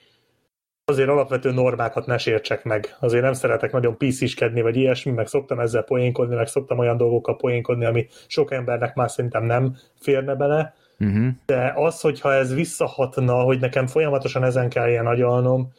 azért 0.85 1.09
alapvető 1.09 1.51
normákat 1.51 2.07
ne 2.07 2.19
sértsek 2.19 2.65
meg. 2.65 2.97
Azért 3.01 3.23
nem 3.23 3.33
szeretek 3.33 3.73
nagyon 3.73 3.97
pisziskedni, 3.97 4.61
vagy 4.61 4.77
ilyesmi, 4.77 5.13
meg 5.13 5.27
szoktam 5.27 5.61
ezzel 5.61 5.83
poénkodni, 5.83 6.35
meg 6.35 6.47
szoktam 6.47 6.79
olyan 6.79 6.97
dolgokkal 6.97 7.37
poénkodni, 7.37 7.85
ami 7.85 8.07
sok 8.27 8.53
embernek 8.53 8.95
már 8.95 9.11
szerintem 9.11 9.45
nem 9.45 9.77
férne 10.01 10.35
bele, 10.35 10.75
Uh-huh. 10.99 11.27
de 11.47 11.73
az, 11.77 12.01
hogyha 12.01 12.35
ez 12.35 12.55
visszahatna, 12.55 13.35
hogy 13.35 13.61
nekem 13.61 13.87
folyamatosan 13.87 14.45
ezen 14.45 14.69
kell 14.69 14.89
ilyen 14.89 15.07
agyalnom, 15.07 15.73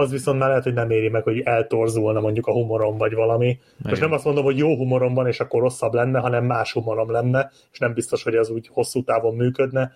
az 0.00 0.10
viszont 0.10 0.38
már 0.38 0.48
lehet, 0.48 0.64
hogy 0.64 0.74
nem 0.74 0.90
éri 0.90 1.08
meg, 1.08 1.22
hogy 1.22 1.40
eltorzulna 1.40 2.20
mondjuk 2.20 2.46
a 2.46 2.52
humorom, 2.52 2.96
vagy 2.96 3.14
valami. 3.14 3.58
Most 3.76 4.00
nem 4.00 4.12
azt 4.12 4.24
mondom, 4.24 4.44
hogy 4.44 4.58
jó 4.58 4.76
humorom 4.76 5.14
van, 5.14 5.26
és 5.26 5.40
akkor 5.40 5.60
rosszabb 5.60 5.92
lenne, 5.92 6.18
hanem 6.18 6.44
más 6.44 6.72
humorom 6.72 7.10
lenne, 7.10 7.50
és 7.72 7.78
nem 7.78 7.92
biztos, 7.92 8.22
hogy 8.22 8.34
az 8.34 8.50
úgy 8.50 8.68
hosszú 8.72 9.02
távon 9.04 9.34
működne. 9.34 9.92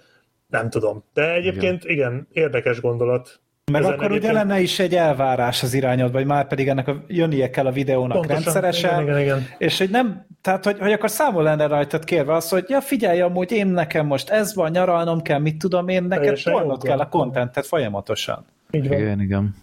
Nem 0.48 0.70
tudom. 0.70 1.04
De 1.14 1.34
egyébként 1.34 1.84
igen, 1.84 2.12
igen 2.12 2.28
érdekes 2.32 2.80
gondolat. 2.80 3.40
Meg 3.72 3.80
Ezen 3.80 3.92
akkor 3.92 4.04
ugye 4.04 4.14
egyébként- 4.14 4.34
lenne 4.34 4.60
is 4.60 4.78
egy 4.78 4.94
elvárás 4.94 5.62
az 5.62 5.74
irányodba, 5.74 6.12
vagy 6.18 6.26
már 6.26 6.46
pedig 6.46 6.68
ennek 6.68 6.88
a, 6.88 7.04
jönnie 7.06 7.50
kell 7.50 7.66
a 7.66 7.72
videónak 7.72 8.16
Pontosan, 8.16 8.42
rendszeresen, 8.42 9.02
igen, 9.02 9.18
igen, 9.20 9.36
igen. 9.38 9.48
és 9.58 9.78
hogy 9.78 9.90
nem, 9.90 10.26
tehát 10.40 10.64
hogy, 10.64 10.78
hogy 10.78 10.92
akkor 10.92 11.10
számol 11.10 11.42
lenne 11.42 11.66
rajtad 11.66 12.04
kérve 12.04 12.34
az, 12.34 12.48
hogy 12.48 12.64
ja 12.68 12.80
figyelj, 12.80 13.20
amúgy 13.20 13.52
én 13.52 13.66
nekem 13.66 14.06
most 14.06 14.30
ez 14.30 14.54
van, 14.54 14.70
nyaralnom 14.70 15.22
kell, 15.22 15.38
mit 15.38 15.58
tudom 15.58 15.88
én, 15.88 16.02
neked 16.04 16.40
tolnod 16.42 16.82
kell 16.82 16.98
a 16.98 17.08
kontentet 17.08 17.66
folyamatosan. 17.66 18.44
Igen, 18.70 19.20
igen. 19.20 19.54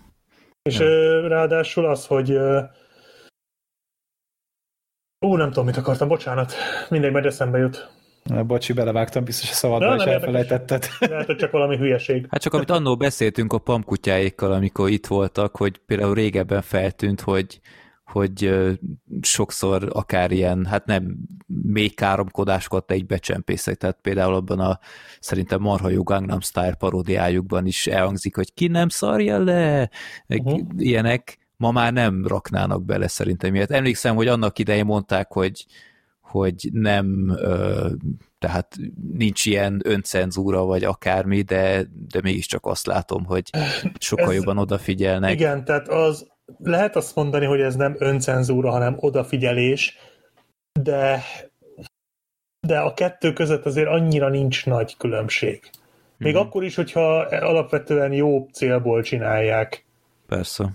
És 0.68 0.80
ö, 0.80 1.28
ráadásul 1.28 1.86
az, 1.86 2.06
hogy 2.06 2.38
Ú, 5.26 5.36
nem 5.36 5.48
tudom, 5.48 5.66
mit 5.66 5.78
akartam, 5.78 6.08
bocsánat. 6.08 6.54
Mindegy, 6.90 7.12
majd 7.12 7.26
eszembe 7.26 7.58
jut. 7.58 7.90
Na, 8.24 8.44
bocsi, 8.44 8.74
belevágtam, 8.74 9.24
biztos 9.24 9.50
a 9.50 9.54
szabadba, 9.54 9.86
Ja, 9.86 9.96
és 9.96 10.04
elfelejtetted. 10.04 10.88
Lehet, 11.00 11.26
hogy 11.26 11.36
csak 11.36 11.52
valami 11.52 11.78
hülyeség. 11.78 12.28
Hát 12.30 12.42
csak 12.42 12.54
amit 12.54 12.70
annó 12.70 12.96
beszéltünk 12.96 13.54
a 13.54 13.58
pamkutyáékkal, 13.58 14.52
amikor 14.52 14.90
itt 14.90 15.08
voltak, 15.08 15.58
hogy 15.58 15.78
például 15.86 16.14
régebben 16.14 16.62
feltűnt, 16.62 17.22
hogy, 17.22 17.60
hogy 18.08 18.56
sokszor 19.22 19.90
akár 19.94 20.32
ilyen, 20.32 20.66
hát 20.66 20.86
nem 20.86 21.18
még 21.48 21.96
káromkodásokat 21.96 22.92
egy 22.92 23.06
becsempészek, 23.06 23.76
tehát 23.76 23.98
például 24.02 24.34
abban 24.34 24.60
a 24.60 24.80
szerintem 25.20 25.62
marha 25.62 25.90
jó 25.90 26.04
Gangnam 26.04 26.40
Style 26.42 26.74
paródiájukban 26.74 27.66
is 27.66 27.88
elhangzik, 27.88 28.36
hogy 28.36 28.54
ki 28.54 28.68
nem 28.68 28.90
szarja 28.90 29.44
le, 29.44 29.90
Mhm. 30.28 30.56
ilyenek, 30.78 31.38
ma 31.58 31.72
már 31.72 31.94
nem 31.94 32.28
raknának 32.28 32.86
bele 32.86 33.08
szerintem 33.08 33.56
ilyet. 33.56 33.72
Emlékszem, 33.72 34.16
hogy 34.16 34.28
annak 34.28 34.60
idején 34.60 34.86
mondták, 34.86 35.32
hogy 35.32 35.66
hogy 36.22 36.70
nem, 36.72 37.36
tehát 38.40 38.76
nincs 39.14 39.46
ilyen 39.46 39.82
öncenzúra, 39.84 40.64
vagy 40.66 40.84
akármi, 40.84 41.42
de, 41.42 41.84
de 42.08 42.20
mégiscsak 42.24 42.66
azt 42.66 42.86
látom, 42.86 43.26
hogy 43.26 43.50
sokkal 44.00 44.30
Ez- 44.30 44.36
jobban 44.36 44.58
odafigyelnek. 44.58 45.32
Igen, 45.32 45.66
tehát 45.66 45.88
az 45.88 46.28
lehet 46.58 46.96
azt 46.96 47.16
mondani, 47.16 47.46
hogy 47.46 47.62
ez 47.62 47.76
nem 47.76 47.96
öncenzúra, 47.98 48.70
hanem 48.72 48.96
odafigyelés, 49.00 49.98
de 50.82 51.24
de 52.68 52.80
a 52.80 52.94
kettő 52.94 53.34
között 53.34 53.66
azért 53.66 53.88
annyira 53.88 54.30
nincs 54.30 54.66
nagy 54.66 54.98
különbség. 54.98 55.70
Még 56.18 56.34
Mhm. 56.34 56.42
akkor 56.42 56.64
is, 56.64 56.76
hogyha 56.76 57.18
alapvetően 57.22 58.14
jó 58.14 58.48
célból 58.52 59.02
csinálják. 59.02 59.86
Persze. 60.28 60.74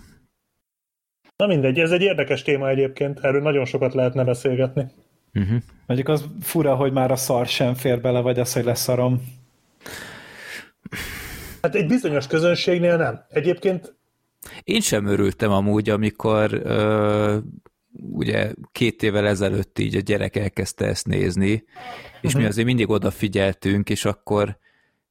Na 1.36 1.46
mindegy, 1.46 1.78
ez 1.78 1.90
egy 1.90 2.02
érdekes 2.02 2.42
téma 2.42 2.68
egyébként, 2.68 3.18
erről 3.24 3.42
nagyon 3.42 3.64
sokat 3.64 3.94
lehetne 3.94 4.24
beszélgetni. 4.24 4.86
Uh-huh. 5.34 5.58
Mondjuk 5.86 6.08
az 6.08 6.24
fura, 6.40 6.74
hogy 6.74 6.92
már 6.92 7.10
a 7.10 7.16
szar 7.16 7.46
sem 7.46 7.74
fér 7.74 8.00
bele, 8.00 8.20
vagy 8.20 8.38
az, 8.38 8.52
hogy 8.52 8.64
leszarom. 8.64 9.22
Hát 11.62 11.74
egy 11.74 11.86
bizonyos 11.86 12.26
közönségnél 12.26 12.96
nem. 12.96 13.24
Egyébként 13.28 13.94
Én 14.64 14.80
sem 14.80 15.06
örültem 15.06 15.50
amúgy, 15.50 15.90
amikor 15.90 16.52
ö, 16.64 17.38
ugye 18.10 18.52
két 18.72 19.02
évvel 19.02 19.26
ezelőtt 19.26 19.78
így 19.78 19.96
a 19.96 20.00
gyerek 20.00 20.36
elkezdte 20.36 20.86
ezt 20.86 21.06
nézni, 21.06 21.64
és 22.20 22.34
mi 22.34 22.44
azért 22.44 22.66
mindig 22.66 22.88
odafigyeltünk, 22.90 23.90
és 23.90 24.04
akkor, 24.04 24.58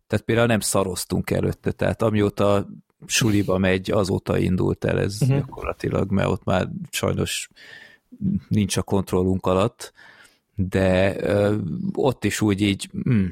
tehát 0.07 0.25
például 0.25 0.47
nem 0.47 0.59
szaroztunk 0.59 1.29
előtte, 1.29 1.71
tehát 1.71 2.01
amióta 2.01 2.67
suliba 3.05 3.57
megy, 3.57 3.91
azóta 3.91 4.37
indult 4.37 4.85
el 4.85 4.99
ez 4.99 5.19
Mhm. 5.19 5.33
gyakorlatilag, 5.33 6.11
mert 6.11 6.27
ott 6.29 6.43
már 6.43 6.69
sajnos 6.89 7.49
nincs 8.47 8.77
a 8.77 8.81
kontrollunk 8.83 9.45
alatt, 9.45 9.93
de 10.55 11.15
ö, 11.23 11.55
ott 11.93 12.23
is 12.25 12.41
úgy 12.41 12.61
így, 12.61 12.89
mm, 13.09 13.25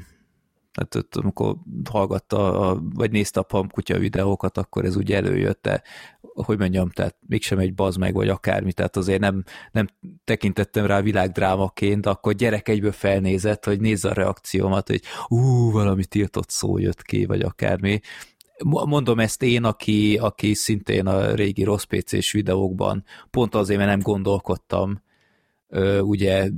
hát 0.80 0.94
ott, 0.94 1.16
amikor 1.16 1.56
hallgatta, 1.90 2.68
a, 2.68 2.82
vagy 2.94 3.10
nézte 3.10 3.40
a 3.40 3.42
pamkutya 3.42 3.98
videókat, 3.98 4.58
akkor 4.58 4.84
ez 4.84 4.96
úgy 4.96 5.12
előjött, 5.12 5.62
de 5.62 5.82
hogy 6.20 6.58
mondjam, 6.58 6.90
tehát 6.90 7.16
mégsem 7.26 7.58
egy 7.58 7.74
bazd 7.74 7.98
meg, 7.98 8.14
vagy 8.14 8.28
akármi, 8.28 8.72
tehát 8.72 8.96
azért 8.96 9.20
nem, 9.20 9.44
nem 9.72 9.86
tekintettem 10.24 10.86
rá 10.86 11.00
világdrámaként, 11.00 12.06
akkor 12.06 12.34
gyerek 12.34 12.68
egyből 12.68 12.92
felnézett, 12.92 13.64
hogy 13.64 13.80
nézze 13.80 14.08
a 14.08 14.12
reakciómat, 14.12 14.88
hogy 14.88 15.02
ú, 15.28 15.70
valami 15.70 16.04
tiltott 16.04 16.50
szó 16.50 16.78
jött 16.78 17.02
ki, 17.02 17.24
vagy 17.26 17.40
akármi. 17.40 18.00
Mo- 18.64 18.86
Mondom 18.86 19.18
ezt 19.18 19.42
én, 19.42 19.64
aki, 19.64 20.16
aki 20.16 20.54
szintén 20.54 21.06
a 21.06 21.34
régi 21.34 21.64
rossz 21.64 21.84
PC-s 21.84 22.32
videókban, 22.32 23.04
pont 23.30 23.54
azért, 23.54 23.78
mert 23.78 23.90
nem 23.90 24.00
gondolkodtam, 24.00 25.02
Ö, 25.70 25.98
ugye 25.98 26.48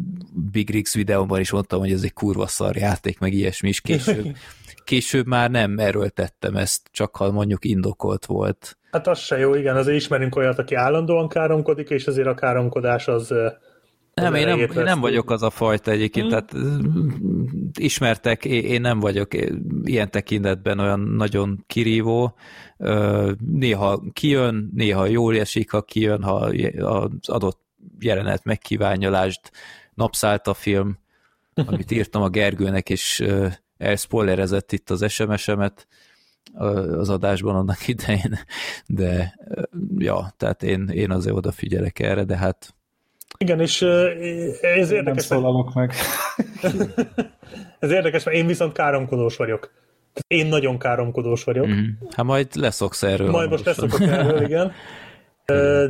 Big 0.51 0.71
Rigs 0.71 0.95
videóban 0.95 1.41
is 1.41 1.51
mondtam, 1.51 1.81
hogy 1.81 1.93
ez 1.93 2.03
egy 2.03 2.13
kurva 2.13 2.47
szar 2.47 2.77
játék, 2.77 3.19
meg 3.19 3.33
ilyesmi 3.33 3.69
is 3.69 3.81
később. 3.81 4.27
Később 4.85 5.27
már 5.27 5.51
nem 5.51 5.79
erőltettem 5.79 6.57
ezt, 6.57 6.89
csak 6.91 7.17
ha 7.17 7.31
mondjuk 7.31 7.65
indokolt 7.65 8.27
volt. 8.27 8.77
hát 8.91 9.07
az 9.07 9.19
se 9.19 9.39
jó, 9.39 9.55
igen, 9.55 9.77
azért 9.77 9.97
ismerünk 9.97 10.37
olyat, 10.37 10.59
aki 10.59 10.75
állandóan 10.75 11.29
káromkodik, 11.29 11.91
és 11.91 12.07
azért 12.07 12.27
a 12.27 12.35
káromkodás 12.35 13.09
az... 13.09 13.35
Nem, 14.15 14.35
én 14.35 14.47
nem, 14.47 14.59
én 14.59 14.69
nem 14.75 15.01
vagyok 15.01 15.31
az 15.31 15.43
a 15.43 15.51
fajta 15.51 15.91
egyébként, 15.91 16.29
tehát 16.29 16.57
mm, 16.57 17.09
ismertek, 17.79 18.45
én 18.45 18.81
nem 18.81 19.01
vagyok 19.01 19.29
ilyen 19.83 20.11
tekintetben 20.11 20.79
olyan 20.79 21.01
nagyon 21.01 21.65
kirívó. 21.67 22.35
Néha 23.39 24.03
kijön, 24.13 24.71
néha 24.75 25.07
jól 25.07 25.39
esik, 25.39 25.71
ha 25.71 25.83
kijön, 25.83 26.23
ha 26.23 26.53
az 26.81 27.29
adott 27.29 27.61
jelenet 28.01 28.45
megkívánja, 28.45 29.11
lásd 29.11 29.41
napszállt 29.95 30.47
a 30.47 30.55
film, 30.55 30.99
amit 31.55 31.91
írtam 32.01 32.23
a 32.23 32.29
Gergőnek, 32.29 32.91
és 32.91 33.25
elspoilerezett 33.79 34.73
itt 34.73 34.91
az 34.91 35.11
SMS-emet 35.13 35.87
az 36.99 37.09
adásban 37.09 37.57
annak 37.57 37.89
idején, 37.95 38.39
de 38.87 39.39
ja, 39.99 40.33
tehát 40.37 40.63
én, 40.63 40.89
én 40.89 41.11
azért 41.11 41.37
odafigyelek 41.37 41.99
erre, 41.99 42.25
de 42.25 42.37
hát 42.37 42.75
Igen, 43.39 43.61
és 43.61 43.83
ez 43.83 44.89
Nem 44.89 44.97
érdekes, 44.97 45.25
szólalok 45.25 45.75
meg. 45.75 45.93
ez 47.79 47.91
érdekes, 47.91 48.25
mert 48.25 48.37
én 48.37 48.47
viszont 48.47 48.73
káromkodós 48.73 49.37
vagyok. 49.37 49.71
Én 50.27 50.47
nagyon 50.47 50.79
káromkodós 50.79 51.45
vagyok. 51.45 51.67
Mhm. 51.67 51.85
Hát 52.11 52.25
majd 52.25 52.49
leszoksz 52.55 53.03
erről. 53.03 53.31
Majd 53.31 53.51
most 53.51 53.65
leszokok 53.65 54.01
erről, 54.01 54.43
igen. 54.43 54.73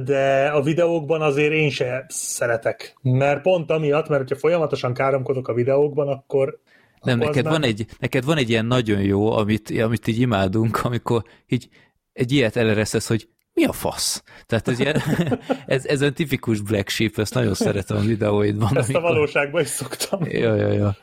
De 0.04 0.50
a 0.54 0.62
videókban 0.62 1.22
azért 1.22 1.52
én 1.52 1.70
se 1.70 2.04
szeretek. 2.08 2.96
Mert 3.02 3.42
pont 3.42 3.70
amiatt, 3.70 4.08
mert 4.08 4.20
hogyha 4.20 4.36
folyamatosan 4.36 4.94
káromkodok 4.94 5.48
a 5.48 5.54
videókban, 5.54 6.08
akkor 6.08 6.58
Nem, 7.02 7.14
akkor 7.20 7.28
neked 7.28 7.44
már- 7.44 7.52
van, 7.52 7.62
egy, 7.64 7.86
neked 7.98 8.24
van 8.24 8.36
egy 8.36 8.50
ilyen 8.50 8.66
nagyon 8.66 9.00
jó, 9.00 9.32
amit, 9.32 9.80
amit 9.80 10.06
így 10.06 10.20
imádunk, 10.20 10.84
amikor 10.84 11.22
így 11.48 11.68
egy 12.12 12.32
ilyet 12.32 12.56
elereszesz, 12.56 13.08
hogy 13.08 13.28
mi 13.54 13.64
a 13.64 13.72
fasz? 13.72 14.22
Tehát 14.46 14.68
ez, 14.68 14.78
ilyen, 14.78 15.02
ez, 15.66 15.86
ez 15.86 16.02
egy 16.02 16.12
tipikus 16.12 16.60
black 16.60 16.88
sheep, 16.88 17.18
ezt 17.18 17.34
nagyon 17.34 17.54
szeretem 17.54 17.96
a 17.96 18.00
videóidban. 18.00 18.78
ezt 18.78 18.94
a 18.94 19.00
valóságban 19.00 19.60
is 19.60 19.68
szoktam. 19.68 20.24
Ja, 20.24 20.54
ja, 20.54 20.72
ja. 20.72 20.96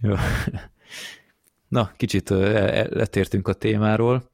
Jó. 0.00 0.14
Na, 1.68 1.90
kicsit 1.96 2.28
letértünk 2.88 3.48
a 3.48 3.52
témáról. 3.52 4.30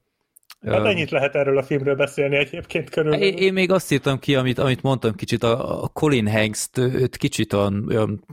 Hát 0.66 0.86
ennyit 0.86 1.10
lehet 1.10 1.34
erről 1.34 1.58
a 1.58 1.62
filmről 1.62 1.96
beszélni 1.96 2.36
egyébként 2.36 2.90
körül. 2.90 3.14
Én, 3.14 3.36
én 3.36 3.52
még 3.52 3.70
azt 3.70 3.92
írtam 3.92 4.18
ki, 4.18 4.34
amit, 4.34 4.58
amit 4.58 4.82
mondtam 4.82 5.14
kicsit, 5.14 5.42
a, 5.42 5.82
a 5.82 5.88
Colin 5.88 6.28
Hanks-t 6.28 6.78
őt 6.78 7.16
kicsit 7.16 7.52
olyan, 7.52 7.86
olyan 7.88 8.24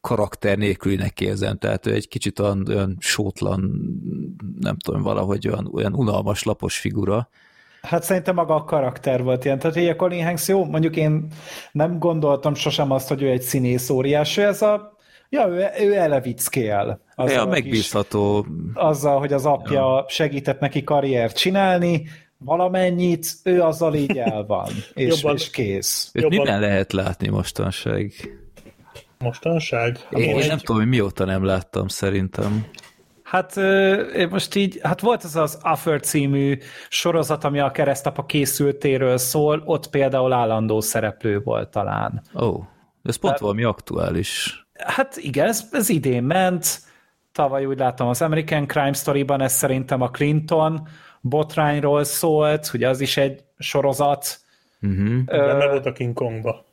karakter 0.00 0.58
nélkülinek 0.58 1.20
érzem, 1.20 1.58
tehát 1.58 1.86
ő 1.86 1.94
egy 1.94 2.08
kicsit 2.08 2.38
olyan, 2.38 2.66
olyan 2.68 2.96
sótlan, 2.98 3.60
nem 4.60 4.76
tudom, 4.76 5.02
valahogy 5.02 5.48
olyan, 5.48 5.70
olyan 5.72 5.94
unalmas, 5.94 6.42
lapos 6.42 6.78
figura. 6.78 7.28
Hát 7.82 8.02
szerintem 8.02 8.34
maga 8.34 8.54
a 8.54 8.64
karakter 8.64 9.22
volt 9.22 9.44
ilyen. 9.44 9.58
Tehát 9.58 9.76
ugye 9.76 9.96
Colin 9.96 10.24
Hanks 10.24 10.48
jó, 10.48 10.64
mondjuk 10.64 10.96
én 10.96 11.26
nem 11.72 11.98
gondoltam 11.98 12.54
sosem 12.54 12.90
azt, 12.90 13.08
hogy 13.08 13.22
ő 13.22 13.30
egy 13.30 13.42
színész 13.42 13.90
óriás, 13.90 14.36
ő 14.36 14.42
ez 14.42 14.62
a 14.62 14.98
Ja, 15.32 15.46
ő, 15.48 15.66
ő 15.80 15.94
elevickél. 15.94 17.00
Ja, 17.16 17.24
a 17.24 17.26
kis- 17.26 17.44
megbízható. 17.44 18.46
azzal, 18.74 19.18
hogy 19.18 19.32
az 19.32 19.46
apja 19.46 20.04
segített 20.08 20.60
neki 20.60 20.82
karriert 20.84 21.36
csinálni, 21.36 22.02
valamennyit, 22.38 23.26
ő 23.44 23.62
azzal 23.62 23.94
így 23.94 24.16
el 24.28 24.44
van, 24.46 24.68
és, 24.94 25.08
Jobban- 25.20 25.36
és 25.36 25.50
kész. 25.50 26.10
Őt 26.14 26.22
Jobban- 26.22 26.38
miben 26.38 26.60
lehet 26.60 26.92
látni 26.92 27.28
mostanság? 27.28 28.12
Mostanság? 29.18 29.98
Én, 30.10 30.20
én 30.22 30.36
Egy- 30.36 30.48
nem 30.48 30.58
tudom, 30.58 30.76
hogy 30.76 30.88
mióta 30.88 31.24
nem 31.24 31.44
láttam 31.44 31.88
szerintem. 31.88 32.66
Hát 33.22 33.56
én 34.16 34.28
most 34.30 34.54
így, 34.54 34.78
hát 34.82 35.00
volt 35.00 35.22
az 35.24 35.36
az 35.36 35.58
Affer 35.62 36.00
című 36.00 36.58
sorozat, 36.88 37.44
ami 37.44 37.60
a 37.60 37.70
keresztapa 37.70 38.24
készültéről 38.26 39.16
szól, 39.18 39.62
ott 39.64 39.90
például 39.90 40.32
állandó 40.32 40.80
szereplő 40.80 41.40
volt 41.40 41.68
talán. 41.70 42.22
Ó, 42.40 42.46
oh, 42.46 42.64
ez 43.02 43.16
pont 43.16 43.38
valami 43.38 43.62
aktuális. 43.62 44.64
Hát 44.86 45.16
igen, 45.16 45.46
ez, 45.46 45.68
ez 45.72 45.88
idén 45.88 46.22
ment, 46.22 46.80
tavaly 47.32 47.64
úgy 47.64 47.78
láttam 47.78 48.08
az 48.08 48.22
American 48.22 48.66
Crime 48.66 48.92
Story-ban, 48.92 49.40
ez 49.40 49.52
szerintem 49.52 50.00
a 50.02 50.10
Clinton 50.10 50.88
botrányról 51.20 52.04
szólt, 52.04 52.70
ugye 52.74 52.88
az 52.88 53.00
is 53.00 53.16
egy 53.16 53.44
sorozat. 53.58 54.40
Uh-huh. 54.82 55.24
Benne 55.24 55.66
volt 55.68 55.86
a 55.86 55.92
King 55.92 56.14
Kongba. 56.14 56.64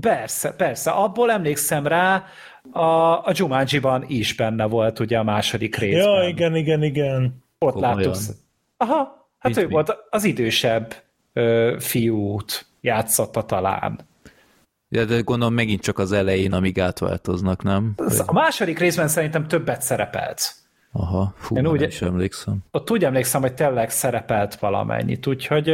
Persze, 0.00 0.52
persze, 0.52 0.90
abból 0.90 1.30
emlékszem 1.30 1.86
rá, 1.86 2.24
a, 2.72 2.82
a 3.12 3.32
Jumanji-ban 3.32 4.04
is 4.06 4.34
benne 4.34 4.64
volt 4.64 4.98
ugye 4.98 5.18
a 5.18 5.22
második 5.22 5.76
részben. 5.76 6.22
Ja, 6.22 6.28
igen, 6.28 6.56
igen, 6.56 6.82
igen. 6.82 7.44
Ott 7.58 7.72
Komolyan. 7.72 7.96
láttuk. 7.96 8.16
Aha, 8.76 9.28
hát 9.38 9.54
Mit, 9.54 9.64
ő 9.64 9.66
mi? 9.66 9.72
volt 9.72 9.96
az 10.10 10.24
idősebb 10.24 10.94
ö, 11.32 11.76
fiút 11.78 12.66
játszotta 12.80 13.42
talán. 13.42 14.00
Ja, 14.94 15.04
de 15.04 15.20
gondolom 15.20 15.54
megint 15.54 15.80
csak 15.80 15.98
az 15.98 16.12
elején, 16.12 16.52
amíg 16.52 16.80
átváltoznak, 16.80 17.62
nem? 17.62 17.92
Az- 17.96 18.22
A 18.26 18.32
második 18.32 18.78
részben 18.78 19.08
szerintem 19.08 19.48
többet 19.48 19.82
szerepelt. 19.82 20.54
Aha, 20.92 21.34
fú, 21.36 21.56
Én 21.56 21.66
úgy- 21.66 21.80
is 21.82 22.02
emlékszem. 22.02 22.58
Ott 22.70 22.90
úgy 22.90 23.04
emlékszem, 23.04 23.40
hogy 23.40 23.54
tényleg 23.54 23.90
szerepelt 23.90 24.54
valamennyit, 24.54 25.26
úgyhogy 25.26 25.70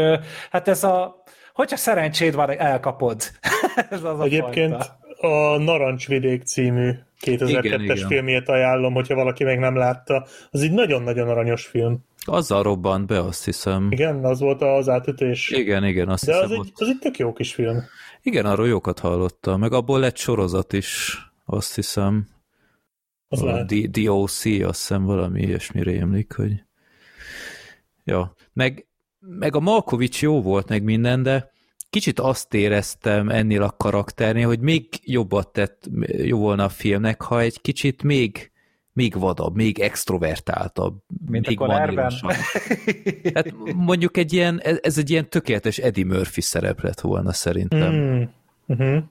hát 0.50 0.68
ez 0.68 0.84
a 0.84 1.22
hogyha 1.52 1.76
szerencséd 1.76 2.34
van, 2.34 2.50
elkapod. 2.50 3.22
ez 3.90 4.02
az 4.04 4.18
a 4.20 4.22
Egyébként 4.22 4.74
fajta. 5.20 5.54
a 5.54 5.58
Narancsvidék 5.58 6.42
című 6.42 6.90
2002-es 7.26 7.48
Igen, 7.64 7.80
igen. 7.80 7.96
filmjét 7.96 8.48
ajánlom, 8.48 8.92
hogyha 8.94 9.14
valaki 9.14 9.44
még 9.44 9.58
nem 9.58 9.76
látta. 9.76 10.26
Az 10.50 10.62
egy 10.62 10.72
nagyon-nagyon 10.72 11.28
aranyos 11.28 11.66
film. 11.66 11.98
Azzal 12.24 12.62
robbant 12.62 13.06
be, 13.06 13.20
azt 13.20 13.44
hiszem. 13.44 13.86
Igen, 13.90 14.24
az 14.24 14.40
volt 14.40 14.62
az 14.62 14.88
átütés. 14.88 15.50
Igen, 15.50 15.84
igen, 15.84 16.08
azt 16.08 16.26
De 16.26 16.32
hiszem. 16.32 16.50
az 16.50 16.56
ott- 16.58 16.64
egy, 16.66 16.72
az 16.74 16.88
egy 16.88 16.98
tök 16.98 17.18
jó 17.18 17.32
kis 17.32 17.54
film. 17.54 17.82
Igen, 18.28 18.46
arról 18.46 18.68
jókat 18.68 18.98
hallottam, 18.98 19.60
meg 19.60 19.72
abból 19.72 20.00
lett 20.00 20.16
sorozat 20.16 20.72
is, 20.72 21.18
azt 21.44 21.74
hiszem. 21.74 22.26
Az 23.28 23.42
a. 23.42 23.64
D- 23.64 23.90
DOC, 23.90 24.44
azt 24.44 24.78
hiszem 24.78 25.04
valami 25.04 25.42
ilyesmi 25.42 25.82
rémlik, 25.82 26.32
hogy... 26.32 26.64
Ja, 28.04 28.34
meg, 28.52 28.86
meg 29.18 29.54
a 29.56 29.60
Malkovics 29.60 30.22
jó 30.22 30.42
volt, 30.42 30.68
meg 30.68 30.82
minden, 30.82 31.22
de 31.22 31.50
kicsit 31.90 32.18
azt 32.20 32.54
éreztem 32.54 33.28
ennél 33.28 33.62
a 33.62 33.70
karakternél, 33.76 34.46
hogy 34.46 34.60
még 34.60 34.88
jobbat 35.02 35.52
tett, 35.52 35.88
jó 36.06 36.38
volna 36.38 36.64
a 36.64 36.68
filmnek, 36.68 37.22
ha 37.22 37.40
egy 37.40 37.60
kicsit 37.60 38.02
még, 38.02 38.52
még 38.98 39.18
vadabb, 39.18 39.54
még 39.54 39.78
extrovertáltabb, 39.78 41.02
Mint 41.26 41.46
még 41.46 41.58
manilosabb. 41.58 42.30
Tehát 43.22 43.54
mondjuk 43.74 44.16
egy 44.16 44.32
ilyen, 44.32 44.60
ez 44.60 44.78
ez 44.82 44.98
egy 44.98 45.10
ilyen 45.10 45.28
tökéletes 45.28 45.78
Eddie 45.78 46.04
Murphy 46.04 46.40
szerep 46.40 46.80
lett 46.80 47.00
volna 47.00 47.32
szerintem. 47.32 47.92
Mm. 47.94 48.22
Uh-huh. 48.66 49.02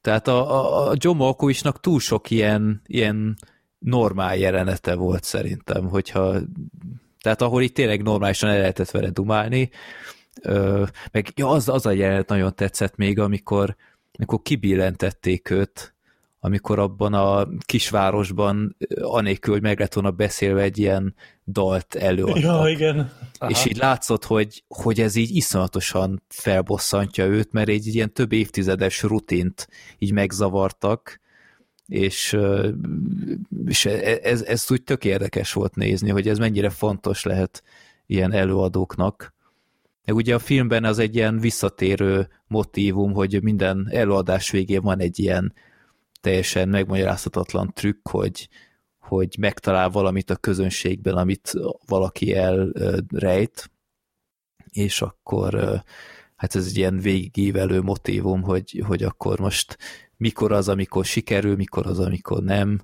Tehát 0.00 0.28
a, 0.28 0.50
a, 0.50 0.90
a 0.90 0.94
John 0.96 1.16
Malkovichnak 1.16 1.80
túl 1.80 2.00
sok 2.00 2.30
ilyen, 2.30 2.82
ilyen 2.86 3.36
normál 3.78 4.36
jelenete 4.36 4.94
volt 4.94 5.24
szerintem, 5.24 5.88
hogyha 5.88 6.36
tehát 7.20 7.42
ahol 7.42 7.62
itt 7.62 7.74
tényleg 7.74 8.02
normálisan 8.02 8.50
el 8.50 8.58
lehetett 8.58 8.90
vele 8.90 9.10
dumálni, 9.10 9.70
ö, 10.42 10.84
meg 11.12 11.28
ja, 11.34 11.48
az, 11.48 11.68
az 11.68 11.86
a 11.86 11.90
jelenet 11.90 12.28
nagyon 12.28 12.54
tetszett 12.54 12.96
még, 12.96 13.18
amikor, 13.18 13.76
amikor 14.18 14.42
kibillentették 14.42 15.50
őt, 15.50 15.91
amikor 16.44 16.78
abban 16.78 17.14
a 17.14 17.48
kisvárosban, 17.64 18.76
ö, 18.78 19.02
anélkül, 19.04 19.52
hogy 19.52 19.62
meg 19.62 19.78
lett 19.78 19.92
volna 19.92 20.10
beszélve 20.10 20.62
egy 20.62 20.78
ilyen 20.78 21.14
dalt 21.46 21.94
előadtak. 21.94 22.42
Ja, 22.42 22.68
igen. 22.68 23.12
És 23.48 23.66
így 23.66 23.76
látszott, 23.76 24.24
hogy, 24.24 24.64
hogy 24.68 25.00
ez 25.00 25.14
így 25.14 25.36
iszonyatosan 25.36 26.22
felbosszantja 26.28 27.26
őt, 27.26 27.52
mert 27.52 27.68
egy 27.68 27.86
ilyen 27.86 28.12
több 28.12 28.32
évtizedes 28.32 29.02
rutint 29.02 29.68
így 29.98 30.12
megzavartak, 30.12 31.20
és, 31.86 32.32
ö, 32.32 32.68
és 33.66 33.84
e- 33.86 34.18
ez, 34.22 34.42
ez 34.42 34.64
úgy 34.70 34.82
tök 34.82 35.04
érdekes 35.04 35.52
volt 35.52 35.74
nézni, 35.74 36.10
hogy 36.10 36.28
ez 36.28 36.38
mennyire 36.38 36.70
fontos 36.70 37.22
lehet 37.22 37.62
ilyen 38.06 38.32
előadóknak. 38.32 39.34
De 40.04 40.12
ugye 40.12 40.34
a 40.34 40.38
filmben 40.38 40.84
az 40.84 40.98
egy 40.98 41.14
ilyen 41.14 41.38
visszatérő 41.38 42.28
motívum, 42.46 43.12
hogy 43.12 43.42
minden 43.42 43.88
előadás 43.90 44.50
végén 44.50 44.80
van 44.82 45.00
egy 45.00 45.18
ilyen 45.18 45.52
teljesen 46.22 46.68
megmagyarázhatatlan 46.68 47.72
trükk, 47.74 48.08
hogy, 48.08 48.48
hogy 48.98 49.36
megtalál 49.38 49.90
valamit 49.90 50.30
a 50.30 50.36
közönségben, 50.36 51.16
amit 51.16 51.52
valaki 51.86 52.34
elrejt, 52.34 53.70
és 54.70 55.02
akkor 55.02 55.82
hát 56.36 56.54
ez 56.54 56.66
egy 56.66 56.76
ilyen 56.76 56.98
végigívelő 56.98 57.80
motívum, 57.80 58.42
hogy, 58.42 58.82
hogy 58.86 59.02
akkor 59.02 59.38
most 59.38 59.78
mikor 60.16 60.52
az, 60.52 60.68
amikor 60.68 61.04
sikerül, 61.04 61.56
mikor 61.56 61.86
az, 61.86 61.98
amikor 61.98 62.42
nem, 62.42 62.82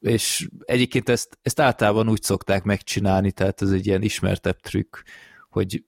és 0.00 0.48
egyébként 0.64 1.08
ezt, 1.08 1.38
ezt 1.42 1.60
általában 1.60 2.08
úgy 2.08 2.22
szokták 2.22 2.62
megcsinálni, 2.64 3.32
tehát 3.32 3.62
ez 3.62 3.70
egy 3.70 3.86
ilyen 3.86 4.02
ismertebb 4.02 4.60
trükk, 4.60 4.96
hogy 5.50 5.84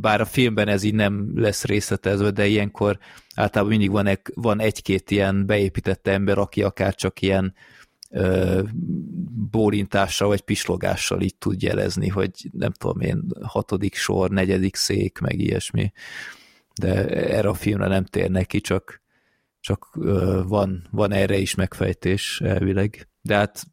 bár 0.00 0.20
a 0.20 0.24
filmben 0.24 0.68
ez 0.68 0.82
így 0.82 0.94
nem 0.94 1.30
lesz 1.34 1.64
részletezve, 1.64 2.30
de 2.30 2.46
ilyenkor 2.46 2.98
általában 3.34 3.72
mindig 3.76 3.90
van, 3.90 4.06
egy- 4.06 4.32
van 4.34 4.60
egy-két 4.60 5.10
ilyen 5.10 5.46
beépített 5.46 6.06
ember, 6.06 6.38
aki 6.38 6.62
akár 6.62 6.94
csak 6.94 7.20
ilyen 7.20 7.54
ö, 8.10 8.62
bólintással 9.50 10.28
vagy 10.28 10.40
pislogással 10.40 11.20
így 11.20 11.36
tud 11.36 11.62
jelezni, 11.62 12.08
hogy 12.08 12.30
nem 12.52 12.72
tudom 12.72 13.00
én, 13.00 13.22
hatodik 13.42 13.94
sor, 13.94 14.30
negyedik 14.30 14.76
szék, 14.76 15.18
meg 15.18 15.38
ilyesmi. 15.38 15.92
De 16.80 17.06
erre 17.08 17.48
a 17.48 17.54
filmre 17.54 17.86
nem 17.86 18.04
térnek 18.04 18.46
ki, 18.46 18.60
csak, 18.60 19.02
csak 19.60 19.88
ö, 20.00 20.42
van, 20.46 20.88
van 20.90 21.12
erre 21.12 21.36
is 21.36 21.54
megfejtés 21.54 22.40
elvileg. 22.40 23.08
De 23.22 23.34
hát 23.36 23.64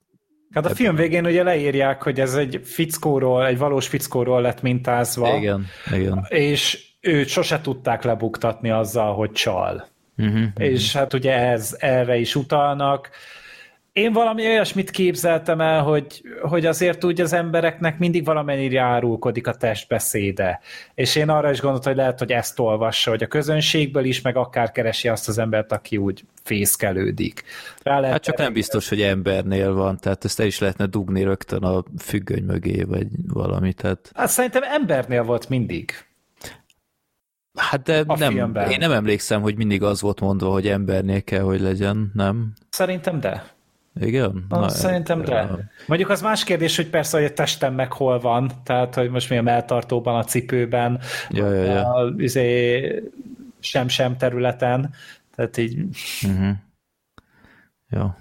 Hát 0.53 0.65
a 0.65 0.75
film 0.75 0.95
végén 0.95 1.25
ugye 1.25 1.43
leírják, 1.43 2.03
hogy 2.03 2.19
ez 2.19 2.33
egy 2.33 2.61
fickóról, 2.63 3.45
egy 3.45 3.57
valós 3.57 3.87
fickóról 3.87 4.41
lett 4.41 4.61
mintázva, 4.61 5.35
igen, 5.35 5.65
igen. 5.93 6.25
és 6.29 6.87
őt 6.99 7.27
sose 7.27 7.61
tudták 7.61 8.03
lebuktatni 8.03 8.69
azzal, 8.69 9.13
hogy 9.13 9.31
csal. 9.31 9.87
Uh-huh. 10.17 10.43
És 10.57 10.93
hát 10.93 11.13
ugye 11.13 11.33
ez, 11.33 11.75
erre 11.79 12.17
is 12.17 12.35
utalnak. 12.35 13.09
Én 13.93 14.13
valami 14.13 14.45
olyasmit 14.47 14.91
képzeltem 14.91 15.61
el, 15.61 15.81
hogy, 15.83 16.21
hogy 16.41 16.65
azért 16.65 17.03
úgy 17.03 17.21
az 17.21 17.33
embereknek 17.33 17.97
mindig 17.99 18.25
valamennyire 18.25 18.81
árulkodik 18.81 19.47
a 19.47 19.53
testbeszéde. 19.55 20.59
És 20.95 21.15
én 21.15 21.29
arra 21.29 21.51
is 21.51 21.61
gondoltam, 21.61 21.91
hogy 21.91 22.01
lehet, 22.01 22.19
hogy 22.19 22.31
ezt 22.31 22.59
olvassa, 22.59 23.09
hogy 23.09 23.23
a 23.23 23.27
közönségből 23.27 24.03
is, 24.05 24.21
meg 24.21 24.35
akár 24.37 24.71
keresi 24.71 25.07
azt 25.07 25.27
az 25.27 25.37
embert, 25.37 25.71
aki 25.71 25.97
úgy 25.97 26.23
fészkelődik. 26.43 27.43
Rá 27.83 27.95
lehet 27.99 28.11
Hát 28.11 28.23
csak 28.23 28.37
nem 28.37 28.53
biztos, 28.53 28.89
hogy 28.89 29.01
embernél 29.01 29.73
van, 29.73 29.97
tehát 29.97 30.25
ezt 30.25 30.39
el 30.39 30.45
is 30.45 30.59
lehetne 30.59 30.85
dugni 30.85 31.23
rögtön 31.23 31.63
a 31.63 31.83
függöny 31.99 32.43
mögé, 32.43 32.83
vagy 32.83 33.07
valami, 33.27 33.73
tehát 33.73 34.11
Hát 34.15 34.29
szerintem 34.29 34.63
embernél 34.63 35.23
volt 35.23 35.49
mindig. 35.49 35.91
hát 37.57 37.81
de 37.83 38.03
A 38.07 38.17
nem, 38.17 38.31
filmben. 38.31 38.69
én 38.71 38.77
nem 38.79 38.91
emlékszem, 38.91 39.41
hogy 39.41 39.55
mindig 39.55 39.83
az 39.83 40.01
volt 40.01 40.19
mondva, 40.19 40.51
hogy 40.51 40.67
embernél 40.67 41.21
kell, 41.23 41.41
hogy 41.41 41.61
legyen, 41.61 42.11
nem? 42.13 42.53
Szerintem 42.69 43.19
de. 43.19 43.51
Igen? 43.99 44.45
Na, 44.49 44.69
szerintem 44.69 45.21
de. 45.21 45.71
Mondjuk 45.87 46.09
az 46.09 46.21
más 46.21 46.43
kérdés, 46.43 46.75
hogy 46.75 46.89
persze, 46.89 47.17
hogy 47.17 47.25
a 47.25 47.33
testem 47.33 47.73
meg 47.73 47.93
hol 47.93 48.19
van, 48.19 48.51
tehát, 48.63 48.95
hogy 48.95 49.09
most 49.09 49.29
mi 49.29 49.37
a 49.37 49.41
melltartóban, 49.41 50.15
a 50.15 50.23
cipőben, 50.23 50.99
Ja, 51.29 51.53
ja, 51.53 51.63
ja. 51.63 51.93
a 51.93 52.13
izé, 52.17 53.11
sem-sem 53.59 54.17
területen, 54.17 54.93
tehát 55.35 55.57
így 55.57 55.85
Uh-huh. 56.27 56.55
Jó. 57.89 58.13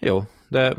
Jó, 0.00 0.22
de 0.48 0.74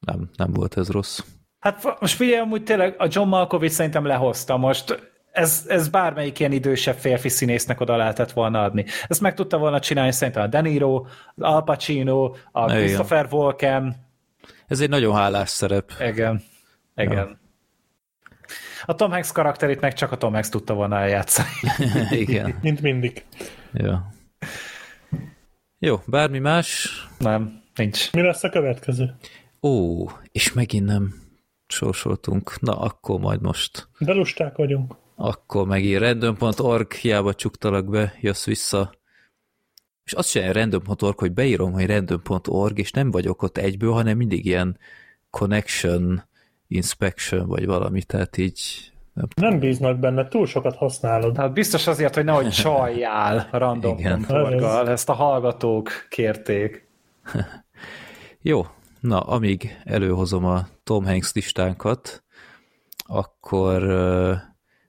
nem, 0.00 0.30
nem 0.36 0.52
volt 0.52 0.76
ez 0.76 0.88
rossz. 0.88 1.20
Hát 1.58 2.00
most 2.00 2.14
figyelj, 2.14 2.40
amúgy 2.40 2.62
tényleg 2.62 2.94
a 2.98 3.06
John 3.10 3.28
Malkovich 3.28 3.74
szerintem 3.74 4.06
lehozta 4.06 4.56
most. 4.56 5.14
Ez, 5.36 5.64
ez 5.68 5.88
bármelyik 5.88 6.38
ilyen 6.38 6.52
idősebb 6.52 6.96
férfi 6.96 7.28
színésznek 7.28 7.80
oda 7.80 7.96
lehetett 7.96 8.32
volna 8.32 8.62
adni. 8.62 8.84
Ezt 9.08 9.20
meg 9.20 9.34
tudta 9.34 9.58
volna 9.58 9.80
csinálni 9.80 10.12
szerintem 10.12 10.42
a 10.42 10.46
De 10.46 10.60
Niro, 10.60 11.04
az 11.34 11.42
Al 11.42 11.64
Pacino, 11.64 12.34
a 12.52 12.64
Igen. 12.64 12.76
Christopher 12.76 13.28
Walken. 13.30 13.96
Ez 14.66 14.80
egy 14.80 14.88
nagyon 14.88 15.14
hálás 15.14 15.48
szerep. 15.48 15.92
Igen. 16.00 16.42
Igen. 16.96 17.38
A 18.84 18.94
Tom 18.94 19.10
Hanks 19.10 19.32
karakterét 19.32 19.80
meg 19.80 19.92
csak 19.92 20.12
a 20.12 20.16
Tom 20.16 20.32
Hanks 20.32 20.48
tudta 20.48 20.74
volna 20.74 20.98
eljátszani. 20.98 21.48
Igen. 22.22 22.58
Mint 22.62 22.80
mindig. 22.80 23.24
Ja. 23.72 24.12
Jó, 25.78 26.00
bármi 26.06 26.38
más? 26.38 26.88
Nem, 27.18 27.62
nincs. 27.74 28.12
Mi 28.12 28.22
lesz 28.22 28.44
a 28.44 28.48
következő? 28.48 29.14
Ó, 29.62 30.04
és 30.32 30.52
megint 30.52 30.86
nem 30.86 31.14
sorsoltunk. 31.66 32.60
Na, 32.60 32.78
akkor 32.78 33.20
majd 33.20 33.40
most. 33.40 33.88
De 33.98 34.12
lusták 34.12 34.56
vagyunk. 34.56 35.04
Akkor 35.18 35.66
megint 35.66 36.00
random.org, 36.00 36.92
hiába 36.92 37.34
csuktalak 37.34 37.88
be, 37.90 38.14
jössz 38.20 38.44
vissza. 38.44 38.92
És 40.04 40.12
azt 40.12 40.28
sem 40.28 40.52
random.org, 40.52 41.18
hogy 41.18 41.32
beírom, 41.32 41.72
hogy 41.72 41.86
random.org, 41.86 42.78
és 42.78 42.90
nem 42.90 43.10
vagyok 43.10 43.42
ott 43.42 43.58
egyből, 43.58 43.92
hanem 43.92 44.16
mindig 44.16 44.46
ilyen 44.46 44.78
connection 45.30 46.28
inspection, 46.68 47.46
vagy 47.46 47.66
valami, 47.66 48.02
tehát 48.02 48.36
így 48.36 48.90
nem. 49.12 49.26
Nem 49.36 49.58
bíznak 49.58 49.98
benne, 49.98 50.28
túl 50.28 50.46
sokat 50.46 50.76
használod. 50.76 51.36
Hát 51.36 51.52
biztos 51.52 51.86
azért, 51.86 52.14
hogy 52.14 52.24
nehogy 52.24 52.48
csaljál 52.62 53.48
random 53.52 53.98
Igen. 53.98 54.24
pontorgal. 54.26 54.88
Ezt 54.88 55.08
a 55.08 55.12
hallgatók 55.12 55.90
kérték. 56.08 56.88
Jó, 58.42 58.66
na, 59.00 59.20
amíg 59.20 59.80
előhozom 59.84 60.44
a 60.44 60.66
Tom 60.84 61.04
Hanks 61.04 61.32
listánkat, 61.32 62.24
akkor 63.06 63.82
uh, 63.82 64.36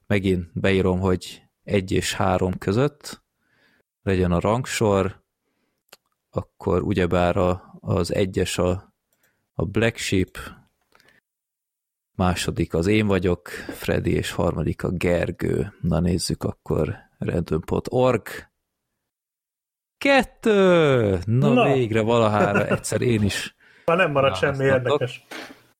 megint 0.08 0.50
beírom, 0.60 1.00
hogy 1.00 1.42
egy 1.64 1.92
és 1.92 2.14
három 2.14 2.58
között 2.58 3.22
legyen 4.02 4.32
a 4.32 4.40
rangsor, 4.40 5.22
akkor 6.30 6.82
ugyebár 6.82 7.36
a, 7.36 7.74
az 7.80 8.14
egyes 8.14 8.58
a, 8.58 8.94
a 9.54 9.64
Black 9.64 9.96
Sheep, 9.96 10.38
második 12.14 12.74
az 12.74 12.86
én 12.86 13.06
vagyok, 13.06 13.48
Freddy, 13.48 14.12
és 14.12 14.30
harmadik 14.30 14.82
a 14.82 14.90
Gergő. 14.90 15.72
Na 15.80 16.00
nézzük 16.00 16.42
akkor 16.42 16.96
random.org. 17.18 18.28
Kettő! 19.98 21.18
Na, 21.24 21.52
Na. 21.52 21.72
Végre 21.72 22.00
valahára 22.00 22.66
egyszer 22.66 23.00
én 23.00 23.22
is. 23.22 23.56
Már 23.84 23.96
nem 23.96 24.10
marad 24.10 24.30
Na, 24.30 24.36
semmi 24.36 24.64
érdekes. 24.64 25.26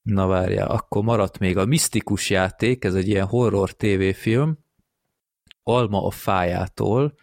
Na 0.08 0.26
várjál, 0.26 0.68
akkor 0.68 1.02
maradt 1.02 1.38
még 1.38 1.56
a 1.56 1.64
Misztikus 1.64 2.30
játék, 2.30 2.84
ez 2.84 2.94
egy 2.94 3.08
ilyen 3.08 3.26
horror 3.26 3.72
tévéfilm, 3.72 4.58
Alma 5.62 6.06
a 6.06 6.10
fájától, 6.10 7.14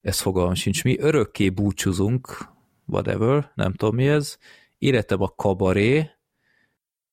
ez 0.00 0.20
fogalmam 0.20 0.54
sincs 0.54 0.84
mi, 0.84 0.98
örökké 0.98 1.48
búcsúzunk, 1.48 2.48
whatever, 2.86 3.50
nem 3.54 3.72
tudom 3.72 3.94
mi 3.94 4.08
ez, 4.08 4.36
életem 4.78 5.22
a 5.22 5.28
kabaré, 5.28 6.10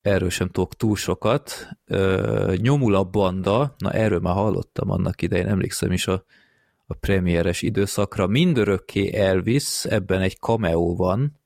erről 0.01 0.29
sem 0.29 0.49
tudok 0.49 0.75
túl 0.75 0.95
sokat, 0.95 1.69
ö, 1.85 2.55
nyomul 2.57 2.95
a 2.95 3.03
banda, 3.03 3.75
na 3.77 3.91
erről 3.91 4.19
már 4.19 4.33
hallottam 4.33 4.89
annak 4.89 5.21
idején, 5.21 5.47
emlékszem 5.47 5.91
is 5.91 6.07
a, 6.07 6.23
a 6.85 6.93
premieres 6.93 7.61
időszakra, 7.61 8.27
mindörökké 8.27 9.15
Elvis, 9.15 9.85
ebben 9.85 10.21
egy 10.21 10.37
cameo 10.37 10.95
van, 10.95 11.38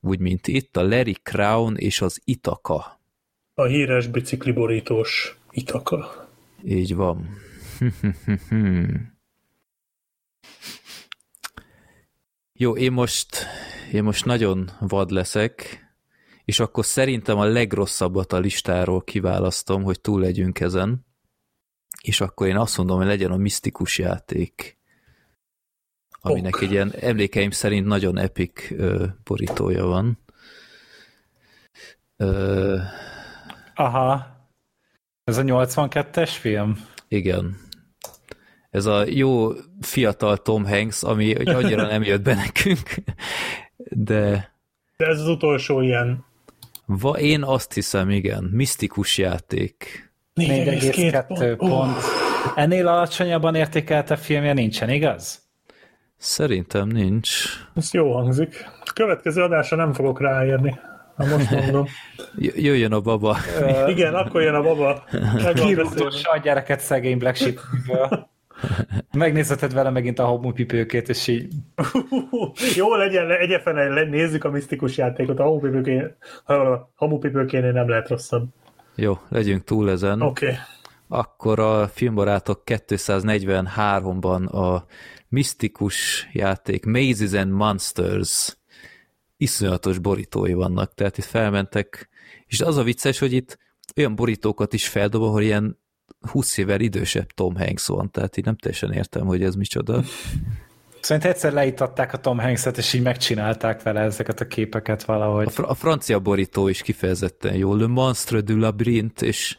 úgy, 0.00 0.18
mint 0.18 0.46
itt, 0.46 0.76
a 0.76 0.82
Larry 0.82 1.16
Crown 1.22 1.76
és 1.76 2.00
az 2.00 2.20
Itaka. 2.24 3.00
A 3.54 3.64
híres 3.64 4.06
bicikliborítós 4.06 5.38
Itaka. 5.50 6.28
Így 6.64 6.94
van. 6.94 7.28
Jó, 12.52 12.76
én 12.76 12.92
most, 12.92 13.46
én 13.92 14.02
most 14.02 14.24
nagyon 14.24 14.70
vad 14.80 15.10
leszek, 15.10 15.84
és 16.44 16.60
akkor 16.60 16.84
szerintem 16.84 17.38
a 17.38 17.44
legrosszabbat 17.44 18.32
a 18.32 18.38
listáról 18.38 19.02
kiválasztom, 19.02 19.82
hogy 19.82 20.00
túl 20.00 20.20
legyünk 20.20 20.60
ezen, 20.60 21.06
és 22.02 22.20
akkor 22.20 22.46
én 22.46 22.56
azt 22.56 22.76
mondom, 22.76 22.96
hogy 22.96 23.06
legyen 23.06 23.30
a 23.30 23.36
misztikus 23.36 23.98
játék, 23.98 24.79
aminek 26.20 26.54
Ok. 26.56 26.62
egy 26.62 26.70
ilyen 26.70 26.92
emlékeim 27.00 27.50
szerint 27.50 27.86
nagyon 27.86 28.18
epik 28.18 28.74
ö, 28.78 29.06
borítója 29.24 29.86
van. 29.86 30.18
Ö, 32.16 32.76
Aha. 33.74 34.26
Ez 35.24 35.36
a 35.36 35.42
82-es 35.42 36.30
film? 36.40 36.86
igen. 37.08 37.56
Ez 38.70 38.86
a 38.86 39.04
jó 39.08 39.52
fiatal 39.80 40.36
Tom 40.36 40.64
Hanks, 40.66 41.02
ami 41.02 41.34
hogy 41.34 41.48
annyira 41.48 41.86
nem 41.86 42.02
jött 42.02 42.22
be 42.22 42.34
nekünk, 42.34 42.94
de 43.90 44.54
De 44.96 45.06
ez 45.06 45.20
az 45.20 45.26
utolsó 45.28 45.80
ilyen 45.80 46.24
va, 46.86 47.18
én 47.18 47.42
azt 47.42 47.72
hiszem, 47.72 48.10
igen, 48.10 48.44
misztikus 48.44 49.18
játék. 49.18 50.08
4,2 50.34 51.54
pont. 51.56 51.96
Ennél 52.54 52.86
alacsonyabban 52.88 53.54
értékelte 53.54 54.16
filmje 54.16 54.52
nincsen, 54.52 54.90
igaz? 54.90 55.48
Szerintem 56.20 56.88
nincs. 56.88 57.28
Ez 57.74 57.92
jó 57.92 58.12
hangzik. 58.12 58.64
A 58.84 58.92
következő 58.94 59.42
adásra 59.42 59.76
nem 59.76 59.92
fogok 59.92 60.20
ráérni. 60.20 60.78
Ha 61.16 61.26
most 61.26 61.50
mondom. 61.50 61.86
J- 62.38 62.56
jöjjön 62.56 62.92
a 62.92 63.00
baba. 63.00 63.36
Igen, 63.86 64.14
akkor 64.14 64.42
jön 64.42 64.54
a 64.54 64.62
baba. 64.62 65.04
Se 66.10 66.30
a 66.30 66.38
gyereket 66.42 66.80
szegény 66.80 67.18
Black 67.18 67.36
Sheep-ből. 67.36 68.28
Megnézheted 69.12 69.72
vele 69.72 69.90
megint 69.90 70.18
a 70.18 70.24
homopipőkét, 70.24 71.08
és 71.08 71.26
így 71.26 71.52
Jó, 72.76 72.94
legyen, 72.94 73.26
le- 73.26 73.38
egye 73.38 73.60
fene, 73.60 73.88
le- 73.88 74.04
nézzük 74.04 74.44
a 74.44 74.50
misztikus 74.50 74.96
játékot. 74.96 75.38
A 75.38 75.42
hamupipőkénél, 75.42 76.16
a 76.46 76.54
hamupipőkénél 76.94 77.72
nem 77.72 77.88
lehet 77.88 78.08
rosszabb. 78.08 78.48
Jó, 78.94 79.18
legyünk 79.28 79.64
túl 79.64 79.90
ezen. 79.90 80.20
Oké. 80.22 80.46
Okay. 80.46 80.58
Akkor 81.08 81.58
a 81.58 81.88
filmbarátok 81.88 82.62
243-ban 82.66 84.50
a 84.50 84.84
misztikus 85.30 86.28
játék 86.32 86.84
Mazes 86.84 87.32
and 87.32 87.50
Monsters 87.50 88.56
iszonyatos 89.36 89.98
borítói 89.98 90.52
vannak, 90.52 90.94
tehát 90.94 91.18
itt 91.18 91.24
felmentek, 91.24 92.08
és 92.46 92.60
az 92.60 92.76
a 92.76 92.82
vicces, 92.82 93.18
hogy 93.18 93.32
itt 93.32 93.58
olyan 93.96 94.14
borítókat 94.14 94.72
is 94.72 94.88
feldob, 94.88 95.22
ahol 95.22 95.42
ilyen 95.42 95.78
20 96.30 96.56
évvel 96.56 96.80
idősebb 96.80 97.26
Tom 97.26 97.56
Hanks 97.56 97.86
van, 97.86 98.10
tehát 98.10 98.36
így 98.36 98.44
nem 98.44 98.56
teljesen 98.56 98.92
értem, 98.92 99.26
hogy 99.26 99.42
ez 99.42 99.54
micsoda. 99.54 100.02
Szerintem 101.00 101.30
egyszer 101.30 101.52
leítatták 101.52 102.12
a 102.12 102.18
Tom 102.18 102.38
Hanks-et, 102.38 102.78
és 102.78 102.92
így 102.92 103.02
megcsinálták 103.02 103.82
vele 103.82 104.00
ezeket 104.00 104.40
a 104.40 104.46
képeket 104.46 105.04
valahogy. 105.04 105.46
A, 105.46 105.50
fr- 105.50 105.68
a 105.68 105.74
francia 105.74 106.18
borító 106.18 106.68
is 106.68 106.82
kifejezetten 106.82 107.54
jó, 107.54 107.74
Le 107.74 107.86
Monstre 107.86 108.40
du 108.40 108.56
Labyrinth, 108.56 109.24
és 109.24 109.58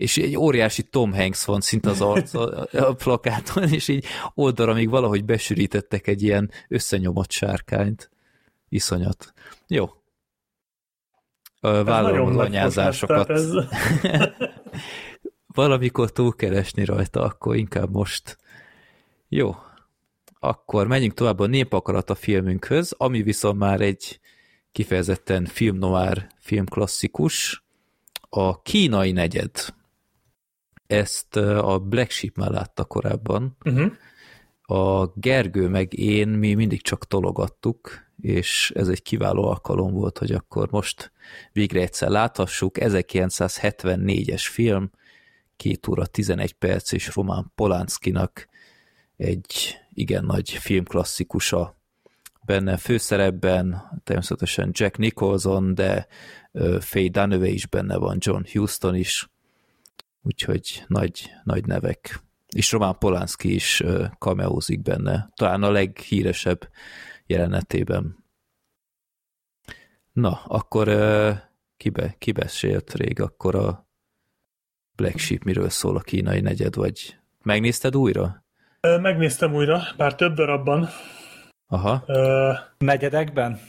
és 0.00 0.16
egy 0.16 0.36
óriási 0.36 0.82
Tom 0.82 1.12
Hanks 1.12 1.44
van 1.44 1.60
szinte 1.60 1.90
az 1.90 2.00
arc 2.00 2.34
a, 2.44 2.66
a 2.72 2.94
plakáton, 2.94 3.68
és 3.68 3.88
így 3.88 4.04
oldalra 4.34 4.74
még 4.74 4.88
valahogy 4.90 5.24
besűrítettek 5.24 6.06
egy 6.06 6.22
ilyen 6.22 6.50
összenyomott 6.68 7.30
sárkányt. 7.30 8.10
Iszonyat. 8.68 9.32
Jó. 9.66 9.90
Vállalom 11.60 12.28
az 12.28 12.36
anyázásokat. 12.36 13.30
Ez... 13.30 13.50
Valamikor 15.54 16.12
túlkeresni 16.12 16.84
rajta, 16.84 17.22
akkor 17.22 17.56
inkább 17.56 17.90
most. 17.92 18.38
Jó. 19.28 19.56
Akkor 20.38 20.86
menjünk 20.86 21.14
tovább 21.14 21.38
a 21.38 21.46
Népakarat 21.46 22.10
a 22.10 22.14
filmünkhöz, 22.14 22.94
ami 22.96 23.22
viszont 23.22 23.58
már 23.58 23.80
egy 23.80 24.20
kifejezetten 24.72 25.44
film 25.44 25.76
noir, 25.76 26.26
film 26.38 26.66
klasszikus, 26.66 27.64
a 28.28 28.62
kínai 28.62 29.12
negyed. 29.12 29.78
Ezt 30.90 31.36
a 31.36 31.78
Black 31.78 32.10
Sheep 32.10 32.36
már 32.36 32.50
látta 32.50 32.84
korábban. 32.84 33.56
Uh-huh. 33.64 33.92
A 34.62 35.06
Gergő 35.14 35.68
meg 35.68 35.98
én, 35.98 36.28
mi 36.28 36.54
mindig 36.54 36.82
csak 36.82 37.06
tologattuk, 37.06 38.08
és 38.20 38.72
ez 38.74 38.88
egy 38.88 39.02
kiváló 39.02 39.48
alkalom 39.48 39.92
volt, 39.92 40.18
hogy 40.18 40.32
akkor 40.32 40.70
most 40.70 41.12
végre 41.52 41.80
egyszer 41.80 42.08
láthassuk. 42.08 42.76
1974-es 42.80 44.46
film, 44.50 44.90
2 45.56 45.78
óra 45.90 46.06
11 46.06 46.52
perc, 46.52 46.92
és 46.92 47.14
Roman 47.14 47.52
Polanskinak 47.54 48.48
egy 49.16 49.78
igen 49.94 50.24
nagy 50.24 50.50
filmklasszikusa. 50.50 51.78
Benne 52.44 52.76
főszerepben 52.76 54.00
természetesen 54.04 54.70
Jack 54.72 54.96
Nicholson, 54.96 55.74
de 55.74 56.06
Faye 56.80 57.08
Dunaway 57.08 57.52
is 57.52 57.66
benne 57.66 57.96
van, 57.96 58.16
John 58.20 58.42
Huston 58.52 58.94
is, 58.94 59.30
úgyhogy 60.22 60.84
nagy, 60.86 61.30
nagy 61.44 61.66
nevek. 61.66 62.20
És 62.48 62.72
Roman 62.72 62.98
Polanski 62.98 63.54
is 63.54 63.80
ö, 63.80 64.06
cameózik 64.18 64.82
benne, 64.82 65.30
talán 65.34 65.62
a 65.62 65.70
leghíresebb 65.70 66.68
jelenetében. 67.26 68.24
Na, 70.12 70.42
akkor 70.44 70.88
kibe, 71.76 72.14
kibesélt 72.18 72.94
rég 72.94 73.20
akkor 73.20 73.54
a 73.54 73.88
Black 74.96 75.18
Sheep 75.18 75.42
miről 75.42 75.68
szól 75.68 75.96
a 75.96 76.00
kínai 76.00 76.40
negyed, 76.40 76.74
vagy 76.74 77.16
megnézted 77.42 77.96
újra? 77.96 78.44
Megnéztem 78.80 79.54
újra, 79.54 79.82
bár 79.96 80.14
több 80.14 80.34
darabban. 80.34 80.88
Aha. 81.66 82.04
Ö, 82.06 82.52
Negyedekben? 82.78 83.60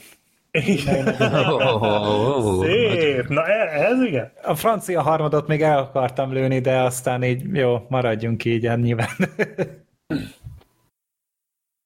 Szép! 2.60 3.28
Na 3.28 3.46
e- 3.46 3.82
ez 3.84 4.02
igen. 4.02 4.32
A 4.42 4.54
francia 4.54 5.02
harmadot 5.02 5.46
még 5.46 5.62
el 5.62 5.78
akartam 5.78 6.32
lőni, 6.32 6.60
de 6.60 6.80
aztán 6.80 7.22
így 7.22 7.54
jó, 7.56 7.86
maradjunk 7.88 8.44
így 8.44 8.66
ennyiben. 8.66 9.08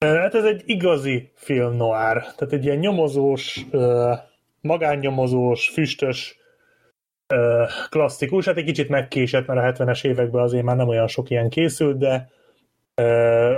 Ö, 0.05 0.15
Hát 0.15 0.35
ez 0.35 0.45
egy 0.45 0.63
igazi 0.65 1.33
film 1.35 1.77
noir. 1.77 2.23
Tehát 2.23 2.53
egy 2.53 2.65
ilyen 2.65 2.77
nyomozós, 2.77 3.67
magánnyomozós, 4.61 5.69
füstös 5.69 6.39
klasszikus. 7.89 8.45
Hát 8.47 8.57
egy 8.57 8.65
kicsit 8.65 8.89
megkésett, 8.89 9.47
mert 9.47 9.81
a 9.81 9.85
70-es 9.85 10.05
években 10.05 10.43
azért 10.43 10.65
már 10.65 10.77
nem 10.77 10.89
olyan 10.89 11.07
sok 11.09 11.31
ilyen 11.31 11.49
készült, 11.49 11.99
de 11.99 12.31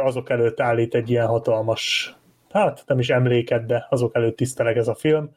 azok 0.05 0.31
előtt 0.31 0.61
állít 0.61 0.95
egy 0.95 1.11
ilyen 1.11 1.27
hatalmas, 1.27 2.15
hát 2.52 2.83
nem 2.86 2.99
is 2.99 3.09
emléket, 3.10 3.67
de 3.67 3.86
azok 3.91 4.15
előtt 4.17 4.36
tiszteleg 4.36 4.77
ez 4.77 4.89
a 4.89 4.94
film. 4.94 5.31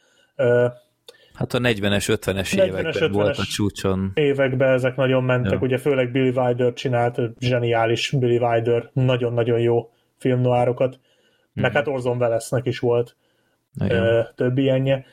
Hát 1.34 1.54
a 1.54 1.60
40-es, 1.60 2.18
50-es 2.20 2.52
40-es, 2.52 2.66
években 2.66 3.12
volt 3.12 3.38
a 3.38 3.42
50-es 3.42 3.50
csúcson. 3.50 4.12
években 4.14 4.74
ezek 4.74 4.96
nagyon 4.96 5.24
mentek, 5.24 5.52
Ja. 5.52 5.60
ugye 5.62 5.78
főleg 5.78 6.12
Billy 6.12 6.30
Wilder 6.30 6.74
csinált, 6.74 7.20
zseniális 7.40 8.12
Billy 8.20 8.38
Wilder, 8.38 8.90
nagyon-nagyon 8.94 9.60
jó 9.60 9.90
filmnoárokat, 10.18 11.00
meg 11.54 11.72
hát 11.72 11.88
Orson 11.88 12.18
Wellesnek 12.18 12.66
is 12.66 12.80
volt 12.80 13.16
Igen. 13.86 14.04
ö, 14.04 14.22
több 14.36 14.58
ilyenje. 14.58 15.06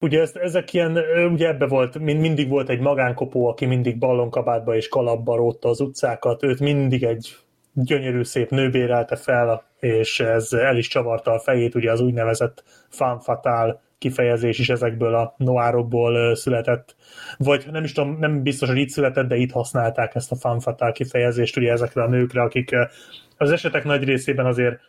Ugye 0.00 0.20
ez, 0.20 0.32
ezek 0.34 0.72
ilyen, 0.72 0.98
ugye 1.32 1.48
ebbe 1.48 1.66
volt, 1.66 1.98
mind, 1.98 2.20
mindig 2.20 2.48
volt 2.48 2.68
egy 2.68 2.80
magánkopó, 2.80 3.46
aki 3.48 3.64
mindig 3.66 3.98
ballonkabátba 3.98 4.76
és 4.76 4.88
kalapba 4.88 5.36
rótta 5.36 5.68
az 5.68 5.80
utcákat, 5.80 6.42
őt 6.42 6.60
mindig 6.60 7.02
egy 7.02 7.36
gyönyörű 7.76 8.22
szép 8.22 8.50
nő 8.50 8.70
bérelte 8.70 9.16
fel, 9.16 9.64
és 9.80 10.20
ez 10.20 10.52
el 10.52 10.76
is 10.76 10.88
csavarta 10.88 11.32
a 11.32 11.38
fejét, 11.38 11.74
ugye 11.74 11.92
az 11.92 12.00
úgynevezett 12.00 12.64
fatale 13.20 13.80
kifejezés 13.98 14.58
is 14.58 14.68
ezekből 14.68 15.14
a 15.14 15.34
noárokból 15.36 16.34
született, 16.34 16.96
vagy 17.38 17.66
nem 17.70 17.84
is 17.84 17.92
tudom, 17.92 18.18
nem 18.18 18.42
biztos, 18.42 18.68
hogy 18.68 18.78
itt 18.78 18.88
született, 18.88 19.26
de 19.28 19.36
itt 19.36 19.52
használták 19.52 20.14
ezt 20.14 20.32
a 20.32 20.60
fatale 20.60 20.92
kifejezést 20.92 21.56
ugye 21.56 21.72
ezekre 21.72 22.02
a 22.02 22.08
nőkre, 22.08 22.42
akik 22.42 22.76
az 23.36 23.50
esetek 23.50 23.84
nagy 23.84 24.04
részében 24.04 24.46
azért 24.46 24.80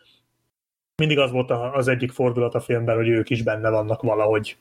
mindig 0.95 1.19
az 1.19 1.32
volt 1.32 1.51
az 1.51 1.88
egyik 1.88 2.11
fordulat 2.11 2.56
a 2.56 2.59
filmben, 2.59 2.95
hogy 2.95 3.07
ők 3.07 3.30
is 3.30 3.43
benne 3.43 3.69
vannak 3.69 4.01
valahogy 4.01 4.57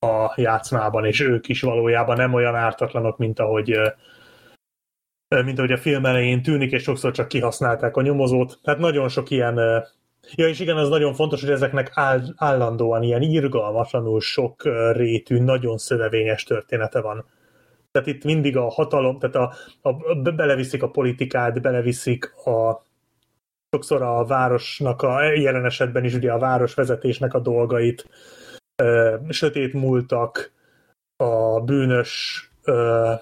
a 0.00 0.32
játszmában, 0.36 1.04
és 1.04 1.20
ők 1.20 1.48
is 1.48 1.60
valójában 1.60 2.16
nem 2.16 2.34
olyan 2.34 2.54
ártatlanok, 2.54 3.18
mint 3.18 3.38
ahogy 3.38 3.80
mint 5.28 5.58
ahogy 5.58 5.72
a 5.72 5.76
film 5.76 6.04
elején 6.04 6.42
tűnik, 6.42 6.72
és 6.72 6.82
sokszor 6.82 7.12
csak 7.12 7.28
kihasználták 7.28 7.96
a 7.96 8.02
nyomozót. 8.02 8.58
Tehát 8.62 8.80
nagyon 8.80 9.08
sok 9.08 9.30
ilyen 9.30 9.84
Ja, 10.34 10.48
és 10.48 10.60
igen, 10.60 10.76
az 10.76 10.88
nagyon 10.88 11.14
fontos, 11.14 11.40
hogy 11.40 11.50
ezeknek 11.50 11.90
áll, 11.94 12.20
állandóan 12.36 13.02
ilyen 13.02 13.22
irgalmatlanul 13.22 14.20
sok 14.20 14.62
rétű, 14.92 15.38
nagyon 15.38 15.78
szövevényes 15.78 16.44
története 16.44 17.00
van. 17.00 17.24
Tehát 17.90 18.08
itt 18.08 18.24
mindig 18.24 18.56
a 18.56 18.68
hatalom, 18.68 19.18
tehát 19.18 19.36
a, 19.36 19.54
a, 19.88 20.14
be- 20.14 20.30
beleviszik 20.30 20.82
a 20.82 20.90
politikát, 20.90 21.62
beleviszik 21.62 22.32
a 22.46 22.82
sokszor 23.70 24.02
a 24.02 24.24
városnak, 24.24 25.02
a 25.02 25.22
jelen 25.22 25.64
esetben 25.64 26.04
is 26.04 26.14
ugye 26.14 26.32
a 26.32 26.38
városvezetésnek 26.38 27.34
a 27.34 27.40
dolgait, 27.40 28.08
ö, 28.82 29.16
sötét 29.28 29.72
múltak, 29.72 30.52
a 31.16 31.60
bűnös, 31.60 32.42
ö, 32.64 33.12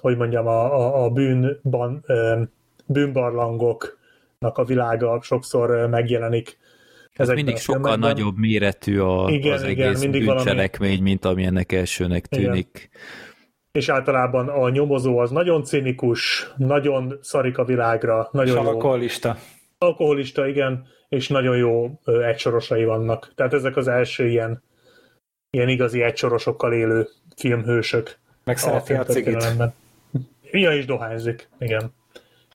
hogy 0.00 0.16
mondjam, 0.16 0.46
a, 0.46 0.74
a, 0.74 1.04
a 1.04 1.10
bűnban, 1.10 2.04
bűnbarlangoknak 2.86 4.58
a 4.58 4.64
világa 4.64 5.18
sokszor 5.22 5.88
megjelenik. 5.88 6.58
Ez 7.12 7.28
ezekben 7.28 7.34
mindig 7.34 7.54
a 7.54 7.58
sokkal 7.58 7.82
filmekben. 7.82 8.10
nagyobb 8.10 8.36
méretű 8.38 8.98
a, 9.00 9.30
Igen, 9.30 9.52
az 9.52 9.62
igen, 9.64 9.86
egész 9.88 10.00
mindig 10.00 10.24
valami- 10.24 10.44
bűncselekmény, 10.44 11.02
mint 11.02 11.24
ami 11.24 11.44
ennek 11.44 11.72
elsőnek 11.72 12.26
Igen. 12.30 12.44
tűnik. 12.44 12.90
És 13.72 13.88
általában 13.88 14.48
a 14.48 14.68
nyomozó 14.68 15.18
az 15.18 15.30
nagyon 15.30 15.64
cinikus, 15.64 16.52
nagyon 16.56 17.18
szarik 17.22 17.58
a 17.58 17.64
világra, 17.64 18.28
nagyon 18.32 18.56
És 18.56 18.62
jó. 18.62 18.68
alkoholista. 18.68 19.36
alkoholista, 19.78 20.46
igen, 20.48 20.86
és 21.08 21.28
nagyon 21.28 21.56
jó 21.56 22.00
egysorosai 22.04 22.84
vannak. 22.84 23.32
Tehát 23.34 23.54
ezek 23.54 23.76
az 23.76 23.88
első 23.88 24.28
ilyen, 24.28 24.62
ilyen 25.50 25.68
igazi 25.68 26.02
egysorosokkal 26.02 26.72
élő 26.72 27.08
filmhősök. 27.36 28.18
Meg 28.44 28.56
szereti 28.58 28.92
a 28.92 29.04
cigit. 29.04 29.46
Ja, 30.52 30.72
és 30.72 30.84
dohányzik, 30.84 31.48
igen. 31.58 31.94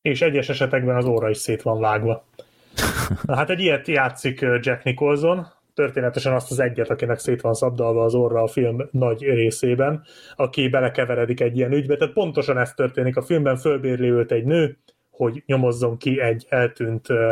És 0.01 0.21
egyes 0.21 0.49
esetekben 0.49 0.95
az 0.95 1.05
óra 1.05 1.29
is 1.29 1.37
szét 1.37 1.61
van 1.61 1.79
vágva. 1.79 2.25
Na, 3.25 3.35
hát 3.35 3.49
egy 3.49 3.59
ilyet 3.59 3.87
játszik 3.87 4.39
Jack 4.41 4.83
Nicholson, 4.83 5.47
történetesen 5.73 6.33
azt 6.33 6.51
az 6.51 6.59
egyet, 6.59 6.89
akinek 6.89 7.19
szét 7.19 7.41
van 7.41 7.53
szabdalva 7.53 8.03
az 8.03 8.13
orra 8.13 8.41
a 8.41 8.47
film 8.47 8.87
nagy 8.91 9.21
részében, 9.21 10.03
aki 10.35 10.69
belekeveredik 10.69 11.39
egy 11.39 11.57
ilyen 11.57 11.71
ügybe. 11.71 11.95
Tehát 11.95 12.13
pontosan 12.13 12.57
ez 12.57 12.73
történik 12.73 13.17
a 13.17 13.21
filmben, 13.21 13.57
fölbérli 13.57 14.09
őt 14.09 14.31
egy 14.31 14.45
nő, 14.45 14.77
hogy 15.09 15.43
nyomozzon 15.45 15.97
ki 15.97 16.19
egy 16.19 16.45
eltűnt 16.49 17.09
ö, 17.09 17.31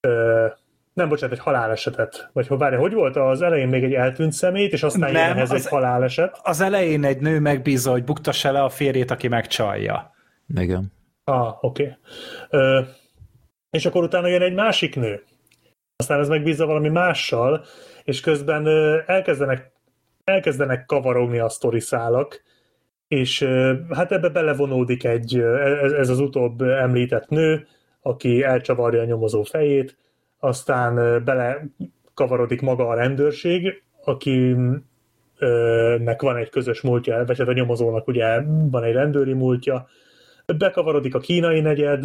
ö, 0.00 0.46
nem, 0.92 1.08
bocsánat, 1.08 1.36
egy 1.36 1.42
halálesetet. 1.42 2.30
Vagy 2.32 2.46
hogy 2.46 2.58
várja, 2.58 2.78
hogy 2.78 2.92
volt 2.92 3.16
az 3.16 3.42
elején 3.42 3.68
még 3.68 3.84
egy 3.84 3.92
eltűnt 3.94 4.32
szemét, 4.32 4.72
és 4.72 4.82
aztán 4.82 5.12
Nem, 5.12 5.28
jön 5.28 5.36
ehhez 5.36 5.50
az- 5.50 5.64
egy 5.64 5.68
haláleset. 5.70 6.40
Az 6.42 6.60
elején 6.60 7.04
egy 7.04 7.20
nő 7.20 7.40
megbízza, 7.40 7.90
hogy 7.90 8.04
buktassa 8.04 8.52
le 8.52 8.62
a 8.62 8.68
férjét, 8.68 9.10
aki 9.10 9.28
megcsalja. 9.28 10.10
Igen. 10.56 10.92
Ah, 11.24 11.64
oké. 11.64 11.96
Okay. 12.50 12.84
És 13.70 13.86
akkor 13.86 14.02
utána 14.02 14.26
jön 14.26 14.42
egy 14.42 14.54
másik 14.54 14.96
nő. 14.96 15.22
Aztán 15.96 16.20
ez 16.20 16.28
megbízza 16.28 16.66
valami 16.66 16.88
mással, 16.88 17.64
és 18.04 18.20
közben 18.20 18.66
ö, 18.66 18.98
elkezdenek, 19.06 19.72
elkezdenek 20.24 20.86
kavarogni 20.86 21.38
a 21.38 21.48
sztoriszálak, 21.48 22.42
és 23.08 23.40
ö, 23.40 23.74
hát 23.90 24.12
ebbe 24.12 24.28
belevonódik 24.28 25.04
egy, 25.04 25.36
ö, 25.36 25.82
ez, 25.84 25.92
ez 25.92 26.08
az 26.08 26.18
utóbb 26.18 26.62
említett 26.62 27.28
nő, 27.28 27.66
aki 28.00 28.42
elcsavarja 28.42 29.00
a 29.00 29.04
nyomozó 29.04 29.42
fejét, 29.42 29.96
aztán 30.44 31.24
bele 31.24 31.66
kavarodik 32.14 32.60
maga 32.60 32.88
a 32.88 32.94
rendőrség, 32.94 33.82
akinek 34.04 34.82
van 36.22 36.36
egy 36.36 36.48
közös 36.50 36.80
múltja, 36.80 37.24
vagy 37.24 37.38
hát 37.38 37.48
a 37.48 37.52
nyomozónak 37.52 38.08
ugye 38.08 38.40
van 38.70 38.84
egy 38.84 38.92
rendőri 38.92 39.32
múltja, 39.32 39.86
bekavarodik 40.56 41.14
a 41.14 41.18
kínai 41.18 41.60
negyed, 41.60 42.04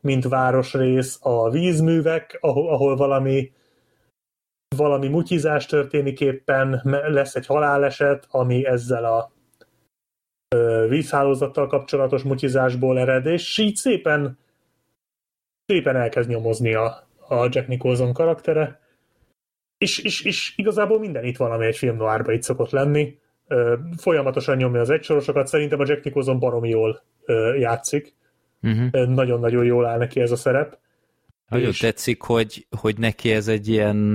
mint 0.00 0.28
városrész, 0.28 1.18
a 1.22 1.50
vízművek, 1.50 2.38
ahol, 2.40 2.68
ahol 2.68 2.96
valami 2.96 3.52
valami 4.76 5.08
mutyizás 5.08 5.66
történik 5.66 6.20
éppen, 6.20 6.80
lesz 7.08 7.34
egy 7.34 7.46
haláleset, 7.46 8.26
ami 8.30 8.66
ezzel 8.66 9.04
a 9.04 9.32
ö, 10.48 10.86
vízhálózattal 10.88 11.66
kapcsolatos 11.66 12.22
mutyizásból 12.22 12.98
ered, 12.98 13.26
és 13.26 13.58
így 13.58 13.76
szépen 13.76 14.38
szépen 15.66 15.96
elkezd 15.96 16.28
nyomozni 16.28 16.74
a, 16.74 17.06
a 17.28 17.48
Jack 17.50 17.68
Nicholson 17.68 18.12
karaktere, 18.12 18.80
és, 19.78 19.98
és, 19.98 20.22
és 20.22 20.52
igazából 20.56 20.98
minden 20.98 21.24
itt 21.24 21.36
van, 21.36 21.50
ami 21.50 21.66
egy 21.66 21.76
film 21.76 21.96
noárba 21.96 22.32
itt 22.32 22.42
szokott 22.42 22.70
lenni. 22.70 23.18
Folyamatosan 23.96 24.56
nyomja 24.56 24.80
az 24.80 24.90
egysorosokat, 24.90 25.46
szerintem 25.46 25.80
a 25.80 25.84
Jack 25.86 26.04
Nicholson 26.04 26.38
baromi 26.38 26.68
jól 26.68 27.02
játszik. 27.58 28.14
Uh-huh. 28.62 29.06
Nagyon-nagyon 29.06 29.64
jól 29.64 29.86
áll 29.86 29.98
neki 29.98 30.20
ez 30.20 30.30
a 30.30 30.36
szerep. 30.36 30.78
Nagyon 31.48 31.68
És- 31.68 31.78
tetszik, 31.78 32.22
hogy, 32.22 32.66
hogy 32.80 32.98
neki 32.98 33.32
ez 33.32 33.48
egy 33.48 33.68
ilyen 33.68 34.14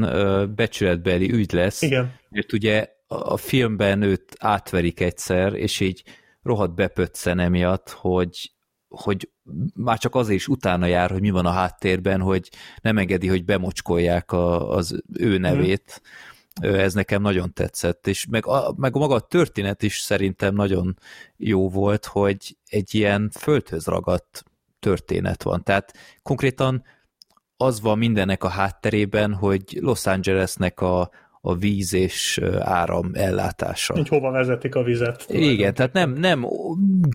becsületbeli 0.55 1.31
ügy 1.31 1.51
lesz, 1.51 1.81
Igen, 1.81 2.13
mert 2.29 2.53
ugye 2.53 2.97
a 3.07 3.33
a 3.33 3.38
filmben 3.38 4.01
őt 4.01 4.35
átverik 4.39 4.99
egyszer, 4.99 5.53
és 5.53 5.79
így 5.79 6.03
rohadt 6.43 6.75
bepöccen 6.75 7.39
emiatt, 7.39 7.89
hogy, 7.89 8.51
hogy 8.90 9.30
már 9.76 9.98
csak 9.98 10.16
azért 10.16 10.40
is 10.40 10.48
utána 10.48 10.85
jár, 10.85 11.11
hogy 11.11 11.22
mi 11.22 11.30
van 11.30 11.45
a 11.45 11.51
háttérben, 11.51 12.22
hogy 12.22 12.50
nem 12.82 12.98
engedi, 12.98 13.27
hogy 13.27 13.45
bemocskolják 13.45 14.32
a, 14.32 14.69
az 14.69 15.01
ő 15.14 15.38
nevét. 15.38 16.01
Ö, 16.61 16.80
Ez 16.80 16.93
nekem 16.93 17.22
nagyon 17.22 17.53
tetszett, 17.53 18.08
és 18.08 18.26
meg, 18.30 18.45
a, 18.45 18.74
meg 18.77 18.95
maga 18.95 19.14
a 19.16 19.19
történet 19.19 19.84
is 19.84 20.00
szerintem 20.00 20.56
nagyon 20.56 20.98
jó 21.38 21.69
volt, 21.69 22.06
hogy 22.06 22.58
egy 22.66 22.95
ilyen 22.95 23.30
földhöz 23.40 23.85
ragadt 23.85 24.43
történet 24.80 25.43
van. 25.43 25.64
Tehát 25.64 25.93
konkrétan 26.22 26.84
az 27.58 27.82
van 27.82 27.98
mindennek 27.98 28.43
a 28.43 28.50
hátterében, 28.50 29.34
hogy 29.34 29.77
Los 29.82 30.06
Angelesnek 30.06 30.82
a, 30.82 31.09
a 31.42 31.56
víz 31.56 31.93
és 31.93 32.40
áram 32.59 33.09
ellátása. 33.14 33.93
hogy 33.93 34.08
hova 34.08 34.32
vezetik 34.32 34.76
a 34.76 34.84
vizet. 34.84 35.26
Igen, 35.30 35.74
tehát 35.74 35.93
nem, 35.93 36.14
nem 36.14 36.48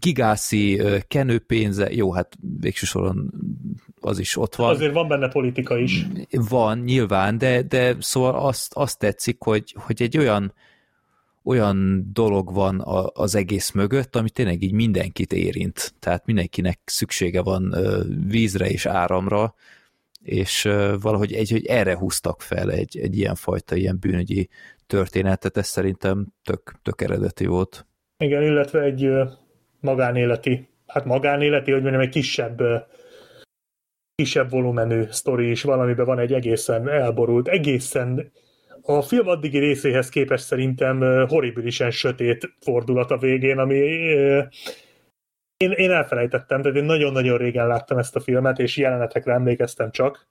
gigászi 0.00 0.82
kenőpénze, 1.08 1.92
jó, 1.92 2.12
hát 2.12 2.36
végső 2.60 2.86
soron 2.86 3.32
az 4.00 4.18
is 4.18 4.36
ott 4.36 4.54
van. 4.54 4.70
Azért 4.70 4.92
van 4.92 5.08
benne 5.08 5.28
politika 5.28 5.78
is. 5.78 6.06
Van, 6.30 6.78
nyilván, 6.78 7.38
de, 7.38 7.62
de 7.62 7.96
szóval 7.98 8.34
azt, 8.34 8.72
azt 8.74 8.98
tetszik, 8.98 9.36
hogy, 9.38 9.74
hogy 9.78 10.02
egy 10.02 10.18
olyan 10.18 10.52
olyan 11.46 12.08
dolog 12.12 12.54
van 12.54 12.80
a, 12.80 13.10
az 13.14 13.34
egész 13.34 13.70
mögött, 13.70 14.16
ami 14.16 14.30
tényleg 14.30 14.62
így 14.62 14.72
mindenkit 14.72 15.32
érint. 15.32 15.94
Tehát 15.98 16.26
mindenkinek 16.26 16.80
szüksége 16.84 17.42
van 17.42 17.74
vízre 18.26 18.68
és 18.68 18.86
áramra, 18.86 19.54
és 20.24 20.62
valahogy 21.00 21.32
egy, 21.32 21.50
hogy 21.50 21.66
erre 21.66 21.96
húztak 21.96 22.40
fel 22.40 22.70
egy, 22.70 22.98
egy 22.98 23.18
ilyen 23.18 23.34
fajta 23.34 23.76
ilyen 23.76 23.98
bűnügyi 24.00 24.48
történetet, 24.86 25.56
ez 25.56 25.66
szerintem 25.66 26.26
tök, 26.42 26.72
tök 26.82 27.00
eredeti 27.00 27.46
volt. 27.46 27.86
Igen, 28.18 28.42
illetve 28.42 28.80
egy 28.80 29.10
magánéleti, 29.80 30.68
hát 30.86 31.04
magánéleti, 31.04 31.70
hogy 31.70 31.82
mondjam, 31.82 32.02
egy 32.02 32.08
kisebb 32.08 32.62
kisebb 34.14 34.50
volumenű 34.50 35.02
sztori 35.10 35.50
is 35.50 35.62
valamiben 35.62 36.06
van 36.06 36.18
egy 36.18 36.32
egészen 36.32 36.88
elborult, 36.88 37.48
egészen 37.48 38.32
a 38.82 39.02
film 39.02 39.28
addigi 39.28 39.58
részéhez 39.58 40.08
képest 40.08 40.44
szerintem 40.44 41.26
horribilisen 41.28 41.90
sötét 41.90 42.54
fordulat 42.60 43.10
a 43.10 43.18
végén, 43.18 43.58
ami 43.58 43.78
én, 45.64 45.70
én 45.70 45.90
elfelejtettem, 45.90 46.62
tehát 46.62 46.76
én 46.76 46.84
nagyon-nagyon 46.84 47.36
régen 47.38 47.66
láttam 47.66 47.98
ezt 47.98 48.16
a 48.16 48.20
filmet, 48.20 48.58
és 48.58 48.76
jelenetekre 48.76 49.32
emlékeztem 49.32 49.90
csak, 49.90 50.26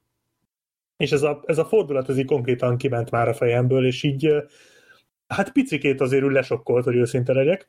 és 0.98 1.12
ez 1.12 1.22
a, 1.24 1.44
ez 1.46 1.58
a 1.58 1.66
fordulat, 1.66 2.10
ez 2.10 2.18
így 2.18 2.26
konkrétan 2.26 2.78
kiment 2.78 3.12
már 3.12 3.28
a 3.28 3.34
fejemből, 3.34 3.86
és 3.86 4.04
így 4.04 4.36
hát 5.28 5.52
picikét 5.52 6.02
azért 6.02 6.24
úgy 6.24 6.32
lesokkolt, 6.32 6.84
hogy 6.86 6.96
őszinte 6.96 7.34
legyek. 7.34 7.68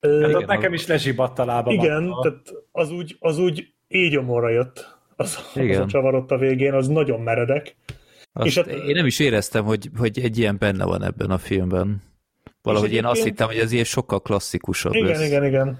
Hát 0.00 0.12
Igen, 0.12 0.34
ott 0.34 0.46
nekem 0.46 0.72
is 0.72 0.86
lezsibadt 0.86 1.38
a 1.38 1.44
lábam. 1.44 1.74
igen, 1.74 2.08
attól. 2.08 2.22
tehát 2.22 2.64
az 2.72 2.90
úgy, 2.90 3.16
az 3.20 3.38
úgy 3.38 3.72
égyomorra 3.88 4.48
jött. 4.48 4.98
Az, 5.16 5.38
az 5.54 5.60
Igen. 5.60 5.82
a 5.82 5.86
csavarott 5.86 6.30
a 6.30 6.38
végén, 6.38 6.72
az 6.72 6.88
nagyon 6.88 7.20
meredek. 7.20 7.76
Azt 8.32 8.46
És 8.46 8.54
hát- 8.54 8.66
én 8.66 8.94
nem 8.94 9.06
is 9.06 9.18
éreztem, 9.18 9.64
hogy, 9.64 9.88
hogy 9.96 10.18
egy 10.18 10.38
ilyen 10.38 10.56
benne 10.58 10.84
van 10.84 11.02
ebben 11.02 11.30
a 11.30 11.38
filmben. 11.38 12.02
Valahogy 12.62 12.92
én 12.92 13.04
azt 13.04 13.22
hittem, 13.22 13.46
hogy 13.46 13.56
ez 13.56 13.72
ilyen 13.72 13.84
sokkal 13.84 14.20
klasszikusabb 14.20 14.94
Igen, 14.94 15.06
lesz. 15.08 15.26
igen, 15.26 15.44
igen. 15.44 15.78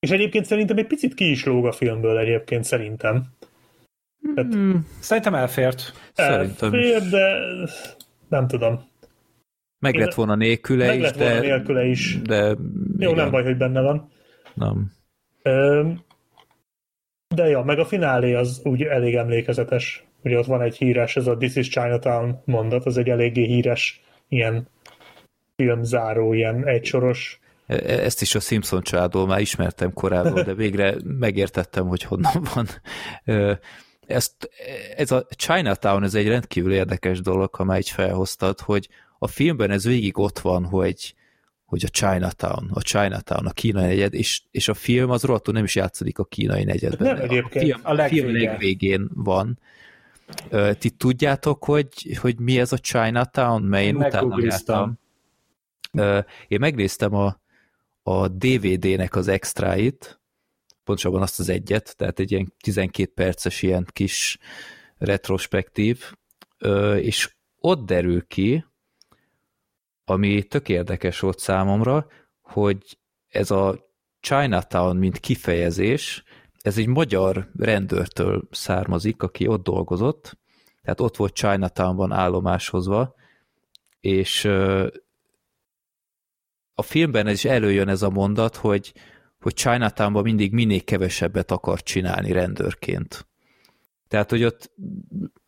És 0.00 0.10
egyébként 0.10 0.44
szerintem 0.44 0.76
egy 0.76 0.86
picit 0.86 1.14
ki 1.14 1.30
is 1.30 1.44
lóg 1.44 1.66
a 1.66 1.72
filmből 1.72 2.18
egyébként, 2.18 2.64
szerintem. 2.64 3.24
Tehát 4.34 4.54
Hmm, 4.54 4.86
Szerintem 5.00 5.34
elfért. 5.34 5.92
szerintem 6.12 6.74
is. 6.74 6.90
elfér, 6.90 7.08
de 7.10 7.38
nem 8.28 8.46
tudom. 8.46 8.88
Meg 9.78 9.94
lett 9.94 10.14
volna 10.14 10.34
nélküle 10.34 10.86
Meg 10.86 10.96
is, 10.98 11.02
lett 11.02 11.14
volna 11.16 11.34
de, 11.34 11.40
nélküle 11.40 11.84
is. 11.84 12.18
de 12.22 12.36
Jó, 12.46 12.56
igen, 12.98 13.14
nem 13.14 13.30
baj, 13.30 13.42
hogy 13.44 13.56
benne 13.56 13.80
van. 13.80 14.10
Nem. 14.54 14.92
De 17.34 17.48
ja, 17.48 17.62
meg 17.62 17.78
a 17.78 17.84
finálé 17.84 18.34
az 18.34 18.60
úgy 18.64 18.82
elég 18.82 19.14
emlékezetes. 19.14 20.04
Ugye 20.22 20.38
ott 20.38 20.46
van 20.46 20.62
egy 20.62 20.76
híres, 20.76 21.16
ez 21.16 21.26
a 21.26 21.36
This 21.36 21.56
is 21.56 21.68
Chinatown 21.68 22.42
mondat, 22.44 22.86
az 22.86 22.96
egy 22.96 23.08
eléggé 23.08 23.44
híres 23.44 24.02
ilyen 24.28 24.68
filmzáró, 25.56 26.32
ilyen 26.32 26.66
egysoros. 26.66 27.40
E- 27.70 28.04
Ezt 28.04 28.22
is 28.22 28.34
a 28.34 28.40
Simpson 28.40 28.82
családból 28.82 29.26
már 29.26 29.40
ismertem 29.40 29.92
korábban, 29.92 30.44
de 30.44 30.54
végre 30.54 30.94
megértettem, 31.04 31.86
hogy 31.86 32.02
honnan 32.02 32.46
van. 32.54 32.66
Ö, 33.24 33.52
Ezt, 34.06 34.50
ez 34.96 35.10
a 35.10 35.26
Chinatown, 35.36 36.02
ez 36.02 36.14
egy 36.14 36.28
rendkívül 36.28 36.72
érdekes 36.72 37.20
dolog, 37.20 37.54
ha 37.54 37.64
már 37.64 37.78
így 37.78 37.90
felhoztad, 37.90 38.60
hogy 38.60 38.88
a 39.18 39.26
filmben 39.26 39.70
ez 39.70 39.84
végig 39.84 40.18
ott 40.18 40.38
van, 40.38 40.64
hogy, 40.64 41.14
hogy 41.64 41.84
a 41.84 41.88
Chinatown, 41.88 42.70
a 42.72 42.80
Chinatown, 42.82 43.46
a 43.46 43.50
kínai 43.52 43.84
negyed, 43.86 44.14
és, 44.14 44.42
és 44.50 44.68
a 44.68 44.74
film 44.74 45.10
az 45.10 45.22
rohadtul 45.22 45.54
nem 45.54 45.64
is 45.64 45.74
játszódik 45.74 46.18
a 46.18 46.24
kínai 46.24 46.64
negyedben. 46.64 47.14
Nem 47.14 47.24
egyébként, 47.24 47.74
a 47.74 47.78
film, 47.78 47.98
a 47.98 48.02
a 48.02 48.08
film 48.08 48.32
legvégén 48.32 49.10
van. 49.14 49.58
Ti 50.78 50.90
tudjátok, 50.90 51.64
hogy, 51.64 51.88
hogy 52.20 52.38
mi 52.38 52.58
ez 52.60 52.72
a 52.72 52.78
Chinatown? 52.78 53.62
Mert 53.62 53.84
én 53.84 53.96
utána 53.96 54.36
jártam. 54.40 54.98
Én 56.48 56.58
megnéztem 56.60 57.14
a, 57.14 57.39
a 58.10 58.28
DVD-nek 58.28 59.16
az 59.16 59.28
extráit, 59.28 60.20
pontosabban 60.84 61.22
azt 61.22 61.38
az 61.40 61.48
egyet, 61.48 61.96
tehát 61.96 62.18
egy 62.18 62.30
ilyen 62.30 62.54
12 62.62 63.12
perces 63.14 63.62
ilyen 63.62 63.86
kis 63.92 64.38
retrospektív, 64.98 66.12
és 66.96 67.34
ott 67.58 67.86
derül 67.86 68.26
ki, 68.26 68.64
ami 70.04 70.42
tök 70.42 70.68
érdekes 70.68 71.20
volt 71.20 71.38
számomra, 71.38 72.06
hogy 72.40 72.98
ez 73.28 73.50
a 73.50 73.88
Chinatown, 74.20 74.96
mint 74.96 75.18
kifejezés, 75.18 76.22
ez 76.60 76.78
egy 76.78 76.86
magyar 76.86 77.50
rendőrtől 77.58 78.48
származik, 78.50 79.22
aki 79.22 79.46
ott 79.46 79.62
dolgozott, 79.62 80.38
tehát 80.82 81.00
ott 81.00 81.16
volt 81.16 81.34
Chinatownban 81.34 82.12
állomásozva, 82.12 83.14
és 84.00 84.48
a 86.80 86.82
filmben 86.82 87.26
ez 87.26 87.32
is 87.32 87.44
előjön 87.44 87.88
ez 87.88 88.02
a 88.02 88.10
mondat, 88.10 88.56
hogy, 88.56 88.92
hogy 89.40 89.54
Chinatownban 89.54 90.22
mindig 90.22 90.52
minél 90.52 90.84
kevesebbet 90.84 91.50
akar 91.50 91.82
csinálni 91.82 92.32
rendőrként. 92.32 93.28
Tehát, 94.08 94.30
hogy 94.30 94.44
ott 94.44 94.72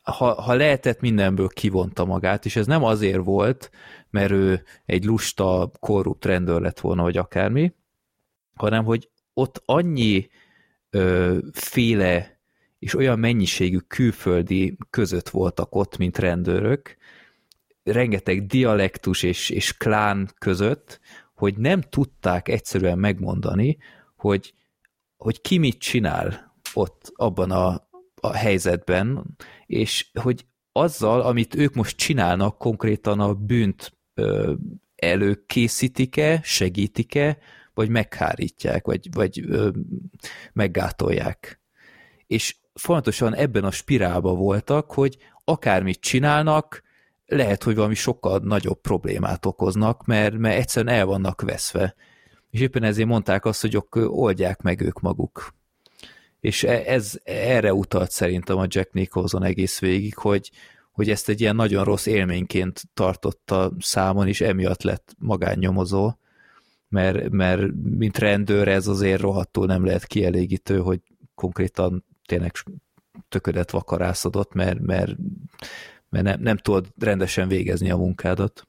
ha, 0.03 0.43
ha 0.43 0.55
lehetett, 0.55 1.01
mindenből 1.01 1.49
kivonta 1.49 2.05
magát, 2.05 2.45
és 2.45 2.57
ez 2.57 2.67
nem 2.67 2.85
azért 2.85 3.25
volt, 3.25 3.71
mert 4.11 4.31
ő 4.31 4.63
egy 4.85 5.05
lusta, 5.05 5.71
korrupt 5.81 6.25
rendőr 6.25 6.61
lett 6.61 6.81
volna, 6.81 7.03
vagy 7.03 7.17
akármi, 7.17 7.75
hanem, 8.55 8.85
hogy 8.85 9.11
ott 9.35 9.63
annyi 9.65 10.29
ö, 10.91 11.39
féle 11.53 12.41
és 12.79 12.95
olyan 12.95 13.19
mennyiségű 13.19 13.79
külföldi 13.79 14.77
között 14.91 15.29
voltak 15.29 15.75
ott, 15.75 15.97
mint 15.97 16.19
rendőrök, 16.19 16.97
rengeteg 17.83 18.47
dialektus 18.47 19.23
és, 19.23 19.51
és 19.51 19.77
klán 19.77 20.31
között, 20.39 21.01
hogy 21.43 21.57
nem 21.57 21.81
tudták 21.81 22.49
egyszerűen 22.49 22.99
megmondani, 22.99 23.79
hogy, 24.17 24.55
hogy 25.17 25.41
ki 25.41 25.59
mit 25.59 25.79
csinál 25.79 26.55
ott 26.75 27.13
abban 27.15 27.51
a, 27.51 27.89
a 28.21 28.33
helyzetben, 28.33 29.37
és 29.67 30.11
hogy 30.21 30.47
azzal, 30.73 31.21
amit 31.21 31.55
ők 31.55 31.75
most 31.75 31.97
csinálnak, 31.97 32.59
konkrétan 32.59 33.21
a 33.21 33.35
bűnt 33.35 33.99
ö, 34.15 34.53
előkészítik-e, 34.97 36.41
segítik-e, 36.43 37.39
vagy 37.75 37.89
meghárítják, 37.89 38.87
vagy, 38.87 39.09
vagy 39.13 39.45
ö, 39.49 39.71
meggátolják. 40.53 41.61
És 42.27 42.57
fontosan 42.75 43.35
ebben 43.35 43.65
a 43.65 43.71
spirálban 43.71 44.37
voltak, 44.37 44.93
hogy 44.93 45.17
akármit 45.45 46.01
csinálnak, 46.01 46.83
lehet, 47.37 47.63
hogy 47.63 47.75
valami 47.75 47.95
sokkal 47.95 48.39
nagyobb 48.39 48.81
problémát 48.81 49.47
okoznak, 49.47 50.05
mert, 50.07 50.39
mert 50.39 50.59
egyszerűen 50.59 50.95
el 50.95 51.07
vannak 51.07 51.41
veszve. 51.41 51.95
És 52.51 52.61
éppen 52.61 52.83
ezért 52.83 53.09
mondták 53.09 53.45
azt, 53.45 53.61
hogy 53.61 53.77
ok, 53.77 53.97
oldják 53.97 54.63
meg 54.63 54.81
ők 54.81 55.01
maguk. 55.01 55.55
És 56.41 56.65
e- 56.65 56.83
ez 56.87 57.15
erre 57.25 57.75
utalt 57.75 58.11
szerintem 58.11 58.57
a 58.57 58.67
Jack 58.69 58.93
Nicholson 58.93 59.43
egész 59.43 59.79
végig, 59.79 60.17
hogy, 60.17 60.51
hogy 60.93 61.11
ezt 61.11 61.29
egy 61.29 61.41
ilyen 61.41 61.57
nagyon 61.57 61.85
rossz 61.85 62.07
élményként 62.07 62.83
tartotta 62.95 63.73
számon, 63.79 64.29
és 64.29 64.41
emiatt 64.41 64.83
lett 64.83 65.15
magánnyomozó, 65.19 66.13
mert, 66.89 67.31
mert 67.31 67.63
mint 67.83 68.19
rendőr 68.19 68.69
ez 68.69 68.87
azért 68.87 69.21
rohadtul 69.21 69.67
nem 69.67 69.85
lehet 69.85 70.07
kielégítő, 70.07 70.79
hogy 70.79 71.01
konkrétan 71.35 72.05
tényleg 72.27 72.53
töködet 73.29 73.71
vakarászodott, 73.71 74.53
mert, 74.53 74.81
mert, 74.81 75.17
mert 76.13 76.25
nem, 76.25 76.37
nem 76.41 76.57
tudod 76.57 76.87
rendesen 77.01 77.49
végezni 77.49 77.91
a 77.91 77.97
munkádat. 77.97 78.67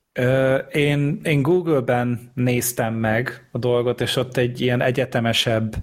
Én, 0.72 1.20
én 1.24 1.42
Google-ben 1.42 2.32
néztem 2.34 2.94
meg 2.94 3.48
a 3.52 3.58
dolgot, 3.58 4.02
és 4.02 4.16
ott 4.16 4.38
egy 4.38 4.62
ilyen 4.62 4.82
egyetemesebb 4.82 5.76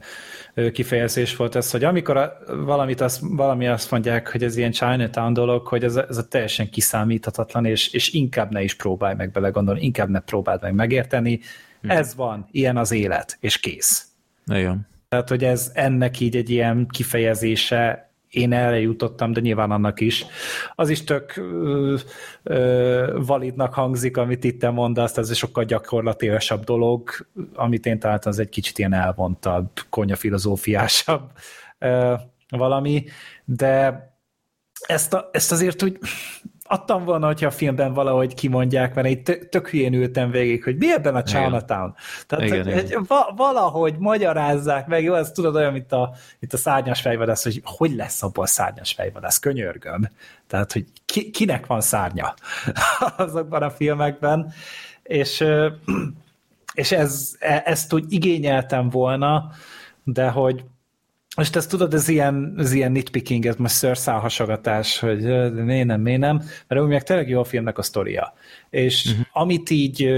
kifejezés 0.72 1.36
volt 1.36 1.54
ez, 1.54 1.70
hogy 1.70 1.84
amikor 1.84 2.16
a, 2.16 2.32
valamit 2.46 3.00
azt, 3.00 3.20
valami 3.22 3.66
azt 3.66 3.90
mondják, 3.90 4.30
hogy 4.30 4.42
ez 4.44 4.56
ilyen 4.56 4.70
Chinatown 4.70 5.32
dolog, 5.32 5.66
hogy 5.66 5.84
ez, 5.84 5.96
a- 5.96 6.06
ez 6.08 6.16
a 6.16 6.28
teljesen 6.28 6.70
kiszámíthatatlan, 6.70 7.64
és, 7.64 7.92
és 7.92 8.12
inkább 8.12 8.52
ne 8.52 8.62
is 8.62 8.74
próbálj 8.74 9.14
meg 9.14 9.30
belegondolni, 9.30 9.80
inkább 9.80 10.08
ne 10.08 10.20
próbáld 10.20 10.62
meg 10.62 10.74
megérteni. 10.74 11.40
Ez 11.80 12.14
van, 12.14 12.48
ilyen 12.50 12.76
az 12.76 12.92
élet, 12.92 13.36
és 13.40 13.58
kész. 13.58 14.06
Igen. 14.46 14.88
Tehát, 15.08 15.28
hogy 15.28 15.44
ez 15.44 15.70
ennek 15.74 16.20
így 16.20 16.36
egy 16.36 16.50
ilyen 16.50 16.86
kifejezése, 16.90 18.09
én 18.30 18.52
erre 18.52 18.80
jutottam, 18.80 19.32
de 19.32 19.40
nyilván 19.40 19.70
annak 19.70 20.00
is. 20.00 20.26
Az 20.74 20.88
is 20.88 21.04
tök 21.04 21.36
ö, 21.36 21.96
ö, 22.42 23.18
validnak 23.26 23.74
hangzik, 23.74 24.16
amit 24.16 24.44
itt 24.44 24.60
te 24.60 24.70
mondasz, 24.70 25.16
ez 25.16 25.36
sokkal 25.36 25.64
gyakorlatilasabb 25.64 26.64
dolog, 26.64 27.10
amit 27.54 27.86
én 27.86 27.98
találtam, 27.98 28.32
az 28.32 28.38
egy 28.38 28.48
kicsit 28.48 28.78
ilyen 28.78 28.92
elvontabb, 28.92 29.70
konyafilozófiásabb 29.88 31.30
ö, 31.78 32.14
valami, 32.48 33.04
de 33.44 34.04
ezt, 34.86 35.14
a, 35.14 35.28
ezt 35.32 35.52
azért 35.52 35.82
úgy 35.82 35.98
adtam 36.70 37.04
volna, 37.04 37.26
hogyha 37.26 37.46
a 37.46 37.50
filmben 37.50 37.92
valahogy 37.92 38.34
kimondják, 38.34 38.94
mert 38.94 39.06
egy 39.06 39.22
tök, 39.22 39.48
tök 39.48 39.68
hülyén 39.68 39.94
ültem 39.94 40.30
végig, 40.30 40.64
hogy 40.64 40.76
mi 40.76 40.92
ebben 40.92 41.14
a 41.14 41.22
Chinatown. 41.22 41.94
Tehát 42.26 42.44
Igen, 42.44 42.64
hogy, 42.64 42.84
igen. 42.84 43.04
va, 43.08 43.32
valahogy 43.36 43.94
magyarázzák 43.98 44.86
meg, 44.86 45.02
jó, 45.02 45.14
ez 45.14 45.30
tudod 45.30 45.54
olyan, 45.54 45.72
mint 45.72 45.92
a, 45.92 46.14
mint 46.38 46.52
a 46.52 46.56
szárnyas 46.56 47.00
fejvadász, 47.00 47.42
hogy 47.42 47.60
hogy 47.64 47.94
lesz 47.94 48.22
abból 48.22 48.46
szárnyas 48.46 48.92
fejvadász, 48.92 49.38
könyörgöm. 49.38 50.08
Tehát, 50.46 50.72
hogy 50.72 50.84
ki, 51.04 51.30
kinek 51.30 51.66
van 51.66 51.80
szárnya 51.80 52.34
azokban 53.16 53.62
a 53.62 53.70
filmekben, 53.70 54.52
és, 55.02 55.44
és 56.74 56.92
ez, 56.92 57.36
e- 57.38 57.62
ezt 57.64 57.92
úgy 57.92 58.12
igényeltem 58.12 58.88
volna, 58.88 59.50
de 60.04 60.28
hogy 60.28 60.64
most 61.36 61.56
ezt 61.56 61.70
tudod, 61.70 61.94
ez 61.94 62.08
ilyen, 62.08 62.54
ez 62.58 62.72
ilyen 62.72 62.92
nitpicking, 62.92 63.46
ez 63.46 63.56
most 63.56 63.74
szőrszálhasogatás, 63.74 64.98
hogy 64.98 65.24
ö, 65.24 65.50
de 65.54 65.62
miért 65.62 65.86
nem, 65.86 66.00
miért 66.00 66.20
nem, 66.20 66.42
mert 66.66 66.82
úgy 66.82 66.88
meg 66.88 67.02
tényleg 67.02 67.28
jó 67.28 67.40
a 67.40 67.44
filmnek 67.44 67.78
a 67.78 67.82
sztoria. 67.82 68.34
És 68.70 69.04
uh-huh. 69.04 69.26
amit 69.32 69.70
így 69.70 70.08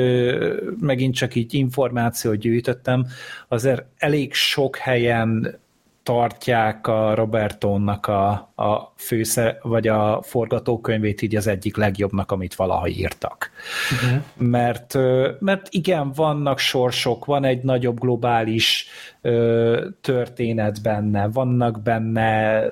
megint 0.80 1.14
csak 1.14 1.34
így 1.34 1.54
információt 1.54 2.36
gyűjtöttem, 2.36 3.06
azért 3.48 3.84
elég 3.96 4.34
sok 4.34 4.76
helyen 4.76 5.60
tartják 6.02 6.86
a 6.86 7.14
Robertonnak 7.14 8.06
a, 8.06 8.30
a 8.54 8.92
fősze, 8.96 9.58
vagy 9.62 9.88
a 9.88 10.22
forgatókönyvét 10.22 11.22
így 11.22 11.36
az 11.36 11.46
egyik 11.46 11.76
legjobbnak, 11.76 12.30
amit 12.32 12.54
valaha 12.54 12.88
írtak. 12.88 13.50
Uh-huh. 13.92 14.22
Mert, 14.36 14.98
mert 15.38 15.66
igen, 15.70 16.12
vannak 16.12 16.58
sorsok, 16.58 17.24
van 17.24 17.44
egy 17.44 17.62
nagyobb 17.62 18.00
globális 18.00 18.86
ö, 19.20 19.86
történet 20.00 20.82
benne, 20.82 21.28
vannak 21.28 21.82
benne 21.82 22.62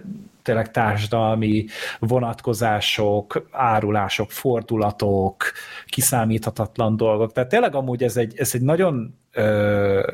tényleg 0.43 0.71
társadalmi 0.71 1.65
vonatkozások, 1.99 3.47
árulások, 3.51 4.31
fordulatok, 4.31 5.53
kiszámíthatatlan 5.87 6.97
dolgok. 6.97 7.33
Tehát 7.33 7.51
tényleg 7.51 7.75
amúgy 7.75 8.03
ez 8.03 8.17
egy, 8.17 8.35
ez 8.37 8.51
egy 8.55 8.63
nagyon 8.63 9.19
ö, 9.33 10.13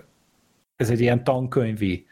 ez 0.77 0.91
egy 0.91 1.01
ilyen 1.01 1.25
tankönyvi 1.25 2.07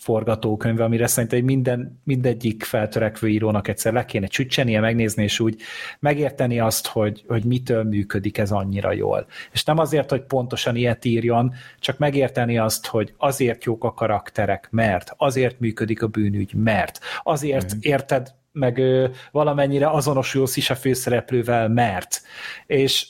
forgatókönyv, 0.00 0.80
amire 0.80 1.06
szerintem 1.06 1.44
minden, 1.44 2.00
mindegyik 2.04 2.62
feltörekvő 2.62 3.28
írónak 3.28 3.68
egyszer 3.68 3.92
le 3.92 4.04
kéne 4.04 4.26
csücsenie, 4.26 4.80
megnézni, 4.80 5.22
és 5.22 5.40
úgy 5.40 5.60
megérteni 5.98 6.60
azt, 6.60 6.86
hogy, 6.86 7.24
hogy 7.28 7.44
mitől 7.44 7.84
működik 7.84 8.38
ez 8.38 8.50
annyira 8.50 8.92
jól. 8.92 9.26
És 9.52 9.64
nem 9.64 9.78
azért, 9.78 10.10
hogy 10.10 10.22
pontosan 10.22 10.76
ilyet 10.76 11.04
írjon, 11.04 11.54
csak 11.78 11.98
megérteni 11.98 12.58
azt, 12.58 12.86
hogy 12.86 13.14
azért 13.16 13.64
jók 13.64 13.84
a 13.84 13.94
karakterek, 13.94 14.68
mert 14.70 15.14
azért 15.16 15.60
működik 15.60 16.02
a 16.02 16.06
bűnügy, 16.06 16.54
mert 16.54 16.98
azért 17.22 17.74
mm. 17.74 17.78
érted 17.80 18.34
meg 18.52 18.78
ö, 18.78 19.08
valamennyire 19.30 19.90
azonosulsz 19.90 20.56
is 20.56 20.70
a 20.70 20.74
főszereplővel, 20.74 21.68
mert. 21.68 22.22
És 22.66 23.06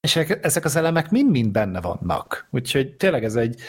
és 0.00 0.16
ezek 0.16 0.64
az 0.64 0.76
elemek 0.76 1.10
mind-mind 1.10 1.50
benne 1.50 1.80
vannak. 1.80 2.48
Úgyhogy 2.50 2.94
tényleg 2.96 3.24
ez 3.24 3.36
egy, 3.36 3.60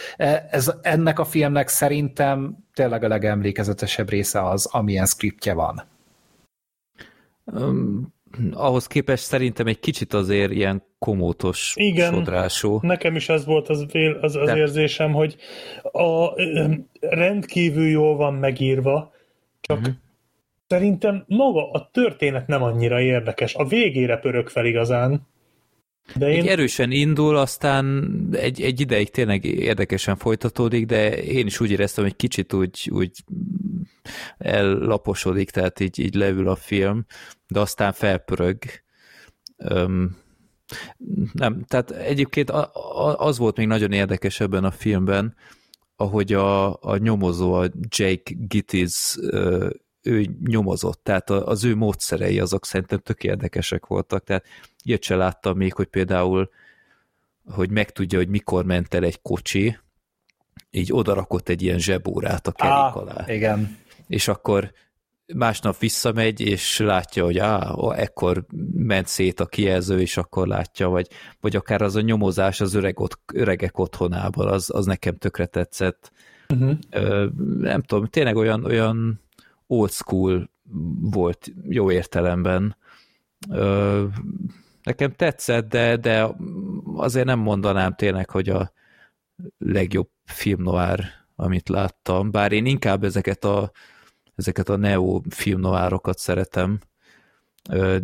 ez, 0.50 0.74
ennek 0.82 1.20
a 1.20 1.26
filmnek 1.26 1.68
szerintem 1.68 2.58
tényleg 2.74 3.04
a 3.04 3.08
legemlékezetesebb 3.08 4.10
része 4.10 4.48
az, 4.48 4.66
amilyen 4.66 5.06
skriptje 5.06 5.54
van. 5.54 5.84
Um, 7.46 8.14
ahhoz 8.52 8.88
képest 8.88 9.24
szerintem 9.24 9.68
egy 9.68 9.80
kicsit 9.80 10.14
azért 10.14 10.52
ilyen 10.52 10.84
komótos 11.00 11.74
Igen. 11.76 12.14
sodrású. 12.14 12.80
Nekem 12.82 13.16
is 13.16 13.30
ez 13.30 13.46
volt 13.46 13.70
az, 13.70 13.86
az, 14.22 14.36
az 14.36 14.46
De- 14.46 14.56
érzésem, 14.58 15.12
hogy 15.12 15.36
a, 15.92 16.28
rendkívül 17.00 17.88
jól 17.88 18.16
van 18.16 18.34
megírva, 18.34 19.12
csak 19.62 19.80
Mhm. 19.80 19.90
szerintem 20.68 21.24
maga 21.28 21.72
a 21.72 21.90
történet 21.94 22.48
nem 22.48 22.64
annyira 22.64 23.02
érdekes. 23.02 23.56
A 23.56 23.66
végére 23.66 24.18
pörög 24.18 24.48
fel 24.50 24.66
igazán. 24.66 25.28
De 26.16 26.26
Egy 26.26 26.46
én... 26.46 26.50
erősen 26.50 26.92
indul, 26.92 27.38
aztán 27.38 28.14
egy, 28.32 28.62
egy 28.62 28.80
ideig 28.80 29.10
tényleg 29.10 29.46
érdekesen 29.46 30.16
folytatódik, 30.16 30.86
de 30.86 31.24
én 31.24 31.46
is 31.46 31.60
úgy 31.60 31.72
éreztem, 31.72 32.04
hogy 32.04 32.16
kicsit 32.16 32.54
úgy, 32.54 32.90
úgy 32.94 33.12
ellaposodik, 34.38 35.50
tehát 35.50 35.80
így, 35.80 36.00
így 36.00 36.16
leül 36.16 36.48
a 36.48 36.56
film, 36.56 37.06
de 37.48 37.60
aztán 37.60 37.94
felpörög. 37.94 38.58
Öm, 39.58 40.18
nem, 41.34 41.64
tehát 41.68 41.92
egyébként 41.92 42.52
az 43.16 43.38
volt 43.38 43.58
még 43.58 43.68
nagyon 43.68 43.92
érdekes 43.92 44.40
ebben 44.40 44.64
a 44.64 44.72
filmben, 44.72 45.36
ahogy 45.96 46.34
a, 46.34 46.74
a 46.74 46.98
nyomozó, 46.98 47.54
a 47.54 47.70
Jake 47.90 48.34
Gittiz, 48.48 49.20
ö, 49.22 49.70
ő 50.02 50.26
nyomozott, 50.46 51.04
tehát 51.04 51.30
az 51.30 51.64
ő 51.64 51.76
módszerei 51.76 52.40
azok 52.40 52.66
szerintem 52.66 53.00
tök 53.00 53.24
érdekesek 53.24 53.86
voltak, 53.86 54.24
tehát 54.24 54.46
ilyet 54.84 55.04
se 55.04 55.16
láttam 55.16 55.58
még, 55.58 55.74
hogy 55.74 55.88
például 55.88 56.50
hogy 57.46 57.70
megtudja, 57.70 58.18
hogy 58.18 58.28
mikor 58.28 58.66
ment 58.66 58.94
el 58.94 59.04
egy 59.04 59.22
kocsi, 59.22 59.78
így 60.72 60.94
odarakott 60.94 61.50
egy 61.50 61.62
ilyen 61.62 61.80
zsebórát 61.80 62.48
a 62.48 62.52
kerék 62.52 62.96
alá. 62.96 63.26
igen. 63.28 63.78
És 64.08 64.28
akkor 64.28 64.72
másnap 65.34 65.78
visszamegy, 65.78 66.42
és 66.42 66.80
látja, 66.80 67.24
hogy 67.24 67.38
á, 67.38 67.74
ekkor 67.96 68.46
ment 68.74 69.08
szét 69.08 69.40
a 69.40 69.46
kijelző, 69.46 70.00
és 70.00 70.18
akkor 70.18 70.48
látja, 70.48 70.90
vagy, 70.90 71.08
vagy 71.40 71.56
akár 71.56 71.82
az 71.82 71.96
a 71.96 72.02
nyomozás 72.02 72.62
az 72.62 72.74
öreg 72.74 73.00
ot, 73.00 73.20
öregek 73.34 73.78
otthonában, 73.78 74.48
az, 74.48 74.70
az 74.74 74.86
nekem 74.86 75.18
tökre 75.18 75.46
tetszett. 75.46 76.12
Uh-huh. 76.50 76.78
Ö, 76.90 77.28
nem 77.60 77.82
tudom, 77.82 78.08
tényleg 78.08 78.36
olyan, 78.36 78.66
olyan 78.66 79.22
old 79.72 79.92
school 79.92 80.50
volt 81.02 81.52
jó 81.70 81.92
értelemben. 81.92 82.78
Ö, 83.50 84.06
nekem 84.84 85.12
tetszett, 85.12 85.70
de, 85.70 85.96
de 85.96 86.36
azért 86.96 87.26
nem 87.26 87.40
mondanám 87.40 87.94
tényleg, 87.94 88.30
hogy 88.30 88.50
a 88.50 88.72
legjobb 89.58 90.10
film 90.26 90.64
noir, 90.64 91.06
amit 91.36 91.70
láttam, 91.70 92.32
bár 92.32 92.52
én 92.52 92.66
inkább 92.66 93.04
ezeket 93.04 93.44
a, 93.44 93.72
ezeket 94.36 94.70
a 94.70 94.76
neo 94.76 95.22
film 95.30 95.60
noirokat 95.60 96.18
szeretem. 96.18 96.80
Ö, 97.70 97.98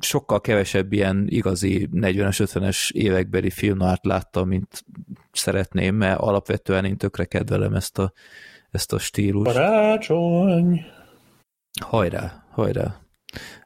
Sokkal 0.00 0.40
kevesebb 0.40 0.92
ilyen 0.92 1.26
igazi 1.28 1.88
40-es, 1.92 2.48
50-es 2.52 2.92
évekbeli 2.92 3.50
film 3.50 3.76
noirt 3.76 4.04
láttam, 4.04 4.48
mint 4.48 4.84
szeretném, 5.32 5.94
mert 5.94 6.20
alapvetően 6.20 6.84
én 6.84 6.96
tökre 6.96 7.24
kedvelem 7.24 7.74
ezt 7.74 7.98
a, 7.98 8.12
ezt 8.70 8.92
a 8.92 8.98
stílust. 8.98 9.54
Karácsony! 9.54 11.00
Hajrá, 11.80 12.44
hajrá. 12.50 13.00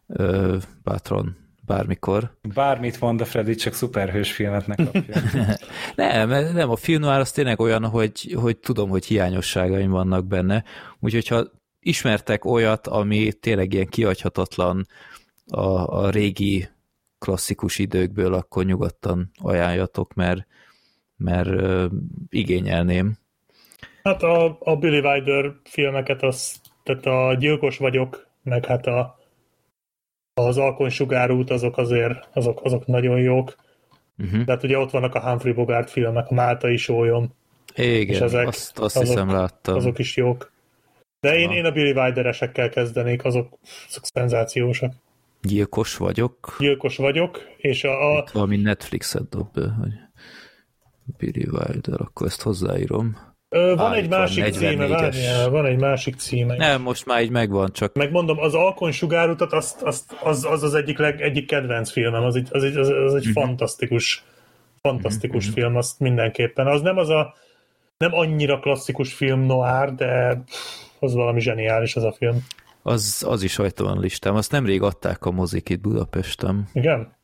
Ö, 0.07 0.57
bátran, 0.83 1.37
bármikor. 1.67 2.39
Bármit 2.55 3.01
mond 3.01 3.21
a 3.21 3.25
Freddy, 3.25 3.55
csak 3.55 3.75
szuperhős 3.75 4.33
filmet 4.33 4.67
ne 4.67 4.75
kapja. 4.75 5.23
Nem, 5.95 6.29
nem, 6.29 6.71
a 6.71 6.77
film 6.77 7.01
noir 7.01 7.19
az 7.21 7.33
tényleg 7.33 7.61
olyan, 7.61 7.85
hogy, 7.85 8.35
hogy 8.41 8.59
tudom, 8.59 8.89
hogy 8.89 9.05
hiányosságaim 9.05 9.91
vannak 9.91 10.27
benne, 10.27 10.65
úgyhogy 11.01 11.29
ha 11.29 11.45
ismertek 11.81 12.45
olyat, 12.45 12.87
ami 12.87 13.33
tényleg 13.33 13.73
ilyen 13.73 13.87
kihagyhatatlan 13.87 14.87
a, 15.47 16.05
a 16.05 16.11
régi 16.11 16.69
klasszikus 17.19 17.79
időkből, 17.79 18.35
akkor 18.35 18.65
nyugodtan 18.65 19.31
ajánljatok, 19.43 20.15
mert, 20.15 20.47
mert 21.17 21.49
ö, 21.49 21.87
igényelném. 22.29 23.19
Hát 24.03 24.23
a, 24.23 24.57
a 24.61 24.77
Billy 24.77 24.99
Wilder 24.99 25.53
filmeket, 25.65 26.23
az, 26.23 26.61
tehát 26.87 27.07
a 27.07 27.35
Gyilkos 27.35 27.79
vagyok, 27.79 28.27
meg 28.43 28.65
hát 28.65 28.87
a, 28.87 29.19
az 30.35 30.57
Alkonsugárút, 30.59 31.51
azok 31.51 31.77
azért, 31.79 32.29
azok, 32.33 32.65
azok 32.65 32.87
nagyon 32.87 33.19
jók. 33.19 33.55
Uh-huh. 34.19 34.43
De 34.45 34.53
hát 34.53 34.63
ugye 34.63 34.79
ott 34.79 34.91
vannak 34.91 35.15
a 35.15 35.21
Humphrey 35.29 35.53
Bogart 35.53 35.91
filmek, 35.91 36.31
a 36.31 36.35
Máltai 36.35 36.77
sólyom, 36.77 37.33
és 37.75 37.85
Igen, 38.01 38.23
ezek- 38.23 38.47
azt, 38.47 38.79
azt 38.79 38.97
azok- 38.97 39.09
hiszem 39.09 39.31
láttam. 39.31 39.75
azok 39.77 39.99
is 39.99 40.17
jók. 40.17 40.53
De 41.21 41.37
én, 41.39 41.49
Na. 41.49 41.55
én 41.55 41.65
a 41.65 41.71
Billy 41.71 41.93
Wilderesekkel 41.93 42.69
kezdenék, 42.69 43.25
azok, 43.25 43.59
azok 43.89 44.05
szenzációsak. 44.05 44.93
Gyilkos 45.43 45.97
vagyok. 45.97 46.57
Gyilkos 46.59 46.97
vagyok, 46.97 47.41
és 47.57 47.85
a, 47.85 48.15
a 48.17 48.19
Itt 48.19 48.31
valami 48.31 48.57
Netflixet 48.57 49.29
dob 49.29 49.53
be, 49.53 49.69
hogy 49.81 49.93
Billy 51.19 51.47
Wilder, 51.51 52.01
akkor 52.01 52.27
ezt 52.27 52.43
hozzáírom. 52.43 53.17
Ö, 53.49 53.75
van 53.77 53.93
egy 53.93 54.09
másik 54.09 54.45
címe, 54.53 54.87
44-es. 54.87 54.89
várjál, 54.89 55.51
van 55.51 55.67
egy 55.67 55.79
másik 55.79 56.17
címe. 56.17 56.57
Nem, 56.57 56.83
most 56.83 57.07
már 57.07 57.23
így 57.23 57.31
megvan, 57.31 57.73
csak 57.73 57.95
Megmondom, 57.95 58.39
az 58.39 58.55
Alkon 58.55 58.93
sugárutat, 58.93 59.53
azt, 59.53 59.83
azt, 59.83 60.17
az, 60.23 60.45
az 60.45 60.63
az 60.63 60.75
egyik, 60.75 60.99
leg, 60.99 61.21
egyik 61.21 61.47
kedvenc 61.47 61.91
filmem, 61.91 62.23
az 62.23 62.37
egy, 62.37 62.49
az 62.51 62.63
egy, 62.65 62.77
az, 62.77 62.89
az 62.89 63.15
egy 63.15 63.27
fantasztikus, 63.33 64.25
fantasztikus 64.81 65.49
film, 65.49 65.77
azt 65.77 66.01
mindenképpen. 66.01 66.67
Az 66.67 66.81
nem 66.81 66.97
az 66.97 67.09
a, 67.09 67.35
nem 67.99 68.15
annyira 68.15 68.59
klasszikus 68.59 69.13
film 69.13 69.41
noir, 69.41 69.95
de 69.95 70.43
az 70.99 71.15
valami 71.15 71.41
zseniális 71.41 71.97
az 71.97 72.05
a 72.05 72.13
film. 72.13 72.47
az, 72.83 73.25
az 73.29 73.43
is 73.43 73.57
rajta 73.57 73.85
van 73.85 73.97
a 73.97 74.01
listám. 74.01 74.35
Azt 74.35 74.51
nemrég 74.51 74.83
adták 74.83 75.25
a 75.25 75.31
mozik 75.31 75.69
itt 75.69 75.81
Budapesten, 75.81 76.69
Igen? 76.73 77.15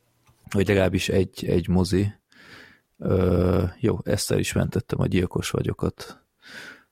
vagy 0.51 0.67
legalábbis 0.67 1.09
egy, 1.09 1.45
egy 1.47 1.67
mozi. 1.67 2.13
Ö, 3.05 3.63
jó, 3.79 3.97
ezt 4.03 4.31
el 4.31 4.39
is 4.39 4.53
mentettem 4.53 4.99
a 4.99 5.05
gyilkos 5.05 5.49
vagyokat. 5.49 6.23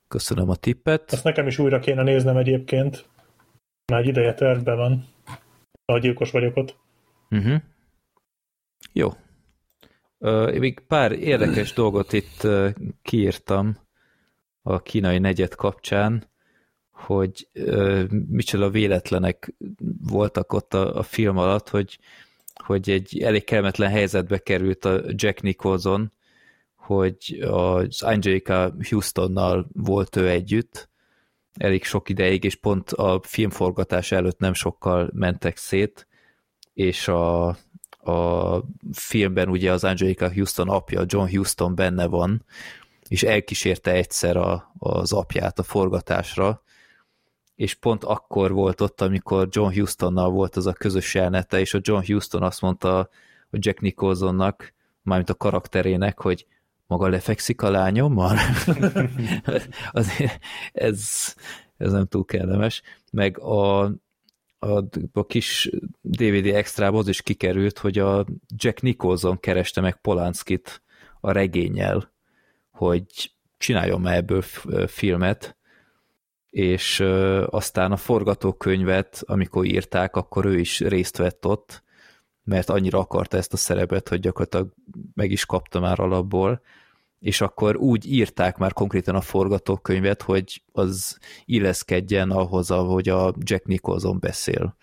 Köszönöm 0.08 0.48
a 0.48 0.54
tippet. 0.54 1.12
Ezt 1.12 1.24
nekem 1.24 1.46
is 1.46 1.58
újra 1.58 1.78
kéne 1.78 2.02
néznem 2.02 2.36
egyébként. 2.36 3.08
Már 3.92 4.00
egy 4.00 4.06
ideje 4.06 4.34
tervben 4.34 4.76
van. 4.76 5.06
A 5.84 5.98
gyilkos 5.98 6.30
vagyok 6.30 6.56
ott. 6.56 6.76
Uh-huh. 7.30 7.60
Jó. 8.92 9.08
Ö, 10.18 10.58
még 10.58 10.80
pár 10.80 11.12
érdekes 11.12 11.72
dolgot 11.82 12.12
itt 12.12 12.46
kiírtam 13.02 13.76
a 14.62 14.82
kínai 14.82 15.18
negyed 15.18 15.54
kapcsán, 15.54 16.30
hogy 16.90 17.48
ö, 17.52 18.04
micsoda 18.28 18.70
véletlenek 18.70 19.54
voltak 20.02 20.52
ott 20.52 20.74
a, 20.74 20.96
a 20.96 21.02
film 21.02 21.36
alatt, 21.36 21.68
hogy, 21.68 21.98
hogy 22.62 22.90
egy 22.90 23.22
elég 23.22 23.44
kellemetlen 23.44 23.90
helyzetbe 23.90 24.38
került 24.38 24.84
a 24.84 25.00
Jack 25.06 25.42
Nicholson, 25.42 26.12
hogy 26.76 27.46
az 27.50 28.02
Angelica 28.02 28.74
Houstonnal 28.88 29.68
volt 29.72 30.16
ő 30.16 30.28
együtt, 30.28 30.90
elég 31.54 31.84
sok 31.84 32.08
ideig, 32.08 32.44
és 32.44 32.54
pont 32.54 32.90
a 32.90 33.20
filmforgatás 33.22 34.12
előtt 34.12 34.38
nem 34.38 34.54
sokkal 34.54 35.10
mentek 35.12 35.56
szét, 35.56 36.06
és 36.74 37.08
a, 37.08 37.46
a 38.10 38.58
filmben 38.92 39.48
ugye 39.48 39.72
az 39.72 39.84
Angelica 39.84 40.32
Houston 40.32 40.68
apja, 40.68 41.04
John 41.06 41.30
Houston 41.30 41.74
benne 41.74 42.06
van, 42.06 42.44
és 43.08 43.22
elkísérte 43.22 43.90
egyszer 43.90 44.36
a, 44.36 44.72
az 44.78 45.12
apját 45.12 45.58
a 45.58 45.62
forgatásra, 45.62 46.62
és 47.62 47.74
pont 47.74 48.04
akkor 48.04 48.52
volt 48.52 48.80
ott, 48.80 49.00
amikor 49.00 49.48
John 49.50 49.74
Houstonnal 49.74 50.30
volt 50.30 50.56
az 50.56 50.66
a 50.66 50.72
közös 50.72 51.14
jelenete, 51.14 51.60
és 51.60 51.74
a 51.74 51.80
John 51.82 52.04
Houston 52.06 52.42
azt 52.42 52.60
mondta 52.60 52.98
a 52.98 53.08
Jack 53.50 53.80
Nicholsonnak, 53.80 54.74
mármint 55.02 55.30
a 55.30 55.34
karakterének, 55.34 56.20
hogy 56.20 56.46
maga 56.86 57.08
lefekszik 57.08 57.62
a 57.62 57.70
lányommal? 57.70 58.36
Azért 59.90 60.38
ez, 60.72 61.34
ez 61.76 61.92
nem 61.92 62.06
túl 62.06 62.24
kellemes. 62.24 62.82
Meg 63.12 63.38
a, 63.38 63.82
a, 64.58 64.84
a 65.12 65.26
kis 65.26 65.70
DVD 66.00 66.46
extrába 66.46 66.98
az 66.98 67.08
is 67.08 67.22
kikerült, 67.22 67.78
hogy 67.78 67.98
a 67.98 68.26
Jack 68.56 68.80
Nicholson 68.80 69.40
kereste 69.40 69.80
meg 69.80 70.00
Polanskit 70.00 70.82
a 71.20 71.32
regényel, 71.32 72.12
hogy 72.70 73.32
csináljon 73.58 74.00
már 74.00 74.16
ebből 74.16 74.42
filmet, 74.86 75.56
és 76.52 77.00
aztán 77.46 77.92
a 77.92 77.96
forgatókönyvet, 77.96 79.22
amikor 79.26 79.64
írták, 79.64 80.16
akkor 80.16 80.44
ő 80.44 80.58
is 80.58 80.80
részt 80.80 81.16
vett 81.16 81.46
ott, 81.46 81.82
mert 82.44 82.68
annyira 82.68 82.98
akarta 82.98 83.36
ezt 83.36 83.52
a 83.52 83.56
szerepet, 83.56 84.08
hogy 84.08 84.20
gyakorlatilag 84.20 84.72
meg 85.14 85.30
is 85.30 85.46
kapta 85.46 85.80
már 85.80 86.00
alapból, 86.00 86.60
és 87.18 87.40
akkor 87.40 87.76
úgy 87.76 88.06
írták 88.06 88.56
már 88.56 88.72
konkrétan 88.72 89.14
a 89.14 89.20
forgatókönyvet, 89.20 90.22
hogy 90.22 90.62
az 90.72 91.18
illeszkedjen 91.44 92.30
ahhoz, 92.30 92.70
ahogy 92.70 93.08
a 93.08 93.34
Jack 93.38 93.66
Nicholson 93.66 94.18
beszél. 94.20 94.76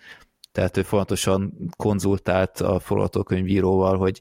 Tehát 0.52 0.76
ő 0.76 0.82
fontosan 0.82 1.54
konzultált 1.76 2.60
a 2.60 2.78
forgatókönyvíróval, 2.78 3.98
hogy 3.98 4.20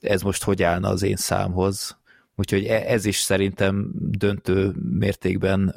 ez 0.00 0.22
most 0.22 0.44
hogy 0.44 0.62
állna 0.62 0.88
az 0.88 1.02
én 1.02 1.16
számhoz. 1.16 2.00
Úgyhogy 2.42 2.64
e- 2.64 2.84
ez 2.86 3.04
is 3.04 3.16
szerintem 3.16 3.90
döntő 3.94 4.72
mértékben 4.98 5.74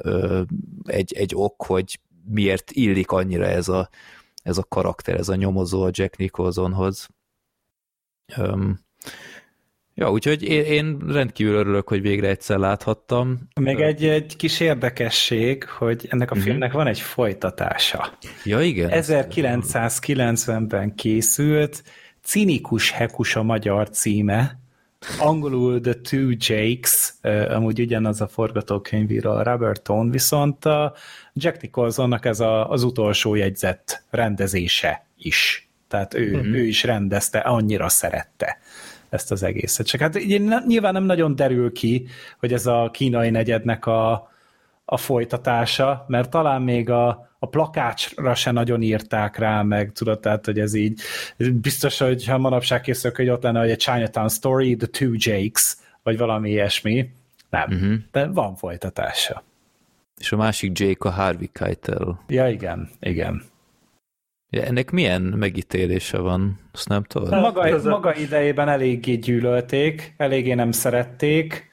egy, 0.84 1.12
egy 1.12 1.32
ok, 1.34 1.62
hogy 1.62 2.00
miért 2.28 2.70
illik 2.70 3.10
annyira 3.10 3.44
ez 3.44 3.68
a, 3.68 3.88
ez 4.42 4.58
a 4.58 4.64
karakter, 4.68 5.14
ez 5.16 5.28
a 5.28 5.34
nyomozó 5.34 5.82
a 5.82 5.88
Jack 5.92 6.16
Nicholsonhoz. 6.16 7.08
Um, 8.36 8.78
ja, 9.94 10.10
úgyhogy 10.10 10.42
én, 10.42 10.64
én 10.64 10.98
rendkívül 11.06 11.54
örülök, 11.54 11.88
hogy 11.88 12.00
végre 12.00 12.28
egyszer 12.28 12.58
láthattam. 12.58 13.48
Még 13.60 13.80
egy, 13.80 14.04
egy 14.04 14.36
kis 14.36 14.60
érdekesség, 14.60 15.64
hogy 15.64 16.06
ennek 16.10 16.30
a 16.30 16.34
Mhm. 16.34 16.44
filmnek 16.44 16.72
van 16.72 16.86
egy 16.86 17.00
folytatása. 17.00 18.18
Ja, 18.44 18.60
igen? 18.60 18.88
1990-ben 18.92 20.94
készült, 20.94 21.82
Cinikus 22.22 22.90
Hekus 22.90 23.36
a 23.36 23.42
magyar 23.42 23.90
címe, 23.90 24.58
angolul 25.18 25.80
The 25.80 25.94
Two 25.94 26.30
Jakes, 26.38 27.14
amúgy 27.48 27.80
ugyanaz 27.80 28.20
a 28.20 28.28
forgatókönyvíró, 28.28 29.30
a 29.30 29.42
Robert 29.42 29.82
Tone, 29.82 30.10
viszont 30.10 30.64
a 30.64 30.94
Jack 31.34 31.60
Nicholsonnak 31.62 32.24
ez 32.24 32.40
a, 32.40 32.70
az 32.70 32.82
utolsó 32.82 33.34
jegyzett 33.34 34.02
rendezése 34.10 35.06
is. 35.18 35.68
Tehát 35.88 36.14
ő, 36.14 36.36
Mhm. 36.36 36.54
ő 36.54 36.64
is 36.64 36.84
rendezte, 36.84 37.38
annyira 37.38 37.88
szerette 37.88 38.58
ezt 39.08 39.32
az 39.32 39.42
egészet. 39.42 39.86
Csak 39.86 40.00
hát 40.00 40.18
nyilván 40.66 40.92
nem 40.92 41.04
nagyon 41.04 41.36
derül 41.36 41.72
ki, 41.72 42.06
hogy 42.38 42.52
ez 42.52 42.66
a 42.66 42.90
kínai 42.92 43.30
negyednek 43.30 43.86
a, 43.86 44.30
a 44.88 44.96
folytatása, 44.96 46.04
mert 46.08 46.30
talán 46.30 46.62
még 46.62 46.90
a, 46.90 47.30
a 47.38 47.48
plakácsra 47.48 48.34
se 48.34 48.50
nagyon 48.50 48.82
írták 48.82 49.36
rá, 49.36 49.62
meg 49.62 49.92
tudod, 49.92 50.20
tehát, 50.20 50.44
hogy 50.44 50.58
ez 50.58 50.74
így 50.74 51.00
biztos, 51.52 51.98
hogy 51.98 52.26
ha 52.26 52.38
manapság 52.38 52.80
készül, 52.80 53.12
hogy 53.16 53.28
ott 53.28 53.42
lenne, 53.42 53.60
hogy 53.60 53.70
egy 53.70 53.78
Chinatown 53.78 54.28
Story, 54.28 54.76
The 54.76 54.86
Two 54.86 55.12
Jakes, 55.12 55.76
vagy 56.02 56.18
valami 56.18 56.50
ilyesmi. 56.50 57.10
Nem, 57.50 57.72
uh-huh. 57.72 57.94
de 58.12 58.26
van 58.26 58.56
folytatása. 58.56 59.42
És 60.18 60.32
a 60.32 60.36
másik 60.36 60.78
Jake 60.78 61.08
a 61.08 61.12
Harvey 61.12 61.48
Keitel. 61.52 62.20
Ja, 62.28 62.48
igen, 62.48 62.88
igen. 63.00 63.42
Ja, 64.50 64.62
ennek 64.62 64.90
milyen 64.90 65.22
megítélése 65.22 66.18
van? 66.18 66.58
Azt 66.72 66.88
nem 66.88 67.02
tudod? 67.02 67.32
Hát, 67.32 67.40
Maga, 67.40 67.60
a- 67.60 67.88
maga 67.88 68.14
idejében 68.14 68.68
eléggé 68.68 69.14
gyűlölték, 69.14 70.14
eléggé 70.16 70.54
nem 70.54 70.72
szerették, 70.72 71.65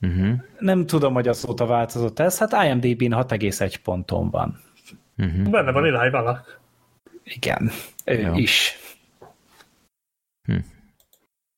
Uh-huh. 0.00 0.40
nem 0.58 0.86
tudom, 0.86 1.14
hogy 1.14 1.28
azóta 1.28 1.66
változott 1.66 2.18
ez, 2.18 2.38
hát 2.38 2.52
IMDb-n 2.66 3.12
6,1 3.14 3.74
ponton 3.82 4.30
van. 4.30 4.60
Uh-huh. 5.16 5.50
Benne 5.50 5.72
van 5.72 5.84
Eli 5.84 6.10
Valak. 6.10 6.60
Igen, 7.24 7.70
ő 8.04 8.20
Jó. 8.20 8.34
is. 8.34 8.78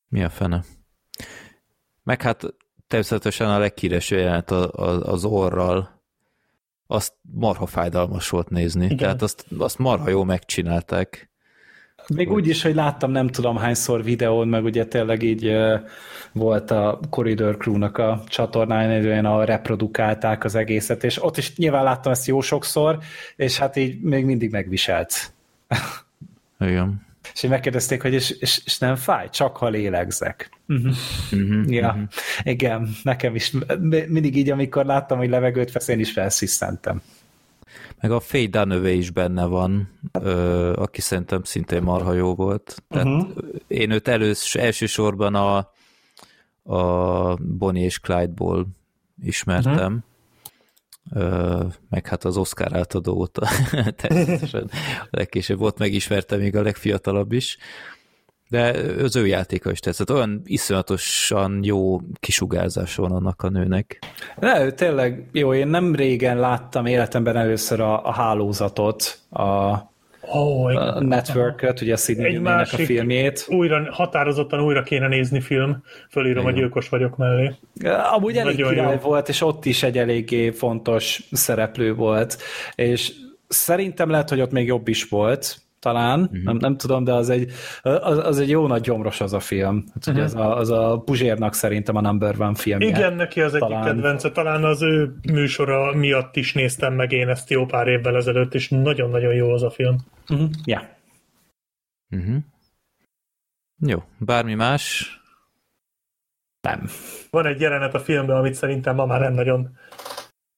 Mi 0.08 0.22
a 0.22 0.28
fene? 0.28 0.64
Meg 2.02 2.22
hát 2.22 2.54
természetesen 2.86 3.50
a 3.50 3.58
leghíresebb 3.58 4.18
jelenet 4.18 4.50
az 4.50 5.24
orral, 5.24 6.02
azt 6.86 7.14
marha 7.22 7.66
fájdalmas 7.66 8.28
volt 8.28 8.48
nézni. 8.48 8.84
Igen. 8.84 8.96
Tehát 8.96 9.22
azt, 9.22 9.46
azt 9.58 9.78
marha 9.78 10.08
jól 10.08 10.24
megcsinálták. 10.24 11.27
Még 12.14 12.32
úgy 12.32 12.48
is, 12.48 12.62
hogy 12.62 12.74
láttam 12.74 13.10
nem 13.10 13.28
tudom 13.28 13.56
hányszor 13.56 14.04
videón, 14.04 14.48
meg 14.48 14.64
ugye 14.64 14.84
tényleg 14.84 15.22
így 15.22 15.56
volt 16.32 16.70
a 16.70 17.00
Corridor 17.10 17.56
Crew-nak 17.56 17.98
a 17.98 18.22
csatornáján, 18.28 19.04
olyan 19.04 19.24
a 19.24 19.44
reprodukálták 19.44 20.44
az 20.44 20.54
egészet, 20.54 21.04
és 21.04 21.22
ott 21.22 21.36
is 21.36 21.56
nyilván 21.56 21.84
láttam 21.84 22.12
ezt 22.12 22.26
jó 22.26 22.40
sokszor, 22.40 22.98
és 23.36 23.58
hát 23.58 23.76
így 23.76 24.00
még 24.00 24.24
mindig 24.24 24.50
megviselt. 24.50 25.32
Igen. 26.60 27.06
És 27.34 27.42
így 27.42 27.50
megkérdezték, 27.50 28.02
hogy 28.02 28.12
és, 28.12 28.30
és, 28.30 28.60
és 28.64 28.78
nem 28.78 28.96
fáj, 28.96 29.28
csak 29.30 29.56
ha 29.56 29.68
lélegzek. 29.68 30.50
Uh-huh. 30.68 30.92
Uh-huh. 31.32 31.72
Ja, 31.72 31.88
uh-huh. 31.88 32.02
igen, 32.42 32.88
nekem 33.02 33.34
is 33.34 33.52
mi- 33.80 34.06
mindig 34.08 34.36
így, 34.36 34.50
amikor 34.50 34.84
láttam, 34.84 35.18
hogy 35.18 35.28
levegőt 35.28 35.72
vesz, 35.72 35.88
én 35.88 35.98
is 35.98 36.12
felsziszentem. 36.12 37.02
Meg 38.00 38.10
a 38.10 38.20
Faye 38.20 38.46
Dunaway 38.46 38.96
is 38.96 39.10
benne 39.10 39.44
van, 39.44 39.98
ö, 40.12 40.72
aki 40.72 41.00
szerintem 41.00 41.42
szintén 41.42 41.82
marha 41.82 42.12
jó 42.12 42.34
volt. 42.34 42.82
Tehát 42.88 43.06
uh-huh. 43.06 43.44
én 43.66 43.90
őt 43.90 44.08
elősz, 44.08 44.54
elsősorban 44.54 45.34
a, 45.34 45.56
a 46.74 47.34
Bonnie 47.34 47.84
és 47.84 48.00
Clyde-ból 48.00 48.66
ismertem. 49.22 50.04
Uh-huh. 51.10 51.72
Meg 51.88 52.06
hát 52.06 52.24
az 52.24 52.36
Oscar 52.36 52.76
átadó 52.76 53.14
óta 53.14 53.48
természetesen 53.96 54.70
a 54.72 55.06
legkésőbb 55.18 55.58
volt 55.58 55.78
megismerte 55.78 56.36
még 56.36 56.56
a 56.56 56.62
legfiatalabb 56.62 57.32
is. 57.32 57.58
De 58.48 58.74
az 59.02 59.16
ő 59.16 59.26
játéka 59.26 59.70
is 59.70 59.80
tetszett. 59.80 60.10
Olyan 60.12 60.42
iszonyatosan 60.44 61.60
jó 61.62 62.00
kisugárzás 62.20 62.94
van 62.94 63.12
annak 63.12 63.42
a 63.42 63.48
nőnek. 63.48 63.98
De 64.38 64.64
ő 64.64 64.70
tényleg 64.70 65.28
jó, 65.32 65.54
én 65.54 65.68
nem 65.68 65.94
régen 65.94 66.38
láttam 66.38 66.86
életemben 66.86 67.36
először 67.36 67.80
a, 67.80 68.04
a 68.06 68.12
hálózatot, 68.12 69.18
a, 69.30 69.76
Ó, 70.34 70.64
a 70.64 71.00
network 71.00 71.74
ugye 71.80 71.92
a 71.92 71.96
Sidney 71.96 72.36
a 72.36 72.64
filmjét. 72.66 73.46
újra, 73.48 73.92
határozottan 73.92 74.60
újra 74.60 74.82
kéne 74.82 75.08
nézni 75.08 75.40
film. 75.40 75.82
Fölírom, 76.10 76.44
hogy 76.44 76.54
gyilkos 76.54 76.88
vagyok 76.88 77.16
mellé. 77.16 77.54
Amúgy 78.12 78.36
elég 78.36 78.56
Nagyon 78.56 78.72
király 78.72 78.94
jó. 78.94 79.00
volt, 79.00 79.28
és 79.28 79.42
ott 79.42 79.64
is 79.64 79.82
egy 79.82 79.98
eléggé 79.98 80.50
fontos 80.50 81.22
szereplő 81.32 81.94
volt, 81.94 82.38
és 82.74 83.12
szerintem 83.48 84.10
lehet, 84.10 84.28
hogy 84.28 84.40
ott 84.40 84.50
még 84.50 84.66
jobb 84.66 84.88
is 84.88 85.04
volt, 85.04 85.56
talán, 85.78 86.20
uh-huh. 86.20 86.42
nem, 86.42 86.56
nem 86.56 86.76
tudom, 86.76 87.04
de 87.04 87.12
az 87.12 87.30
egy, 87.30 87.52
az, 87.82 88.18
az 88.18 88.38
egy 88.38 88.48
jó 88.48 88.66
nagy 88.66 88.80
gyomros 88.80 89.20
az 89.20 89.32
a 89.32 89.40
film. 89.40 89.84
Hát 89.94 90.06
ugye 90.06 90.22
az, 90.22 90.34
a, 90.34 90.56
az 90.56 90.70
a 90.70 91.02
Puzsérnak 91.04 91.54
szerintem 91.54 91.96
a 91.96 92.00
number 92.00 92.34
one 92.40 92.54
filmje. 92.54 92.88
Igen, 92.88 93.14
neki 93.14 93.40
az 93.40 93.54
egyik 93.54 93.68
Talán. 93.68 93.84
kedvence. 93.84 94.30
Talán 94.30 94.64
az 94.64 94.82
ő 94.82 95.14
műsora 95.32 95.94
miatt 95.94 96.36
is 96.36 96.52
néztem 96.52 96.94
meg 96.94 97.12
én 97.12 97.28
ezt 97.28 97.50
jó 97.50 97.66
pár 97.66 97.86
évvel 97.86 98.16
ezelőtt, 98.16 98.54
és 98.54 98.68
nagyon-nagyon 98.68 99.34
jó 99.34 99.52
az 99.52 99.62
a 99.62 99.70
film. 99.70 99.96
Uh-huh. 100.28 100.48
Ja. 100.64 100.96
Uh-huh. 102.10 102.36
Jó, 103.86 104.02
bármi 104.18 104.54
más? 104.54 105.12
Nem. 106.60 106.88
Van 107.30 107.46
egy 107.46 107.60
jelenet 107.60 107.94
a 107.94 107.98
filmben, 107.98 108.36
amit 108.36 108.54
szerintem 108.54 108.94
ma 108.94 109.06
már 109.06 109.20
nem 109.20 109.34
nagyon 109.34 109.78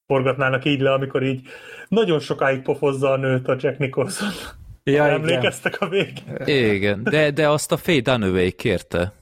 forgatnának 0.07 0.65
így 0.65 0.81
le, 0.81 0.93
amikor 0.93 1.23
így 1.23 1.49
nagyon 1.89 2.21
sokáig 2.21 2.63
pofozza 2.63 3.13
a 3.13 3.17
nőt 3.17 3.49
a 3.49 3.57
Jack 3.59 3.79
Nicholson. 3.79 4.29
Ja, 4.85 4.93
Ja, 4.93 5.05
igen. 5.05 5.15
Emlékeztek 5.21 5.81
a 5.81 5.89
végén? 5.89 6.47
Igen, 6.47 7.03
de, 7.03 7.31
de 7.31 7.49
azt 7.49 7.73
a 7.73 7.77
Faye 7.77 8.01
Dunaway 8.01 8.53
kérte. 8.53 9.13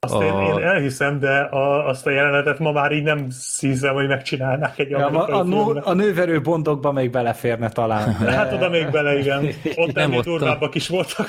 Azt 0.00 0.14
A- 0.14 0.24
én, 0.24 0.56
én 0.58 0.64
elhiszem, 0.64 1.18
de 1.18 1.38
a, 1.38 1.86
azt 1.88 2.06
a 2.06 2.10
jelenetet 2.10 2.58
ma 2.58 2.72
már 2.72 2.92
így 2.92 3.02
nem 3.02 3.26
hiszem, 3.60 3.94
hogy 3.94 4.06
megcsinálnák 4.06 4.78
egy 4.78 4.90
Ja, 4.90 4.98
a, 4.98 5.06
amerikai 5.06 5.38
a, 5.38 5.42
nő, 5.42 5.80
a 5.84 5.92
nőverő 5.92 6.40
bondokba 6.40 6.92
még 6.92 7.10
beleférne 7.10 7.68
talán. 7.68 8.16
De... 8.24 8.30
Hát 8.30 8.52
oda 8.52 8.68
még 8.68 8.90
bele, 8.90 9.18
igen. 9.18 9.48
Ott 9.74 9.92
Nem 9.92 10.12
ott 10.12 10.18
a- 10.18 10.22
durvábbak 10.22 10.74
is 10.74 10.88
voltak. 10.88 11.28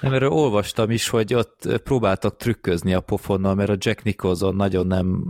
Nem, 0.00 0.12
erről 0.12 0.30
olvastam 0.30 0.90
is, 0.90 1.08
hogy 1.08 1.34
ott 1.34 1.80
próbáltak 1.84 2.36
trükközni 2.36 2.94
a 2.94 3.00
pofonnal, 3.00 3.54
mert 3.54 3.70
a 3.70 3.76
Jack 3.78 4.02
Nicholson 4.02 4.54
nagyon 4.56 4.86
nem 4.86 5.22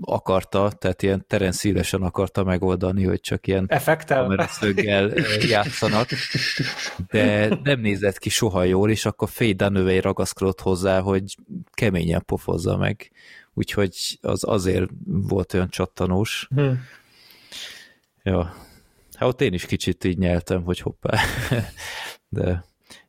akarta, 0.00 0.70
tehát 0.78 1.02
ilyen 1.02 1.24
Terence 1.28 1.58
szívesen 1.58 2.02
akarta 2.02 2.44
megoldani, 2.44 3.04
hogy 3.04 3.20
csak 3.20 3.46
ilyen 3.46 3.64
Effektel? 3.68 4.22
kameraszöggel 4.22 5.10
játszanak, 5.50 6.06
de 7.10 7.48
nem 7.62 7.80
nézett 7.80 8.18
ki 8.18 8.28
soha 8.28 8.62
jól, 8.64 8.90
és 8.90 9.06
akkor 9.06 9.28
Faye 9.28 9.52
Dunaway 9.52 10.00
ragaszkodott 10.00 10.60
hozzá, 10.60 11.00
hogy 11.00 11.22
keményen 11.96 12.22
pofozza 12.26 12.76
meg. 12.76 13.10
Úgyhogy 13.54 14.18
az 14.20 14.44
azért 14.44 14.90
volt 15.04 15.54
olyan 15.54 15.68
csattanós. 15.68 16.48
Hm. 16.54 16.72
Ja. 18.22 18.54
Hát 19.14 19.28
ott 19.28 19.40
én 19.40 19.52
is 19.52 19.66
kicsit 19.66 20.04
így 20.04 20.18
nyeltem, 20.18 20.62
hogy 20.62 20.78
hoppá. 20.78 21.18
De 22.28 22.64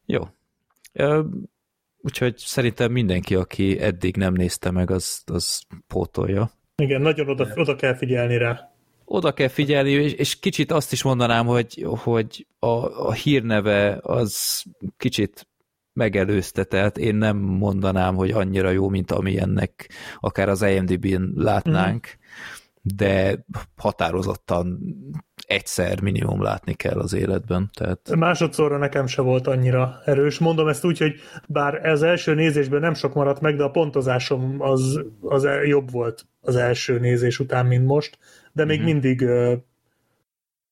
jó. 0.05 0.27
Úgyhogy 1.97 2.37
szerintem 2.37 2.91
mindenki, 2.91 3.35
aki 3.35 3.79
eddig 3.79 4.17
nem 4.17 4.33
nézte 4.33 4.71
meg, 4.71 4.91
az, 4.91 5.21
az 5.25 5.61
pótolja. 5.87 6.51
Igen, 6.75 7.01
nagyon 7.01 7.29
oda, 7.29 7.47
oda 7.55 7.75
kell 7.75 7.95
figyelni 7.95 8.37
rá. 8.37 8.71
Oda 9.05 9.33
kell 9.33 9.47
figyelni, 9.47 9.91
és, 9.91 10.13
és 10.13 10.39
kicsit 10.39 10.71
azt 10.71 10.91
is 10.91 11.03
mondanám, 11.03 11.45
hogy, 11.45 11.85
hogy 11.87 12.47
a, 12.59 12.67
a 13.07 13.11
hírneve 13.11 13.99
az 14.01 14.63
kicsit 14.97 15.47
megelőzte, 15.97 16.63
tehát 16.63 16.97
én 16.97 17.15
nem 17.15 17.37
mondanám, 17.37 18.15
hogy 18.15 18.31
annyira 18.31 18.69
jó, 18.69 18.89
mint 18.89 19.11
amilyennek 19.11 19.91
akár 20.19 20.49
az 20.49 20.61
IMDb-n 20.61 21.23
látnánk, 21.35 22.17
de 22.81 23.45
határozottan 23.75 24.79
egyszer 25.47 26.01
minimum 26.01 26.41
látni 26.41 26.73
kell 26.73 26.99
az 26.99 27.13
életben. 27.13 27.69
Tehát 27.73 28.15
Másodszorra 28.15 28.77
nekem 28.77 29.07
se 29.07 29.21
volt 29.21 29.47
annyira 29.47 30.01
erős. 30.05 30.37
Mondom 30.37 30.67
ezt 30.67 30.85
úgy, 30.85 30.97
hogy 30.97 31.15
bár 31.47 31.85
ez 31.85 32.01
első 32.01 32.33
nézésben 32.33 32.79
nem 32.79 32.93
sok 32.93 33.13
maradt 33.13 33.41
meg, 33.41 33.55
de 33.55 33.63
a 33.63 33.71
pontozásom 33.71 34.55
az, 34.59 35.01
az 35.21 35.47
jobb 35.65 35.91
volt 35.91 36.25
az 36.41 36.55
első 36.55 36.99
nézés 36.99 37.39
után, 37.39 37.65
mint 37.65 37.85
most, 37.85 38.17
de 38.51 38.65
még 38.65 38.77
mm-hmm. 38.77 38.85
mindig 38.85 39.25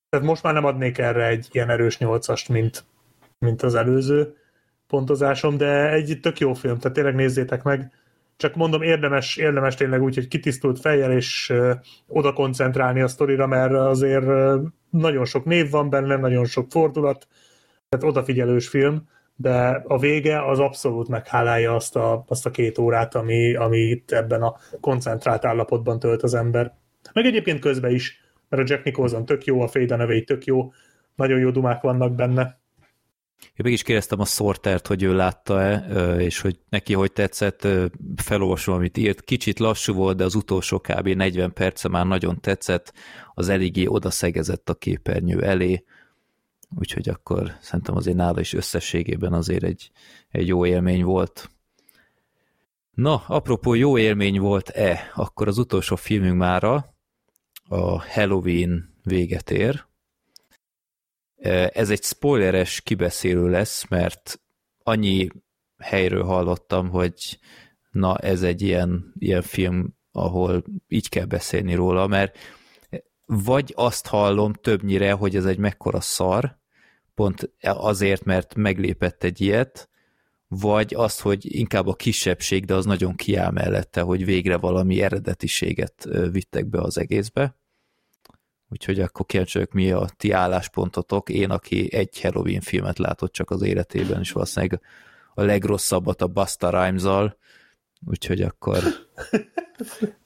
tehát 0.09 0.25
most 0.25 0.43
már 0.43 0.53
nem 0.53 0.65
adnék 0.65 0.97
erre 0.97 1.27
egy 1.27 1.47
ilyen 1.51 1.69
erős 1.69 1.97
nyolcast, 1.97 2.49
mint, 2.49 2.85
mint 3.39 3.61
az 3.61 3.75
előző 3.75 4.35
pontozásom, 4.87 5.57
de 5.57 5.91
egy 5.91 6.17
tök 6.21 6.39
jó 6.39 6.53
film, 6.53 6.77
tehát 6.77 6.95
tényleg 6.95 7.15
nézzétek 7.15 7.63
meg. 7.63 7.91
Csak 8.37 8.55
mondom, 8.55 8.81
érdemes, 8.81 9.37
érdemes 9.37 9.75
tényleg 9.75 10.01
úgy, 10.01 10.15
hogy 10.15 10.27
kitisztult 10.27 10.79
fejjel, 10.79 11.11
és 11.11 11.53
oda 12.07 12.33
koncentrálni 12.33 13.01
a 13.01 13.07
sztorira, 13.07 13.47
mert 13.47 13.73
azért 13.73 14.25
nagyon 14.89 15.25
sok 15.25 15.45
név 15.45 15.69
van 15.69 15.89
benne, 15.89 16.15
nagyon 16.15 16.45
sok 16.45 16.65
fordulat, 16.69 17.27
tehát 17.89 18.05
odafigyelős 18.05 18.67
film, 18.67 19.07
de 19.35 19.83
a 19.87 19.97
vége 19.97 20.45
az 20.45 20.59
abszolút 20.59 21.07
meghálálja 21.07 21.75
azt 21.75 21.95
a, 21.95 22.23
azt 22.27 22.45
a 22.45 22.51
két 22.51 22.77
órát, 22.77 23.15
ami, 23.15 23.55
ami 23.55 23.77
itt 23.77 24.11
ebben 24.11 24.41
a 24.41 24.55
koncentrált 24.79 25.45
állapotban 25.45 25.99
tölt 25.99 26.23
az 26.23 26.33
ember. 26.33 26.73
Meg 27.13 27.25
egyébként 27.25 27.59
közben 27.59 27.91
is, 27.91 28.19
mert 28.49 28.63
a 28.63 28.73
Jack 28.73 28.83
Nicholson 28.83 29.25
tök 29.25 29.45
jó, 29.45 29.61
a 29.61 29.69
Dunaway 29.73 30.23
tök 30.23 30.45
jó, 30.45 30.71
nagyon 31.15 31.39
jó 31.39 31.49
dumák 31.49 31.81
vannak 31.81 32.15
benne. 32.15 32.59
Én 33.45 33.63
meg 33.63 33.71
is 33.71 33.81
kérdeztem 33.81 34.19
a 34.19 34.25
Sortert, 34.25 34.87
hogy 34.87 35.03
ő 35.03 35.15
látta-e, 35.15 36.15
és 36.19 36.41
hogy 36.41 36.59
neki 36.69 36.93
hogy 36.93 37.11
tetszett, 37.11 37.67
felolvasom, 38.15 38.75
amit 38.75 38.97
írt. 38.97 39.21
Kicsit 39.21 39.59
lassú 39.59 39.93
volt, 39.93 40.17
de 40.17 40.23
az 40.23 40.35
utolsó 40.35 40.79
kb. 40.79 41.07
40 41.07 41.53
perce 41.53 41.87
már 41.87 42.05
nagyon 42.05 42.41
tetszett, 42.41 42.93
az 43.33 43.49
eléggé 43.49 43.85
odaszegezett 43.85 44.69
a 44.69 44.73
képernyő 44.73 45.43
elé, 45.43 45.83
úgyhogy 46.79 47.09
akkor 47.09 47.57
szerintem 47.61 47.95
azért 47.95 48.17
nála 48.17 48.39
is 48.39 48.53
összességében 48.53 49.33
azért 49.33 49.63
egy, 49.63 49.91
egy 50.29 50.47
jó 50.47 50.65
élmény 50.65 51.03
volt. 51.03 51.49
Na, 52.91 53.23
apropó 53.27 53.73
jó 53.73 53.97
élmény 53.97 54.39
volt-e, 54.39 55.11
akkor 55.15 55.47
az 55.47 55.57
utolsó 55.57 55.95
filmünk 55.95 56.37
mára 56.37 56.95
a 57.67 58.01
Halloween 58.01 58.93
véget 59.03 59.51
ér, 59.51 59.85
ez 61.73 61.89
egy 61.89 62.03
spoileres 62.03 62.81
kibeszélő 62.81 63.49
lesz, 63.49 63.87
mert 63.87 64.41
annyi 64.83 65.29
helyről 65.77 66.23
hallottam, 66.23 66.89
hogy 66.89 67.39
na 67.91 68.17
ez 68.17 68.41
egy 68.41 68.61
ilyen, 68.61 69.13
ilyen 69.19 69.41
film, 69.41 69.95
ahol 70.11 70.63
így 70.87 71.09
kell 71.09 71.25
beszélni 71.25 71.73
róla, 71.73 72.07
mert 72.07 72.37
vagy 73.25 73.73
azt 73.75 74.07
hallom 74.07 74.53
többnyire, 74.53 75.11
hogy 75.11 75.35
ez 75.35 75.45
egy 75.45 75.57
mekkora 75.57 76.01
szar, 76.01 76.57
pont 77.13 77.51
azért, 77.61 78.23
mert 78.23 78.55
meglépett 78.55 79.23
egy 79.23 79.41
ilyet, 79.41 79.89
vagy 80.47 80.93
azt, 80.95 81.21
hogy 81.21 81.55
inkább 81.55 81.87
a 81.87 81.95
kisebbség, 81.95 82.65
de 82.65 82.73
az 82.73 82.85
nagyon 82.85 83.15
kiáll 83.15 83.51
mellette, 83.51 84.01
hogy 84.01 84.25
végre 84.25 84.57
valami 84.57 85.01
eredetiséget 85.01 86.07
vittek 86.31 86.65
be 86.65 86.81
az 86.81 86.97
egészbe. 86.97 87.57
Úgyhogy 88.75 88.99
akkor 88.99 89.25
kíváncsi 89.25 89.67
mi 89.71 89.91
a 89.91 90.07
ti 90.17 90.31
álláspontotok. 90.31 91.29
Én, 91.29 91.49
aki 91.49 91.93
egy 91.93 92.21
Halloween 92.21 92.61
filmet 92.61 92.97
látott 92.97 93.31
csak 93.31 93.49
az 93.49 93.61
életében, 93.61 94.19
és 94.19 94.31
valószínűleg 94.31 94.81
a 95.33 95.41
legrosszabbat 95.41 96.21
a 96.21 96.27
Basta 96.27 96.69
Rhymes-al, 96.69 97.37
úgyhogy 98.05 98.41
akkor... 98.41 98.77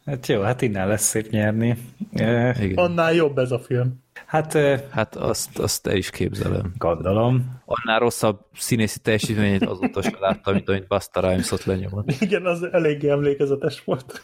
Hát 0.06 0.28
jó, 0.28 0.42
hát 0.42 0.62
innen 0.62 0.88
lesz 0.88 1.04
szép 1.04 1.30
nyerni. 1.30 1.78
Igen. 2.12 2.74
Annál 2.76 3.14
jobb 3.14 3.38
ez 3.38 3.52
a 3.52 3.60
film. 3.60 4.04
Hát, 4.26 4.54
hát 4.90 5.16
azt, 5.16 5.60
azt 5.60 5.84
te 5.84 5.96
is 5.96 6.10
képzelem. 6.10 6.74
Gondolom. 6.78 7.62
Annál 7.66 8.00
rosszabb 8.00 8.40
színészi 8.54 9.00
teljesítményét 9.00 9.66
azóta 9.66 10.02
sem 10.02 10.18
láttam, 10.20 10.54
mint 10.54 10.70
amit 10.70 10.88
Basta 10.88 11.20
Rhymes-ot 11.20 11.64
lenyomott. 11.64 12.12
Igen, 12.22 12.46
az 12.46 12.64
eléggé 12.64 13.10
emlékezetes 13.10 13.84
volt. 13.84 14.24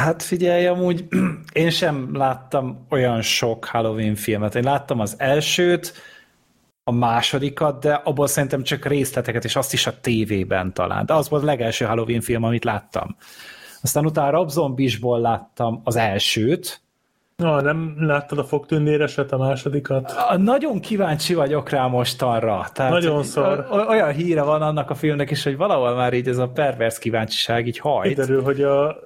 Hát 0.00 0.22
figyelj, 0.22 0.66
amúgy 0.66 1.08
én 1.52 1.70
sem 1.70 2.16
láttam 2.16 2.86
olyan 2.90 3.22
sok 3.22 3.64
Halloween 3.64 4.14
filmet. 4.14 4.54
Én 4.54 4.62
láttam 4.62 5.00
az 5.00 5.14
elsőt, 5.18 5.92
a 6.88 6.92
másodikat, 6.92 7.80
de 7.80 7.92
abból 7.92 8.26
szerintem 8.26 8.62
csak 8.62 8.84
részleteket, 8.84 9.44
és 9.44 9.56
azt 9.56 9.72
is 9.72 9.86
a 9.86 10.00
tévében 10.00 10.72
talán. 10.72 11.06
De 11.06 11.14
az 11.14 11.28
volt 11.28 11.42
a 11.42 11.46
legelső 11.46 11.84
Halloween 11.84 12.20
film, 12.20 12.42
amit 12.42 12.64
láttam. 12.64 13.16
Aztán 13.82 14.06
utána 14.06 14.30
Rob 14.30 14.48
Zombisból 14.48 15.20
láttam 15.20 15.80
az 15.84 15.96
elsőt. 15.96 16.80
Na, 17.36 17.60
nem 17.60 17.94
láttad 17.98 18.38
a 18.38 18.44
fogtündéreset, 18.44 19.32
a 19.32 19.36
másodikat? 19.36 20.14
Nagyon 20.36 20.80
kíváncsi 20.80 21.34
vagyok 21.34 21.68
rá 21.68 21.86
most 21.86 22.22
arra. 22.22 22.66
Tehát 22.72 22.92
Nagyon 22.92 23.22
szar. 23.22 23.66
Olyan 23.88 24.12
híre 24.12 24.42
van 24.42 24.62
annak 24.62 24.90
a 24.90 24.94
filmnek 24.94 25.30
is, 25.30 25.44
hogy 25.44 25.56
valahol 25.56 25.94
már 25.94 26.12
így 26.12 26.28
ez 26.28 26.38
a 26.38 26.48
pervers 26.48 26.98
kíváncsiság 26.98 27.66
így 27.66 27.78
hajt. 27.78 28.08
Kiderül, 28.08 28.42
hogy 28.42 28.62
a 28.62 28.96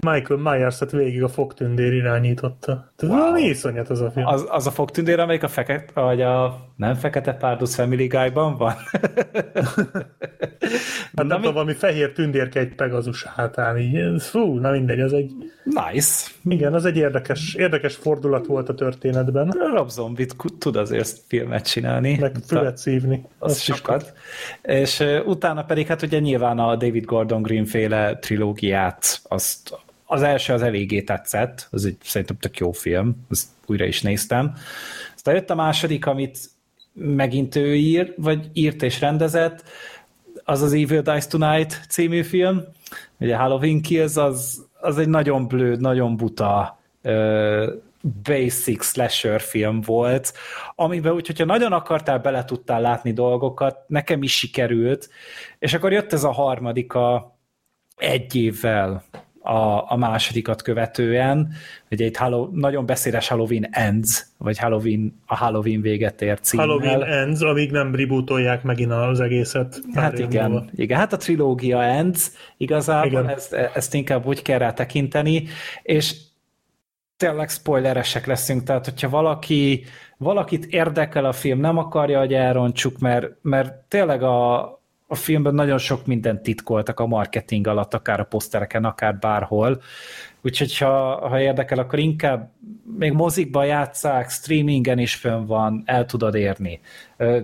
Michael 0.00 0.40
Myers-et 0.40 0.90
végig 0.90 1.22
a 1.22 1.28
fogtündér 1.28 1.92
irányította. 1.92 2.87
Tehát 2.98 3.14
wow. 3.14 3.24
valami 3.24 3.42
iszonyat 3.42 3.88
az 3.88 4.00
a 4.00 4.10
film. 4.10 4.26
Az, 4.26 4.46
az 4.48 4.66
a 4.66 4.70
fogtündér, 4.70 5.18
amelyik 5.20 5.42
a 5.42 5.48
fekete, 5.48 6.00
vagy 6.00 6.22
a 6.22 6.66
nem 6.76 6.94
fekete 6.94 7.32
párduc 7.32 7.74
Family 7.74 8.06
Guy-ban 8.06 8.56
van? 8.56 8.74
hát 11.16 11.26
nem 11.26 11.28
tudom, 11.28 11.52
valami 11.52 11.72
fehér 11.72 12.12
tündérke 12.12 12.60
egy 12.60 12.74
Pegazus 12.74 13.24
hátán, 13.24 13.78
így. 13.78 14.22
Fú, 14.22 14.58
na 14.58 14.70
mindegy, 14.70 15.00
az 15.00 15.12
egy... 15.12 15.32
Nice. 15.64 16.30
Igen, 16.44 16.74
az 16.74 16.84
egy 16.84 16.96
érdekes, 16.96 17.54
érdekes 17.54 17.94
fordulat 17.94 18.46
volt 18.46 18.68
a 18.68 18.74
történetben. 18.74 19.54
Rob 19.74 19.88
Zombie 19.88 20.26
tud 20.58 20.76
azért 20.76 21.18
filmet 21.26 21.66
csinálni. 21.66 22.16
Meg 22.20 22.36
fület 22.46 22.76
szívni. 22.78 23.24
Az, 23.38 23.50
az 23.50 23.60
sokat. 23.60 24.12
És 24.62 25.00
uh, 25.00 25.26
utána 25.26 25.64
pedig 25.64 25.86
hát 25.86 26.02
ugye 26.02 26.18
nyilván 26.18 26.58
a 26.58 26.76
David 26.76 27.04
Gordon 27.04 27.42
Green 27.42 27.64
féle 27.64 28.18
trilógiát, 28.18 29.20
azt 29.22 29.86
az 30.10 30.22
első 30.22 30.52
az 30.52 30.62
eléggé 30.62 31.02
tetszett, 31.02 31.68
az 31.70 31.84
egy 31.84 31.96
szerintem 32.02 32.36
tök 32.38 32.58
jó 32.58 32.72
film, 32.72 33.26
azt 33.30 33.48
újra 33.66 33.84
is 33.84 34.02
néztem. 34.02 34.54
Aztán 35.14 35.34
jött 35.34 35.50
a 35.50 35.54
második, 35.54 36.06
amit 36.06 36.38
megint 36.92 37.56
ő 37.56 37.74
ír, 37.74 38.14
vagy 38.16 38.50
írt 38.52 38.82
és 38.82 39.00
rendezett, 39.00 39.64
az 40.44 40.62
az 40.62 40.72
Evil 40.72 41.02
Dies 41.02 41.26
Tonight 41.26 41.80
című 41.88 42.22
film. 42.22 42.64
Ugye 43.18 43.36
Halloween 43.36 43.80
Kills 43.80 44.16
az, 44.16 44.66
az 44.80 44.98
egy 44.98 45.08
nagyon 45.08 45.46
blőd, 45.46 45.80
nagyon 45.80 46.16
buta 46.16 46.78
uh, 47.02 47.66
basic 48.22 48.84
slasher 48.84 49.40
film 49.40 49.80
volt, 49.80 50.32
amiben 50.74 51.12
úgy, 51.12 51.26
hogyha 51.26 51.44
nagyon 51.44 51.72
akartál, 51.72 52.18
bele 52.18 52.44
tudtál 52.44 52.80
látni 52.80 53.12
dolgokat, 53.12 53.78
nekem 53.86 54.22
is 54.22 54.38
sikerült, 54.38 55.08
és 55.58 55.74
akkor 55.74 55.92
jött 55.92 56.12
ez 56.12 56.24
a 56.24 56.32
harmadika 56.32 57.36
egy 57.96 58.34
évvel 58.34 59.04
a, 59.48 59.92
a 59.92 59.96
másodikat 59.96 60.62
követően, 60.62 61.52
hogy 61.88 62.02
egy 62.02 62.16
Hallow, 62.16 62.48
nagyon 62.52 62.86
beszédes 62.86 63.28
Halloween 63.28 63.68
Ends, 63.70 64.26
vagy 64.38 64.58
Halloween, 64.58 65.20
a 65.26 65.36
Halloween 65.36 65.80
véget 65.80 66.22
ér 66.22 66.40
címmel. 66.40 66.66
Halloween 66.66 67.02
Ends, 67.04 67.40
amíg 67.40 67.70
nem 67.70 67.94
rebootolják 67.94 68.62
megint 68.62 68.92
az 68.92 69.20
egészet. 69.20 69.80
Hát 69.94 70.18
igen, 70.18 70.70
igen, 70.74 70.98
hát 70.98 71.12
a 71.12 71.16
trilógia 71.16 71.82
Ends, 71.82 72.30
igazából 72.56 73.20
igen. 73.20 73.28
Ezt, 73.28 73.52
ezt 73.52 73.94
inkább 73.94 74.26
úgy 74.26 74.42
kell 74.42 74.58
rá 74.58 74.72
tekinteni, 74.72 75.44
és 75.82 76.14
tényleg 77.16 77.48
spoileresek 77.48 78.26
leszünk, 78.26 78.62
tehát 78.62 78.84
hogyha 78.84 79.08
valaki, 79.08 79.84
valakit 80.16 80.64
érdekel 80.64 81.24
a 81.24 81.32
film, 81.32 81.60
nem 81.60 81.78
akarja, 81.78 82.18
hogy 82.18 82.34
elrontsuk, 82.34 82.98
mert, 82.98 83.32
mert 83.42 83.72
tényleg 83.72 84.22
a, 84.22 84.77
a 85.10 85.14
filmben 85.14 85.54
nagyon 85.54 85.78
sok 85.78 86.06
mindent 86.06 86.42
titkoltak 86.42 87.00
a 87.00 87.06
marketing 87.06 87.66
alatt, 87.66 87.94
akár 87.94 88.20
a 88.20 88.24
posztereken, 88.24 88.84
akár 88.84 89.18
bárhol. 89.18 89.80
Úgyhogy 90.42 90.78
ha, 90.78 91.28
ha 91.28 91.40
érdekel, 91.40 91.78
akkor 91.78 91.98
inkább 91.98 92.50
még 92.98 93.12
mozikba 93.12 93.64
játszák, 93.64 94.30
streamingen 94.30 94.98
is 94.98 95.14
fönn 95.14 95.46
van, 95.46 95.82
el 95.86 96.06
tudod 96.06 96.34
érni. 96.34 96.80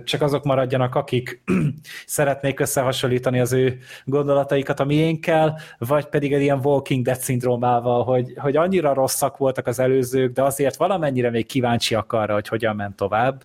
Csak 0.03 0.21
azok 0.21 0.43
maradjanak, 0.43 0.95
akik 0.95 1.41
szeretnék 2.05 2.59
összehasonlítani 2.59 3.39
az 3.39 3.53
ő 3.53 3.77
gondolataikat 4.05 4.79
a 4.79 4.85
miénkkel, 4.85 5.59
vagy 5.77 6.05
pedig 6.05 6.33
egy 6.33 6.41
ilyen 6.41 6.59
Walking 6.63 7.05
Dead 7.05 7.19
szindrómával, 7.19 8.03
hogy, 8.03 8.33
hogy 8.37 8.55
annyira 8.55 8.93
rosszak 8.93 9.37
voltak 9.37 9.67
az 9.67 9.79
előzők, 9.79 10.33
de 10.33 10.43
azért 10.43 10.75
valamennyire 10.75 11.29
még 11.29 11.45
kíváncsiak 11.45 12.13
arra, 12.13 12.33
hogy 12.33 12.47
hogyan 12.47 12.75
ment 12.75 12.95
tovább. 12.95 13.43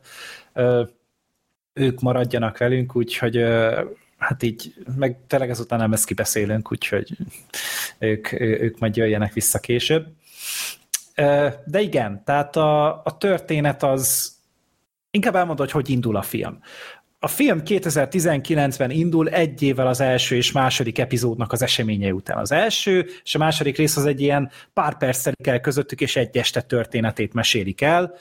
Ők 1.72 2.00
maradjanak 2.00 2.58
velünk, 2.58 2.96
úgyhogy 2.96 3.44
hát 4.20 4.42
így, 4.42 4.74
meg 4.96 5.18
tényleg 5.26 5.50
ezután 5.50 5.78
nem 5.78 5.92
ezt 5.92 6.06
kibeszélünk, 6.06 6.72
úgyhogy 6.72 7.16
ők, 7.98 8.32
ők 8.40 8.78
majd 8.78 8.96
jöjjenek 8.96 9.32
vissza 9.32 9.58
később. 9.58 10.06
De 11.64 11.80
igen, 11.80 12.22
tehát 12.24 12.56
a, 12.56 13.02
a 13.04 13.16
történet 13.18 13.82
az 13.82 14.32
inkább 15.10 15.34
elmondod, 15.34 15.70
hogy 15.70 15.82
hogy 15.82 15.90
indul 15.90 16.16
a 16.16 16.22
film. 16.22 16.58
A 17.18 17.28
film 17.28 17.62
2019-ben 17.64 18.90
indul 18.90 19.28
egy 19.28 19.62
évvel 19.62 19.86
az 19.86 20.00
első 20.00 20.36
és 20.36 20.52
második 20.52 20.98
epizódnak 20.98 21.52
az 21.52 21.62
eseménye 21.62 22.12
után. 22.12 22.38
Az 22.38 22.52
első 22.52 23.06
és 23.24 23.34
a 23.34 23.38
második 23.38 23.76
rész 23.76 23.96
az 23.96 24.06
egy 24.06 24.20
ilyen 24.20 24.50
pár 24.72 24.96
perc 24.96 25.28
el 25.42 25.60
közöttük, 25.60 26.00
és 26.00 26.16
egy 26.16 26.36
este 26.36 26.60
történetét 26.60 27.32
mesélik 27.32 27.80
el. 27.80 28.14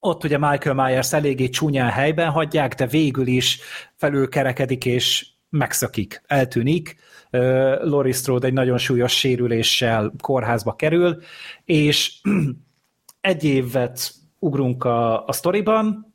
Ott 0.00 0.24
ugye 0.24 0.38
Michael 0.38 0.74
Myers 0.74 1.12
eléggé 1.12 1.48
csúnyán 1.48 1.90
helyben 1.90 2.30
hagyják, 2.30 2.74
de 2.74 2.86
végül 2.86 3.26
is 3.26 3.60
felülkerekedik 3.96 4.84
és 4.84 5.26
megszökik, 5.50 6.22
eltűnik. 6.26 6.96
Laurie 7.30 8.12
Strode 8.12 8.46
egy 8.46 8.52
nagyon 8.52 8.78
súlyos 8.78 9.18
sérüléssel 9.18 10.12
kórházba 10.22 10.76
kerül, 10.76 11.22
és 11.64 12.20
egy 13.20 13.44
évet 13.44 14.12
ugrunk 14.38 14.84
a, 14.84 15.26
a 15.26 15.32
sztoriban, 15.32 16.14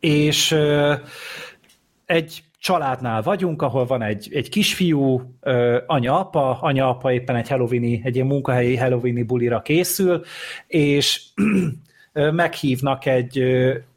és 0.00 0.56
egy 2.06 2.42
családnál 2.58 3.22
vagyunk, 3.22 3.62
ahol 3.62 3.86
van 3.86 4.02
egy, 4.02 4.28
egy 4.32 4.48
kisfiú, 4.48 5.34
anya-apa, 5.86 6.58
anya-apa 6.60 7.12
éppen 7.12 7.36
egy 7.36 7.48
halloweeni, 7.48 8.00
egy 8.04 8.14
ilyen 8.14 8.26
munkahelyi 8.26 8.76
halloweeni 8.76 9.22
bulira 9.22 9.62
készül, 9.62 10.24
és 10.66 11.22
meghívnak 12.12 13.06
egy 13.06 13.42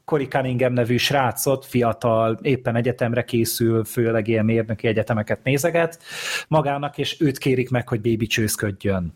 Cory 0.06 0.28
Cunningham 0.28 0.74
nevű 0.74 0.98
srácot, 0.98 1.66
fiatal, 1.66 2.40
éppen 2.42 2.76
egyetemre 2.76 3.24
készül, 3.24 3.84
főleg 3.84 4.28
ilyen 4.28 4.46
mérnöki 4.46 4.88
egyetemeket 4.88 5.44
nézeget 5.44 6.04
magának, 6.48 6.98
és 6.98 7.22
őt 7.22 7.38
kérik 7.38 7.70
meg, 7.70 7.88
hogy 7.88 8.02
bébi 8.02 8.28
csőszködjön. 8.28 9.14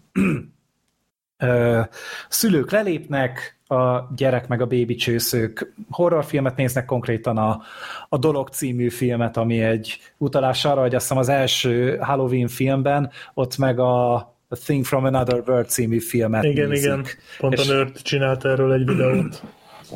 szülők 2.29 2.71
lelépnek, 2.71 3.59
a 3.67 4.13
gyerek 4.15 4.47
meg 4.47 4.61
a 4.61 4.65
bébi 4.65 4.95
csőszők 4.95 5.73
horrorfilmet 5.89 6.55
néznek, 6.55 6.85
konkrétan 6.85 7.37
a, 7.37 7.61
a 8.09 8.17
Dolog 8.17 8.47
című 8.47 8.89
filmet, 8.89 9.37
ami 9.37 9.61
egy 9.61 9.99
utalás 10.17 10.65
arra, 10.65 10.81
hogy 10.81 10.95
azt 10.95 11.03
hiszem 11.03 11.17
az 11.17 11.29
első 11.29 11.97
Halloween 11.97 12.47
filmben, 12.47 13.11
ott 13.33 13.57
meg 13.57 13.79
a 13.79 14.27
A 14.51 14.55
Thing 14.55 14.85
from 14.85 15.05
Another 15.05 15.43
World 15.47 15.69
című 15.69 15.99
filmet 15.99 16.43
Igen, 16.43 16.67
nézik. 16.67 16.85
igen. 16.85 17.05
Pont 17.37 17.53
És- 17.53 17.69
a 17.69 17.73
Nerd 17.73 18.01
csinált 18.01 18.45
erről 18.45 18.73
egy 18.73 18.85
videót 18.85 19.43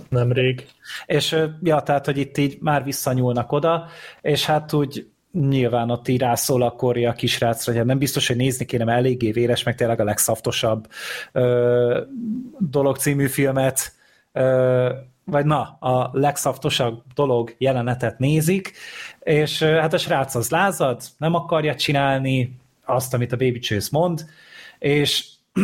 nemrég. 0.09 0.65
És 1.06 1.35
ja, 1.64 1.80
tehát, 1.82 2.06
hogy 2.06 2.17
itt 2.17 2.38
így 2.38 2.57
már 2.61 2.83
visszanyúlnak 2.83 3.51
oda, 3.51 3.88
és 4.22 4.45
hát 4.45 4.73
úgy 4.73 5.07
nyilván 5.32 5.90
ott 5.90 6.07
így 6.07 6.19
rászól 6.19 6.61
a 6.61 6.72
Corey 6.72 7.06
a 7.06 7.14
kisrácra, 7.14 7.72
hogy 7.72 7.80
hát 7.80 7.85
nem 7.90 7.98
biztos, 7.98 8.27
hogy 8.27 8.35
nézni 8.35 8.65
kéne, 8.65 8.83
mert 8.83 8.98
eléggé 8.98 9.32
véres, 9.32 9.64
meg 9.64 9.75
tényleg 9.75 9.99
a 9.99 10.03
legszaftosabb 10.03 10.88
ö, 11.32 12.01
dolog 12.59 12.98
című 12.98 13.27
filmet, 13.27 13.93
ö, 14.32 14.90
vagy 15.25 15.45
na, 15.45 15.61
a 15.80 16.09
legszaftosabb 16.11 17.01
dolog 17.15 17.56
jelenetet 17.57 18.19
nézik, 18.19 18.72
és 19.19 19.64
hát 19.64 19.93
a 19.93 19.98
srác 19.98 20.35
az 20.35 20.49
lázad, 20.49 21.01
nem 21.17 21.33
akarja 21.33 21.75
csinálni 21.75 22.61
azt, 22.86 23.14
amit 23.14 23.32
a 23.32 23.38
Baby 23.38 23.60
Chase 23.60 23.88
mond, 23.92 24.26
és 24.80 25.28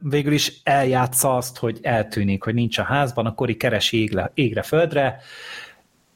végül 0.00 0.32
is 0.32 0.60
eljátsza 0.62 1.36
azt, 1.36 1.58
hogy 1.58 1.78
eltűnik, 1.82 2.44
hogy 2.44 2.54
nincs 2.54 2.78
a 2.78 2.82
házban, 2.82 3.26
akkor 3.26 3.48
így 3.48 3.56
keresi 3.56 4.00
égre, 4.00 4.30
égre 4.34 4.62
földre, 4.62 5.20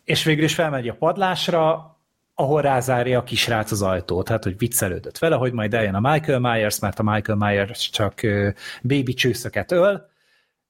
és 0.04 0.24
végül 0.24 0.44
is 0.44 0.54
felmegy 0.54 0.88
a 0.88 0.94
padlásra, 0.94 1.96
ahol 2.34 2.62
rázárja 2.62 3.18
a 3.18 3.22
kisrác 3.22 3.70
az 3.70 3.82
ajtót, 3.82 4.28
hát 4.28 4.44
hogy 4.44 4.58
viccelődött 4.58 5.18
vele, 5.18 5.36
hogy 5.36 5.52
majd 5.52 5.74
eljön 5.74 5.94
a 5.94 6.10
Michael 6.12 6.38
Myers, 6.38 6.78
mert 6.78 6.98
a 6.98 7.02
Michael 7.02 7.38
Myers 7.38 7.90
csak 7.90 8.22
ö, 8.22 8.48
baby 8.82 9.14
csőszöket 9.14 9.72
öl, 9.72 10.08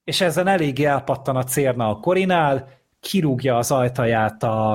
és 0.05 0.21
ezen 0.21 0.47
eléggé 0.47 0.85
elpattan 0.85 1.37
a 1.37 1.45
cérna 1.45 1.89
a 1.89 2.01
korinál, 2.01 2.69
kirúgja 3.01 3.57
az 3.57 3.71
ajtaját 3.71 4.43
a, 4.43 4.75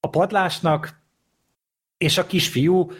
a 0.00 0.08
padlásnak, 0.08 0.99
és 2.00 2.18
a 2.18 2.26
kisfiú 2.26 2.90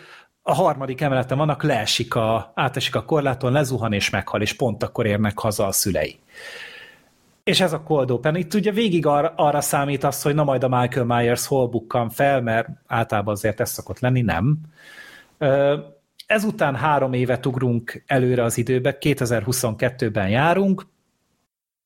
a 0.43 0.55
harmadik 0.55 1.01
emeleten 1.01 1.39
vannak, 1.39 1.63
leesik 1.63 2.15
a, 2.15 2.53
átesik 2.55 2.95
a 2.95 3.05
korláton, 3.05 3.53
lezuhan 3.53 3.93
és 3.93 4.11
meghal, 4.11 4.43
és 4.43 4.53
pont 4.53 4.83
akkor 4.83 5.07
érnek 5.07 5.39
haza 5.39 5.67
a 5.67 5.73
szülei. 5.73 6.19
És 7.45 7.61
ez 7.61 7.73
a 7.73 7.83
cold 7.83 8.11
open. 8.11 8.37
Itt 8.37 8.55
ugye 8.55 8.71
végig 8.71 9.07
arra, 9.07 9.33
arra 9.37 9.61
számít 9.61 10.05
az, 10.05 10.23
hogy 10.23 10.35
na 10.35 10.45
majd 10.45 10.65
a 10.65 10.69
Michael 10.69 11.07
Myers 11.07 11.47
hol 11.47 11.69
bukkan 11.69 12.11
fel, 12.11 12.41
mert 12.41 12.69
általában 12.87 13.35
azért 13.35 13.61
ez 13.61 13.71
szokott 13.71 13.99
lenni, 13.99 14.21
nem. 14.21 14.59
Ezután 16.27 16.75
három 16.75 17.13
évet 17.13 17.47
ugrunk 17.47 18.03
előre 18.07 18.43
az 18.43 18.59
időbe, 18.59 18.99
2022-ben 19.01 20.29
járunk, 20.29 20.87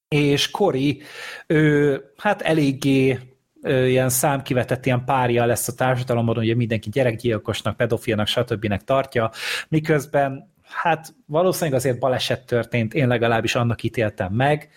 és 0.09 0.51
Cory, 0.51 1.03
ő, 1.47 2.01
hát 2.17 2.43
eléggé 2.43 3.34
ilyen 3.65 4.09
számkivetett 4.09 4.87
ilyen 4.87 5.05
párja 5.05 5.45
lesz 5.45 5.69
a 5.69 5.75
társadalomban, 5.75 6.39
ugye 6.39 6.55
mindenki 6.55 6.91
gyerekgyilkosnak, 6.91 7.77
pedofilnak, 7.77 8.27
stb. 8.27 8.85
tartja, 8.85 9.31
miközben 9.69 10.53
hát 10.63 11.15
valószínűleg 11.27 11.79
azért 11.79 11.99
baleset 11.99 12.47
történt, 12.47 12.95
én 12.95 13.09
legalábbis 13.09 13.55
annak 13.55 13.83
ítéltem 13.83 14.33
meg. 14.33 14.69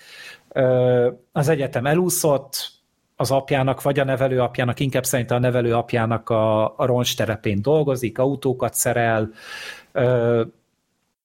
Az 1.31 1.47
egyetem 1.47 1.85
elúszott, 1.85 2.75
az 3.19 3.31
apjának, 3.31 3.81
vagy 3.81 3.99
a 3.99 4.03
nevelő 4.03 4.41
apjának, 4.41 4.79
inkább 4.79 5.05
szerintem 5.05 5.37
a 5.37 5.39
nevelő 5.39 5.73
apjának 5.73 6.29
a, 6.29 6.77
a 6.77 6.85
roncs 6.85 7.15
terepén 7.15 7.61
dolgozik, 7.61 8.17
autókat 8.17 8.73
szerel, 8.73 9.29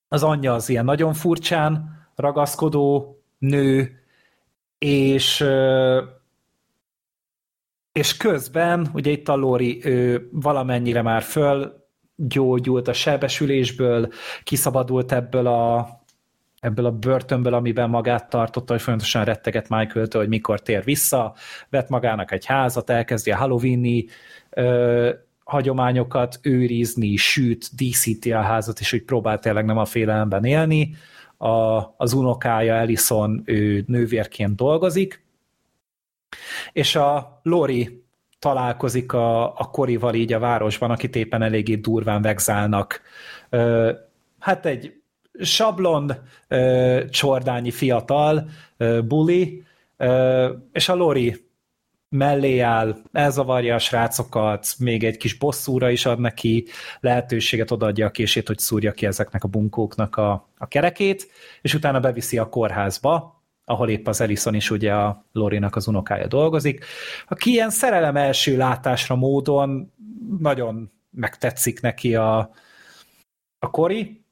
az 0.08 0.22
anyja 0.22 0.54
az 0.54 0.68
ilyen 0.68 0.84
nagyon 0.84 1.12
furcsán 1.12 2.00
ragaszkodó 2.16 3.16
nő, 3.38 4.00
és 4.78 5.44
és 7.92 8.16
közben, 8.16 8.88
ugye 8.94 9.10
itt 9.10 9.28
a 9.28 9.36
Lori 9.36 9.80
ő 9.84 10.28
valamennyire 10.32 11.02
már 11.02 11.22
föl 11.22 11.80
gyógyult 12.16 12.88
a 12.88 12.92
sebesülésből, 12.92 14.08
kiszabadult 14.44 15.12
ebből 15.12 15.46
a, 15.46 15.88
ebből 16.60 16.86
a 16.86 16.90
börtönből, 16.90 17.54
amiben 17.54 17.90
magát 17.90 18.28
tartotta, 18.28 18.72
hogy 18.72 18.82
folyamatosan 18.82 19.24
retteget 19.24 19.68
michael 19.68 20.06
hogy 20.10 20.28
mikor 20.28 20.60
tér 20.60 20.84
vissza, 20.84 21.34
vett 21.70 21.88
magának 21.88 22.32
egy 22.32 22.44
házat, 22.44 22.90
elkezdi 22.90 23.30
a 23.30 23.36
Halloweeni 23.36 24.06
ö, 24.50 25.10
hagyományokat 25.44 26.38
őrizni, 26.42 27.16
süt, 27.16 27.74
díszíti 27.76 28.32
a 28.32 28.40
házat, 28.40 28.80
és 28.80 28.92
úgy 28.92 29.02
próbál 29.02 29.38
tényleg 29.38 29.64
nem 29.64 29.78
a 29.78 29.84
félelemben 29.84 30.44
élni. 30.44 30.94
A, 31.38 31.82
az 31.96 32.12
unokája 32.12 32.74
Ellison, 32.74 33.42
ő 33.44 33.84
nővérként 33.86 34.54
dolgozik, 34.54 35.21
és 36.72 36.96
a 36.96 37.40
Lori 37.42 38.04
találkozik 38.38 39.12
a, 39.12 39.44
a 39.44 39.70
Korival 39.70 40.14
így 40.14 40.32
a 40.32 40.38
városban, 40.38 40.90
akit 40.90 41.16
éppen 41.16 41.42
eléggé 41.42 41.74
durván 41.74 42.22
vegzálnak. 42.22 43.00
Hát 44.38 44.66
egy 44.66 45.02
sablon, 45.40 46.12
ö, 46.48 47.00
csordányi 47.10 47.70
fiatal, 47.70 48.48
ö, 48.76 49.00
buli, 49.02 49.64
és 50.72 50.88
a 50.88 50.94
Lori 50.94 51.50
mellé 52.08 52.58
áll, 52.58 52.96
elzavarja 53.12 53.74
a 53.74 53.78
srácokat, 53.78 54.74
még 54.78 55.04
egy 55.04 55.16
kis 55.16 55.34
bosszúra 55.34 55.90
is 55.90 56.06
ad 56.06 56.18
neki, 56.18 56.66
lehetőséget 57.00 57.70
odaadja 57.70 58.06
a 58.06 58.10
kését, 58.10 58.46
hogy 58.46 58.58
szúrja 58.58 58.92
ki 58.92 59.06
ezeknek 59.06 59.44
a 59.44 59.48
bunkóknak 59.48 60.16
a, 60.16 60.48
a 60.58 60.68
kerekét, 60.68 61.30
és 61.62 61.74
utána 61.74 62.00
beviszi 62.00 62.38
a 62.38 62.48
kórházba, 62.48 63.41
ahol 63.64 63.88
épp 63.88 64.08
az 64.08 64.20
Ellison 64.20 64.54
is 64.54 64.70
ugye 64.70 64.94
a 64.94 65.24
Lorinak 65.32 65.76
az 65.76 65.86
unokája 65.86 66.26
dolgozik, 66.26 66.84
aki 67.28 67.50
ilyen 67.50 67.70
szerelem 67.70 68.16
első 68.16 68.56
látásra 68.56 69.16
módon 69.16 69.92
nagyon 70.38 70.90
megtetszik 71.10 71.80
neki 71.80 72.14
a, 72.14 72.38
a 73.58 73.70
Kori, 73.70 74.22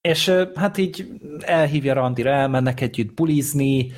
és 0.00 0.32
hát 0.54 0.78
így 0.78 1.20
elhívja 1.40 1.94
Randira, 1.94 2.30
elmennek 2.30 2.80
együtt 2.80 3.14
bulizni, 3.14 3.92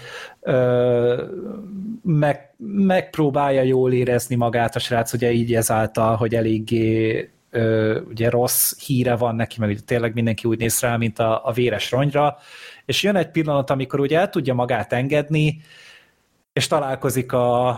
meg, 2.02 2.54
megpróbálja 2.58 3.62
jól 3.62 3.92
érezni 3.92 4.34
magát 4.34 4.76
a 4.76 4.78
srác, 4.78 5.12
ugye 5.12 5.32
így 5.32 5.54
ezáltal, 5.54 6.16
hogy 6.16 6.34
eléggé 6.34 7.31
ö, 7.52 8.00
ugye 8.00 8.30
rossz 8.30 8.84
híre 8.86 9.16
van 9.16 9.34
neki, 9.34 9.60
meg 9.60 9.68
ugye 9.68 9.80
tényleg 9.80 10.14
mindenki 10.14 10.48
úgy 10.48 10.58
néz 10.58 10.80
rá, 10.80 10.96
mint 10.96 11.18
a, 11.18 11.46
a 11.46 11.52
véres 11.52 11.90
rongyra, 11.90 12.36
és 12.84 13.02
jön 13.02 13.16
egy 13.16 13.30
pillanat, 13.30 13.70
amikor 13.70 14.00
ugye 14.00 14.18
el 14.18 14.30
tudja 14.30 14.54
magát 14.54 14.92
engedni, 14.92 15.60
és 16.52 16.66
találkozik 16.66 17.32
a, 17.32 17.68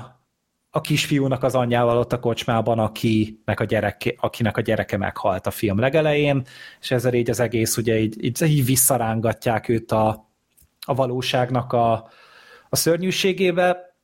a 0.71 0.81
kisfiúnak 0.81 1.43
az 1.43 1.55
anyjával 1.55 1.99
ott 1.99 2.13
a 2.13 2.21
kocsmában, 2.21 2.79
akinek 2.79 3.61
a, 3.61 3.65
gyereke, 3.65 4.15
akinek 4.17 4.57
a 4.57 4.61
gyereke 4.61 4.97
meghalt 4.97 5.47
a 5.47 5.51
film 5.51 5.79
legelején, 5.79 6.47
és 6.81 6.91
ezzel 6.91 7.15
így 7.15 7.31
az 7.31 7.41
egész 7.41 7.77
ugye 7.77 7.99
így, 7.99 8.25
így, 8.25 8.43
így 8.43 8.65
visszarángatják 8.65 9.69
őt 9.69 9.93
a, 9.93 10.29
a 10.87 10.95
valóságnak 10.95 11.73
a, 11.73 11.93
a 12.69 12.77
szörnyűségébe, 12.77 13.95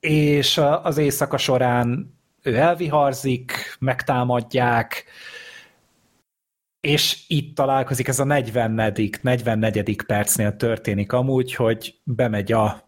és 0.00 0.60
az 0.82 0.98
éjszaka 0.98 1.36
során 1.36 2.15
ő 2.46 2.56
elviharzik, 2.56 3.76
megtámadják, 3.78 5.04
és 6.80 7.24
itt 7.28 7.54
találkozik, 7.54 8.08
ez 8.08 8.18
a 8.18 8.24
40. 8.24 8.92
44. 9.22 10.02
percnél 10.06 10.56
történik 10.56 11.12
amúgy, 11.12 11.54
hogy 11.54 12.00
bemegy 12.04 12.52
a 12.52 12.84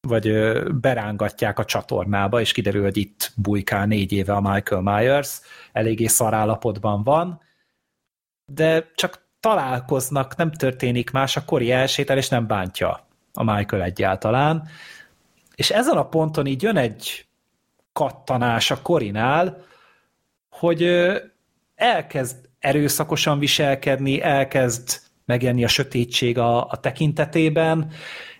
vagy 0.00 0.32
berángatják 0.80 1.58
a 1.58 1.64
csatornába, 1.64 2.40
és 2.40 2.52
kiderül, 2.52 2.82
hogy 2.82 2.96
itt 2.96 3.32
bujkál 3.36 3.86
négy 3.86 4.12
éve 4.12 4.32
a 4.32 4.40
Michael 4.40 4.82
Myers, 4.82 5.40
eléggé 5.72 6.06
szarállapotban 6.06 7.02
van, 7.02 7.40
de 8.52 8.90
csak 8.94 9.26
találkoznak, 9.40 10.36
nem 10.36 10.52
történik 10.52 11.10
más, 11.10 11.36
a 11.36 11.44
Kori 11.44 11.70
elsétál, 11.70 12.16
és 12.16 12.28
nem 12.28 12.46
bántja 12.46 13.06
a 13.32 13.54
Michael 13.54 13.82
egyáltalán. 13.82 14.68
És 15.54 15.70
ezen 15.70 15.96
a 15.96 16.08
ponton 16.08 16.46
így 16.46 16.62
jön 16.62 16.76
egy 16.76 17.25
kattanás 17.96 18.70
a 18.70 18.82
Korinál, 18.82 19.64
hogy 20.50 21.10
elkezd 21.74 22.36
erőszakosan 22.58 23.38
viselkedni, 23.38 24.22
elkezd 24.22 25.00
megjelenni 25.24 25.64
a 25.64 25.68
sötétség 25.68 26.38
a, 26.38 26.68
a 26.68 26.76
tekintetében, 26.80 27.90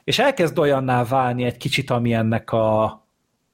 és 0.05 0.19
elkezd 0.19 0.59
olyanná 0.59 1.05
válni 1.05 1.45
egy 1.45 1.57
kicsit, 1.57 1.91
ami 1.91 2.13
ennek 2.13 2.53
a, 2.53 2.85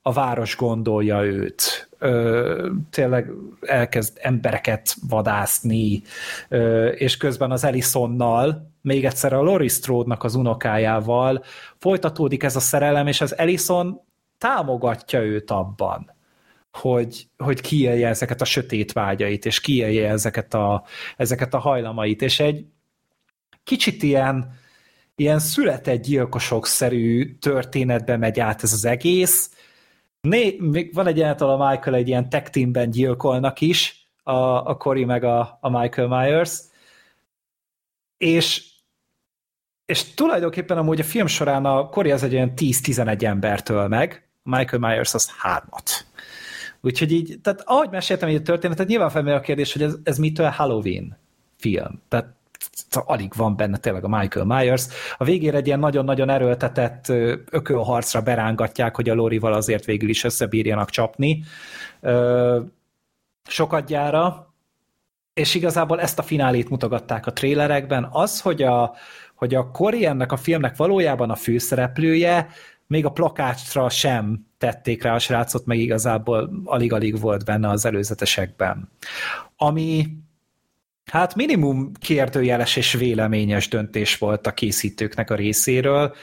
a 0.03 0.13
város 0.13 0.57
gondolja 0.57 1.25
őt. 1.25 1.89
ö, 1.99 2.69
tényleg 2.91 3.31
elkezd 3.61 4.19
embereket 4.21 4.95
vadászni, 5.09 6.03
ö, 6.49 6.87
és 6.87 7.17
közben 7.17 7.51
az 7.51 7.65
Ellisonnal, 7.65 8.71
még 8.81 9.05
egyszer 9.05 9.33
a 9.33 9.43
Laurie 9.43 9.69
Strode-nak 9.69 10.25
az 10.25 10.35
unokájával 10.35 11.45
folytatódik 11.79 12.43
ez 12.43 12.57
a 12.57 12.61
szerelem, 12.61 13.07
és 13.07 13.21
az 13.21 13.39
Ellison 13.39 14.01
támogatja 14.43 15.21
őt 15.21 15.51
abban, 15.51 16.15
hogy, 16.73 17.29
hogy 17.39 17.61
kiélje 17.61 18.09
ezeket 18.09 18.41
a 18.41 18.45
sötét 18.45 18.93
vágyait, 18.93 19.47
és 19.47 19.61
kiélje 19.61 20.09
ezeket 20.09 20.55
a, 20.55 20.85
ezeket 21.17 21.55
a 21.55 21.59
hajlamait, 21.59 22.23
és 22.23 22.41
egy 22.41 22.67
kicsit 23.65 24.03
ilyen, 24.03 24.59
ilyen 25.17 25.39
született 25.39 26.03
gyilkosok-szerű 26.03 27.35
történetbe 27.39 28.17
megy 28.17 28.41
át 28.41 28.63
ez 28.63 28.73
az 28.73 28.85
egész. 28.85 29.51
Né, 30.21 30.57
még 30.59 30.95
van 30.95 31.07
egy 31.07 31.17
jelenet, 31.17 31.41
a 31.41 31.69
Michael 31.69 31.97
egy 31.97 32.09
ilyen 32.09 32.29
tech 32.29 32.51
teamben 32.51 32.91
gyilkolnak 32.91 33.61
is, 33.61 34.07
a, 34.23 34.33
a 34.71 34.77
Cory 34.77 35.05
meg 35.05 35.25
a, 35.25 35.59
a 35.61 35.81
Michael 35.81 36.09
Myers, 36.09 36.61
és 38.17 38.73
és 39.93 40.15
tulajdonképpen 40.15 40.79
amúgy 40.79 41.01
a 41.01 41.05
film 41.05 41.27
során 41.27 41.65
a 41.65 41.89
Cory 41.89 42.11
az 42.11 42.23
egy 42.23 42.35
olyan 42.35 42.53
10-11 42.57 43.23
embertől 43.23 43.89
meg, 43.89 44.22
Michael 44.43 44.79
Myers 44.79 45.15
az 45.15 45.31
hármat. 45.39 46.07
Úgyhogy 46.81 47.13
így, 47.13 47.39
tehát 47.43 47.63
ahogy 47.65 47.91
meséltem 47.91 48.29
egy 48.29 48.43
történetet, 48.43 48.87
nyilván 48.87 49.11
felmerül 49.11 49.39
a 49.39 49.43
kérdés, 49.43 49.73
hogy 49.73 49.83
ez, 49.83 49.95
ez 50.03 50.19
mitől 50.19 50.49
Halloween 50.49 51.19
film. 51.59 52.03
Tehát 52.09 52.35
alig 52.91 53.33
van 53.37 53.57
benne 53.57 53.77
tényleg 53.77 54.05
a 54.05 54.19
Michael 54.19 54.47
Myers. 54.47 54.87
A 55.17 55.25
végére 55.25 55.57
egy 55.57 55.67
ilyen 55.67 55.79
nagyon-nagyon 55.79 56.31
erőltetett 56.31 57.09
ökölharcra 57.51 58.23
berángatják, 58.23 58.97
hogy 58.97 59.09
a 59.09 59.15
Lorival 59.15 59.53
azért 59.53 59.85
végül 59.85 60.09
is 60.09 60.25
összebírjanak 60.25 60.91
csapni. 60.91 61.45
Sokadjára, 63.49 64.55
és 65.35 65.55
igazából 65.55 66.01
ezt 66.01 66.19
a 66.19 66.23
finálét 66.23 66.69
mutogatták 66.69 67.27
a 67.27 67.33
trélerekben. 67.33 68.09
Az, 68.11 68.41
hogy 68.41 68.63
a, 68.63 68.95
hogy 69.35 69.55
a 69.55 69.71
Cory 69.71 70.07
ennek 70.07 70.33
a 70.33 70.37
filmnek 70.37 70.77
valójában 70.77 71.31
a 71.31 71.35
főszereplője, 71.35 72.49
még 72.93 73.05
a 73.05 73.11
plakátra 73.11 73.89
sem 73.89 74.47
tették 74.59 75.03
rá 75.03 75.15
a 75.15 75.19
srácot, 75.19 75.67
meg 75.67 75.79
igazából 75.79 76.63
alig-alig 76.65 77.21
volt 77.21 77.45
benne 77.45 77.69
az 77.69 77.85
előzetesekben. 77.85 78.91
Ami 79.57 80.07
hát 81.11 81.35
minimum 81.35 81.93
kérdőjeles 81.93 82.77
és 82.77 82.93
véleményes 82.93 83.69
döntés 83.69 84.19
volt 84.19 84.47
a 84.47 84.53
készítőknek 84.53 85.31
a 85.31 85.35
részéről. 85.35 86.15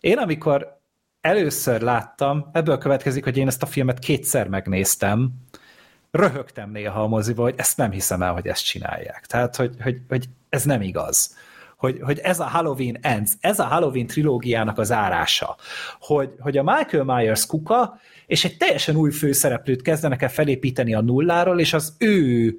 Én 0.00 0.18
amikor 0.18 0.80
először 1.20 1.80
láttam, 1.80 2.50
ebből 2.52 2.78
következik, 2.78 3.24
hogy 3.24 3.36
én 3.36 3.46
ezt 3.46 3.62
a 3.62 3.66
filmet 3.66 3.98
kétszer 3.98 4.48
megnéztem, 4.48 5.32
röhögtem 6.10 6.70
néha 6.70 7.02
a 7.02 7.08
moziba, 7.08 7.42
hogy 7.42 7.54
ezt 7.56 7.76
nem 7.76 7.90
hiszem 7.90 8.22
el, 8.22 8.32
hogy 8.32 8.46
ezt 8.46 8.64
csinálják. 8.64 9.26
Tehát, 9.26 9.56
hogy, 9.56 9.74
hogy, 9.82 10.00
hogy 10.08 10.28
ez 10.48 10.64
nem 10.64 10.82
igaz 10.82 11.36
hogy, 11.84 12.00
hogy 12.00 12.18
ez 12.18 12.40
a 12.40 12.44
Halloween 12.44 12.98
Ends, 13.00 13.32
ez 13.40 13.58
a 13.58 13.64
Halloween 13.64 14.06
trilógiának 14.06 14.78
az 14.78 14.92
árása, 14.92 15.56
hogy, 16.00 16.30
hogy 16.38 16.56
a 16.56 16.62
Michael 16.62 17.04
Myers 17.04 17.46
kuka, 17.46 18.00
és 18.26 18.44
egy 18.44 18.56
teljesen 18.56 18.96
új 18.96 19.10
főszereplőt 19.10 19.82
kezdenek 19.82 20.22
el 20.22 20.28
felépíteni 20.28 20.94
a 20.94 21.00
nulláról, 21.00 21.60
és 21.60 21.72
az 21.72 21.94
ő 21.98 22.54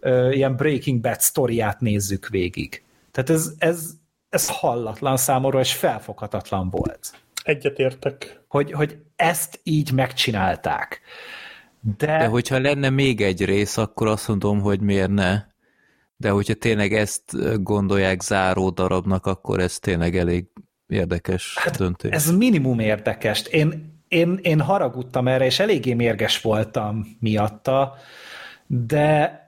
ö, 0.00 0.30
ilyen 0.30 0.56
Breaking 0.56 1.00
Bad 1.00 1.20
sztoriát 1.20 1.80
nézzük 1.80 2.28
végig. 2.28 2.82
Tehát 3.10 3.30
ez, 3.30 3.52
ez, 3.58 3.90
ez 4.28 4.48
hallatlan 4.48 5.16
számomra, 5.16 5.60
és 5.60 5.74
felfoghatatlan 5.74 6.70
volt. 6.70 7.14
Egyetértek. 7.42 8.40
Hogy, 8.48 8.72
hogy 8.72 8.96
ezt 9.16 9.60
így 9.62 9.92
megcsinálták. 9.92 11.00
De... 11.96 12.06
De 12.06 12.26
hogyha 12.26 12.58
lenne 12.58 12.90
még 12.90 13.20
egy 13.20 13.44
rész, 13.44 13.76
akkor 13.76 14.06
azt 14.06 14.28
mondom, 14.28 14.60
hogy 14.60 14.80
miért 14.80 15.10
ne. 15.10 15.48
De 16.20 16.30
hogyha 16.30 16.54
tényleg 16.54 16.92
ezt 16.92 17.62
gondolják 17.62 18.22
záró 18.22 18.70
darabnak, 18.70 19.26
akkor 19.26 19.60
ez 19.60 19.78
tényleg 19.78 20.16
elég 20.16 20.46
érdekes 20.86 21.58
hát 21.58 21.76
döntés. 21.76 22.10
Ez 22.10 22.36
minimum 22.36 22.78
érdekes. 22.78 23.42
Én, 23.42 24.00
én, 24.08 24.38
én 24.42 24.60
haragudtam 24.60 25.28
erre, 25.28 25.44
és 25.44 25.58
eléggé 25.58 25.94
mérges 25.94 26.40
voltam 26.40 27.16
miatta, 27.20 27.94
de 28.66 29.38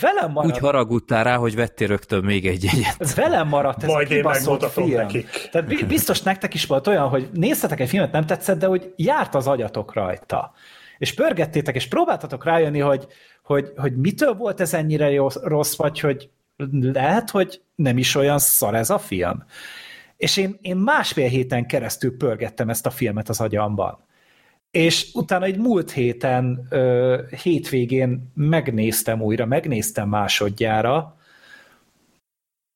velem 0.00 0.32
maradt... 0.32 0.54
Úgy 0.54 0.58
haragudtál 0.58 1.24
rá, 1.24 1.36
hogy 1.36 1.54
vettél 1.54 1.86
rögtön 1.86 2.24
még 2.24 2.46
egy 2.46 2.66
egyet. 2.66 3.14
Velem 3.14 3.48
maradt 3.48 3.82
ez 3.82 3.88
Majd 3.88 4.10
a 4.10 4.14
kibaszott 4.14 4.70
film. 4.70 4.90
Nekik. 4.90 5.48
Tehát 5.52 5.86
biztos 5.86 6.22
nektek 6.22 6.54
is 6.54 6.66
volt 6.66 6.86
olyan, 6.86 7.08
hogy 7.08 7.28
néztetek 7.32 7.80
egy 7.80 7.88
filmet, 7.88 8.12
nem 8.12 8.26
tetszett, 8.26 8.58
de 8.58 8.66
hogy 8.66 8.92
járt 8.96 9.34
az 9.34 9.46
agyatok 9.46 9.94
rajta. 9.94 10.52
És 10.98 11.14
pörgettétek, 11.14 11.74
és 11.74 11.86
próbáltatok 11.88 12.44
rájönni, 12.44 12.78
hogy, 12.78 13.06
hogy, 13.42 13.72
hogy 13.76 13.96
mitől 13.96 14.34
volt 14.34 14.60
ez 14.60 14.74
ennyire 14.74 15.16
rossz, 15.42 15.76
vagy 15.76 16.00
hogy 16.00 16.30
lehet, 16.80 17.30
hogy 17.30 17.62
nem 17.74 17.98
is 17.98 18.14
olyan 18.14 18.38
szar 18.38 18.74
ez 18.74 18.90
a 18.90 18.98
film. 18.98 19.44
És 20.16 20.36
én, 20.36 20.58
én 20.60 20.76
másfél 20.76 21.28
héten 21.28 21.66
keresztül 21.66 22.16
pörgettem 22.16 22.68
ezt 22.68 22.86
a 22.86 22.90
filmet 22.90 23.28
az 23.28 23.40
agyamban. 23.40 24.06
És 24.70 25.10
utána 25.14 25.44
egy 25.44 25.58
múlt 25.58 25.90
héten, 25.90 26.66
ö, 26.70 27.22
hétvégén 27.42 28.32
megnéztem 28.34 29.22
újra, 29.22 29.46
megnéztem 29.46 30.08
másodjára, 30.08 31.16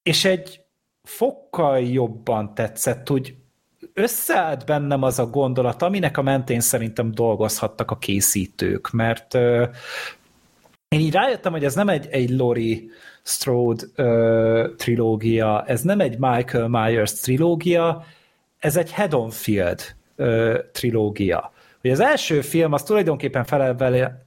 és 0.03 0.25
egy 0.25 0.65
fokkal 1.03 1.81
jobban 1.81 2.55
tetszett, 2.55 3.11
úgy 3.11 3.37
összeállt 3.95 4.67
bennem 4.67 5.03
az 5.03 5.19
a 5.19 5.27
gondolat, 5.27 5.83
aminek 5.83 6.17
a 6.19 6.23
mentén 6.23 6.61
szerintem 6.61 7.11
dolgozhattak 7.11 7.91
a 7.91 7.99
készítők, 7.99 8.91
mert 8.91 9.35
én 10.89 11.01
így 11.01 11.13
rájöttem, 11.13 11.53
hogy 11.53 11.65
ez 11.65 11.75
nem 11.75 11.89
egy, 11.89 12.07
egy 12.11 12.31
Lori 12.31 12.91
Strode 13.23 13.85
ö, 13.95 14.69
trilógia, 14.77 15.65
ez 15.67 15.83
nem 15.83 16.01
egy 16.01 16.19
Michael 16.19 16.69
Myers 16.69 17.13
trilógia, 17.13 18.05
ez 18.59 18.77
egy 18.77 18.93
Haddonfield 18.93 19.81
ö, 20.17 20.59
trilógia. 20.73 21.53
Hogy 21.83 21.91
az 21.91 22.01
első 22.01 22.41
film 22.41 22.73
az 22.73 22.83
tulajdonképpen 22.83 23.45
felel 23.45 23.75
vele 23.77 24.23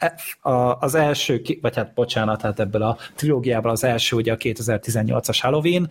az 0.79 0.95
első, 0.95 1.41
vagy 1.61 1.75
hát 1.75 1.93
bocsánat, 1.93 2.41
hát 2.41 2.59
ebből 2.59 2.81
a 2.81 2.97
trilógiából 3.15 3.71
az 3.71 3.83
első, 3.83 4.15
ugye 4.15 4.31
a 4.31 4.37
2018-as 4.37 5.37
Halloween, 5.41 5.89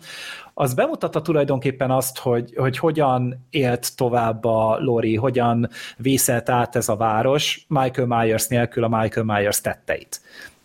az 0.53 0.73
bemutatta 0.73 1.21
tulajdonképpen 1.21 1.91
azt, 1.91 2.17
hogy, 2.17 2.53
hogy 2.55 2.77
hogyan 2.77 3.47
élt 3.49 3.95
tovább 3.95 4.43
a 4.43 4.77
Lori, 4.79 5.15
hogyan 5.15 5.69
vészelt 5.97 6.49
át 6.49 6.75
ez 6.75 6.89
a 6.89 6.95
város 6.95 7.65
Michael 7.67 8.07
Myers 8.07 8.47
nélkül 8.47 8.83
a 8.83 9.01
Michael 9.01 9.25
Myers 9.25 9.61
tetteit. 9.61 10.21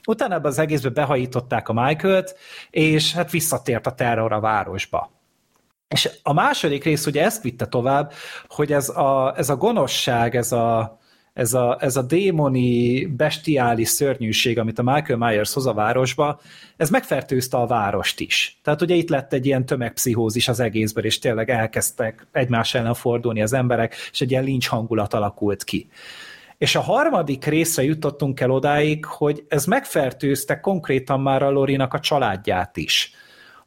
Utána 0.06 0.34
ebben 0.34 0.50
az 0.50 0.58
egészbe 0.58 0.88
behajították 0.88 1.68
a 1.68 1.72
Michael-t, 1.72 2.36
és 2.70 3.14
hát 3.14 3.30
visszatért 3.30 3.86
a 3.86 3.94
terror 3.94 4.32
a 4.32 4.40
városba. 4.40 5.19
És 5.94 6.10
a 6.22 6.32
második 6.32 6.84
rész 6.84 7.06
ugye 7.06 7.24
ezt 7.24 7.42
vitte 7.42 7.66
tovább, 7.66 8.12
hogy 8.48 8.72
ez 8.72 8.88
a, 8.88 9.34
ez 9.36 9.50
a 9.50 9.56
gonoszság, 9.56 10.36
ez 10.36 10.52
a, 10.52 10.98
ez 11.32 11.54
a, 11.54 11.76
ez 11.80 11.96
a 11.96 12.02
démoni, 12.02 13.06
bestiális 13.06 13.88
szörnyűség, 13.88 14.58
amit 14.58 14.78
a 14.78 14.82
Michael 14.82 15.18
Myers 15.18 15.52
hoz 15.52 15.66
a 15.66 15.72
városba, 15.72 16.40
ez 16.76 16.90
megfertőzte 16.90 17.56
a 17.56 17.66
várost 17.66 18.20
is. 18.20 18.58
Tehát 18.62 18.82
ugye 18.82 18.94
itt 18.94 19.08
lett 19.08 19.32
egy 19.32 19.46
ilyen 19.46 19.66
tömegpszichózis 19.66 20.48
az 20.48 20.60
egészből, 20.60 21.04
és 21.04 21.18
tényleg 21.18 21.50
elkezdtek 21.50 22.26
egymás 22.32 22.74
ellen 22.74 22.94
fordulni 22.94 23.42
az 23.42 23.52
emberek, 23.52 23.94
és 24.12 24.20
egy 24.20 24.30
ilyen 24.30 24.44
lincs 24.44 24.68
hangulat 24.68 25.14
alakult 25.14 25.64
ki. 25.64 25.88
És 26.58 26.74
a 26.76 26.80
harmadik 26.80 27.44
részre 27.44 27.82
jutottunk 27.82 28.40
el 28.40 28.50
odáig, 28.50 29.04
hogy 29.04 29.44
ez 29.48 29.64
megfertőzte 29.64 30.60
konkrétan 30.60 31.20
már 31.20 31.42
a 31.42 31.50
Lorinak 31.50 31.94
a 31.94 32.00
családját 32.00 32.76
is. 32.76 33.14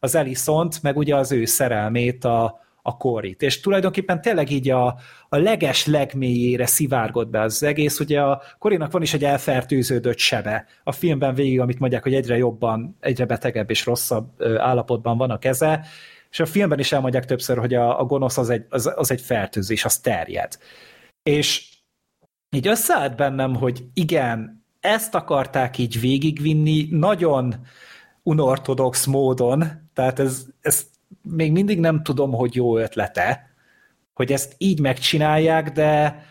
Az 0.03 0.15
Elisont, 0.15 0.81
meg 0.81 0.97
ugye 0.97 1.15
az 1.15 1.31
ő 1.31 1.45
szerelmét, 1.45 2.25
a, 2.25 2.59
a 2.81 2.97
korit. 2.97 3.41
És 3.41 3.59
tulajdonképpen 3.59 4.21
tényleg 4.21 4.51
így 4.51 4.69
a, 4.69 4.97
a 5.29 5.37
leges 5.37 5.85
legmélyére 5.85 6.65
szivárgott 6.65 7.27
be 7.27 7.41
az 7.41 7.63
egész. 7.63 7.99
Ugye 7.99 8.21
a 8.21 8.41
Korinak 8.59 8.91
van 8.91 9.01
is 9.01 9.13
egy 9.13 9.23
elfertőződött 9.23 10.17
sebe. 10.17 10.65
A 10.83 10.91
filmben 10.91 11.33
végig, 11.33 11.59
amit 11.59 11.79
mondják, 11.79 12.03
hogy 12.03 12.13
egyre 12.13 12.37
jobban, 12.37 12.97
egyre 12.99 13.25
betegebb 13.25 13.69
és 13.69 13.85
rosszabb 13.85 14.43
állapotban 14.57 15.17
van 15.17 15.31
a 15.31 15.39
keze, 15.39 15.85
és 16.31 16.39
a 16.39 16.45
filmben 16.45 16.79
is 16.79 16.91
elmondják 16.91 17.25
többször, 17.25 17.57
hogy 17.57 17.73
a, 17.73 17.99
a 17.99 18.03
gonosz 18.03 18.37
az 18.37 18.49
egy, 18.49 18.65
az, 18.69 18.91
az 18.95 19.11
egy 19.11 19.21
fertőzés, 19.21 19.85
az 19.85 19.97
terjed. 19.97 20.57
És 21.23 21.69
így 22.49 22.67
összeállt 22.67 23.15
bennem, 23.15 23.55
hogy 23.55 23.83
igen, 23.93 24.65
ezt 24.79 25.15
akarták 25.15 25.77
így 25.77 25.99
végigvinni, 25.99 26.87
nagyon 26.89 27.55
unortodox 28.23 29.05
módon, 29.05 29.82
tehát 29.93 30.19
ez, 30.19 30.45
ez 30.61 30.85
még 31.21 31.51
mindig 31.51 31.79
nem 31.79 32.03
tudom, 32.03 32.31
hogy 32.31 32.55
jó 32.55 32.77
ötlete, 32.77 33.51
hogy 34.13 34.31
ezt 34.31 34.55
így 34.57 34.79
megcsinálják, 34.79 35.71
de, 35.71 36.23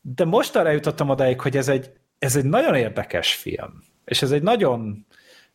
de 0.00 0.24
most 0.24 0.56
arra 0.56 0.70
jutottam 0.70 1.08
odáig, 1.08 1.40
hogy 1.40 1.56
ez 1.56 1.68
egy, 1.68 1.90
ez 2.18 2.36
egy 2.36 2.44
nagyon 2.44 2.74
érdekes 2.74 3.34
film, 3.34 3.82
és 4.04 4.22
ez 4.22 4.30
egy 4.30 4.42
nagyon 4.42 5.06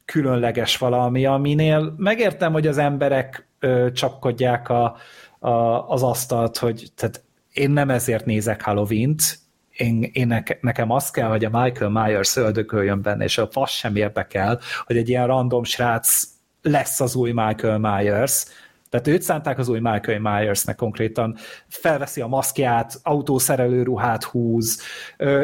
különleges 0.05 0.77
valami, 0.77 1.25
aminél 1.25 1.93
megértem, 1.97 2.51
hogy 2.51 2.67
az 2.67 2.77
emberek 2.77 3.47
ö, 3.59 3.91
csapkodják 3.93 4.69
a, 4.69 4.95
a, 5.39 5.49
az 5.87 6.03
asztalt, 6.03 6.57
hogy 6.57 6.91
tehát 6.95 7.23
én 7.53 7.71
nem 7.71 7.89
ezért 7.89 8.25
nézek 8.25 8.61
Halloween-t, 8.61 9.39
én, 9.71 10.09
én 10.11 10.27
neke, 10.27 10.57
nekem 10.61 10.91
az 10.91 11.09
kell, 11.09 11.29
hogy 11.29 11.45
a 11.45 11.61
Michael 11.61 11.89
Myers 11.89 12.35
öldököljön 12.35 13.01
benne, 13.01 13.23
és 13.23 13.37
a 13.37 13.47
fasz 13.51 13.71
sem 13.71 13.95
érdekel, 13.95 14.59
hogy 14.85 14.97
egy 14.97 15.09
ilyen 15.09 15.27
random 15.27 15.63
srác 15.63 16.23
lesz 16.61 16.99
az 16.99 17.15
új 17.15 17.31
Michael 17.31 17.77
Myers, 17.77 18.45
tehát 18.91 19.07
őt 19.07 19.21
szánták 19.21 19.57
az 19.57 19.69
új 19.69 19.79
Michael 19.79 20.19
Myersnek 20.19 20.75
konkrétan, 20.75 21.35
felveszi 21.67 22.21
a 22.21 22.27
maszkját, 22.27 22.99
autószerelő 23.03 23.83
ruhát 23.83 24.23
húz, 24.23 24.81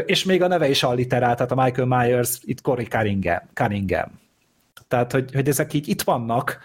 és 0.06 0.24
még 0.24 0.42
a 0.42 0.48
neve 0.48 0.70
is 0.70 0.84
alliterál, 0.84 1.36
tehát 1.36 1.52
a 1.52 1.64
Michael 1.64 1.88
Myers 1.88 2.38
itt 2.42 2.62
Cory 2.62 2.86
Cunningham. 2.86 3.40
Cunningham. 3.54 4.20
Tehát, 4.88 5.12
hogy, 5.12 5.34
hogy 5.34 5.48
ezek 5.48 5.74
így 5.74 5.88
itt 5.88 6.02
vannak, 6.02 6.60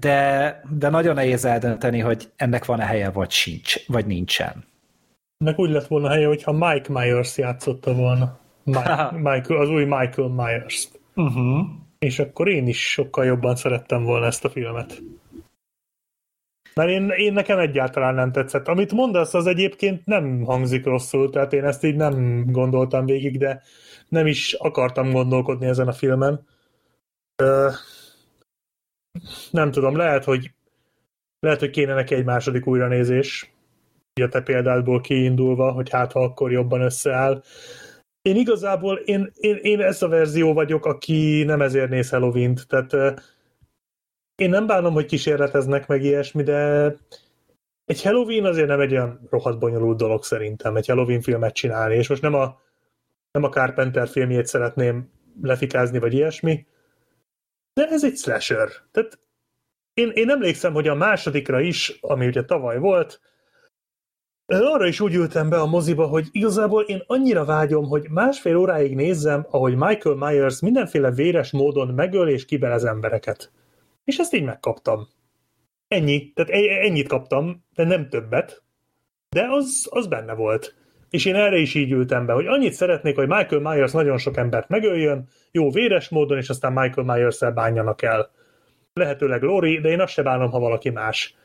de, 0.00 0.60
de 0.70 0.88
nagyon 0.88 1.14
nehéz 1.14 1.44
eldönteni, 1.44 1.98
hogy 1.98 2.30
ennek 2.36 2.64
van-e 2.64 2.84
helye, 2.84 3.10
vagy 3.10 3.30
sincs, 3.30 3.86
vagy 3.86 4.06
nincsen. 4.06 4.64
Ennek 5.38 5.58
úgy 5.58 5.70
lett 5.70 5.86
volna 5.86 6.08
helye, 6.08 6.26
hogyha 6.26 6.52
Mike 6.52 6.92
Myers 6.92 7.38
játszotta 7.38 7.94
volna. 7.94 8.38
Mike, 8.64 9.10
Michael, 9.12 9.60
az 9.60 9.68
új 9.68 9.84
Michael 9.84 10.28
Myers. 10.28 10.88
Uh-huh. 11.14 11.66
És 12.02 12.18
akkor 12.18 12.48
én 12.48 12.66
is 12.66 12.90
sokkal 12.90 13.24
jobban 13.24 13.56
szerettem 13.56 14.02
volna 14.02 14.26
ezt 14.26 14.44
a 14.44 14.50
filmet. 14.50 15.02
Mert 16.74 16.90
én, 16.90 17.08
én 17.08 17.32
nekem 17.32 17.58
egyáltalán 17.58 18.14
nem 18.14 18.32
tetszett. 18.32 18.68
Amit 18.68 18.92
mondasz, 18.92 19.34
az 19.34 19.46
egyébként 19.46 20.06
nem 20.06 20.40
hangzik 20.44 20.84
rosszul, 20.84 21.30
tehát 21.30 21.52
én 21.52 21.64
ezt 21.64 21.84
így 21.84 21.96
nem 21.96 22.44
gondoltam 22.46 23.04
végig, 23.04 23.38
de 23.38 23.62
nem 24.08 24.26
is 24.26 24.52
akartam 24.52 25.12
gondolkodni 25.12 25.66
ezen 25.66 25.88
a 25.88 25.92
filmen. 25.92 26.46
Ö, 27.42 27.70
nem 29.50 29.70
tudom, 29.70 29.96
lehet, 29.96 30.24
hogy 30.24 30.50
lehet, 31.40 31.60
hogy 31.60 31.70
kéne 31.70 31.94
neki 31.94 32.14
egy 32.14 32.24
második 32.24 32.66
újranézés, 32.66 33.52
a 34.20 34.28
te 34.28 34.42
példádból 34.42 35.00
kiindulva, 35.00 35.72
hogy 35.72 35.90
hát 35.90 36.12
ha 36.12 36.22
akkor 36.22 36.52
jobban 36.52 36.80
összeáll. 36.80 37.42
Én 38.22 38.36
igazából, 38.36 38.96
én, 38.96 39.30
én, 39.34 39.56
én 39.56 39.80
ez 39.80 40.02
a 40.02 40.08
verzió 40.08 40.52
vagyok, 40.52 40.86
aki 40.86 41.42
nem 41.42 41.62
ezért 41.62 41.90
néz 41.90 42.10
Halloween-t, 42.10 42.66
tehát 42.68 43.20
én 44.34 44.50
nem 44.50 44.66
bánom, 44.66 44.92
hogy 44.92 45.06
kísérleteznek 45.06 45.86
meg 45.86 46.02
ilyesmi, 46.02 46.42
de 46.42 46.84
egy 47.84 48.02
Halloween 48.02 48.44
azért 48.44 48.68
nem 48.68 48.80
egy 48.80 48.92
olyan 48.92 49.26
rohadt 49.30 49.58
bonyolult 49.58 49.96
dolog 49.96 50.24
szerintem, 50.24 50.76
egy 50.76 50.86
Halloween 50.86 51.20
filmet 51.20 51.54
csinálni, 51.54 51.94
és 51.94 52.08
most 52.08 52.22
nem 52.22 52.34
a, 52.34 52.60
nem 53.30 53.42
a 53.42 53.48
Carpenter 53.48 54.08
filmjét 54.08 54.46
szeretném 54.46 55.10
lefikázni, 55.42 55.98
vagy 55.98 56.12
ilyesmi, 56.12 56.66
de 57.72 57.86
ez 57.88 58.04
egy 58.04 58.16
slasher. 58.16 58.68
Tehát 58.90 59.18
én, 59.94 60.10
én 60.10 60.30
emlékszem, 60.30 60.72
hogy 60.72 60.88
a 60.88 60.94
másodikra 60.94 61.60
is, 61.60 61.98
ami 62.00 62.26
ugye 62.26 62.44
tavaly 62.44 62.78
volt, 62.78 63.20
arra 64.60 64.86
is 64.86 65.00
úgy 65.00 65.14
ültem 65.14 65.48
be 65.48 65.60
a 65.60 65.66
moziba, 65.66 66.06
hogy 66.06 66.28
igazából 66.32 66.82
én 66.82 67.02
annyira 67.06 67.44
vágyom, 67.44 67.84
hogy 67.84 68.06
másfél 68.10 68.56
óráig 68.56 68.94
nézzem, 68.94 69.46
ahogy 69.50 69.74
Michael 69.74 70.16
Myers 70.16 70.60
mindenféle 70.60 71.10
véres 71.10 71.50
módon 71.50 71.88
megöl 71.88 72.28
és 72.28 72.44
kibelez 72.44 72.84
embereket. 72.84 73.52
És 74.04 74.18
ezt 74.18 74.34
így 74.34 74.44
megkaptam. 74.44 75.08
Ennyi, 75.88 76.32
tehát 76.32 76.50
e- 76.50 76.86
ennyit 76.86 77.08
kaptam, 77.08 77.64
de 77.74 77.84
nem 77.84 78.08
többet, 78.08 78.62
de 79.28 79.46
az, 79.50 79.86
az 79.90 80.06
benne 80.06 80.34
volt. 80.34 80.74
És 81.10 81.24
én 81.24 81.34
erre 81.34 81.56
is 81.56 81.74
így 81.74 81.92
ültem 81.92 82.26
be, 82.26 82.32
hogy 82.32 82.46
annyit 82.46 82.72
szeretnék, 82.72 83.16
hogy 83.16 83.28
Michael 83.28 83.60
Myers 83.60 83.92
nagyon 83.92 84.18
sok 84.18 84.36
embert 84.36 84.68
megöljön, 84.68 85.28
jó 85.50 85.70
véres 85.70 86.08
módon, 86.08 86.38
és 86.38 86.48
aztán 86.48 86.72
Michael 86.72 87.16
Myers-el 87.16 87.52
bánjanak 87.52 88.02
el. 88.02 88.30
Lehetőleg 88.92 89.42
Lori, 89.42 89.80
de 89.80 89.88
én 89.88 90.00
azt 90.00 90.12
se 90.12 90.22
bánom, 90.22 90.50
ha 90.50 90.58
valaki 90.58 90.90
más. 90.90 91.36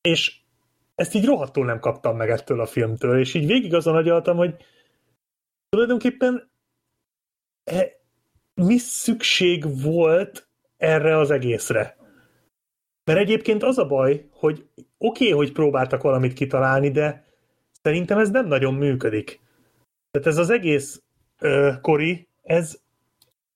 És 0.00 0.36
ezt 0.96 1.14
így 1.14 1.24
rohadtul 1.24 1.64
nem 1.64 1.80
kaptam 1.80 2.16
meg 2.16 2.30
ettől 2.30 2.60
a 2.60 2.66
filmtől, 2.66 3.18
és 3.18 3.34
így 3.34 3.46
végig 3.46 3.74
azon 3.74 3.96
agyaltam, 3.96 4.36
hogy 4.36 4.54
tulajdonképpen 5.68 6.50
e, 7.64 7.88
mi 8.54 8.78
szükség 8.78 9.82
volt 9.82 10.48
erre 10.76 11.18
az 11.18 11.30
egészre. 11.30 11.96
Mert 13.04 13.18
egyébként 13.18 13.62
az 13.62 13.78
a 13.78 13.86
baj, 13.86 14.28
hogy 14.30 14.68
oké, 14.98 15.24
okay, 15.24 15.30
hogy 15.30 15.52
próbáltak 15.52 16.02
valamit 16.02 16.32
kitalálni, 16.32 16.90
de 16.90 17.24
szerintem 17.82 18.18
ez 18.18 18.30
nem 18.30 18.46
nagyon 18.46 18.74
működik. 18.74 19.40
Tehát 20.10 20.26
ez 20.26 20.38
az 20.38 20.50
egész 20.50 21.02
uh, 21.40 21.80
kori, 21.80 22.28
ez, 22.42 22.78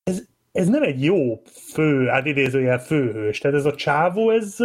ez, 0.02 0.22
ez 0.52 0.68
nem 0.68 0.82
egy 0.82 1.04
jó 1.04 1.42
fő, 1.44 2.06
hát 2.06 2.26
idézőjel 2.26 2.78
főhős. 2.78 3.38
Tehát 3.38 3.56
ez 3.56 3.64
a 3.64 3.74
csávó, 3.74 4.30
ez, 4.30 4.56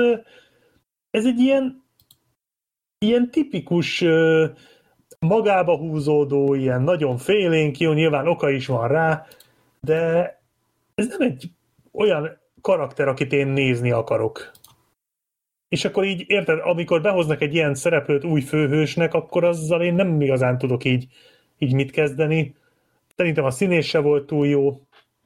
ez 1.09 1.25
egy 1.25 1.39
ilyen 1.39 1.84
ilyen 2.99 3.31
tipikus 3.31 4.03
magába 5.19 5.77
húzódó, 5.77 6.53
ilyen 6.53 6.81
nagyon 6.81 7.17
félénk, 7.17 7.77
jó, 7.77 7.91
nyilván 7.91 8.27
oka 8.27 8.49
is 8.49 8.67
van 8.67 8.87
rá, 8.87 9.25
de 9.81 10.23
ez 10.95 11.07
nem 11.07 11.21
egy 11.21 11.49
olyan 11.91 12.37
karakter, 12.61 13.07
akit 13.07 13.33
én 13.33 13.47
nézni 13.47 13.91
akarok. 13.91 14.51
És 15.67 15.85
akkor 15.85 16.03
így, 16.03 16.23
érted, 16.27 16.59
amikor 16.59 17.01
behoznak 17.01 17.41
egy 17.41 17.53
ilyen 17.53 17.75
szereplőt 17.75 18.23
új 18.23 18.41
főhősnek, 18.41 19.13
akkor 19.13 19.43
azzal 19.43 19.81
én 19.81 19.93
nem 19.93 20.21
igazán 20.21 20.57
tudok 20.57 20.83
így, 20.83 21.07
így 21.57 21.73
mit 21.73 21.91
kezdeni. 21.91 22.55
Szerintem 23.15 23.43
a 23.43 23.51
színés 23.51 23.87
se 23.87 23.99
volt 23.99 24.25
túl 24.25 24.47
jó. 24.47 24.81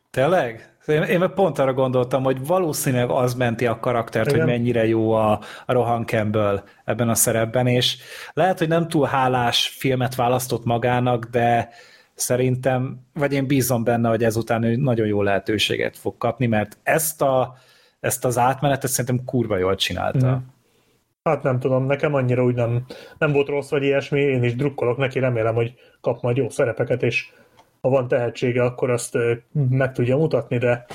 Tényleg? 0.09 0.73
Én, 0.87 1.01
én 1.01 1.31
pont 1.35 1.59
arra 1.59 1.73
gondoltam, 1.73 2.23
hogy 2.23 2.45
valószínűleg 2.45 3.09
az 3.09 3.33
menti 3.33 3.65
a 3.65 3.79
karaktert, 3.79 4.27
Igen. 4.27 4.39
hogy 4.39 4.49
mennyire 4.49 4.87
jó 4.87 5.11
a, 5.11 5.39
a 5.65 5.73
Rohan 5.73 6.05
Campbell 6.05 6.63
ebben 6.85 7.09
a 7.09 7.15
szerepben, 7.15 7.67
és 7.67 7.97
lehet, 8.33 8.57
hogy 8.57 8.67
nem 8.67 8.87
túl 8.87 9.05
hálás 9.05 9.67
filmet 9.67 10.15
választott 10.15 10.65
magának, 10.65 11.25
de 11.25 11.69
szerintem, 12.13 12.99
vagy 13.13 13.33
én 13.33 13.47
bízom 13.47 13.83
benne, 13.83 14.09
hogy 14.09 14.23
ezután 14.23 14.63
ő 14.63 14.75
nagyon 14.75 15.07
jó 15.07 15.21
lehetőséget 15.21 15.97
fog 15.97 16.17
kapni, 16.17 16.47
mert 16.47 16.77
ezt, 16.83 17.21
a, 17.21 17.55
ezt 17.99 18.25
az 18.25 18.37
átmenetet 18.37 18.89
szerintem 18.89 19.25
kurva 19.25 19.57
jól 19.57 19.75
csinálta. 19.75 20.35
Mm. 20.35 20.37
Hát 21.23 21.43
nem 21.43 21.59
tudom, 21.59 21.85
nekem 21.85 22.13
annyira 22.13 22.43
úgy 22.43 22.55
nem, 22.55 22.85
nem 23.17 23.31
volt 23.31 23.47
rossz, 23.47 23.69
vagy 23.69 23.83
ilyesmi, 23.83 24.19
én 24.19 24.43
is 24.43 24.55
drukkolok 24.55 24.97
neki, 24.97 25.19
remélem, 25.19 25.55
hogy 25.55 25.73
kap 26.01 26.21
majd 26.21 26.37
jó 26.37 26.49
szerepeket, 26.49 27.03
és 27.03 27.31
ha 27.81 27.89
van 27.89 28.07
tehetsége, 28.07 28.63
akkor 28.63 28.89
azt 28.89 29.17
meg 29.69 29.91
tudja 29.91 30.17
mutatni, 30.17 30.57
de 30.57 30.85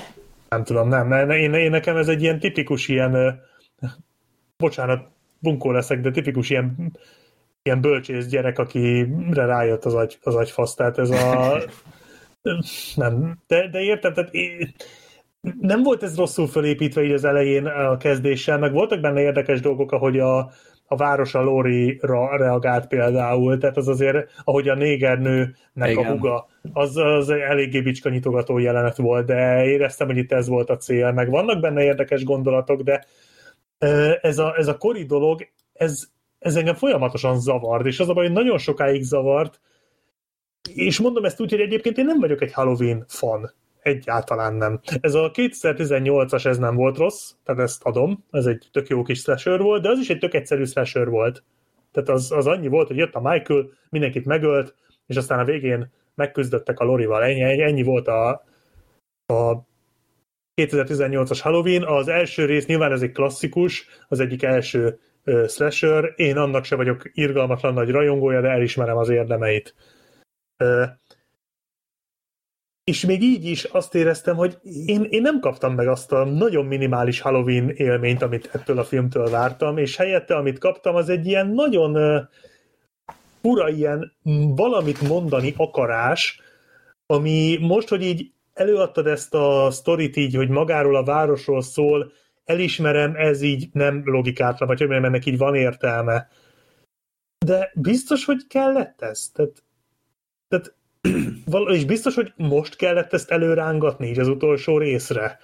nem 0.49 0.63
tudom, 0.63 0.87
nem. 0.87 1.29
Én, 1.29 1.53
én 1.53 1.69
nekem 1.69 1.97
ez 1.97 2.07
egy 2.07 2.21
ilyen 2.21 2.39
tipikus 2.39 2.87
ilyen, 2.87 3.41
bocsánat, 4.57 5.07
bunkó 5.39 5.71
leszek, 5.71 6.01
de 6.01 6.11
tipikus 6.11 6.49
ilyen, 6.49 6.97
ilyen 7.63 7.81
bölcsész 7.81 8.25
gyerek, 8.25 8.59
akire 8.59 9.45
rájött 9.45 9.85
az, 9.85 9.93
agy, 9.93 10.17
az 10.21 10.35
agyfasz. 10.35 10.73
Tehát 10.73 10.97
ez 10.97 11.09
a... 11.09 11.57
nem. 12.95 13.37
De, 13.47 13.69
de 13.69 13.79
értem, 13.79 14.13
tehát 14.13 14.33
én, 14.33 14.73
nem 15.59 15.83
volt 15.83 16.03
ez 16.03 16.17
rosszul 16.17 16.47
felépítve 16.47 17.03
így 17.03 17.11
az 17.11 17.25
elején 17.25 17.65
a 17.65 17.97
kezdéssel, 17.97 18.57
meg 18.57 18.71
voltak 18.71 18.99
benne 19.01 19.21
érdekes 19.21 19.59
dolgok, 19.59 19.91
ahogy 19.91 20.19
a, 20.19 20.51
a 20.95 20.97
város 20.97 21.35
a 21.35 21.41
Lori-ra 21.41 22.37
reagált 22.37 22.87
például, 22.87 23.57
tehát 23.57 23.77
az 23.77 23.87
azért, 23.87 24.31
ahogy 24.43 24.69
a 24.69 24.75
négernőnek 24.75 25.55
Igen. 25.73 26.05
a 26.05 26.11
huga, 26.11 26.47
az, 26.73 26.97
az 26.97 27.29
eléggé 27.29 27.81
bicskanyitogató 27.81 28.57
jelenet 28.57 28.97
volt, 28.97 29.25
de 29.25 29.65
éreztem, 29.65 30.07
hogy 30.07 30.17
itt 30.17 30.31
ez 30.31 30.47
volt 30.47 30.69
a 30.69 30.77
cél, 30.77 31.11
meg 31.11 31.29
vannak 31.29 31.59
benne 31.59 31.83
érdekes 31.83 32.23
gondolatok, 32.23 32.81
de 32.81 33.05
ez 34.21 34.37
a, 34.37 34.55
ez 34.57 34.67
a 34.67 34.77
kori 34.77 35.05
dolog, 35.05 35.47
ez, 35.73 36.03
ez 36.39 36.55
engem 36.55 36.75
folyamatosan 36.75 37.39
zavart, 37.39 37.85
és 37.85 37.99
az 37.99 38.09
a 38.09 38.13
baj, 38.13 38.25
hogy 38.25 38.35
nagyon 38.35 38.57
sokáig 38.57 39.03
zavart, 39.03 39.59
és 40.73 40.99
mondom 40.99 41.25
ezt 41.25 41.41
úgy, 41.41 41.51
hogy 41.51 41.59
egyébként 41.59 41.97
én 41.97 42.05
nem 42.05 42.19
vagyok 42.19 42.41
egy 42.41 42.53
Halloween 42.53 43.05
fan 43.07 43.51
egyáltalán 43.85 44.53
nem. 44.53 44.79
Ez 45.01 45.13
a 45.13 45.31
2018-as 45.31 46.45
ez 46.45 46.57
nem 46.57 46.75
volt 46.75 46.97
rossz, 46.97 47.31
tehát 47.43 47.61
ezt 47.61 47.83
adom, 47.83 48.23
ez 48.31 48.45
egy 48.45 48.67
tök 48.71 48.87
jó 48.87 49.03
kis 49.03 49.19
slasher 49.19 49.59
volt, 49.59 49.81
de 49.81 49.89
az 49.89 49.99
is 49.99 50.09
egy 50.09 50.19
tök 50.19 50.33
egyszerű 50.33 50.63
slasher 50.63 51.09
volt. 51.09 51.43
Tehát 51.91 52.09
az, 52.09 52.31
az 52.31 52.47
annyi 52.47 52.67
volt, 52.67 52.87
hogy 52.87 52.97
jött 52.97 53.13
a 53.13 53.29
Michael, 53.29 53.69
mindenkit 53.89 54.25
megölt, 54.25 54.75
és 55.05 55.15
aztán 55.15 55.39
a 55.39 55.43
végén 55.43 55.91
megküzdöttek 56.15 56.79
a 56.79 56.83
Lorival. 56.83 57.23
Ennyi, 57.23 57.61
ennyi 57.61 57.83
volt 57.83 58.07
a, 58.07 58.29
a 59.25 59.65
2018-as 60.61 61.39
Halloween. 61.41 61.83
Az 61.83 62.07
első 62.07 62.45
rész 62.45 62.65
nyilván 62.65 62.91
ez 62.91 63.01
egy 63.01 63.11
klasszikus, 63.11 63.87
az 64.07 64.19
egyik 64.19 64.43
első 64.43 64.99
uh, 65.25 65.47
slasher. 65.47 66.13
Én 66.15 66.37
annak 66.37 66.63
se 66.63 66.75
vagyok 66.75 67.09
irgalmatlan 67.13 67.73
nagy 67.73 67.89
rajongója, 67.89 68.41
de 68.41 68.49
elismerem 68.49 68.97
az 68.97 69.09
érdemeit. 69.09 69.75
Uh, 70.63 70.85
és 72.85 73.05
még 73.05 73.21
így 73.21 73.45
is 73.45 73.63
azt 73.63 73.95
éreztem, 73.95 74.35
hogy 74.35 74.57
én, 74.85 75.03
én 75.09 75.21
nem 75.21 75.39
kaptam 75.39 75.73
meg 75.73 75.87
azt 75.87 76.11
a 76.11 76.23
nagyon 76.23 76.65
minimális 76.65 77.19
Halloween 77.19 77.69
élményt, 77.69 78.21
amit 78.21 78.49
ettől 78.53 78.79
a 78.79 78.83
filmtől 78.83 79.29
vártam, 79.29 79.77
és 79.77 79.95
helyette, 79.95 80.35
amit 80.35 80.59
kaptam, 80.59 80.95
az 80.95 81.09
egy 81.09 81.25
ilyen 81.25 81.47
nagyon 81.47 82.27
fura 83.41 83.69
ilyen 83.69 84.13
valamit 84.55 85.01
mondani 85.01 85.53
akarás, 85.57 86.39
ami 87.05 87.57
most, 87.61 87.87
hogy 87.87 88.03
így 88.03 88.31
előadtad 88.53 89.07
ezt 89.07 89.33
a 89.33 89.71
sztorit 89.71 90.15
így, 90.15 90.35
hogy 90.35 90.49
magáról 90.49 90.95
a 90.95 91.03
városról 91.03 91.61
szól, 91.61 92.11
elismerem, 92.43 93.15
ez 93.15 93.41
így 93.41 93.69
nem 93.71 94.01
logikátlan, 94.03 94.67
vagy 94.67 94.79
hogy 94.79 94.91
ennek 94.91 95.25
így 95.25 95.37
van 95.37 95.55
értelme. 95.55 96.29
De 97.45 97.71
biztos, 97.75 98.25
hogy 98.25 98.47
kellett 98.47 99.01
ez? 99.01 99.29
Tehát, 99.33 99.63
tehát 100.47 100.75
és 101.67 101.85
biztos, 101.85 102.15
hogy 102.15 102.33
most 102.35 102.75
kellett 102.75 103.13
ezt 103.13 103.31
előrángatni 103.31 104.07
így 104.07 104.19
az 104.19 104.27
utolsó 104.27 104.77
részre? 104.77 105.39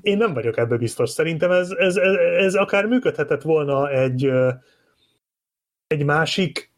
Én 0.00 0.16
nem 0.16 0.34
vagyok 0.34 0.56
ebbe 0.56 0.76
biztos. 0.76 1.10
Szerintem 1.10 1.50
ez, 1.50 1.70
ez, 1.70 1.96
ez, 1.96 2.14
ez 2.14 2.54
akár 2.54 2.86
működhetett 2.86 3.42
volna 3.42 3.90
egy, 3.90 4.30
egy 5.86 6.04
másik 6.04 6.72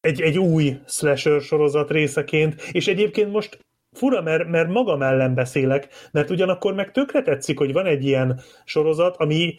egy, 0.00 0.20
egy 0.20 0.38
új 0.38 0.78
slasher 0.86 1.40
sorozat 1.40 1.90
részeként, 1.90 2.62
és 2.72 2.86
egyébként 2.86 3.32
most 3.32 3.58
fura, 3.92 4.22
mert, 4.22 4.48
mert 4.48 4.68
magam 4.68 5.02
ellen 5.02 5.34
beszélek, 5.34 5.88
mert 6.12 6.30
ugyanakkor 6.30 6.74
meg 6.74 6.90
tökre 6.90 7.22
tetszik, 7.22 7.58
hogy 7.58 7.72
van 7.72 7.86
egy 7.86 8.04
ilyen 8.04 8.40
sorozat, 8.64 9.16
ami, 9.16 9.58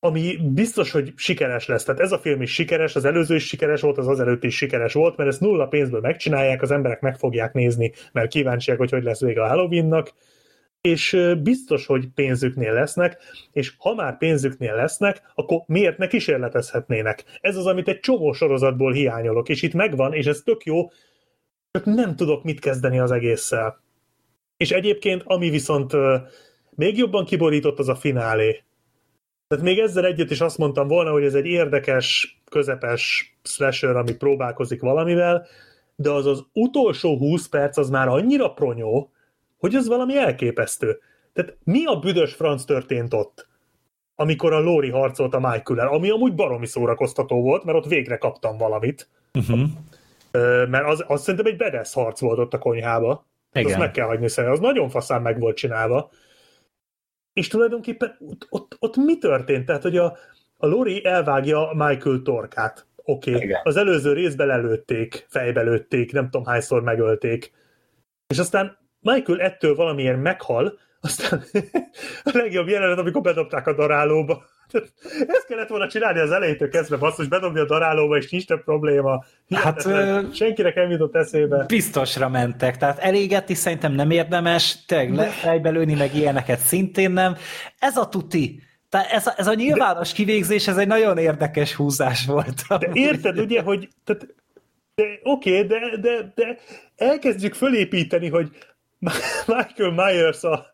ami 0.00 0.36
biztos, 0.42 0.90
hogy 0.90 1.12
sikeres 1.16 1.66
lesz. 1.66 1.84
Tehát 1.84 2.00
ez 2.00 2.12
a 2.12 2.18
film 2.18 2.42
is 2.42 2.52
sikeres, 2.52 2.96
az 2.96 3.04
előző 3.04 3.34
is 3.34 3.46
sikeres 3.46 3.80
volt, 3.80 3.98
az 3.98 4.08
az 4.08 4.20
előtt 4.20 4.44
is 4.44 4.56
sikeres 4.56 4.92
volt, 4.92 5.16
mert 5.16 5.30
ezt 5.30 5.40
nulla 5.40 5.66
pénzből 5.66 6.00
megcsinálják, 6.00 6.62
az 6.62 6.70
emberek 6.70 7.00
meg 7.00 7.18
fogják 7.18 7.52
nézni, 7.52 7.92
mert 8.12 8.30
kíváncsiak, 8.30 8.78
hogy 8.78 8.90
hogy 8.90 9.02
lesz 9.02 9.20
vége 9.20 9.42
a 9.42 9.48
Halloweennak, 9.48 10.12
és 10.80 11.26
biztos, 11.42 11.86
hogy 11.86 12.08
pénzüknél 12.14 12.72
lesznek, 12.72 13.18
és 13.52 13.74
ha 13.78 13.94
már 13.94 14.16
pénzüknél 14.16 14.74
lesznek, 14.74 15.22
akkor 15.34 15.62
miért 15.66 15.98
ne 15.98 16.06
kísérletezhetnének? 16.06 17.24
Ez 17.40 17.56
az, 17.56 17.66
amit 17.66 17.88
egy 17.88 18.00
csomó 18.00 18.32
sorozatból 18.32 18.92
hiányolok, 18.92 19.48
és 19.48 19.62
itt 19.62 19.74
megvan, 19.74 20.12
és 20.12 20.26
ez 20.26 20.40
tök 20.44 20.64
jó, 20.64 20.90
csak 21.70 21.84
nem 21.84 22.16
tudok 22.16 22.44
mit 22.44 22.60
kezdeni 22.60 22.98
az 22.98 23.10
egésszel. 23.10 23.82
És 24.56 24.70
egyébként, 24.70 25.22
ami 25.24 25.50
viszont 25.50 25.92
még 26.70 26.98
jobban 26.98 27.24
kiborított, 27.24 27.78
az 27.78 27.88
a 27.88 27.94
finálé. 27.94 28.62
Tehát 29.50 29.64
még 29.64 29.78
ezzel 29.78 30.04
együtt 30.04 30.30
is 30.30 30.40
azt 30.40 30.58
mondtam 30.58 30.88
volna, 30.88 31.10
hogy 31.10 31.24
ez 31.24 31.34
egy 31.34 31.46
érdekes, 31.46 32.38
közepes 32.50 33.34
slasher, 33.42 33.96
ami 33.96 34.12
próbálkozik 34.12 34.80
valamivel, 34.80 35.46
de 35.96 36.10
az 36.10 36.26
az 36.26 36.44
utolsó 36.52 37.16
20 37.16 37.48
perc 37.48 37.76
az 37.76 37.90
már 37.90 38.08
annyira 38.08 38.52
pronyó, 38.52 39.12
hogy 39.58 39.74
ez 39.74 39.86
valami 39.86 40.16
elképesztő. 40.16 40.98
Tehát 41.32 41.56
mi 41.64 41.84
a 41.84 41.98
büdös 41.98 42.34
franc 42.34 42.64
történt 42.64 43.14
ott? 43.14 43.48
amikor 44.20 44.52
a 44.52 44.60
Lóri 44.60 44.90
harcolt 44.90 45.34
a 45.34 45.38
michael 45.38 45.88
ami 45.88 46.10
amúgy 46.10 46.34
baromi 46.34 46.66
szórakoztató 46.66 47.42
volt, 47.42 47.64
mert 47.64 47.78
ott 47.78 47.86
végre 47.86 48.16
kaptam 48.16 48.56
valamit. 48.56 49.08
Uh-huh. 49.34 49.60
Mert 50.68 50.86
az, 50.86 51.04
az 51.06 51.22
szerintem 51.22 51.52
egy 51.52 51.56
bedesz 51.56 51.92
harc 51.92 52.20
volt 52.20 52.38
ott 52.38 52.54
a 52.54 52.58
konyhába. 52.58 53.26
Igen. 53.52 53.70
Azt 53.70 53.78
meg 53.78 53.90
kell 53.90 54.06
hagyni 54.06 54.28
szerintem, 54.28 54.58
az 54.58 54.66
nagyon 54.66 54.88
faszán 54.88 55.22
meg 55.22 55.40
volt 55.40 55.56
csinálva. 55.56 56.10
És 57.32 57.48
tulajdonképpen 57.48 58.16
ott, 58.20 58.46
ott, 58.50 58.76
ott 58.78 58.96
mi 58.96 59.18
történt? 59.18 59.66
Tehát, 59.66 59.82
hogy 59.82 59.96
a, 59.96 60.16
a 60.56 60.66
Lori 60.66 61.04
elvágja 61.04 61.72
Michael 61.74 62.20
torkát. 62.22 62.86
Oké, 62.96 63.34
okay. 63.34 63.52
az 63.62 63.76
előző 63.76 64.12
részben 64.12 64.46
lelőtték, 64.46 65.26
fejbe 65.28 65.62
lőtték, 65.62 66.12
nem 66.12 66.24
tudom 66.24 66.46
hányszor 66.46 66.82
megölték. 66.82 67.52
És 68.26 68.38
aztán 68.38 68.78
Michael 69.00 69.40
ettől 69.40 69.74
valamiért 69.74 70.22
meghal, 70.22 70.78
aztán 71.00 71.44
a 72.24 72.30
legjobb 72.32 72.68
jelenet, 72.68 72.98
amikor 72.98 73.22
bedobták 73.22 73.66
a 73.66 73.74
darálóba. 73.74 74.44
Ezt 75.26 75.46
kellett 75.48 75.68
volna 75.68 75.88
csinálni 75.88 76.18
az 76.18 76.30
elejétől 76.30 76.68
kezdve, 76.68 76.96
basszus, 76.96 77.28
bedobni 77.28 77.60
a 77.60 77.64
darálóba, 77.64 78.16
és 78.16 78.30
nincs 78.30 78.46
több 78.46 78.64
probléma. 78.64 79.24
Hát, 79.50 79.88
senkinek 80.34 80.74
nem 80.74 80.90
jutott 80.90 81.16
eszébe. 81.16 81.64
Biztosra 81.66 82.28
mentek, 82.28 82.76
tehát 82.76 82.98
elégetni 82.98 83.54
szerintem 83.54 83.92
nem 83.92 84.10
érdemes, 84.10 84.84
tényleg 84.84 85.30
fejbe 85.30 85.70
lőni, 85.70 85.94
meg 85.94 86.14
ilyeneket 86.14 86.58
szintén 86.58 87.10
nem. 87.10 87.36
Ez 87.78 87.96
a 87.96 88.08
tuti. 88.08 88.62
Tehát 88.88 89.10
ez 89.10 89.26
a, 89.26 89.34
ez 89.36 89.46
a 89.46 89.54
nyilvános 89.54 90.08
de, 90.08 90.14
kivégzés, 90.14 90.68
ez 90.68 90.76
egy 90.76 90.86
nagyon 90.86 91.18
érdekes 91.18 91.74
húzás 91.74 92.26
volt. 92.26 92.62
De 92.78 92.90
érted, 92.92 93.38
ugye, 93.38 93.62
hogy 93.62 93.88
tehát, 94.04 94.34
de, 94.94 95.04
oké, 95.22 95.62
de, 95.62 95.78
de, 96.00 96.32
de 96.34 96.58
elkezdjük 96.96 97.54
fölépíteni, 97.54 98.28
hogy 98.28 98.48
Michael 99.46 99.90
Myers 99.90 100.42
a 100.42 100.66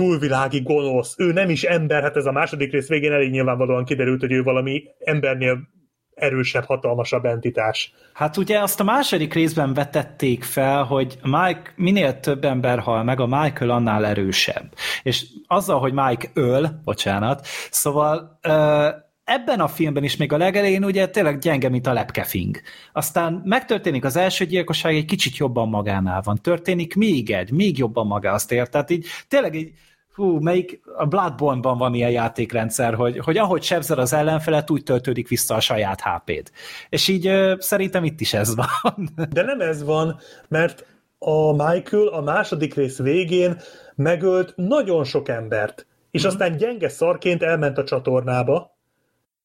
túlvilági 0.00 0.60
gonosz, 0.60 1.14
ő 1.18 1.32
nem 1.32 1.50
is 1.50 1.62
ember, 1.62 2.02
hát 2.02 2.16
ez 2.16 2.26
a 2.26 2.32
második 2.32 2.72
rész 2.72 2.88
végén 2.88 3.12
elég 3.12 3.30
nyilvánvalóan 3.30 3.84
kiderült, 3.84 4.20
hogy 4.20 4.32
ő 4.32 4.42
valami 4.42 4.82
embernél 4.98 5.58
erősebb, 6.14 6.64
hatalmasabb 6.64 7.24
entitás. 7.24 7.94
Hát 8.12 8.36
ugye 8.36 8.60
azt 8.60 8.80
a 8.80 8.84
második 8.84 9.34
részben 9.34 9.74
vetették 9.74 10.44
fel, 10.44 10.82
hogy 10.82 11.18
Mike 11.22 11.72
minél 11.76 12.20
több 12.20 12.44
ember 12.44 12.78
hal 12.78 13.04
meg, 13.04 13.20
a 13.20 13.26
Michael 13.26 13.70
annál 13.70 14.06
erősebb. 14.06 14.72
És 15.02 15.26
azzal, 15.46 15.78
hogy 15.78 15.92
Mike 15.92 16.30
öl, 16.34 16.80
bocsánat, 16.84 17.46
szóval 17.70 18.38
ebben 19.24 19.60
a 19.60 19.68
filmben 19.68 20.04
is 20.04 20.16
még 20.16 20.32
a 20.32 20.36
legelején 20.36 20.84
ugye 20.84 21.08
tényleg 21.08 21.38
gyenge, 21.38 21.68
mint 21.68 21.86
a 21.86 21.92
lepkefing. 21.92 22.60
Aztán 22.92 23.42
megtörténik 23.44 24.04
az 24.04 24.16
első 24.16 24.44
gyilkosság, 24.44 24.94
egy 24.94 25.04
kicsit 25.04 25.36
jobban 25.36 25.68
magánál 25.68 26.20
van. 26.24 26.38
Történik 26.42 26.94
még 26.94 27.30
egy, 27.30 27.50
még 27.50 27.78
jobban 27.78 28.06
magázt 28.06 28.52
ér. 28.52 28.68
Tehát 28.68 28.90
így 28.90 29.06
tényleg 29.28 29.54
így 29.54 29.72
hú, 30.20 30.38
melyik 30.40 30.80
a 30.96 31.06
Bloodborne-ban 31.06 31.78
van 31.78 31.94
ilyen 31.94 32.10
játékrendszer, 32.10 32.94
hogy, 32.94 33.18
hogy 33.18 33.36
ahogy 33.36 33.62
sebzel 33.62 33.98
az 33.98 34.12
ellenfelet, 34.12 34.70
úgy 34.70 34.82
töltődik 34.82 35.28
vissza 35.28 35.54
a 35.54 35.60
saját 35.60 36.00
HP-d. 36.00 36.50
És 36.88 37.08
így 37.08 37.26
ö, 37.26 37.54
szerintem 37.58 38.04
itt 38.04 38.20
is 38.20 38.34
ez 38.34 38.54
van. 38.54 39.10
De 39.32 39.42
nem 39.42 39.60
ez 39.60 39.84
van, 39.84 40.18
mert 40.48 40.86
a 41.18 41.52
Michael 41.52 42.06
a 42.06 42.20
második 42.20 42.74
rész 42.74 42.98
végén 42.98 43.56
megölt 43.94 44.52
nagyon 44.56 45.04
sok 45.04 45.28
embert, 45.28 45.86
és 46.10 46.20
mm-hmm. 46.20 46.30
aztán 46.30 46.56
gyenge 46.56 46.88
szarként 46.88 47.42
elment 47.42 47.78
a 47.78 47.84
csatornába, 47.84 48.76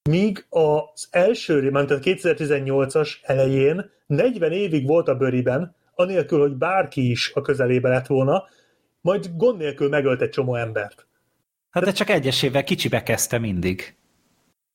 míg 0.10 0.45
az 0.50 1.08
első, 1.12 1.70
mert 1.72 1.92
a 1.92 2.00
2018-as 2.00 3.10
elején 3.22 3.92
40 4.08 4.52
évig 4.52 4.88
volt 4.88 5.08
a 5.08 5.16
bőriben, 5.16 5.76
anélkül, 5.95 6.40
hogy 6.40 6.56
bárki 6.56 7.10
is 7.10 7.32
a 7.34 7.42
közelébe 7.42 7.90
lett 7.90 8.08
volna, 8.08 8.44
majd 9.06 9.30
gond 9.38 9.58
nélkül 9.58 9.90
megölt 9.90 10.22
egy 10.22 10.30
csomó 10.30 10.56
embert. 10.56 11.08
Hát 11.69 11.84
de, 11.84 11.90
de 11.90 11.95
csak 11.95 12.09
egyesével 12.09 12.64
kicsibe 12.64 13.03
kezdte 13.03 13.38
mindig. 13.38 13.95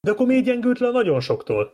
De 0.00 0.10
akkor 0.10 0.26
miért 0.26 0.44
gyengült 0.44 0.78
le 0.78 0.90
nagyon 0.90 1.20
soktól? 1.20 1.72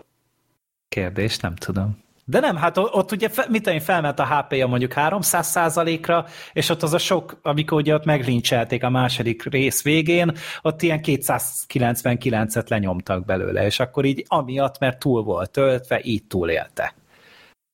Kérdés, 0.89 1.39
nem 1.39 1.55
tudom. 1.55 2.05
De 2.25 2.41
nem, 2.41 2.57
hát 2.57 2.77
ott 2.77 3.13
ugye, 3.13 3.29
mit 3.49 3.63
tudom, 3.63 3.79
felment 3.79 4.19
a 4.19 4.27
HP-ja 4.27 4.67
mondjuk 4.67 4.93
300 4.93 5.77
ra 6.03 6.27
és 6.53 6.69
ott 6.69 6.83
az 6.83 6.95
a 6.95 6.99
sok, 6.99 7.39
amikor 7.43 7.81
ugye 7.81 7.95
ott 7.95 8.05
meglincselték 8.05 8.85
a 8.85 8.91
második 8.91 9.43
rész 9.43 9.83
végén, 9.83 10.33
ott 10.63 10.83
ilyen 10.83 11.01
299-et 11.03 12.69
lenyomtak 12.69 13.25
belőle, 13.25 13.65
és 13.65 13.81
akkor 13.81 14.05
így 14.05 14.25
amiatt, 14.29 14.79
mert 14.79 14.99
túl 14.99 15.23
volt 15.23 15.51
töltve, 15.51 16.01
így 16.03 16.27
túlélte. 16.27 16.95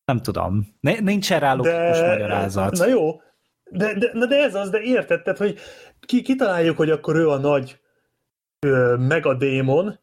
Nem 0.04 0.22
tudom. 0.22 0.74
Nincs 0.80 1.32
erre 1.32 1.52
logikus 1.52 2.00
magyarázat. 2.00 2.78
Na 2.78 2.86
jó, 2.86 3.20
de, 3.72 3.94
de, 3.94 4.10
na 4.12 4.26
de 4.26 4.36
ez 4.36 4.54
az, 4.54 4.70
de 4.70 4.80
érted, 4.80 5.22
tehát, 5.22 5.38
hogy 5.38 5.58
ki, 6.00 6.22
kitaláljuk, 6.22 6.76
hogy 6.76 6.90
akkor 6.90 7.16
ő 7.16 7.28
a 7.28 7.38
nagy 7.38 7.78
ö, 8.60 8.96
megadémon, 8.98 9.98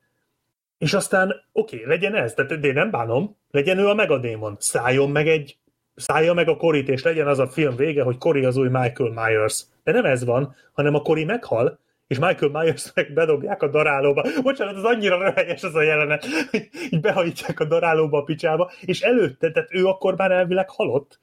és 0.77 0.93
aztán 0.93 1.35
oké, 1.51 1.75
okay, 1.75 1.87
legyen 1.87 2.15
ez, 2.15 2.33
tehát 2.33 2.51
én 2.51 2.73
nem 2.73 2.91
bánom, 2.91 3.37
legyen 3.51 3.77
ő 3.77 3.87
a 3.87 3.93
megadémon, 3.93 4.55
szálljon 4.59 5.09
meg 5.09 5.27
egy, 5.27 5.57
szállja 5.95 6.33
meg 6.33 6.47
a 6.47 6.57
Korit, 6.57 6.89
és 6.89 7.03
legyen 7.03 7.27
az 7.27 7.39
a 7.39 7.47
film 7.47 7.75
vége, 7.75 8.03
hogy 8.03 8.17
Kori 8.17 8.45
az 8.45 8.57
új 8.57 8.67
Michael 8.67 9.11
Myers. 9.11 9.65
De 9.83 9.91
nem 9.91 10.05
ez 10.05 10.25
van, 10.25 10.55
hanem 10.73 10.95
a 10.95 11.01
Kori 11.01 11.23
meghal, 11.23 11.79
és 12.07 12.19
Michael 12.19 12.51
Myers 12.51 12.91
meg 12.93 13.13
bedobják 13.13 13.61
a 13.61 13.67
darálóba. 13.67 14.25
Bocsánat, 14.43 14.75
az 14.75 14.83
annyira 14.83 15.17
röhelyes 15.17 15.63
az 15.63 15.75
a 15.75 15.81
jelenet, 15.81 16.25
hogy 16.51 16.69
így 16.91 17.01
behajítják 17.01 17.59
a 17.59 17.65
darálóba 17.65 18.17
a 18.17 18.23
picsába, 18.23 18.71
és 18.81 19.01
előtte, 19.01 19.51
tehát 19.51 19.73
ő 19.73 19.85
akkor 19.85 20.15
már 20.15 20.31
elvileg 20.31 20.69
halott. 20.69 21.19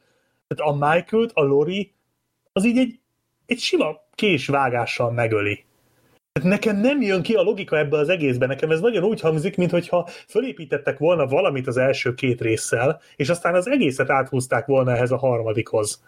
Tehát 0.47 0.73
a 0.73 0.87
Michael-t, 0.87 1.31
a 1.35 1.43
Lori, 1.43 1.96
az 2.57 2.65
így 2.65 2.79
egy, 2.79 3.01
egy 3.47 3.59
sima 3.59 4.05
késvágással 4.15 5.11
megöli. 5.11 5.65
Nekem 6.43 6.77
nem 6.77 7.03
jön 7.03 7.23
ki 7.23 7.35
a 7.35 7.43
logika 7.43 7.79
ebbe 7.79 7.99
az 7.99 8.09
egészben. 8.09 8.49
Nekem 8.49 8.71
ez 8.71 8.81
nagyon 8.81 9.05
úgy 9.05 9.21
hangzik, 9.21 9.57
mintha 9.57 10.09
fölépítettek 10.29 10.99
volna 10.99 11.27
valamit 11.27 11.67
az 11.67 11.77
első 11.77 12.15
két 12.15 12.41
résszel, 12.41 13.01
és 13.17 13.29
aztán 13.29 13.55
az 13.55 13.69
egészet 13.69 14.11
áthúzták 14.11 14.67
volna 14.67 14.93
ehhez 14.93 15.11
a 15.11 15.17
harmadikhoz. 15.17 16.03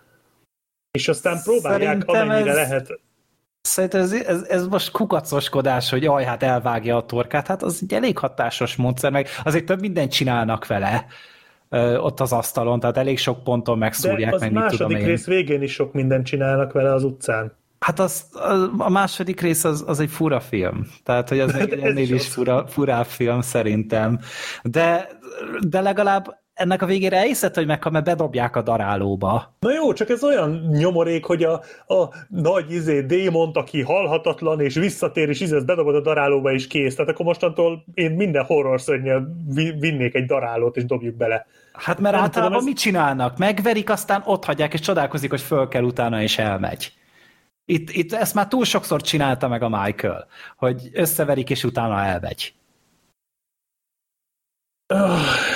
És 0.91 1.09
aztán 1.09 1.43
próbálják 1.43 1.81
Szerintem 1.81 2.29
amennyire 2.29 2.51
ez... 2.51 2.57
lehet 2.57 3.01
Szerintem 3.61 4.01
ez, 4.01 4.13
ez, 4.13 4.43
ez 4.43 4.67
most 4.67 4.91
kukacoskodás, 4.91 5.91
hogy 5.91 6.07
aj, 6.07 6.25
hát 6.25 6.43
elvágja 6.43 6.97
a 6.97 7.07
torkát, 7.07 7.47
hát 7.47 7.63
az 7.63 7.79
egy 7.83 7.95
elég 7.95 8.19
hatásos 8.19 8.77
módszer, 8.77 9.11
meg 9.11 9.29
azért 9.45 9.65
több 9.65 9.81
mindent 9.81 10.13
csinálnak 10.13 10.67
vele 10.67 11.07
ö, 11.69 11.97
ott 11.97 12.21
az 12.21 12.33
asztalon, 12.33 12.81
tehát 12.81 12.97
elég 12.97 13.19
sok 13.19 13.45
ponton 13.45 13.79
megszúrják, 13.79 14.31
De 14.31 14.35
az 14.37 14.41
meg 14.41 14.53
mit 14.53 14.67
tudom 14.67 14.91
én. 14.91 15.05
rész 15.05 15.27
végén 15.27 15.63
is 15.63 15.73
sok 15.73 15.93
mindent 15.93 16.27
csinálnak 16.27 16.73
vele 16.73 16.93
az 16.93 17.05
utcán. 17.05 17.53
Hát 17.79 17.99
az, 17.99 18.25
a 18.79 18.91
második 18.91 19.41
rész 19.41 19.65
az, 19.65 19.85
az 19.87 20.01
egy 20.01 20.11
fura 20.11 20.41
film. 20.41 20.87
Tehát, 21.05 21.29
hogy 21.29 21.41
az 21.41 21.55
egy 21.61 21.73
ennél 21.73 22.15
is 22.15 22.29
fura, 22.29 22.67
furább 22.67 23.07
film 23.07 23.41
szerintem. 23.41 24.19
De, 24.63 25.09
de 25.69 25.81
legalább 25.81 26.39
ennek 26.59 26.83
a 26.83 26.87
végére 26.87 27.17
elhiszed, 27.17 27.55
hogy 27.55 27.67
meghal, 27.67 27.93
mert 27.93 28.05
bedobják 28.05 28.57
a 28.57 28.63
darálóba. 28.63 29.55
Na 29.61 29.73
jó, 29.73 29.93
csak 29.93 30.09
ez 30.09 30.25
olyan 30.25 30.69
nyomorék, 30.71 31.25
hogy 31.25 31.43
a, 31.43 31.53
a 31.87 32.15
nagy 32.29 32.73
izé 32.73 33.01
démont, 33.01 33.57
aki 33.57 33.83
halhatatlan, 33.83 34.61
és 34.61 34.75
visszatér, 34.75 35.29
és 35.29 35.41
izé, 35.41 35.59
bedobod 35.61 35.95
a 35.95 36.01
darálóba, 36.01 36.53
és 36.53 36.67
kész. 36.67 36.95
Tehát 36.95 37.11
akkor 37.11 37.25
mostantól 37.27 37.85
én 37.95 38.11
minden 38.11 38.45
horror 38.45 38.81
szörnyel 38.81 39.37
vinnék 39.79 40.15
egy 40.15 40.27
darálót, 40.27 40.77
és 40.77 40.85
dobjuk 40.85 41.17
bele. 41.17 41.47
Hát 41.73 41.99
mert 42.01 42.15
Nem 42.15 42.25
általában 42.25 42.53
tudom, 42.53 42.59
ez- 42.59 42.65
mit 42.65 42.79
csinálnak? 42.79 43.39
Megverik, 43.39 43.91
aztán 43.91 44.23
ott 44.25 44.45
hagyják, 44.45 44.73
és 44.73 44.81
csodálkozik, 44.81 45.31
hogy 45.31 45.41
föl 45.41 45.69
kell 45.69 45.83
utána, 45.83 46.23
és 46.23 46.39
elmegy. 46.39 46.93
Itt, 47.65 47.91
itt 47.91 48.13
ezt 48.13 48.35
már 48.35 48.49
túl 48.49 48.65
sokszor 48.65 49.03
csinálta 49.03 49.49
meg 49.49 49.63
a 49.63 49.69
Michael, 49.69 50.27
hogy 50.57 50.91
összeverik, 50.93 51.51
és 51.51 51.65
utána 51.65 52.05
elmegy. 52.05 52.53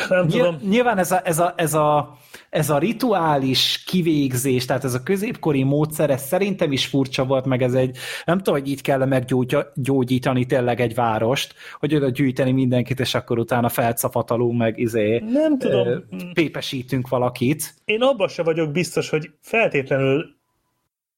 Nem 0.08 0.26
Nyil- 0.26 0.30
tudom. 0.30 0.58
Nyilván 0.68 0.98
ez 0.98 1.10
a, 1.10 1.20
ez, 1.24 1.38
a, 1.38 1.52
ez, 1.56 1.74
a, 1.74 2.16
ez 2.50 2.70
a 2.70 2.78
rituális 2.78 3.84
kivégzés, 3.86 4.64
tehát 4.64 4.84
ez 4.84 4.94
a 4.94 5.02
középkori 5.02 5.62
módszer, 5.62 6.10
ez 6.10 6.22
szerintem 6.22 6.72
is 6.72 6.86
furcsa 6.86 7.24
volt, 7.24 7.44
meg 7.44 7.62
ez 7.62 7.74
egy, 7.74 7.96
nem 8.24 8.38
tudom, 8.38 8.54
hogy 8.60 8.68
így 8.68 8.80
kell 8.82 9.04
meggyógyítani 9.04 10.46
tényleg 10.46 10.80
egy 10.80 10.94
várost, 10.94 11.54
hogy 11.80 11.94
oda 11.94 12.08
gyűjteni 12.08 12.52
mindenkit, 12.52 13.00
és 13.00 13.14
akkor 13.14 13.38
utána 13.38 13.68
felcapatalunk, 13.68 14.58
meg 14.58 14.78
izé, 14.78 15.18
Nem 15.18 15.58
tudom. 15.58 15.86
ö, 15.86 15.98
pépesítünk 16.32 17.08
valakit. 17.08 17.74
Én 17.84 18.02
abban 18.02 18.28
se 18.28 18.42
vagyok 18.42 18.70
biztos, 18.70 19.08
hogy 19.08 19.30
feltétlenül 19.40 20.24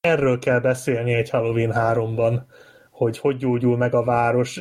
erről 0.00 0.38
kell 0.38 0.60
beszélni 0.60 1.12
egy 1.14 1.30
Halloween 1.30 1.72
3-ban, 1.74 2.40
hogy 2.90 3.18
hogy 3.18 3.36
gyógyul 3.36 3.76
meg 3.76 3.94
a 3.94 4.04
város. 4.04 4.60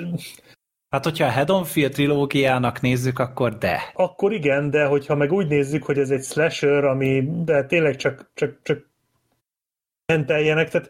Hát, 0.93 1.03
hogyha 1.03 1.25
a 1.25 1.31
Haddonfield 1.31 1.91
trilógiának 1.91 2.81
nézzük, 2.81 3.19
akkor 3.19 3.57
de. 3.57 3.91
Akkor 3.93 4.33
igen, 4.33 4.69
de 4.69 4.85
hogyha 4.85 5.15
meg 5.15 5.31
úgy 5.31 5.47
nézzük, 5.47 5.83
hogy 5.83 5.97
ez 5.97 6.09
egy 6.09 6.23
slasher, 6.23 6.83
ami 6.83 7.29
de 7.43 7.65
tényleg 7.65 7.95
csak, 7.95 8.31
csak, 8.33 8.59
csak 8.63 8.89
menteljenek, 10.05 10.69
tehát 10.69 10.89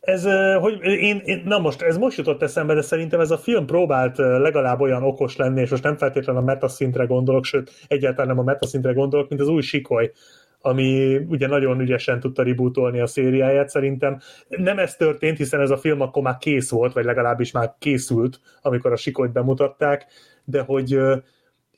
ez, 0.00 0.24
hogy 0.60 0.82
én, 0.82 1.22
én, 1.24 1.42
na 1.44 1.58
most, 1.58 1.82
ez 1.82 1.96
most 1.96 2.16
jutott 2.16 2.42
eszembe, 2.42 2.74
de 2.74 2.82
szerintem 2.82 3.20
ez 3.20 3.30
a 3.30 3.38
film 3.38 3.66
próbált 3.66 4.16
legalább 4.16 4.80
olyan 4.80 5.02
okos 5.02 5.36
lenni, 5.36 5.60
és 5.60 5.70
most 5.70 5.82
nem 5.82 5.96
feltétlenül 5.96 6.42
a 6.42 6.44
metaszintre 6.44 7.04
gondolok, 7.04 7.44
sőt, 7.44 7.72
egyáltalán 7.88 8.26
nem 8.26 8.38
a 8.38 8.42
metaszintre 8.42 8.92
gondolok, 8.92 9.28
mint 9.28 9.40
az 9.40 9.48
új 9.48 9.62
Sikoly, 9.62 10.12
ami 10.60 11.16
ugye 11.16 11.46
nagyon 11.46 11.80
ügyesen 11.80 12.20
tudta 12.20 12.42
rebootolni 12.42 13.00
a 13.00 13.06
szériáját, 13.06 13.68
szerintem. 13.68 14.18
Nem 14.48 14.78
ez 14.78 14.96
történt, 14.96 15.36
hiszen 15.36 15.60
ez 15.60 15.70
a 15.70 15.76
film 15.76 16.00
akkor 16.00 16.22
már 16.22 16.36
kész 16.36 16.70
volt, 16.70 16.92
vagy 16.92 17.04
legalábbis 17.04 17.52
már 17.52 17.74
készült, 17.78 18.40
amikor 18.62 18.92
a 18.92 18.96
Sikolyt 18.96 19.32
bemutatták, 19.32 20.06
de 20.44 20.60
hogy 20.60 20.98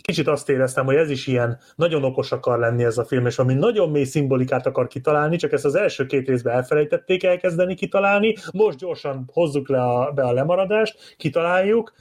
kicsit 0.02 0.28
azt 0.28 0.48
éreztem, 0.48 0.84
hogy 0.84 0.94
ez 0.94 1.10
is 1.10 1.26
ilyen 1.26 1.58
nagyon 1.76 2.04
okos 2.04 2.32
akar 2.32 2.58
lenni 2.58 2.84
ez 2.84 2.98
a 2.98 3.04
film, 3.04 3.26
és 3.26 3.38
ami 3.38 3.54
nagyon 3.54 3.90
mély 3.90 4.04
szimbolikát 4.04 4.66
akar 4.66 4.86
kitalálni, 4.86 5.36
csak 5.36 5.52
ezt 5.52 5.64
az 5.64 5.74
első 5.74 6.06
két 6.06 6.28
részben 6.28 6.54
elfelejtették 6.54 7.24
elkezdeni 7.24 7.74
kitalálni, 7.74 8.34
most 8.52 8.78
gyorsan 8.78 9.30
hozzuk 9.32 9.68
le 9.68 9.82
a, 9.82 10.12
be 10.12 10.22
a 10.22 10.32
lemaradást, 10.32 11.14
kitaláljuk, 11.16 11.92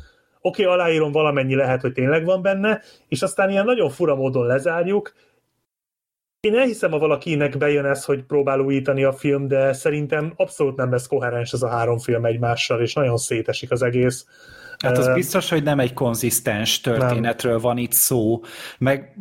oké, 0.41 0.63
okay, 0.63 0.73
aláírom 0.73 1.11
valamennyi 1.11 1.55
lehet, 1.55 1.81
hogy 1.81 1.93
tényleg 1.93 2.25
van 2.25 2.41
benne, 2.41 2.81
és 3.07 3.21
aztán 3.21 3.49
ilyen 3.49 3.65
nagyon 3.65 3.89
fura 3.89 4.15
módon 4.15 4.45
lezárjuk. 4.45 5.13
Én 6.47 6.55
elhiszem, 6.55 6.91
ha 6.91 6.97
valakinek 6.97 7.57
bejön 7.57 7.85
ez, 7.85 8.05
hogy 8.05 8.23
próbál 8.23 8.59
újítani 8.59 9.03
a 9.03 9.13
film, 9.13 9.47
de 9.47 9.73
szerintem 9.73 10.33
abszolút 10.35 10.75
nem 10.75 10.91
lesz 10.91 11.07
koherens 11.07 11.53
ez 11.53 11.61
a 11.61 11.69
három 11.69 11.97
film 11.97 12.25
egymással, 12.25 12.81
és 12.81 12.93
nagyon 12.93 13.17
szétesik 13.17 13.71
az 13.71 13.81
egész. 13.81 14.25
Hát 14.81 14.97
az 14.97 15.13
biztos, 15.13 15.49
hogy 15.49 15.63
nem 15.63 15.79
egy 15.79 15.93
konzisztens 15.93 16.81
történetről 16.81 17.59
van 17.59 17.77
itt 17.77 17.91
szó, 17.91 18.41
meg 18.77 19.15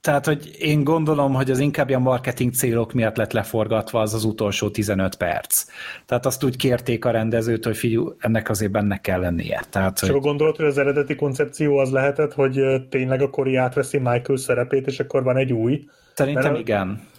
tehát, 0.00 0.26
hogy 0.26 0.56
én 0.58 0.84
gondolom, 0.84 1.34
hogy 1.34 1.50
az 1.50 1.58
inkább 1.58 1.90
a 1.90 1.98
marketing 1.98 2.52
célok 2.52 2.92
miatt 2.92 3.16
lett 3.16 3.32
leforgatva 3.32 4.00
az 4.00 4.14
az 4.14 4.24
utolsó 4.24 4.70
15 4.70 5.16
perc. 5.16 5.64
Tehát 6.06 6.26
azt 6.26 6.44
úgy 6.44 6.56
kérték 6.56 7.04
a 7.04 7.10
rendezőt, 7.10 7.64
hogy 7.64 7.76
figyelj, 7.76 8.06
ennek 8.18 8.50
azért 8.50 8.72
benne 8.72 9.00
kell 9.00 9.20
lennie. 9.20 9.64
Tehát, 9.70 9.96
És 9.96 10.02
akkor 10.02 10.14
hogy 10.14 10.24
gondolod, 10.28 10.56
hogy 10.56 10.66
az 10.66 10.78
eredeti 10.78 11.14
koncepció 11.14 11.76
az 11.76 11.90
lehetett, 11.90 12.32
hogy 12.32 12.60
tényleg 12.88 13.22
a 13.22 13.30
Cory 13.30 13.56
átveszi 13.56 13.98
Michael 13.98 14.38
szerepét, 14.38 14.86
és 14.86 15.00
akkor 15.00 15.22
van 15.22 15.36
egy 15.36 15.52
új. 15.52 15.84
szerintem 16.14 16.42
mert- 16.52 16.58
igen. 16.58 17.12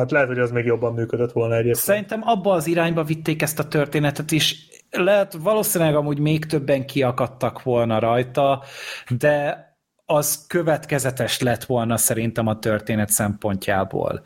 Hát 0.00 0.10
lehet, 0.10 0.28
hogy 0.28 0.38
az 0.38 0.50
még 0.50 0.64
jobban 0.64 0.94
működött 0.94 1.32
volna 1.32 1.54
egyébként. 1.54 1.76
Szerintem 1.84 2.20
abba 2.24 2.52
az 2.52 2.66
irányba 2.66 3.04
vitték 3.04 3.42
ezt 3.42 3.58
a 3.58 3.68
történetet 3.68 4.30
is. 4.30 4.68
Lehet, 4.96 5.32
valószínűleg 5.32 5.94
amúgy 5.94 6.18
még 6.18 6.44
többen 6.44 6.86
kiakadtak 6.86 7.62
volna 7.62 7.98
rajta, 7.98 8.62
de 9.08 9.64
az 10.08 10.46
következetes 10.46 11.40
lett 11.40 11.64
volna 11.64 11.96
szerintem 11.96 12.46
a 12.46 12.58
történet 12.58 13.08
szempontjából. 13.08 14.22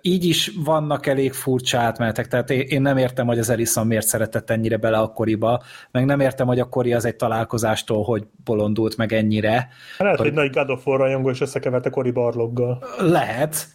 Így 0.00 0.24
is 0.24 0.52
vannak 0.64 1.06
elég 1.06 1.32
furcsa 1.32 1.78
átmenetek, 1.78 2.28
tehát 2.28 2.50
én 2.50 2.82
nem 2.82 2.96
értem, 2.96 3.26
hogy 3.26 3.38
az 3.38 3.50
Ellison 3.50 3.86
miért 3.86 4.06
szeretett 4.06 4.50
ennyire 4.50 4.76
bele 4.76 4.98
a 4.98 5.08
koriba, 5.08 5.62
meg 5.90 6.04
nem 6.04 6.20
értem, 6.20 6.46
hogy 6.46 6.60
a 6.60 6.68
kori 6.68 6.92
az 6.92 7.04
egy 7.04 7.16
találkozástól, 7.16 8.04
hogy 8.04 8.26
bolondult 8.44 8.96
meg 8.96 9.12
ennyire. 9.12 9.68
Lehet, 9.98 10.18
hogy 10.18 10.32
nagy 10.32 10.50
God 10.50 10.70
of 10.70 10.86
War 10.86 10.98
rajongó 10.98 11.30
is 11.30 11.40
összekeverte 11.40 11.90
Cory 11.90 12.10
Barloggal. 12.10 12.84
Lehet, 12.98 13.66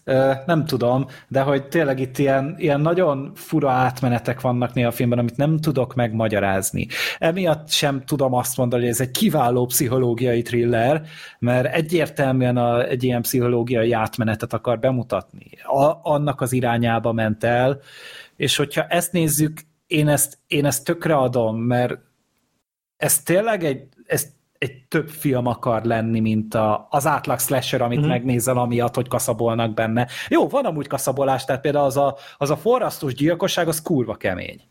nem 0.45 0.65
tudom, 0.65 1.05
de 1.27 1.41
hogy 1.41 1.67
tényleg 1.67 1.99
itt 1.99 2.17
ilyen, 2.17 2.55
ilyen 2.57 2.81
nagyon 2.81 3.31
fura 3.35 3.69
átmenetek 3.69 4.41
vannak 4.41 4.73
néha 4.73 4.87
a 4.87 4.91
filmben, 4.91 5.19
amit 5.19 5.37
nem 5.37 5.57
tudok 5.57 5.95
megmagyarázni. 5.95 6.87
Emiatt 7.17 7.69
sem 7.69 8.03
tudom 8.05 8.33
azt 8.33 8.57
mondani, 8.57 8.81
hogy 8.81 8.91
ez 8.91 9.01
egy 9.01 9.11
kiváló 9.11 9.65
pszichológiai 9.65 10.41
thriller, 10.41 11.01
mert 11.39 11.73
egyértelműen 11.73 12.57
a, 12.57 12.83
egy 12.87 13.03
ilyen 13.03 13.21
pszichológiai 13.21 13.91
átmenetet 13.91 14.53
akar 14.53 14.79
bemutatni. 14.79 15.45
A, 15.71 15.99
annak 16.03 16.41
az 16.41 16.51
irányába 16.51 17.11
ment 17.11 17.43
el, 17.43 17.79
és 18.35 18.55
hogyha 18.55 18.83
ezt 18.83 19.11
nézzük, 19.11 19.61
én 19.87 20.07
ezt, 20.07 20.37
én 20.47 20.65
ezt 20.65 20.85
tökre 20.85 21.15
adom, 21.15 21.57
mert 21.57 21.97
ez 22.97 23.23
tényleg 23.23 23.63
egy, 23.63 23.87
ez 24.05 24.27
egy 24.57 24.83
több 24.87 25.09
film 25.09 25.45
akar 25.45 25.83
lenni, 25.83 26.19
mint 26.19 26.53
a, 26.53 26.87
az 26.89 27.07
átlag 27.07 27.39
slasher, 27.39 27.81
amit 27.81 27.99
mm-hmm. 27.99 28.07
megnézel, 28.07 28.57
amiatt, 28.57 28.95
hogy 28.95 29.07
kaszabolnak 29.07 29.73
benne. 29.73 30.07
Jó, 30.27 30.47
van 30.47 30.65
amúgy 30.65 30.87
kaszabolás, 30.87 31.45
tehát 31.45 31.61
például 31.61 31.85
az 31.85 31.97
a, 31.97 32.15
az 32.37 32.49
a 32.49 32.55
forrasztós 32.55 33.13
gyilkosság, 33.13 33.67
az 33.67 33.81
kurva 33.81 34.15
kemény. 34.15 34.61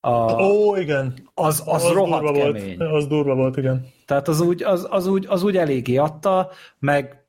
A, 0.00 0.42
Ó, 0.42 0.76
igen. 0.76 1.14
az, 1.34 1.62
az, 1.66 1.92
rohadt 1.92 2.22
durva 2.22 2.52
kemény. 2.52 2.76
volt. 2.76 2.92
Az 2.92 3.06
durva 3.06 3.34
volt, 3.34 3.56
igen. 3.56 3.86
Tehát 4.06 4.28
az 4.28 4.40
úgy, 4.40 4.62
az, 4.62 4.86
az, 4.90 5.06
úgy, 5.06 5.26
az 5.28 5.42
úgy 5.42 5.56
eléggé 5.56 5.96
adta, 5.96 6.50
meg, 6.78 7.24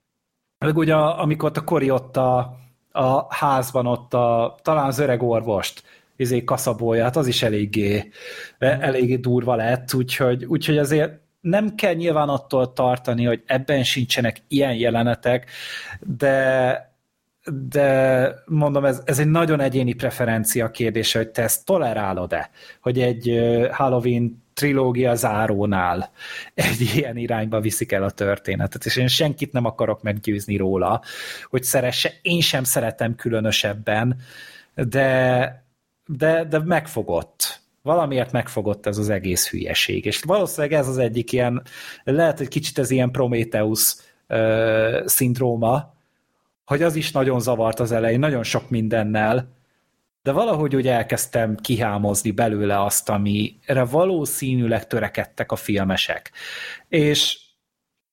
meg 0.57 0.77
ugye 0.77 0.95
amikor 0.95 1.51
a 1.53 1.63
Kori 1.63 1.91
ott 1.91 2.17
a, 2.17 2.57
a 2.97 3.25
házban 3.29 3.85
ott 3.85 4.13
a, 4.13 4.57
talán 4.61 4.85
az 4.85 4.99
öreg 4.99 5.23
orvost 5.23 5.83
izé 6.15 6.43
kaszabolja, 6.43 7.03
hát 7.03 7.15
az 7.15 7.27
is 7.27 7.43
eléggé, 7.43 8.09
eléggé 8.59 9.15
durva 9.15 9.55
lett, 9.55 9.93
úgyhogy, 9.93 10.45
úgyhogy 10.45 10.77
azért 10.77 11.19
nem 11.41 11.75
kell 11.75 11.93
nyilván 11.93 12.29
attól 12.29 12.73
tartani, 12.73 13.25
hogy 13.25 13.43
ebben 13.45 13.83
sincsenek 13.83 14.41
ilyen 14.47 14.73
jelenetek, 14.73 15.49
de 15.99 16.85
de 17.69 18.33
mondom, 18.45 18.85
ez, 18.85 19.01
ez 19.05 19.19
egy 19.19 19.27
nagyon 19.27 19.59
egyéni 19.59 19.93
preferencia 19.93 20.71
kérdése, 20.71 21.17
hogy 21.17 21.29
te 21.29 21.41
ezt 21.41 21.65
tolerálod-e, 21.65 22.49
hogy 22.81 22.99
egy 22.99 23.39
Halloween 23.71 24.43
trilógia 24.57 25.15
zárónál 25.15 26.11
egy 26.53 26.81
ilyen 26.95 27.17
irányba 27.17 27.59
viszik 27.59 27.91
el 27.91 28.03
a 28.03 28.11
történetet, 28.11 28.85
és 28.85 28.95
én 28.95 29.07
senkit 29.07 29.51
nem 29.51 29.65
akarok 29.65 30.01
meggyőzni 30.01 30.55
róla, 30.55 31.01
hogy 31.49 31.63
szeresse, 31.63 32.13
én 32.21 32.41
sem 32.41 32.63
szeretem 32.63 33.15
különösebben, 33.15 34.19
de, 34.75 35.63
de, 36.05 36.43
de 36.43 36.59
megfogott. 36.59 37.61
Valamiért 37.81 38.31
megfogott 38.31 38.85
ez 38.85 38.97
az 38.97 39.09
egész 39.09 39.49
hülyeség, 39.49 40.05
és 40.05 40.21
valószínűleg 40.21 40.79
ez 40.79 40.87
az 40.87 40.97
egyik 40.97 41.31
ilyen, 41.31 41.61
lehet, 42.03 42.37
hogy 42.37 42.47
kicsit 42.47 42.77
ez 42.77 42.89
ilyen 42.89 43.11
Prometheus 43.11 43.95
ö, 44.27 45.01
szindróma, 45.05 45.93
hogy 46.65 46.81
az 46.81 46.95
is 46.95 47.11
nagyon 47.11 47.39
zavart 47.39 47.79
az 47.79 47.91
elején, 47.91 48.19
nagyon 48.19 48.43
sok 48.43 48.69
mindennel, 48.69 49.56
de 50.27 50.33
valahogy 50.33 50.75
úgy 50.75 50.87
elkezdtem 50.87 51.55
kihámozni 51.55 52.31
belőle 52.31 52.83
azt, 52.83 53.09
amire 53.09 53.83
valószínűleg 53.91 54.87
törekedtek 54.87 55.51
a 55.51 55.55
filmesek. 55.55 56.31
És 56.87 57.39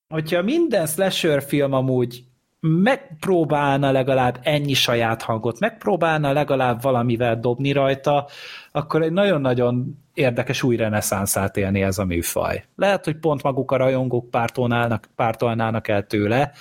hogyha 0.09 0.43
minden 0.43 0.87
slasher 0.87 1.43
film 1.43 1.73
amúgy 1.73 2.25
megpróbálna 2.61 3.91
legalább 3.91 4.39
ennyi 4.43 4.75
saját 4.75 5.23
hangot, 5.23 5.59
megpróbálna 5.59 6.33
legalább 6.33 6.83
valamivel 6.83 7.41
dobni 7.41 7.73
rajta, 7.73 8.29
akkor 8.73 9.03
egy 9.03 9.13
nagyon-nagyon 9.13 10.03
érdekes 10.13 10.63
új 10.63 10.77
reneszánszát 10.77 11.57
élni 11.57 11.83
ez 11.83 11.99
a 11.99 12.05
műfaj. 12.05 12.65
Lehet, 12.77 13.05
hogy 13.05 13.17
pont 13.17 13.43
maguk 13.43 13.71
a 13.71 13.77
rajongók 13.77 14.31
pártolnának, 14.31 15.09
pártolnának 15.17 15.89
el 15.89 16.07
tőle, 16.07 16.53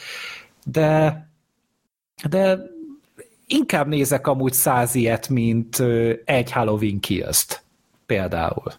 de 0.65 1.21
de 2.29 2.59
inkább 3.53 3.87
nézek 3.87 4.27
amúgy 4.27 4.53
száz 4.53 4.95
ilyet, 4.95 5.29
mint 5.29 5.79
egy 6.25 6.51
Halloween 6.51 6.99
kills 6.99 7.45
például. 8.05 8.71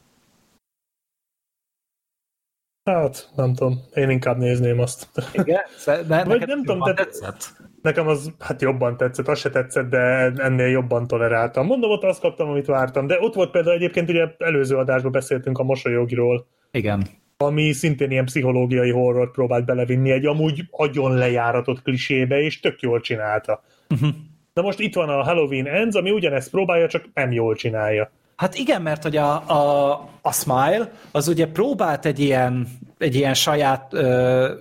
Hát, 2.90 3.30
nem 3.36 3.54
tudom. 3.54 3.80
Én 3.94 4.10
inkább 4.10 4.38
nézném 4.38 4.78
azt. 4.78 5.08
Igen? 5.32 5.60
De 6.06 6.24
Vagy 6.24 6.46
nem 6.46 6.64
tudom, 6.64 6.80
de- 6.80 6.94
tetszett. 6.94 7.62
Nekem 7.82 8.08
az 8.08 8.32
hát 8.38 8.62
jobban 8.62 8.96
tetszett, 8.96 9.28
az 9.28 9.38
se 9.38 9.50
tetszett, 9.50 9.90
de 9.90 9.98
ennél 10.36 10.66
jobban 10.66 11.06
toleráltam. 11.06 11.66
Mondom, 11.66 11.90
ott 11.90 12.02
azt 12.02 12.20
kaptam, 12.20 12.48
amit 12.48 12.66
vártam. 12.66 13.06
De 13.06 13.20
ott 13.20 13.34
volt 13.34 13.50
például 13.50 13.74
egyébként, 13.74 14.08
ugye 14.08 14.26
előző 14.38 14.76
adásban 14.76 15.12
beszéltünk 15.12 15.58
a 15.58 15.62
mosolyogiról, 15.62 16.46
Igen. 16.70 17.06
ami 17.36 17.72
szintén 17.72 18.10
ilyen 18.10 18.24
pszichológiai 18.24 18.90
horror 18.90 19.30
próbált 19.30 19.64
belevinni 19.64 20.10
egy 20.10 20.26
amúgy 20.26 20.64
agyon 20.70 21.14
lejáratott 21.14 21.82
klisébe, 21.82 22.40
és 22.40 22.60
tök 22.60 22.80
jól 22.80 23.00
csinálta. 23.00 23.62
Mhm. 23.88 24.08
De 24.54 24.62
most 24.62 24.78
itt 24.78 24.94
van 24.94 25.08
a 25.08 25.22
Halloween 25.22 25.66
Ends, 25.66 25.96
ami 25.96 26.10
ugyanezt 26.10 26.50
próbálja, 26.50 26.88
csak 26.88 27.04
nem 27.14 27.32
jól 27.32 27.54
csinálja. 27.54 28.10
Hát 28.36 28.54
igen, 28.54 28.82
mert 28.82 29.02
hogy 29.02 29.16
a, 29.16 29.48
a, 29.48 29.92
a 30.22 30.32
Smile 30.32 30.92
az 31.10 31.28
ugye 31.28 31.46
próbált 31.46 32.06
egy 32.06 32.18
ilyen, 32.18 32.68
egy 32.98 33.14
ilyen, 33.14 33.34
saját, 33.34 33.94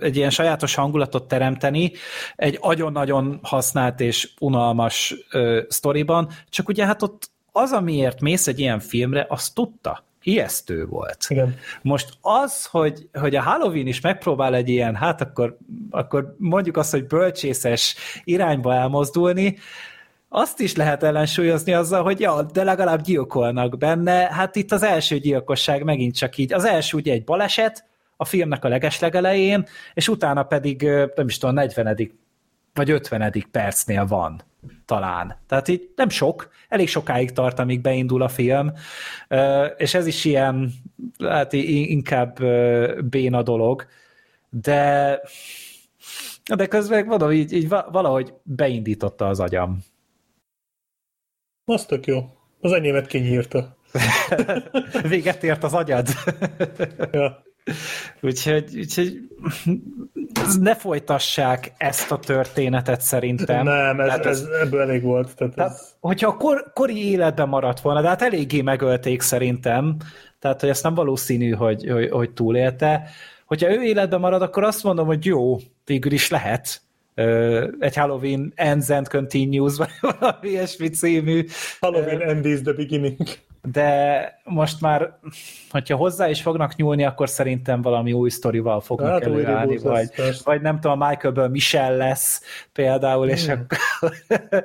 egy 0.00 0.16
ilyen 0.16 0.30
sajátos 0.30 0.74
hangulatot 0.74 1.28
teremteni 1.28 1.92
egy 2.36 2.58
nagyon-nagyon 2.62 3.38
használt 3.42 4.00
és 4.00 4.30
unalmas 4.40 5.14
ö, 5.30 5.62
sztoriban, 5.68 6.28
csak 6.48 6.68
ugye 6.68 6.86
hát 6.86 7.02
ott 7.02 7.30
az, 7.52 7.72
amiért 7.72 8.20
mész 8.20 8.46
egy 8.46 8.58
ilyen 8.58 8.80
filmre, 8.80 9.26
azt 9.28 9.54
tudta. 9.54 10.04
Ijesztő 10.24 10.86
volt. 10.86 11.26
Igen. 11.28 11.56
Most 11.82 12.12
az, 12.20 12.64
hogy, 12.64 13.08
hogy 13.12 13.36
a 13.36 13.42
Halloween 13.42 13.86
is 13.86 14.00
megpróbál 14.00 14.54
egy 14.54 14.68
ilyen, 14.68 14.94
hát 14.94 15.20
akkor, 15.20 15.56
akkor 15.90 16.34
mondjuk 16.38 16.76
azt, 16.76 16.90
hogy 16.90 17.06
bölcsészes 17.06 17.96
irányba 18.24 18.74
elmozdulni, 18.74 19.56
azt 20.28 20.60
is 20.60 20.76
lehet 20.76 21.02
ellensúlyozni 21.02 21.72
azzal, 21.72 22.02
hogy 22.02 22.20
ja, 22.20 22.42
de 22.42 22.64
legalább 22.64 23.00
gyilkolnak 23.00 23.78
benne. 23.78 24.28
Hát 24.32 24.56
itt 24.56 24.72
az 24.72 24.82
első 24.82 25.18
gyilkosság 25.18 25.82
megint 25.82 26.16
csak 26.16 26.36
így. 26.36 26.52
Az 26.52 26.64
első 26.64 26.96
ugye 26.96 27.12
egy 27.12 27.24
baleset, 27.24 27.84
a 28.16 28.24
filmnek 28.24 28.64
a 28.64 28.68
legeslegelején, 28.68 29.66
és 29.94 30.08
utána 30.08 30.42
pedig, 30.42 30.82
nem 31.14 31.26
is 31.26 31.38
tudom, 31.38 31.54
40 31.54 32.12
vagy 32.74 32.90
50 32.90 33.46
percnél 33.50 34.06
van 34.06 34.42
talán. 34.84 35.36
Tehát 35.46 35.68
így 35.68 35.92
nem 35.96 36.08
sok, 36.08 36.50
elég 36.68 36.88
sokáig 36.88 37.32
tart, 37.32 37.58
amíg 37.58 37.80
beindul 37.80 38.22
a 38.22 38.28
film, 38.28 38.72
és 39.76 39.94
ez 39.94 40.06
is 40.06 40.24
ilyen, 40.24 40.72
hát 41.18 41.52
inkább 41.52 42.38
béna 43.04 43.42
dolog, 43.42 43.86
de 44.50 45.20
de 46.54 46.66
közben 46.66 47.04
mondom, 47.04 47.30
így, 47.30 47.52
így 47.52 47.68
va- 47.68 47.88
valahogy 47.90 48.34
beindította 48.42 49.28
az 49.28 49.40
agyam. 49.40 49.78
Az 51.64 51.86
tök 51.86 52.06
jó. 52.06 52.30
Az 52.60 52.72
enyémet 52.72 53.06
kinyírta. 53.06 53.76
Véget 55.08 55.42
ért 55.44 55.64
az 55.64 55.74
agyad. 55.74 56.08
Ja. 57.12 57.42
Úgyhogy, 58.20 58.78
úgyhogy 58.78 59.20
ne 60.60 60.74
folytassák 60.74 61.72
ezt 61.76 62.10
a 62.10 62.18
történetet 62.18 63.00
szerintem. 63.00 63.64
Nem, 63.64 64.00
ez, 64.00 64.06
Tehát 64.06 64.26
ez, 64.26 64.44
ebből 64.62 64.80
elég 64.80 65.02
volt. 65.02 65.34
Tehát 65.36 65.54
Tehát, 65.54 65.72
ez, 65.72 65.94
hogyha 66.00 66.28
a 66.28 66.36
kor, 66.36 66.70
kori 66.74 67.10
életben 67.10 67.48
maradt 67.48 67.80
volna, 67.80 68.00
de 68.00 68.08
hát 68.08 68.22
eléggé 68.22 68.60
megölték 68.60 69.20
szerintem, 69.20 69.96
tehát 70.38 70.60
hogy 70.60 70.68
ezt 70.68 70.82
nem 70.82 70.94
valószínű, 70.94 71.50
hogy, 71.50 71.90
hogy, 71.90 72.10
hogy 72.10 72.30
túlélte. 72.30 73.08
Hogyha 73.46 73.70
ő 73.70 73.82
életben 73.82 74.20
marad, 74.20 74.42
akkor 74.42 74.64
azt 74.64 74.82
mondom, 74.82 75.06
hogy 75.06 75.24
jó, 75.24 75.56
végül 75.84 76.12
is 76.12 76.30
lehet. 76.30 76.82
Egy 77.78 77.96
Halloween 77.96 78.52
Ends 78.54 78.90
and 78.90 79.08
Continues, 79.08 79.76
vagy 79.82 79.90
valami 80.00 80.48
ilyesmi 80.48 80.88
című, 80.88 81.44
Halloween 81.80 82.20
End 82.22 82.44
is 82.44 82.60
the 82.62 82.72
beginning. 82.72 83.16
de 83.72 84.40
most 84.44 84.80
már, 84.80 85.18
hogyha 85.70 85.96
hozzá 85.96 86.28
is 86.28 86.42
fognak 86.42 86.76
nyúlni, 86.76 87.04
akkor 87.04 87.28
szerintem 87.28 87.82
valami 87.82 88.12
új 88.12 88.30
sztorival 88.30 88.80
fognak 88.80 89.10
Hát, 89.10 89.22
előállni, 89.22 89.72
lesz, 89.82 89.82
vagy, 90.16 90.40
vagy 90.44 90.60
nem 90.60 90.80
tudom, 90.80 90.98
Michaelből 90.98 91.48
Michelle 91.48 91.96
lesz 91.96 92.42
például, 92.72 93.28
és 93.28 93.46
Hmm. 93.46 93.66
akkor 93.70 94.12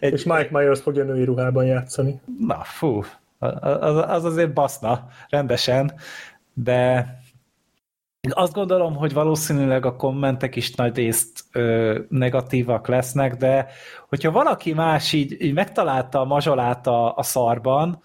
egy, 0.00 0.12
És 0.12 0.24
Mike 0.24 0.48
Myers 0.50 0.80
fogja 0.80 1.04
női 1.04 1.24
ruhában 1.24 1.64
játszani. 1.64 2.20
Na, 2.40 2.60
fú, 2.64 3.04
az, 3.38 3.96
az 4.06 4.24
azért 4.24 4.52
baszna 4.52 5.08
rendesen, 5.28 5.92
de 6.54 7.06
azt 8.34 8.52
gondolom, 8.52 8.94
hogy 8.94 9.12
valószínűleg 9.12 9.86
a 9.86 9.96
kommentek 9.96 10.56
is 10.56 10.74
nagy 10.74 10.96
részt 10.96 11.44
ö, 11.52 11.98
negatívak 12.08 12.88
lesznek, 12.88 13.36
de 13.36 13.66
hogyha 14.08 14.30
valaki 14.30 14.72
más 14.72 15.12
így, 15.12 15.42
így 15.42 15.52
megtalálta 15.54 16.20
a 16.20 16.24
mazsolát 16.24 16.86
a, 16.86 17.16
a 17.16 17.22
szarban, 17.22 18.02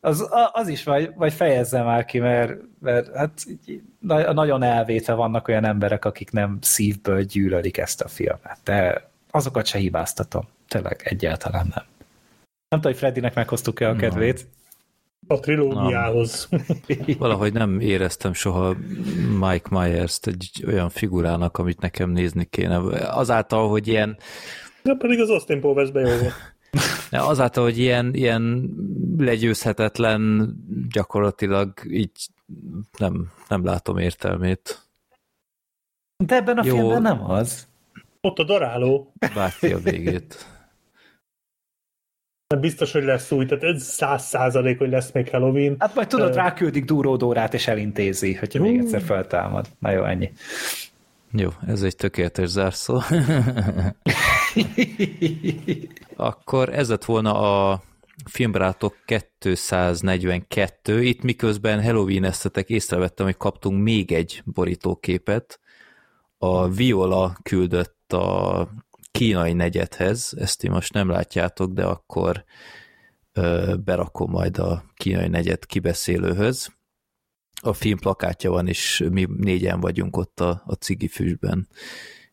az, 0.00 0.28
az 0.52 0.68
is 0.68 0.84
vagy, 0.84 1.12
vagy 1.16 1.32
fejezze 1.32 1.82
már 1.82 2.04
ki, 2.04 2.18
mert, 2.18 2.52
mert 2.80 3.16
hát 3.16 3.30
így, 3.66 3.82
na- 3.98 4.32
nagyon 4.32 4.62
elvétve 4.62 5.12
vannak 5.12 5.48
olyan 5.48 5.64
emberek, 5.64 6.04
akik 6.04 6.30
nem 6.30 6.58
szívből 6.60 7.22
gyűlölik 7.22 7.78
ezt 7.78 8.00
a 8.00 8.08
filmet, 8.08 8.58
de 8.64 9.10
azokat 9.30 9.66
se 9.66 9.78
hibáztatom. 9.78 10.48
Tényleg 10.68 11.00
egyáltalán 11.04 11.66
nem. 11.74 11.84
Nem 12.68 12.80
tudom, 12.80 12.92
hogy 12.92 12.96
Freddynek 12.96 13.34
meghoztuk-e 13.34 13.88
a 13.88 13.96
kedvét. 13.96 14.46
A 15.26 15.40
trilógiához. 15.40 16.48
Valahogy 17.18 17.52
nem 17.52 17.80
éreztem 17.80 18.32
soha 18.32 18.76
Mike 19.40 19.68
Myers-t 19.70 20.26
egy 20.26 20.64
olyan 20.66 20.88
figurának, 20.88 21.58
amit 21.58 21.80
nekem 21.80 22.10
nézni 22.10 22.44
kéne. 22.44 22.76
Azáltal, 23.10 23.68
hogy 23.68 23.88
ilyen, 23.88 24.18
De 24.82 24.94
pedig 24.94 25.20
az 25.20 25.30
Austin 25.30 25.60
Powers 25.60 25.90
be 25.90 26.00
jó 26.00 26.16
volt. 26.16 26.34
azáltal, 27.10 27.64
hogy 27.64 27.78
ilyen, 27.78 28.14
ilyen 28.14 28.70
legyőzhetetlen, 29.18 30.54
gyakorlatilag 30.90 31.72
így 31.90 32.26
nem, 32.98 33.32
nem 33.48 33.64
látom 33.64 33.98
értelmét. 33.98 34.82
De 36.24 36.34
ebben 36.34 36.58
a 36.58 36.64
Jó. 36.64 36.74
filmben 36.74 37.02
nem 37.02 37.30
az. 37.30 37.66
Ott 38.20 38.38
a 38.38 38.44
daráló. 38.44 39.12
Várti 39.34 39.72
a 39.72 39.78
végét. 39.78 40.46
Biztos, 42.56 42.92
hogy 42.92 43.04
lesz 43.04 43.30
új, 43.30 43.46
tehát 43.46 43.64
ez 43.64 43.82
száz 43.82 44.24
százalék, 44.24 44.78
hogy 44.78 44.90
lesz 44.90 45.12
még 45.12 45.30
Halloween. 45.30 45.76
Hát 45.78 45.94
majd 45.94 46.08
tudod, 46.08 46.30
Ö. 46.30 46.34
ráküldik 46.34 46.84
Dúró 46.84 47.16
Dórát, 47.16 47.54
és 47.54 47.66
elintézi, 47.66 48.34
hogyha 48.34 48.62
még 48.62 48.78
egyszer 48.78 49.02
feltámad. 49.02 49.66
Na 49.78 49.90
jó, 49.90 50.04
ennyi. 50.04 50.32
Jó, 51.32 51.48
ez 51.66 51.82
egy 51.82 51.96
tökéletes 51.96 52.48
zárszó. 52.48 52.96
Akkor 56.16 56.74
ez 56.74 56.88
lett 56.88 57.04
volna 57.04 57.70
a 57.70 57.82
Filmbarátok 58.24 58.94
242. 59.38 61.02
Itt 61.02 61.22
miközben 61.22 61.82
halloween 61.82 62.24
esztetek 62.24 62.68
észrevettem, 62.68 63.26
hogy 63.26 63.36
kaptunk 63.36 63.82
még 63.82 64.12
egy 64.12 64.42
borítóképet. 64.44 65.60
A 66.38 66.68
Viola 66.68 67.36
küldött 67.42 68.12
a 68.12 68.68
kínai 69.10 69.52
negyedhez, 69.52 70.34
ezt 70.36 70.58
ti 70.58 70.68
most 70.68 70.92
nem 70.92 71.08
látjátok, 71.08 71.72
de 71.72 71.84
akkor 71.84 72.44
ö, 73.32 73.74
berakom 73.84 74.30
majd 74.30 74.58
a 74.58 74.84
kínai 74.94 75.28
negyed 75.28 75.66
kibeszélőhöz. 75.66 76.76
A 77.62 77.72
film 77.72 77.98
plakátja 77.98 78.50
van, 78.50 78.68
és 78.68 79.06
mi 79.10 79.26
négyen 79.36 79.80
vagyunk 79.80 80.16
ott 80.16 80.40
a, 80.40 80.62
a 80.66 80.72
cigi 80.72 81.08
füstben, 81.08 81.68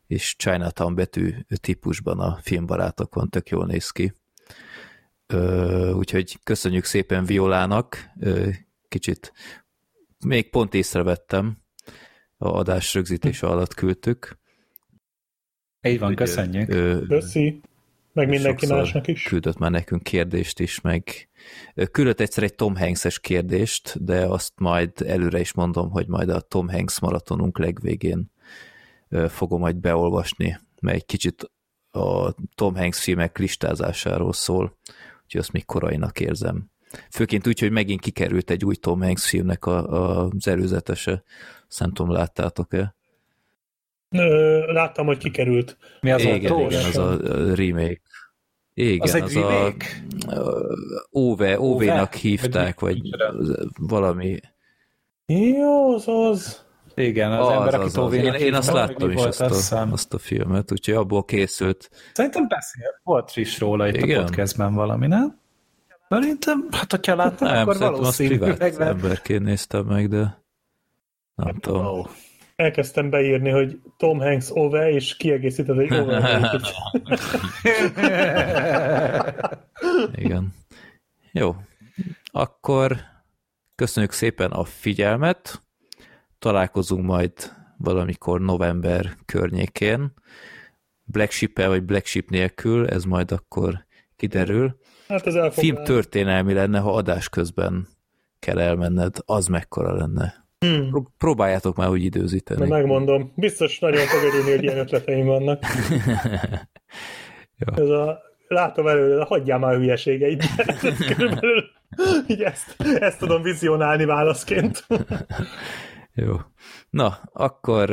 és 0.06 0.36
Chinatown 0.36 0.94
betű 0.94 1.34
típusban 1.60 2.20
a 2.20 2.38
filmbarátokon, 2.42 3.28
tök 3.28 3.48
jól 3.48 3.66
néz 3.66 3.90
ki. 3.90 4.12
Ö, 5.26 5.92
úgyhogy 5.92 6.38
köszönjük 6.42 6.84
szépen 6.84 7.24
Violának, 7.24 8.10
Ö, 8.20 8.48
kicsit 8.88 9.32
még 10.24 10.50
pont 10.50 10.74
észrevettem, 10.74 11.58
a 12.36 12.48
adás 12.48 12.94
rögzítése 12.94 13.46
alatt 13.46 13.74
küldtük. 13.74 14.38
Így 15.86 15.98
van, 15.98 16.08
Hogy, 16.08 16.16
köszönjük. 16.16 16.68
Ö, 16.68 17.06
Köszi. 17.08 17.60
Meg 18.12 18.28
mindenki 18.28 18.66
másnak 18.66 19.06
is. 19.06 19.22
Küldött 19.22 19.58
már 19.58 19.70
nekünk 19.70 20.02
kérdést 20.02 20.60
is, 20.60 20.80
meg 20.80 21.28
küldött 21.90 22.20
egyszer 22.20 22.42
egy 22.42 22.54
Tom 22.54 22.76
Hanks-es 22.76 23.20
kérdést, 23.20 24.04
de 24.04 24.26
azt 24.26 24.52
majd 24.56 24.90
előre 25.06 25.40
is 25.40 25.52
mondom, 25.52 25.90
hogy 25.90 26.06
majd 26.06 26.28
a 26.28 26.40
Tom 26.40 26.68
Hanks 26.68 27.00
maratonunk 27.00 27.58
legvégén 27.58 28.30
fogom 29.28 29.60
majd 29.60 29.76
beolvasni, 29.76 30.58
mert 30.80 30.96
egy 30.96 31.04
kicsit 31.04 31.50
a 31.90 32.34
Tom 32.54 32.76
Hanks 32.76 33.00
filmek 33.00 33.38
listázásáról 33.38 34.32
szól, 34.32 34.78
úgyhogy 35.24 35.40
azt 35.40 35.52
még 35.52 35.64
korainak 35.64 36.20
érzem. 36.20 36.70
Főként 37.10 37.46
úgy, 37.46 37.58
hogy 37.58 37.70
megint 37.70 38.00
kikerült 38.00 38.50
egy 38.50 38.64
új 38.64 38.74
Tom 38.74 39.00
Hanks 39.00 39.28
filmnek 39.28 39.66
a, 39.66 39.92
a, 39.92 40.28
az 40.36 40.48
előzetese. 40.48 41.22
Azt 41.68 41.80
nem 41.80 41.92
tudom, 41.92 42.12
láttátok-e? 42.12 42.95
Láttam, 44.72 45.06
hogy 45.06 45.18
kikerült. 45.18 45.76
Mi 46.00 46.10
az 46.10 46.22
igen, 46.22 46.52
autós? 46.52 46.72
igen, 46.72 46.84
az 46.86 46.96
a 46.96 47.10
a 47.10 47.54
remake. 47.54 48.00
Igen, 48.74 49.00
Az 49.00 49.14
egy 49.14 49.22
az 49.22 49.34
remake? 49.34 49.86
a 50.26 51.18
Óve, 51.18 51.60
Óvénak 51.60 52.14
hívták, 52.14 52.80
Vagy 52.80 53.00
valami. 53.78 54.40
Jó, 55.26 55.94
az 55.94 56.04
az. 56.08 56.64
Igen, 56.94 57.32
az, 57.32 57.46
Az, 57.46 57.52
ember, 57.52 57.66
az, 57.68 57.74
aki 57.74 57.84
az. 57.84 57.92
Tóvénak 57.92 58.40
Én, 58.40 58.46
én 58.46 58.54
azt 58.54 58.72
láttam 58.72 59.10
is, 59.10 59.16
volt, 59.16 59.40
azt 59.40 59.72
a, 59.72 59.88
azt 59.92 60.14
a 60.14 60.18
filmet, 60.18 60.72
úgyhogy 60.72 60.94
abból 60.94 61.24
készült. 61.24 61.90
Szerintem 62.12 62.48
beszél. 62.48 63.00
Volt 63.02 63.36
is 63.36 63.60
róla 63.60 63.88
itt 63.88 63.96
Igen? 63.96 64.20
a 64.20 64.24
podcastben 64.24 64.74
valami, 64.74 65.06
nem? 65.06 65.38
Szerintem, 66.08 66.66
hát 66.70 66.90
hogyha 66.90 67.14
láttam, 67.14 67.48
Nem, 67.48 67.68
akkor 67.68 67.78
valószínűleg 67.78 68.76
nem. 68.78 68.88
emberként 68.88 69.42
néztem 69.44 69.84
meg, 69.84 70.08
de 70.08 70.42
Nem 71.34 71.54
tudom. 71.58 71.84
Oh. 71.84 72.06
Elkezdtem 72.56 73.10
beírni, 73.10 73.50
hogy 73.50 73.80
Tom 73.96 74.18
Hanks 74.18 74.50
ove, 74.50 74.90
és 74.90 75.16
kiegészíted 75.16 75.78
egy 75.78 75.92
ove 75.92 76.50
Igen. 80.24 80.54
Jó. 81.32 81.56
Akkor 82.24 82.96
köszönjük 83.74 84.12
szépen 84.12 84.50
a 84.50 84.64
figyelmet. 84.64 85.62
Találkozunk 86.38 87.04
majd 87.04 87.32
valamikor 87.76 88.40
november 88.40 89.16
környékén. 89.24 90.12
Black 91.04 91.30
ship 91.30 91.64
vagy 91.64 91.82
Black 91.82 92.06
Ship 92.06 92.30
nélkül, 92.30 92.88
ez 92.88 93.04
majd 93.04 93.30
akkor 93.30 93.86
kiderül. 94.16 94.78
Hát 95.08 95.26
ez 95.26 95.54
Film 95.54 95.84
történelmi 95.84 96.52
lenne, 96.52 96.78
ha 96.78 96.94
adás 96.94 97.28
közben 97.28 97.88
kell 98.38 98.58
elmenned, 98.58 99.16
az 99.24 99.46
mekkora 99.46 99.94
lenne. 99.94 100.45
Hmm. 100.58 100.90
Pró- 100.90 101.12
Próbáljátok 101.18 101.76
már 101.76 101.88
úgy 101.88 102.04
időzíteni. 102.04 102.60
Na, 102.60 102.66
megmondom. 102.66 103.32
Biztos 103.36 103.78
nagyon 103.78 104.06
fog 104.06 104.22
örülni, 104.22 104.50
hogy 104.50 104.62
ilyen 104.62 104.78
ötleteim 104.78 105.26
vannak. 105.26 105.62
Jó. 107.58 107.82
Ez 107.82 107.88
a, 107.88 108.20
látom 108.48 108.86
előre, 108.86 109.14
de 109.16 109.24
hagyjál 109.24 109.58
már 109.58 109.74
a 109.74 109.78
hülyeségeid. 109.78 110.42
Körülbelül 111.16 111.64
így 112.26 112.42
ezt, 112.42 112.76
ezt 112.78 113.18
tudom 113.18 113.42
vizionálni 113.42 114.04
válaszként. 114.04 114.86
Jó. 116.14 116.36
Na, 116.90 117.18
akkor 117.32 117.90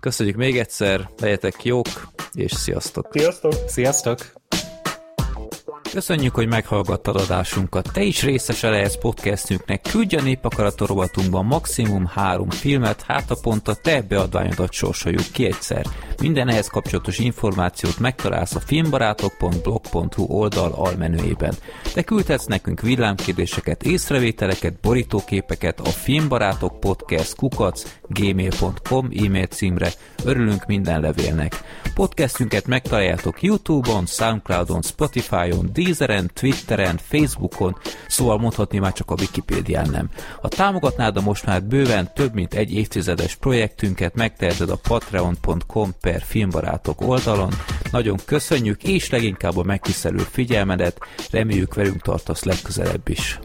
köszönjük 0.00 0.36
még 0.36 0.58
egyszer, 0.58 1.08
legyetek 1.20 1.64
jók, 1.64 1.86
és 2.32 2.52
sziasztok! 2.52 3.08
Sziasztok! 3.10 3.52
Sziasztok! 3.66 4.18
Köszönjük, 5.92 6.34
hogy 6.34 6.48
meghallgattad 6.48 7.16
adásunkat. 7.16 7.88
Te 7.92 8.02
is 8.02 8.22
részese 8.22 8.70
lehetsz 8.70 8.98
podcastünknek. 8.98 9.80
Küldj 9.90 10.16
a 10.16 10.22
népakarat 10.22 10.80
rovatunkban 10.80 11.44
maximum 11.44 12.06
három 12.06 12.50
filmet, 12.50 13.02
hát 13.02 13.30
a 13.30 13.36
pont 13.42 13.68
a 13.68 13.74
te 13.74 14.02
beadványodat 14.02 14.72
sorsoljuk 14.72 15.24
ki 15.32 15.44
egyszer. 15.44 15.86
Minden 16.20 16.48
ehhez 16.48 16.66
kapcsolatos 16.66 17.18
információt 17.18 17.98
megtalálsz 17.98 18.54
a 18.54 18.60
filmbarátok.blog.hu 18.60 20.24
oldal 20.24 20.72
almenüjében. 20.72 21.54
Te 21.94 22.02
küldhetsz 22.02 22.46
nekünk 22.46 22.80
villámkérdéseket, 22.80 23.82
észrevételeket, 23.82 24.80
borítóképeket 24.80 25.80
a 25.80 25.88
filmbarátok 25.88 26.80
podcast 26.80 27.36
kukac 27.36 27.82
gmail.com 28.08 29.08
e-mail 29.24 29.46
címre. 29.46 29.90
Örülünk 30.24 30.66
minden 30.66 31.00
levélnek. 31.00 31.60
Podcastünket 31.94 32.66
megtaláljátok 32.66 33.42
Youtube-on, 33.42 34.06
Soundcloud-on, 34.06 34.82
Spotify-on, 34.82 35.70
Deezeren, 35.82 36.30
Twitteren, 36.34 36.98
Facebookon, 37.08 37.76
szóval 38.08 38.38
mondhatni 38.38 38.78
már 38.78 38.92
csak 38.92 39.10
a 39.10 39.14
Wikipédián 39.18 39.90
nem. 39.90 40.10
Ha 40.40 40.48
támogatnád 40.48 41.16
a 41.16 41.20
most 41.20 41.46
már 41.46 41.62
bőven 41.62 42.10
több 42.14 42.34
mint 42.34 42.54
egy 42.54 42.74
évtizedes 42.74 43.34
projektünket, 43.34 44.14
megteheted 44.14 44.70
a 44.70 44.78
patreon.com 44.88 45.90
per 46.00 46.22
filmbarátok 46.22 47.00
oldalon. 47.00 47.52
Nagyon 47.90 48.18
köszönjük, 48.24 48.82
és 48.82 49.10
leginkább 49.10 49.56
a 49.56 49.62
megtisztelő 49.62 50.18
figyelmedet, 50.18 50.98
reméljük 51.30 51.74
velünk 51.74 52.02
tartasz 52.02 52.44
legközelebb 52.44 53.08
is. 53.08 53.38